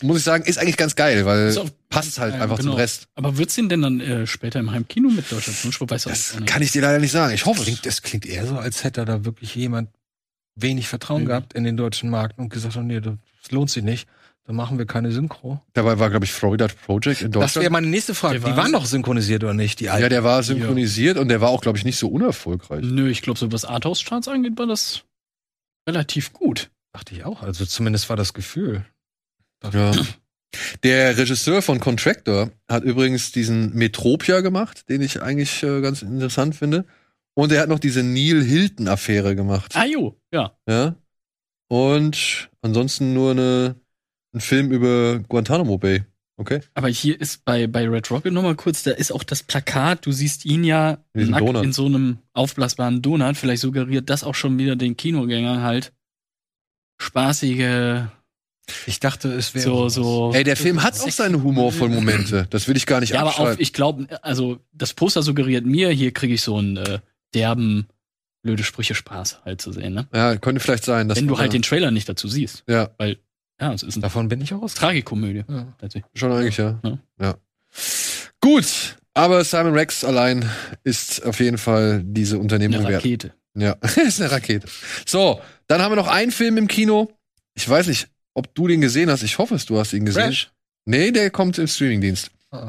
muss 0.01 0.17
ich 0.17 0.23
sagen, 0.23 0.43
ist 0.45 0.57
eigentlich 0.57 0.77
ganz 0.77 0.95
geil, 0.95 1.25
weil 1.25 1.53
passt 1.89 2.19
halt 2.19 2.35
Ja, 2.35 2.41
einfach 2.41 2.57
genau. 2.57 2.71
zum 2.71 2.79
Rest. 2.79 3.07
Aber 3.15 3.37
wird's 3.37 3.55
den 3.55 3.69
denn 3.69 3.81
dann 3.81 3.99
äh, 4.01 4.27
später 4.27 4.59
im 4.59 4.71
Heimkino 4.71 5.09
mit 5.09 5.31
Deutschland? 5.31 5.57
Weißt 5.91 6.05
du 6.05 6.09
Das 6.09 6.35
kann 6.45 6.61
ich 6.61 6.71
dir 6.73 6.81
leider 6.81 6.99
nicht 6.99 7.11
sagen. 7.11 7.33
Ich 7.33 7.45
hoffe 7.45 7.59
es. 7.61 7.65
Klingt, 7.65 7.85
das 7.85 8.01
klingt 8.01 8.25
eher 8.25 8.45
so, 8.45 8.57
als 8.57 8.83
hätte 8.83 9.05
da 9.05 9.23
wirklich 9.25 9.55
jemand 9.55 9.89
wenig 10.55 10.87
Vertrauen 10.87 11.23
Mhm. 11.23 11.27
gehabt 11.27 11.53
in 11.53 11.63
den 11.63 11.77
deutschen 11.77 12.09
Markt 12.09 12.37
und 12.39 12.49
gesagt, 12.49 12.75
oh 12.77 12.81
nee, 12.81 12.99
das 12.99 13.15
lohnt 13.51 13.69
sich 13.69 13.83
nicht. 13.83 14.07
Dann 14.47 14.55
machen 14.57 14.77
wir 14.77 14.85
keine 14.85 15.11
Synchro. 15.11 15.59
Dabei 15.73 15.97
war, 15.97 16.09
glaube 16.11 16.25
ich, 16.25 16.31
Florida 16.31 16.67
Project 16.67 17.21
in 17.23 17.31
Das 17.31 17.55
wäre 17.55 17.63
Deutschland. 17.63 17.71
meine 17.71 17.87
nächste 17.87 18.13
Frage. 18.13 18.39
Der 18.39 18.49
Die 18.51 18.55
war- 18.55 18.63
waren 18.63 18.73
doch 18.73 18.85
synchronisiert 18.85 19.43
oder 19.43 19.53
nicht, 19.55 19.79
die 19.79 19.89
alten? 19.89 20.03
Ja, 20.03 20.09
der 20.09 20.23
war 20.23 20.43
synchronisiert 20.43 21.17
und 21.17 21.29
der 21.29 21.41
war 21.41 21.49
auch, 21.49 21.61
glaube 21.61 21.77
ich, 21.79 21.83
nicht 21.85 21.97
so 21.97 22.09
unerfolgreich. 22.09 22.83
Nö, 22.83 23.09
ich 23.09 23.23
glaube, 23.23 23.39
so 23.39 23.51
was 23.51 23.65
Arthouse-Charts 23.65 24.27
angeht, 24.27 24.53
war 24.57 24.67
das 24.67 25.01
relativ 25.87 26.33
gut. 26.33 26.69
Dachte 26.93 27.15
ich 27.15 27.23
auch. 27.25 27.41
Also 27.41 27.65
zumindest 27.65 28.07
war 28.09 28.15
das 28.17 28.33
Gefühl. 28.33 28.85
Ja. 29.71 29.91
Der 30.83 31.17
Regisseur 31.17 31.61
von 31.61 31.81
Contractor 31.81 32.49
hat 32.69 32.83
übrigens 32.83 33.33
diesen 33.33 33.73
Metropia 33.73 34.39
gemacht, 34.39 34.87
den 34.87 35.01
ich 35.01 35.21
eigentlich 35.21 35.61
äh, 35.63 35.81
ganz 35.81 36.01
interessant 36.01 36.55
finde. 36.55 36.85
Und 37.33 37.51
er 37.51 37.61
hat 37.61 37.69
noch 37.69 37.79
diese 37.79 38.03
Neil 38.03 38.41
Hilton-Affäre 38.41 39.35
gemacht. 39.35 39.75
Ah, 39.75 39.85
jo, 39.85 40.17
ja. 40.31 40.57
Ja. 40.65 40.95
Und 41.67 42.49
ansonsten 42.61 43.13
nur 43.13 43.31
eine, 43.31 43.75
ein 44.33 44.39
Film 44.39 44.71
über 44.71 45.19
Guantanamo 45.19 45.77
Bay. 45.77 46.05
Okay. 46.37 46.61
Aber 46.73 46.89
hier 46.89 47.19
ist 47.19 47.45
bei, 47.45 47.65
bei 47.67 47.87
Red 47.87 48.11
Rocket 48.11 48.33
nochmal 48.33 48.55
kurz, 48.55 48.83
da 48.83 48.91
ist 48.91 49.11
auch 49.11 49.23
das 49.23 49.41
Plakat, 49.43 50.05
du 50.05 50.11
siehst 50.11 50.43
ihn 50.45 50.65
ja 50.65 50.97
In 51.13 51.33
in 51.33 51.71
so 51.71 51.85
einem 51.85 52.19
aufblasbaren 52.33 53.01
Donut. 53.01 53.37
Vielleicht 53.37 53.61
suggeriert 53.61 54.09
das 54.09 54.23
auch 54.23 54.35
schon 54.35 54.57
wieder 54.57 54.75
den 54.75 54.97
Kinogängern 54.97 55.61
halt 55.61 55.93
spaßige, 57.01 58.07
Ich 58.87 58.99
dachte, 58.99 59.31
es 59.31 59.53
wäre 59.53 59.63
so, 59.65 59.89
so. 59.89 60.31
Ey, 60.33 60.43
der 60.43 60.55
Film 60.55 60.81
hat 60.81 60.99
auch 60.99 61.09
seine 61.11 61.41
humorvollen 61.43 61.93
Momente. 61.93 62.47
Das 62.49 62.67
will 62.67 62.75
ich 62.75 62.85
gar 62.85 62.99
nicht 62.99 63.11
Ja, 63.13 63.21
aber 63.21 63.29
abstreiten. 63.29 63.61
ich 63.61 63.73
glaube, 63.73 64.07
also 64.23 64.59
das 64.73 64.93
Poster 64.93 65.21
suggeriert 65.21 65.65
mir, 65.65 65.89
hier 65.91 66.11
kriege 66.11 66.33
ich 66.33 66.41
so 66.41 66.57
einen 66.57 66.77
äh, 66.77 66.99
derben, 67.33 67.87
blöde 68.41 68.63
Sprüche 68.63 68.95
Spaß 68.95 69.41
halt 69.45 69.61
zu 69.61 69.71
sehen, 69.71 69.93
ne? 69.93 70.07
ja, 70.13 70.35
könnte 70.37 70.59
vielleicht 70.61 70.83
sein, 70.85 71.07
dass 71.09 71.17
Wenn 71.17 71.27
du 71.27 71.37
halt 71.37 71.53
den 71.53 71.61
Trailer 71.61 71.91
nicht 71.91 72.07
dazu 72.09 72.27
siehst. 72.27 72.63
ja 72.67 72.89
Ja, 73.59 73.73
es 73.73 73.83
ist 73.83 73.95
eine 73.95 74.01
Davon 74.01 74.29
bin 74.29 74.41
ich 74.41 74.53
auch 74.53 74.61
aus. 74.61 74.73
Tragikomödie. 74.73 75.43
Ja. 75.47 75.67
Schon 76.13 76.31
eigentlich 76.31 76.57
ja. 76.57 76.79
Ja. 76.83 76.97
ja. 77.19 77.35
Gut, 78.41 78.97
aber 79.13 79.43
Simon 79.43 79.73
Rex 79.73 80.03
allein 80.03 80.49
ist 80.83 81.25
auf 81.25 81.39
jeden 81.39 81.57
Fall 81.57 82.01
diese 82.03 82.37
Unternehmung 82.37 82.79
Eine 82.79 82.89
wert. 82.89 83.03
Rakete. 83.03 83.33
Ja, 83.55 83.71
ist 84.05 84.21
eine 84.21 84.31
Rakete. 84.31 84.67
So, 85.05 85.39
dann 85.67 85.81
haben 85.81 85.91
wir 85.91 85.95
noch 85.95 86.07
einen 86.07 86.31
Film 86.31 86.57
im 86.57 86.67
Kino. 86.67 87.11
Ich 87.55 87.67
weiß 87.67 87.87
nicht, 87.87 88.07
ob 88.35 88.53
du 88.53 88.67
den 88.67 88.81
gesehen 88.81 89.09
hast. 89.09 89.23
Ich 89.23 89.39
hoffe 89.39 89.55
es, 89.55 89.65
du 89.65 89.79
hast 89.79 89.93
ihn 89.93 90.05
gesehen. 90.05 90.25
Crash? 90.25 90.51
Nee, 90.85 91.09
der 91.11 91.31
kommt 91.31 91.57
im 91.57 91.67
Streamingdienst. 91.67 92.29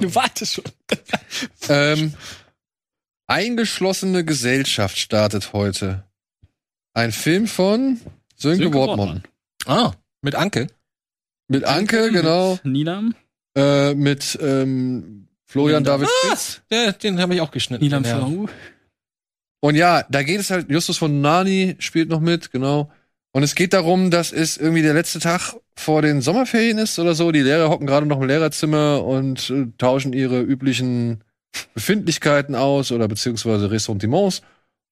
Du 0.00 0.14
wartest 0.14 0.54
schon. 0.54 0.64
Ähm, 1.68 2.12
Eingeschlossene 3.28 4.24
Gesellschaft 4.24 4.98
startet 4.98 5.52
heute. 5.52 6.04
Ein 6.92 7.12
Film 7.12 7.46
von 7.46 8.00
Sönke, 8.36 8.64
Sönke 8.64 8.74
Wortmann. 8.76 9.22
Ah, 9.64 9.92
mit 10.22 10.34
Anke. 10.34 10.66
Mit 11.48 11.64
Anke, 11.64 12.10
genau. 12.10 12.58
Nilam. 12.64 13.14
Äh, 13.56 13.94
mit 13.94 14.38
ähm, 14.42 15.28
Florian 15.46 15.82
Nilam- 15.82 15.86
David 15.86 16.08
Spitz. 16.24 16.62
Ja, 16.70 16.92
den 16.92 17.20
habe 17.20 17.34
ich 17.34 17.40
auch 17.40 17.50
geschnitten. 17.52 17.84
Nilam 17.84 18.04
ja. 18.04 18.28
Und 19.60 19.74
ja, 19.76 20.02
da 20.10 20.22
geht 20.24 20.40
es 20.40 20.50
halt, 20.50 20.68
Justus 20.70 20.98
von 20.98 21.20
Nani 21.20 21.76
spielt 21.78 22.08
noch 22.08 22.20
mit, 22.20 22.50
genau. 22.50 22.90
Und 23.32 23.42
es 23.42 23.54
geht 23.54 23.72
darum, 23.72 24.10
dass 24.10 24.30
es 24.30 24.58
irgendwie 24.58 24.82
der 24.82 24.94
letzte 24.94 25.18
Tag 25.18 25.54
vor 25.74 26.02
den 26.02 26.20
Sommerferien 26.20 26.78
ist 26.78 26.98
oder 26.98 27.14
so. 27.14 27.32
Die 27.32 27.40
Lehrer 27.40 27.70
hocken 27.70 27.86
gerade 27.86 28.06
noch 28.06 28.20
im 28.20 28.28
Lehrerzimmer 28.28 29.04
und 29.04 29.48
äh, 29.50 29.66
tauschen 29.78 30.12
ihre 30.12 30.42
üblichen 30.42 31.24
Befindlichkeiten 31.74 32.54
aus 32.54 32.92
oder 32.92 33.08
beziehungsweise 33.08 33.70
Ressentiments. 33.70 34.42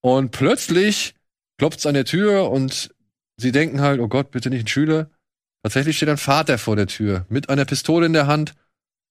Und 0.01 0.31
plötzlich 0.31 1.15
klopft's 1.59 1.85
an 1.85 1.95
der 1.95 2.07
Tür 2.07 2.51
und 2.51 2.95
sie 3.37 3.53
denken 3.53 3.83
halt, 3.83 4.01
oh 4.01 4.09
Gott, 4.09 4.31
bitte 4.31 4.49
nicht 4.49 4.65
ein 4.65 4.69
Schüler. 4.69 5.11
Tatsächlich 5.63 5.99
steht 5.99 6.09
ein 6.09 6.17
Vater 6.17 6.57
vor 6.57 6.77
der 6.77 6.87
Tür 6.87 7.27
mit 7.29 7.51
einer 7.51 7.67
Pistole 7.67 8.07
in 8.07 8.15
der 8.15 8.27
Hand 8.27 8.55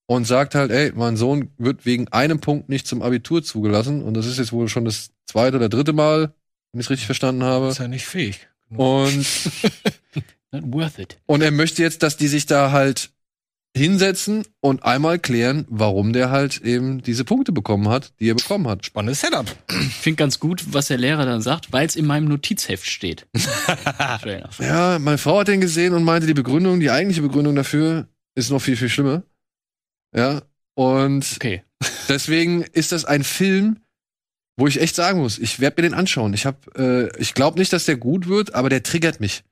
und 0.08 0.26
sagt 0.26 0.56
halt, 0.56 0.72
ey, 0.72 0.92
mein 0.96 1.18
Sohn 1.18 1.52
wird 1.60 1.86
wegen 1.86 2.08
einem 2.08 2.40
Punkt 2.40 2.70
nicht 2.70 2.88
zum 2.88 3.04
Abitur 3.04 3.44
zugelassen. 3.44 4.02
Und 4.02 4.16
das 4.16 4.26
ist 4.26 4.40
jetzt 4.40 4.52
wohl 4.52 4.68
schon 4.68 4.86
das 4.86 5.12
zweite 5.28 5.58
oder 5.58 5.70
dritte 5.70 5.94
Mal, 5.94 6.34
wenn 6.72 6.80
ich 6.80 6.88
es 6.88 6.90
richtig 6.90 7.06
verstanden 7.06 7.44
habe. 7.44 7.68
Ist 7.68 7.78
ja 7.78 7.88
nicht 7.88 8.08
fähig. 8.08 8.48
Und, 8.76 9.26
Not 10.52 10.64
worth 10.66 11.00
it. 11.00 11.18
und 11.26 11.42
er 11.42 11.52
möchte 11.52 11.82
jetzt, 11.84 12.04
dass 12.04 12.18
die 12.18 12.28
sich 12.28 12.46
da 12.46 12.72
halt 12.72 13.12
hinsetzen 13.78 14.44
und 14.62 14.84
einmal 14.84 15.20
klären, 15.20 15.66
warum 15.70 16.12
der 16.12 16.32
halt 16.32 16.62
eben 16.62 17.04
diese 17.04 17.24
Punkte 17.24 17.52
bekommen 17.52 17.88
hat, 17.88 18.14
die 18.20 18.30
er 18.30 18.36
bekommen 18.36 18.68
hat. 18.68 18.84
Spannendes 18.86 19.22
Setup. 19.22 19.46
Ich 19.82 19.94
finde 19.96 20.18
ganz 20.18 20.40
gut, 20.40 20.74
was 20.74 20.88
der 20.88 20.98
Lehrer 20.98 21.26
dann 21.26 21.42
sagt, 21.42 21.72
weil 21.72 21.86
es 21.86 21.96
in 21.96 22.06
meinem 22.08 22.28
Notizheft 22.28 22.86
steht. 22.88 23.28
Ja, 24.60 24.98
meine 25.00 25.18
Frau 25.18 25.40
hat 25.40 25.48
den 25.48 25.62
gesehen 25.62 25.94
und 25.94 26.04
meinte, 26.04 26.28
die 26.28 26.34
Begründung, 26.34 26.80
die 26.80 26.90
eigentliche 26.92 27.22
Begründung 27.22 27.56
dafür 27.56 28.08
ist 28.36 28.50
noch 28.50 28.60
viel, 28.62 28.76
viel 28.78 28.90
schlimmer. 28.90 29.24
Ja, 30.16 30.42
und 30.76 31.26
Okay. 31.36 31.64
deswegen 32.08 32.64
ist 32.64 32.92
das 32.92 33.06
ein 33.06 33.24
Film, 33.24 33.80
wo 34.60 34.68
ich 34.68 34.80
echt 34.82 34.96
sagen 34.96 35.20
muss, 35.20 35.38
ich 35.40 35.60
werde 35.60 35.82
mir 35.82 35.90
den 35.90 35.98
anschauen. 35.98 36.34
Ich 36.34 36.46
hab, 36.46 36.78
äh, 36.78 37.08
ich 37.18 37.34
glaube 37.34 37.58
nicht, 37.60 37.74
dass 37.74 37.86
der 37.86 37.98
gut 37.98 38.28
wird, 38.28 38.54
aber 38.54 38.70
der 38.70 38.84
triggert 38.84 39.20
mich. 39.20 39.44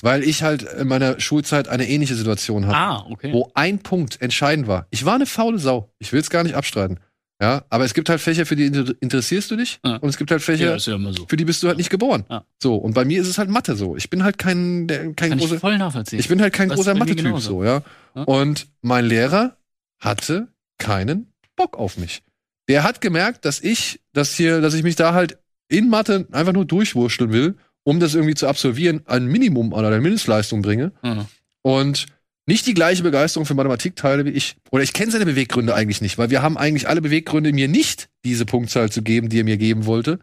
Weil 0.00 0.22
ich 0.22 0.42
halt 0.44 0.62
in 0.62 0.86
meiner 0.88 1.18
Schulzeit 1.20 1.66
eine 1.68 1.88
ähnliche 1.88 2.14
Situation 2.14 2.66
hatte, 2.66 2.76
Ah, 2.76 3.06
okay. 3.10 3.32
wo 3.32 3.50
ein 3.54 3.80
Punkt 3.80 4.20
entscheidend 4.22 4.68
war. 4.68 4.86
Ich 4.90 5.04
war 5.04 5.14
eine 5.16 5.26
faule 5.26 5.58
Sau. 5.58 5.90
Ich 5.98 6.12
will 6.12 6.20
es 6.20 6.30
gar 6.30 6.44
nicht 6.44 6.54
abstreiten. 6.54 7.00
Ja, 7.40 7.64
aber 7.68 7.84
es 7.84 7.94
gibt 7.94 8.08
halt 8.08 8.20
Fächer, 8.20 8.46
für 8.46 8.56
die 8.56 8.66
inter 8.66 8.92
interessierst 9.00 9.50
du 9.50 9.56
dich. 9.56 9.78
Ja. 9.84 9.96
Und 9.96 10.08
es 10.08 10.16
gibt 10.16 10.30
halt 10.32 10.42
Fächer, 10.42 10.76
Ja, 10.76 10.76
ja 10.76 11.12
so. 11.12 11.26
für 11.28 11.36
die 11.36 11.44
bist 11.44 11.62
du 11.62 11.68
halt 11.68 11.78
nicht 11.78 11.90
geboren. 11.90 12.24
Ja. 12.28 12.44
So, 12.62 12.74
und 12.76 12.94
bei 12.94 13.04
mir 13.04 13.20
ist 13.20 13.28
es 13.28 13.38
halt 13.38 13.48
Mathe 13.48 13.76
so. 13.76 13.96
Ich 13.96 14.08
bin 14.10 14.24
halt 14.24 14.38
kein, 14.38 14.86
der, 14.88 14.98
kein 15.14 15.30
Kann 15.30 15.32
ich 15.38 15.44
großer, 15.46 15.60
voll 15.60 15.78
nachvollziehen. 15.78 16.18
ich 16.18 16.28
bin 16.28 16.40
halt 16.40 16.52
kein 16.52 16.68
Das 16.68 16.76
großer 16.76 16.94
Mathe-Typ, 16.94 17.38
so, 17.40 17.62
ja. 17.64 17.82
Ja. 18.16 18.22
Und 18.22 18.66
mein 18.82 19.04
Lehrer 19.04 19.56
hatte 20.00 20.48
keinen 20.78 21.32
Bock 21.56 21.76
auf 21.76 21.96
mich. 21.96 22.22
Der 22.68 22.82
hat 22.82 23.00
gemerkt, 23.00 23.44
dass 23.44 23.60
ich, 23.60 24.00
dass 24.12 24.34
hier, 24.34 24.60
dass 24.60 24.74
ich 24.74 24.82
mich 24.82 24.96
da 24.96 25.14
halt 25.14 25.38
in 25.68 25.88
Mathe 25.88 26.26
einfach 26.32 26.52
nur 26.52 26.64
durchwurschteln 26.64 27.32
will, 27.32 27.56
um 27.84 28.00
das 28.00 28.14
irgendwie 28.14 28.34
zu 28.34 28.46
absolvieren, 28.46 29.02
ein 29.06 29.26
Minimum 29.26 29.72
oder 29.72 29.88
eine 29.88 30.00
Mindestleistung 30.00 30.62
bringe 30.62 30.92
Ja. 31.02 31.26
und 31.62 32.06
nicht 32.46 32.66
die 32.66 32.74
gleiche 32.74 33.02
Begeisterung 33.02 33.44
für 33.46 33.54
Mathematik 33.54 33.94
teile 33.96 34.24
wie 34.24 34.30
ich. 34.30 34.56
Oder 34.70 34.82
ich 34.82 34.94
kenne 34.94 35.10
seine 35.12 35.26
Beweggründe 35.26 35.74
eigentlich 35.74 36.00
nicht, 36.00 36.16
weil 36.16 36.30
wir 36.30 36.40
haben 36.40 36.56
eigentlich 36.56 36.88
alle 36.88 37.02
Beweggründe, 37.02 37.52
mir 37.52 37.68
nicht 37.68 38.08
diese 38.24 38.46
Punktzahl 38.46 38.90
zu 38.90 39.02
geben, 39.02 39.28
die 39.28 39.40
er 39.40 39.44
mir 39.44 39.58
geben 39.58 39.84
wollte, 39.84 40.18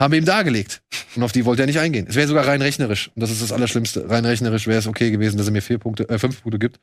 haben 0.00 0.12
wir 0.12 0.18
ihm 0.18 0.24
dargelegt. 0.24 0.82
Und 1.14 1.22
auf 1.22 1.32
die 1.32 1.44
wollte 1.44 1.62
er 1.62 1.66
nicht 1.66 1.78
eingehen. 1.78 2.06
Es 2.08 2.16
wäre 2.16 2.26
sogar 2.26 2.46
rein 2.46 2.62
rechnerisch. 2.62 3.10
Und 3.14 3.20
das 3.20 3.30
ist 3.30 3.42
das 3.42 3.52
Allerschlimmste. 3.52 4.08
Rein 4.08 4.24
rechnerisch 4.24 4.66
wäre 4.66 4.78
es 4.78 4.86
okay 4.86 5.10
gewesen, 5.10 5.36
dass 5.36 5.46
er 5.46 5.52
mir 5.52 5.60
vier 5.62 5.78
Punkte, 5.78 6.08
äh, 6.08 6.18
fünf 6.18 6.42
Punkte 6.42 6.58
gibt. 6.58 6.80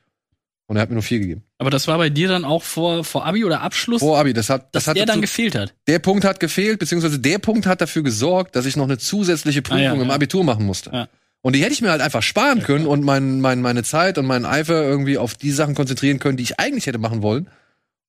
Und 0.70 0.76
er 0.76 0.82
hat 0.82 0.88
mir 0.88 0.94
nur 0.94 1.02
vier 1.02 1.18
gegeben. 1.18 1.42
Aber 1.58 1.70
das 1.70 1.88
war 1.88 1.98
bei 1.98 2.10
dir 2.10 2.28
dann 2.28 2.44
auch 2.44 2.62
vor, 2.62 3.02
vor 3.02 3.26
Abi 3.26 3.44
oder 3.44 3.60
Abschluss, 3.60 3.98
Vor 4.02 4.16
Abi, 4.20 4.32
das 4.32 4.48
hat, 4.50 4.72
dass 4.72 4.84
das 4.84 4.86
hat 4.86 4.96
der 4.96 5.04
dann 5.04 5.16
dazu- 5.16 5.22
gefehlt 5.22 5.56
hat. 5.56 5.74
der 5.88 5.98
Punkt 5.98 6.24
hat 6.24 6.38
gefehlt, 6.38 6.78
beziehungsweise 6.78 7.18
der 7.18 7.38
Punkt 7.40 7.66
hat 7.66 7.80
dafür 7.80 8.04
gesorgt, 8.04 8.54
dass 8.54 8.66
ich 8.66 8.76
noch 8.76 8.84
eine 8.84 8.96
zusätzliche 8.96 9.62
Prüfung 9.62 9.80
Ah, 9.80 9.94
ja, 9.96 10.00
im 10.00 10.08
ja. 10.08 10.14
Abitur 10.14 10.44
machen 10.44 10.64
musste. 10.64 10.90
Ja. 10.92 11.08
Und 11.42 11.56
die 11.56 11.62
hätte 11.64 11.72
ich 11.72 11.82
mir 11.82 11.90
halt 11.90 12.00
einfach 12.02 12.22
sparen 12.22 12.62
können 12.62 12.86
und 12.86 13.02
mein, 13.02 13.40
mein, 13.40 13.62
meine 13.62 13.82
Zeit 13.82 14.16
und 14.16 14.26
meinen 14.26 14.44
Eifer 14.44 14.80
irgendwie 14.84 15.18
auf 15.18 15.34
die 15.34 15.50
Sachen 15.50 15.74
konzentrieren 15.74 16.20
können, 16.20 16.36
die 16.36 16.44
ich 16.44 16.60
eigentlich 16.60 16.86
hätte 16.86 16.98
machen 16.98 17.20
wollen. 17.22 17.48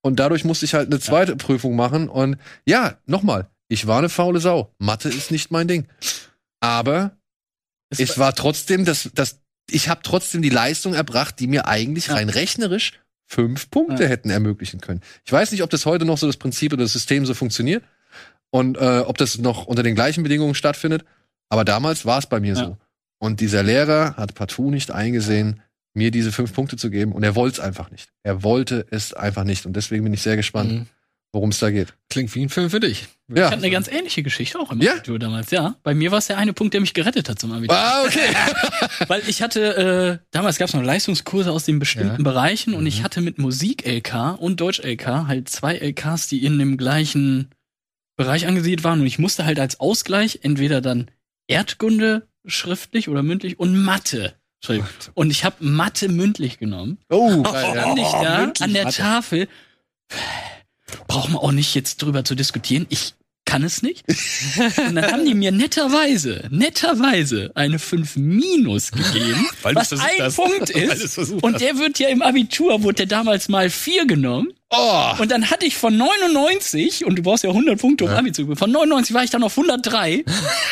Und 0.03 0.19
dadurch 0.19 0.45
musste 0.45 0.65
ich 0.65 0.75
halt 0.75 0.85
eine 0.87 0.99
zweite 0.99 1.35
Prüfung 1.37 1.75
machen. 1.75 2.09
Und 2.09 2.37
ja, 2.65 2.97
nochmal, 3.07 3.47
ich 3.69 3.87
war 3.87 3.97
eine 3.97 4.09
faule 4.09 4.39
Sau. 4.39 4.71
Mathe 4.77 5.09
ist 5.09 5.31
nicht 5.31 5.49
mein 5.49 5.67
Ding. 5.67 5.87
Aber 6.59 7.17
es 7.89 8.19
war 8.19 8.35
trotzdem, 8.35 8.85
das, 8.85 9.09
das, 9.15 9.40
ich 9.73 9.89
habe 9.89 10.01
trotzdem 10.03 10.41
die 10.41 10.49
Leistung 10.49 10.93
erbracht, 10.93 11.39
die 11.39 11.47
mir 11.47 11.67
eigentlich 11.67 12.07
Ja. 12.07 12.15
rein 12.15 12.29
rechnerisch 12.29 12.93
fünf 13.27 13.69
Punkte 13.69 14.03
Ja. 14.03 14.09
hätten 14.09 14.29
ermöglichen 14.29 14.81
können. 14.81 15.01
Ich 15.25 15.31
weiß 15.31 15.51
nicht, 15.51 15.63
ob 15.63 15.69
das 15.69 15.85
heute 15.85 16.05
noch 16.05 16.17
so 16.17 16.27
das 16.27 16.37
Prinzip 16.37 16.73
oder 16.73 16.83
das 16.83 16.93
System 16.93 17.25
so 17.25 17.33
funktioniert 17.33 17.83
und 18.49 18.77
äh, 18.77 18.99
ob 19.05 19.17
das 19.17 19.37
noch 19.37 19.65
unter 19.67 19.83
den 19.83 19.95
gleichen 19.95 20.23
Bedingungen 20.23 20.55
stattfindet. 20.55 21.05
Aber 21.49 21.63
damals 21.65 22.05
war 22.05 22.19
es 22.19 22.27
bei 22.27 22.39
mir 22.39 22.53
Ja. 22.55 22.65
so. 22.65 22.77
Und 23.19 23.39
dieser 23.39 23.63
Lehrer 23.63 24.15
hat 24.17 24.35
partout 24.35 24.71
nicht 24.71 24.91
eingesehen, 24.91 25.61
mir 25.93 26.11
diese 26.11 26.31
fünf 26.31 26.53
Punkte 26.53 26.77
zu 26.77 26.89
geben. 26.89 27.11
Und 27.11 27.23
er 27.23 27.35
wollte 27.35 27.55
es 27.55 27.59
einfach 27.59 27.91
nicht. 27.91 28.09
Er 28.23 28.43
wollte 28.43 28.85
es 28.91 29.13
einfach 29.13 29.43
nicht. 29.43 29.65
Und 29.65 29.73
deswegen 29.75 30.03
bin 30.03 30.13
ich 30.13 30.21
sehr 30.21 30.35
gespannt, 30.37 30.71
Mhm. 30.71 30.87
Worum 31.33 31.49
es 31.49 31.59
da 31.59 31.71
geht. 31.71 31.93
Klingt 32.09 32.33
wie 32.35 32.41
ein 32.43 32.49
Film 32.49 32.69
für 32.69 32.79
dich. 32.79 33.07
Ich 33.29 33.37
Ja. 33.37 33.45
hatte 33.45 33.57
eine 33.57 33.69
ganz 33.69 33.87
ähnliche 33.87 34.21
Geschichte 34.23 34.59
auch 34.59 34.71
im 34.71 34.81
Ja? 34.81 34.93
Abitur 34.93 35.17
damals, 35.19 35.51
ja. 35.51 35.75
Bei 35.83 35.93
mir 35.93 36.11
war 36.11 36.17
es 36.17 36.27
der 36.27 36.37
eine 36.37 36.51
Punkt, 36.53 36.73
der 36.73 36.81
mich 36.81 36.93
gerettet 36.93 37.29
hat 37.29 37.39
zum 37.39 37.51
Abitur. 37.53 37.75
Ah, 37.77 38.03
okay. 38.05 38.19
Weil 39.07 39.21
ich 39.27 39.41
hatte, 39.41 40.19
äh, 40.21 40.25
damals 40.31 40.57
gab 40.57 40.67
es 40.67 40.73
noch 40.73 40.83
Leistungskurse 40.83 41.51
aus 41.51 41.63
den 41.63 41.79
bestimmten 41.79 42.17
Ja. 42.17 42.23
Bereichen 42.23 42.73
und 42.73 42.81
Mhm. 42.81 42.87
ich 42.87 43.03
hatte 43.03 43.21
mit 43.21 43.37
Musik-LK 43.37 44.35
und 44.37 44.59
Deutsch-LK 44.59 45.27
halt 45.27 45.47
zwei 45.49 45.75
LKs, 45.77 46.27
die 46.27 46.43
in 46.45 46.59
dem 46.59 46.75
gleichen 46.77 47.49
Bereich 48.17 48.45
angesiedelt 48.45 48.83
waren 48.83 48.99
und 48.99 49.07
ich 49.07 49.17
musste 49.17 49.45
halt 49.45 49.59
als 49.59 49.79
Ausgleich 49.79 50.39
entweder 50.43 50.81
dann 50.81 51.09
Erdkunde 51.47 52.27
schriftlich 52.45 53.07
oder 53.07 53.23
mündlich 53.23 53.57
und 53.59 53.81
Mathe 53.81 54.33
schreiben. 54.63 54.85
Und 55.13 55.31
ich 55.31 55.45
habe 55.45 55.55
Mathe 55.63 56.09
mündlich 56.09 56.59
genommen. 56.59 56.97
Oh, 57.09 57.43
Stand 57.45 57.97
ich 57.99 58.07
da 58.11 58.39
mündlich 58.39 58.61
an 58.63 58.73
der 58.73 58.83
Mathe. 58.85 58.97
Tafel. 59.01 59.47
Brauchen 61.07 61.33
wir 61.33 61.41
auch 61.41 61.51
nicht 61.51 61.73
jetzt 61.75 62.01
drüber 62.01 62.23
zu 62.23 62.35
diskutieren. 62.35 62.85
Ich 62.89 63.13
kann 63.45 63.63
es 63.63 63.81
nicht. 63.81 64.05
Und 64.07 64.95
dann 64.95 65.11
haben 65.11 65.25
die 65.25 65.33
mir 65.33 65.51
netterweise, 65.51 66.47
netterweise 66.51 67.51
eine 67.55 67.79
5 67.79 68.15
minus 68.15 68.91
gegeben, 68.91 69.45
Weil 69.63 69.75
was 69.75 69.91
ein 69.91 69.99
hast. 70.19 70.35
Punkt 70.37 70.69
ist. 70.69 71.17
Und 71.17 71.59
der 71.59 71.77
wird 71.77 71.99
ja 71.99 72.07
im 72.09 72.21
Abitur, 72.21 72.83
wurde 72.83 72.93
der 72.97 73.05
damals 73.07 73.49
mal 73.49 73.69
4 73.69 74.05
genommen. 74.05 74.53
oh. 74.69 75.05
Und 75.19 75.31
dann 75.31 75.49
hatte 75.49 75.65
ich 75.65 75.75
von 75.75 75.97
99, 75.97 77.03
und 77.05 77.17
du 77.17 77.23
brauchst 77.23 77.43
ja 77.43 77.49
100 77.49 77.79
Punkte, 77.79 78.05
um 78.05 78.11
Abi 78.11 78.31
zu 78.31 78.43
bekommen, 78.43 78.57
von 78.57 78.71
99 78.71 79.13
war 79.15 79.23
ich 79.23 79.31
dann 79.31 79.43
auf 79.43 79.57
103 79.57 80.23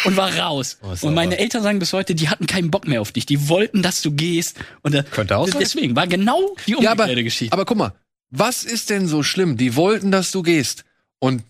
und 0.05 0.15
war 0.15 0.33
raus. 0.37 0.77
Oh, 0.83 1.07
und 1.07 1.13
meine 1.15 1.37
Eltern 1.37 1.63
sagen 1.63 1.79
bis 1.79 1.91
heute, 1.91 2.15
die 2.15 2.29
hatten 2.29 2.45
keinen 2.47 2.71
Bock 2.71 2.87
mehr 2.87 3.01
auf 3.01 3.11
dich. 3.11 3.25
Die 3.25 3.49
wollten, 3.49 3.81
dass 3.81 4.01
du 4.01 4.11
gehst. 4.11 4.57
Und 4.83 4.93
da, 4.93 5.03
Könnte 5.03 5.35
auch 5.37 5.47
sein. 5.47 5.57
deswegen 5.59 5.95
war 5.97 6.07
genau 6.07 6.55
die 6.65 6.71
Ja, 6.71 6.77
umgekehrte 6.77 7.03
aber, 7.11 7.23
Geschichte. 7.23 7.51
aber 7.51 7.65
guck 7.65 7.77
mal, 7.77 7.93
was 8.31 8.63
ist 8.63 8.89
denn 8.89 9.07
so 9.07 9.23
schlimm? 9.23 9.57
Die 9.57 9.75
wollten, 9.75 10.11
dass 10.11 10.31
du 10.31 10.41
gehst 10.41 10.83
und 11.19 11.43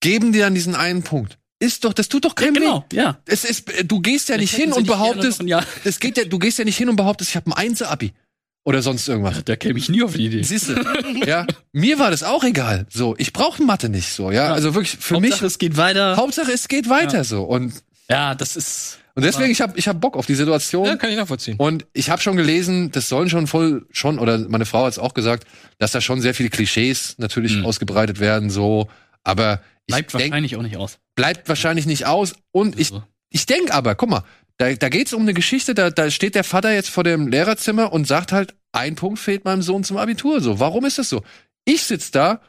geben 0.00 0.32
dir 0.32 0.44
dann 0.44 0.54
diesen 0.54 0.74
einen 0.74 1.02
Punkt. 1.02 1.38
Ist 1.60 1.84
doch, 1.84 1.92
das 1.92 2.08
tut 2.08 2.24
doch 2.24 2.30
ja, 2.38 2.44
keinem 2.46 2.54
genau, 2.54 2.84
weh. 2.90 2.96
ja. 2.96 3.18
Es 3.26 3.44
ist, 3.44 3.64
du 3.84 4.00
gehst 4.00 4.28
ja 4.28 4.36
nicht 4.36 4.54
hin 4.54 4.72
und 4.72 4.86
behauptest, 4.86 5.42
Jahr- 5.44 5.64
es 5.84 6.00
geht 6.00 6.18
ja, 6.18 6.24
du 6.24 6.38
gehst 6.38 6.58
ja 6.58 6.64
nicht 6.64 6.76
hin 6.76 6.88
und 6.88 6.96
behauptest, 6.96 7.30
ich 7.30 7.36
habe 7.36 7.48
ein 7.50 7.52
Einser-Abi 7.54 8.12
oder 8.64 8.82
sonst 8.82 9.08
irgendwas. 9.08 9.44
Da 9.44 9.56
käme 9.56 9.78
ich 9.78 9.88
nie 9.88 10.02
auf 10.02 10.14
die 10.14 10.26
Idee. 10.26 10.42
Siehst 10.42 10.68
du? 10.68 10.74
ja, 11.26 11.46
mir 11.72 11.98
war 11.98 12.10
das 12.10 12.22
auch 12.22 12.44
egal. 12.44 12.86
So, 12.90 13.14
ich 13.18 13.32
brauche 13.32 13.62
Mathe 13.62 13.88
nicht 13.88 14.12
so, 14.12 14.30
ja. 14.30 14.46
Ja. 14.46 14.52
Also 14.52 14.74
wirklich 14.74 14.96
für 14.98 15.14
Hauptsache, 15.14 15.42
mich 15.44 15.52
es 15.52 15.58
geht 15.58 15.76
weiter. 15.76 16.16
Hauptsache 16.16 16.52
es 16.52 16.68
geht 16.68 16.88
weiter 16.88 17.24
so 17.24 17.44
und 17.44 17.72
Ja, 18.10 18.34
das 18.34 18.56
ist. 18.56 18.98
Und 19.14 19.22
deswegen 19.24 19.50
ich 19.50 19.60
habe 19.60 19.78
ich 19.78 19.86
hab 19.88 20.00
Bock 20.00 20.16
auf 20.16 20.26
die 20.26 20.34
Situation. 20.34 20.86
Ja, 20.86 20.96
kann 20.96 21.10
ich 21.10 21.16
nachvollziehen. 21.16 21.56
Und 21.58 21.86
ich 21.92 22.10
habe 22.10 22.20
schon 22.20 22.36
gelesen, 22.36 22.90
das 22.90 23.08
sollen 23.08 23.30
schon 23.30 23.46
voll 23.46 23.86
schon 23.90 24.18
oder 24.18 24.38
meine 24.48 24.66
Frau 24.66 24.84
hat 24.84 24.92
es 24.92 24.98
auch 24.98 25.14
gesagt, 25.14 25.46
dass 25.78 25.92
da 25.92 26.00
schon 26.00 26.20
sehr 26.20 26.34
viele 26.34 26.50
Klischees 26.50 27.16
natürlich 27.18 27.56
Mhm. 27.56 27.64
ausgebreitet 27.66 28.18
werden 28.20 28.50
so, 28.50 28.88
aber 29.22 29.60
ich 29.86 29.94
Bleibt 29.94 30.12
denk, 30.14 30.22
wahrscheinlich 30.32 30.56
auch 30.56 30.62
nicht 30.62 30.76
aus. 30.76 30.98
bleibt 31.14 31.48
wahrscheinlich 31.48 31.86
nicht 31.86 32.06
aus 32.06 32.34
und 32.52 32.78
ich 32.78 32.90
ich 33.30 33.46
denk 33.46 33.74
aber, 33.74 33.94
guck 33.96 34.10
mal, 34.10 34.24
da, 34.58 34.72
da 34.72 34.88
geht's 34.88 35.12
um 35.12 35.22
eine 35.22 35.34
Geschichte, 35.34 35.74
da, 35.74 35.90
da 35.90 36.10
steht 36.10 36.34
der 36.36 36.44
Vater 36.44 36.72
jetzt 36.72 36.88
vor 36.88 37.02
dem 37.04 37.26
Lehrerzimmer 37.28 37.92
und 37.92 38.06
sagt 38.06 38.30
halt, 38.32 38.54
ein 38.72 38.94
Punkt 38.94 39.18
fehlt 39.18 39.44
meinem 39.44 39.62
Sohn 39.62 39.82
zum 39.84 39.96
Abitur. 39.96 40.40
So, 40.40 40.60
warum 40.60 40.84
ist 40.84 40.98
das 40.98 41.08
so? 41.08 41.22
Ich 41.64 41.82
sitz 41.82 42.10
da 42.12 42.40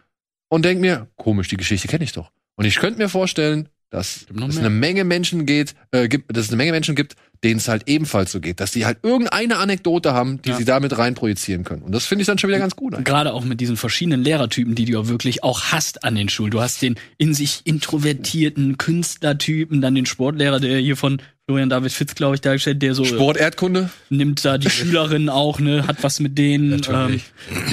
und 0.48 0.64
denk 0.64 0.80
mir, 0.82 1.08
komisch, 1.16 1.48
die 1.48 1.58
Geschichte 1.58 1.88
kenne 1.88 2.04
ich 2.04 2.12
doch. 2.12 2.32
Und 2.56 2.66
ich 2.66 2.76
könnte 2.76 3.00
mir 3.00 3.10
vorstellen, 3.10 3.70
dass 3.90 4.26
es 4.50 4.58
eine 4.58 4.70
Menge 4.70 5.04
Menschen 5.04 5.46
geht, 5.46 5.76
äh, 5.92 6.08
gibt, 6.08 6.36
dass 6.36 6.46
es 6.46 6.50
eine 6.50 6.58
Menge 6.58 6.72
Menschen 6.72 6.96
gibt, 6.96 7.16
denen 7.44 7.58
es 7.60 7.68
halt 7.68 7.84
ebenfalls 7.88 8.32
so 8.32 8.40
geht, 8.42 8.60
dass 8.60 8.72
die 8.72 8.86
halt 8.86 8.98
irgendeine 9.04 9.58
Anekdote 9.58 10.14
haben, 10.14 10.42
die 10.42 10.50
Ja. 10.50 10.58
sie 10.58 10.66
damit 10.66 10.98
rein 10.98 11.14
projizieren 11.14 11.64
können. 11.64 11.84
Und 11.84 11.92
das 11.94 12.06
finde 12.06 12.24
ich 12.24 12.28
dann 12.28 12.38
schon 12.40 12.50
wieder 12.50 12.60
ganz 12.60 12.76
gut. 12.76 12.94
eigentlich. 12.96 13.06
Gerade 13.06 13.34
auch 13.34 13.44
mit 13.46 13.62
diesen 13.62 13.78
verschiedenen 13.78 14.22
Lehrertypen, 14.24 14.74
die 14.76 14.86
du 14.86 14.94
ja 14.94 15.08
wirklich 15.08 15.44
auch 15.44 15.66
hast 15.66 16.04
an 16.04 16.16
den 16.16 16.28
Schulen. 16.30 16.52
Du 16.52 16.62
hast 16.62 16.82
den 16.82 16.96
in 17.18 17.34
sich 17.34 17.62
introvertierten 17.66 18.78
Künstlertypen, 18.78 19.82
dann 19.82 19.96
den 19.96 20.06
Sportlehrer, 20.06 20.60
der 20.60 20.80
hier 20.80 20.98
von 20.98 21.22
Florian 21.48 21.70
David 21.70 21.92
Fitz, 21.92 22.16
glaube 22.16 22.34
ich, 22.36 22.42
dargestellt, 22.42 22.82
der 22.82 22.96
so 22.96 23.04
äh, 23.04 23.08
Sporterdkunde? 23.08 23.90
nimmt 24.10 24.44
da 24.44 24.58
die 24.58 24.70
Schülerinnen 24.72 25.30
auch, 25.30 25.60
ne, 25.60 25.86
hat 25.88 26.02
was 26.02 26.20
mit 26.20 26.38
denen. 26.38 26.82
Ähm, 26.90 27.22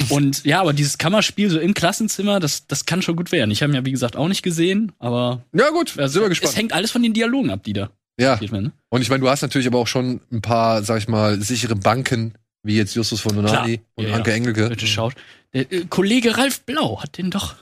und 0.09 0.43
ja, 0.45 0.61
aber 0.61 0.73
dieses 0.73 0.99
Kammerspiel 0.99 1.49
so 1.49 1.59
im 1.59 1.73
Klassenzimmer, 1.73 2.39
das, 2.39 2.67
das 2.67 2.85
kann 2.85 3.01
schon 3.01 3.15
gut 3.15 3.31
werden. 3.31 3.49
Ich 3.49 3.63
habe 3.63 3.71
ihn 3.71 3.75
ja, 3.75 3.85
wie 3.85 3.91
gesagt, 3.91 4.15
auch 4.15 4.27
nicht 4.27 4.43
gesehen, 4.43 4.91
aber 4.99 5.43
Ja 5.53 5.69
gut, 5.71 5.89
sind 5.89 5.97
wir 5.97 6.05
es 6.05 6.29
gespannt. 6.29 6.55
hängt 6.55 6.73
alles 6.73 6.91
von 6.91 7.01
den 7.01 7.13
Dialogen 7.13 7.49
ab, 7.49 7.63
die 7.63 7.73
da 7.73 7.89
Ja, 8.19 8.35
geht, 8.35 8.51
ne? 8.51 8.71
und 8.89 9.01
ich 9.01 9.09
meine, 9.09 9.21
du 9.21 9.29
hast 9.29 9.41
natürlich 9.41 9.65
aber 9.67 9.79
auch 9.79 9.87
schon 9.87 10.21
ein 10.31 10.41
paar, 10.43 10.83
sag 10.83 10.99
ich 10.99 11.07
mal, 11.07 11.41
sichere 11.41 11.75
Banken, 11.75 12.35
wie 12.61 12.77
jetzt 12.77 12.93
Justus 12.95 13.21
von 13.21 13.35
Donati 13.35 13.81
und 13.95 14.07
Ja, 14.07 14.13
Anke 14.15 14.29
ja. 14.29 14.35
Engelke. 14.37 14.69
Bitte 14.69 14.85
schaut. 14.85 15.15
Der 15.53 15.71
äh, 15.71 15.85
Kollege 15.89 16.37
Ralf 16.37 16.61
Blau 16.61 17.01
hat 17.01 17.17
den 17.17 17.31
doch. 17.31 17.55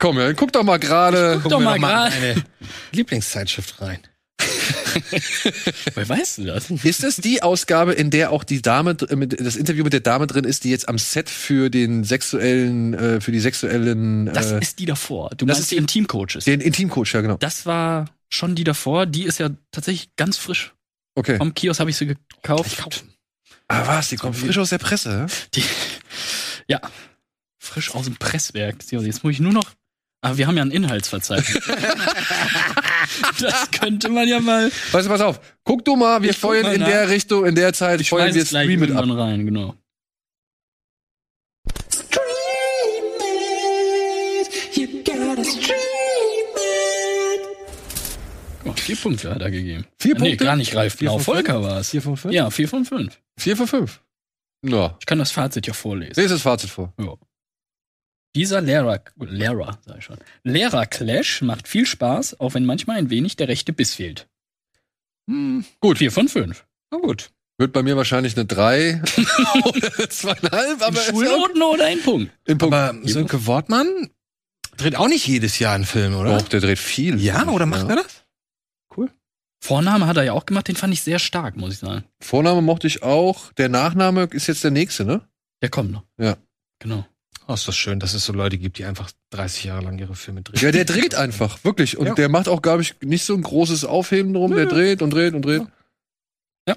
Komm, 0.00 0.18
ja, 0.18 0.32
guck 0.32 0.52
doch 0.52 0.64
mal 0.64 0.78
gerade. 0.78 1.38
Guck 1.40 1.52
doch 1.52 1.60
mal 1.60 1.78
gerade. 1.78 2.42
Lieblingszeitschrift 2.92 3.80
rein. 3.80 4.00
Woher 5.94 6.08
weißt 6.08 6.38
du 6.38 6.44
das? 6.44 6.70
Ist 6.70 7.02
das 7.02 7.16
die 7.16 7.42
Ausgabe, 7.42 7.92
in 7.92 8.10
der 8.10 8.30
auch 8.30 8.44
die 8.44 8.62
Dame, 8.62 8.96
mit, 9.14 9.40
das 9.40 9.56
Interview 9.56 9.84
mit 9.84 9.92
der 9.92 10.00
Dame 10.00 10.26
drin 10.26 10.44
ist, 10.44 10.64
die 10.64 10.70
jetzt 10.70 10.88
am 10.88 10.98
Set 10.98 11.30
für 11.30 11.70
den 11.70 12.04
sexuellen, 12.04 12.94
äh, 12.94 13.20
für 13.20 13.32
die 13.32 13.40
sexuellen, 13.40 14.26
Das 14.26 14.52
äh, 14.52 14.60
ist 14.60 14.78
die 14.78 14.86
davor. 14.86 15.30
Du 15.36 15.46
das 15.46 15.56
meinst 15.56 15.60
ist 15.60 15.70
die 15.72 15.76
Intimcoaches. 15.76 16.44
den 16.44 16.60
Intimcoach, 16.60 17.14
ja 17.14 17.20
genau. 17.20 17.36
Das 17.36 17.66
war 17.66 18.06
schon 18.28 18.54
die 18.54 18.64
davor. 18.64 19.06
Die 19.06 19.24
ist 19.24 19.38
ja 19.38 19.50
tatsächlich 19.70 20.14
ganz 20.16 20.36
frisch. 20.38 20.72
Okay. 21.14 21.36
Vom 21.36 21.54
Kiosk 21.54 21.80
habe 21.80 21.90
ich 21.90 21.96
sie 21.96 22.06
gekauft. 22.06 23.04
Ah, 23.68 23.86
was? 23.86 24.08
Die 24.08 24.16
kommt 24.16 24.36
frisch 24.36 24.58
aus 24.58 24.70
der 24.70 24.78
Presse, 24.78 25.10
ja? 25.10 25.26
Die, 25.54 25.62
ja, 26.66 26.80
frisch 27.58 27.94
aus 27.94 28.04
dem 28.04 28.16
Presswerk. 28.16 28.76
Jetzt 28.90 29.24
muss 29.24 29.32
ich 29.32 29.40
nur 29.40 29.52
noch. 29.52 29.70
Aber 30.20 30.38
wir 30.38 30.46
haben 30.46 30.56
ja 30.56 30.62
ein 30.64 30.70
Inhaltsverzeichnis. 30.70 31.62
das 33.40 33.70
könnte 33.70 34.08
man 34.08 34.26
ja 34.28 34.40
mal. 34.40 34.70
Weißt 34.92 35.06
du, 35.06 35.10
pass 35.10 35.20
auf. 35.20 35.40
Guck 35.64 35.84
du 35.84 35.96
mal, 35.96 36.22
wir 36.22 36.30
Ich 36.30 36.38
feuern 36.38 36.62
mal 36.64 36.74
in 36.74 36.80
nach. 36.80 36.88
der 36.88 37.08
Richtung, 37.08 37.44
in 37.46 37.54
der 37.54 37.72
Zeit 37.72 38.00
Ich 38.00 38.08
feuern 38.10 38.34
wir 38.34 38.44
Stream 38.44 38.80
mit 38.80 38.90
ab. 38.92 39.04
rein, 39.08 39.44
genau. 39.44 39.74
Oh, 48.66 48.72
vier 48.72 48.96
Punkte 48.96 49.30
hat 49.34 49.42
er 49.42 49.50
gegeben. 49.50 49.84
Vier 49.98 50.16
Ah, 50.16 50.18
Nee, 50.20 50.28
Punkte? 50.30 50.44
gar 50.44 50.56
nicht 50.56 50.74
Ralf 50.74 50.96
Blau. 50.96 51.18
Volker 51.18 51.62
war 51.62 51.80
es. 51.80 51.90
Vier 51.90 52.00
von 52.02 52.16
fünf? 52.16 52.32
Ja, 52.34 52.50
vier 52.50 52.68
von 52.68 52.84
fünf. 52.84 53.20
Vier 53.38 53.56
von 53.56 53.66
fünf. 53.66 54.00
Ja. 54.64 54.96
Ich 55.00 55.06
kann 55.06 55.18
das 55.18 55.30
Fazit 55.30 55.66
ja 55.66 55.74
vorlesen. 55.74 56.14
Lese 56.16 56.34
das 56.34 56.42
Fazit 56.42 56.70
vor. 56.70 56.92
Ja. 56.98 57.14
Dieser 58.34 58.60
Lehrer, 58.60 59.00
Lehrer, 59.16 59.78
sag 59.86 59.98
ich 59.98 60.04
schon. 60.04 60.18
Lehrer-Clash 60.42 61.42
macht 61.42 61.68
viel 61.68 61.86
Spaß, 61.86 62.40
auch 62.40 62.54
wenn 62.54 62.64
manchmal 62.64 62.96
ein 62.96 63.10
wenig 63.10 63.36
der 63.36 63.48
rechte 63.48 63.72
Biss 63.72 63.94
fehlt. 63.94 64.28
Hm, 65.28 65.64
Gut. 65.80 65.98
Vier 65.98 66.10
von 66.12 66.28
fünf. 66.28 66.66
na 66.90 66.98
gut. 66.98 67.30
Wird 67.56 67.72
bei 67.72 67.84
mir 67.84 67.96
wahrscheinlich 67.96 68.36
eine 68.36 68.46
3 68.46 69.00
oder 69.64 69.92
eine 69.96 70.08
zweieinhalb, 70.08 70.82
aber 70.82 70.98
ist 70.98 71.06
ja. 71.08 71.14
Schulnoten 71.14 71.62
oder 71.62 71.86
ein 71.86 72.02
Punkt? 72.02 72.32
Im 72.46 72.58
Punkt. 72.58 72.74
Aber 72.74 72.98
Sönke 73.08 73.46
Wortmann 73.46 74.10
dreht 74.76 74.96
auch 74.96 75.06
nicht 75.06 75.26
jedes 75.28 75.60
Jahr 75.60 75.74
einen 75.76 75.84
Film, 75.84 76.16
oder? 76.16 76.36
Doch, 76.36 76.48
der 76.48 76.60
dreht 76.60 76.80
viel. 76.80 77.20
Ja, 77.20 77.46
oder 77.46 77.66
macht 77.66 77.88
er 77.88 77.96
das? 77.96 78.24
Vorname 79.64 80.06
hat 80.06 80.18
er 80.18 80.24
ja 80.24 80.32
auch 80.34 80.44
gemacht, 80.44 80.68
den 80.68 80.76
fand 80.76 80.92
ich 80.92 81.00
sehr 81.00 81.18
stark, 81.18 81.56
muss 81.56 81.72
ich 81.72 81.78
sagen. 81.78 82.04
Vorname 82.20 82.60
mochte 82.60 82.86
ich 82.86 83.02
auch. 83.02 83.50
Der 83.54 83.70
Nachname 83.70 84.24
ist 84.24 84.46
jetzt 84.46 84.62
der 84.62 84.70
nächste, 84.70 85.06
ne? 85.06 85.26
Der 85.62 85.70
kommt 85.70 85.90
noch. 85.90 86.02
Ja. 86.18 86.36
Genau. 86.80 87.06
Oh, 87.46 87.52
ist 87.54 87.68
das 87.68 87.76
schön, 87.76 88.00
dass 88.00 88.14
es 88.14 88.24
so 88.24 88.32
Leute 88.32 88.56
gibt, 88.56 88.78
die 88.78 88.84
einfach 88.86 89.10
30 89.30 89.64
Jahre 89.64 89.84
lang 89.84 89.98
ihre 89.98 90.14
Filme 90.14 90.40
drehen. 90.42 90.58
Ja, 90.62 90.72
der 90.72 90.86
dreht 90.86 91.14
einfach, 91.14 91.62
wirklich. 91.62 91.98
Und 91.98 92.06
Ja. 92.06 92.14
der 92.14 92.28
macht 92.30 92.48
auch, 92.48 92.62
glaube 92.62 92.80
ich, 92.82 92.94
nicht 93.02 93.24
so 93.24 93.34
ein 93.34 93.42
großes 93.42 93.84
Aufheben 93.84 94.32
drum. 94.32 94.54
Der 94.54 94.64
dreht 94.66 95.02
und 95.02 95.10
dreht 95.10 95.34
und 95.34 95.42
dreht. 95.42 95.62
Ja. 96.66 96.76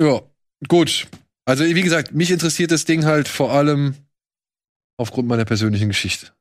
Ja, 0.00 0.22
gut. 0.68 1.08
Also, 1.44 1.64
wie 1.64 1.82
gesagt, 1.82 2.12
mich 2.12 2.30
interessiert 2.30 2.70
das 2.70 2.84
Ding 2.84 3.04
halt 3.04 3.26
vor 3.26 3.52
allem 3.52 3.96
aufgrund 4.98 5.26
meiner 5.28 5.44
persönlichen 5.44 5.88
Geschichte. 5.88 6.32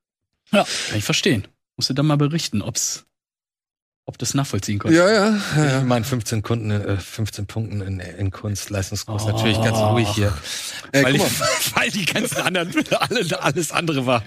Ja, 0.51 0.63
kann 0.89 0.97
ich 0.99 1.03
verstehen. 1.03 1.47
Musst 1.77 1.89
du 1.89 1.93
dann 1.93 2.05
mal 2.05 2.17
berichten, 2.17 2.61
ob's, 2.61 3.05
ob 4.05 4.17
das 4.17 4.33
nachvollziehen 4.33 4.79
konnte. 4.79 4.95
Ja, 4.97 5.09
ja. 5.11 5.37
ja, 5.57 5.79
Ich 5.79 5.85
meine 5.85 6.05
15, 6.05 6.41
Kunden, 6.43 6.69
äh, 6.71 6.97
15 6.97 7.47
Punkten 7.47 7.81
in, 7.81 7.99
in 7.99 8.31
Kunst, 8.31 8.69
Leistungskurs 8.69 9.23
Oh. 9.23 9.29
natürlich 9.31 9.57
ganz 9.61 9.77
ruhig 9.77 10.07
hier. 10.09 10.33
Ey, 10.91 11.03
weil, 11.03 11.15
ich, 11.15 11.23
weil 11.75 11.89
die 11.89 12.05
ganzen 12.05 12.37
anderen, 12.37 12.71
alle, 12.99 13.41
alles 13.41 13.71
andere 13.71 14.05
war 14.05 14.23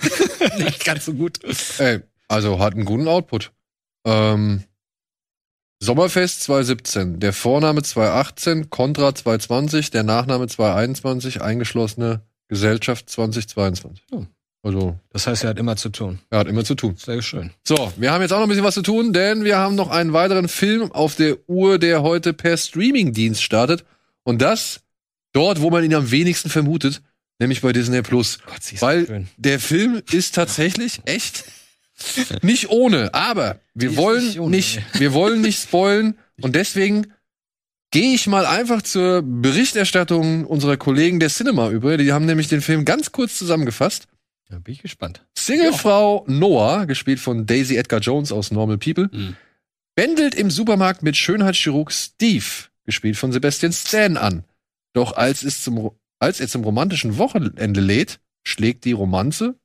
nicht 0.58 0.84
ganz 0.84 1.04
so 1.06 1.14
gut. 1.14 1.40
Ey, 1.78 2.00
also 2.28 2.58
hat 2.60 2.74
einen 2.74 2.84
guten 2.84 3.08
Output. 3.08 3.52
Ähm, 4.06 4.62
Sommerfest 5.82 6.42
2017, 6.44 7.20
der 7.20 7.32
Vorname 7.32 7.82
2018, 7.82 8.70
Contra 8.70 9.14
2020, 9.14 9.90
der 9.90 10.04
Nachname 10.04 10.46
2021, 10.48 11.42
eingeschlossene 11.42 12.22
Gesellschaft 12.48 13.10
2022. 13.10 14.04
Oh. 14.12 14.24
Also, 14.66 14.98
Das 15.12 15.26
heißt, 15.26 15.44
er 15.44 15.50
hat 15.50 15.58
immer 15.58 15.76
zu 15.76 15.88
tun. 15.90 16.18
er 16.30 16.40
hat 16.40 16.48
immer 16.48 16.64
zu 16.64 16.74
tun. 16.74 16.96
Sehr 16.96 17.22
schön. 17.22 17.50
So, 17.66 17.92
wir 17.96 18.10
haben 18.12 18.20
jetzt 18.22 18.32
auch 18.32 18.38
noch 18.38 18.46
ein 18.46 18.48
bisschen 18.48 18.64
was 18.64 18.74
zu 18.74 18.82
tun, 18.82 19.12
denn 19.12 19.44
wir 19.44 19.56
haben 19.58 19.74
noch 19.76 19.90
einen 19.90 20.12
weiteren 20.12 20.48
Film 20.48 20.90
auf 20.92 21.14
der 21.14 21.36
Uhr, 21.48 21.78
der 21.78 22.02
heute 22.02 22.32
per 22.32 22.56
Streamingdienst 22.56 23.42
startet. 23.42 23.84
Und 24.24 24.42
das 24.42 24.80
dort, 25.32 25.60
wo 25.60 25.70
man 25.70 25.84
ihn 25.84 25.94
am 25.94 26.10
wenigsten 26.10 26.50
vermutet, 26.50 27.00
nämlich 27.38 27.60
bei 27.60 27.72
Disney 27.72 28.02
Plus. 28.02 28.38
Gott, 28.44 28.62
sie 28.62 28.74
ist 28.74 28.82
Weil 28.82 29.06
schön. 29.06 29.28
der 29.36 29.60
Film 29.60 30.02
ist 30.10 30.34
tatsächlich 30.34 31.00
echt 31.04 31.44
nicht 32.42 32.68
ohne, 32.70 33.14
aber 33.14 33.60
wir 33.74 33.90
Die 33.90 33.96
wollen 33.96 34.24
nicht 34.24 34.38
nicht, 34.50 34.78
ohne, 34.78 35.00
wir 35.00 35.12
wollen 35.12 35.40
nicht 35.42 35.62
spoilen 35.62 36.18
und 36.42 36.54
deswegen 36.56 37.06
gehe 37.90 38.14
ich 38.14 38.26
mal 38.26 38.44
einfach 38.46 38.82
zur 38.82 39.22
Berichterstattung 39.22 40.44
unserer 40.44 40.76
Kollegen 40.76 41.20
der 41.20 41.28
Cinema 41.30 41.70
über. 41.70 41.96
Die 41.96 42.12
haben 42.12 42.26
nämlich 42.26 42.48
den 42.48 42.60
Film 42.60 42.84
ganz 42.84 43.12
kurz 43.12 43.38
zusammengefasst. 43.38 44.08
Ja, 44.50 44.58
bin 44.58 44.74
ich 44.74 44.82
gespannt. 44.82 45.24
Singlefrau 45.36 46.24
Noah, 46.28 46.86
gespielt 46.86 47.18
von 47.20 47.46
Daisy 47.46 47.76
Edgar 47.76 48.00
Jones 48.00 48.30
aus 48.32 48.50
Normal 48.50 48.78
People, 48.78 49.08
Mhm. 49.12 49.36
bändelt 49.96 50.34
im 50.34 50.50
Supermarkt 50.50 51.02
mit 51.02 51.16
Schönheitschirurg 51.16 51.90
Steve, 51.92 52.44
gespielt 52.84 53.16
von 53.16 53.32
Sebastian 53.32 53.72
Stan, 53.72 54.16
an. 54.16 54.44
Doch 54.92 55.16
als, 55.16 55.42
es 55.42 55.62
zum, 55.62 55.90
als 56.20 56.40
er 56.40 56.48
zum 56.48 56.62
romantischen 56.64 57.18
Wochenende 57.18 57.80
lädt, 57.80 58.20
schlägt 58.46 58.84
die 58.84 58.92
Romanze 58.92 59.56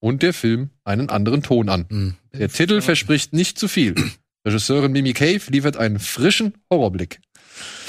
und 0.00 0.22
der 0.22 0.34
Film 0.34 0.70
einen 0.84 1.08
anderen 1.08 1.42
Ton 1.42 1.68
an. 1.70 1.86
Hm. 1.88 2.14
Der 2.34 2.48
Titel 2.50 2.82
verspricht 2.82 3.32
nicht 3.32 3.58
zu 3.58 3.68
viel. 3.68 3.94
Regisseurin 4.46 4.92
Mimi 4.92 5.12
Cave 5.14 5.40
liefert 5.48 5.76
einen 5.78 5.98
frischen 5.98 6.54
Horrorblick. 6.70 7.20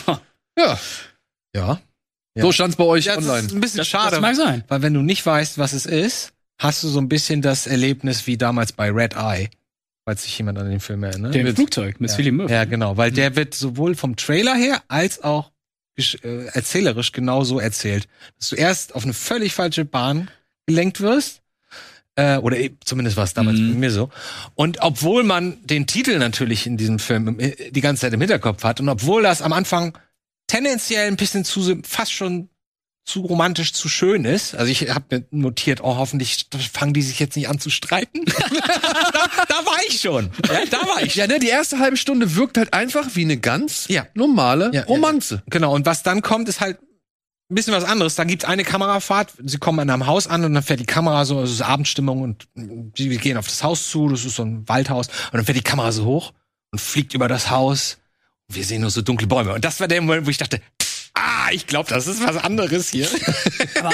Ha. 0.07 0.21
Ja, 0.57 0.79
Ja. 1.53 1.81
Ja. 2.35 2.41
so 2.43 2.51
stand's 2.51 2.75
bei 2.77 2.83
euch 2.85 3.05
Ja, 3.05 3.15
das 3.15 3.25
online. 3.25 3.47
ist 3.47 3.53
ein 3.53 3.59
bisschen 3.59 3.77
Das, 3.79 3.87
schade, 3.87 4.11
das 4.11 4.21
mag 4.21 4.35
sein. 4.35 4.63
weil 4.67 4.81
wenn 4.83 4.93
du 4.93 5.01
nicht 5.01 5.25
weißt, 5.25 5.57
was 5.57 5.73
es 5.73 5.85
ist, 5.87 6.33
hast 6.57 6.83
du 6.83 6.87
so 6.87 6.99
ein 6.99 7.09
bisschen 7.09 7.41
das 7.41 7.67
Erlebnis 7.67 8.27
wie 8.27 8.37
damals 8.37 8.71
bei 8.71 8.89
Red 8.91 9.15
Eye, 9.15 9.49
falls 10.05 10.23
sich 10.23 10.37
jemand 10.37 10.57
an 10.57 10.69
den 10.69 10.79
Film 10.79 11.03
erinnert. 11.03 11.33
Der 11.35 11.45
im 11.45 11.55
Flugzeug 11.55 11.99
mit 11.99 12.09
ja. 12.09 12.15
Philip 12.15 12.33
Murphy. 12.33 12.53
Ja, 12.53 12.65
genau, 12.65 12.97
weil 12.97 13.11
der 13.11 13.35
wird 13.35 13.53
sowohl 13.53 13.95
vom 13.95 14.15
Trailer 14.15 14.55
her 14.55 14.81
als 14.87 15.23
auch 15.23 15.51
äh, 15.97 16.45
erzählerisch 16.53 17.11
genauso 17.11 17.59
erzählt. 17.59 18.07
Dass 18.39 18.49
du 18.49 18.55
erst 18.55 18.95
auf 18.95 19.03
eine 19.03 19.13
völlig 19.13 19.53
falsche 19.53 19.85
Bahn 19.85 20.29
gelenkt 20.67 21.01
wirst. 21.01 21.41
Äh, 22.15 22.37
oder 22.37 22.57
eben, 22.57 22.77
zumindest 22.83 23.15
war 23.17 23.23
es 23.25 23.33
damals 23.35 23.57
Mhm. 23.59 23.73
bei 23.73 23.79
mir 23.79 23.91
so. 23.91 24.09
Und 24.55 24.81
obwohl 24.81 25.23
man 25.23 25.57
den 25.65 25.85
Titel 25.85 26.17
natürlich 26.17 26.65
in 26.65 26.75
diesem 26.77 26.97
Film 26.99 27.39
äh, 27.39 27.71
die 27.71 27.81
ganze 27.81 28.01
Zeit 28.01 28.13
im 28.13 28.21
Hinterkopf 28.21 28.63
hat 28.63 28.79
und 28.79 28.89
obwohl 28.89 29.21
das 29.21 29.41
am 29.43 29.53
Anfang 29.53 29.97
tendenziell 30.47 31.07
ein 31.07 31.15
bisschen 31.17 31.45
zu 31.45 31.81
fast 31.83 32.11
schon 32.11 32.49
zu 33.07 33.21
romantisch, 33.21 33.71
zu 33.71 33.87
schön 33.87 34.25
ist. 34.25 34.53
Also 34.53 34.69
ich 34.69 34.89
habe 34.89 35.05
mir 35.09 35.25
notiert, 35.31 35.79
oh, 35.81 35.95
hoffentlich 35.95 36.47
fangen 36.73 36.93
die 36.93 37.01
sich 37.01 37.19
jetzt 37.19 37.37
nicht 37.37 37.47
an 37.47 37.57
zu 37.57 37.69
streiten. 37.69 38.25
da, 38.25 39.29
da 39.47 39.65
war 39.65 39.77
ich 39.87 40.01
schon. 40.01 40.29
Ja, 40.45 40.59
da 40.69 40.77
war 40.87 41.01
ich. 41.01 41.15
Ja, 41.15 41.25
ne, 41.25 41.39
die 41.39 41.47
erste 41.47 41.79
halbe 41.79 41.95
Stunde 41.95 42.35
wirkt 42.35 42.57
halt 42.57 42.73
einfach 42.73 43.07
wie 43.15 43.23
eine 43.23 43.37
ganz 43.37 43.87
Ja. 43.87 44.07
normale 44.13 44.65
Ja, 44.73 44.81
ja, 44.81 44.83
Romanze. 44.83 45.41
Genau, 45.49 45.73
und 45.73 45.85
was 45.85 46.03
dann 46.03 46.21
kommt, 46.21 46.49
ist 46.49 46.59
halt 46.59 46.79
ein 47.49 47.55
bisschen 47.55 47.73
was 47.73 47.85
anderes. 47.85 48.15
Da 48.15 48.25
gibt's 48.25 48.43
eine 48.43 48.65
Kamerafahrt, 48.65 49.31
sie 49.41 49.57
kommen 49.57 49.79
an 49.79 49.89
einem 49.89 50.05
Haus 50.05 50.27
an 50.27 50.43
und 50.43 50.53
dann 50.53 50.63
fährt 50.63 50.81
die 50.81 50.85
Kamera 50.85 51.23
so, 51.23 51.41
es 51.41 51.51
ist 51.51 51.61
Abendstimmung 51.61 52.21
und 52.21 52.47
sie 52.97 53.07
gehen 53.17 53.37
auf 53.37 53.47
das 53.47 53.63
Haus 53.63 53.89
zu, 53.89 54.09
das 54.09 54.25
ist 54.25 54.35
so 54.35 54.43
ein 54.43 54.67
Waldhaus 54.67 55.07
und 55.07 55.33
dann 55.35 55.45
fährt 55.45 55.57
die 55.57 55.61
Kamera 55.63 55.93
so 55.93 56.03
hoch 56.03 56.33
und 56.71 56.81
fliegt 56.81 57.13
über 57.13 57.29
das 57.29 57.49
Haus 57.49 57.99
und 58.49 58.55
wir 58.57 58.65
sehen 58.65 58.81
nur 58.81 58.89
so 58.91 59.01
dunkle 59.01 59.27
Bäume. 59.27 59.53
Und 59.53 59.63
das 59.63 59.79
war 59.79 59.87
der 59.87 60.01
Moment, 60.01 60.25
wo 60.25 60.29
ich 60.29 60.37
dachte, 60.37 60.59
ah, 61.17 61.49
ich 61.51 61.67
glaube, 61.67 61.89
das 61.89 62.07
ist 62.07 62.25
was 62.25 62.37
anderes 62.37 62.89
hier. 62.89 63.07
Aber, 63.79 63.93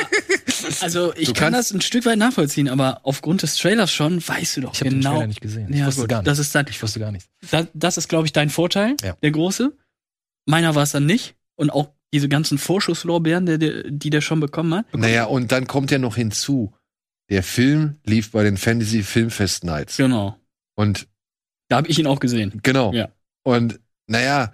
also 0.81 1.13
ich 1.15 1.27
Du 1.27 1.33
kann 1.33 1.53
das 1.53 1.71
ein 1.71 1.81
Stück 1.81 2.05
weit 2.05 2.17
nachvollziehen, 2.17 2.69
aber 2.69 3.01
aufgrund 3.03 3.41
des 3.43 3.55
Trailers 3.57 3.91
schon 3.91 4.25
weißt 4.25 4.57
du 4.57 4.61
doch 4.61 4.73
Ich 4.73 4.79
habe 4.81 4.89
den 4.91 4.99
genau. 4.99 5.11
Trailer 5.15 5.27
nicht 5.27 5.41
gesehen. 5.41 5.67
Ich 5.71 5.79
Ja, 5.79 5.87
wusste 5.87 6.01
gut, 6.01 6.09
gar 6.09 6.17
nicht. 6.19 6.27
das 6.27 6.39
ist 6.39 6.53
dann, 6.55 6.65
ich 6.69 6.81
wusste 6.81 6.99
gar 6.99 7.11
nicht. 7.11 7.27
das, 7.51 7.67
das 7.73 7.97
ist, 7.97 8.07
glaube 8.07 8.25
ich, 8.27 8.33
dein 8.33 8.49
Vorteil, 8.49 8.95
Ja. 9.03 9.15
der 9.21 9.31
große. 9.31 9.75
Meiner 10.45 10.75
war 10.75 10.83
es 10.83 10.91
dann 10.91 11.05
nicht. 11.05 11.35
Und 11.55 11.69
auch 11.69 11.91
diese 12.13 12.29
ganzen 12.29 12.57
Vorschusslorbeeren, 12.57 13.45
der, 13.45 13.57
der, 13.57 13.83
die 13.89 14.09
der 14.09 14.21
schon 14.21 14.39
bekommen 14.39 14.73
hat. 14.75 14.93
Naja, 14.93 15.25
und 15.25 15.51
dann 15.51 15.67
kommt 15.67 15.91
ja 15.91 15.97
noch 15.99 16.15
hinzu, 16.15 16.73
der 17.29 17.43
Film 17.43 17.97
lief 18.05 18.31
bei 18.31 18.43
den 18.43 18.57
Fantasy 18.57 19.03
Filmfest 19.03 19.63
Nights. 19.63 19.97
Genau. 19.97 20.37
Und 20.75 21.07
Da 21.69 21.77
habe 21.77 21.87
ich 21.87 21.97
ihn 21.99 22.07
auch 22.07 22.19
gesehen. 22.19 22.59
genau. 22.63 22.93
Ja. 22.93 23.09
Und 23.43 23.79
naja, 24.07 24.53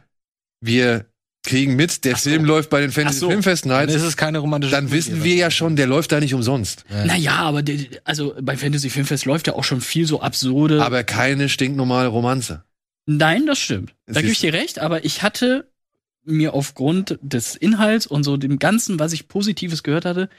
wir 0.61 1.05
kriegen 1.43 1.75
mit, 1.75 2.03
der 2.05 2.15
Ach 2.15 2.19
so. 2.19 2.29
Film 2.29 2.43
läuft 2.45 2.69
bei 2.69 2.81
den 2.81 2.91
Fantasy 2.91 3.19
so. 3.19 3.29
Filmfest 3.29 3.65
Dann 3.65 3.71
Nights. 3.71 3.93
ist 3.95 4.03
es 4.03 4.17
keine 4.17 4.39
romantische 4.39 4.71
Dann 4.75 4.91
wissen 4.91 5.23
wir 5.23 5.35
ja 5.35 5.49
schon, 5.51 5.75
der 5.75 5.87
läuft 5.87 6.11
da 6.11 6.19
nicht 6.19 6.33
umsonst. 6.33 6.83
Naja, 6.89 7.35
aber 7.37 7.61
der, 7.63 7.77
also 8.03 8.35
bei 8.41 8.57
Fantasy 8.57 8.89
Filmfest 8.89 9.25
läuft 9.25 9.47
ja 9.47 9.53
auch 9.53 9.63
schon 9.63 9.81
viel 9.81 10.05
so 10.05 10.21
absurde. 10.21 10.83
Aber 10.83 11.03
keine 11.03 11.47
stinknormale 11.49 12.09
Romanze. 12.09 12.63
Nein, 13.05 13.45
das 13.47 13.57
stimmt. 13.59 13.95
Es 14.05 14.15
Da 14.15 14.21
gebe 14.21 14.33
ich 14.33 14.39
dir 14.39 14.53
recht, 14.53 14.79
aber 14.79 15.05
ich 15.05 15.23
hatte 15.23 15.67
mir 16.25 16.53
aufgrund 16.53 17.17
des 17.21 17.55
Inhalts 17.55 18.05
und 18.05 18.23
so 18.23 18.37
dem 18.37 18.59
Ganzen, 18.59 18.99
was 18.99 19.13
ich 19.13 19.27
Positives 19.27 19.81
gehört 19.81 20.05
hatte, 20.05 20.29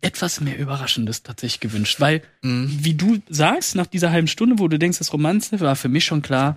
etwas 0.00 0.40
mehr 0.40 0.58
Überraschendes 0.58 1.22
tatsächlich 1.22 1.60
gewünscht. 1.60 2.00
Weil, 2.00 2.22
Mhm. 2.42 2.78
wie 2.82 2.94
du 2.94 3.18
sagst, 3.28 3.74
nach 3.74 3.86
dieser 3.86 4.10
halben 4.10 4.26
Stunde, 4.28 4.58
wo 4.58 4.66
du 4.68 4.78
denkst, 4.78 4.98
das 4.98 5.12
Romanze, 5.12 5.60
war 5.60 5.76
für 5.76 5.88
mich 5.88 6.04
schon 6.04 6.22
klar, 6.22 6.56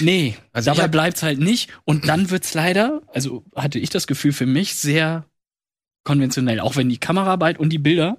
nee, 0.00 0.36
Also 0.52 0.72
dabei 0.72 0.88
bleibt's 0.88 1.22
halt 1.22 1.38
nicht. 1.38 1.70
Und 1.84 2.08
dann 2.08 2.30
wird's 2.30 2.54
leider, 2.54 3.02
also 3.12 3.44
hatte 3.54 3.78
ich 3.78 3.90
das 3.90 4.06
Gefühl 4.06 4.32
für 4.32 4.46
mich, 4.46 4.74
sehr 4.74 5.24
konventionell. 6.04 6.60
Auch 6.60 6.76
wenn 6.76 6.88
die 6.88 6.98
Kameraarbeit 6.98 7.58
und 7.58 7.70
die 7.70 7.78
Bilder, 7.78 8.18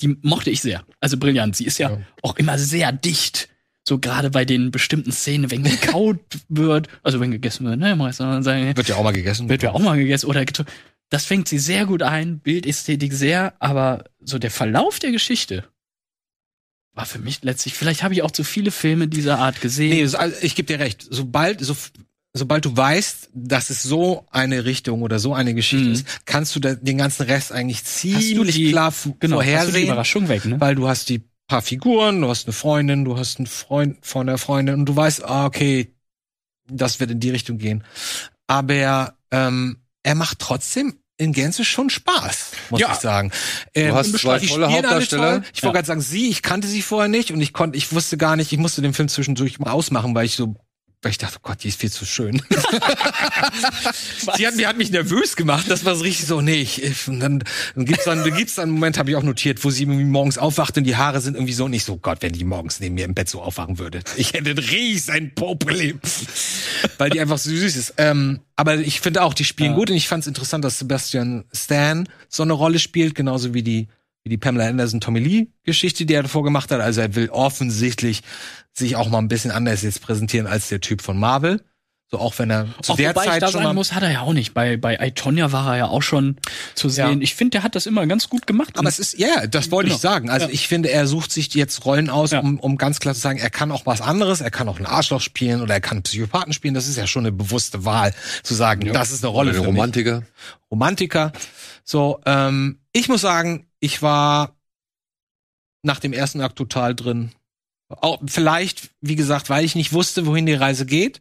die 0.00 0.16
mochte 0.22 0.50
ich 0.50 0.60
sehr. 0.60 0.84
Also 1.00 1.16
brillant. 1.16 1.56
Sie 1.56 1.64
ist 1.64 1.78
ja, 1.78 1.90
Ja. 1.90 1.98
auch 2.22 2.36
immer 2.36 2.58
sehr 2.58 2.92
dicht. 2.92 3.48
So 3.86 3.98
gerade 3.98 4.30
bei 4.30 4.44
den 4.44 4.70
bestimmten 4.70 5.12
Szenen, 5.12 5.50
wenn 5.50 5.62
gekaut 5.62 6.18
wird, 6.48 6.88
also 7.02 7.20
wenn 7.20 7.30
gegessen 7.30 7.66
wird, 7.66 7.78
ne, 7.78 7.94
man 7.94 8.12
sagen, 8.12 8.76
Wird 8.76 8.88
ja 8.88 8.96
auch 8.96 9.04
mal 9.04 9.12
gegessen. 9.12 9.48
wird 9.48 9.62
ja 9.62 9.72
auch 9.72 9.78
mal 9.78 9.96
gegessen 9.98 10.26
oder 10.26 10.40
getu- 10.40 10.64
das 11.10 11.26
fängt 11.26 11.48
sie 11.48 11.58
sehr 11.58 11.84
gut 11.84 12.02
ein, 12.02 12.38
Bildästhetik 12.40 13.12
sehr, 13.12 13.52
aber 13.60 14.04
so 14.20 14.38
der 14.38 14.50
Verlauf 14.50 14.98
der 15.00 15.12
Geschichte 15.12 15.64
war 16.94 17.06
für 17.06 17.18
mich 17.18 17.42
letztlich, 17.42 17.74
vielleicht 17.74 18.02
habe 18.02 18.14
ich 18.14 18.22
auch 18.22 18.30
zu 18.30 18.44
viele 18.44 18.70
Filme 18.70 19.08
dieser 19.08 19.38
Art 19.38 19.60
gesehen. 19.60 19.90
Nee, 19.90 20.06
so- 20.06 20.18
also 20.18 20.36
ich 20.42 20.54
gebe 20.54 20.66
dir 20.66 20.78
recht. 20.78 21.04
Sobald, 21.10 21.60
so, 21.60 21.76
sobald 22.32 22.64
du 22.64 22.76
weißt, 22.76 23.30
dass 23.34 23.70
es 23.70 23.82
so 23.82 24.26
eine 24.30 24.64
Richtung 24.64 25.02
oder 25.02 25.18
so 25.18 25.34
eine 25.34 25.54
Geschichte 25.54 25.86
Mhm. 25.88 25.92
ist, 25.92 26.06
kannst 26.24 26.54
du 26.54 26.60
den 26.60 26.98
ganzen 26.98 27.22
Rest 27.24 27.50
eigentlich 27.52 27.84
ziemlich 27.84 28.54
die- 28.54 28.70
klar 28.70 28.92
genau, 28.92 29.02
hast 29.02 29.04
du 29.04 29.18
die 29.18 29.28
vorhersehen, 29.28 29.84
Überraschung 29.86 30.28
weg, 30.28 30.44
ne? 30.44 30.60
weil 30.60 30.74
du 30.76 30.86
hast 30.88 31.08
die 31.08 31.22
paar 31.46 31.62
Figuren, 31.62 32.20
du 32.22 32.28
hast 32.28 32.46
eine 32.46 32.52
Freundin, 32.54 33.04
du 33.04 33.18
hast 33.18 33.38
einen 33.38 33.46
Freund 33.46 33.98
von 34.00 34.26
der 34.26 34.38
Freundin 34.38 34.76
und 34.76 34.86
du 34.86 34.96
weißt, 34.96 35.24
ah, 35.24 35.44
okay, 35.46 35.94
das 36.70 37.00
wird 37.00 37.10
in 37.10 37.20
die 37.20 37.30
Richtung 37.30 37.58
gehen. 37.58 37.84
Aber 38.46 39.14
ähm, 39.30 39.78
er 40.02 40.14
macht 40.14 40.38
trotzdem 40.38 40.94
in 41.16 41.32
Gänze 41.32 41.64
schon 41.64 41.90
Spaß, 41.90 42.52
muss 42.70 42.80
Ja. 42.80 42.92
ich 42.92 42.98
sagen. 42.98 43.30
Ähm, 43.74 43.94
hast 43.94 44.18
zwei 44.18 44.38
tolle 44.40 44.66
alle 44.66 44.74
Hauptdarsteller. 44.76 45.42
Ich 45.54 45.62
wollte 45.62 45.74
gerade 45.76 45.86
sagen, 45.86 46.00
sie, 46.00 46.28
ich 46.28 46.42
kannte 46.42 46.66
sie 46.66 46.82
vorher 46.82 47.08
nicht 47.08 47.30
und 47.30 47.40
ich 47.40 47.52
konnte, 47.52 47.78
ich 47.78 47.92
wusste 47.92 48.16
gar 48.16 48.36
nicht, 48.36 48.52
ich 48.52 48.58
musste 48.58 48.82
den 48.82 48.94
Film 48.94 49.08
zwischendurch 49.08 49.58
mal 49.60 49.70
ausmachen, 49.70 50.14
weil 50.14 50.26
ich 50.26 50.34
so, 50.34 50.56
weil 51.04 51.10
ich 51.10 51.18
dachte, 51.18 51.36
oh 51.38 51.40
Gott, 51.42 51.62
die 51.62 51.68
ist 51.68 51.80
viel 51.80 51.92
zu 51.92 52.04
schön. 52.06 52.42
sie 54.36 54.46
hat, 54.46 54.58
die 54.58 54.66
hat 54.66 54.76
mich 54.76 54.90
nervös 54.90 55.36
gemacht. 55.36 55.66
Das 55.68 55.84
war 55.84 55.94
so 55.96 56.02
richtig 56.02 56.26
so, 56.26 56.40
nee, 56.40 56.54
ich, 56.60 56.82
ich- 56.82 57.08
und 57.08 57.20
dann, 57.20 57.42
dann 57.74 57.84
gibt's 57.84 58.04
dann, 58.04 58.24
dann 58.24 58.34
gibt's 58.36 58.54
dann 58.54 58.64
einen 58.64 58.72
Moment, 58.72 58.98
habe 58.98 59.10
ich 59.10 59.16
auch 59.16 59.22
notiert, 59.22 59.62
wo 59.64 59.70
sie 59.70 59.82
irgendwie 59.84 60.04
morgens 60.04 60.38
aufwacht 60.38 60.76
und 60.78 60.84
die 60.84 60.96
Haare 60.96 61.20
sind 61.20 61.34
irgendwie 61.34 61.52
so 61.52 61.68
nicht 61.68 61.84
so, 61.84 61.96
Gott, 61.98 62.18
wenn 62.22 62.32
die 62.32 62.44
morgens 62.44 62.80
neben 62.80 62.94
mir 62.94 63.04
im 63.04 63.14
Bett 63.14 63.28
so 63.28 63.42
aufwachen 63.42 63.78
würde. 63.78 64.00
Ich 64.16 64.32
hätte 64.32 64.50
ein 64.50 64.58
riesen 64.58 65.34
Problem. 65.34 66.00
Weil 66.98 67.10
die 67.10 67.20
einfach 67.20 67.38
so 67.38 67.50
süß 67.50 67.76
ist. 67.76 67.94
Ähm, 67.98 68.40
aber 68.56 68.76
ich 68.76 69.00
finde 69.00 69.22
auch, 69.22 69.34
die 69.34 69.44
spielen 69.44 69.74
gut 69.74 69.90
und 69.90 69.96
ich 69.96 70.08
fand 70.08 70.22
es 70.22 70.26
interessant, 70.26 70.64
dass 70.64 70.78
Sebastian 70.78 71.44
Stan 71.52 72.08
so 72.28 72.42
eine 72.42 72.52
Rolle 72.52 72.78
spielt, 72.78 73.14
genauso 73.14 73.54
wie 73.54 73.62
die 73.62 73.88
wie 74.24 74.30
die 74.30 74.38
Pamela 74.38 74.66
Anderson 74.68 75.00
Tommy 75.00 75.20
Lee 75.20 75.46
Geschichte, 75.64 76.06
die 76.06 76.14
er 76.14 76.22
davor 76.22 76.42
gemacht 76.42 76.70
hat. 76.70 76.80
Also 76.80 77.00
er 77.02 77.14
will 77.14 77.28
offensichtlich 77.28 78.22
sich 78.72 78.96
auch 78.96 79.08
mal 79.08 79.18
ein 79.18 79.28
bisschen 79.28 79.50
anders 79.50 79.82
jetzt 79.82 80.00
präsentieren 80.02 80.46
als 80.46 80.68
der 80.68 80.80
Typ 80.80 81.02
von 81.02 81.18
Marvel. 81.18 81.62
So 82.10 82.18
auch 82.18 82.38
wenn 82.38 82.50
er 82.50 82.66
zu 82.82 82.92
Auch 82.92 82.96
der 82.96 83.10
wobei 83.10 83.24
ich 83.24 83.30
Zeit 83.30 83.42
da 83.42 83.48
schon 83.50 83.62
sagen 83.62 83.74
muss, 83.74 83.92
hat 83.94 84.02
er 84.02 84.10
ja 84.12 84.20
auch 84.20 84.34
nicht. 84.34 84.52
Bei, 84.54 84.76
bei 84.76 84.96
Itonia 85.00 85.52
war 85.52 85.72
er 85.72 85.76
ja 85.78 85.86
auch 85.88 86.02
schon 86.02 86.36
zu 86.74 86.88
sehen. 86.88 87.22
Ich 87.22 87.34
finde, 87.34 87.52
der 87.52 87.62
hat 87.62 87.74
das 87.74 87.86
immer 87.86 88.06
ganz 88.06 88.28
gut 88.28 88.46
gemacht. 88.46 88.78
Aber 88.78 88.88
es 88.88 88.98
ist, 88.98 89.18
ja, 89.18 89.46
das 89.46 89.70
wollte 89.70 89.86
Genau. 89.88 89.96
ich 89.96 90.02
sagen. 90.02 90.30
Also 90.30 90.46
Ja. 90.46 90.52
ich 90.52 90.68
finde, 90.68 90.90
er 90.90 91.06
sucht 91.06 91.32
sich 91.32 91.52
jetzt 91.54 91.84
Rollen 91.86 92.10
aus, 92.10 92.30
Ja. 92.30 92.40
um, 92.40 92.58
um 92.60 92.76
ganz 92.76 93.00
klar 93.00 93.14
zu 93.14 93.20
sagen, 93.20 93.38
er 93.38 93.50
kann 93.50 93.72
auch 93.72 93.84
was 93.86 94.00
anderes, 94.00 94.40
er 94.42 94.50
kann 94.50 94.68
auch 94.68 94.78
ein 94.78 94.86
Arschloch 94.86 95.22
spielen 95.22 95.60
oder 95.60 95.74
er 95.74 95.80
kann 95.80 95.96
einen 95.98 96.02
Psychopathen 96.02 96.52
spielen. 96.52 96.74
Das 96.74 96.88
ist 96.88 96.96
ja 96.96 97.06
schon 97.06 97.22
eine 97.24 97.32
bewusste 97.32 97.84
Wahl, 97.84 98.14
zu 98.42 98.54
sagen, 98.54 98.90
das 98.92 99.10
ist 99.10 99.24
eine 99.24 99.30
Rolle 99.32 99.50
Oder 99.50 99.58
für 99.58 99.62
der 99.64 99.72
mich. 99.72 99.78
Romantiker. 99.80 100.22
Romantiker. 100.70 101.32
So, 101.84 102.20
ähm, 102.26 102.78
ich 102.92 103.08
muss 103.08 103.22
sagen, 103.22 103.66
ich 103.84 104.00
war 104.02 104.56
nach 105.82 106.00
dem 106.00 106.12
ersten 106.12 106.40
Akt 106.40 106.56
total 106.56 106.94
drin. 106.94 107.32
Auch 107.88 108.20
vielleicht, 108.26 108.90
wie 109.00 109.16
gesagt, 109.16 109.50
weil 109.50 109.64
ich 109.64 109.74
nicht 109.74 109.92
wusste, 109.92 110.24
wohin 110.26 110.46
die 110.46 110.54
Reise 110.54 110.86
geht. 110.86 111.20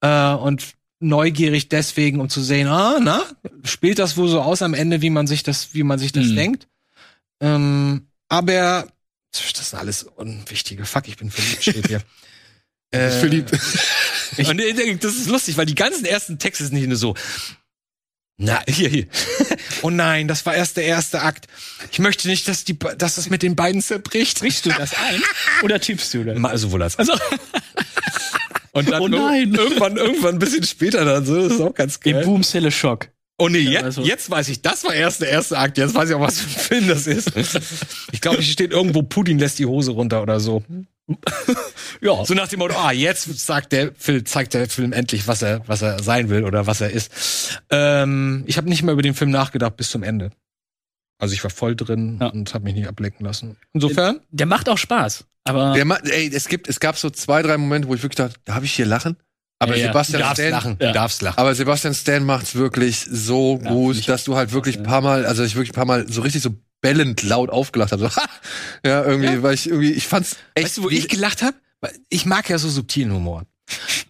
Äh, 0.00 0.32
und 0.32 0.74
neugierig 1.00 1.68
deswegen, 1.68 2.20
um 2.20 2.28
zu 2.30 2.40
sehen, 2.42 2.68
ah, 2.68 2.98
na, 3.00 3.22
spielt 3.64 3.98
das 3.98 4.16
wohl 4.16 4.28
so 4.28 4.40
aus 4.40 4.62
am 4.62 4.72
Ende, 4.72 5.02
wie 5.02 5.10
man 5.10 5.26
sich 5.26 5.42
das, 5.42 5.74
wie 5.74 5.82
man 5.82 5.98
sich 5.98 6.12
das 6.12 6.26
Mhm. 6.26 6.36
denkt. 6.36 6.68
Ähm, 7.40 8.06
aber 8.28 8.86
das 9.32 9.70
sind 9.70 9.78
alles 9.78 10.04
unwichtige. 10.04 10.84
Fuck, 10.86 11.08
ich 11.08 11.16
bin 11.16 11.30
verliebt, 11.30 11.62
steht 11.62 11.88
hier. 11.88 12.02
Äh, 12.94 13.08
verliebt. 13.08 13.50
und 14.36 14.60
äh, 14.60 14.96
das 14.96 15.14
ist 15.14 15.28
lustig, 15.30 15.56
weil 15.56 15.64
die 15.64 15.74
ganzen 15.74 16.04
ersten 16.04 16.38
Texte 16.38 16.64
sind 16.64 16.74
nicht 16.74 16.88
nur 16.88 16.98
so. 16.98 17.14
Na, 18.38 18.62
hier, 18.68 18.88
hier. 18.88 19.06
Oh 19.82 19.90
nein, 19.90 20.26
das 20.28 20.44
war 20.46 20.54
erst 20.54 20.76
der 20.76 20.84
erste 20.84 21.22
Akt. 21.22 21.46
Ich 21.90 21.98
möchte 21.98 22.28
nicht, 22.28 22.48
dass 22.48 22.64
die, 22.64 22.78
dass 22.78 23.16
das 23.16 23.30
mit 23.30 23.42
den 23.42 23.56
beiden 23.56 23.80
zerbricht. 23.82 24.40
Brichst 24.40 24.66
du 24.66 24.70
das 24.70 24.92
ein 24.94 25.22
oder 25.62 25.78
tippst 25.80 26.12
du 26.14 26.24
das? 26.24 26.38
Ma- 26.38 26.56
Sowohl 26.56 26.82
als 26.82 26.98
Also, 26.98 27.12
Und 28.72 28.90
dann 28.90 29.02
Oh 29.02 29.08
nein. 29.08 29.52
ir- 29.54 29.58
irgendwann, 29.60 29.96
irgendwann 29.96 30.36
ein 30.36 30.38
bisschen 30.38 30.64
später 30.64 31.04
dann 31.04 31.26
so, 31.26 31.42
das 31.42 31.52
ist 31.54 31.60
auch 31.60 31.74
ganz 31.74 31.98
in 32.04 32.12
geil. 32.14 32.24
Boomzelle 32.24 32.70
Schock. 32.70 33.08
Oh 33.38 33.48
nee, 33.48 33.58
Ja, 33.58 33.70
jetzt, 33.72 33.84
also- 33.84 34.02
jetzt 34.02 34.30
weiß 34.30 34.48
ich, 34.48 34.62
das 34.62 34.84
war 34.84 34.94
erst 34.94 35.20
der 35.20 35.28
erste 35.28 35.58
Akt. 35.58 35.76
Jetzt 35.78 35.94
weiß 35.94 36.08
ich 36.08 36.14
auch, 36.14 36.20
was 36.20 36.40
für 36.40 36.48
ein 36.48 36.64
Film 36.82 36.88
das 36.88 37.06
ist. 37.06 37.32
Ich 38.12 38.20
glaube, 38.20 38.38
hier 38.40 38.52
steht 38.52 38.70
irgendwo, 38.72 39.02
Putin 39.02 39.38
lässt 39.38 39.58
die 39.58 39.66
Hose 39.66 39.90
runter 39.92 40.22
oder 40.22 40.40
so. 40.40 40.62
Ja. 42.00 42.24
So 42.24 42.34
nach 42.34 42.48
dem 42.48 42.58
Motto, 42.58 42.74
ah, 42.76 42.90
jetzt 42.90 43.24
sagt 43.38 43.70
der 43.72 43.92
Film, 43.96 44.26
zeigt 44.26 44.54
der 44.54 44.68
Film 44.68 44.92
endlich, 44.92 45.28
was 45.28 45.40
er, 45.42 45.62
was 45.68 45.82
er 45.82 46.02
sein 46.02 46.30
will 46.30 46.44
oder 46.44 46.66
was 46.66 46.80
er 46.80 46.90
ist. 46.90 47.60
Ähm, 47.70 48.42
ich 48.46 48.56
habe 48.56 48.68
nicht 48.68 48.82
mehr 48.82 48.92
über 48.92 49.02
den 49.02 49.14
Film 49.14 49.30
nachgedacht 49.30 49.76
bis 49.76 49.90
zum 49.90 50.02
Ende. 50.02 50.30
Also 51.20 51.34
ich 51.34 51.44
war 51.44 51.50
voll 51.50 51.76
drin 51.76 52.18
Ja. 52.20 52.26
und 52.28 52.52
habe 52.54 52.64
mich 52.64 52.74
nicht 52.74 52.88
ablenken 52.88 53.24
lassen. 53.24 53.56
Insofern, 53.72 54.18
Der 54.30 54.46
macht 54.46 54.68
auch 54.68 54.78
Spaß. 54.78 55.24
Aber 55.44 55.74
Der 55.74 55.84
ma 55.84 55.96
ey, 55.96 56.28
es 56.34 56.48
gibt, 56.48 56.68
es 56.68 56.80
gab 56.80 56.96
so 56.98 57.08
zwei, 57.10 57.42
drei 57.42 57.56
Momente, 57.56 57.86
wo 57.88 57.94
ich 57.94 58.02
wirklich 58.02 58.16
dachte, 58.16 58.34
da 58.44 58.54
habe 58.54 58.64
ich 58.64 58.72
hier 58.72 58.86
lachen. 58.86 59.16
Aber 59.60 59.76
Ja, 59.76 59.82
ja. 59.82 59.86
Sebastian 59.92 60.22
darfst 60.22 60.40
Stan, 60.40 60.50
lachen, 60.50 60.76
Ja. 60.80 60.88
du 60.88 60.92
darfst 60.94 61.22
lachen. 61.22 61.38
aber 61.38 61.54
Sebastian 61.54 61.94
Stan 61.94 62.24
macht's 62.24 62.56
wirklich 62.56 63.06
so 63.08 63.60
Ja, 63.62 63.70
gut, 63.70 64.08
dass 64.08 64.24
du 64.24 64.34
halt 64.34 64.52
wirklich 64.52 64.76
ein 64.78 64.84
ja. 64.84 64.90
paar 64.90 65.00
Mal, 65.02 65.24
also 65.24 65.44
ich 65.44 65.54
wirklich 65.54 65.70
ein 65.70 65.74
paar 65.76 65.84
Mal 65.86 66.10
so 66.10 66.22
richtig 66.22 66.42
so 66.42 66.50
bellend 66.82 67.22
laut 67.22 67.48
aufgelacht 67.48 67.92
habe. 67.92 68.02
So, 68.02 68.10
ha! 68.16 68.28
Ja, 68.84 69.02
irgendwie, 69.04 69.42
weil 69.42 69.54
ich 69.54 69.68
irgendwie, 69.68 69.92
ich 69.92 70.06
fand's 70.06 70.36
echt. 70.54 70.66
Weißt 70.66 70.76
du, 70.76 70.82
wo 70.82 70.90
ich 70.90 71.08
gelacht 71.08 71.40
habe? 71.42 71.56
Ich 72.10 72.26
mag 72.26 72.48
ja 72.50 72.58
so 72.58 72.68
subtilen 72.68 73.12
Humor. 73.12 73.44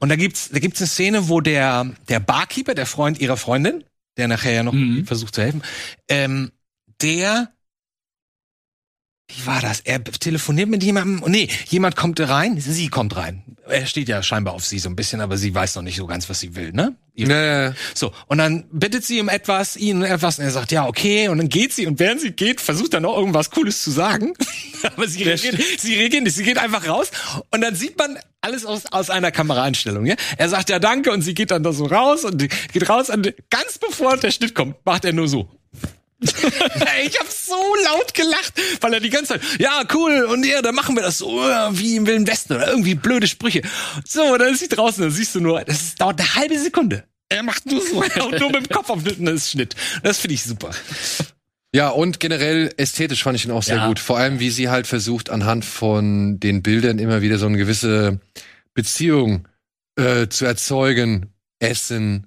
Und 0.00 0.08
da 0.08 0.16
gibt's, 0.16 0.48
da 0.50 0.58
gibt's 0.58 0.80
eine 0.80 0.88
Szene, 0.88 1.28
wo 1.28 1.40
der, 1.40 1.86
der 2.08 2.18
Barkeeper, 2.18 2.74
der 2.74 2.86
Freund 2.86 3.20
ihrer 3.20 3.36
Freundin, 3.36 3.84
der 4.16 4.26
nachher 4.26 4.52
ja 4.52 4.62
noch 4.64 4.72
Mhm. 4.72 5.06
versucht 5.06 5.34
zu 5.36 5.42
helfen, 5.42 5.62
ähm, 6.08 6.50
der, 7.00 7.52
wie 9.36 9.46
war 9.46 9.60
das? 9.60 9.80
Er 9.80 10.02
telefoniert 10.04 10.68
mit 10.68 10.82
jemandem, 10.82 11.22
nee, 11.30 11.48
jemand 11.68 11.96
kommt 11.96 12.20
rein, 12.20 12.60
sie 12.60 12.88
kommt 12.88 13.16
rein. 13.16 13.42
Er 13.68 13.86
steht 13.86 14.08
ja 14.08 14.22
scheinbar 14.22 14.54
auf 14.54 14.64
sie 14.64 14.78
so 14.78 14.88
ein 14.88 14.96
bisschen, 14.96 15.20
aber 15.20 15.38
sie 15.38 15.54
weiß 15.54 15.76
noch 15.76 15.82
nicht 15.82 15.96
so 15.96 16.06
ganz, 16.06 16.28
was 16.28 16.40
sie 16.40 16.54
will, 16.56 16.72
ne? 16.72 16.96
Ja, 17.14 17.74
so, 17.94 18.12
und 18.26 18.38
dann 18.38 18.64
bittet 18.72 19.04
sie 19.04 19.20
um 19.20 19.28
etwas, 19.28 19.76
ihn 19.76 19.98
um 19.98 20.02
etwas, 20.02 20.38
und 20.38 20.44
er 20.44 20.50
sagt, 20.50 20.72
ja, 20.72 20.86
okay, 20.86 21.28
und 21.28 21.38
dann 21.38 21.48
geht 21.48 21.72
sie, 21.72 21.86
und 21.86 21.98
während 21.98 22.20
sie 22.20 22.32
geht, 22.32 22.60
versucht 22.60 22.94
er 22.94 23.00
noch 23.00 23.16
irgendwas 23.16 23.50
Cooles 23.50 23.82
zu 23.82 23.90
sagen. 23.90 24.32
Aber 24.82 25.06
sie 25.06 25.22
reagiert, 25.22 25.60
sie 25.78 25.94
reagiert 25.94 26.24
nicht, 26.24 26.36
sie 26.36 26.42
geht 26.42 26.58
einfach 26.58 26.88
raus, 26.88 27.10
und 27.50 27.60
dann 27.60 27.74
sieht 27.74 27.98
man 27.98 28.18
alles 28.40 28.64
aus, 28.64 28.86
aus 28.86 29.10
einer 29.10 29.30
Kameraeinstellung, 29.30 30.06
ja. 30.06 30.16
Er 30.38 30.48
sagt 30.48 30.70
ja 30.70 30.78
danke, 30.78 31.12
und 31.12 31.22
sie 31.22 31.34
geht 31.34 31.50
dann 31.50 31.62
da 31.62 31.72
so 31.72 31.84
raus, 31.84 32.24
und 32.24 32.38
geht 32.72 32.88
raus, 32.88 33.10
und 33.10 33.32
ganz 33.50 33.78
bevor 33.78 34.16
der 34.16 34.30
Schnitt 34.30 34.54
kommt, 34.54 34.76
macht 34.84 35.04
er 35.04 35.12
nur 35.12 35.28
so. 35.28 35.48
ich 37.04 37.18
habe 37.18 37.28
so 37.30 37.54
laut 37.84 38.14
gelacht, 38.14 38.52
weil 38.80 38.94
er 38.94 39.00
die 39.00 39.10
ganze 39.10 39.34
Zeit, 39.34 39.42
ja, 39.58 39.82
cool, 39.94 40.24
und 40.24 40.44
ja, 40.44 40.62
dann 40.62 40.74
machen 40.74 40.94
wir 40.96 41.02
das 41.02 41.18
so, 41.18 41.40
äh, 41.42 41.68
wie 41.78 41.96
im 41.96 42.06
Wilden 42.06 42.26
Westen 42.26 42.54
oder 42.54 42.68
irgendwie 42.68 42.94
blöde 42.94 43.26
Sprüche. 43.26 43.62
So, 44.06 44.36
dann 44.36 44.52
ist 44.52 44.60
sie 44.60 44.68
draußen, 44.68 45.02
dann 45.02 45.10
siehst 45.12 45.34
du 45.34 45.40
nur, 45.40 45.60
das 45.64 45.80
ist, 45.80 46.00
dauert 46.00 46.20
eine 46.20 46.34
halbe 46.34 46.58
Sekunde. 46.58 47.04
Er 47.28 47.42
macht 47.42 47.66
nur 47.66 47.80
so, 47.80 48.02
er 48.02 48.24
haut 48.24 48.38
nur 48.38 48.50
mit 48.50 48.66
dem 48.66 48.68
Kopf 48.68 48.90
auf 48.90 49.02
den 49.02 49.24
das 49.24 49.34
ist 49.36 49.50
Schnitt. 49.52 49.74
Das 50.02 50.18
finde 50.18 50.34
ich 50.34 50.42
super. 50.42 50.70
Ja, 51.74 51.88
und 51.88 52.20
generell 52.20 52.72
ästhetisch 52.76 53.22
fand 53.22 53.36
ich 53.36 53.46
ihn 53.46 53.50
auch 53.50 53.62
sehr 53.62 53.76
Ja. 53.76 53.88
gut. 53.88 53.98
Vor 53.98 54.18
allem, 54.18 54.38
wie 54.38 54.50
sie 54.50 54.68
halt 54.68 54.86
versucht, 54.86 55.30
anhand 55.30 55.64
von 55.64 56.38
den 56.38 56.62
Bildern 56.62 56.98
immer 56.98 57.22
wieder 57.22 57.38
so 57.38 57.46
eine 57.46 57.56
gewisse 57.56 58.20
Beziehung 58.74 59.48
äh, 59.96 60.28
zu 60.28 60.44
erzeugen. 60.44 61.32
Essen, 61.60 62.26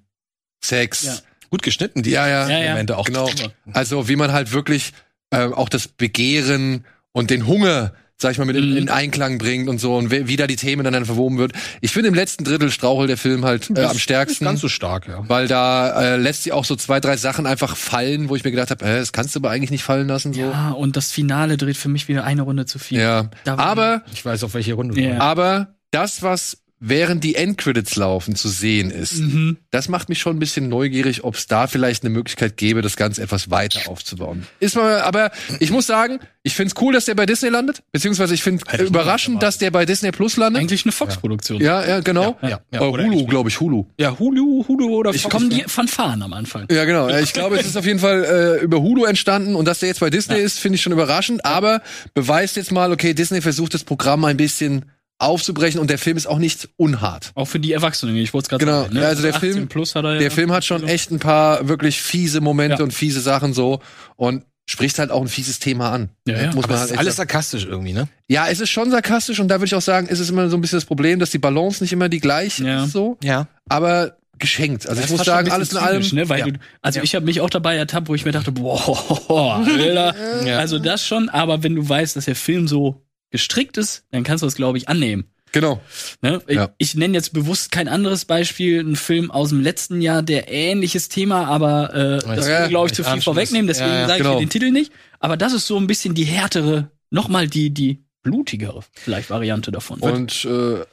Sex. 0.64 1.04
Ja. 1.04 1.18
Gut 1.56 1.64
geschnitten, 1.64 2.04
die 2.04 2.10
Ja, 2.12 2.28
ja, 2.28 2.50
Ja, 2.50 2.60
ja. 2.60 2.70
Momente 2.72 2.98
auch. 2.98 3.06
genau. 3.06 3.30
Also 3.72 4.10
wie 4.10 4.18
man 4.18 4.34
halt 4.34 4.52
wirklich 4.52 4.92
äh, 5.32 5.46
auch 5.46 5.70
das 5.70 5.88
Begehren 5.88 6.84
und 7.14 7.30
den 7.30 7.48
Hunger, 7.48 7.94
sag 8.18 8.34
ich 8.34 8.38
mal, 8.40 8.44
mit 8.44 8.58
in, 8.58 8.72
Mhm. 8.72 8.78
in 8.78 8.90
Einklang 8.90 9.38
bringt 9.38 9.70
und 9.70 9.80
so 9.80 9.96
und 9.96 10.12
wie, 10.12 10.36
da 10.36 10.48
die 10.48 10.58
Themen 10.58 10.84
dann 10.84 11.06
verwoben 11.06 11.38
wird. 11.38 11.54
Ich 11.80 11.92
finde 11.94 12.10
im 12.10 12.14
letzten 12.14 12.44
Drittel 12.44 12.72
strauchelt 12.72 13.10
der 13.10 13.16
Film 13.18 13.46
halt 13.46 13.70
äh, 13.78 13.84
am 13.86 13.98
stärksten. 13.98 14.44
Ganz 14.44 14.60
so 14.60 14.68
stark, 14.68 15.08
ja. 15.08 15.24
weil 15.30 15.48
da 15.48 16.16
äh, 16.16 16.18
lässt 16.18 16.44
sie 16.44 16.52
auch 16.52 16.66
so 16.66 16.76
zwei, 16.76 17.00
drei 17.00 17.16
Sachen 17.16 17.46
einfach 17.46 17.78
fallen, 17.78 18.28
wo 18.28 18.36
ich 18.36 18.44
mir 18.44 18.52
gedacht 18.52 18.70
habe, 18.72 18.84
äh, 18.84 18.98
das 19.00 19.14
kannst 19.14 19.34
du 19.34 19.40
aber 19.40 19.50
eigentlich 19.50 19.72
nicht 19.72 19.84
fallen 19.84 20.10
lassen. 20.10 20.34
So. 20.34 20.42
ja, 20.42 20.72
und 20.72 20.98
das 20.98 21.12
Finale 21.14 21.56
dreht 21.56 21.78
für 21.78 21.88
mich 21.90 22.10
wieder 22.10 22.26
eine 22.26 22.42
Runde 22.42 22.66
zu 22.66 22.80
viel. 22.80 23.00
Ja. 23.00 23.30
Aber, 23.46 24.02
Ich 24.14 24.26
weiß, 24.26 24.44
auf 24.44 24.54
welche 24.56 24.74
Runde. 24.74 25.00
Ja. 25.02 25.16
du 25.16 25.22
aber 25.22 25.76
das, 25.92 26.22
was 26.22 26.58
während 26.80 27.24
die 27.24 27.36
Endcredits 27.36 27.96
laufen 27.96 28.36
zu 28.36 28.50
sehen 28.50 28.92
ist, 28.92 29.16
Mhm. 29.18 29.58
das 29.72 29.88
macht 29.90 30.10
mich 30.10 30.20
schon 30.20 30.36
ein 30.36 30.40
bisschen 30.40 30.68
neugierig, 30.70 31.24
ob 31.24 31.36
es 31.36 31.48
da 31.48 31.68
vielleicht 31.68 32.04
eine 32.04 32.10
Möglichkeit 32.10 32.58
gäbe, 32.58 32.82
das 32.82 32.96
Ganze 32.98 33.22
etwas 33.24 33.50
weiter 33.50 33.90
aufzubauen. 33.90 34.46
Ist 34.60 34.76
mal, 34.76 35.02
aber 35.02 35.32
ich 35.60 35.72
muss 35.72 35.88
sagen, 35.88 36.20
ich 36.44 36.54
find's 36.54 36.76
cool, 36.82 36.94
dass 36.94 37.06
der 37.06 37.16
bei 37.16 37.26
Disney 37.26 37.50
landet, 37.50 37.82
beziehungsweise 37.92 38.34
ich 38.36 38.44
finde 38.44 38.64
Hätte 38.68 38.84
überraschend, 38.84 39.42
dass 39.42 39.58
der 39.58 39.72
bei 39.72 39.86
Disney 39.86 40.12
Plus 40.12 40.38
landet. 40.38 40.62
Eigentlich 40.62 40.86
eine 40.86 40.92
Fox-Produktion. 40.92 41.62
Ja, 41.62 41.84
ja, 41.88 42.00
genau. 42.02 42.38
Ja, 42.42 42.50
ja, 42.50 42.60
ja. 42.72 42.82
Äh, 42.82 42.84
Oder 42.84 43.06
Hulu, 43.06 43.26
glaube 43.26 43.50
ich, 43.50 43.60
Hulu. 43.60 43.86
Ja, 43.98 44.20
Hulu, 44.20 44.66
Hulu 44.68 44.90
oder 44.96 45.12
Ich 45.12 45.24
kommen 45.30 45.50
die 45.50 45.64
Fanfaren 45.66 46.22
am 46.22 46.34
Anfang. 46.34 46.68
Ja, 46.70 46.86
genau. 46.86 47.08
Ich 47.10 47.34
glaube, 47.34 47.58
es 47.58 47.66
ist 47.66 47.78
auf 47.78 47.86
jeden 47.86 48.00
Fall 48.00 48.58
äh, 48.60 48.64
über 48.64 48.82
Hulu 48.82 49.06
entstanden 49.06 49.56
und 49.56 49.66
dass 49.66 49.80
der 49.80 49.90
jetzt 49.90 50.02
bei 50.02 50.10
Disney 50.10 50.38
ist, 50.40 50.60
finde 50.60 50.76
ich 50.76 50.82
schon 50.84 50.94
überraschend. 50.94 51.46
Aber 51.46 51.82
beweist 52.14 52.58
jetzt 52.58 52.72
mal, 52.72 52.92
okay, 52.92 53.14
Disney 53.14 53.42
versucht 53.42 53.74
das 53.74 53.84
Programm 53.84 54.24
ein 54.26 54.38
bisschen 54.38 54.86
aufzubrechen 55.18 55.80
und 55.80 55.90
der 55.90 55.98
Film 55.98 56.18
ist 56.18 56.28
auch 56.28 56.40
nicht 56.40 56.70
unhart. 56.78 57.32
Auch 57.36 57.46
für 57.46 57.60
die 57.60 57.72
Erwachsenen, 57.72 58.16
ich 58.18 58.34
wollte 58.34 58.46
es 58.46 58.50
gerade 58.50 58.66
Genau. 58.66 58.82
sagen. 58.84 58.94
ne? 58.96 59.02
Ja, 59.02 59.08
also 59.08 59.22
der 59.22 59.36
18 59.36 59.54
Film- 59.54 59.68
Plus 59.68 59.96
hat 59.96 60.04
er 60.04 60.14
ja. 60.14 60.20
Der 60.20 60.32
Film 60.32 60.52
hat 60.52 60.66
schon 60.66 60.84
echt 60.88 61.12
ein 61.12 61.20
paar 61.20 61.68
wirklich 61.68 62.02
fiese 62.02 62.42
Momente 62.42 62.78
Ja. 62.80 62.84
und 62.84 62.92
fiese 62.94 63.22
Sachen 63.22 63.54
so 63.54 63.80
und 64.18 64.44
spricht 64.68 64.98
halt 65.00 65.12
auch 65.12 65.22
ein 65.22 65.28
fieses 65.28 65.60
Thema 65.60 65.92
an. 65.92 66.10
Ja, 66.28 66.42
ja. 66.42 66.46
Muss 66.54 66.66
Aber 66.66 66.74
man 66.74 66.76
es 66.76 66.82
halt 66.82 66.92
ist 66.92 66.98
alles 66.98 67.16
sagen. 67.16 67.30
sarkastisch 67.30 67.66
irgendwie, 67.66 67.94
ne? 67.94 68.08
ja, 68.28 68.48
es 68.50 68.60
ist 68.60 68.72
schon 68.72 68.90
sarkastisch 68.92 69.40
und 69.40 69.48
da 69.48 69.56
würde 69.56 69.66
ich 69.68 69.76
auch 69.76 69.82
sagen, 69.82 70.08
ist 70.08 70.20
es 70.20 70.30
immer 70.30 70.50
so 70.50 70.58
ein 70.58 70.62
bisschen 70.62 70.78
das 70.78 70.86
Problem, 70.86 71.20
dass 71.20 71.30
die 71.30 71.38
Balance 71.38 71.84
nicht 71.84 71.94
immer 71.94 72.10
die 72.10 72.20
gleiche 72.20 72.66
Ja. 72.66 72.84
ist 72.84 72.92
so, 72.92 73.18
Ja. 73.24 73.48
aber 73.70 74.18
geschenkt. 74.38 74.90
Also 74.90 75.00
Das 75.02 75.10
ich 75.12 75.16
muss 75.18 75.26
sagen, 75.26 75.50
alles 75.50 75.72
in 75.72 75.78
allem 75.78 76.02
ne? 76.12 76.28
Weil 76.28 76.40
Ja. 76.40 76.46
du, 76.48 76.60
also 76.82 77.00
ich 77.02 77.16
habe 77.16 77.26
mich 77.26 77.40
auch 77.40 77.50
dabei 77.50 77.78
ertappt, 77.78 78.10
wo 78.10 78.16
ich 78.16 78.26
mir 78.26 78.34
dachte, 78.34 78.52
boah, 78.52 78.76
Alter. 79.70 80.14
Ja. 80.46 80.58
Also 80.58 80.78
das 80.80 81.06
schon, 81.06 81.30
aber 81.30 81.64
wenn 81.64 81.76
du 81.76 81.88
weißt, 81.88 82.16
dass 82.18 82.26
der 82.26 82.36
Film 82.36 82.68
so 82.68 83.02
gestrickt 83.36 83.78
ist, 83.78 84.04
dann 84.12 84.24
kannst 84.24 84.42
du 84.42 84.48
das, 84.48 84.56
glaube 84.56 84.78
ich, 84.78 84.90
annehmen. 84.90 85.26
Genau. 85.52 85.82
Ne? 86.22 86.42
Ich, 86.48 86.56
Ja. 86.56 86.70
ich 86.78 86.96
nenne 86.96 87.14
jetzt 87.14 87.32
bewusst 87.32 87.72
kein 87.72 87.88
anderes 87.88 88.26
Beispiel, 88.26 88.82
ein 88.82 88.96
Film 88.98 89.32
aus 89.32 89.50
dem 89.50 89.62
letzten 89.62 90.02
Jahr, 90.02 90.22
der 90.22 90.52
ähnliches 90.52 91.08
Thema, 91.08 91.46
aber 91.48 91.94
äh, 91.94 92.36
das 92.36 92.48
Ja, 92.48 92.60
würde, 92.60 92.70
glaube 92.70 92.88
ich, 92.88 92.94
zu 92.94 93.04
viel 93.06 93.22
vorwegnehmen, 93.22 93.68
deswegen 93.68 93.90
ja, 93.90 94.00
ja, 94.02 94.08
sage 94.08 94.18
ich 94.20 94.24
genau. 94.24 94.38
hier 94.38 94.46
den 94.46 94.50
Titel 94.50 94.72
nicht. 94.72 94.92
Aber 95.20 95.38
das 95.38 95.54
ist 95.54 95.66
so 95.68 95.78
ein 95.78 95.88
bisschen 95.88 96.14
die 96.14 96.26
härtere, 96.26 96.92
nochmal 97.10 97.48
die, 97.48 97.70
die 97.70 98.04
blutigere 98.22 98.82
vielleicht 98.92 99.30
Variante 99.30 99.72
davon. 99.72 100.00
Und 100.02 100.44
äh, 100.46 100.84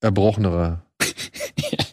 erbrochenerer. 0.00 0.82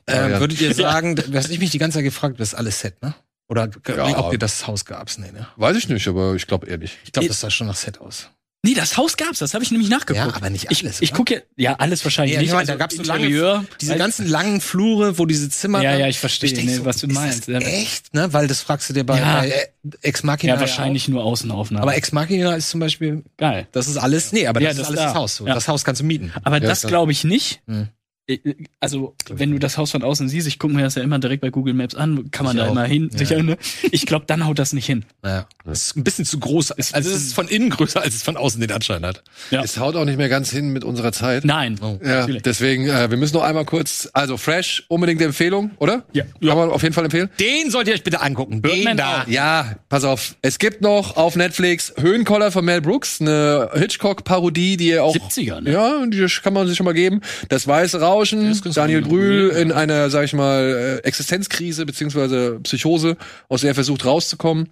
Ähm, 0.10 0.32
ja. 0.32 0.40
Würdet 0.40 0.62
ihr 0.62 0.74
sagen, 0.74 1.22
was 1.34 1.50
ich 1.50 1.60
mich 1.60 1.70
die 1.72 1.80
ganze 1.80 1.98
Zeit 1.98 2.06
gefragt, 2.06 2.40
das 2.40 2.54
ist 2.54 2.54
alles 2.54 2.80
Set, 2.80 3.02
ne? 3.04 3.14
Oder 3.50 3.64
Ja. 3.66 3.70
glaubt 4.14 4.32
ihr, 4.32 4.40
das 4.40 4.66
Haus 4.66 4.86
gab's? 4.86 5.18
Nee, 5.18 5.34
ne? 5.34 5.48
Weiß 5.58 5.76
ich 5.76 5.90
nicht, 5.90 6.08
aber 6.08 6.34
ich 6.36 6.48
glaube 6.48 6.66
eher 6.66 6.78
nicht. 6.78 6.98
Ich 7.04 7.12
glaube, 7.12 7.28
das 7.28 7.42
sah 7.42 7.50
schon 7.50 7.68
nach 7.68 7.76
Set 7.76 8.00
aus. 8.00 8.30
Nee, 8.68 8.74
das 8.74 8.98
Haus 8.98 9.16
gab's, 9.18 9.40
das 9.40 9.54
habe 9.54 9.64
ich 9.64 9.72
nämlich 9.72 9.90
nachgeguckt. 9.90 10.28
Ja, 10.28 10.36
aber 10.36 10.50
nicht 10.50 10.68
ich, 10.70 10.82
alles, 10.84 11.02
Ich 11.02 11.10
oder? 11.12 11.18
gucke 11.18 11.34
ja, 11.56 11.72
ja, 11.72 11.76
alles 11.78 12.04
wahrscheinlich 12.04 12.36
Ja, 12.36 12.42
ich 12.42 12.48
nicht. 12.48 12.54
meine, 12.56 12.68
da 12.68 12.76
gab's 12.76 12.96
so 12.96 13.04
lange- 13.04 13.26
Interieur, 13.26 13.64
Diese 13.80 13.92
weil- 13.94 13.98
ganzen 14.00 14.28
langen 14.28 14.60
Flure, 14.62 15.18
wo 15.18 15.26
diese 15.26 15.50
Zimmer. 15.50 15.82
Ja, 15.82 15.96
ja, 15.98 16.08
ich 16.08 16.20
verstehe, 16.20 16.52
denk 16.52 16.68
ne, 16.70 16.86
was 16.86 16.98
du 16.98 17.08
meinst. 17.08 17.48
Das 17.48 17.64
echt, 17.64 18.14
ne? 18.14 18.34
Weil 18.34 18.48
das 18.48 18.62
fragst 18.62 18.90
du 18.90 18.94
dir 18.94 19.06
bei, 19.06 19.20
Ja. 19.20 19.40
bei 19.40 19.50
äh, 19.50 19.68
Ex 20.02 20.24
Machina. 20.24 20.56
ja, 20.56 20.60
wahrscheinlich 20.60 21.08
nur 21.08 21.24
Außenaufnahmen. 21.24 21.82
Aber 21.82 21.96
Ex 21.96 22.12
Machina 22.12 22.56
ist 22.56 22.70
zum 22.70 22.80
Beispiel, 22.82 23.24
geil. 23.38 23.68
das 23.72 23.88
ist 23.88 23.96
alles, 23.98 24.34
nee, 24.34 24.48
aber 24.48 24.60
das 24.60 24.66
Ja, 24.66 24.72
ist 24.72 24.80
das 24.80 24.88
alles 24.88 25.00
da. 25.00 25.06
das 25.06 25.16
Haus. 25.16 25.36
So. 25.38 25.46
Das 25.46 25.68
Haus 25.68 25.86
kannst 25.86 26.02
du 26.02 26.06
mieten. 26.06 26.34
Aber 26.44 26.60
das 26.60 26.82
glaube 26.82 27.12
ich 27.14 27.24
nicht. 27.24 27.62
Hm. 27.68 27.88
Ich- 28.30 28.42
Also, 28.82 29.16
wenn 29.30 29.52
du 29.52 29.58
das 29.58 29.78
Haus 29.78 29.92
von 29.92 30.04
außen 30.04 30.28
siehst, 30.28 30.48
ich 30.48 30.60
gucke 30.60 30.74
mir 30.74 30.84
das 30.84 30.96
ja 30.96 31.02
immer 31.02 31.18
direkt 31.18 31.42
bei 31.42 31.50
Google 31.50 31.74
Maps 31.74 31.96
an, 31.96 32.30
kann 32.30 32.46
man 32.46 32.58
Ich 32.58 32.62
da 32.62 32.68
auch. 32.68 32.72
immer 32.74 32.84
hin, 32.84 33.10
Ja. 33.12 33.18
sicher, 33.18 33.42
ne? 33.42 33.58
Ich 33.92 34.06
glaube, 34.06 34.26
dann 34.28 34.46
haut 34.46 34.60
das 34.60 34.74
nicht 34.74 34.86
hin. 34.86 35.06
Ja. 35.24 35.48
Das 35.66 35.84
ist 35.88 35.96
ein 35.98 36.04
bisschen 36.04 36.26
zu 36.26 36.38
groß. 36.40 36.72
Ist- 36.72 36.94
also 36.94 37.10
es 37.10 37.16
ist 37.24 37.34
von 37.34 37.48
innen 37.48 37.70
größer, 37.70 38.02
als 38.02 38.16
es 38.16 38.24
von 38.24 38.36
außen 38.38 38.60
den 38.60 38.72
Anschein 38.72 39.06
hat. 39.06 39.24
Ja. 39.50 39.64
Es 39.64 39.80
haut 39.80 39.96
auch 39.96 40.04
nicht 40.06 40.18
mehr 40.18 40.28
ganz 40.30 40.52
hin 40.52 40.70
mit 40.70 40.84
unserer 40.84 41.12
Zeit. 41.14 41.46
Nein. 41.46 41.80
Oh. 41.82 41.98
Ja, 42.04 42.20
Natürlich. 42.22 42.42
deswegen, 42.44 42.88
äh, 42.88 43.10
wir 43.10 43.18
müssen 43.18 43.36
noch 43.36 43.44
einmal 43.44 43.64
kurz, 43.66 44.10
also 44.14 44.36
Fresh, 44.38 44.84
unbedingt 44.90 45.20
eine 45.22 45.28
Empfehlung, 45.28 45.72
oder? 45.80 46.04
Ja. 46.14 46.26
Kann 46.46 46.58
man 46.58 46.70
auf 46.70 46.84
jeden 46.84 46.94
Fall 46.94 47.06
empfehlen. 47.06 47.30
Den 47.40 47.72
sollt 47.72 47.88
ihr 47.88 47.94
euch 47.94 48.04
bitte 48.04 48.22
angucken. 48.22 48.62
Birdman 48.62 48.96
Den 48.96 48.98
da. 48.98 49.26
Ja, 49.28 49.78
pass 49.90 50.04
auf. 50.04 50.36
Es 50.42 50.60
gibt 50.60 50.82
noch 50.82 51.16
auf 51.16 51.36
Netflix 51.38 51.94
Höhenkoller 51.98 52.52
von 52.52 52.66
Mel 52.66 52.82
Brooks, 52.82 53.22
eine 53.22 53.70
Hitchcock-Parodie, 53.74 54.76
die 54.78 54.90
ihr 54.90 55.04
auch. 55.06 55.16
70er, 55.16 55.62
ne? 55.62 55.72
Ja, 55.72 56.06
die 56.06 56.26
kann 56.44 56.54
man 56.54 56.68
sich 56.68 56.76
schon 56.78 56.86
mal 56.86 56.94
geben. 56.94 57.22
Das 57.50 57.68
Weiße 57.68 58.00
Rauschen, 58.18 58.60
Daniel. 58.74 59.02
Brühl 59.02 59.50
in 59.50 59.72
einer, 59.72 60.10
sag 60.10 60.26
ich 60.26 60.34
mal, 60.34 61.00
äh, 61.04 61.08
Existenzkrise 61.08 61.86
beziehungsweise 61.86 62.60
Psychose, 62.64 63.18
aus 63.50 63.62
der 63.62 63.72
er 63.72 63.76
versucht 63.76 64.06
rauszukommen. 64.06 64.70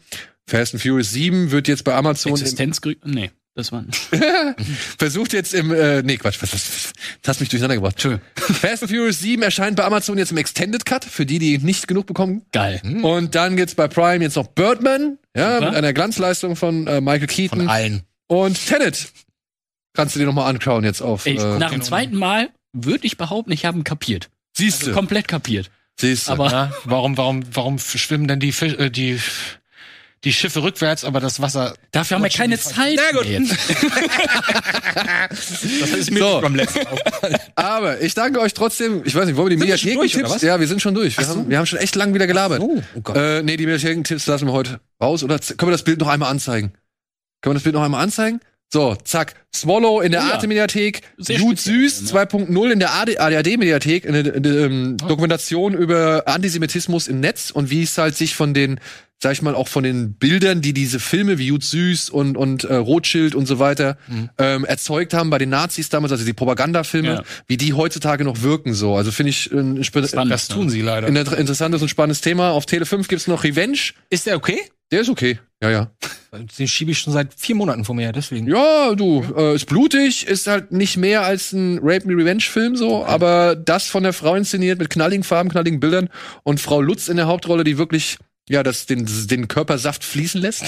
Fast 0.48 0.74
and 0.74 0.82
Furious 0.84 1.12
7 1.12 1.52
wird 1.52 1.68
jetzt 1.68 1.84
bei 1.84 1.94
Amazon 1.94 2.32
im, 2.32 2.36
Existenzgründe? 2.36 3.00
Nee, 3.06 3.32
das 3.56 3.72
war 3.72 3.84
versucht 4.98 5.34
jetzt 5.34 5.54
im 5.54 5.72
äh, 5.72 6.04
nee 6.04 6.18
Quatsch 6.18 6.42
was, 6.42 6.54
was, 6.54 6.94
das 7.22 7.30
hast 7.30 7.40
mich 7.40 7.50
durcheinander 7.50 7.76
gebracht. 7.76 7.94
Entschuldigung. 7.94 8.26
Fast 8.36 8.84
and 8.84 8.92
Furious 8.92 9.20
7 9.20 9.42
erscheint 9.42 9.76
bei 9.76 9.86
Amazon 9.86 10.18
jetzt 10.18 10.32
im 10.32 10.38
Extended 10.38 10.86
Cut 10.86 11.04
für 11.06 11.26
die 11.26 11.40
die 11.40 11.58
nicht 11.58 11.88
genug 11.88 12.06
bekommen. 12.06 12.44
geil. 12.52 12.82
Und 13.02 13.34
dann 13.34 13.56
gibt's 13.56 13.76
bei 13.76 13.88
Prime 13.88 14.24
jetzt 14.24 14.36
noch 14.36 14.48
Birdman, 14.48 15.18
ja, 15.36 15.56
Super. 15.56 15.66
mit 15.68 15.76
einer 15.76 15.94
Glanzleistung 15.94 16.56
von 16.56 16.86
äh, 16.88 17.02
Michael 17.02 17.28
Keaton 17.28 17.60
Von 17.60 17.70
allen. 17.70 18.04
und 18.28 18.64
Tenet. 18.68 19.08
Kannst 19.94 20.16
du 20.16 20.20
dir 20.20 20.26
noch 20.26 20.34
mal 20.34 20.48
anschauen 20.48 20.84
jetzt 20.84 21.02
auf 21.02 21.26
Ey, 21.26 21.38
äh, 21.38 21.58
nach 21.58 21.72
dem 21.72 21.82
zweiten 21.82 22.18
Mal 22.18 22.50
würde 22.76 23.08
ich 23.08 23.18
behaupten, 23.18 23.52
ich 23.52 23.66
habe 23.66 23.78
ihn 23.80 23.84
kapiert. 23.84 24.30
siehst 24.56 24.82
Also 24.82 24.92
du, 24.92 24.96
komplett 24.96 25.28
kapiert. 25.28 25.72
siehst 26.00 26.28
du. 26.28 26.32
Aber 26.34 26.52
Ja, 26.52 26.74
warum, 26.86 27.18
warum, 27.18 27.44
warum 27.54 27.80
schwimmen 27.80 28.28
denn 28.28 28.40
die, 28.40 28.52
Fisch, 28.52 28.74
äh, 28.74 28.90
die, 28.90 29.20
die 30.24 30.34
Schiffe 30.34 30.64
rückwärts, 30.64 31.04
aber 31.04 31.20
das 31.20 31.40
Wasser. 31.42 31.76
dafür 31.92 32.16
haben 32.16 32.24
wir 32.24 32.30
keine 32.30 32.58
Zeit. 32.60 32.98
Na 32.98 33.12
gut. 33.20 33.28
Das 35.30 35.92
ist 35.92 36.12
mir 36.12 36.20
So. 36.20 36.42
beim 36.42 36.56
letzten 36.56 36.84
Mal. 36.84 37.40
Aber 37.56 38.02
ich 38.02 38.14
danke 38.14 38.40
euch 38.40 38.54
trotzdem. 38.54 39.02
Ich 39.06 39.14
weiß 39.16 39.26
nicht, 39.26 39.36
wollen 39.36 39.50
wir 39.50 39.58
die 39.58 39.62
Mediatheken-Tipps? 39.62 40.42
Ja, 40.42 40.60
wir 40.60 40.68
sind 40.68 40.82
schon 40.82 40.94
durch. 40.94 41.18
Wir, 41.18 41.28
haben, 41.28 41.50
wir 41.50 41.58
haben 41.58 41.66
schon 41.66 41.80
echt 41.80 41.96
lang 41.96 42.14
wieder 42.14 42.28
gelabert. 42.28 42.62
Oh, 42.62 42.82
oh 42.96 43.02
Gott. 43.02 43.16
Äh, 43.18 43.44
nee, 43.44 43.58
die 43.58 43.66
Mediatheken-Tipps 43.66 44.26
lassen 44.28 44.48
wir 44.48 44.54
heute 44.54 44.80
raus. 45.02 45.24
Oder 45.24 45.40
können 45.40 45.68
wir 45.70 45.72
das 45.72 45.84
Bild 45.84 46.00
noch 46.00 46.08
einmal 46.08 46.30
anzeigen? 46.32 46.74
Können 47.42 47.52
wir 47.52 47.56
das 47.56 47.64
Bild 47.64 47.76
noch 47.76 47.84
einmal 47.84 48.02
anzeigen? 48.04 48.40
So, 48.76 48.94
zack. 49.06 49.36
Swallow 49.56 50.02
in 50.02 50.12
der 50.12 50.20
Oh 50.22 50.26
ja. 50.28 50.34
Arte-Mediathek. 50.34 51.02
Jud 51.18 51.58
Süß 51.58 52.12
ne? 52.14 52.20
2.0 52.26 52.72
in 52.72 52.80
der 52.80 52.94
ADHD-Mediathek. 52.94 54.06
Eine, 54.06 54.20
eine 54.34 54.50
ähm, 54.50 54.98
Oh. 55.02 55.08
Dokumentation 55.08 55.74
über 55.74 56.24
Antisemitismus 56.28 57.08
im 57.08 57.22
Netz 57.22 57.52
und 57.52 57.70
wie 57.70 57.84
es 57.84 57.98
halt 57.98 58.18
sich 58.18 58.36
von 58.36 58.54
den, 58.54 58.82
sag 59.22 59.32
ich 59.34 59.42
mal, 59.42 59.56
auch 59.56 59.68
von 59.68 59.84
den 59.84 60.14
Bildern, 60.14 60.62
die 60.62 60.74
diese 60.74 61.00
Filme 61.00 61.38
wie 61.38 61.48
Jud 61.48 61.64
Süß 61.64 62.10
und, 62.10 62.38
und 62.38 62.64
äh, 62.66 62.76
Rothschild 62.76 63.34
und 63.34 63.46
so 63.48 63.60
weiter 63.60 63.98
Mhm. 64.08 64.30
ähm, 64.38 64.66
erzeugt 64.66 65.14
haben 65.14 65.30
bei 65.30 65.38
den 65.38 65.50
Nazis 65.50 65.90
damals, 65.90 66.12
also 66.12 66.26
die 66.26 66.34
Propagandafilme, 66.34 67.08
Ja. 67.08 67.24
wie 67.48 67.58
die 67.58 67.74
heutzutage 67.74 68.24
noch 68.24 68.42
wirken 68.42 68.74
so. 68.74 68.96
Also 68.96 69.12
finde 69.12 69.30
ich 69.32 69.52
ein 69.52 69.78
sp- 69.82 70.06
Spannend. 70.08 70.32
Das 70.34 70.48
tun 70.48 70.70
sie 70.70 70.82
leider. 70.82 71.08
ein 71.08 71.16
inter- 71.16 71.38
interessantes 71.38 71.82
und 71.82 71.90
spannendes 71.90 72.22
Thema. 72.22 72.52
Auf 72.52 72.66
Tele 72.66 72.86
5 72.86 73.08
gibt's 73.08 73.28
noch 73.28 73.44
Revenge. 73.44 73.78
Ist 74.10 74.26
der 74.28 74.36
okay? 74.36 74.60
Der 74.92 75.02
ist 75.02 75.10
okay. 75.10 75.40
Ja, 75.64 75.72
ja. 75.72 75.92
Den 76.60 76.68
schiebe 76.68 76.92
ich 76.92 77.00
schon 77.00 77.14
seit 77.14 77.34
vier 77.36 77.56
Monaten 77.56 77.86
vor 77.86 77.96
mir, 77.96 78.12
deswegen. 78.12 78.48
Ja, 78.48 78.94
du, 78.94 79.24
äh, 79.38 79.56
ist 79.56 79.66
blutig, 79.66 80.28
ist 80.28 80.46
halt 80.48 80.72
nicht 80.74 80.98
mehr 80.98 81.22
als 81.24 81.54
ein 81.54 81.80
Rape 81.82 82.06
Me 82.06 82.14
Revenge 82.22 82.42
Film 82.44 82.76
so, 82.76 83.06
aber 83.06 83.56
das 83.56 83.88
von 83.88 84.04
der 84.04 84.12
Frau 84.14 84.36
inszeniert 84.36 84.78
mit 84.78 84.90
knalligen 84.90 85.24
Farben, 85.24 85.50
knalligen 85.50 85.80
Bildern 85.80 86.10
und 86.44 86.60
Frau 86.60 86.82
Lutz 86.82 87.08
in 87.08 87.16
der 87.16 87.26
Hauptrolle, 87.28 87.64
die 87.64 87.78
wirklich 87.78 88.18
ja, 88.50 88.64
das 88.64 88.86
den 88.86 89.08
den 89.28 89.48
Körpersaft 89.48 90.04
fließen 90.04 90.42
lässt. 90.42 90.64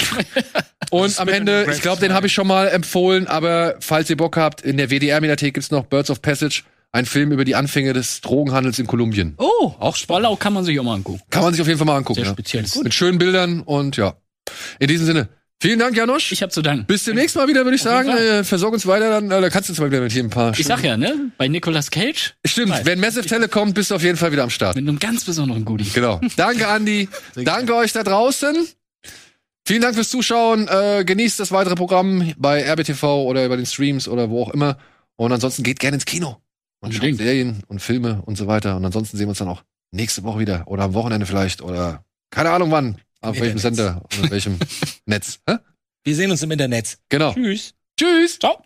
und 0.90 1.18
am 1.20 1.28
Ende, 1.28 1.66
ich 1.72 1.80
glaube, 1.80 2.00
den 2.00 2.12
habe 2.12 2.26
ich 2.26 2.32
schon 2.32 2.46
mal 2.46 2.68
empfohlen, 2.68 3.26
aber 3.26 3.76
falls 3.80 4.10
ihr 4.10 4.16
Bock 4.16 4.36
habt, 4.36 4.62
in 4.62 4.76
der 4.76 4.90
WDR 4.90 5.20
Mediathek 5.20 5.54
gibt's 5.54 5.70
noch 5.70 5.86
Birds 5.86 6.10
of 6.10 6.20
Passage, 6.22 6.62
ein 6.92 7.06
Film 7.06 7.32
über 7.32 7.44
die 7.44 7.54
Anfänge 7.54 7.92
des 7.92 8.20
Drogenhandels 8.20 8.78
in 8.78 8.86
Kolumbien. 8.86 9.34
Oh, 9.38 9.74
auch 9.78 9.96
Spallau 9.96 10.36
kann 10.36 10.52
man 10.52 10.64
sich 10.64 10.78
auch 10.80 10.84
mal 10.84 10.94
angucken. 10.94 11.20
Kann 11.30 11.42
man 11.42 11.52
sich 11.52 11.60
auf 11.60 11.66
jeden 11.68 11.78
Fall 11.78 11.86
mal 11.86 11.96
angucken. 11.96 12.20
Sehr 12.20 12.26
Ja. 12.26 12.32
speziell. 12.32 12.64
Mit 12.82 12.94
schönen 12.94 13.18
Bildern 13.18 13.60
und 13.60 13.96
ja. 13.96 14.14
In 14.78 14.88
diesem 14.88 15.06
Sinne, 15.06 15.28
vielen 15.60 15.78
Dank, 15.78 15.96
Janosch. 15.96 16.32
Ich 16.32 16.42
habe 16.42 16.52
zu 16.52 16.62
danken. 16.62 16.86
Bis 16.86 17.04
demnächst 17.04 17.36
mal 17.36 17.48
wieder, 17.48 17.64
würde 17.64 17.76
ich 17.76 17.82
Auf 17.82 17.88
sagen. 17.88 18.08
Äh, 18.10 18.44
versorg 18.44 18.72
uns 18.74 18.86
weiter, 18.86 19.10
dann 19.10 19.30
äh, 19.30 19.40
da 19.40 19.50
kannst 19.50 19.68
du 19.68 19.72
uns 19.72 19.80
mal 19.80 19.90
wieder 19.90 20.00
mit 20.00 20.12
hier 20.12 20.24
ein 20.24 20.30
paar. 20.30 20.58
Ich 20.58 20.66
sag 20.66 20.82
ja, 20.82 20.96
ne? 20.96 21.30
Bei 21.36 21.48
Nicolas 21.48 21.90
Cage 21.90 22.34
Stimmt, 22.44 22.70
Weiß. 22.72 22.86
wenn 22.86 23.00
Massive 23.00 23.26
Tele 23.26 23.48
kommt, 23.48 23.74
bist 23.74 23.90
du 23.90 23.94
auf 23.94 24.02
jeden 24.02 24.16
Fall 24.16 24.32
wieder 24.32 24.42
am 24.42 24.50
Start. 24.50 24.76
mit 24.76 24.86
einem 24.86 24.98
ganz 24.98 25.24
besonderen 25.24 25.64
Goodie. 25.64 25.90
Genau. 25.92 26.20
Danke, 26.36 26.68
Andi. 26.68 27.08
Danke 27.34 27.74
euch 27.74 27.92
da 27.92 28.02
draußen. 28.02 28.68
Vielen 29.66 29.82
Dank 29.82 29.94
fürs 29.94 30.08
Zuschauen. 30.08 30.66
Äh, 30.68 31.04
genießt 31.04 31.38
das 31.40 31.52
weitere 31.52 31.74
Programm 31.74 32.32
bei 32.38 32.62
RBTV 32.62 33.02
oder 33.24 33.46
bei 33.48 33.56
den 33.56 33.66
Streams 33.66 34.08
oder 34.08 34.30
wo 34.30 34.42
auch 34.44 34.50
immer. 34.50 34.78
Und 35.16 35.30
ansonsten 35.32 35.62
geht 35.62 35.78
gerne 35.78 35.96
ins 35.96 36.06
Kino. 36.06 36.38
Und 36.80 36.94
schaut. 36.94 37.16
Serien 37.16 37.62
und 37.66 37.82
Filme 37.82 38.22
und 38.24 38.38
so 38.38 38.46
weiter. 38.46 38.76
Und 38.76 38.84
ansonsten 38.86 39.16
sehen 39.18 39.26
wir 39.26 39.30
uns 39.30 39.38
dann 39.38 39.48
auch 39.48 39.62
nächste 39.90 40.22
Woche 40.22 40.38
wieder. 40.38 40.62
Oder 40.68 40.84
am 40.84 40.94
Wochenende 40.94 41.26
vielleicht. 41.26 41.60
Oder 41.60 42.04
keine 42.30 42.50
Ahnung 42.50 42.70
wann. 42.70 42.96
Auf 43.20 43.36
Im 43.36 43.42
welchem 43.42 43.56
Internet. 43.56 43.76
Sender. 43.76 44.02
Auf 44.04 44.30
welchem 44.30 44.58
Netz. 45.06 45.40
Hä? 45.48 45.56
Wir 46.04 46.14
sehen 46.14 46.30
uns 46.30 46.42
im 46.42 46.50
Internet. 46.50 46.98
Genau. 47.08 47.32
Tschüss. 47.34 47.74
Tschüss. 47.98 48.38
Ciao. 48.38 48.62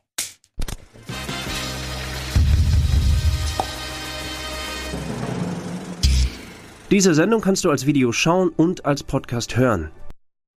Diese 6.91 7.15
Sendung 7.15 7.41
kannst 7.41 7.65
du 7.65 7.71
als 7.71 7.87
Video 7.87 8.13
schauen 8.13 8.51
und 8.51 8.85
als 8.85 9.03
Podcast 9.03 9.57
hören. 9.57 9.91